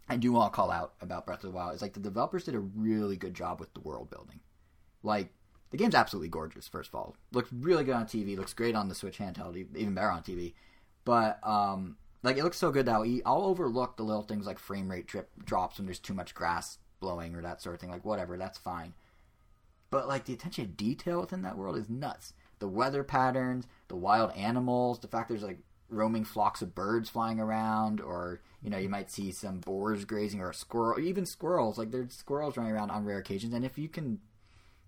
I 0.09 0.17
do 0.17 0.33
want 0.33 0.53
to 0.53 0.57
call 0.57 0.71
out 0.71 0.95
about 1.01 1.27
Breath 1.27 1.45
of 1.45 1.51
the 1.51 1.57
Wild 1.57 1.75
is 1.75 1.83
like 1.83 1.93
the 1.95 2.01
developers 2.01 2.45
did 2.45 2.55
a 2.55 2.61
really 2.61 3.17
good 3.17 3.35
job 3.35 3.61
with 3.61 3.75
the 3.75 3.81
world 3.81 4.11
building. 4.11 4.41
Like 5.03 5.33
the 5.71 5.77
game's 5.77 5.95
absolutely 5.95 6.29
gorgeous. 6.29 6.67
First 6.69 6.91
of 6.91 6.95
all, 6.95 7.17
looks 7.33 7.53
really 7.53 7.85
good 7.85 7.95
on 7.95 8.07
TV. 8.07 8.37
Looks 8.37 8.55
great 8.55 8.75
on 8.75 8.89
the 8.89 8.95
Switch 8.95 9.19
handheld, 9.19 9.57
even 9.77 9.95
better 9.95 10.11
on 10.11 10.23
TV. 10.23 10.55
But 11.05 11.39
um, 11.47 11.97
like 12.23 12.37
it 12.37 12.45
looks 12.45 12.59
so 12.59 12.71
good 12.71 12.87
that 12.87 12.95
I'll, 12.95 13.21
I'll 13.27 13.45
overlook 13.45 13.97
the 13.97 14.03
little 14.03 14.23
things 14.23 14.47
like 14.47 14.59
frame 14.59 14.91
rate 14.91 15.07
trip 15.07 15.31
drops 15.45 15.79
when 15.79 15.87
there's 15.87 15.99
too 15.99 16.15
much 16.15 16.35
grass 16.35 16.79
blowing 17.01 17.35
or 17.35 17.43
that 17.43 17.61
sort 17.63 17.75
of 17.75 17.81
thing. 17.81 17.91
Like 17.91 18.05
whatever, 18.05 18.37
that's 18.39 18.59
fine. 18.59 18.95
But 19.91 20.09
like 20.09 20.25
the 20.25 20.35
attention 20.35 20.67
to 20.67 20.71
detail 20.71 21.21
within 21.21 21.43
that 21.43 21.57
world 21.57 21.77
is 21.77 21.89
nuts. 21.89 22.33
The 22.59 22.69
weather 22.69 23.05
patterns, 23.05 23.67
the 23.89 23.97
wild 23.97 24.33
animals, 24.33 24.99
the 24.99 25.09
fact 25.09 25.29
there's 25.29 25.43
like 25.43 25.59
roaming 25.91 26.25
flocks 26.25 26.61
of 26.61 26.75
birds 26.75 27.09
flying 27.09 27.41
around, 27.41 28.01
or 28.01 28.41
you 28.63 28.71
know 28.71 28.79
you 28.79 28.89
might 28.89 29.11
see 29.11 29.33
some 29.33 29.61
boars 29.61 30.05
grazing 30.05 30.41
or 30.41 30.51
a 30.51 30.55
squirrel, 30.55 30.99
even 30.99 31.25
squirrels. 31.27 31.79
Like 31.79 31.91
there's 31.91 32.15
squirrels 32.15 32.57
running 32.57 32.73
around 32.73 32.91
on 32.91 33.05
rare 33.05 33.19
occasions, 33.19 33.55
and 33.55 33.65
if 33.65 33.79
you 33.79 33.89
can 33.89 34.21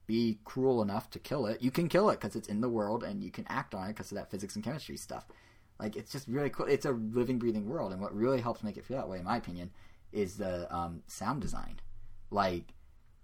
be 0.06 0.40
cruel 0.44 0.82
enough 0.82 1.08
to 1.10 1.20
kill 1.20 1.46
it, 1.46 1.62
you 1.62 1.70
can 1.70 1.88
kill 1.88 2.10
it 2.10 2.20
because 2.20 2.34
it's 2.34 2.48
in 2.48 2.60
the 2.60 2.68
world 2.68 3.04
and 3.04 3.22
you 3.22 3.30
can 3.30 3.46
act 3.48 3.76
on 3.76 3.84
it 3.84 3.88
because 3.90 4.10
of 4.10 4.16
that 4.16 4.28
physics 4.28 4.56
and 4.56 4.64
chemistry 4.64 4.96
stuff. 4.96 5.24
Like 5.78 5.94
it's 5.94 6.10
just 6.10 6.26
really 6.26 6.50
cool. 6.50 6.66
It's 6.66 6.84
a 6.84 6.90
living, 6.90 7.38
breathing 7.38 7.68
world, 7.68 7.92
and 7.92 8.02
what 8.02 8.14
really 8.14 8.40
helps 8.40 8.62
make 8.62 8.76
it 8.76 8.84
feel 8.84 8.96
that 8.96 9.08
way, 9.08 9.18
in 9.18 9.24
my 9.24 9.36
opinion, 9.36 9.70
is 10.12 10.36
the 10.36 10.72
um, 10.74 11.02
sound 11.06 11.40
design. 11.40 11.80
Like 12.30 12.74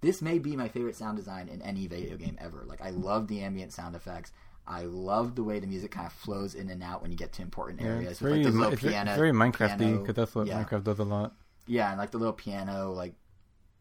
this 0.07 0.23
may 0.23 0.39
be 0.39 0.55
my 0.55 0.69
favorite 0.69 0.95
sound 0.95 1.17
design 1.17 1.49
in 1.49 1.61
any 1.63 1.89
video 1.89 2.17
game 2.17 2.39
ever. 2.41 2.65
Like 2.65 2.81
I 2.81 2.91
love 2.91 3.27
the 3.27 3.41
ambient 3.41 3.73
sound 3.73 3.97
effects. 3.97 4.33
I 4.65 4.83
love 4.83 5.35
the 5.35 5.43
way 5.43 5.59
the 5.59 5.67
music 5.67 5.91
kind 5.91 6.07
of 6.07 6.13
flows 6.13 6.55
in 6.55 6.71
and 6.71 6.81
out 6.81 7.03
when 7.03 7.11
you 7.11 7.17
get 7.17 7.33
to 7.35 7.43
important 7.43 7.81
Yeah, 7.81 7.89
areas. 7.89 8.13
it's 8.13 8.21
with, 8.21 8.31
very, 8.31 8.45
like 8.45 8.53
the 8.53 8.59
little 8.59 8.77
piano, 8.77 9.17
very 9.17 9.33
Minecrafty 9.33 10.01
because 10.01 10.15
that's 10.15 10.35
what 10.35 10.47
yeah. 10.47 10.63
Minecraft 10.63 10.85
does 10.85 10.99
a 11.01 11.05
lot. 11.05 11.35
Yeah, 11.67 11.91
and 11.91 11.99
like 11.99 12.13
the 12.13 12.19
little 12.19 12.33
piano, 12.33 12.93
like 12.93 13.15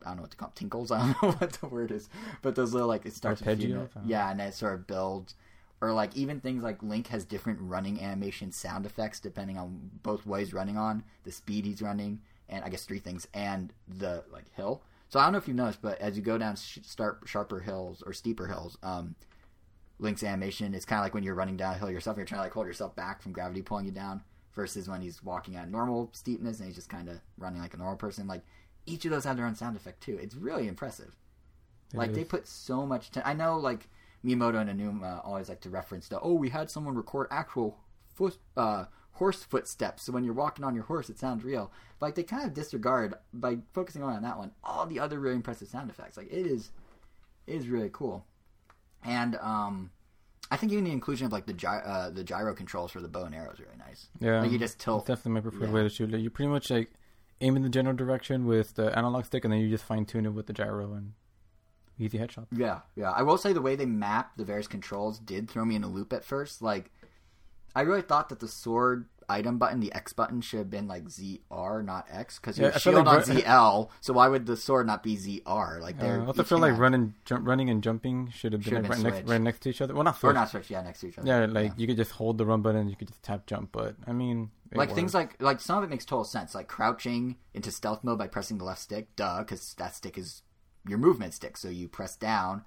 I 0.04 0.10
don't 0.10 0.18
know 0.18 0.22
what 0.24 0.32
to 0.32 0.38
call 0.38 0.50
it, 0.50 0.56
tinkles. 0.56 0.92
I 0.92 0.98
don't 1.00 1.22
know 1.22 1.32
what 1.34 1.54
the 1.54 1.68
word 1.68 1.92
is, 1.92 2.10
but 2.42 2.56
those 2.56 2.74
little 2.74 2.88
like 2.88 3.06
it 3.06 3.14
starts 3.14 3.42
with 3.42 3.50
a 3.50 3.56
few 3.56 3.88
yeah, 4.06 4.32
and 4.32 4.42
it 4.42 4.56
sort 4.56 4.74
of 4.74 4.88
builds, 4.88 5.36
or 5.80 5.94
like 5.94 6.16
even 6.16 6.40
things 6.40 6.64
like 6.64 6.82
Link 6.82 7.08
has 7.08 7.24
different 7.24 7.60
running 7.62 8.02
animation 8.02 8.52
sound 8.52 8.88
effects 8.88 9.20
depending 9.20 9.60
on 9.60 9.92
both 10.02 10.26
what 10.26 10.40
he's 10.40 10.56
running 10.56 10.78
on, 10.78 11.04
the 11.24 11.32
speed 11.32 11.66
he's 11.66 11.84
running, 11.84 12.22
and 12.50 12.64
I 12.64 12.70
guess 12.70 12.84
three 12.86 13.00
things, 13.00 13.28
and 13.32 13.72
the 13.88 14.24
like 14.32 14.52
hill. 14.56 14.82
So 15.16 15.22
I 15.22 15.24
don't 15.24 15.32
know 15.32 15.38
if 15.38 15.48
you've 15.48 15.56
noticed, 15.56 15.82
but 15.82 15.98
as 16.02 16.18
you 16.18 16.22
go 16.22 16.38
down 16.38 16.58
sh- 16.58 16.80
start 16.82 17.22
sharper 17.24 17.62
hills 17.62 18.04
or 18.06 18.12
steeper 18.12 18.48
hills, 18.48 18.78
um, 18.84 19.16
Link's 19.98 20.24
animation 20.24 20.74
is 20.74 20.84
kind 20.84 21.00
of 21.00 21.06
like 21.06 21.14
when 21.14 21.24
you're 21.24 21.36
running 21.36 21.56
downhill 21.56 21.90
yourself. 21.90 22.18
You're 22.18 22.26
trying 22.26 22.40
to 22.40 22.44
like 22.44 22.52
hold 22.52 22.68
yourself 22.68 22.98
back 22.98 23.22
from 23.22 23.32
gravity 23.32 23.62
pulling 23.62 23.86
you 23.86 23.94
down 23.94 24.22
versus 24.54 24.90
when 24.90 25.00
he's 25.00 25.24
walking 25.24 25.56
at 25.56 25.72
normal 25.72 26.10
steepness 26.12 26.60
and 26.60 26.68
he's 26.68 26.76
just 26.76 26.90
kind 26.90 27.08
of 27.08 27.22
running 27.38 27.62
like 27.62 27.74
a 27.74 27.78
normal 27.78 27.96
person. 27.96 28.28
Like 28.28 28.42
each 28.86 29.06
of 29.06 29.12
those 29.12 29.24
have 29.24 29.38
their 29.38 29.46
own 29.46 29.56
sound 29.56 29.78
effect 29.78 30.02
too. 30.02 30.20
It's 30.22 30.36
really 30.36 30.68
impressive. 30.68 31.16
It 31.94 31.98
like 31.98 32.10
is. 32.10 32.18
they 32.18 32.26
put 32.26 32.46
so 32.46 32.86
much. 32.86 33.10
T- 33.12 33.22
I 33.24 33.32
know 33.32 33.58
like 33.58 33.88
Miyamoto 34.26 34.68
and 34.68 34.70
Aonuma 34.70 35.26
always 35.26 35.48
like 35.48 35.62
to 35.62 35.70
reference 35.70 36.10
the 36.10 36.20
oh 36.20 36.34
we 36.34 36.50
had 36.50 36.70
someone 36.70 36.94
record 36.94 37.28
actual 37.32 37.80
foot 38.16 38.38
uh, 38.58 38.84
horse 39.16 39.44
footsteps 39.44 40.04
so 40.04 40.12
when 40.14 40.24
you're 40.24 40.34
walking 40.34 40.64
on 40.64 40.76
your 40.76 40.84
horse 40.86 41.10
it 41.10 41.18
sounds 41.20 41.44
real. 41.44 41.72
But, 42.00 42.06
like 42.08 42.16
they 42.16 42.24
kind 42.24 42.46
of 42.46 42.54
disregard 42.54 43.14
by 43.34 43.58
focusing 43.74 44.04
on 44.04 44.22
that 44.24 44.38
one 44.38 44.52
all 44.64 44.86
the 44.86 45.00
other 45.00 45.20
really 45.20 45.36
impressive 45.36 45.68
sound 45.68 45.90
effects. 45.90 46.16
Like 46.18 46.28
it 46.32 46.46
is 46.46 46.72
it 47.48 47.56
is 47.56 47.68
really 47.68 47.90
cool. 47.92 48.26
And 49.04 49.36
um 49.38 49.92
I 50.52 50.58
think 50.58 50.72
even 50.72 50.84
the 50.84 50.92
inclusion 50.92 51.26
of 51.26 51.32
like 51.32 51.48
the 51.48 51.54
gy- 51.54 51.66
uh, 51.68 52.12
the 52.12 52.24
gyro 52.24 52.54
controls 52.54 52.92
for 52.92 53.02
the 53.02 53.08
bow 53.08 53.24
and 53.26 53.34
arrow 53.34 53.52
is 53.52 53.60
really 53.60 53.78
nice. 53.80 54.08
Yeah, 54.20 54.42
Like 54.42 54.52
you 54.52 54.60
just 54.60 54.78
tilt. 54.80 55.08
definitely 55.08 55.32
my 55.32 55.42
preferred 55.42 55.70
Yeah. 55.70 55.74
way 55.74 55.82
to 55.84 55.90
shoot 55.90 56.14
it. 56.14 56.20
You 56.20 56.30
pretty 56.30 56.50
much 56.52 56.70
like 56.70 56.92
aim 57.42 57.56
in 57.56 57.64
the 57.64 57.70
general 57.70 57.96
direction 57.96 58.46
with 58.46 58.76
the 58.76 58.96
analog 58.98 59.26
stick, 59.26 59.44
and 59.44 59.52
then 59.52 59.60
you 59.60 59.70
just 59.70 59.84
fine 59.84 60.06
tune 60.06 60.26
it 60.26 60.30
with 60.34 60.46
the 60.46 60.54
gyro 60.54 60.94
and 60.94 61.14
easy 61.98 62.18
headshot. 62.20 62.46
Yeah, 62.52 62.82
yeah. 62.96 63.10
I 63.12 63.24
will 63.24 63.38
say 63.40 63.54
the 63.54 63.62
way 63.62 63.76
they 63.76 63.86
map 63.88 64.38
the 64.38 64.46
various 64.46 64.68
controls 64.68 65.18
did 65.20 65.50
throw 65.50 65.66
me 65.66 65.76
in 65.76 65.84
a 65.84 65.88
loop 65.88 66.14
at 66.14 66.24
first. 66.24 66.62
Like, 66.62 66.92
I 67.76 67.82
really 67.82 68.02
thought 68.02 68.30
that 68.30 68.40
the 68.40 68.48
sword 68.48 69.06
item 69.28 69.58
button, 69.58 69.80
the 69.80 69.94
X 69.94 70.14
button, 70.14 70.40
should 70.40 70.60
have 70.60 70.70
been 70.70 70.88
like 70.88 71.06
ZR, 71.06 71.84
not 71.84 72.08
X, 72.10 72.40
because 72.40 72.58
Yeah, 72.58 72.66
your 72.66 72.76
I 72.76 72.80
feel 72.80 72.94
shield 72.94 73.06
like 73.06 73.28
on 73.28 73.36
ZL. 73.36 73.90
So 74.02 74.14
why 74.14 74.28
would 74.28 74.46
the 74.46 74.56
sword 74.56 74.88
not 74.88 75.04
be 75.04 75.18
ZR? 75.18 75.82
Like, 75.82 75.98
Uh, 76.00 76.04
they're 76.04 76.22
I 76.22 76.26
also 76.26 76.44
feel 76.44 76.60
like 76.60 76.78
running, 76.78 77.16
jump, 77.26 77.48
running 77.48 77.70
and 77.70 77.84
jumping 77.84 78.30
should 78.32 78.54
have 78.54 78.62
been, 78.64 78.76
Should 78.76 78.86
have 78.86 78.90
like, 78.90 79.04
right 79.04 79.14
next, 79.14 79.30
right 79.30 79.42
next 79.42 79.60
to 79.62 79.70
each 79.70 79.82
other. 79.82 79.94
Well, 79.94 80.04
not 80.04 80.16
or 80.16 80.20
switch. 80.20 80.34
not 80.36 80.50
switch, 80.50 80.70
yeah, 80.70 80.82
next 80.84 81.02
to 81.02 81.08
each 81.08 81.18
other. 81.18 81.28
Yeah, 81.28 81.46
like 81.46 81.74
you 81.78 81.88
could 81.88 81.98
just 81.98 82.12
hold 82.12 82.38
the 82.38 82.46
run 82.46 82.62
button, 82.62 82.88
you 82.88 82.96
could 82.96 83.08
just 83.10 83.24
tap 83.24 83.46
jump. 83.46 83.72
But 83.72 83.96
I 84.08 84.14
mean, 84.14 84.52
like 84.74 84.90
works. 84.90 84.96
things 84.96 85.14
like 85.14 85.42
like 85.42 85.60
some 85.60 85.80
of 85.80 85.84
it 85.84 85.90
makes 85.90 86.06
total 86.06 86.24
sense. 86.24 86.56
Like 86.56 86.68
crouching 86.68 87.36
into 87.54 87.72
stealth 87.72 88.04
mode 88.04 88.18
by 88.20 88.28
pressing 88.28 88.58
the 88.58 88.64
left 88.64 88.82
stick, 88.82 89.16
duh, 89.16 89.40
because 89.40 89.74
that 89.76 89.96
stick 89.96 90.18
is 90.18 90.44
your 90.88 90.98
movement 90.98 91.34
stick. 91.34 91.58
So 91.58 91.70
you 91.70 91.88
press 91.88 92.16
down 92.16 92.64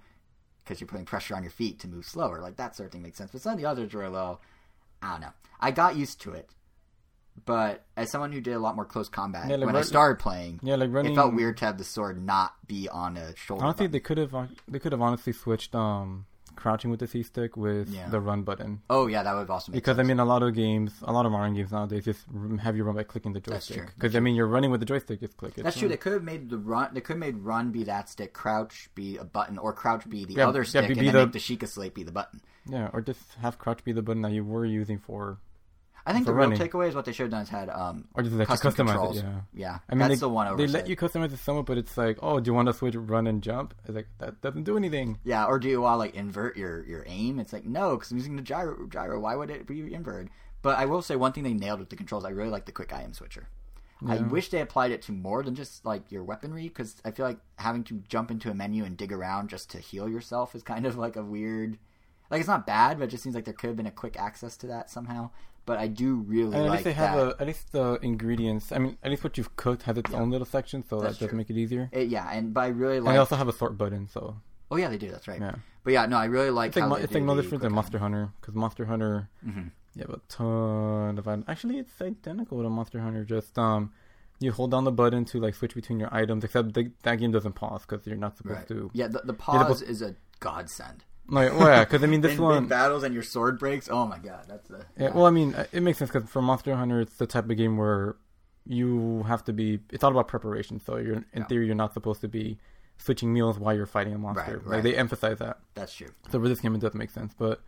because 0.64 0.80
you're 0.80 0.89
putting 0.89 1.06
pressure 1.06 1.35
on 1.35 1.43
your 1.43 1.52
feet 1.52 1.78
to 1.80 1.89
move 1.89 2.05
slower. 2.05 2.40
Like 2.40 2.56
that 2.56 2.76
sort 2.76 2.89
of 2.89 2.93
thing 2.93 3.02
makes 3.02 3.16
sense. 3.16 3.30
But 3.30 3.40
some 3.40 3.52
of 3.55 3.59
the 3.59 3.64
others 3.66 3.94
were 3.94 4.05
a 4.05 4.10
little, 4.10 4.43
I 5.03 5.12
don't 5.12 5.20
know. 5.20 5.33
I 5.61 5.70
got 5.70 5.97
used 5.97 6.20
to 6.23 6.33
it, 6.33 6.51
but 7.45 7.85
as 7.97 8.11
someone 8.11 8.33
who 8.33 8.41
did 8.41 8.55
a 8.55 8.59
lot 8.59 8.75
more 8.77 8.85
close 8.85 9.09
combat 9.09 9.49
Yeah, 9.49 9.57
like 9.57 9.66
when 9.66 9.77
I 9.77 9.83
started 9.83 10.19
playing, 10.20 10.61
yeah, 10.62 10.77
like 10.77 10.93
running. 10.93 11.12
it 11.12 11.15
felt 11.16 11.35
weird 11.35 11.57
to 11.59 11.65
have 11.66 11.79
the 11.79 11.85
sword 11.85 12.23
not 12.25 12.55
be 12.66 12.89
on 12.89 13.16
a 13.16 13.35
shoulder. 13.37 13.65
Honestly, 13.65 13.87
button. 13.87 13.93
they 13.93 14.01
could 14.01 14.19
have 14.19 14.49
they 14.66 14.79
could 14.79 14.93
have 14.93 15.01
honestly 15.03 15.33
switched 15.33 15.75
um 15.75 16.27
crouching 16.57 16.91
with 16.91 16.99
the 16.99 17.07
C 17.07 17.23
stick 17.23 17.57
with 17.57 17.89
Yeah. 17.89 18.09
the 18.09 18.20
run 18.20 18.43
button. 18.43 18.83
oh 18.91 19.07
yeah, 19.07 19.23
that 19.23 19.33
would 19.35 19.49
also 19.49 19.70
make 19.70 19.77
Because 19.77 19.97
I 19.99 20.01
sense. 20.03 20.09
mean, 20.09 20.19
a 20.19 20.25
lot 20.25 20.43
of 20.43 20.55
games, 20.57 20.93
a 21.03 21.12
lot 21.12 21.25
of 21.25 21.31
modern 21.31 21.55
games 21.55 21.70
nowadays 21.70 22.05
just 22.05 22.25
have 22.61 22.77
you 22.77 22.83
run 22.83 22.97
by 22.97 23.05
clicking 23.05 23.33
the 23.33 23.39
joystick. 23.41 23.95
Because 23.95 24.16
I 24.16 24.20
mean, 24.20 24.35
you're 24.35 24.49
running 24.49 24.73
with 24.73 24.81
the 24.81 24.87
joystick, 24.87 25.20
just 25.20 25.37
click 25.37 25.57
it. 25.57 25.62
That's 25.62 25.77
So- 25.77 25.81
true. 25.83 25.89
They 25.89 25.97
could 25.97 26.15
have 26.15 26.25
made 26.25 26.51
the 26.51 26.59
run. 26.59 26.93
They 26.95 27.01
could 27.01 27.12
have 27.15 27.20
made 27.20 27.39
run 27.39 27.70
be 27.70 27.85
that 27.85 28.09
stick, 28.09 28.33
crouch 28.33 28.91
be 28.97 29.16
a 29.19 29.25
button, 29.25 29.57
or 29.59 29.73
crouch 29.73 30.09
be 30.09 30.25
the 30.25 30.35
Yeah, 30.35 30.49
other 30.49 30.61
yeah, 30.62 30.65
stick, 30.65 30.89
be- 30.89 30.99
and 30.99 31.07
then 31.07 31.15
the- 31.15 31.27
make 31.27 31.33
the 31.33 31.39
Sheikah 31.39 31.69
slate 31.69 31.95
be 31.95 32.03
the 32.03 32.11
button. 32.12 32.41
Yeah, 32.69 32.90
or 32.93 33.01
just 33.01 33.20
have 33.40 33.59
crouch 33.59 33.82
be 33.85 33.93
the 33.93 34.03
button 34.03 34.23
that 34.23 34.32
you 34.32 34.45
were 34.45 34.65
using 34.65 34.99
for, 34.99 35.39
I 36.07 36.12
think 36.12 36.24
For 36.24 36.32
the 36.32 36.36
real 36.36 36.49
running. 36.51 36.69
takeaway 36.69 36.89
is 36.89 36.95
what 36.95 37.05
they 37.05 37.12
should 37.12 37.24
have 37.24 37.31
done 37.32 37.43
is 37.43 37.49
had 37.51 37.69
um, 37.69 38.09
or 38.15 38.23
just 38.23 38.35
let 38.35 38.49
custom 38.49 38.70
you 38.70 38.73
customize 38.73 38.86
controls. 38.86 39.19
it. 39.19 39.24
Yeah. 39.24 39.40
Yeah, 39.53 39.78
I 39.90 39.95
mean, 39.95 40.09
that's 40.09 40.20
they, 40.20 40.24
the 40.24 40.28
one 40.31 40.57
they 40.57 40.66
let 40.66 40.89
you 40.89 40.97
customize 40.97 41.32
it 41.32 41.39
somewhat, 41.39 41.66
but 41.66 41.77
it's 41.77 41.99
like, 41.99 42.19
oh, 42.23 42.40
do 42.40 42.49
you 42.51 42.55
want 42.55 42.66
to 42.69 42.73
switch 42.73 42.95
run 42.95 43.27
and 43.27 43.43
jump? 43.43 43.74
It's 43.85 43.95
like 43.95 44.09
that 44.19 44.40
doesn't 44.40 44.65
do 44.65 44.77
anything. 44.78 45.19
Yeah, 45.24 45.45
or 45.45 45.59
do 45.59 45.69
you 45.69 45.82
want 45.82 45.95
to 45.95 45.99
like 45.99 46.15
invert 46.15 46.57
your 46.57 46.82
your 46.86 47.05
aim? 47.07 47.39
It's 47.39 47.53
like 47.53 47.66
no, 47.66 47.97
because 47.97 48.11
I'm 48.11 48.16
using 48.16 48.36
the 48.36 48.43
gyro. 48.43 48.86
Gyro. 48.86 49.20
Why 49.20 49.36
would 49.36 49.51
it 49.51 49.66
be 49.66 49.93
inverted? 49.93 50.31
But 50.62 50.78
I 50.78 50.86
will 50.86 51.03
say 51.03 51.15
one 51.15 51.32
thing 51.32 51.45
they 51.45 51.53
nailed 51.53 51.81
with 51.81 51.90
the 51.90 51.97
controls. 51.97 52.24
I 52.24 52.31
really 52.31 52.51
like 52.51 52.65
the 52.65 52.73
quick 52.73 52.93
IM 52.93 53.12
switcher. 53.12 53.49
I 54.07 54.19
wish 54.19 54.51
they 54.51 54.61
applied 54.61 54.93
it 54.93 55.03
to 55.03 55.12
more 55.12 55.43
than 55.43 55.57
just 55.57 55.85
like 55.85 56.12
your 56.12 56.23
weaponry, 56.23 56.69
because 56.69 56.97
I 57.05 57.11
feel 57.11 57.27
like 57.27 57.39
having 57.57 57.82
to 57.85 58.01
jump 58.09 58.31
into 58.31 58.49
a 58.49 58.55
menu 58.55 58.85
and 58.85 58.97
dig 58.97 59.12
around 59.12 59.51
just 59.51 59.70
to 59.70 59.78
heal 59.78 60.09
yourself 60.09 60.55
is 60.55 60.62
kind 60.62 60.86
of 60.86 60.97
like 60.97 61.16
a 61.16 61.23
weird. 61.23 61.78
Like 62.30 62.40
it's 62.40 62.48
not 62.48 62.66
bad, 62.66 62.98
but 62.98 63.05
it 63.05 63.10
just 63.10 63.22
seems 63.22 63.34
like 63.34 63.44
there 63.44 63.55
could 63.55 63.68
have 63.68 63.76
been 63.76 63.86
a 63.86 63.90
quick 63.90 64.18
access 64.18 64.56
to 64.59 64.66
that 64.68 64.90
somehow. 64.90 65.30
But 65.66 65.78
I 65.78 65.86
do 65.86 66.16
really 66.16 66.56
And 66.56 66.64
at 66.64 66.68
like 66.68 66.70
least 66.72 66.84
they 66.84 66.92
have 66.94 67.18
a, 67.18 67.36
at 67.38 67.46
least 67.46 67.72
the 67.72 67.98
ingredients. 68.02 68.72
I 68.72 68.78
mean, 68.78 68.96
at 69.02 69.10
least 69.10 69.22
what 69.24 69.36
you've 69.36 69.55
cooked 69.56 69.82
has 69.82 69.98
its 69.98 70.10
Yeah. 70.10 70.18
own 70.20 70.30
little 70.30 70.46
section, 70.46 70.82
so 70.82 70.98
That's 71.00 71.14
that 71.18 71.24
does 71.24 71.28
true. 71.30 71.38
make 71.38 71.50
it 71.50 71.56
easier. 71.56 71.88
It- 71.92 72.09
yeah, 72.09 72.28
and 72.30 72.52
but 72.55 72.60
I 72.62 72.68
really 72.68 72.96
And 72.98 73.06
like. 73.06 73.14
they 73.14 73.18
also 73.18 73.36
have 73.36 73.48
a 73.48 73.52
sort 73.52 73.76
button, 73.76 74.09
so 74.09 74.36
oh 74.70 74.76
yeah, 74.76 74.88
they 74.88 74.98
do. 74.98 75.10
That's 75.10 75.28
right. 75.28 75.40
yeah. 75.40 75.56
But 75.84 75.92
yeah, 75.92 76.06
no, 76.06 76.16
I 76.18 76.24
really 76.26 76.50
like 76.50 76.68
It's 76.68 76.76
like 76.76 76.82
how 76.84 76.88
mo- 76.88 76.94
it's 76.96 77.12
like 77.14 77.22
no 77.22 77.34
different 77.36 77.62
than 77.62 77.72
Monster 77.72 77.98
Hunter 77.98 78.30
because 78.40 78.55
Monster 78.55 78.86
Hunter 78.86 79.28
Mhm. 79.46 79.70
you 79.94 80.02
have 80.02 80.10
a 80.10 80.20
ton 80.28 81.18
of 81.18 81.26
items. 81.28 81.44
Actually, 81.48 81.78
it's 81.78 82.00
identical 82.00 82.62
to 82.62 82.68
Monster 82.70 83.00
Hunter. 83.00 83.24
Just 83.24 83.59
um, 83.59 83.92
you 84.40 84.52
hold 84.52 84.70
down 84.70 84.84
the 84.84 84.92
button 84.92 85.24
to 85.26 85.40
like 85.40 85.55
switch 85.55 85.74
between 85.74 85.98
your 86.00 86.14
items. 86.14 86.44
Except 86.44 86.72
the, 86.74 86.92
that 87.02 87.16
game 87.16 87.32
doesn't 87.32 87.55
pause 87.55 87.84
because 87.86 88.06
you're 88.06 88.16
not 88.16 88.36
supposed 88.38 88.56
Right. 88.59 88.68
to. 88.68 88.90
Yeah, 88.94 89.09
the, 89.09 89.20
the 89.24 89.34
pause 89.34 89.60
supposed- 89.60 89.82
is 89.90 90.00
a 90.02 90.14
godsend. 90.40 91.05
Like, 91.30 91.52
well, 91.52 91.68
yeah, 91.68 91.84
because 91.84 92.02
I 92.02 92.06
mean, 92.06 92.22
this 92.22 92.32
in, 92.36 92.42
one. 92.42 92.56
in 92.56 92.66
battles 92.68 93.02
and 93.02 93.12
your 93.12 93.22
sword 93.22 93.59
breaks. 93.59 93.88
Oh 93.90 94.06
my 94.06 94.18
god, 94.18 94.44
that's 94.48 94.66
the 94.68 94.84
Yeah, 94.98 95.10
well, 95.10 95.26
I 95.26 95.30
mean, 95.30 95.55
uh, 95.55 95.66
it 95.72 95.82
makes 95.82 95.98
sense 95.98 96.10
because 96.10 96.28
for 96.28 96.40
Monster 96.42 96.74
Hunter, 96.74 97.00
it's 97.00 97.16
the 97.16 97.26
type 97.26 97.48
of 97.50 97.56
game 97.56 97.76
where 97.76 98.16
you 98.64 99.22
have 99.24 99.44
to 99.44 99.52
be. 99.52 99.80
It's 99.90 100.02
all 100.05 100.10
about 100.10 100.28
preparation. 100.28 100.80
So 100.80 100.96
you're 100.96 101.14
in 101.16 101.24
Yeah. 101.34 101.44
theory, 101.44 101.66
you're 101.66 101.74
not 101.74 101.94
supposed 101.94 102.20
to 102.22 102.28
be 102.28 102.59
switching 102.96 103.32
meals 103.32 103.59
while 103.59 103.74
you're 103.74 103.86
fighting 103.86 104.14
a 104.14 104.18
monster. 104.18 104.56
Right, 104.59 104.64
Like 104.66 104.72
right. 104.74 104.82
they 104.82 104.96
emphasize 104.96 105.38
that. 105.38 105.59
that's 105.74 105.94
true. 105.94 106.09
So 106.30 106.40
for 106.40 106.48
this 106.48 106.60
game, 106.60 106.74
it 106.74 106.80
does 106.80 106.94
make 106.94 107.10
sense. 107.10 107.32
But 107.38 107.60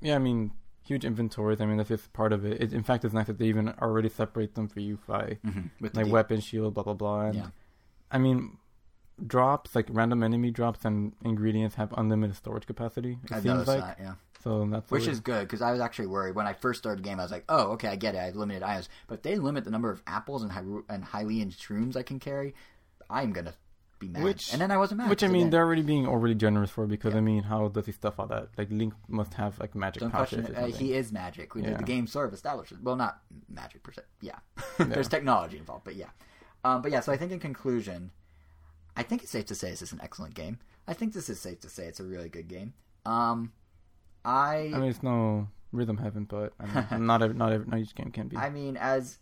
yeah, 0.00 0.16
I 0.16 0.18
mean, 0.18 0.50
huge 0.86 1.04
inventories. 1.04 1.60
I 1.60 1.66
mean, 1.66 1.76
that's 1.76 1.88
just 1.88 2.12
part 2.12 2.32
of 2.32 2.44
it. 2.44 2.60
it 2.60 2.72
in 2.72 2.82
fact, 2.82 3.04
it's 3.04 3.14
nice 3.14 3.26
that 3.26 3.38
they 3.38 3.46
even 3.46 3.68
already 3.80 4.08
separate 4.08 4.54
them 4.54 4.68
for 4.68 4.80
you 4.80 4.98
by 5.06 5.38
Mm-hmm. 5.46 5.60
With 5.80 5.92
the 5.92 5.98
like 6.00 6.06
D- 6.06 6.12
weapon, 6.12 6.40
shield, 6.40 6.74
blah 6.74 6.82
blah 6.84 6.94
blah. 6.94 7.20
And 7.26 7.34
Yeah. 7.36 7.46
I 8.10 8.18
mean, 8.18 8.58
drops 9.24 9.74
like 9.74 9.86
random 9.90 10.22
enemy 10.22 10.50
drops 10.50 10.84
and 10.84 11.12
ingredients 11.24 11.76
have 11.76 11.92
unlimited 11.96 12.36
storage 12.36 12.66
capacity. 12.66 13.18
It 13.24 13.32
I 13.32 13.34
seems 13.36 13.44
noticed 13.46 13.68
like 13.68 13.80
that. 13.80 13.96
Yeah. 14.00 14.14
so 14.42 14.66
that's 14.70 14.90
Which 14.90 15.06
is 15.06 15.20
good 15.20 15.42
because 15.42 15.62
I 15.62 15.70
was 15.72 15.80
actually 15.80 16.08
worried 16.08 16.34
when 16.34 16.46
I 16.46 16.52
first 16.52 16.80
started 16.80 17.04
the 17.04 17.08
game. 17.08 17.20
I 17.20 17.22
was 17.22 17.32
like, 17.32 17.44
"Oh, 17.48 17.72
okay, 17.72 17.88
I 17.88 17.96
get 17.96 18.14
it. 18.14 18.18
I 18.18 18.24
have 18.24 18.36
limited 18.36 18.62
items, 18.62 18.88
but 19.06 19.14
if 19.16 19.22
they 19.22 19.36
limit 19.36 19.64
the 19.64 19.70
number 19.70 19.90
of 19.90 20.02
apples 20.06 20.42
and 20.42 20.50
Hyru- 20.52 20.84
and 20.88 21.04
Hylian 21.04 21.54
shrooms 21.54 21.96
I 21.96 22.02
can 22.02 22.18
carry, 22.18 22.54
I 23.08 23.22
am 23.22 23.32
gonna 23.32 23.54
be 24.00 24.08
mad." 24.08 24.24
Which- 24.24 24.52
and 24.52 24.60
then 24.60 24.72
I 24.72 24.76
wasn't 24.78 24.98
mad. 24.98 25.10
Which 25.10 25.22
I 25.22 25.28
mean, 25.28 25.50
they're 25.50 25.62
already 25.64 25.82
being 25.82 26.06
overly 26.08 26.34
generous 26.34 26.70
for 26.70 26.84
because 26.86 27.12
Yeah. 27.12 27.18
I 27.18 27.22
mean, 27.22 27.44
how 27.44 27.68
does 27.68 27.86
he 27.86 27.92
stuff 27.92 28.18
all 28.18 28.26
that? 28.26 28.48
Like 28.58 28.68
Link 28.72 28.94
must 29.08 29.34
have 29.34 29.58
like 29.60 29.76
magic 29.76 30.00
don't 30.00 30.10
question 30.10 30.44
it. 30.44 30.56
Uh, 30.56 30.66
he 30.66 30.92
is 30.94 31.12
magic. 31.12 31.54
We 31.54 31.62
Yeah. 31.62 31.76
The 31.76 31.84
game 31.84 32.08
sort 32.08 32.26
of 32.26 32.34
establishes. 32.34 32.80
Well, 32.80 32.96
not 32.96 33.22
magic 33.48 33.84
per 33.84 33.92
se. 33.92 34.02
Yeah, 34.20 34.38
there's 34.78 35.08
technology 35.08 35.56
involved, 35.58 35.84
but 35.84 35.94
yeah. 35.94 36.10
Um, 36.64 36.82
but 36.82 36.90
yeah, 36.90 37.00
so 37.00 37.12
I 37.12 37.16
think 37.16 37.30
in 37.30 37.38
conclusion, 37.38 38.10
I 38.96 39.02
think 39.02 39.22
it's 39.22 39.32
safe 39.32 39.46
to 39.46 39.54
say 39.54 39.70
this 39.70 39.82
is 39.82 39.92
an 39.92 40.00
excellent 40.02 40.34
game. 40.34 40.58
I 40.86 40.92
think 40.94 41.12
this 41.12 41.28
is 41.28 41.40
safe 41.40 41.60
to 41.60 41.68
say 41.68 41.86
it's 41.86 42.00
a 42.00 42.04
really 42.04 42.28
good 42.28 42.48
game. 42.48 42.74
Um, 43.04 43.52
I 44.24 44.70
I 44.74 44.78
mean, 44.78 44.90
it's 44.90 45.02
no 45.02 45.48
rhythm 45.72 45.96
heaven, 45.96 46.24
but 46.24 46.52
I 46.60 46.66
mean, 46.96 47.06
not 47.06 47.22
every, 47.22 47.36
not 47.36 47.52
every, 47.52 47.66
not 47.66 47.78
each 47.80 47.94
game 47.94 48.10
can 48.10 48.28
be. 48.28 48.36
I 48.36 48.50
mean, 48.50 48.76
as 48.76 49.18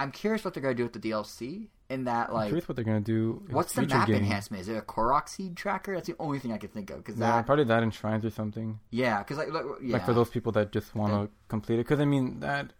I'm 0.00 0.12
curious 0.12 0.44
what 0.44 0.54
they're 0.54 0.62
going 0.62 0.76
to 0.76 0.78
do 0.78 0.84
with 0.84 0.94
the 0.94 1.10
DLC. 1.10 1.68
In 1.90 2.04
that, 2.04 2.32
like, 2.32 2.50
truth, 2.50 2.68
what 2.68 2.76
they're 2.76 2.84
gonna 2.84 3.00
do. 3.00 3.42
what's 3.50 3.72
the 3.72 3.82
map 3.82 4.06
games. 4.06 4.20
enhancement? 4.20 4.60
Is 4.60 4.68
it 4.68 4.76
a 4.76 4.80
Korok 4.80 5.28
seed 5.28 5.56
tracker? 5.56 5.92
That's 5.92 6.06
the 6.06 6.14
only 6.20 6.38
thing 6.38 6.52
I 6.52 6.56
can 6.56 6.68
think 6.68 6.88
of. 6.88 6.98
Because 6.98 7.18
Yeah, 7.18 7.32
that, 7.32 7.46
probably 7.46 7.64
that 7.64 7.82
in 7.82 7.90
shrines 7.90 8.24
or 8.24 8.30
something. 8.30 8.78
yeah, 8.90 9.18
because 9.18 9.38
like, 9.38 9.48
look, 9.48 9.80
yeah, 9.82 9.94
Like 9.94 10.06
for 10.06 10.14
those 10.14 10.30
people 10.30 10.52
that 10.52 10.70
just 10.70 10.94
want 10.94 11.12
to 11.12 11.28
complete 11.48 11.74
it, 11.74 11.78
because 11.78 11.98
I 11.98 12.04
mean 12.04 12.38
that. 12.40 12.72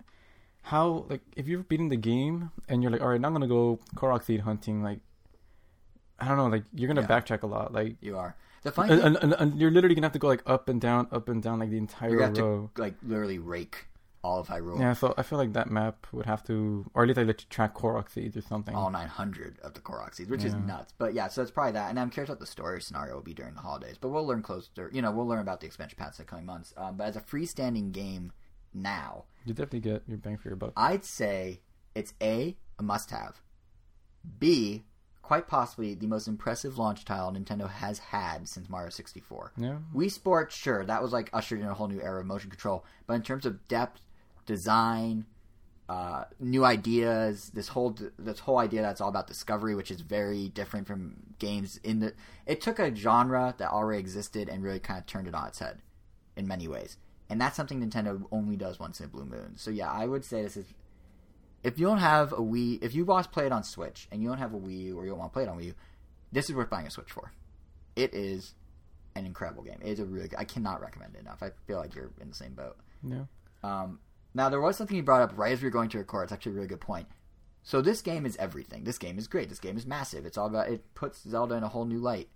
How 0.62 1.06
like 1.08 1.22
if 1.34 1.48
you're 1.48 1.64
beating 1.64 1.88
the 1.88 1.96
game 1.96 2.52
and 2.68 2.84
you're 2.84 2.92
like, 2.92 3.00
all 3.00 3.08
right, 3.08 3.20
now 3.20 3.26
I'm 3.26 3.34
gonna 3.34 3.48
go 3.48 3.80
Korok 3.96 4.22
seed 4.22 4.42
hunting. 4.42 4.84
Like, 4.84 5.00
I 6.20 6.28
don't 6.28 6.36
know, 6.36 6.46
like 6.48 6.64
you're 6.74 6.88
gonna 6.88 7.00
Yeah. 7.02 7.06
backtrack 7.20 7.42
a 7.42 7.46
lot. 7.46 7.72
Like, 7.72 7.96
you 8.00 8.16
are. 8.18 8.36
The 8.62 8.70
funny 8.72 8.92
and, 9.00 9.16
and, 9.16 9.32
and, 9.32 9.58
you're 9.58 9.70
literally 9.70 9.94
gonna 9.94 10.06
have 10.06 10.12
to 10.12 10.18
go 10.18 10.28
like 10.28 10.42
up 10.46 10.68
and 10.68 10.80
down, 10.80 11.08
up 11.12 11.28
and 11.30 11.42
down, 11.42 11.58
like 11.60 11.70
the 11.70 11.78
entire 11.78 12.10
you're 12.10 12.28
row. 12.28 12.32
to 12.34 12.70
like 12.76 12.94
literally 13.02 13.38
rake 13.38 13.86
all 14.22 14.38
of 14.40 14.48
Hyrule, 14.48 14.78
Yeah, 14.78 14.92
so 14.92 15.14
I 15.16 15.22
feel 15.22 15.38
like 15.38 15.54
that 15.54 15.70
map 15.70 16.06
would 16.12 16.26
have 16.26 16.44
to, 16.44 16.84
or 16.92 17.04
at 17.04 17.08
least 17.08 17.18
I 17.18 17.22
let 17.22 17.40
you 17.40 17.46
track 17.48 17.74
Korok 17.74 18.10
seeds 18.10 18.36
or 18.36 18.42
something. 18.42 18.74
all 18.74 18.90
900 18.90 19.58
of 19.60 19.72
the 19.72 19.80
Korok 19.80 20.14
seeds, 20.14 20.28
which 20.28 20.44
is 20.44 20.52
nuts. 20.54 20.92
But 20.98 21.14
yeah, 21.14 21.28
so 21.28 21.40
it's 21.40 21.50
probably 21.50 21.72
that. 21.72 21.88
And 21.88 21.98
I'm 21.98 22.10
curious 22.10 22.28
what 22.28 22.38
the 22.38 22.44
story 22.44 22.82
scenario 22.82 23.14
will 23.14 23.22
be 23.22 23.32
during 23.32 23.54
the 23.54 23.62
holidays. 23.62 23.96
But 23.98 24.10
we'll 24.10 24.26
learn 24.26 24.42
closer. 24.42 24.90
You 24.92 25.00
know, 25.00 25.10
we'll 25.10 25.26
learn 25.26 25.38
about 25.38 25.60
the 25.60 25.66
expansion 25.68 25.96
paths 25.98 26.18
in 26.18 26.26
the 26.26 26.28
coming 26.28 26.44
months. 26.44 26.74
Um, 26.76 26.98
but 26.98 27.04
as 27.06 27.16
a 27.16 27.22
freestanding 27.22 27.92
game 27.92 28.32
now, 28.74 29.24
You 29.46 29.54
definitely 29.54 29.80
get 29.80 30.02
your 30.06 30.18
bang 30.18 30.36
for 30.36 30.48
your 30.48 30.56
buck. 30.56 30.74
I'd 30.76 31.06
say 31.06 31.62
it's 31.94 32.12
A, 32.20 32.58
a 32.78 32.82
must 32.82 33.10
have. 33.10 33.40
B, 34.38 34.84
quite 35.30 35.46
possibly 35.46 35.94
the 35.94 36.08
most 36.08 36.26
impressive 36.26 36.76
launch 36.76 37.04
title 37.04 37.30
Nintendo 37.30 37.70
has 37.70 38.00
had 38.00 38.48
since 38.48 38.68
Mario 38.68 38.90
64. 38.90 39.52
Yeah, 39.56 39.76
Wii 39.94 40.10
Sports, 40.10 40.56
sure, 40.56 40.84
that 40.84 41.00
was 41.00 41.12
like 41.12 41.30
ushered 41.32 41.60
in 41.60 41.66
a 41.66 41.74
whole 41.74 41.86
new 41.86 42.00
era 42.00 42.18
of 42.18 42.26
motion 42.26 42.50
control. 42.50 42.84
But 43.06 43.14
in 43.14 43.22
terms 43.22 43.46
of 43.46 43.68
depth, 43.68 44.00
design, 44.44 45.26
uh, 45.88 46.24
new 46.40 46.64
ideas, 46.64 47.52
this 47.54 47.68
whole 47.68 47.96
this 48.18 48.40
whole 48.40 48.58
idea 48.58 48.82
that's 48.82 49.00
all 49.00 49.08
about 49.08 49.28
discovery, 49.28 49.76
which 49.76 49.92
is 49.92 50.00
very 50.00 50.48
different 50.48 50.88
from 50.88 51.14
games 51.38 51.78
in 51.84 52.00
the. 52.00 52.12
It 52.44 52.60
took 52.60 52.80
a 52.80 52.92
genre 52.92 53.54
that 53.58 53.70
already 53.70 54.00
existed 54.00 54.48
and 54.48 54.64
really 54.64 54.80
kind 54.80 54.98
of 54.98 55.06
turned 55.06 55.28
it 55.28 55.34
on 55.36 55.46
its 55.46 55.60
head, 55.60 55.78
in 56.34 56.48
many 56.48 56.66
ways. 56.66 56.96
and 57.28 57.40
that's 57.40 57.56
something 57.56 57.80
Nintendo 57.80 58.26
only 58.32 58.56
does 58.56 58.80
once 58.80 58.98
in 58.98 59.06
a 59.06 59.08
blue 59.08 59.26
moon. 59.26 59.52
So 59.54 59.70
yeah, 59.70 59.92
I 59.92 60.06
would 60.06 60.24
say 60.24 60.42
this 60.42 60.56
is 60.56 60.66
if 61.62 61.78
you 61.78 61.86
don't 61.86 61.98
have 61.98 62.32
a 62.32 62.36
Wii, 62.38 62.82
if 62.82 62.94
you 62.94 63.04
want 63.04 63.24
to 63.24 63.30
play 63.30 63.46
it 63.46 63.52
on 63.52 63.62
Switch 63.62 64.08
and 64.10 64.22
you 64.22 64.28
don't 64.28 64.38
have 64.38 64.54
a 64.54 64.58
Wii 64.58 64.78
U 64.84 64.98
or 64.98 65.04
you 65.04 65.10
don't 65.10 65.18
want 65.18 65.32
to 65.32 65.34
play 65.34 65.42
it 65.42 65.48
on 65.48 65.58
Wii 65.58 65.64
U, 65.66 65.74
this 66.32 66.48
is 66.48 66.56
worth 66.56 66.70
buying 66.70 66.86
a 66.86 66.90
Switch 66.90 67.10
for. 67.10 67.32
It 67.96 68.14
is 68.14 68.54
an 69.14 69.26
incredible 69.26 69.62
game. 69.62 69.78
It 69.82 69.88
is 69.90 70.00
a 70.00 70.04
really 70.04 70.28
good, 70.28 70.38
I 70.38 70.44
cannot 70.44 70.80
recommend 70.80 71.14
it 71.16 71.20
enough. 71.20 71.42
I 71.42 71.50
feel 71.66 71.78
like 71.78 71.94
you're 71.94 72.10
in 72.20 72.28
the 72.28 72.34
same 72.34 72.54
boat. 72.54 72.76
Yeah. 73.02 73.24
Um, 73.62 73.98
now 74.32 74.48
there 74.48 74.60
was 74.60 74.76
something 74.76 74.96
you 74.96 75.02
brought 75.02 75.22
up 75.22 75.36
right 75.36 75.52
as 75.52 75.60
we 75.60 75.66
were 75.66 75.72
going 75.72 75.88
to 75.90 75.98
record. 75.98 76.24
It's 76.24 76.32
actually 76.32 76.52
a 76.52 76.54
really 76.54 76.68
good 76.68 76.80
point. 76.80 77.08
So 77.62 77.82
this 77.82 78.00
game 78.00 78.24
is 78.24 78.36
everything. 78.38 78.84
This 78.84 78.96
game 78.96 79.18
is 79.18 79.26
great. 79.26 79.48
This 79.48 79.58
game 79.58 79.76
is 79.76 79.84
massive. 79.84 80.24
It's 80.24 80.38
all 80.38 80.46
about 80.46 80.68
it 80.70 80.94
puts 80.94 81.28
Zelda 81.28 81.56
in 81.56 81.62
a 81.62 81.68
whole 81.68 81.84
new 81.84 81.98
light. 81.98 82.28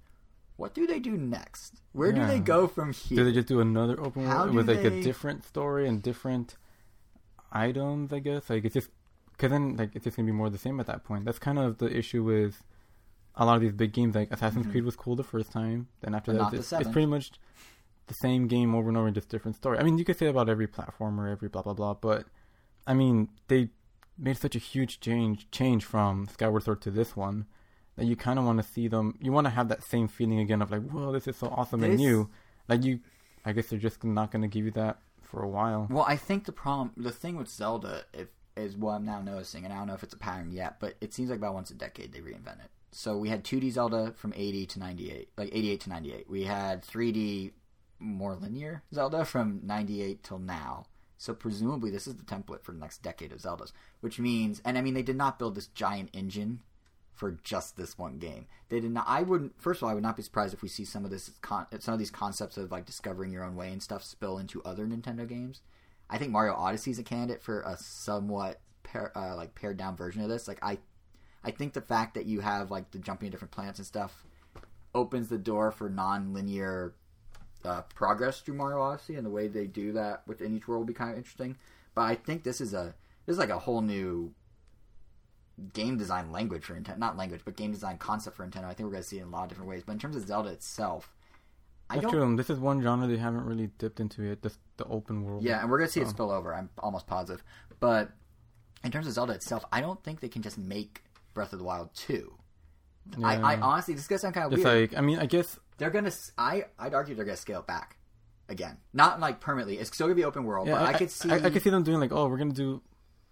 What 0.57 0.75
do 0.75 0.87
they 0.87 1.01
do 1.01 1.17
next? 1.17 1.81
Where 1.93 2.13
do 2.13 2.25
they 2.27 2.39
go 2.39 2.69
from 2.69 2.93
here? 2.93 3.17
Do 3.19 3.25
they 3.25 3.33
just 3.33 3.49
do 3.49 3.61
another 3.61 3.99
open 3.99 4.27
How 4.27 4.45
world 4.45 4.55
with 4.55 4.69
like 4.69 4.83
they- 4.83 5.01
a 5.01 5.03
different 5.03 5.45
story 5.45 5.89
and 5.89 6.03
different 6.03 6.57
items? 7.53 8.13
I 8.13 8.19
guess 8.19 8.51
like 8.51 8.65
it's 8.65 8.75
just 8.75 8.91
because 9.37 9.51
then 9.51 9.77
like 9.77 9.91
it's 9.95 10.05
just 10.05 10.17
gonna 10.17 10.27
be 10.27 10.33
more 10.33 10.47
of 10.47 10.53
the 10.53 10.59
same 10.59 10.81
at 10.81 10.87
that 10.87 11.05
point. 11.05 11.25
That's 11.25 11.39
kind 11.39 11.59
of 11.59 11.79
the 11.79 11.95
issue 11.97 12.23
with 12.23 12.63
a 13.37 13.45
lot 13.45 13.57
of 13.57 13.63
these 13.63 13.73
big 13.73 13.93
games. 13.93 14.15
Like 14.15 14.31
Assassin's 14.33 14.67
Mhm. 14.67 14.71
Creed 14.71 14.85
was 14.85 14.97
cool 14.97 15.17
the 15.17 15.25
first 15.25 15.53
time, 15.53 15.89
then 16.01 16.15
after 16.15 16.33
But 16.33 16.39
that 16.39 16.43
not 16.45 16.53
the 16.53 16.59
it's, 16.59 16.73
it's 16.73 16.91
pretty 16.91 17.07
much 17.07 17.33
the 18.07 18.15
same 18.15 18.47
game 18.49 18.75
over 18.75 18.89
and 18.89 18.97
over, 18.99 19.11
just 19.11 19.29
different 19.29 19.57
story. 19.57 19.79
I 19.79 19.83
mean, 19.83 19.99
you 19.99 20.05
could 20.05 20.19
say 20.19 20.27
about 20.27 20.49
every 20.49 20.67
platformer, 20.69 21.31
every 21.31 21.49
blah 21.49 21.63
blah 21.63 21.75
blah, 21.75 21.95
but 21.95 22.27
I 22.87 22.95
mean 22.95 23.29
they 23.49 23.71
made 24.17 24.37
such 24.39 24.55
a 24.55 24.61
huge 24.61 25.01
change 25.01 25.51
change 25.51 25.85
from 25.85 26.27
Skyward 26.29 26.63
Sword 26.63 26.81
to 26.83 26.91
this 26.91 27.17
one 27.17 27.47
that 27.97 28.05
you 28.07 28.15
kind 28.17 28.39
of 28.39 28.45
want 28.45 28.59
to 28.63 28.69
see 28.69 28.89
them. 28.89 29.19
You 29.21 29.33
want 29.33 29.47
to 29.47 29.51
have 29.51 29.69
that 29.69 29.85
same 29.85 30.09
feeling 30.09 30.39
again 30.41 30.63
of 30.63 30.71
like, 30.71 30.83
whoa, 30.89 31.13
this 31.13 31.27
is 31.27 31.37
so 31.37 31.49
awesome 31.49 31.83
and 31.85 31.97
new. 31.97 32.29
Like 32.69 32.83
you, 32.85 33.01
I 33.45 33.53
guess 33.53 33.69
they're 33.69 33.79
just 33.79 34.03
not 34.05 34.31
going 34.31 34.43
to 34.43 34.49
give 34.49 34.65
you 34.65 34.71
that 34.73 34.99
for 35.23 35.43
a 35.43 35.49
while. 35.49 35.87
Well, 35.91 36.05
I 36.07 36.17
think 36.17 36.45
the 36.45 36.53
problem, 36.53 36.93
the 36.97 37.11
thing 37.13 37.37
with 37.37 37.49
Zelda, 37.49 38.05
if, 38.13 38.29
is 38.57 38.77
what 38.77 38.93
I'm 38.93 39.05
now 39.05 39.21
noticing, 39.21 39.65
and 39.65 39.73
I 39.73 39.79
don't 39.79 39.89
know 39.89 39.95
if 39.95 40.03
it's 40.03 40.15
a 40.15 40.19
pattern 40.19 40.53
yet, 40.53 40.77
but 40.81 40.95
it 41.01 41.13
seems 41.13 41.31
like 41.31 41.39
about 41.39 41.55
once 41.55 41.71
a 41.71 41.75
decade 41.75 42.13
they 42.13 42.21
reinvent 42.21 42.65
it. 42.65 42.71
So 42.93 43.17
we 43.17 43.29
had 43.29 43.43
2D 43.43 43.73
Zelda 43.73 44.13
from 44.17 44.33
80 44.37 44.67
to 44.67 44.79
98, 44.79 45.29
like 45.37 45.49
88 45.53 45.81
to 45.81 45.91
98. 45.91 46.31
We 46.31 46.45
had 46.45 46.83
3D, 46.83 47.53
more 47.99 48.35
linear 48.35 48.83
Zelda 48.93 49.25
from 49.25 49.61
98 49.65 50.23
till 50.23 50.39
now. 50.39 50.87
So 51.19 51.33
presumably 51.33 51.91
this 51.91 52.07
is 52.07 52.17
the 52.17 52.23
template 52.23 52.63
for 52.63 52.73
the 52.73 52.79
next 52.79 53.03
decade 53.03 53.33
of 53.33 53.39
Zeldas, 53.39 53.73
which 54.01 54.19
means, 54.19 54.61
and 54.65 54.79
I 54.79 54.81
mean, 54.81 54.95
they 54.95 55.03
did 55.03 55.17
not 55.17 55.39
build 55.39 55.55
this 55.55 55.69
giant 55.69 56.11
engine 56.13 56.61
for 57.15 57.39
just 57.43 57.77
this 57.77 57.97
one 57.97 58.19
game. 58.19 58.47
They 58.69 58.81
did 58.81 58.91
not. 58.91 59.07
I 59.09 59.23
wouldn't. 59.23 59.61
First 59.61 59.79
of 59.79 59.85
all, 59.85 59.91
I 59.91 59.95
would 59.95 60.03
not 60.03 60.17
be 60.17 60.23
surprised 60.23 60.53
if 60.53 60.63
we 60.63 60.69
see 60.69 60.85
some 60.85 61.05
of 61.05 61.11
this, 61.11 61.31
some 61.79 61.95
of 61.95 61.99
these 61.99 62.11
concepts 62.11 62.57
of 62.57 62.71
like 62.71 62.87
discovering 62.87 63.31
your 63.33 63.45
own 63.45 63.57
way 63.57 63.71
and 63.71 63.83
stuff 63.83 64.05
spill 64.05 64.39
into 64.39 64.63
other 64.63 64.87
Nintendo 64.87 65.27
games. 65.27 65.63
I 66.09 66.19
think 66.19 66.33
Mario 66.33 66.55
Odyssey 66.55 66.91
is 66.91 66.99
a 66.99 67.03
candidate 67.03 67.43
for 67.43 67.63
a 67.63 67.77
somewhat 67.79 68.61
uh, 68.95 69.35
like 69.37 69.55
pared 69.55 69.77
down 69.77 69.97
version 69.97 70.23
of 70.23 70.29
this. 70.29 70.47
Like 70.47 70.59
I, 70.63 70.79
I 71.43 71.51
think 71.51 71.73
the 71.73 71.81
fact 71.81 72.15
that 72.15 72.27
you 72.27 72.41
have 72.41 72.71
like 72.71 72.91
the 72.91 72.99
jumping 72.99 73.29
to 73.29 73.31
different 73.31 73.53
planets 73.53 73.79
and 73.79 73.87
stuff 73.87 74.25
opens 74.95 75.29
the 75.29 75.39
door 75.39 75.73
for 75.73 75.89
non-linear 75.89 76.95
uh, 77.65 77.83
progress 77.95 78.41
through 78.41 78.55
Mario 78.55 78.81
Odyssey, 78.81 79.17
and 79.17 79.25
the 79.25 79.31
way 79.31 79.49
they 79.49 79.67
do 79.67 79.93
that 79.93 80.23
within 80.27 80.55
each 80.55 80.69
world 80.69 80.81
will 80.81 80.87
be 80.87 80.95
kind 80.95 81.11
of 81.11 81.17
interesting. 81.17 81.57
But 81.95 82.03
I 82.03 82.15
think 82.15 82.45
this 82.45 82.61
is 82.61 82.75
a 82.75 82.95
this 83.27 83.35
is 83.35 83.39
like 83.39 83.51
a 83.51 83.59
whole 83.59 83.81
new 83.81 84.35
game 85.73 85.97
design 85.97 86.33
language 86.33 86.65
for 86.65 86.75
Nintendo, 86.75 86.99
not 86.99 87.17
language, 87.17 87.43
but 87.45 87.57
game 87.57 87.73
design 87.73 87.99
concept 87.99 88.37
for 88.37 88.47
Nintendo. 88.47 88.65
I 88.65 88.75
think 88.75 88.87
we're 88.87 88.93
going 88.93 89.03
to 89.03 89.09
see 89.09 89.19
it 89.19 89.23
in 89.23 89.29
a 89.29 89.31
lot 89.31 89.45
of 89.45 89.49
different 89.49 89.71
ways. 89.71 89.83
But 89.85 89.93
in 89.93 89.99
terms 89.99 90.17
of 90.17 90.27
Zelda 90.27 90.51
itself, 90.51 91.15
I 91.91 91.95
That's 91.97 92.03
don't. 92.05 92.13
true. 92.13 92.37
This 92.37 92.51
is 92.51 92.59
one 92.59 92.81
genre 92.83 93.07
they 93.07 93.17
haven't 93.19 93.45
really 93.45 93.69
dipped 93.79 94.01
into 94.01 94.23
yet. 94.23 94.43
Just 94.43 94.59
the 94.79 94.85
open 94.87 95.23
world. 95.23 95.43
Yeah, 95.45 95.61
and 95.61 95.71
we're 95.71 95.79
going 95.79 95.89
to 95.89 95.93
see 95.93 96.01
it 96.01 96.07
Oh. 96.07 96.11
spill 96.11 96.31
over. 96.31 96.55
I'm 96.55 96.71
almost 96.79 97.07
positive. 97.07 97.45
But 97.81 98.11
in 98.83 98.91
terms 98.91 99.07
of 99.07 99.13
Zelda 99.13 99.35
itself, 99.35 99.65
I 99.73 99.81
don't 99.81 100.03
think 100.03 100.21
they 100.21 100.29
can 100.29 100.43
just 100.43 100.57
make 100.59 101.03
Breath 101.35 101.53
of 101.53 101.59
the 101.59 101.65
Wild 101.65 101.91
two. 101.95 102.35
I, 103.23 103.37
I 103.37 103.61
honestly, 103.61 103.93
this 103.93 104.05
is 104.05 104.09
gonna 104.09 104.19
sound 104.19 104.35
kind 104.35 104.47
of 104.51 104.59
weird. 104.59 104.91
like 104.91 104.99
I 104.99 105.03
mean, 105.03 105.19
I 105.19 105.27
guess 105.27 105.59
they're 105.77 105.91
gonna. 105.91 106.11
I 106.39 106.65
I'd 106.79 106.95
argue 106.95 107.15
they're 107.15 107.27
gonna 107.27 107.37
scale 107.37 107.61
it 107.61 107.67
back 107.67 107.99
again, 108.49 108.79
not 108.95 109.21
like 109.21 109.41
permanently. 109.41 109.77
It's 109.79 109.95
still 109.95 110.07
gonna 110.07 110.15
be 110.15 110.25
open 110.25 110.45
world, 110.45 110.69
yeah, 110.69 110.79
but 110.79 110.95
I, 110.95 110.97
could 110.99 111.11
see. 111.11 111.31
I, 111.31 111.37
I 111.37 111.51
could 111.51 111.63
see 111.63 111.69
them 111.69 111.83
doing 111.83 112.01
like, 112.01 112.13
oh, 112.13 112.29
we're 112.29 112.39
gonna 112.39 112.53
do, 112.55 112.81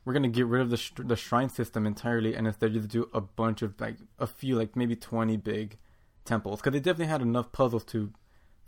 we're 0.04 0.12
gonna 0.12 0.28
get 0.28 0.46
rid 0.46 0.60
of 0.60 0.68
the 0.68 0.76
sh- 0.76 0.92
the 0.98 1.16
shrine 1.16 1.48
system 1.48 1.86
entirely, 1.86 2.34
and 2.34 2.46
instead 2.46 2.74
just 2.74 2.88
do 2.88 3.08
a 3.14 3.22
bunch 3.22 3.62
of 3.62 3.80
like 3.80 3.96
a 4.18 4.26
few, 4.26 4.56
like 4.56 4.76
maybe 4.76 4.94
twenty 4.94 5.38
big 5.38 5.78
temples, 6.26 6.60
because 6.60 6.74
they 6.74 6.80
definitely 6.80 7.06
had 7.06 7.22
enough 7.22 7.50
puzzles 7.52 7.84
to 7.84 8.12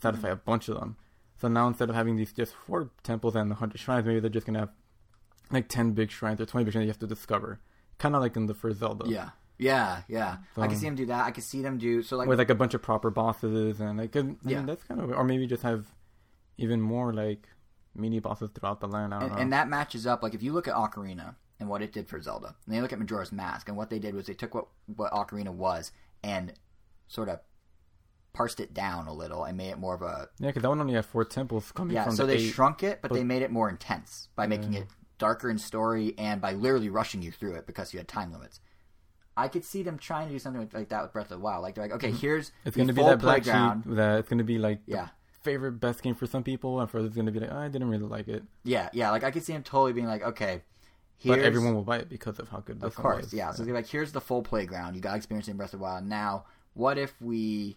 satisfy 0.01 0.29
a 0.29 0.37
bunch 0.37 0.69
of 0.69 0.79
them. 0.79 0.97
So 1.41 1.49
now 1.49 1.67
instead 1.69 1.89
of 1.91 1.95
having 1.95 2.17
these 2.17 2.33
just 2.33 2.55
four 2.55 2.91
temples 3.03 3.35
and 3.35 3.51
the 3.51 3.57
hundred 3.57 3.79
shrines, 3.81 4.07
maybe 4.07 4.21
they're 4.21 4.31
just 4.31 4.47
gonna 4.47 4.61
have 4.61 4.73
like 5.51 5.69
ten 5.69 5.93
big 5.93 6.11
shrines 6.11 6.41
or 6.41 6.47
twenty 6.47 6.65
big 6.65 6.73
shrines 6.73 6.85
you 6.85 6.91
have 6.91 6.99
to 7.01 7.07
discover, 7.07 7.61
kind 7.99 8.15
of 8.15 8.23
like 8.23 8.37
in 8.37 8.47
the 8.47 8.55
first 8.55 8.79
Zelda. 8.79 9.05
Yeah, 9.09 9.31
yeah, 9.59 10.03
yeah. 10.09 10.39
I 10.57 10.67
can 10.69 10.77
see 10.77 10.87
them 10.87 10.95
do 10.95 11.07
that. 11.07 11.25
I 11.27 11.31
can 11.33 11.43
see 11.43 11.61
them 11.63 11.79
do 11.79 12.03
so 12.03 12.17
like 12.17 12.29
with 12.29 12.39
like 12.39 12.51
a 12.51 12.55
bunch 12.55 12.75
of 12.75 12.83
proper 12.83 13.11
bosses 13.11 13.81
and 13.81 13.99
like 13.99 14.17
I 14.17 14.21
Yeah. 14.21 14.59
mean, 14.59 14.67
that's 14.67 14.85
kind 14.85 15.01
of 15.01 15.11
or 15.11 15.25
maybe 15.25 15.47
just 15.47 15.63
have 15.65 15.87
even 16.57 16.81
more 16.81 17.13
like 17.13 17.49
mini 17.95 18.21
bosses 18.21 18.51
throughout 18.55 18.81
the 18.81 18.89
land. 18.89 19.13
I 19.13 19.19
don't 19.21 19.29
and, 19.29 19.37
know. 19.37 19.43
and 19.43 19.53
that 19.53 19.69
matches 19.69 20.07
up. 20.07 20.23
Like 20.23 20.35
if 20.35 20.43
you 20.43 20.53
look 20.53 20.69
at 20.69 20.75
Ocarina 20.75 21.35
and 21.61 21.69
what 21.69 21.83
it 21.83 21.93
did 21.93 22.09
for 22.09 22.21
Zelda, 22.21 22.49
and 22.49 22.55
then 22.69 22.77
you 22.77 22.83
look 22.83 22.93
at 22.93 22.99
Majora's 22.99 23.33
Mask, 23.33 23.69
and 23.69 23.77
what 23.77 23.91
they 23.91 23.99
did 23.99 24.15
was 24.15 24.27
they 24.27 24.35
took 24.35 24.55
what 24.55 24.67
what 24.97 25.13
Ocarina 25.13 25.51
was 25.53 25.93
and 26.23 26.53
sort 27.09 27.29
of 27.29 27.41
parsed 28.35 28.61
it 28.61 28.75
down 28.75 29.07
a 29.07 29.13
little 29.15 29.45
and 29.45 29.57
made 29.57 29.71
it 29.71 29.79
more 29.79 29.95
of 29.95 30.03
a 30.03 30.29
yeah, 30.39 30.49
because 30.49 30.63
that 30.63 30.69
one 30.69 30.81
only 30.81 30.93
had 30.93 31.07
four 31.07 31.25
temples 31.25 31.73
coming 31.73 31.95
yeah. 31.97 32.05
from 32.05 32.17
So 32.17 32.27
the 32.27 32.35
they 32.35 32.39
eight. 32.43 32.53
shrunk 32.53 32.83
it, 32.83 32.99
but, 33.01 33.09
but- 33.09 33.15
they 33.15 33.25
made 33.25 33.41
it 33.41 33.51
more 33.51 33.71
intense 33.71 34.29
by 34.37 34.47
making 34.47 34.75
Yeah. 34.75 34.81
it 34.81 34.89
darker 35.19 35.49
in 35.49 35.57
story 35.59 36.13
and 36.19 36.41
by 36.43 36.53
literally 36.53 36.91
rushing 36.91 37.23
you 37.23 37.31
through 37.31 37.55
it 37.55 37.67
because 37.67 37.95
you 37.95 37.99
had 37.99 38.09
time 38.09 38.33
limits. 38.33 38.61
I 39.37 39.49
could 39.49 39.65
see 39.65 39.83
them 39.83 39.99
trying 39.99 40.27
to 40.29 40.33
do 40.35 40.39
something 40.39 40.69
like 40.73 40.89
that 40.91 41.03
with 41.03 41.13
Breath 41.13 41.27
of 41.27 41.39
the 41.39 41.39
Wild. 41.39 41.63
Like 41.63 41.75
they're 41.75 41.85
like, 41.85 41.95
okay, 41.95 42.11
here's 42.11 42.51
Mm-hmm. 42.51 42.69
it's 42.69 42.75
the 42.77 42.81
going 42.85 42.89
to 42.89 42.95
be 42.95 43.03
that 43.03 43.19
playground. 43.21 43.85
that 43.87 44.19
it's 44.19 44.29
going 44.29 44.39
to 44.39 44.45
be 44.45 44.59
like 44.59 44.81
Yeah. 44.87 45.09
favorite 45.43 45.73
best 45.81 46.03
game 46.03 46.15
for 46.15 46.27
some 46.27 46.43
people, 46.43 46.81
and 46.81 46.91
for 46.91 46.99
others 46.99 47.09
it's 47.09 47.17
going 47.17 47.27
to 47.27 47.33
be 47.33 47.41
like 47.41 47.51
oh, 47.53 47.59
I 47.59 47.69
didn't 47.69 47.89
really 47.89 48.05
like 48.05 48.29
it, 48.29 48.43
Yeah, 48.65 48.91
yeah. 48.93 49.11
Like 49.11 49.25
I 49.25 49.31
could 49.31 49.43
see 49.45 49.53
him 49.53 49.63
totally 49.63 49.93
being 49.93 50.07
like, 50.07 50.23
okay, 50.23 50.63
here's, 51.17 51.37
but 51.37 51.45
everyone 51.45 51.75
will 51.75 51.83
buy 51.85 51.99
it 51.99 52.09
because 52.09 52.39
of 52.41 52.49
how 52.49 52.59
good 52.61 52.81
this 52.81 52.89
Of 52.89 52.95
course, 52.97 53.25
was. 53.27 53.35
yeah. 53.35 53.51
So 53.53 53.65
they're 53.65 53.75
like, 53.75 53.87
here's 53.89 54.13
the 54.13 54.21
full 54.21 54.43
playground. 54.43 54.95
You 54.95 55.01
got 55.01 55.17
experience 55.17 55.49
in 55.49 55.57
Breath 55.57 55.73
of 55.73 55.79
the 55.81 55.85
Wild. 55.85 56.05
Now, 56.05 56.45
what 56.75 56.99
if 56.99 57.15
we 57.21 57.77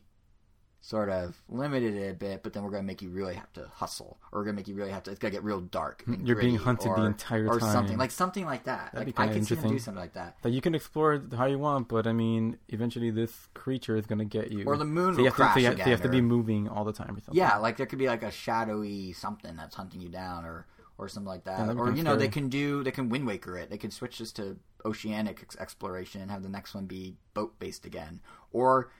sort 0.81 1.09
of 1.09 1.35
limited 1.49 1.95
it 1.95 2.11
a 2.11 2.13
bit, 2.13 2.43
but 2.43 2.53
then 2.53 2.63
we're 2.63 2.69
going 2.69 2.83
to 2.83 2.87
make 2.87 3.01
you 3.01 3.09
really 3.09 3.35
have 3.35 3.51
to 3.53 3.69
hustle, 3.73 4.17
or 4.31 4.39
we're 4.39 4.45
going 4.45 4.55
to 4.55 4.59
make 4.59 4.67
you 4.67 4.75
really 4.75 4.91
have 4.91 5.03
to. 5.03 5.11
It's 5.11 5.19
going 5.19 5.31
to 5.31 5.35
get 5.37 5.43
real 5.43 5.59
dark. 5.59 6.03
and 6.07 6.27
You're 6.27 6.37
being 6.37 6.55
hunted 6.55 6.91
the 6.95 7.03
entire 7.03 7.47
or 7.47 7.59
time. 7.59 7.69
Or 7.69 7.71
something 7.71 7.97
like 7.97 8.11
something 8.11 8.45
like 8.45 8.63
that. 8.65 8.91
That'd 8.93 9.07
be 9.07 9.21
like 9.21 9.29
I 9.29 9.33
could 9.33 9.45
see 9.45 9.55
them 9.55 9.69
do 9.69 9.79
something 9.79 10.01
like 10.01 10.13
that. 10.13 10.37
That 10.43 10.51
you 10.51 10.61
can 10.61 10.75
explore 10.75 11.21
how 11.35 11.45
you 11.45 11.59
want, 11.59 11.87
but 11.87 12.07
I 12.07 12.13
mean, 12.13 12.57
eventually 12.69 13.11
this 13.11 13.49
creature 13.53 13.97
is 13.97 14.05
going 14.05 14.19
to 14.19 14.25
get 14.25 14.51
you. 14.51 14.65
Or 14.65 14.77
the 14.77 14.85
moon 14.85 15.15
so 15.15 15.17
will 15.17 15.25
have 15.25 15.33
to, 15.33 15.37
so 15.37 15.43
crash 15.43 15.57
you, 15.57 15.65
have, 15.65 15.77
so 15.77 15.85
you 15.85 15.91
have 15.91 16.01
to 16.03 16.09
be 16.09 16.21
moving 16.21 16.69
all 16.69 16.85
the 16.85 16.93
time 16.93 17.15
or 17.15 17.19
something. 17.19 17.35
Yeah, 17.35 17.57
like 17.57 17.77
there 17.77 17.85
could 17.85 17.99
be 17.99 18.07
like 18.07 18.23
a 18.23 18.31
shadowy 18.31 19.13
something 19.13 19.55
that's 19.55 19.75
hunting 19.75 20.01
you 20.01 20.09
down, 20.09 20.45
or 20.45 20.67
or 20.97 21.07
something 21.07 21.27
like 21.27 21.43
that. 21.45 21.59
Yeah, 21.59 21.73
or 21.73 21.91
you 21.91 22.03
know, 22.03 22.15
they 22.15 22.27
can 22.27 22.49
do 22.49 22.83
they 22.83 22.91
can 22.91 23.09
Wind 23.09 23.27
Waker 23.27 23.57
it. 23.57 23.69
They 23.69 23.77
can 23.77 23.91
switch 23.91 24.19
this 24.19 24.31
to 24.33 24.57
oceanic 24.85 25.39
ex- 25.41 25.57
exploration 25.57 26.21
and 26.21 26.31
have 26.31 26.43
the 26.43 26.49
next 26.49 26.73
one 26.73 26.85
be 26.85 27.15
boat 27.33 27.59
based 27.59 27.85
again. 27.85 28.21
Or 28.51 28.91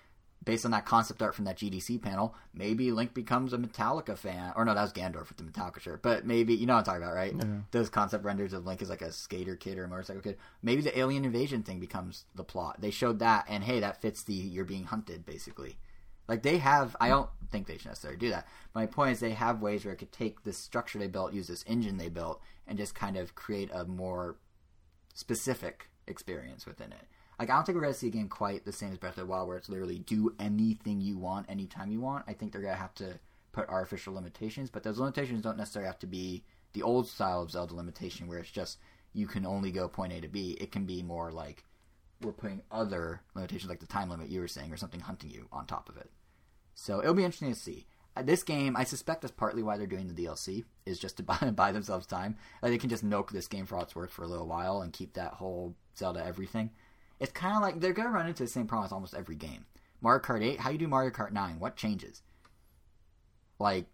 based 0.44 0.66
on 0.66 0.72
that 0.72 0.86
concept 0.86 1.22
art 1.22 1.36
from 1.36 1.46
that 1.46 1.58
GDC 1.58 2.02
panel, 2.02 2.36
maybe 2.54 2.92
Link 2.92 3.14
becomes 3.14 3.54
a 3.54 3.58
Metallica 3.58 4.18
fan. 4.18 4.54
Or 4.56 4.64
no, 4.64 4.74
that 4.74 4.82
was 4.82 4.94
Ganondorf 4.94 5.30
with 5.30 5.38
the 5.38 5.44
Metallica 5.44 5.80
shirt. 5.80 6.02
But 6.02 6.26
maybe 6.26 6.54
you 6.54 6.66
know 6.66 6.74
what 6.76 6.80
I'm 6.80 6.86
talking 6.86 7.04
about, 7.04 7.16
right? 7.16 7.34
Yeah. 7.36 7.60
Those 7.72 7.90
concept 7.90 8.24
renders 8.24 8.54
of 8.54 8.66
Link 8.66 8.82
as 8.82 8.90
like 8.90 9.02
a 9.02 9.12
skater 9.12 9.56
kid 9.56 9.78
or 9.78 9.86
a 9.86 9.88
motorcycle 9.88 10.22
kid. 10.22 10.38
Maybe 10.62 10.82
the 10.82 10.98
alien 10.98 11.26
invasion 11.26 11.64
thing 11.64 11.80
becomes 11.80 12.26
the 12.36 12.44
plot. 12.44 12.78
They 12.80 12.92
showed 12.92 13.20
that, 13.20 13.46
and 13.50 13.64
hey, 13.64 13.80
that 13.80 14.02
fits 14.02 14.24
the 14.24 14.34
you're 14.34 14.66
being 14.66 14.86
hunted 14.86 15.26
basically. 15.26 15.78
Like 16.28 16.44
they 16.44 16.58
have, 16.58 16.96
I 17.00 17.10
don't 17.10 17.30
think 17.52 17.68
they 17.68 17.78
should 17.78 17.88
necessarily 17.88 18.20
do 18.20 18.30
that. 18.30 18.48
My 18.76 18.86
point 18.86 19.14
is 19.14 19.20
they 19.20 19.32
have 19.32 19.62
ways 19.62 19.86
where 19.86 19.94
it 19.94 19.98
could 19.98 20.12
take 20.12 20.44
this 20.44 20.58
structure 20.58 21.00
they 21.00 21.08
built, 21.08 21.34
use 21.34 21.48
this 21.48 21.64
engine 21.68 21.98
they 21.98 22.10
built, 22.10 22.42
and 22.68 22.78
just 22.78 22.94
kind 22.94 23.18
of 23.18 23.34
create 23.36 23.70
a 23.74 23.86
more 23.86 24.36
specific 25.14 25.90
experience 26.06 26.66
within 26.66 26.92
it. 26.92 27.08
Like 27.40 27.50
I 27.50 27.56
don't 27.56 27.66
think 27.66 27.76
we're 27.76 27.84
gonna 27.84 27.94
see 27.94 28.08
a 28.08 28.12
game 28.12 28.30
quite 28.30 28.66
the 28.66 28.72
same 28.72 28.92
as 28.92 28.98
Breath 28.98 29.18
of 29.18 29.28
the 29.28 29.32
Wild, 29.32 29.48
where 29.48 29.58
it's 29.58 29.70
literally 29.70 30.00
do 30.00 30.34
anything 30.40 31.02
you 31.02 31.18
want 31.18 31.50
anytime 31.50 31.92
you 31.92 32.02
want. 32.02 32.26
I 32.28 32.34
think 32.34 32.52
they're 32.52 32.62
gonna 32.62 32.76
have 32.76 32.96
to 32.96 33.20
put 33.52 33.70
artificial 33.70 34.14
limitations, 34.14 34.70
but 34.70 34.84
those 34.84 35.00
limitations 35.00 35.44
don't 35.44 35.58
necessarily 35.58 35.88
have 35.88 36.00
to 36.00 36.08
be 36.08 36.44
the 36.74 36.84
old 36.84 37.08
style 37.08 37.42
of 37.42 37.52
Zelda 37.52 37.76
limitation, 37.76 38.28
where 38.28 38.40
it's 38.40 38.52
just 38.52 38.80
you 39.14 39.28
can 39.28 39.46
only 39.46 39.72
go 39.72 39.88
point 39.88 40.14
A 40.14 40.22
to 40.22 40.28
B. 40.28 40.58
It 40.60 40.72
can 40.72 40.86
be 40.86 41.02
more 41.02 41.32
like 41.32 41.64
we're 42.22 42.32
putting 42.32 42.62
other 42.72 43.22
limitations, 43.36 43.70
like 43.70 43.80
the 43.80 43.88
time 43.88 44.10
limit 44.10 44.30
you 44.30 44.42
were 44.42 44.48
saying, 44.48 44.72
or 44.72 44.78
something 44.78 45.00
hunting 45.00 45.30
you 45.30 45.48
on 45.52 45.66
top 45.66 45.90
of 45.90 45.98
it. 45.98 46.10
So 46.74 47.00
it'll 47.00 47.14
be 47.14 47.24
interesting 47.24 47.54
to 47.54 47.60
see. 47.60 47.88
Uh, 48.16 48.24
this 48.24 48.44
game, 48.44 48.76
I 48.76 48.84
suspect, 48.84 49.24
is 49.24 49.32
partly 49.32 49.62
why 49.62 49.78
they're 49.78 49.86
doing 49.86 50.08
the 50.08 50.24
DLC, 50.24 50.64
is 50.86 51.00
just 51.00 51.18
to 51.18 51.24
buy, 51.24 51.38
buy 51.56 51.72
themselves 51.72 52.08
time. 52.08 52.36
Like 52.62 52.72
they 52.72 52.78
can 52.78 52.90
just 52.90 53.04
milk 53.04 53.32
this 53.32 53.48
game 53.48 53.66
for 53.66 53.76
all 53.76 53.84
it's 53.84 53.96
worth 53.96 54.12
for 54.12 54.24
a 54.24 54.28
little 54.28 54.48
while 54.48 54.82
and 54.82 54.94
keep 54.94 55.14
that 55.14 55.34
whole 55.34 55.76
Zelda 55.96 56.26
everything. 56.26 56.72
It's 57.20 57.32
kind 57.32 57.56
of 57.56 57.62
like 57.62 57.80
they're 57.80 57.94
gonna 57.94 58.12
run 58.12 58.28
into 58.28 58.44
the 58.44 58.50
same 58.50 58.68
problems 58.68 58.92
almost 58.92 59.14
every 59.14 59.36
game. 59.36 59.66
Mario 60.02 60.22
Kart 60.22 60.44
8, 60.44 60.60
how 60.60 60.70
you 60.70 60.78
do 60.78 60.88
Mario 60.88 61.10
Kart 61.10 61.32
9? 61.32 61.60
What 61.60 61.76
changes? 61.76 62.22
Like, 63.60 63.88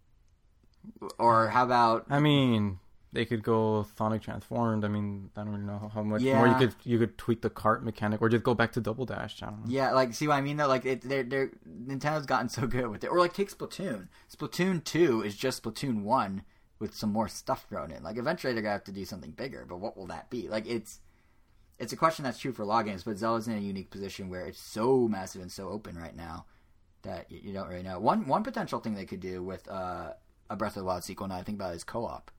Or 1.17 1.47
how 1.47 1.63
about 1.63 2.05
I 2.09 2.19
mean, 2.19 2.79
they 3.13 3.25
could 3.25 3.43
go 3.43 3.85
Sonic 3.95 4.21
transformed. 4.23 4.83
I 4.83 4.87
mean, 4.89 5.29
I 5.37 5.43
don't 5.43 5.53
really 5.53 5.63
know 5.65 5.89
how 5.93 6.01
much 6.01 6.21
more 6.23 6.47
you 6.47 6.55
could 6.55 6.75
you 6.83 6.99
could 6.99 7.17
tweak 7.17 7.41
the 7.41 7.49
cart 7.49 7.83
mechanic, 7.85 8.21
or 8.21 8.27
just 8.27 8.43
go 8.43 8.53
back 8.53 8.73
to 8.73 8.81
double 8.81 9.05
dash. 9.05 9.41
I 9.41 9.45
don't 9.47 9.59
know. 9.59 9.65
Yeah, 9.67 9.91
like 9.91 10.13
see 10.13 10.27
what 10.27 10.35
I 10.35 10.41
mean 10.41 10.57
though. 10.57 10.67
Like 10.67 10.85
it, 10.85 11.01
they're 11.01 11.23
they're 11.23 11.51
Nintendo's 11.65 12.25
gotten 12.25 12.49
so 12.49 12.67
good 12.67 12.87
with 12.87 13.03
it. 13.03 13.07
Or 13.07 13.19
like 13.19 13.33
take 13.33 13.55
Splatoon. 13.55 14.07
Splatoon 14.35 14.83
two 14.83 15.21
is 15.21 15.37
just 15.37 15.63
Splatoon 15.63 16.01
one 16.01 16.43
with 16.79 16.95
some 16.95 17.13
more 17.13 17.27
stuff 17.27 17.65
thrown 17.69 17.91
in. 17.91 18.03
Like 18.03 18.17
eventually 18.17 18.51
they're 18.53 18.63
gonna 18.63 18.73
have 18.73 18.83
to 18.85 18.91
do 18.91 19.05
something 19.05 19.31
bigger, 19.31 19.65
but 19.69 19.77
what 19.77 19.95
will 19.95 20.07
that 20.07 20.29
be? 20.29 20.49
Like 20.49 20.67
it's 20.67 20.99
it's 21.83 21.93
a 21.93 21.97
question 21.97 22.23
that's 22.23 22.39
true 22.39 22.53
for 22.53 22.63
a 22.63 22.65
lot 22.65 22.79
of 22.79 22.85
games, 22.85 23.03
but 23.03 23.17
Zelda's 23.17 23.47
in 23.47 23.57
a 23.57 23.59
unique 23.59 23.91
position 23.91 24.29
where 24.29 24.45
it's 24.47 24.59
so 24.59 25.07
massive 25.07 25.41
and 25.41 25.51
so 25.51 25.69
open 25.69 25.97
right 25.97 26.15
now 26.15 26.45
that 27.03 27.29
you, 27.29 27.39
you 27.43 27.53
don't 27.53 27.67
really 27.67 27.83
know. 27.83 27.99
One 27.99 28.25
one 28.25 28.43
potential 28.43 28.79
thing 28.79 28.95
they 28.95 29.05
could 29.05 29.19
do 29.19 29.43
with 29.43 29.69
uh, 29.69 30.13
a 30.49 30.55
Breath 30.55 30.71
of 30.77 30.81
the 30.81 30.85
Wild 30.85 31.03
sequel 31.03 31.27
now 31.27 31.35
I 31.35 31.43
think 31.43 31.57
about 31.57 31.75
is 31.75 31.83
co-op. 31.83 32.31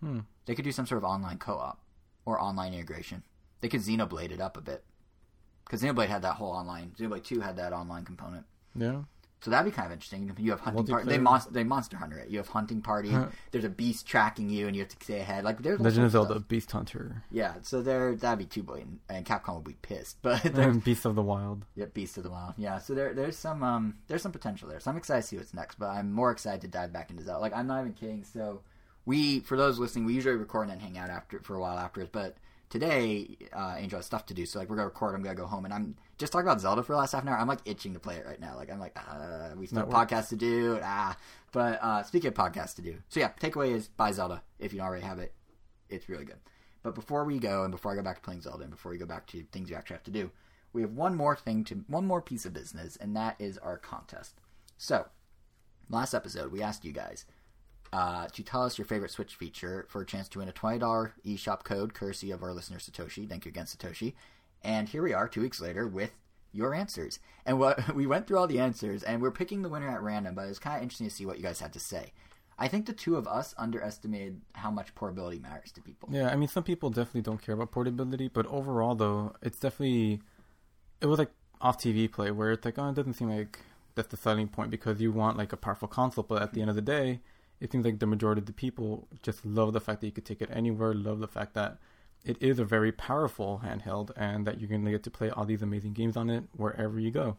Hmm. 0.00 0.20
They 0.46 0.54
could 0.54 0.64
do 0.64 0.72
some 0.72 0.86
sort 0.86 0.98
of 0.98 1.04
online 1.04 1.38
co-op 1.38 1.80
or 2.24 2.40
online 2.40 2.72
integration. 2.72 3.22
They 3.60 3.68
could 3.68 3.80
Xenoblade 3.80 4.30
it 4.30 4.40
up 4.40 4.56
a 4.56 4.60
bit 4.60 4.84
because 5.64 5.82
Xenoblade 5.82 6.08
had 6.08 6.22
that 6.22 6.34
whole 6.34 6.52
online. 6.52 6.92
Xenoblade 6.98 7.24
Two 7.24 7.40
had 7.40 7.56
that 7.56 7.72
online 7.72 8.04
component, 8.04 8.46
Yeah. 8.74 9.02
So 9.40 9.50
that'd 9.50 9.70
be 9.70 9.74
kind 9.74 9.86
of 9.86 9.92
interesting. 9.92 10.30
You 10.38 10.50
have 10.50 10.60
hunting 10.60 10.86
party. 10.86 11.08
They 11.08 11.18
monster. 11.18 11.50
They 11.50 11.64
monster 11.64 11.96
hunter 11.96 12.18
it. 12.18 12.28
You 12.28 12.38
have 12.38 12.48
hunting 12.48 12.82
party. 12.82 13.10
Huh. 13.10 13.26
There's 13.50 13.64
a 13.64 13.70
beast 13.70 14.06
tracking 14.06 14.50
you, 14.50 14.66
and 14.66 14.76
you 14.76 14.82
have 14.82 14.90
to 14.90 15.04
stay 15.04 15.20
ahead. 15.20 15.44
Like 15.44 15.62
there's 15.62 15.80
Legend 15.80 16.04
of 16.06 16.12
Zelda, 16.12 16.34
stuff. 16.34 16.48
Beast 16.48 16.70
Hunter, 16.72 17.22
Yeah, 17.30 17.54
so 17.62 17.80
there 17.82 18.14
that'd 18.14 18.38
be 18.38 18.44
too 18.44 18.62
blatant, 18.62 19.00
and 19.08 19.24
Capcom 19.24 19.54
would 19.56 19.64
be 19.64 19.76
pissed. 19.80 20.18
But 20.22 20.44
and 20.44 20.84
Beast 20.84 21.04
of 21.06 21.14
the 21.14 21.22
Wild. 21.22 21.64
yeah, 21.74 21.86
Beast 21.86 22.16
of 22.18 22.24
the 22.24 22.30
Wild. 22.30 22.54
Yeah, 22.58 22.78
so 22.78 22.94
there 22.94 23.14
there's 23.14 23.36
some 23.38 23.62
um 23.62 23.94
there's 24.08 24.22
some 24.22 24.32
potential 24.32 24.68
there. 24.68 24.80
So 24.80 24.90
I'm 24.90 24.96
excited 24.96 25.22
to 25.22 25.28
see 25.28 25.36
what's 25.36 25.54
next, 25.54 25.78
but 25.78 25.88
I'm 25.88 26.12
more 26.12 26.30
excited 26.30 26.60
to 26.62 26.68
dive 26.68 26.92
back 26.92 27.10
into 27.10 27.22
Zelda. 27.22 27.40
Like 27.40 27.54
I'm 27.56 27.66
not 27.66 27.80
even 27.80 27.94
kidding. 27.94 28.24
So 28.24 28.60
we 29.06 29.40
for 29.40 29.56
those 29.56 29.78
listening, 29.78 30.04
we 30.04 30.12
usually 30.12 30.36
record 30.36 30.68
and 30.68 30.72
then 30.72 30.80
hang 30.80 30.98
out 30.98 31.08
after 31.10 31.40
for 31.40 31.56
a 31.56 31.60
while 31.60 31.78
afterwards. 31.78 32.10
But 32.12 32.36
today, 32.68 33.36
uh, 33.52 33.76
Angel 33.78 33.98
has 33.98 34.06
stuff 34.06 34.26
to 34.26 34.34
do, 34.34 34.44
so 34.46 34.58
like 34.58 34.68
we're 34.68 34.76
gonna 34.76 34.88
record. 34.88 35.14
I'm 35.14 35.22
gonna 35.22 35.34
go 35.34 35.46
home, 35.46 35.64
and 35.64 35.72
I'm 35.74 35.96
just 36.20 36.32
talk 36.32 36.42
about 36.42 36.60
Zelda 36.60 36.82
for 36.82 36.92
the 36.92 36.98
last 36.98 37.12
half 37.12 37.22
an 37.22 37.28
hour. 37.28 37.38
I'm 37.38 37.48
like 37.48 37.60
itching 37.64 37.94
to 37.94 37.98
play 37.98 38.16
it 38.16 38.26
right 38.26 38.40
now. 38.40 38.54
Like 38.56 38.70
I'm 38.70 38.78
like 38.78 38.96
uh, 38.96 39.56
we 39.56 39.66
still 39.66 39.80
have 39.80 39.88
podcasts 39.88 40.28
to 40.28 40.36
do. 40.36 40.78
Ah, 40.82 41.16
but 41.50 41.82
uh, 41.82 42.02
speaking 42.02 42.28
of 42.28 42.34
podcasts 42.34 42.76
to 42.76 42.82
do, 42.82 42.96
so 43.08 43.18
yeah, 43.18 43.30
takeaway 43.40 43.72
is 43.72 43.88
buy 43.88 44.12
Zelda 44.12 44.42
if 44.58 44.72
you 44.72 44.78
don't 44.78 44.86
already 44.86 45.04
have 45.04 45.18
it. 45.18 45.32
It's 45.88 46.08
really 46.08 46.26
good. 46.26 46.36
But 46.82 46.94
before 46.94 47.24
we 47.24 47.38
go, 47.38 47.64
and 47.64 47.72
before 47.72 47.92
I 47.92 47.96
go 47.96 48.02
back 48.02 48.16
to 48.16 48.22
playing 48.22 48.42
Zelda, 48.42 48.62
and 48.62 48.70
before 48.70 48.92
we 48.92 48.98
go 48.98 49.06
back 49.06 49.26
to 49.28 49.42
things 49.50 49.68
you 49.68 49.76
actually 49.76 49.94
have 49.94 50.04
to 50.04 50.10
do, 50.10 50.30
we 50.72 50.82
have 50.82 50.92
one 50.92 51.16
more 51.16 51.34
thing 51.34 51.64
to 51.64 51.84
one 51.88 52.06
more 52.06 52.22
piece 52.22 52.44
of 52.44 52.52
business, 52.52 52.96
and 52.96 53.16
that 53.16 53.36
is 53.38 53.58
our 53.58 53.78
contest. 53.78 54.40
So, 54.78 55.06
last 55.88 56.14
episode 56.14 56.52
we 56.52 56.62
asked 56.62 56.84
you 56.84 56.92
guys 56.92 57.24
uh, 57.92 58.28
to 58.28 58.42
tell 58.42 58.62
us 58.62 58.78
your 58.78 58.86
favorite 58.86 59.10
Switch 59.10 59.34
feature 59.34 59.86
for 59.88 60.02
a 60.02 60.06
chance 60.06 60.28
to 60.28 60.38
win 60.38 60.48
a 60.48 60.52
twenty 60.52 60.78
dollar 60.78 61.14
eShop 61.26 61.64
code, 61.64 61.94
courtesy 61.94 62.30
of 62.30 62.42
our 62.42 62.52
listener 62.52 62.78
Satoshi. 62.78 63.28
Thank 63.28 63.46
you 63.46 63.50
again, 63.50 63.66
Satoshi. 63.66 64.12
And 64.62 64.88
here 64.88 65.02
we 65.02 65.14
are, 65.14 65.28
two 65.28 65.40
weeks 65.40 65.60
later, 65.60 65.86
with 65.86 66.12
your 66.52 66.74
answers. 66.74 67.18
And 67.46 67.58
what 67.58 67.94
we 67.94 68.06
went 68.06 68.26
through 68.26 68.38
all 68.38 68.46
the 68.46 68.60
answers, 68.60 69.02
and 69.02 69.20
we're 69.22 69.30
picking 69.30 69.62
the 69.62 69.68
winner 69.68 69.88
at 69.88 70.02
random. 70.02 70.34
But 70.34 70.48
it's 70.48 70.58
kind 70.58 70.76
of 70.76 70.82
interesting 70.82 71.08
to 71.08 71.14
see 71.14 71.26
what 71.26 71.38
you 71.38 71.42
guys 71.42 71.60
had 71.60 71.72
to 71.72 71.80
say. 71.80 72.12
I 72.58 72.68
think 72.68 72.84
the 72.84 72.92
two 72.92 73.16
of 73.16 73.26
us 73.26 73.54
underestimated 73.56 74.42
how 74.52 74.70
much 74.70 74.94
portability 74.94 75.38
matters 75.38 75.72
to 75.72 75.80
people. 75.80 76.10
Yeah, 76.12 76.28
I 76.28 76.36
mean, 76.36 76.48
some 76.48 76.62
people 76.62 76.90
definitely 76.90 77.22
don't 77.22 77.40
care 77.40 77.54
about 77.54 77.70
portability, 77.70 78.28
but 78.28 78.46
overall, 78.46 78.94
though, 78.94 79.34
it's 79.40 79.58
definitely 79.58 80.20
it 81.00 81.06
was 81.06 81.18
like 81.18 81.30
off 81.60 81.78
TV 81.78 82.10
play 82.10 82.30
where 82.30 82.52
it's 82.52 82.64
like, 82.64 82.78
oh, 82.78 82.90
it 82.90 82.94
doesn't 82.94 83.14
seem 83.14 83.30
like 83.30 83.60
that's 83.94 84.08
the 84.08 84.16
selling 84.16 84.48
point 84.48 84.70
because 84.70 85.00
you 85.00 85.10
want 85.10 85.38
like 85.38 85.54
a 85.54 85.56
powerful 85.56 85.88
console, 85.88 86.24
but 86.24 86.42
at 86.42 86.52
the 86.52 86.60
end 86.60 86.70
of 86.70 86.76
the 86.76 86.82
day, 86.82 87.20
it 87.60 87.72
seems 87.72 87.84
like 87.84 87.98
the 87.98 88.06
majority 88.06 88.40
of 88.40 88.46
the 88.46 88.52
people 88.52 89.08
just 89.22 89.44
love 89.44 89.72
the 89.72 89.80
fact 89.80 90.00
that 90.00 90.06
you 90.06 90.12
could 90.12 90.24
take 90.24 90.42
it 90.42 90.50
anywhere, 90.52 90.94
love 90.94 91.20
the 91.20 91.28
fact 91.28 91.54
that 91.54 91.78
it 92.24 92.36
is 92.40 92.58
a 92.58 92.64
very 92.64 92.92
powerful 92.92 93.60
handheld, 93.64 94.10
and 94.16 94.46
that 94.46 94.60
you're 94.60 94.68
gonna 94.68 94.90
get 94.90 95.02
to 95.04 95.10
play 95.10 95.30
all 95.30 95.44
these 95.44 95.62
amazing 95.62 95.92
games 95.92 96.16
on 96.16 96.30
it 96.30 96.44
wherever 96.56 96.98
you 97.00 97.10
go. 97.10 97.36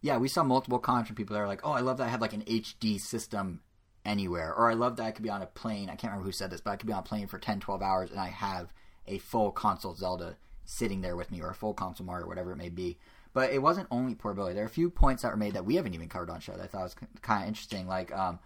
yeah, 0.00 0.16
we 0.18 0.28
saw 0.28 0.42
multiple 0.42 0.78
comments 0.80 1.08
from 1.08 1.16
people 1.16 1.34
that 1.34 1.42
are 1.42 1.46
like, 1.46 1.60
"Oh, 1.64 1.72
I 1.72 1.80
love 1.80 1.98
that 1.98 2.04
I 2.06 2.10
have 2.10 2.20
like 2.20 2.32
an 2.32 2.42
HD 2.46 2.98
system 2.98 3.60
anywhere," 4.04 4.52
or 4.54 4.70
"I 4.70 4.74
love 4.74 4.96
that 4.96 5.04
I 5.04 5.10
could 5.12 5.22
be 5.22 5.30
on 5.30 5.42
a 5.42 5.46
plane." 5.46 5.88
I 5.88 5.94
can't 5.96 6.10
remember 6.12 6.26
who 6.26 6.32
said 6.32 6.50
this, 6.50 6.60
but 6.60 6.70
I 6.72 6.76
could 6.76 6.86
be 6.88 6.92
on 6.92 7.00
a 7.00 7.02
plane 7.02 7.28
for 7.28 7.38
10, 7.38 7.60
12 7.60 7.82
hours 7.82 8.10
and 8.10 8.18
I 8.20 8.28
have 8.28 8.72
a 9.06 9.18
full 9.18 9.50
console 9.52 9.94
Zelda 9.94 10.36
sitting 10.64 11.00
there 11.00 11.16
with 11.16 11.30
me, 11.30 11.40
or 11.40 11.50
a 11.50 11.54
full 11.54 11.74
console 11.74 12.06
Mario, 12.06 12.24
or 12.24 12.28
whatever 12.28 12.52
it 12.52 12.56
may 12.56 12.68
be. 12.68 12.98
But 13.32 13.52
it 13.52 13.62
wasn't 13.62 13.88
only 13.90 14.14
portability. 14.14 14.54
There 14.54 14.64
are 14.64 14.66
a 14.66 14.70
few 14.70 14.90
points 14.90 15.22
that 15.22 15.30
were 15.30 15.36
made 15.36 15.54
that 15.54 15.64
we 15.64 15.76
haven't 15.76 15.94
even 15.94 16.08
covered 16.08 16.30
on 16.30 16.40
show 16.40 16.52
that 16.52 16.62
I 16.62 16.66
thought 16.66 16.82
was 16.82 16.96
kind 17.22 17.42
of 17.42 17.48
interesting. 17.48 17.86
Like 17.88 18.12
um, 18.12 18.38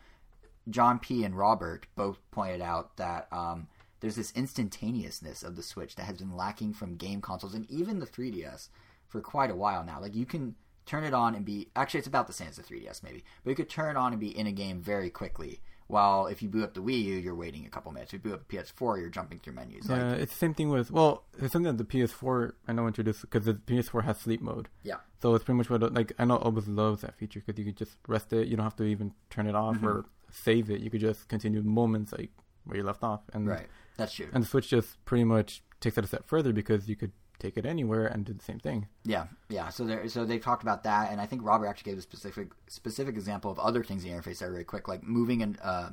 John 0.70 0.98
P. 0.98 1.24
and 1.24 1.36
Robert 1.36 1.86
both 1.96 2.18
pointed 2.30 2.60
out 2.60 2.96
that 2.96 3.28
um, 3.32 3.66
there's 4.00 4.16
this 4.16 4.32
instantaneousness 4.36 5.42
of 5.42 5.56
the 5.56 5.62
Switch 5.62 5.96
that 5.96 6.04
has 6.04 6.18
been 6.18 6.36
lacking 6.36 6.72
from 6.74 6.96
game 6.96 7.20
consoles 7.20 7.54
and 7.54 7.68
even 7.70 7.98
the 7.98 8.06
3DS 8.06 8.68
for 9.08 9.20
quite 9.20 9.50
a 9.50 9.54
while 9.56 9.84
now. 9.84 10.00
Like 10.00 10.14
you 10.14 10.26
can 10.26 10.54
turn 10.84 11.04
it 11.04 11.14
on 11.14 11.34
and 11.34 11.44
be 11.44 11.68
actually 11.74 11.98
it's 11.98 12.06
about 12.06 12.26
the 12.26 12.32
same 12.32 12.48
as 12.48 12.56
the 12.56 12.62
3DS 12.62 13.02
maybe, 13.02 13.24
but 13.44 13.50
you 13.50 13.56
could 13.56 13.68
turn 13.70 13.90
it 13.96 13.98
on 13.98 14.12
and 14.12 14.20
be 14.20 14.36
in 14.36 14.46
a 14.46 14.52
game 14.52 14.80
very 14.80 15.10
quickly. 15.10 15.60
While 15.88 16.26
if 16.26 16.42
you 16.42 16.48
boot 16.48 16.64
up 16.64 16.74
the 16.74 16.80
Wii 16.82 17.00
U, 17.04 17.14
you're 17.14 17.34
waiting 17.36 17.64
a 17.64 17.68
couple 17.68 17.92
minutes. 17.92 18.12
If 18.12 18.14
you 18.24 18.30
boot 18.30 18.34
up 18.34 18.48
the 18.48 18.56
PS4, 18.56 18.98
you're 19.00 19.08
jumping 19.08 19.38
through 19.38 19.52
menus. 19.52 19.88
Yeah, 19.88 20.08
Like, 20.10 20.18
it's 20.18 20.32
the 20.32 20.38
same 20.38 20.52
thing 20.52 20.68
with 20.68 20.90
well, 20.90 21.22
it's 21.38 21.52
something 21.52 21.76
that 21.76 21.78
the 21.78 21.84
PS4 21.98 22.52
I 22.66 22.72
know 22.72 22.88
introduced 22.88 23.20
because 23.22 23.44
the 23.44 23.54
PS4 23.54 24.02
has 24.04 24.18
sleep 24.18 24.40
mode. 24.42 24.68
yeah, 24.82 24.96
So 25.22 25.34
it's 25.36 25.44
pretty 25.44 25.58
much 25.58 25.70
what 25.70 25.94
like 25.94 26.12
I 26.18 26.24
know 26.24 26.38
Obus 26.38 26.64
loves 26.66 27.02
that 27.02 27.14
feature 27.16 27.40
because 27.44 27.56
you 27.56 27.64
could 27.64 27.76
just 27.76 27.98
rest 28.08 28.32
it. 28.32 28.48
You 28.48 28.56
don't 28.56 28.64
have 28.64 28.74
to 28.76 28.84
even 28.84 29.12
turn 29.30 29.46
it 29.46 29.54
off 29.54 29.76
Mm-hmm. 29.76 29.86
or 29.86 30.06
save 30.32 30.70
it. 30.70 30.80
You 30.80 30.90
could 30.90 31.00
just 31.00 31.28
continue 31.28 31.62
moments 31.62 32.10
like 32.12 32.30
where 32.64 32.76
you 32.78 32.82
left 32.82 33.04
off. 33.04 33.20
And 33.32 33.46
right. 33.46 33.68
That's 33.96 34.12
true. 34.12 34.28
and 34.32 34.42
the 34.44 34.48
Switch 34.48 34.68
just 34.68 35.04
pretty 35.04 35.24
much 35.24 35.62
takes 35.80 35.96
it 35.98 36.04
a 36.04 36.06
step 36.06 36.26
further 36.26 36.52
because 36.52 36.88
you 36.88 36.96
could 36.96 37.12
take 37.38 37.56
it 37.56 37.66
anywhere 37.66 38.06
and 38.06 38.24
do 38.24 38.32
the 38.32 38.42
same 38.42 38.58
thing. 38.58 38.88
Yeah, 39.04 39.26
yeah. 39.48 39.68
So 39.68 39.84
there, 39.84 40.08
so 40.08 40.24
they 40.24 40.38
talked 40.38 40.62
about 40.62 40.82
that, 40.84 41.10
and 41.10 41.20
I 41.20 41.26
think 41.26 41.42
Robert 41.44 41.66
actually 41.66 41.92
gave 41.92 41.98
a 41.98 42.02
specific 42.02 42.48
specific 42.66 43.14
example 43.14 43.50
of 43.50 43.58
other 43.58 43.84
things 43.84 44.04
in 44.04 44.10
the 44.10 44.16
interface 44.16 44.38
that 44.38 44.46
are 44.46 44.52
really 44.52 44.64
quick, 44.64 44.88
like 44.88 45.02
moving 45.02 45.42
an, 45.42 45.58
uh, 45.62 45.90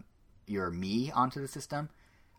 your 0.48 0.72
Mii 0.72 1.16
onto 1.16 1.42
the 1.42 1.48
system. 1.48 1.90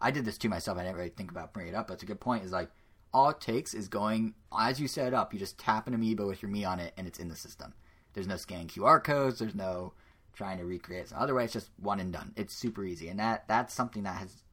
I 0.01 0.11
did 0.11 0.25
this 0.25 0.39
to 0.39 0.49
myself. 0.49 0.79
I 0.79 0.83
didn't 0.83 0.97
really 0.97 1.11
think 1.11 1.31
about 1.31 1.53
bringing 1.53 1.75
it 1.75 1.77
up, 1.77 1.89
but 1.89 1.95
it's 1.95 2.03
a 2.03 2.07
good 2.07 2.21
point. 2.21 2.45
Is 2.45 2.53
like 2.53 2.71
all 3.13 3.31
it 3.31 3.41
takes 3.41 3.75
is 3.75 3.89
going 3.89 4.35
as 4.59 4.81
you 4.81 4.89
set 4.89 5.07
it 5.07 5.15
up. 5.15 5.33
You 5.33 5.39
just 5.39 5.59
tap 5.59 5.87
an 5.87 5.97
Amiibo 5.97 6.27
with 6.27 6.43
your 6.43 6.51
Mii 6.51 6.67
on 6.69 6.81
it, 6.81 6.93
and 6.97 7.07
it's 7.07 7.19
in 7.19 7.29
the 7.29 7.37
system. 7.37 7.75
There's 8.13 8.27
no 8.27 8.37
scanning 8.37 8.69
QR 8.69 9.03
codes. 9.03 9.39
There's 9.39 9.55
no 9.55 9.93
trying 10.35 10.59
to 10.59 10.65
recreate 10.65 11.05
it 11.05 11.09
some 11.11 11.19
other 11.19 11.35
way. 11.35 11.45
It's 11.45 11.53
just 11.53 11.71
one 11.77 12.01
and 12.01 12.13
done. 12.13 12.33
It's 12.37 12.55
super 12.55 12.85
easy, 12.85 13.09
and 13.09 13.19
that 13.21 13.47
that's 13.49 13.73
something 13.75 14.03
that 14.05 14.17
has 14.17 14.44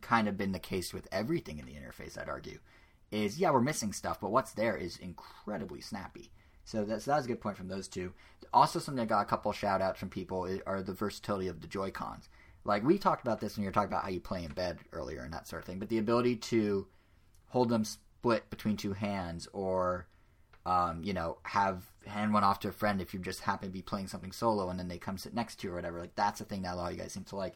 kind 0.00 0.28
of 0.28 0.36
been 0.36 0.52
the 0.52 0.58
case 0.58 0.92
with 0.92 1.08
everything 1.12 1.58
in 1.58 1.66
the 1.66 1.74
interface. 1.74 2.18
I'd 2.18 2.28
argue 2.28 2.58
is 3.12 3.38
yeah 3.38 3.50
we're 3.50 3.60
missing 3.60 3.92
stuff, 3.92 4.20
but 4.20 4.30
what's 4.30 4.52
there 4.52 4.76
is 4.76 4.96
incredibly 4.96 5.80
snappy. 5.80 6.30
So 6.64 6.84
that's 6.84 7.04
that 7.04 7.16
was 7.16 7.24
a 7.26 7.28
good 7.28 7.40
point 7.40 7.56
from 7.56 7.68
those 7.68 7.88
two. 7.88 8.12
Also, 8.52 8.78
something 8.78 9.02
that 9.02 9.08
got 9.08 9.22
a 9.22 9.26
couple 9.26 9.52
shout 9.52 9.80
outs 9.80 10.00
from 10.00 10.08
people 10.08 10.48
are 10.66 10.82
the 10.82 10.92
versatility 10.92 11.48
of 11.48 11.60
the 11.60 11.68
Joy 11.68 11.90
Cons. 11.90 12.28
Like 12.64 12.84
we 12.84 12.98
talked 12.98 13.24
about 13.24 13.40
this 13.40 13.56
when 13.56 13.62
you 13.62 13.68
were 13.68 13.72
talking 13.72 13.88
about 13.88 14.02
how 14.02 14.10
you 14.10 14.20
play 14.20 14.44
in 14.44 14.52
bed 14.52 14.78
earlier 14.92 15.22
and 15.22 15.32
that 15.32 15.46
sort 15.46 15.62
of 15.62 15.66
thing, 15.66 15.78
but 15.78 15.88
the 15.88 15.98
ability 15.98 16.36
to 16.36 16.88
hold 17.48 17.68
them 17.68 17.84
split 17.84 18.50
between 18.50 18.76
two 18.76 18.92
hands 18.92 19.46
or 19.52 20.08
um, 20.66 21.00
you 21.04 21.12
know, 21.12 21.38
have 21.44 21.84
hand 22.06 22.34
one 22.34 22.42
off 22.42 22.58
to 22.60 22.68
a 22.68 22.72
friend 22.72 23.00
if 23.00 23.14
you 23.14 23.20
just 23.20 23.40
happen 23.40 23.68
to 23.68 23.72
be 23.72 23.82
playing 23.82 24.08
something 24.08 24.32
solo 24.32 24.68
and 24.68 24.80
then 24.80 24.88
they 24.88 24.98
come 24.98 25.16
sit 25.16 25.32
next 25.32 25.60
to 25.60 25.68
you 25.68 25.72
or 25.72 25.76
whatever. 25.76 26.00
Like 26.00 26.16
that's 26.16 26.40
a 26.40 26.44
thing 26.44 26.62
that 26.62 26.74
a 26.74 26.76
lot 26.76 26.90
of 26.90 26.96
you 26.96 27.02
guys 27.02 27.12
seem 27.12 27.24
to 27.24 27.36
like. 27.36 27.54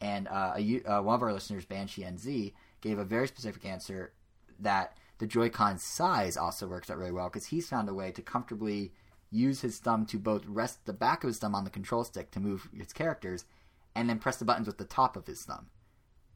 And 0.00 0.28
uh, 0.28 0.54
a, 0.56 0.82
uh, 0.84 1.02
one 1.02 1.14
of 1.16 1.22
our 1.22 1.32
listeners, 1.32 1.64
Banshee 1.64 2.02
NZ, 2.02 2.52
gave 2.80 2.98
a 2.98 3.04
very 3.04 3.26
specific 3.26 3.64
answer 3.64 4.12
that 4.60 4.96
the 5.18 5.26
Joy-Con 5.26 5.78
size 5.78 6.36
also 6.36 6.66
works 6.66 6.90
out 6.90 6.98
really 6.98 7.12
well 7.12 7.28
because 7.28 7.46
he's 7.46 7.68
found 7.68 7.88
a 7.88 7.94
way 7.94 8.12
to 8.12 8.22
comfortably 8.22 8.92
use 9.30 9.60
his 9.60 9.78
thumb 9.78 10.06
to 10.06 10.18
both 10.18 10.46
rest 10.46 10.86
the 10.86 10.92
back 10.92 11.22
of 11.22 11.28
his 11.28 11.38
thumb 11.38 11.54
on 11.54 11.64
the 11.64 11.70
control 11.70 12.04
stick 12.04 12.30
to 12.30 12.40
move 12.40 12.68
his 12.76 12.92
characters 12.92 13.44
and 13.94 14.08
then 14.08 14.18
press 14.18 14.36
the 14.36 14.44
buttons 14.44 14.66
with 14.66 14.78
the 14.78 14.84
top 14.84 15.16
of 15.16 15.26
his 15.26 15.42
thumb. 15.42 15.66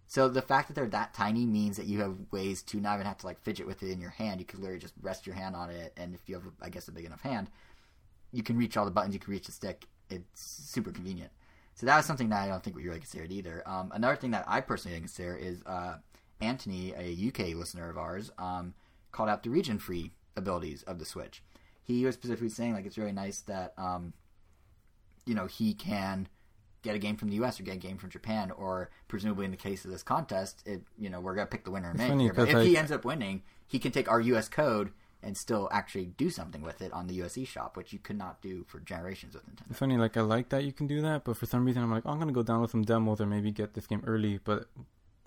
So 0.07 0.29
the 0.29 0.43
fact 0.43 0.69
that 0.69 0.75
they're 0.75 0.89
that 0.89 1.15
tiny 1.15 1.47
means 1.47 1.77
that 1.79 1.87
you 1.87 2.01
have 2.01 2.17
ways 2.33 2.63
to 2.65 2.81
not 2.81 2.97
even 2.97 3.07
have 3.07 3.19
to 3.19 3.27
like 3.27 3.41
fidget 3.41 3.67
with 3.67 3.83
it 3.83 3.91
in 3.91 4.01
your 4.01 4.11
hand. 4.11 4.41
You 4.41 4.47
could 4.47 4.59
literally 4.59 4.81
just 4.81 4.95
rest 5.01 5.27
your 5.27 5.37
hand 5.37 5.57
on 5.57 5.71
it, 5.71 5.95
and 5.97 6.15
if 6.15 6.29
you 6.29 6.35
have, 6.35 6.45
I 6.61 6.69
guess, 6.69 6.89
a 6.89 6.93
big 6.93 7.07
enough 7.07 7.23
hand, 7.23 7.49
you 8.31 8.43
can 8.43 8.59
reach 8.59 8.77
all 8.77 8.85
the 8.85 8.91
buttons. 8.91 9.15
You 9.15 9.21
can 9.21 9.33
reach 9.33 9.47
the 9.47 9.53
stick. 9.53 9.87
It's 10.11 10.43
super 10.43 10.91
convenient. 10.91 11.31
So 11.75 11.87
that 11.87 11.97
was 11.97 12.07
something 12.07 12.29
that 12.29 12.43
I 12.43 12.49
don't 12.49 12.63
think 12.63 12.77
we 12.77 12.85
really 12.85 12.99
considered 12.99 13.33
either. 13.33 13.63
Um, 13.67 13.93
another 13.95 14.17
thing 14.17 14.33
that 14.33 14.45
I 14.47 14.61
personally 14.61 14.97
didn't 14.97 15.09
consider 15.09 15.37
is 15.37 15.63
uh, 15.65 15.97
Anthony, 16.41 16.93
a 16.97 17.29
UK 17.29 17.55
listener 17.55 17.89
of 17.89 17.97
ours, 17.97 18.31
um, 18.39 18.75
called 19.11 19.29
out 19.29 19.43
the 19.43 19.51
region-free 19.51 20.13
abilities 20.37 20.83
of 20.85 20.99
the 20.99 21.05
Switch. 21.05 21.43
He 21.83 22.05
was 22.05 22.15
specifically 22.15 22.49
saying 22.49 22.75
like 22.75 22.87
it's 22.87 22.99
really 22.99 23.13
nice 23.13 23.41
that 23.43 23.75
um, 23.77 24.13
you 25.27 25.35
know 25.35 25.47
he 25.47 25.75
can 25.75 26.29
get 26.83 26.95
a 26.95 26.99
game 26.99 27.17
from 27.17 27.31
the 27.31 27.37
U.S. 27.37 27.59
or 27.59 27.63
get 27.63 27.75
a 27.75 27.79
game 27.79 27.97
from 27.97 28.11
Japan, 28.11 28.51
or 28.51 28.91
presumably 29.09 29.45
in 29.45 29.51
the 29.51 29.57
case 29.57 29.85
of 29.85 29.91
this 29.91 30.03
contest, 30.03 30.63
it 30.67 30.83
you 30.99 31.11
know 31.11 31.21
we're 31.21 31.35
gonna 31.35 31.47
pick 31.47 31.65
the 31.65 31.71
winner 31.71 31.91
in 31.91 31.97
It's 31.97 32.03
May 32.03 32.09
funny 32.09 32.25
here. 32.25 32.33
But 32.33 32.49
if 32.49 32.63
he 32.65 32.77
ends 32.77 32.93
up 32.93 33.05
winning, 33.05 33.43
he 33.67 33.79
can 33.79 33.93
take 33.93 34.11
our 34.11 34.21
U.S. 34.21 34.49
code, 34.49 34.93
and 35.23 35.37
still 35.37 35.69
actually 35.73 36.07
do 36.07 36.31
something 36.31 36.63
with 36.63 36.83
it 36.83 36.93
on 36.93 37.07
the 37.07 37.15
US 37.23 37.35
eShop, 37.37 37.77
which 37.77 37.93
you 37.93 37.99
could 37.99 38.17
not 38.19 38.43
do 38.43 38.65
for 38.69 38.81
generations 38.81 39.35
with 39.35 39.45
Nintendo. 39.47 39.71
It's 39.71 39.79
funny, 39.79 39.97
like 39.97 40.17
I 40.17 40.23
like 40.23 40.49
that 40.51 40.65
you 40.65 40.73
can 40.73 40.87
do 40.87 41.01
that, 41.03 41.25
but 41.25 41.37
for 41.37 41.47
some 41.47 41.65
reason 41.65 41.83
I'm 41.83 41.91
like, 41.91 42.03
oh, 42.07 42.11
I'm 42.11 42.19
gonna 42.19 42.33
go 42.33 42.43
download 42.43 42.71
some 42.71 42.83
demos 42.83 43.21
or 43.21 43.27
maybe 43.27 43.51
get 43.53 43.75
this 43.75 43.87
game 43.87 44.03
early. 44.07 44.41
But 44.43 44.67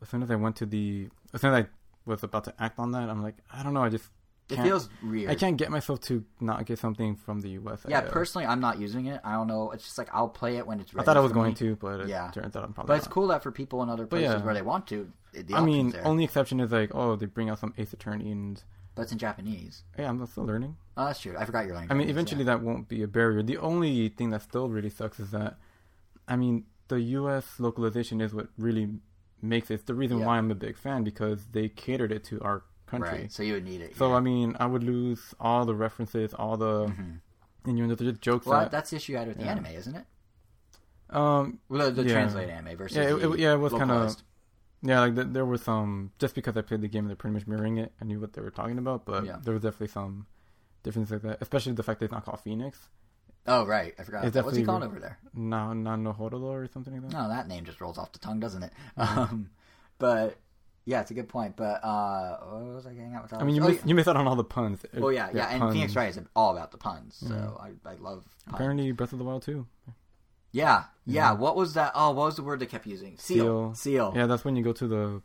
as 0.01 0.09
soon 0.09 0.21
as 0.23 0.29
I 0.31 0.35
went 0.35 0.55
to 0.57 0.65
the, 0.65 1.09
as 1.33 1.41
soon 1.41 1.53
as 1.53 1.63
I 1.65 1.67
was 2.05 2.23
about 2.23 2.43
to 2.45 2.53
act 2.59 2.77
on 2.79 2.91
that, 2.91 3.09
I'm 3.09 3.23
like, 3.23 3.35
I 3.51 3.63
don't 3.63 3.73
know, 3.73 3.83
I 3.83 3.89
just 3.89 4.09
It 4.49 4.57
feels 4.61 4.89
weird. 5.01 5.31
I 5.31 5.35
can't 5.35 5.57
get 5.57 5.71
myself 5.71 6.01
to 6.01 6.23
not 6.39 6.65
get 6.65 6.77
something 6.77 7.15
from 7.15 7.39
the 7.41 7.49
US. 7.51 7.83
Yeah, 7.87 8.01
personally, 8.01 8.45
I'm 8.45 8.59
not 8.59 8.77
using 8.79 9.05
it. 9.07 9.19
I 9.23 9.33
don't 9.33 9.47
know. 9.47 9.71
It's 9.71 9.83
just 9.85 9.97
like 9.97 10.09
I'll 10.13 10.29
play 10.29 10.57
it 10.57 10.67
when 10.67 10.79
it's 10.81 10.91
I 10.95 11.01
thought 11.03 11.17
I 11.17 11.21
was 11.21 11.31
going 11.31 11.51
me. 11.51 11.55
to, 11.55 11.75
but 11.77 12.01
it 12.01 12.09
Yeah. 12.09 12.29
turns 12.31 12.55
out 12.55 12.63
I'm 12.63 12.73
probably. 12.73 12.89
But 12.91 12.97
it's 12.97 13.07
not. 13.07 13.13
cool 13.13 13.27
that 13.29 13.41
for 13.41 13.51
people 13.51 13.81
in 13.81 13.89
other 13.89 14.05
places 14.05 14.35
yeah. 14.35 14.43
where 14.45 14.53
they 14.53 14.61
want 14.61 14.85
to, 14.87 15.11
the 15.33 15.55
I 15.55 15.61
mean, 15.61 15.89
there. 15.91 16.05
only 16.05 16.23
exception 16.25 16.59
is 16.59 16.71
like, 16.71 16.91
oh, 16.93 17.15
they 17.15 17.25
bring 17.25 17.49
out 17.49 17.57
some 17.59 17.73
Ace 17.77 17.91
Attorney, 17.93 18.31
and 18.31 18.63
but 18.95 19.03
it's 19.03 19.11
in 19.11 19.17
Japanese. 19.17 19.83
yeah, 19.99 20.09
I'm 20.09 20.25
still 20.25 20.45
learning. 20.45 20.77
Oh, 20.97 21.05
that's 21.05 21.19
true. 21.19 21.35
I 21.37 21.45
forgot 21.45 21.65
your 21.65 21.75
language. 21.75 21.91
I 21.93 21.97
mean, 21.99 22.09
eventually 22.09 22.41
yeah. 22.43 22.51
that 22.55 22.61
won't 22.63 22.87
be 22.87 23.03
a 23.03 23.07
barrier. 23.07 23.43
The 23.43 23.57
only 23.57 24.09
thing 24.09 24.29
that 24.31 24.41
still 24.41 24.69
really 24.69 24.89
sucks 24.89 25.19
is 25.19 25.31
that, 25.31 25.57
I 26.27 26.35
mean, 26.37 26.65
the 26.87 26.99
U.S. 27.19 27.59
localization 27.59 28.21
is 28.21 28.33
what 28.33 28.47
really 28.57 28.87
makes 29.41 29.69
it. 29.69 29.75
It's 29.75 29.83
the 29.83 29.93
reason 29.93 30.19
Yeah. 30.19 30.27
why 30.27 30.37
I'm 30.37 30.49
a 30.51 30.55
big 30.55 30.77
fan 30.77 31.03
because 31.03 31.45
they 31.51 31.67
catered 31.69 32.11
it 32.13 32.23
to 32.25 32.39
our 32.41 32.63
country. 32.87 33.09
Right. 33.09 33.31
So 33.31 33.43
you 33.43 33.53
would 33.53 33.65
need 33.65 33.81
it. 33.81 33.97
So 33.97 34.09
yeah. 34.09 34.15
I 34.15 34.19
mean, 34.21 34.55
I 34.59 34.65
would 34.65 34.83
lose 34.83 35.33
all 35.39 35.65
the 35.65 35.75
references, 35.75 36.33
all 36.33 36.55
the 36.55 36.85
Mhm. 36.87 37.19
and 37.65 37.77
you 37.77 37.85
know 37.87 37.95
the 37.95 38.13
jokes 38.13 38.45
well, 38.45 38.59
that 38.61 38.71
that's 38.71 38.91
the 38.91 38.95
issue 38.97 39.11
you 39.13 39.17
had 39.17 39.27
with 39.27 39.37
the 39.39 39.45
anime, 39.45 39.65
isn't 39.67 39.95
it? 39.95 40.05
um 41.09 41.59
Well, 41.69 41.91
the, 41.91 42.03
the 42.03 42.09
translated 42.09 42.49
anime 42.51 42.77
versus 42.77 42.97
Yeah, 42.97 43.03
it- 43.15 43.19
the 43.19 43.31
it- 43.33 43.39
yeah, 43.39 43.53
it 43.53 43.57
was 43.57 43.71
kinda- 43.73 43.87
localized. 43.93 44.23
Yeah 44.85 45.01
like 45.01 45.15
th- 45.15 45.27
there 45.31 45.45
were 45.45 45.57
some 45.57 46.11
just 46.19 46.35
because 46.35 46.55
I 46.55 46.61
played 46.61 46.81
the 46.81 46.87
game 46.87 47.07
they're 47.07 47.15
pretty 47.15 47.33
much 47.33 47.47
mirroring 47.47 47.77
it. 47.77 47.91
I 48.01 48.05
knew 48.05 48.19
what 48.19 48.33
they 48.33 48.41
were 48.41 48.51
talking 48.51 48.77
about, 48.77 49.05
but 49.05 49.25
Yeah. 49.25 49.37
there 49.43 49.53
was 49.53 49.63
definitely 49.63 49.87
some 49.87 50.27
differences 50.83 51.11
like 51.13 51.23
that. 51.23 51.37
Especially 51.41 51.73
the 51.73 51.83
fact 51.83 51.99
that 51.99 52.05
it's 52.05 52.13
not 52.13 52.23
called 52.25 52.39
Phoenix, 52.39 52.89
Oh, 53.47 53.65
right. 53.65 53.93
I 53.99 54.03
forgot. 54.03 54.25
It's. 54.25 54.35
What's 54.35 54.57
he 54.57 54.63
called 54.63 54.83
over 54.83 54.99
there? 54.99 55.19
Na 55.33 55.71
Nanohorolo 55.73 56.43
or 56.43 56.67
something 56.67 56.93
like 56.93 57.03
that. 57.03 57.11
No, 57.13 57.27
that 57.29 57.47
name 57.47 57.63
just 57.63 57.79
rolls 57.79 57.97
off 57.97 58.11
the 58.11 58.19
tongue, 58.19 58.39
doesn't 58.39 58.63
it? 58.63 58.73
Um, 58.97 59.49
but 59.99 60.37
yeah, 60.85 61.01
it's 61.01 61.11
a 61.11 61.13
good 61.13 61.29
point. 61.29 61.55
But 61.55 61.83
uh, 61.83 62.37
what 62.39 62.75
was 62.75 62.87
I 62.87 62.93
getting 62.93 63.13
at 63.13 63.21
with 63.21 63.31
that? 63.31 63.41
I 63.41 63.43
mean, 63.43 63.55
you 63.55 63.63
oh, 63.63 63.67
miss, 63.69 63.81
you 63.85 63.93
miss 63.95 64.07
out 64.07 64.17
on 64.17 64.27
all 64.27 64.35
the 64.35 64.43
puns. 64.43 64.83
Well, 64.93 65.11
yeah, 65.11 65.29
yeah, 65.33 65.47
and 65.49 65.61
puns. 65.61 65.73
Phoenix 65.73 65.95
Wright 65.95 66.09
is 66.09 66.19
all 66.35 66.55
about 66.55 66.71
the 66.71 66.77
puns, 66.77 67.17
so 67.19 67.33
Yeah. 67.33 67.69
I, 67.85 67.91
I 67.91 67.95
love. 67.95 68.23
Puns. 68.45 68.55
Apparently, 68.55 68.91
Breath 68.91 69.13
of 69.13 69.19
the 69.19 69.25
Wild 69.25 69.43
too. 69.43 69.67
Yeah, 70.55 70.83
yeah. 71.05 71.31
What 71.33 71.55
was 71.55 71.73
that? 71.73 71.91
Oh, 71.95 72.11
what 72.11 72.25
was 72.25 72.35
the 72.37 72.43
word 72.43 72.59
they 72.59 72.65
kept 72.65 72.87
using? 72.87 73.17
Seal, 73.17 73.73
seal. 73.75 74.13
Yeah, 74.15 74.25
that's 74.25 74.45
when 74.45 74.55
you 74.55 74.63
go 74.63 74.73
to 74.73 74.87
the 74.87 75.21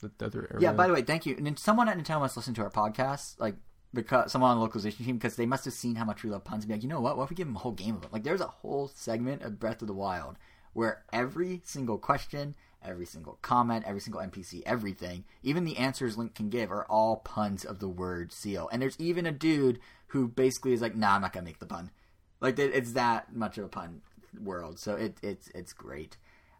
the 0.00 0.08
desert 0.08 0.50
area. 0.50 0.62
Yeah, 0.62 0.72
by 0.72 0.86
the 0.88 0.92
way, 0.92 1.02
thank 1.02 1.26
you. 1.26 1.36
And 1.36 1.58
someone 1.58 1.88
at 1.88 1.96
Nintendo 1.96 2.20
must 2.20 2.36
listen 2.36 2.54
to 2.54 2.62
our 2.62 2.70
podcast, 2.70 3.38
like 3.38 3.54
because 3.92 4.32
someone 4.32 4.50
on 4.50 4.56
the 4.56 4.62
localization 4.62 5.04
team, 5.04 5.16
because 5.16 5.36
they 5.36 5.46
must 5.46 5.64
have 5.64 5.74
seen 5.74 5.94
how 5.94 6.04
much 6.04 6.24
we 6.24 6.30
love 6.30 6.44
puns 6.44 6.64
and 6.64 6.68
be 6.68 6.74
like, 6.74 6.82
you 6.82 6.88
know 6.88 7.00
what? 7.00 7.16
What 7.16 7.24
if 7.24 7.30
we 7.30 7.36
give 7.36 7.46
them 7.46 7.56
a 7.56 7.60
whole 7.60 7.72
game 7.72 7.94
of 7.94 8.02
them? 8.02 8.10
Like, 8.12 8.24
there's 8.24 8.40
a 8.40 8.46
whole 8.46 8.88
segment 8.88 9.42
of 9.42 9.60
Breath 9.60 9.80
of 9.80 9.88
the 9.88 9.94
Wild 9.94 10.36
where 10.72 11.04
every 11.12 11.62
single 11.64 11.98
question, 11.98 12.56
every 12.84 13.06
single 13.06 13.38
comment, 13.42 13.84
every 13.86 14.00
single 14.00 14.20
NPC, 14.20 14.62
everything, 14.66 15.24
even 15.44 15.64
the 15.64 15.76
answers 15.76 16.18
Link 16.18 16.34
can 16.34 16.50
give, 16.50 16.72
are 16.72 16.84
all 16.86 17.18
puns 17.18 17.64
of 17.64 17.78
the 17.78 17.88
word 17.88 18.32
seal. 18.32 18.68
And 18.72 18.82
there's 18.82 18.98
even 18.98 19.24
a 19.24 19.32
dude 19.32 19.78
who 20.08 20.26
basically 20.26 20.72
is 20.72 20.82
like, 20.82 20.96
nah, 20.96 21.14
I'm 21.14 21.20
not 21.20 21.32
gonna 21.32 21.46
make 21.46 21.60
the 21.60 21.66
pun. 21.66 21.92
Like, 22.40 22.58
it's 22.58 22.92
that 22.94 23.34
much 23.34 23.56
of 23.56 23.64
a 23.64 23.68
pun 23.68 24.02
world. 24.40 24.78
So 24.78 24.94
it, 24.94 25.18
it's 25.22 25.48
it's 25.54 25.72
great. 25.72 26.16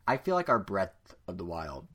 I 0.06 0.16
feel 0.16 0.34
like 0.34 0.48
our 0.48 0.59
Breath 0.59 1.14
of 1.26 1.38
the 1.38 1.44
Wild 1.44 1.86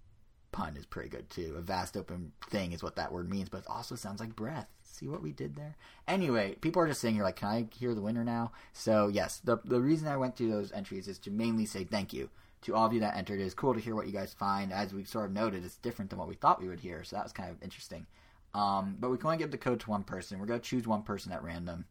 pun 0.51 0.75
is 0.75 0.85
pretty 0.85 1.09
good 1.09 1.29
too. 1.29 1.55
A 1.57 1.61
vast 1.61 1.95
open 1.95 2.31
thing 2.49 2.71
is 2.71 2.81
what 2.81 2.95
that 2.95 3.11
word 3.11 3.29
means, 3.29 3.49
but 3.49 3.59
it 3.59 3.69
also 3.69 3.95
sounds 3.95 4.19
like 4.19 4.35
breath. 4.35 4.67
See 4.81 5.07
what 5.07 5.21
we 5.21 5.31
did 5.31 5.55
there? 5.55 5.75
Anyway, 6.07 6.55
people 6.61 6.81
are 6.81 6.87
just 6.87 7.01
saying 7.01 7.15
here 7.15 7.23
like, 7.23 7.37
can 7.37 7.47
I 7.47 7.67
hear 7.77 7.93
the 7.93 8.01
winner 8.01 8.23
now? 8.23 8.51
So 8.73 9.07
yes, 9.07 9.39
the 9.43 9.59
the 9.63 9.79
reason 9.79 10.07
I 10.07 10.17
went 10.17 10.35
through 10.35 10.51
those 10.51 10.71
entries 10.71 11.07
is 11.07 11.19
to 11.19 11.31
mainly 11.31 11.65
say 11.65 11.83
thank 11.83 12.13
you 12.13 12.29
to 12.63 12.75
all 12.75 12.85
of 12.85 12.93
you 12.93 12.99
that 12.99 13.15
entered. 13.15 13.39
It 13.39 13.45
is 13.45 13.53
cool 13.53 13.73
to 13.73 13.79
hear 13.79 13.95
what 13.95 14.07
you 14.07 14.11
guys 14.11 14.33
find. 14.33 14.73
As 14.73 14.93
we 14.93 15.03
sort 15.05 15.25
of 15.25 15.31
noted, 15.31 15.63
it's 15.63 15.77
different 15.77 16.09
than 16.09 16.19
what 16.19 16.27
we 16.27 16.35
thought 16.35 16.61
we 16.61 16.67
would 16.67 16.81
hear, 16.81 17.03
so 17.03 17.15
that 17.15 17.23
was 17.23 17.31
kind 17.31 17.49
of 17.49 17.61
interesting. 17.63 18.05
Um, 18.53 18.97
but 18.99 19.11
we 19.11 19.17
can 19.17 19.27
only 19.27 19.37
give 19.37 19.51
the 19.51 19.57
code 19.57 19.79
to 19.81 19.89
one 19.89 20.03
person. 20.03 20.39
We're 20.39 20.47
gonna 20.47 20.59
choose 20.59 20.87
one 20.87 21.03
person 21.03 21.31
at 21.31 21.43
random. 21.43 21.85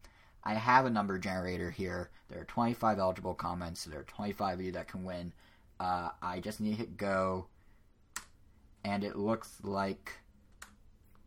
I 0.49 0.55
have 0.55 0.87
a 0.87 0.89
number 0.89 1.19
generator 1.19 1.69
here. 1.69 2.09
There 2.27 2.41
are 2.41 2.45
25 2.45 2.97
eligible 2.97 3.35
comments, 3.35 3.81
so 3.81 3.91
there 3.91 3.99
are 3.99 4.03
25 4.03 4.59
of 4.59 4.65
you 4.65 4.71
that 4.71 4.87
can 4.87 5.03
win. 5.03 5.31
Uh, 5.79 6.09
I 6.23 6.39
just 6.39 6.59
need 6.59 6.71
to 6.71 6.77
hit 6.77 6.97
go 6.97 7.45
and 8.83 9.03
it 9.03 9.15
looks 9.15 9.59
like 9.61 10.13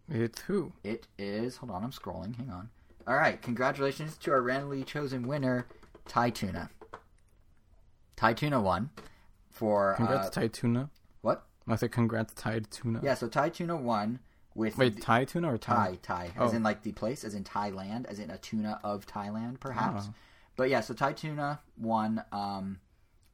it's 0.08 0.40
who? 0.40 0.72
it 0.82 1.06
is. 1.18 1.58
Hold 1.58 1.70
on, 1.70 1.84
I'm 1.84 1.92
scrolling. 1.92 2.34
Hang 2.36 2.50
on. 2.50 2.70
All 3.06 3.14
right, 3.14 3.40
congratulations 3.40 4.16
to 4.18 4.32
our 4.32 4.42
randomly 4.42 4.82
chosen 4.82 5.28
winner, 5.28 5.68
Ty 6.08 6.30
Tuna. 6.30 6.70
Ty 8.16 8.32
Tuna 8.34 8.60
won 8.60 8.90
for 9.52 9.94
Congrats, 9.96 10.26
uh, 10.26 10.30
Tide 10.30 10.52
Tuna. 10.52 10.90
what? 11.20 11.46
I 11.68 11.76
said 11.76 11.92
congrats, 11.92 12.34
Tide 12.34 12.68
Tuna. 12.72 12.98
Yeah, 13.04 13.14
so 13.14 13.28
Ty 13.28 13.50
Tuna 13.50 13.76
won 13.76 14.18
with 14.54 14.76
Wait, 14.76 14.96
the- 14.96 15.02
Thai 15.02 15.24
tuna 15.24 15.52
or 15.54 15.58
Thai, 15.58 15.98
Thai? 16.02 16.26
Thai, 16.28 16.44
as 16.44 16.52
Oh. 16.52 16.56
in 16.56 16.62
like 16.62 16.82
the 16.82 16.92
place, 16.92 17.24
as 17.24 17.34
in 17.34 17.44
Thailand, 17.44 18.06
as 18.06 18.18
in 18.18 18.30
a 18.30 18.38
tuna 18.38 18.80
of 18.84 19.06
Thailand, 19.06 19.60
perhaps. 19.60 20.06
Oh. 20.08 20.14
But 20.56 20.68
yeah, 20.68 20.80
so 20.80 20.92
Thai 20.92 21.14
Tuna 21.14 21.60
won 21.78 22.22
um, 22.30 22.80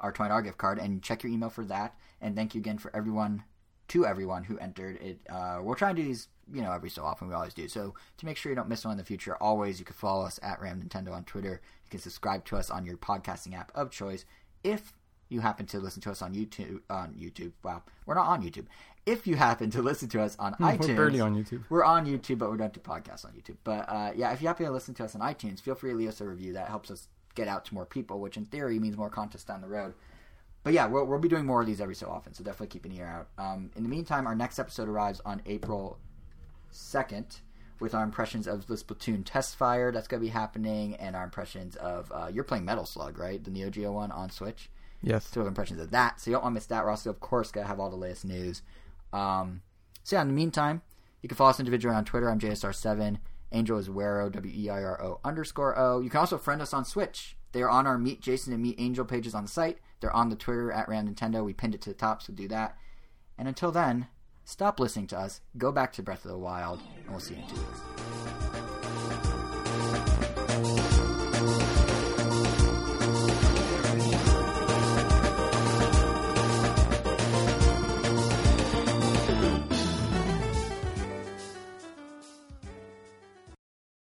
our 0.01 0.13
twenty 0.13 0.29
dollar 0.29 0.43
gift 0.43 0.59
card, 0.59 0.79
and 0.79 1.03
check 1.03 1.23
your 1.25 1.33
email 1.33 1.51
for 1.51 1.65
that. 1.65 1.97
And 2.21 2.37
thank 2.37 2.55
you 2.55 2.61
again 2.61 2.79
for 2.79 2.95
everyone, 2.95 3.43
to 3.89 4.07
everyone 4.07 4.45
who 4.45 4.57
entered 4.59 4.97
it. 5.03 5.19
Uh, 5.29 5.59
we'll 5.61 5.75
try 5.75 5.89
and 5.91 5.97
do 5.97 6.05
these, 6.05 6.29
you 6.53 6.63
know, 6.63 6.71
every 6.73 6.91
so 6.91 7.03
often. 7.05 7.27
We 7.29 7.35
always 7.35 7.55
do. 7.55 7.67
So 7.67 7.95
to 8.19 8.27
make 8.27 8.37
sure 8.37 8.51
you 8.53 8.57
don't 8.57 8.69
miss 8.69 8.85
one 8.85 8.93
in 8.93 8.99
the 8.99 9.05
future, 9.05 9.37
always 9.41 9.81
you 9.81 9.85
can 9.85 9.95
follow 9.97 10.25
us 10.25 10.39
at 10.43 10.61
Ram 10.61 10.81
Nintendo 10.81 11.13
on 11.13 11.25
Twitter. 11.25 11.61
You 11.85 11.91
can 11.91 12.01
subscribe 12.01 12.45
to 12.47 12.57
us 12.57 12.71
on 12.71 12.87
your 12.87 12.97
podcasting 12.97 13.59
app 13.59 13.73
of 13.75 13.91
choice. 13.91 14.25
If 14.63 14.93
you 15.29 15.41
happen 15.41 15.67
to 15.67 15.81
listen 15.81 16.01
to 16.03 16.11
us 16.13 16.23
on 16.23 16.35
YouTube, 16.35 16.81
on 16.89 17.15
YouTube, 17.15 17.53
wow, 17.65 17.83
we're 18.07 18.15
not 18.15 18.27
on 18.29 18.43
YouTube. 18.43 18.67
If 19.09 19.27
you 19.27 19.37
happen 19.37 19.71
to 19.71 19.83
listen 19.83 20.09
to 20.11 20.23
us 20.23 20.37
on 20.39 20.53
iTunes, 20.55 20.77
Hmm, 20.85 20.91
We're 20.91 20.97
barely 20.97 21.21
on 21.21 21.35
YouTube. 21.35 21.65
we're 21.71 21.85
on 21.85 22.07
YouTube, 22.07 22.39
but 22.39 22.51
we 22.51 22.59
don't 22.59 22.73
do 22.73 22.81
podcasts 22.81 23.25
on 23.25 23.33
YouTube. 23.33 23.57
But 23.65 23.89
uh, 23.89 24.13
yeah, 24.15 24.33
if 24.33 24.43
you 24.43 24.49
happen 24.49 24.67
to 24.67 24.73
listen 24.73 24.95
to 24.95 25.05
us 25.05 25.15
on 25.15 25.21
iTunes, 25.21 25.61
feel 25.61 25.75
free 25.75 25.91
to 25.93 25.97
leave 25.97 26.09
us 26.11 26.21
a 26.21 26.27
review. 26.27 26.53
That 26.53 26.69
helps 26.69 26.91
us 26.91 27.09
get 27.35 27.49
out 27.49 27.65
to 27.67 27.75
more 27.75 27.87
people, 27.87 28.21
which 28.21 28.37
in 28.37 28.45
theory 28.45 28.79
means 28.79 28.97
more 28.97 29.09
contests 29.11 29.45
down 29.45 29.61
the 29.61 29.69
road. 29.69 29.95
But 30.65 30.73
yeah, 30.73 30.87
we'll, 30.87 31.05
we'll 31.07 31.19
be 31.21 31.29
doing 31.29 31.47
more 31.47 31.61
of 31.61 31.67
these 31.67 31.81
every 31.81 31.95
so 31.95 32.09
often, 32.11 32.35
so 32.35 32.43
definitely 32.45 32.67
keep 32.67 32.85
an 32.85 32.93
ear 32.93 33.07
out. 33.07 33.29
Um, 33.45 33.71
in 33.77 33.83
the 33.85 33.89
meantime, 33.89 34.27
our 34.27 34.35
next 34.35 34.59
episode 34.59 34.89
arrives 34.89 35.21
on 35.25 35.41
April 35.47 35.99
2nd 36.73 37.39
with 37.81 37.95
our 37.95 38.03
impressions 38.03 38.47
of 38.49 38.67
the 38.67 38.75
Splatoon 38.75 39.23
test 39.25 39.57
fire 39.57 39.93
that's 39.93 40.09
going 40.09 40.21
to 40.21 40.27
be 40.27 40.31
happening, 40.33 40.97
and 40.97 41.15
our 41.15 41.25
impressions 41.25 41.77
of. 41.77 42.11
Uh, 42.13 42.29
you're 42.33 42.45
playing 42.45 42.65
Metal 42.65 42.85
Slug, 42.85 43.19
right? 43.19 43.43
The 43.43 43.51
Neo 43.53 43.71
Geo 43.71 43.93
one 43.93 44.11
on 44.11 44.31
Switch? 44.31 44.69
Yes. 45.01 45.27
So 45.33 45.41
have 45.41 45.47
impressions 45.47 45.81
of 45.81 45.93
that. 45.93 46.21
So 46.21 46.31
you 46.31 46.35
don't 46.35 46.43
want 46.43 46.55
to 46.55 46.55
miss 46.57 46.67
that. 46.67 46.85
We're 46.85 46.91
also, 46.91 47.09
of 47.11 47.21
course, 47.21 47.53
going 47.53 47.65
to 47.65 47.69
have 47.69 47.79
all 47.79 47.89
the 47.89 47.97
latest 47.97 48.25
news. 48.25 48.63
Um, 49.13 49.63
so 50.03 50.17
yeah, 50.17 50.23
in 50.23 50.29
the 50.29 50.35
meantime, 50.35 50.83
you 51.23 51.29
can 51.29 51.37
follow 51.37 51.51
us 51.51 51.61
individually 51.61 51.97
on 51.97 52.05
Twitter. 52.05 52.31
I'm 52.31 52.39
JSR7. 52.39 53.19
Angel 53.53 53.79
is 53.79 53.89
Wero, 53.89 54.31
W 54.31 54.55
E 54.55 54.69
I 54.69 54.83
R 54.83 55.03
O 55.03 55.21
underscore 55.25 55.79
O. 55.79 56.01
You 56.01 56.11
can 56.11 56.21
also 56.21 56.39
friend 56.39 56.61
us 56.61 56.75
on 56.75 56.85
Switch. 56.85 57.37
They 57.53 57.63
are 57.63 57.71
on 57.71 57.87
our 57.87 57.99
Meet 57.99 58.21
Jason 58.21 58.53
and 58.53 58.63
Meet 58.63 58.77
Angel 58.79 59.05
pages 59.05 59.35
on 59.35 59.45
the 59.45 59.49
site. 59.49 59.79
They're 60.01 60.15
on 60.15 60.29
the 60.29 60.37
Twitter 60.37 60.71
at 60.71 60.89
Ram 60.89 61.13
Nintendo. 61.13 61.45
We 61.45 61.55
pinned 61.55 61.75
it 61.75 61.81
to 61.83 61.91
the 61.91 61.95
top, 61.95 62.23
so 62.23 62.33
do 62.33 62.47
that. 62.49 62.77
And 63.39 63.49
until 63.49 63.73
then, 63.73 64.09
stop 64.45 64.79
listening 64.79 65.07
to 65.09 65.19
us, 65.19 65.41
go 65.57 65.73
back 65.73 65.93
to 65.95 66.03
Breath 66.03 66.25
of 66.25 66.31
the 66.31 66.39
Wild, 66.39 66.81
and 67.01 67.11
we'll 67.11 67.21
see 67.21 67.35
you 67.35 67.43
in 67.43 67.49
two 67.49 67.55
weeks. 67.55 68.88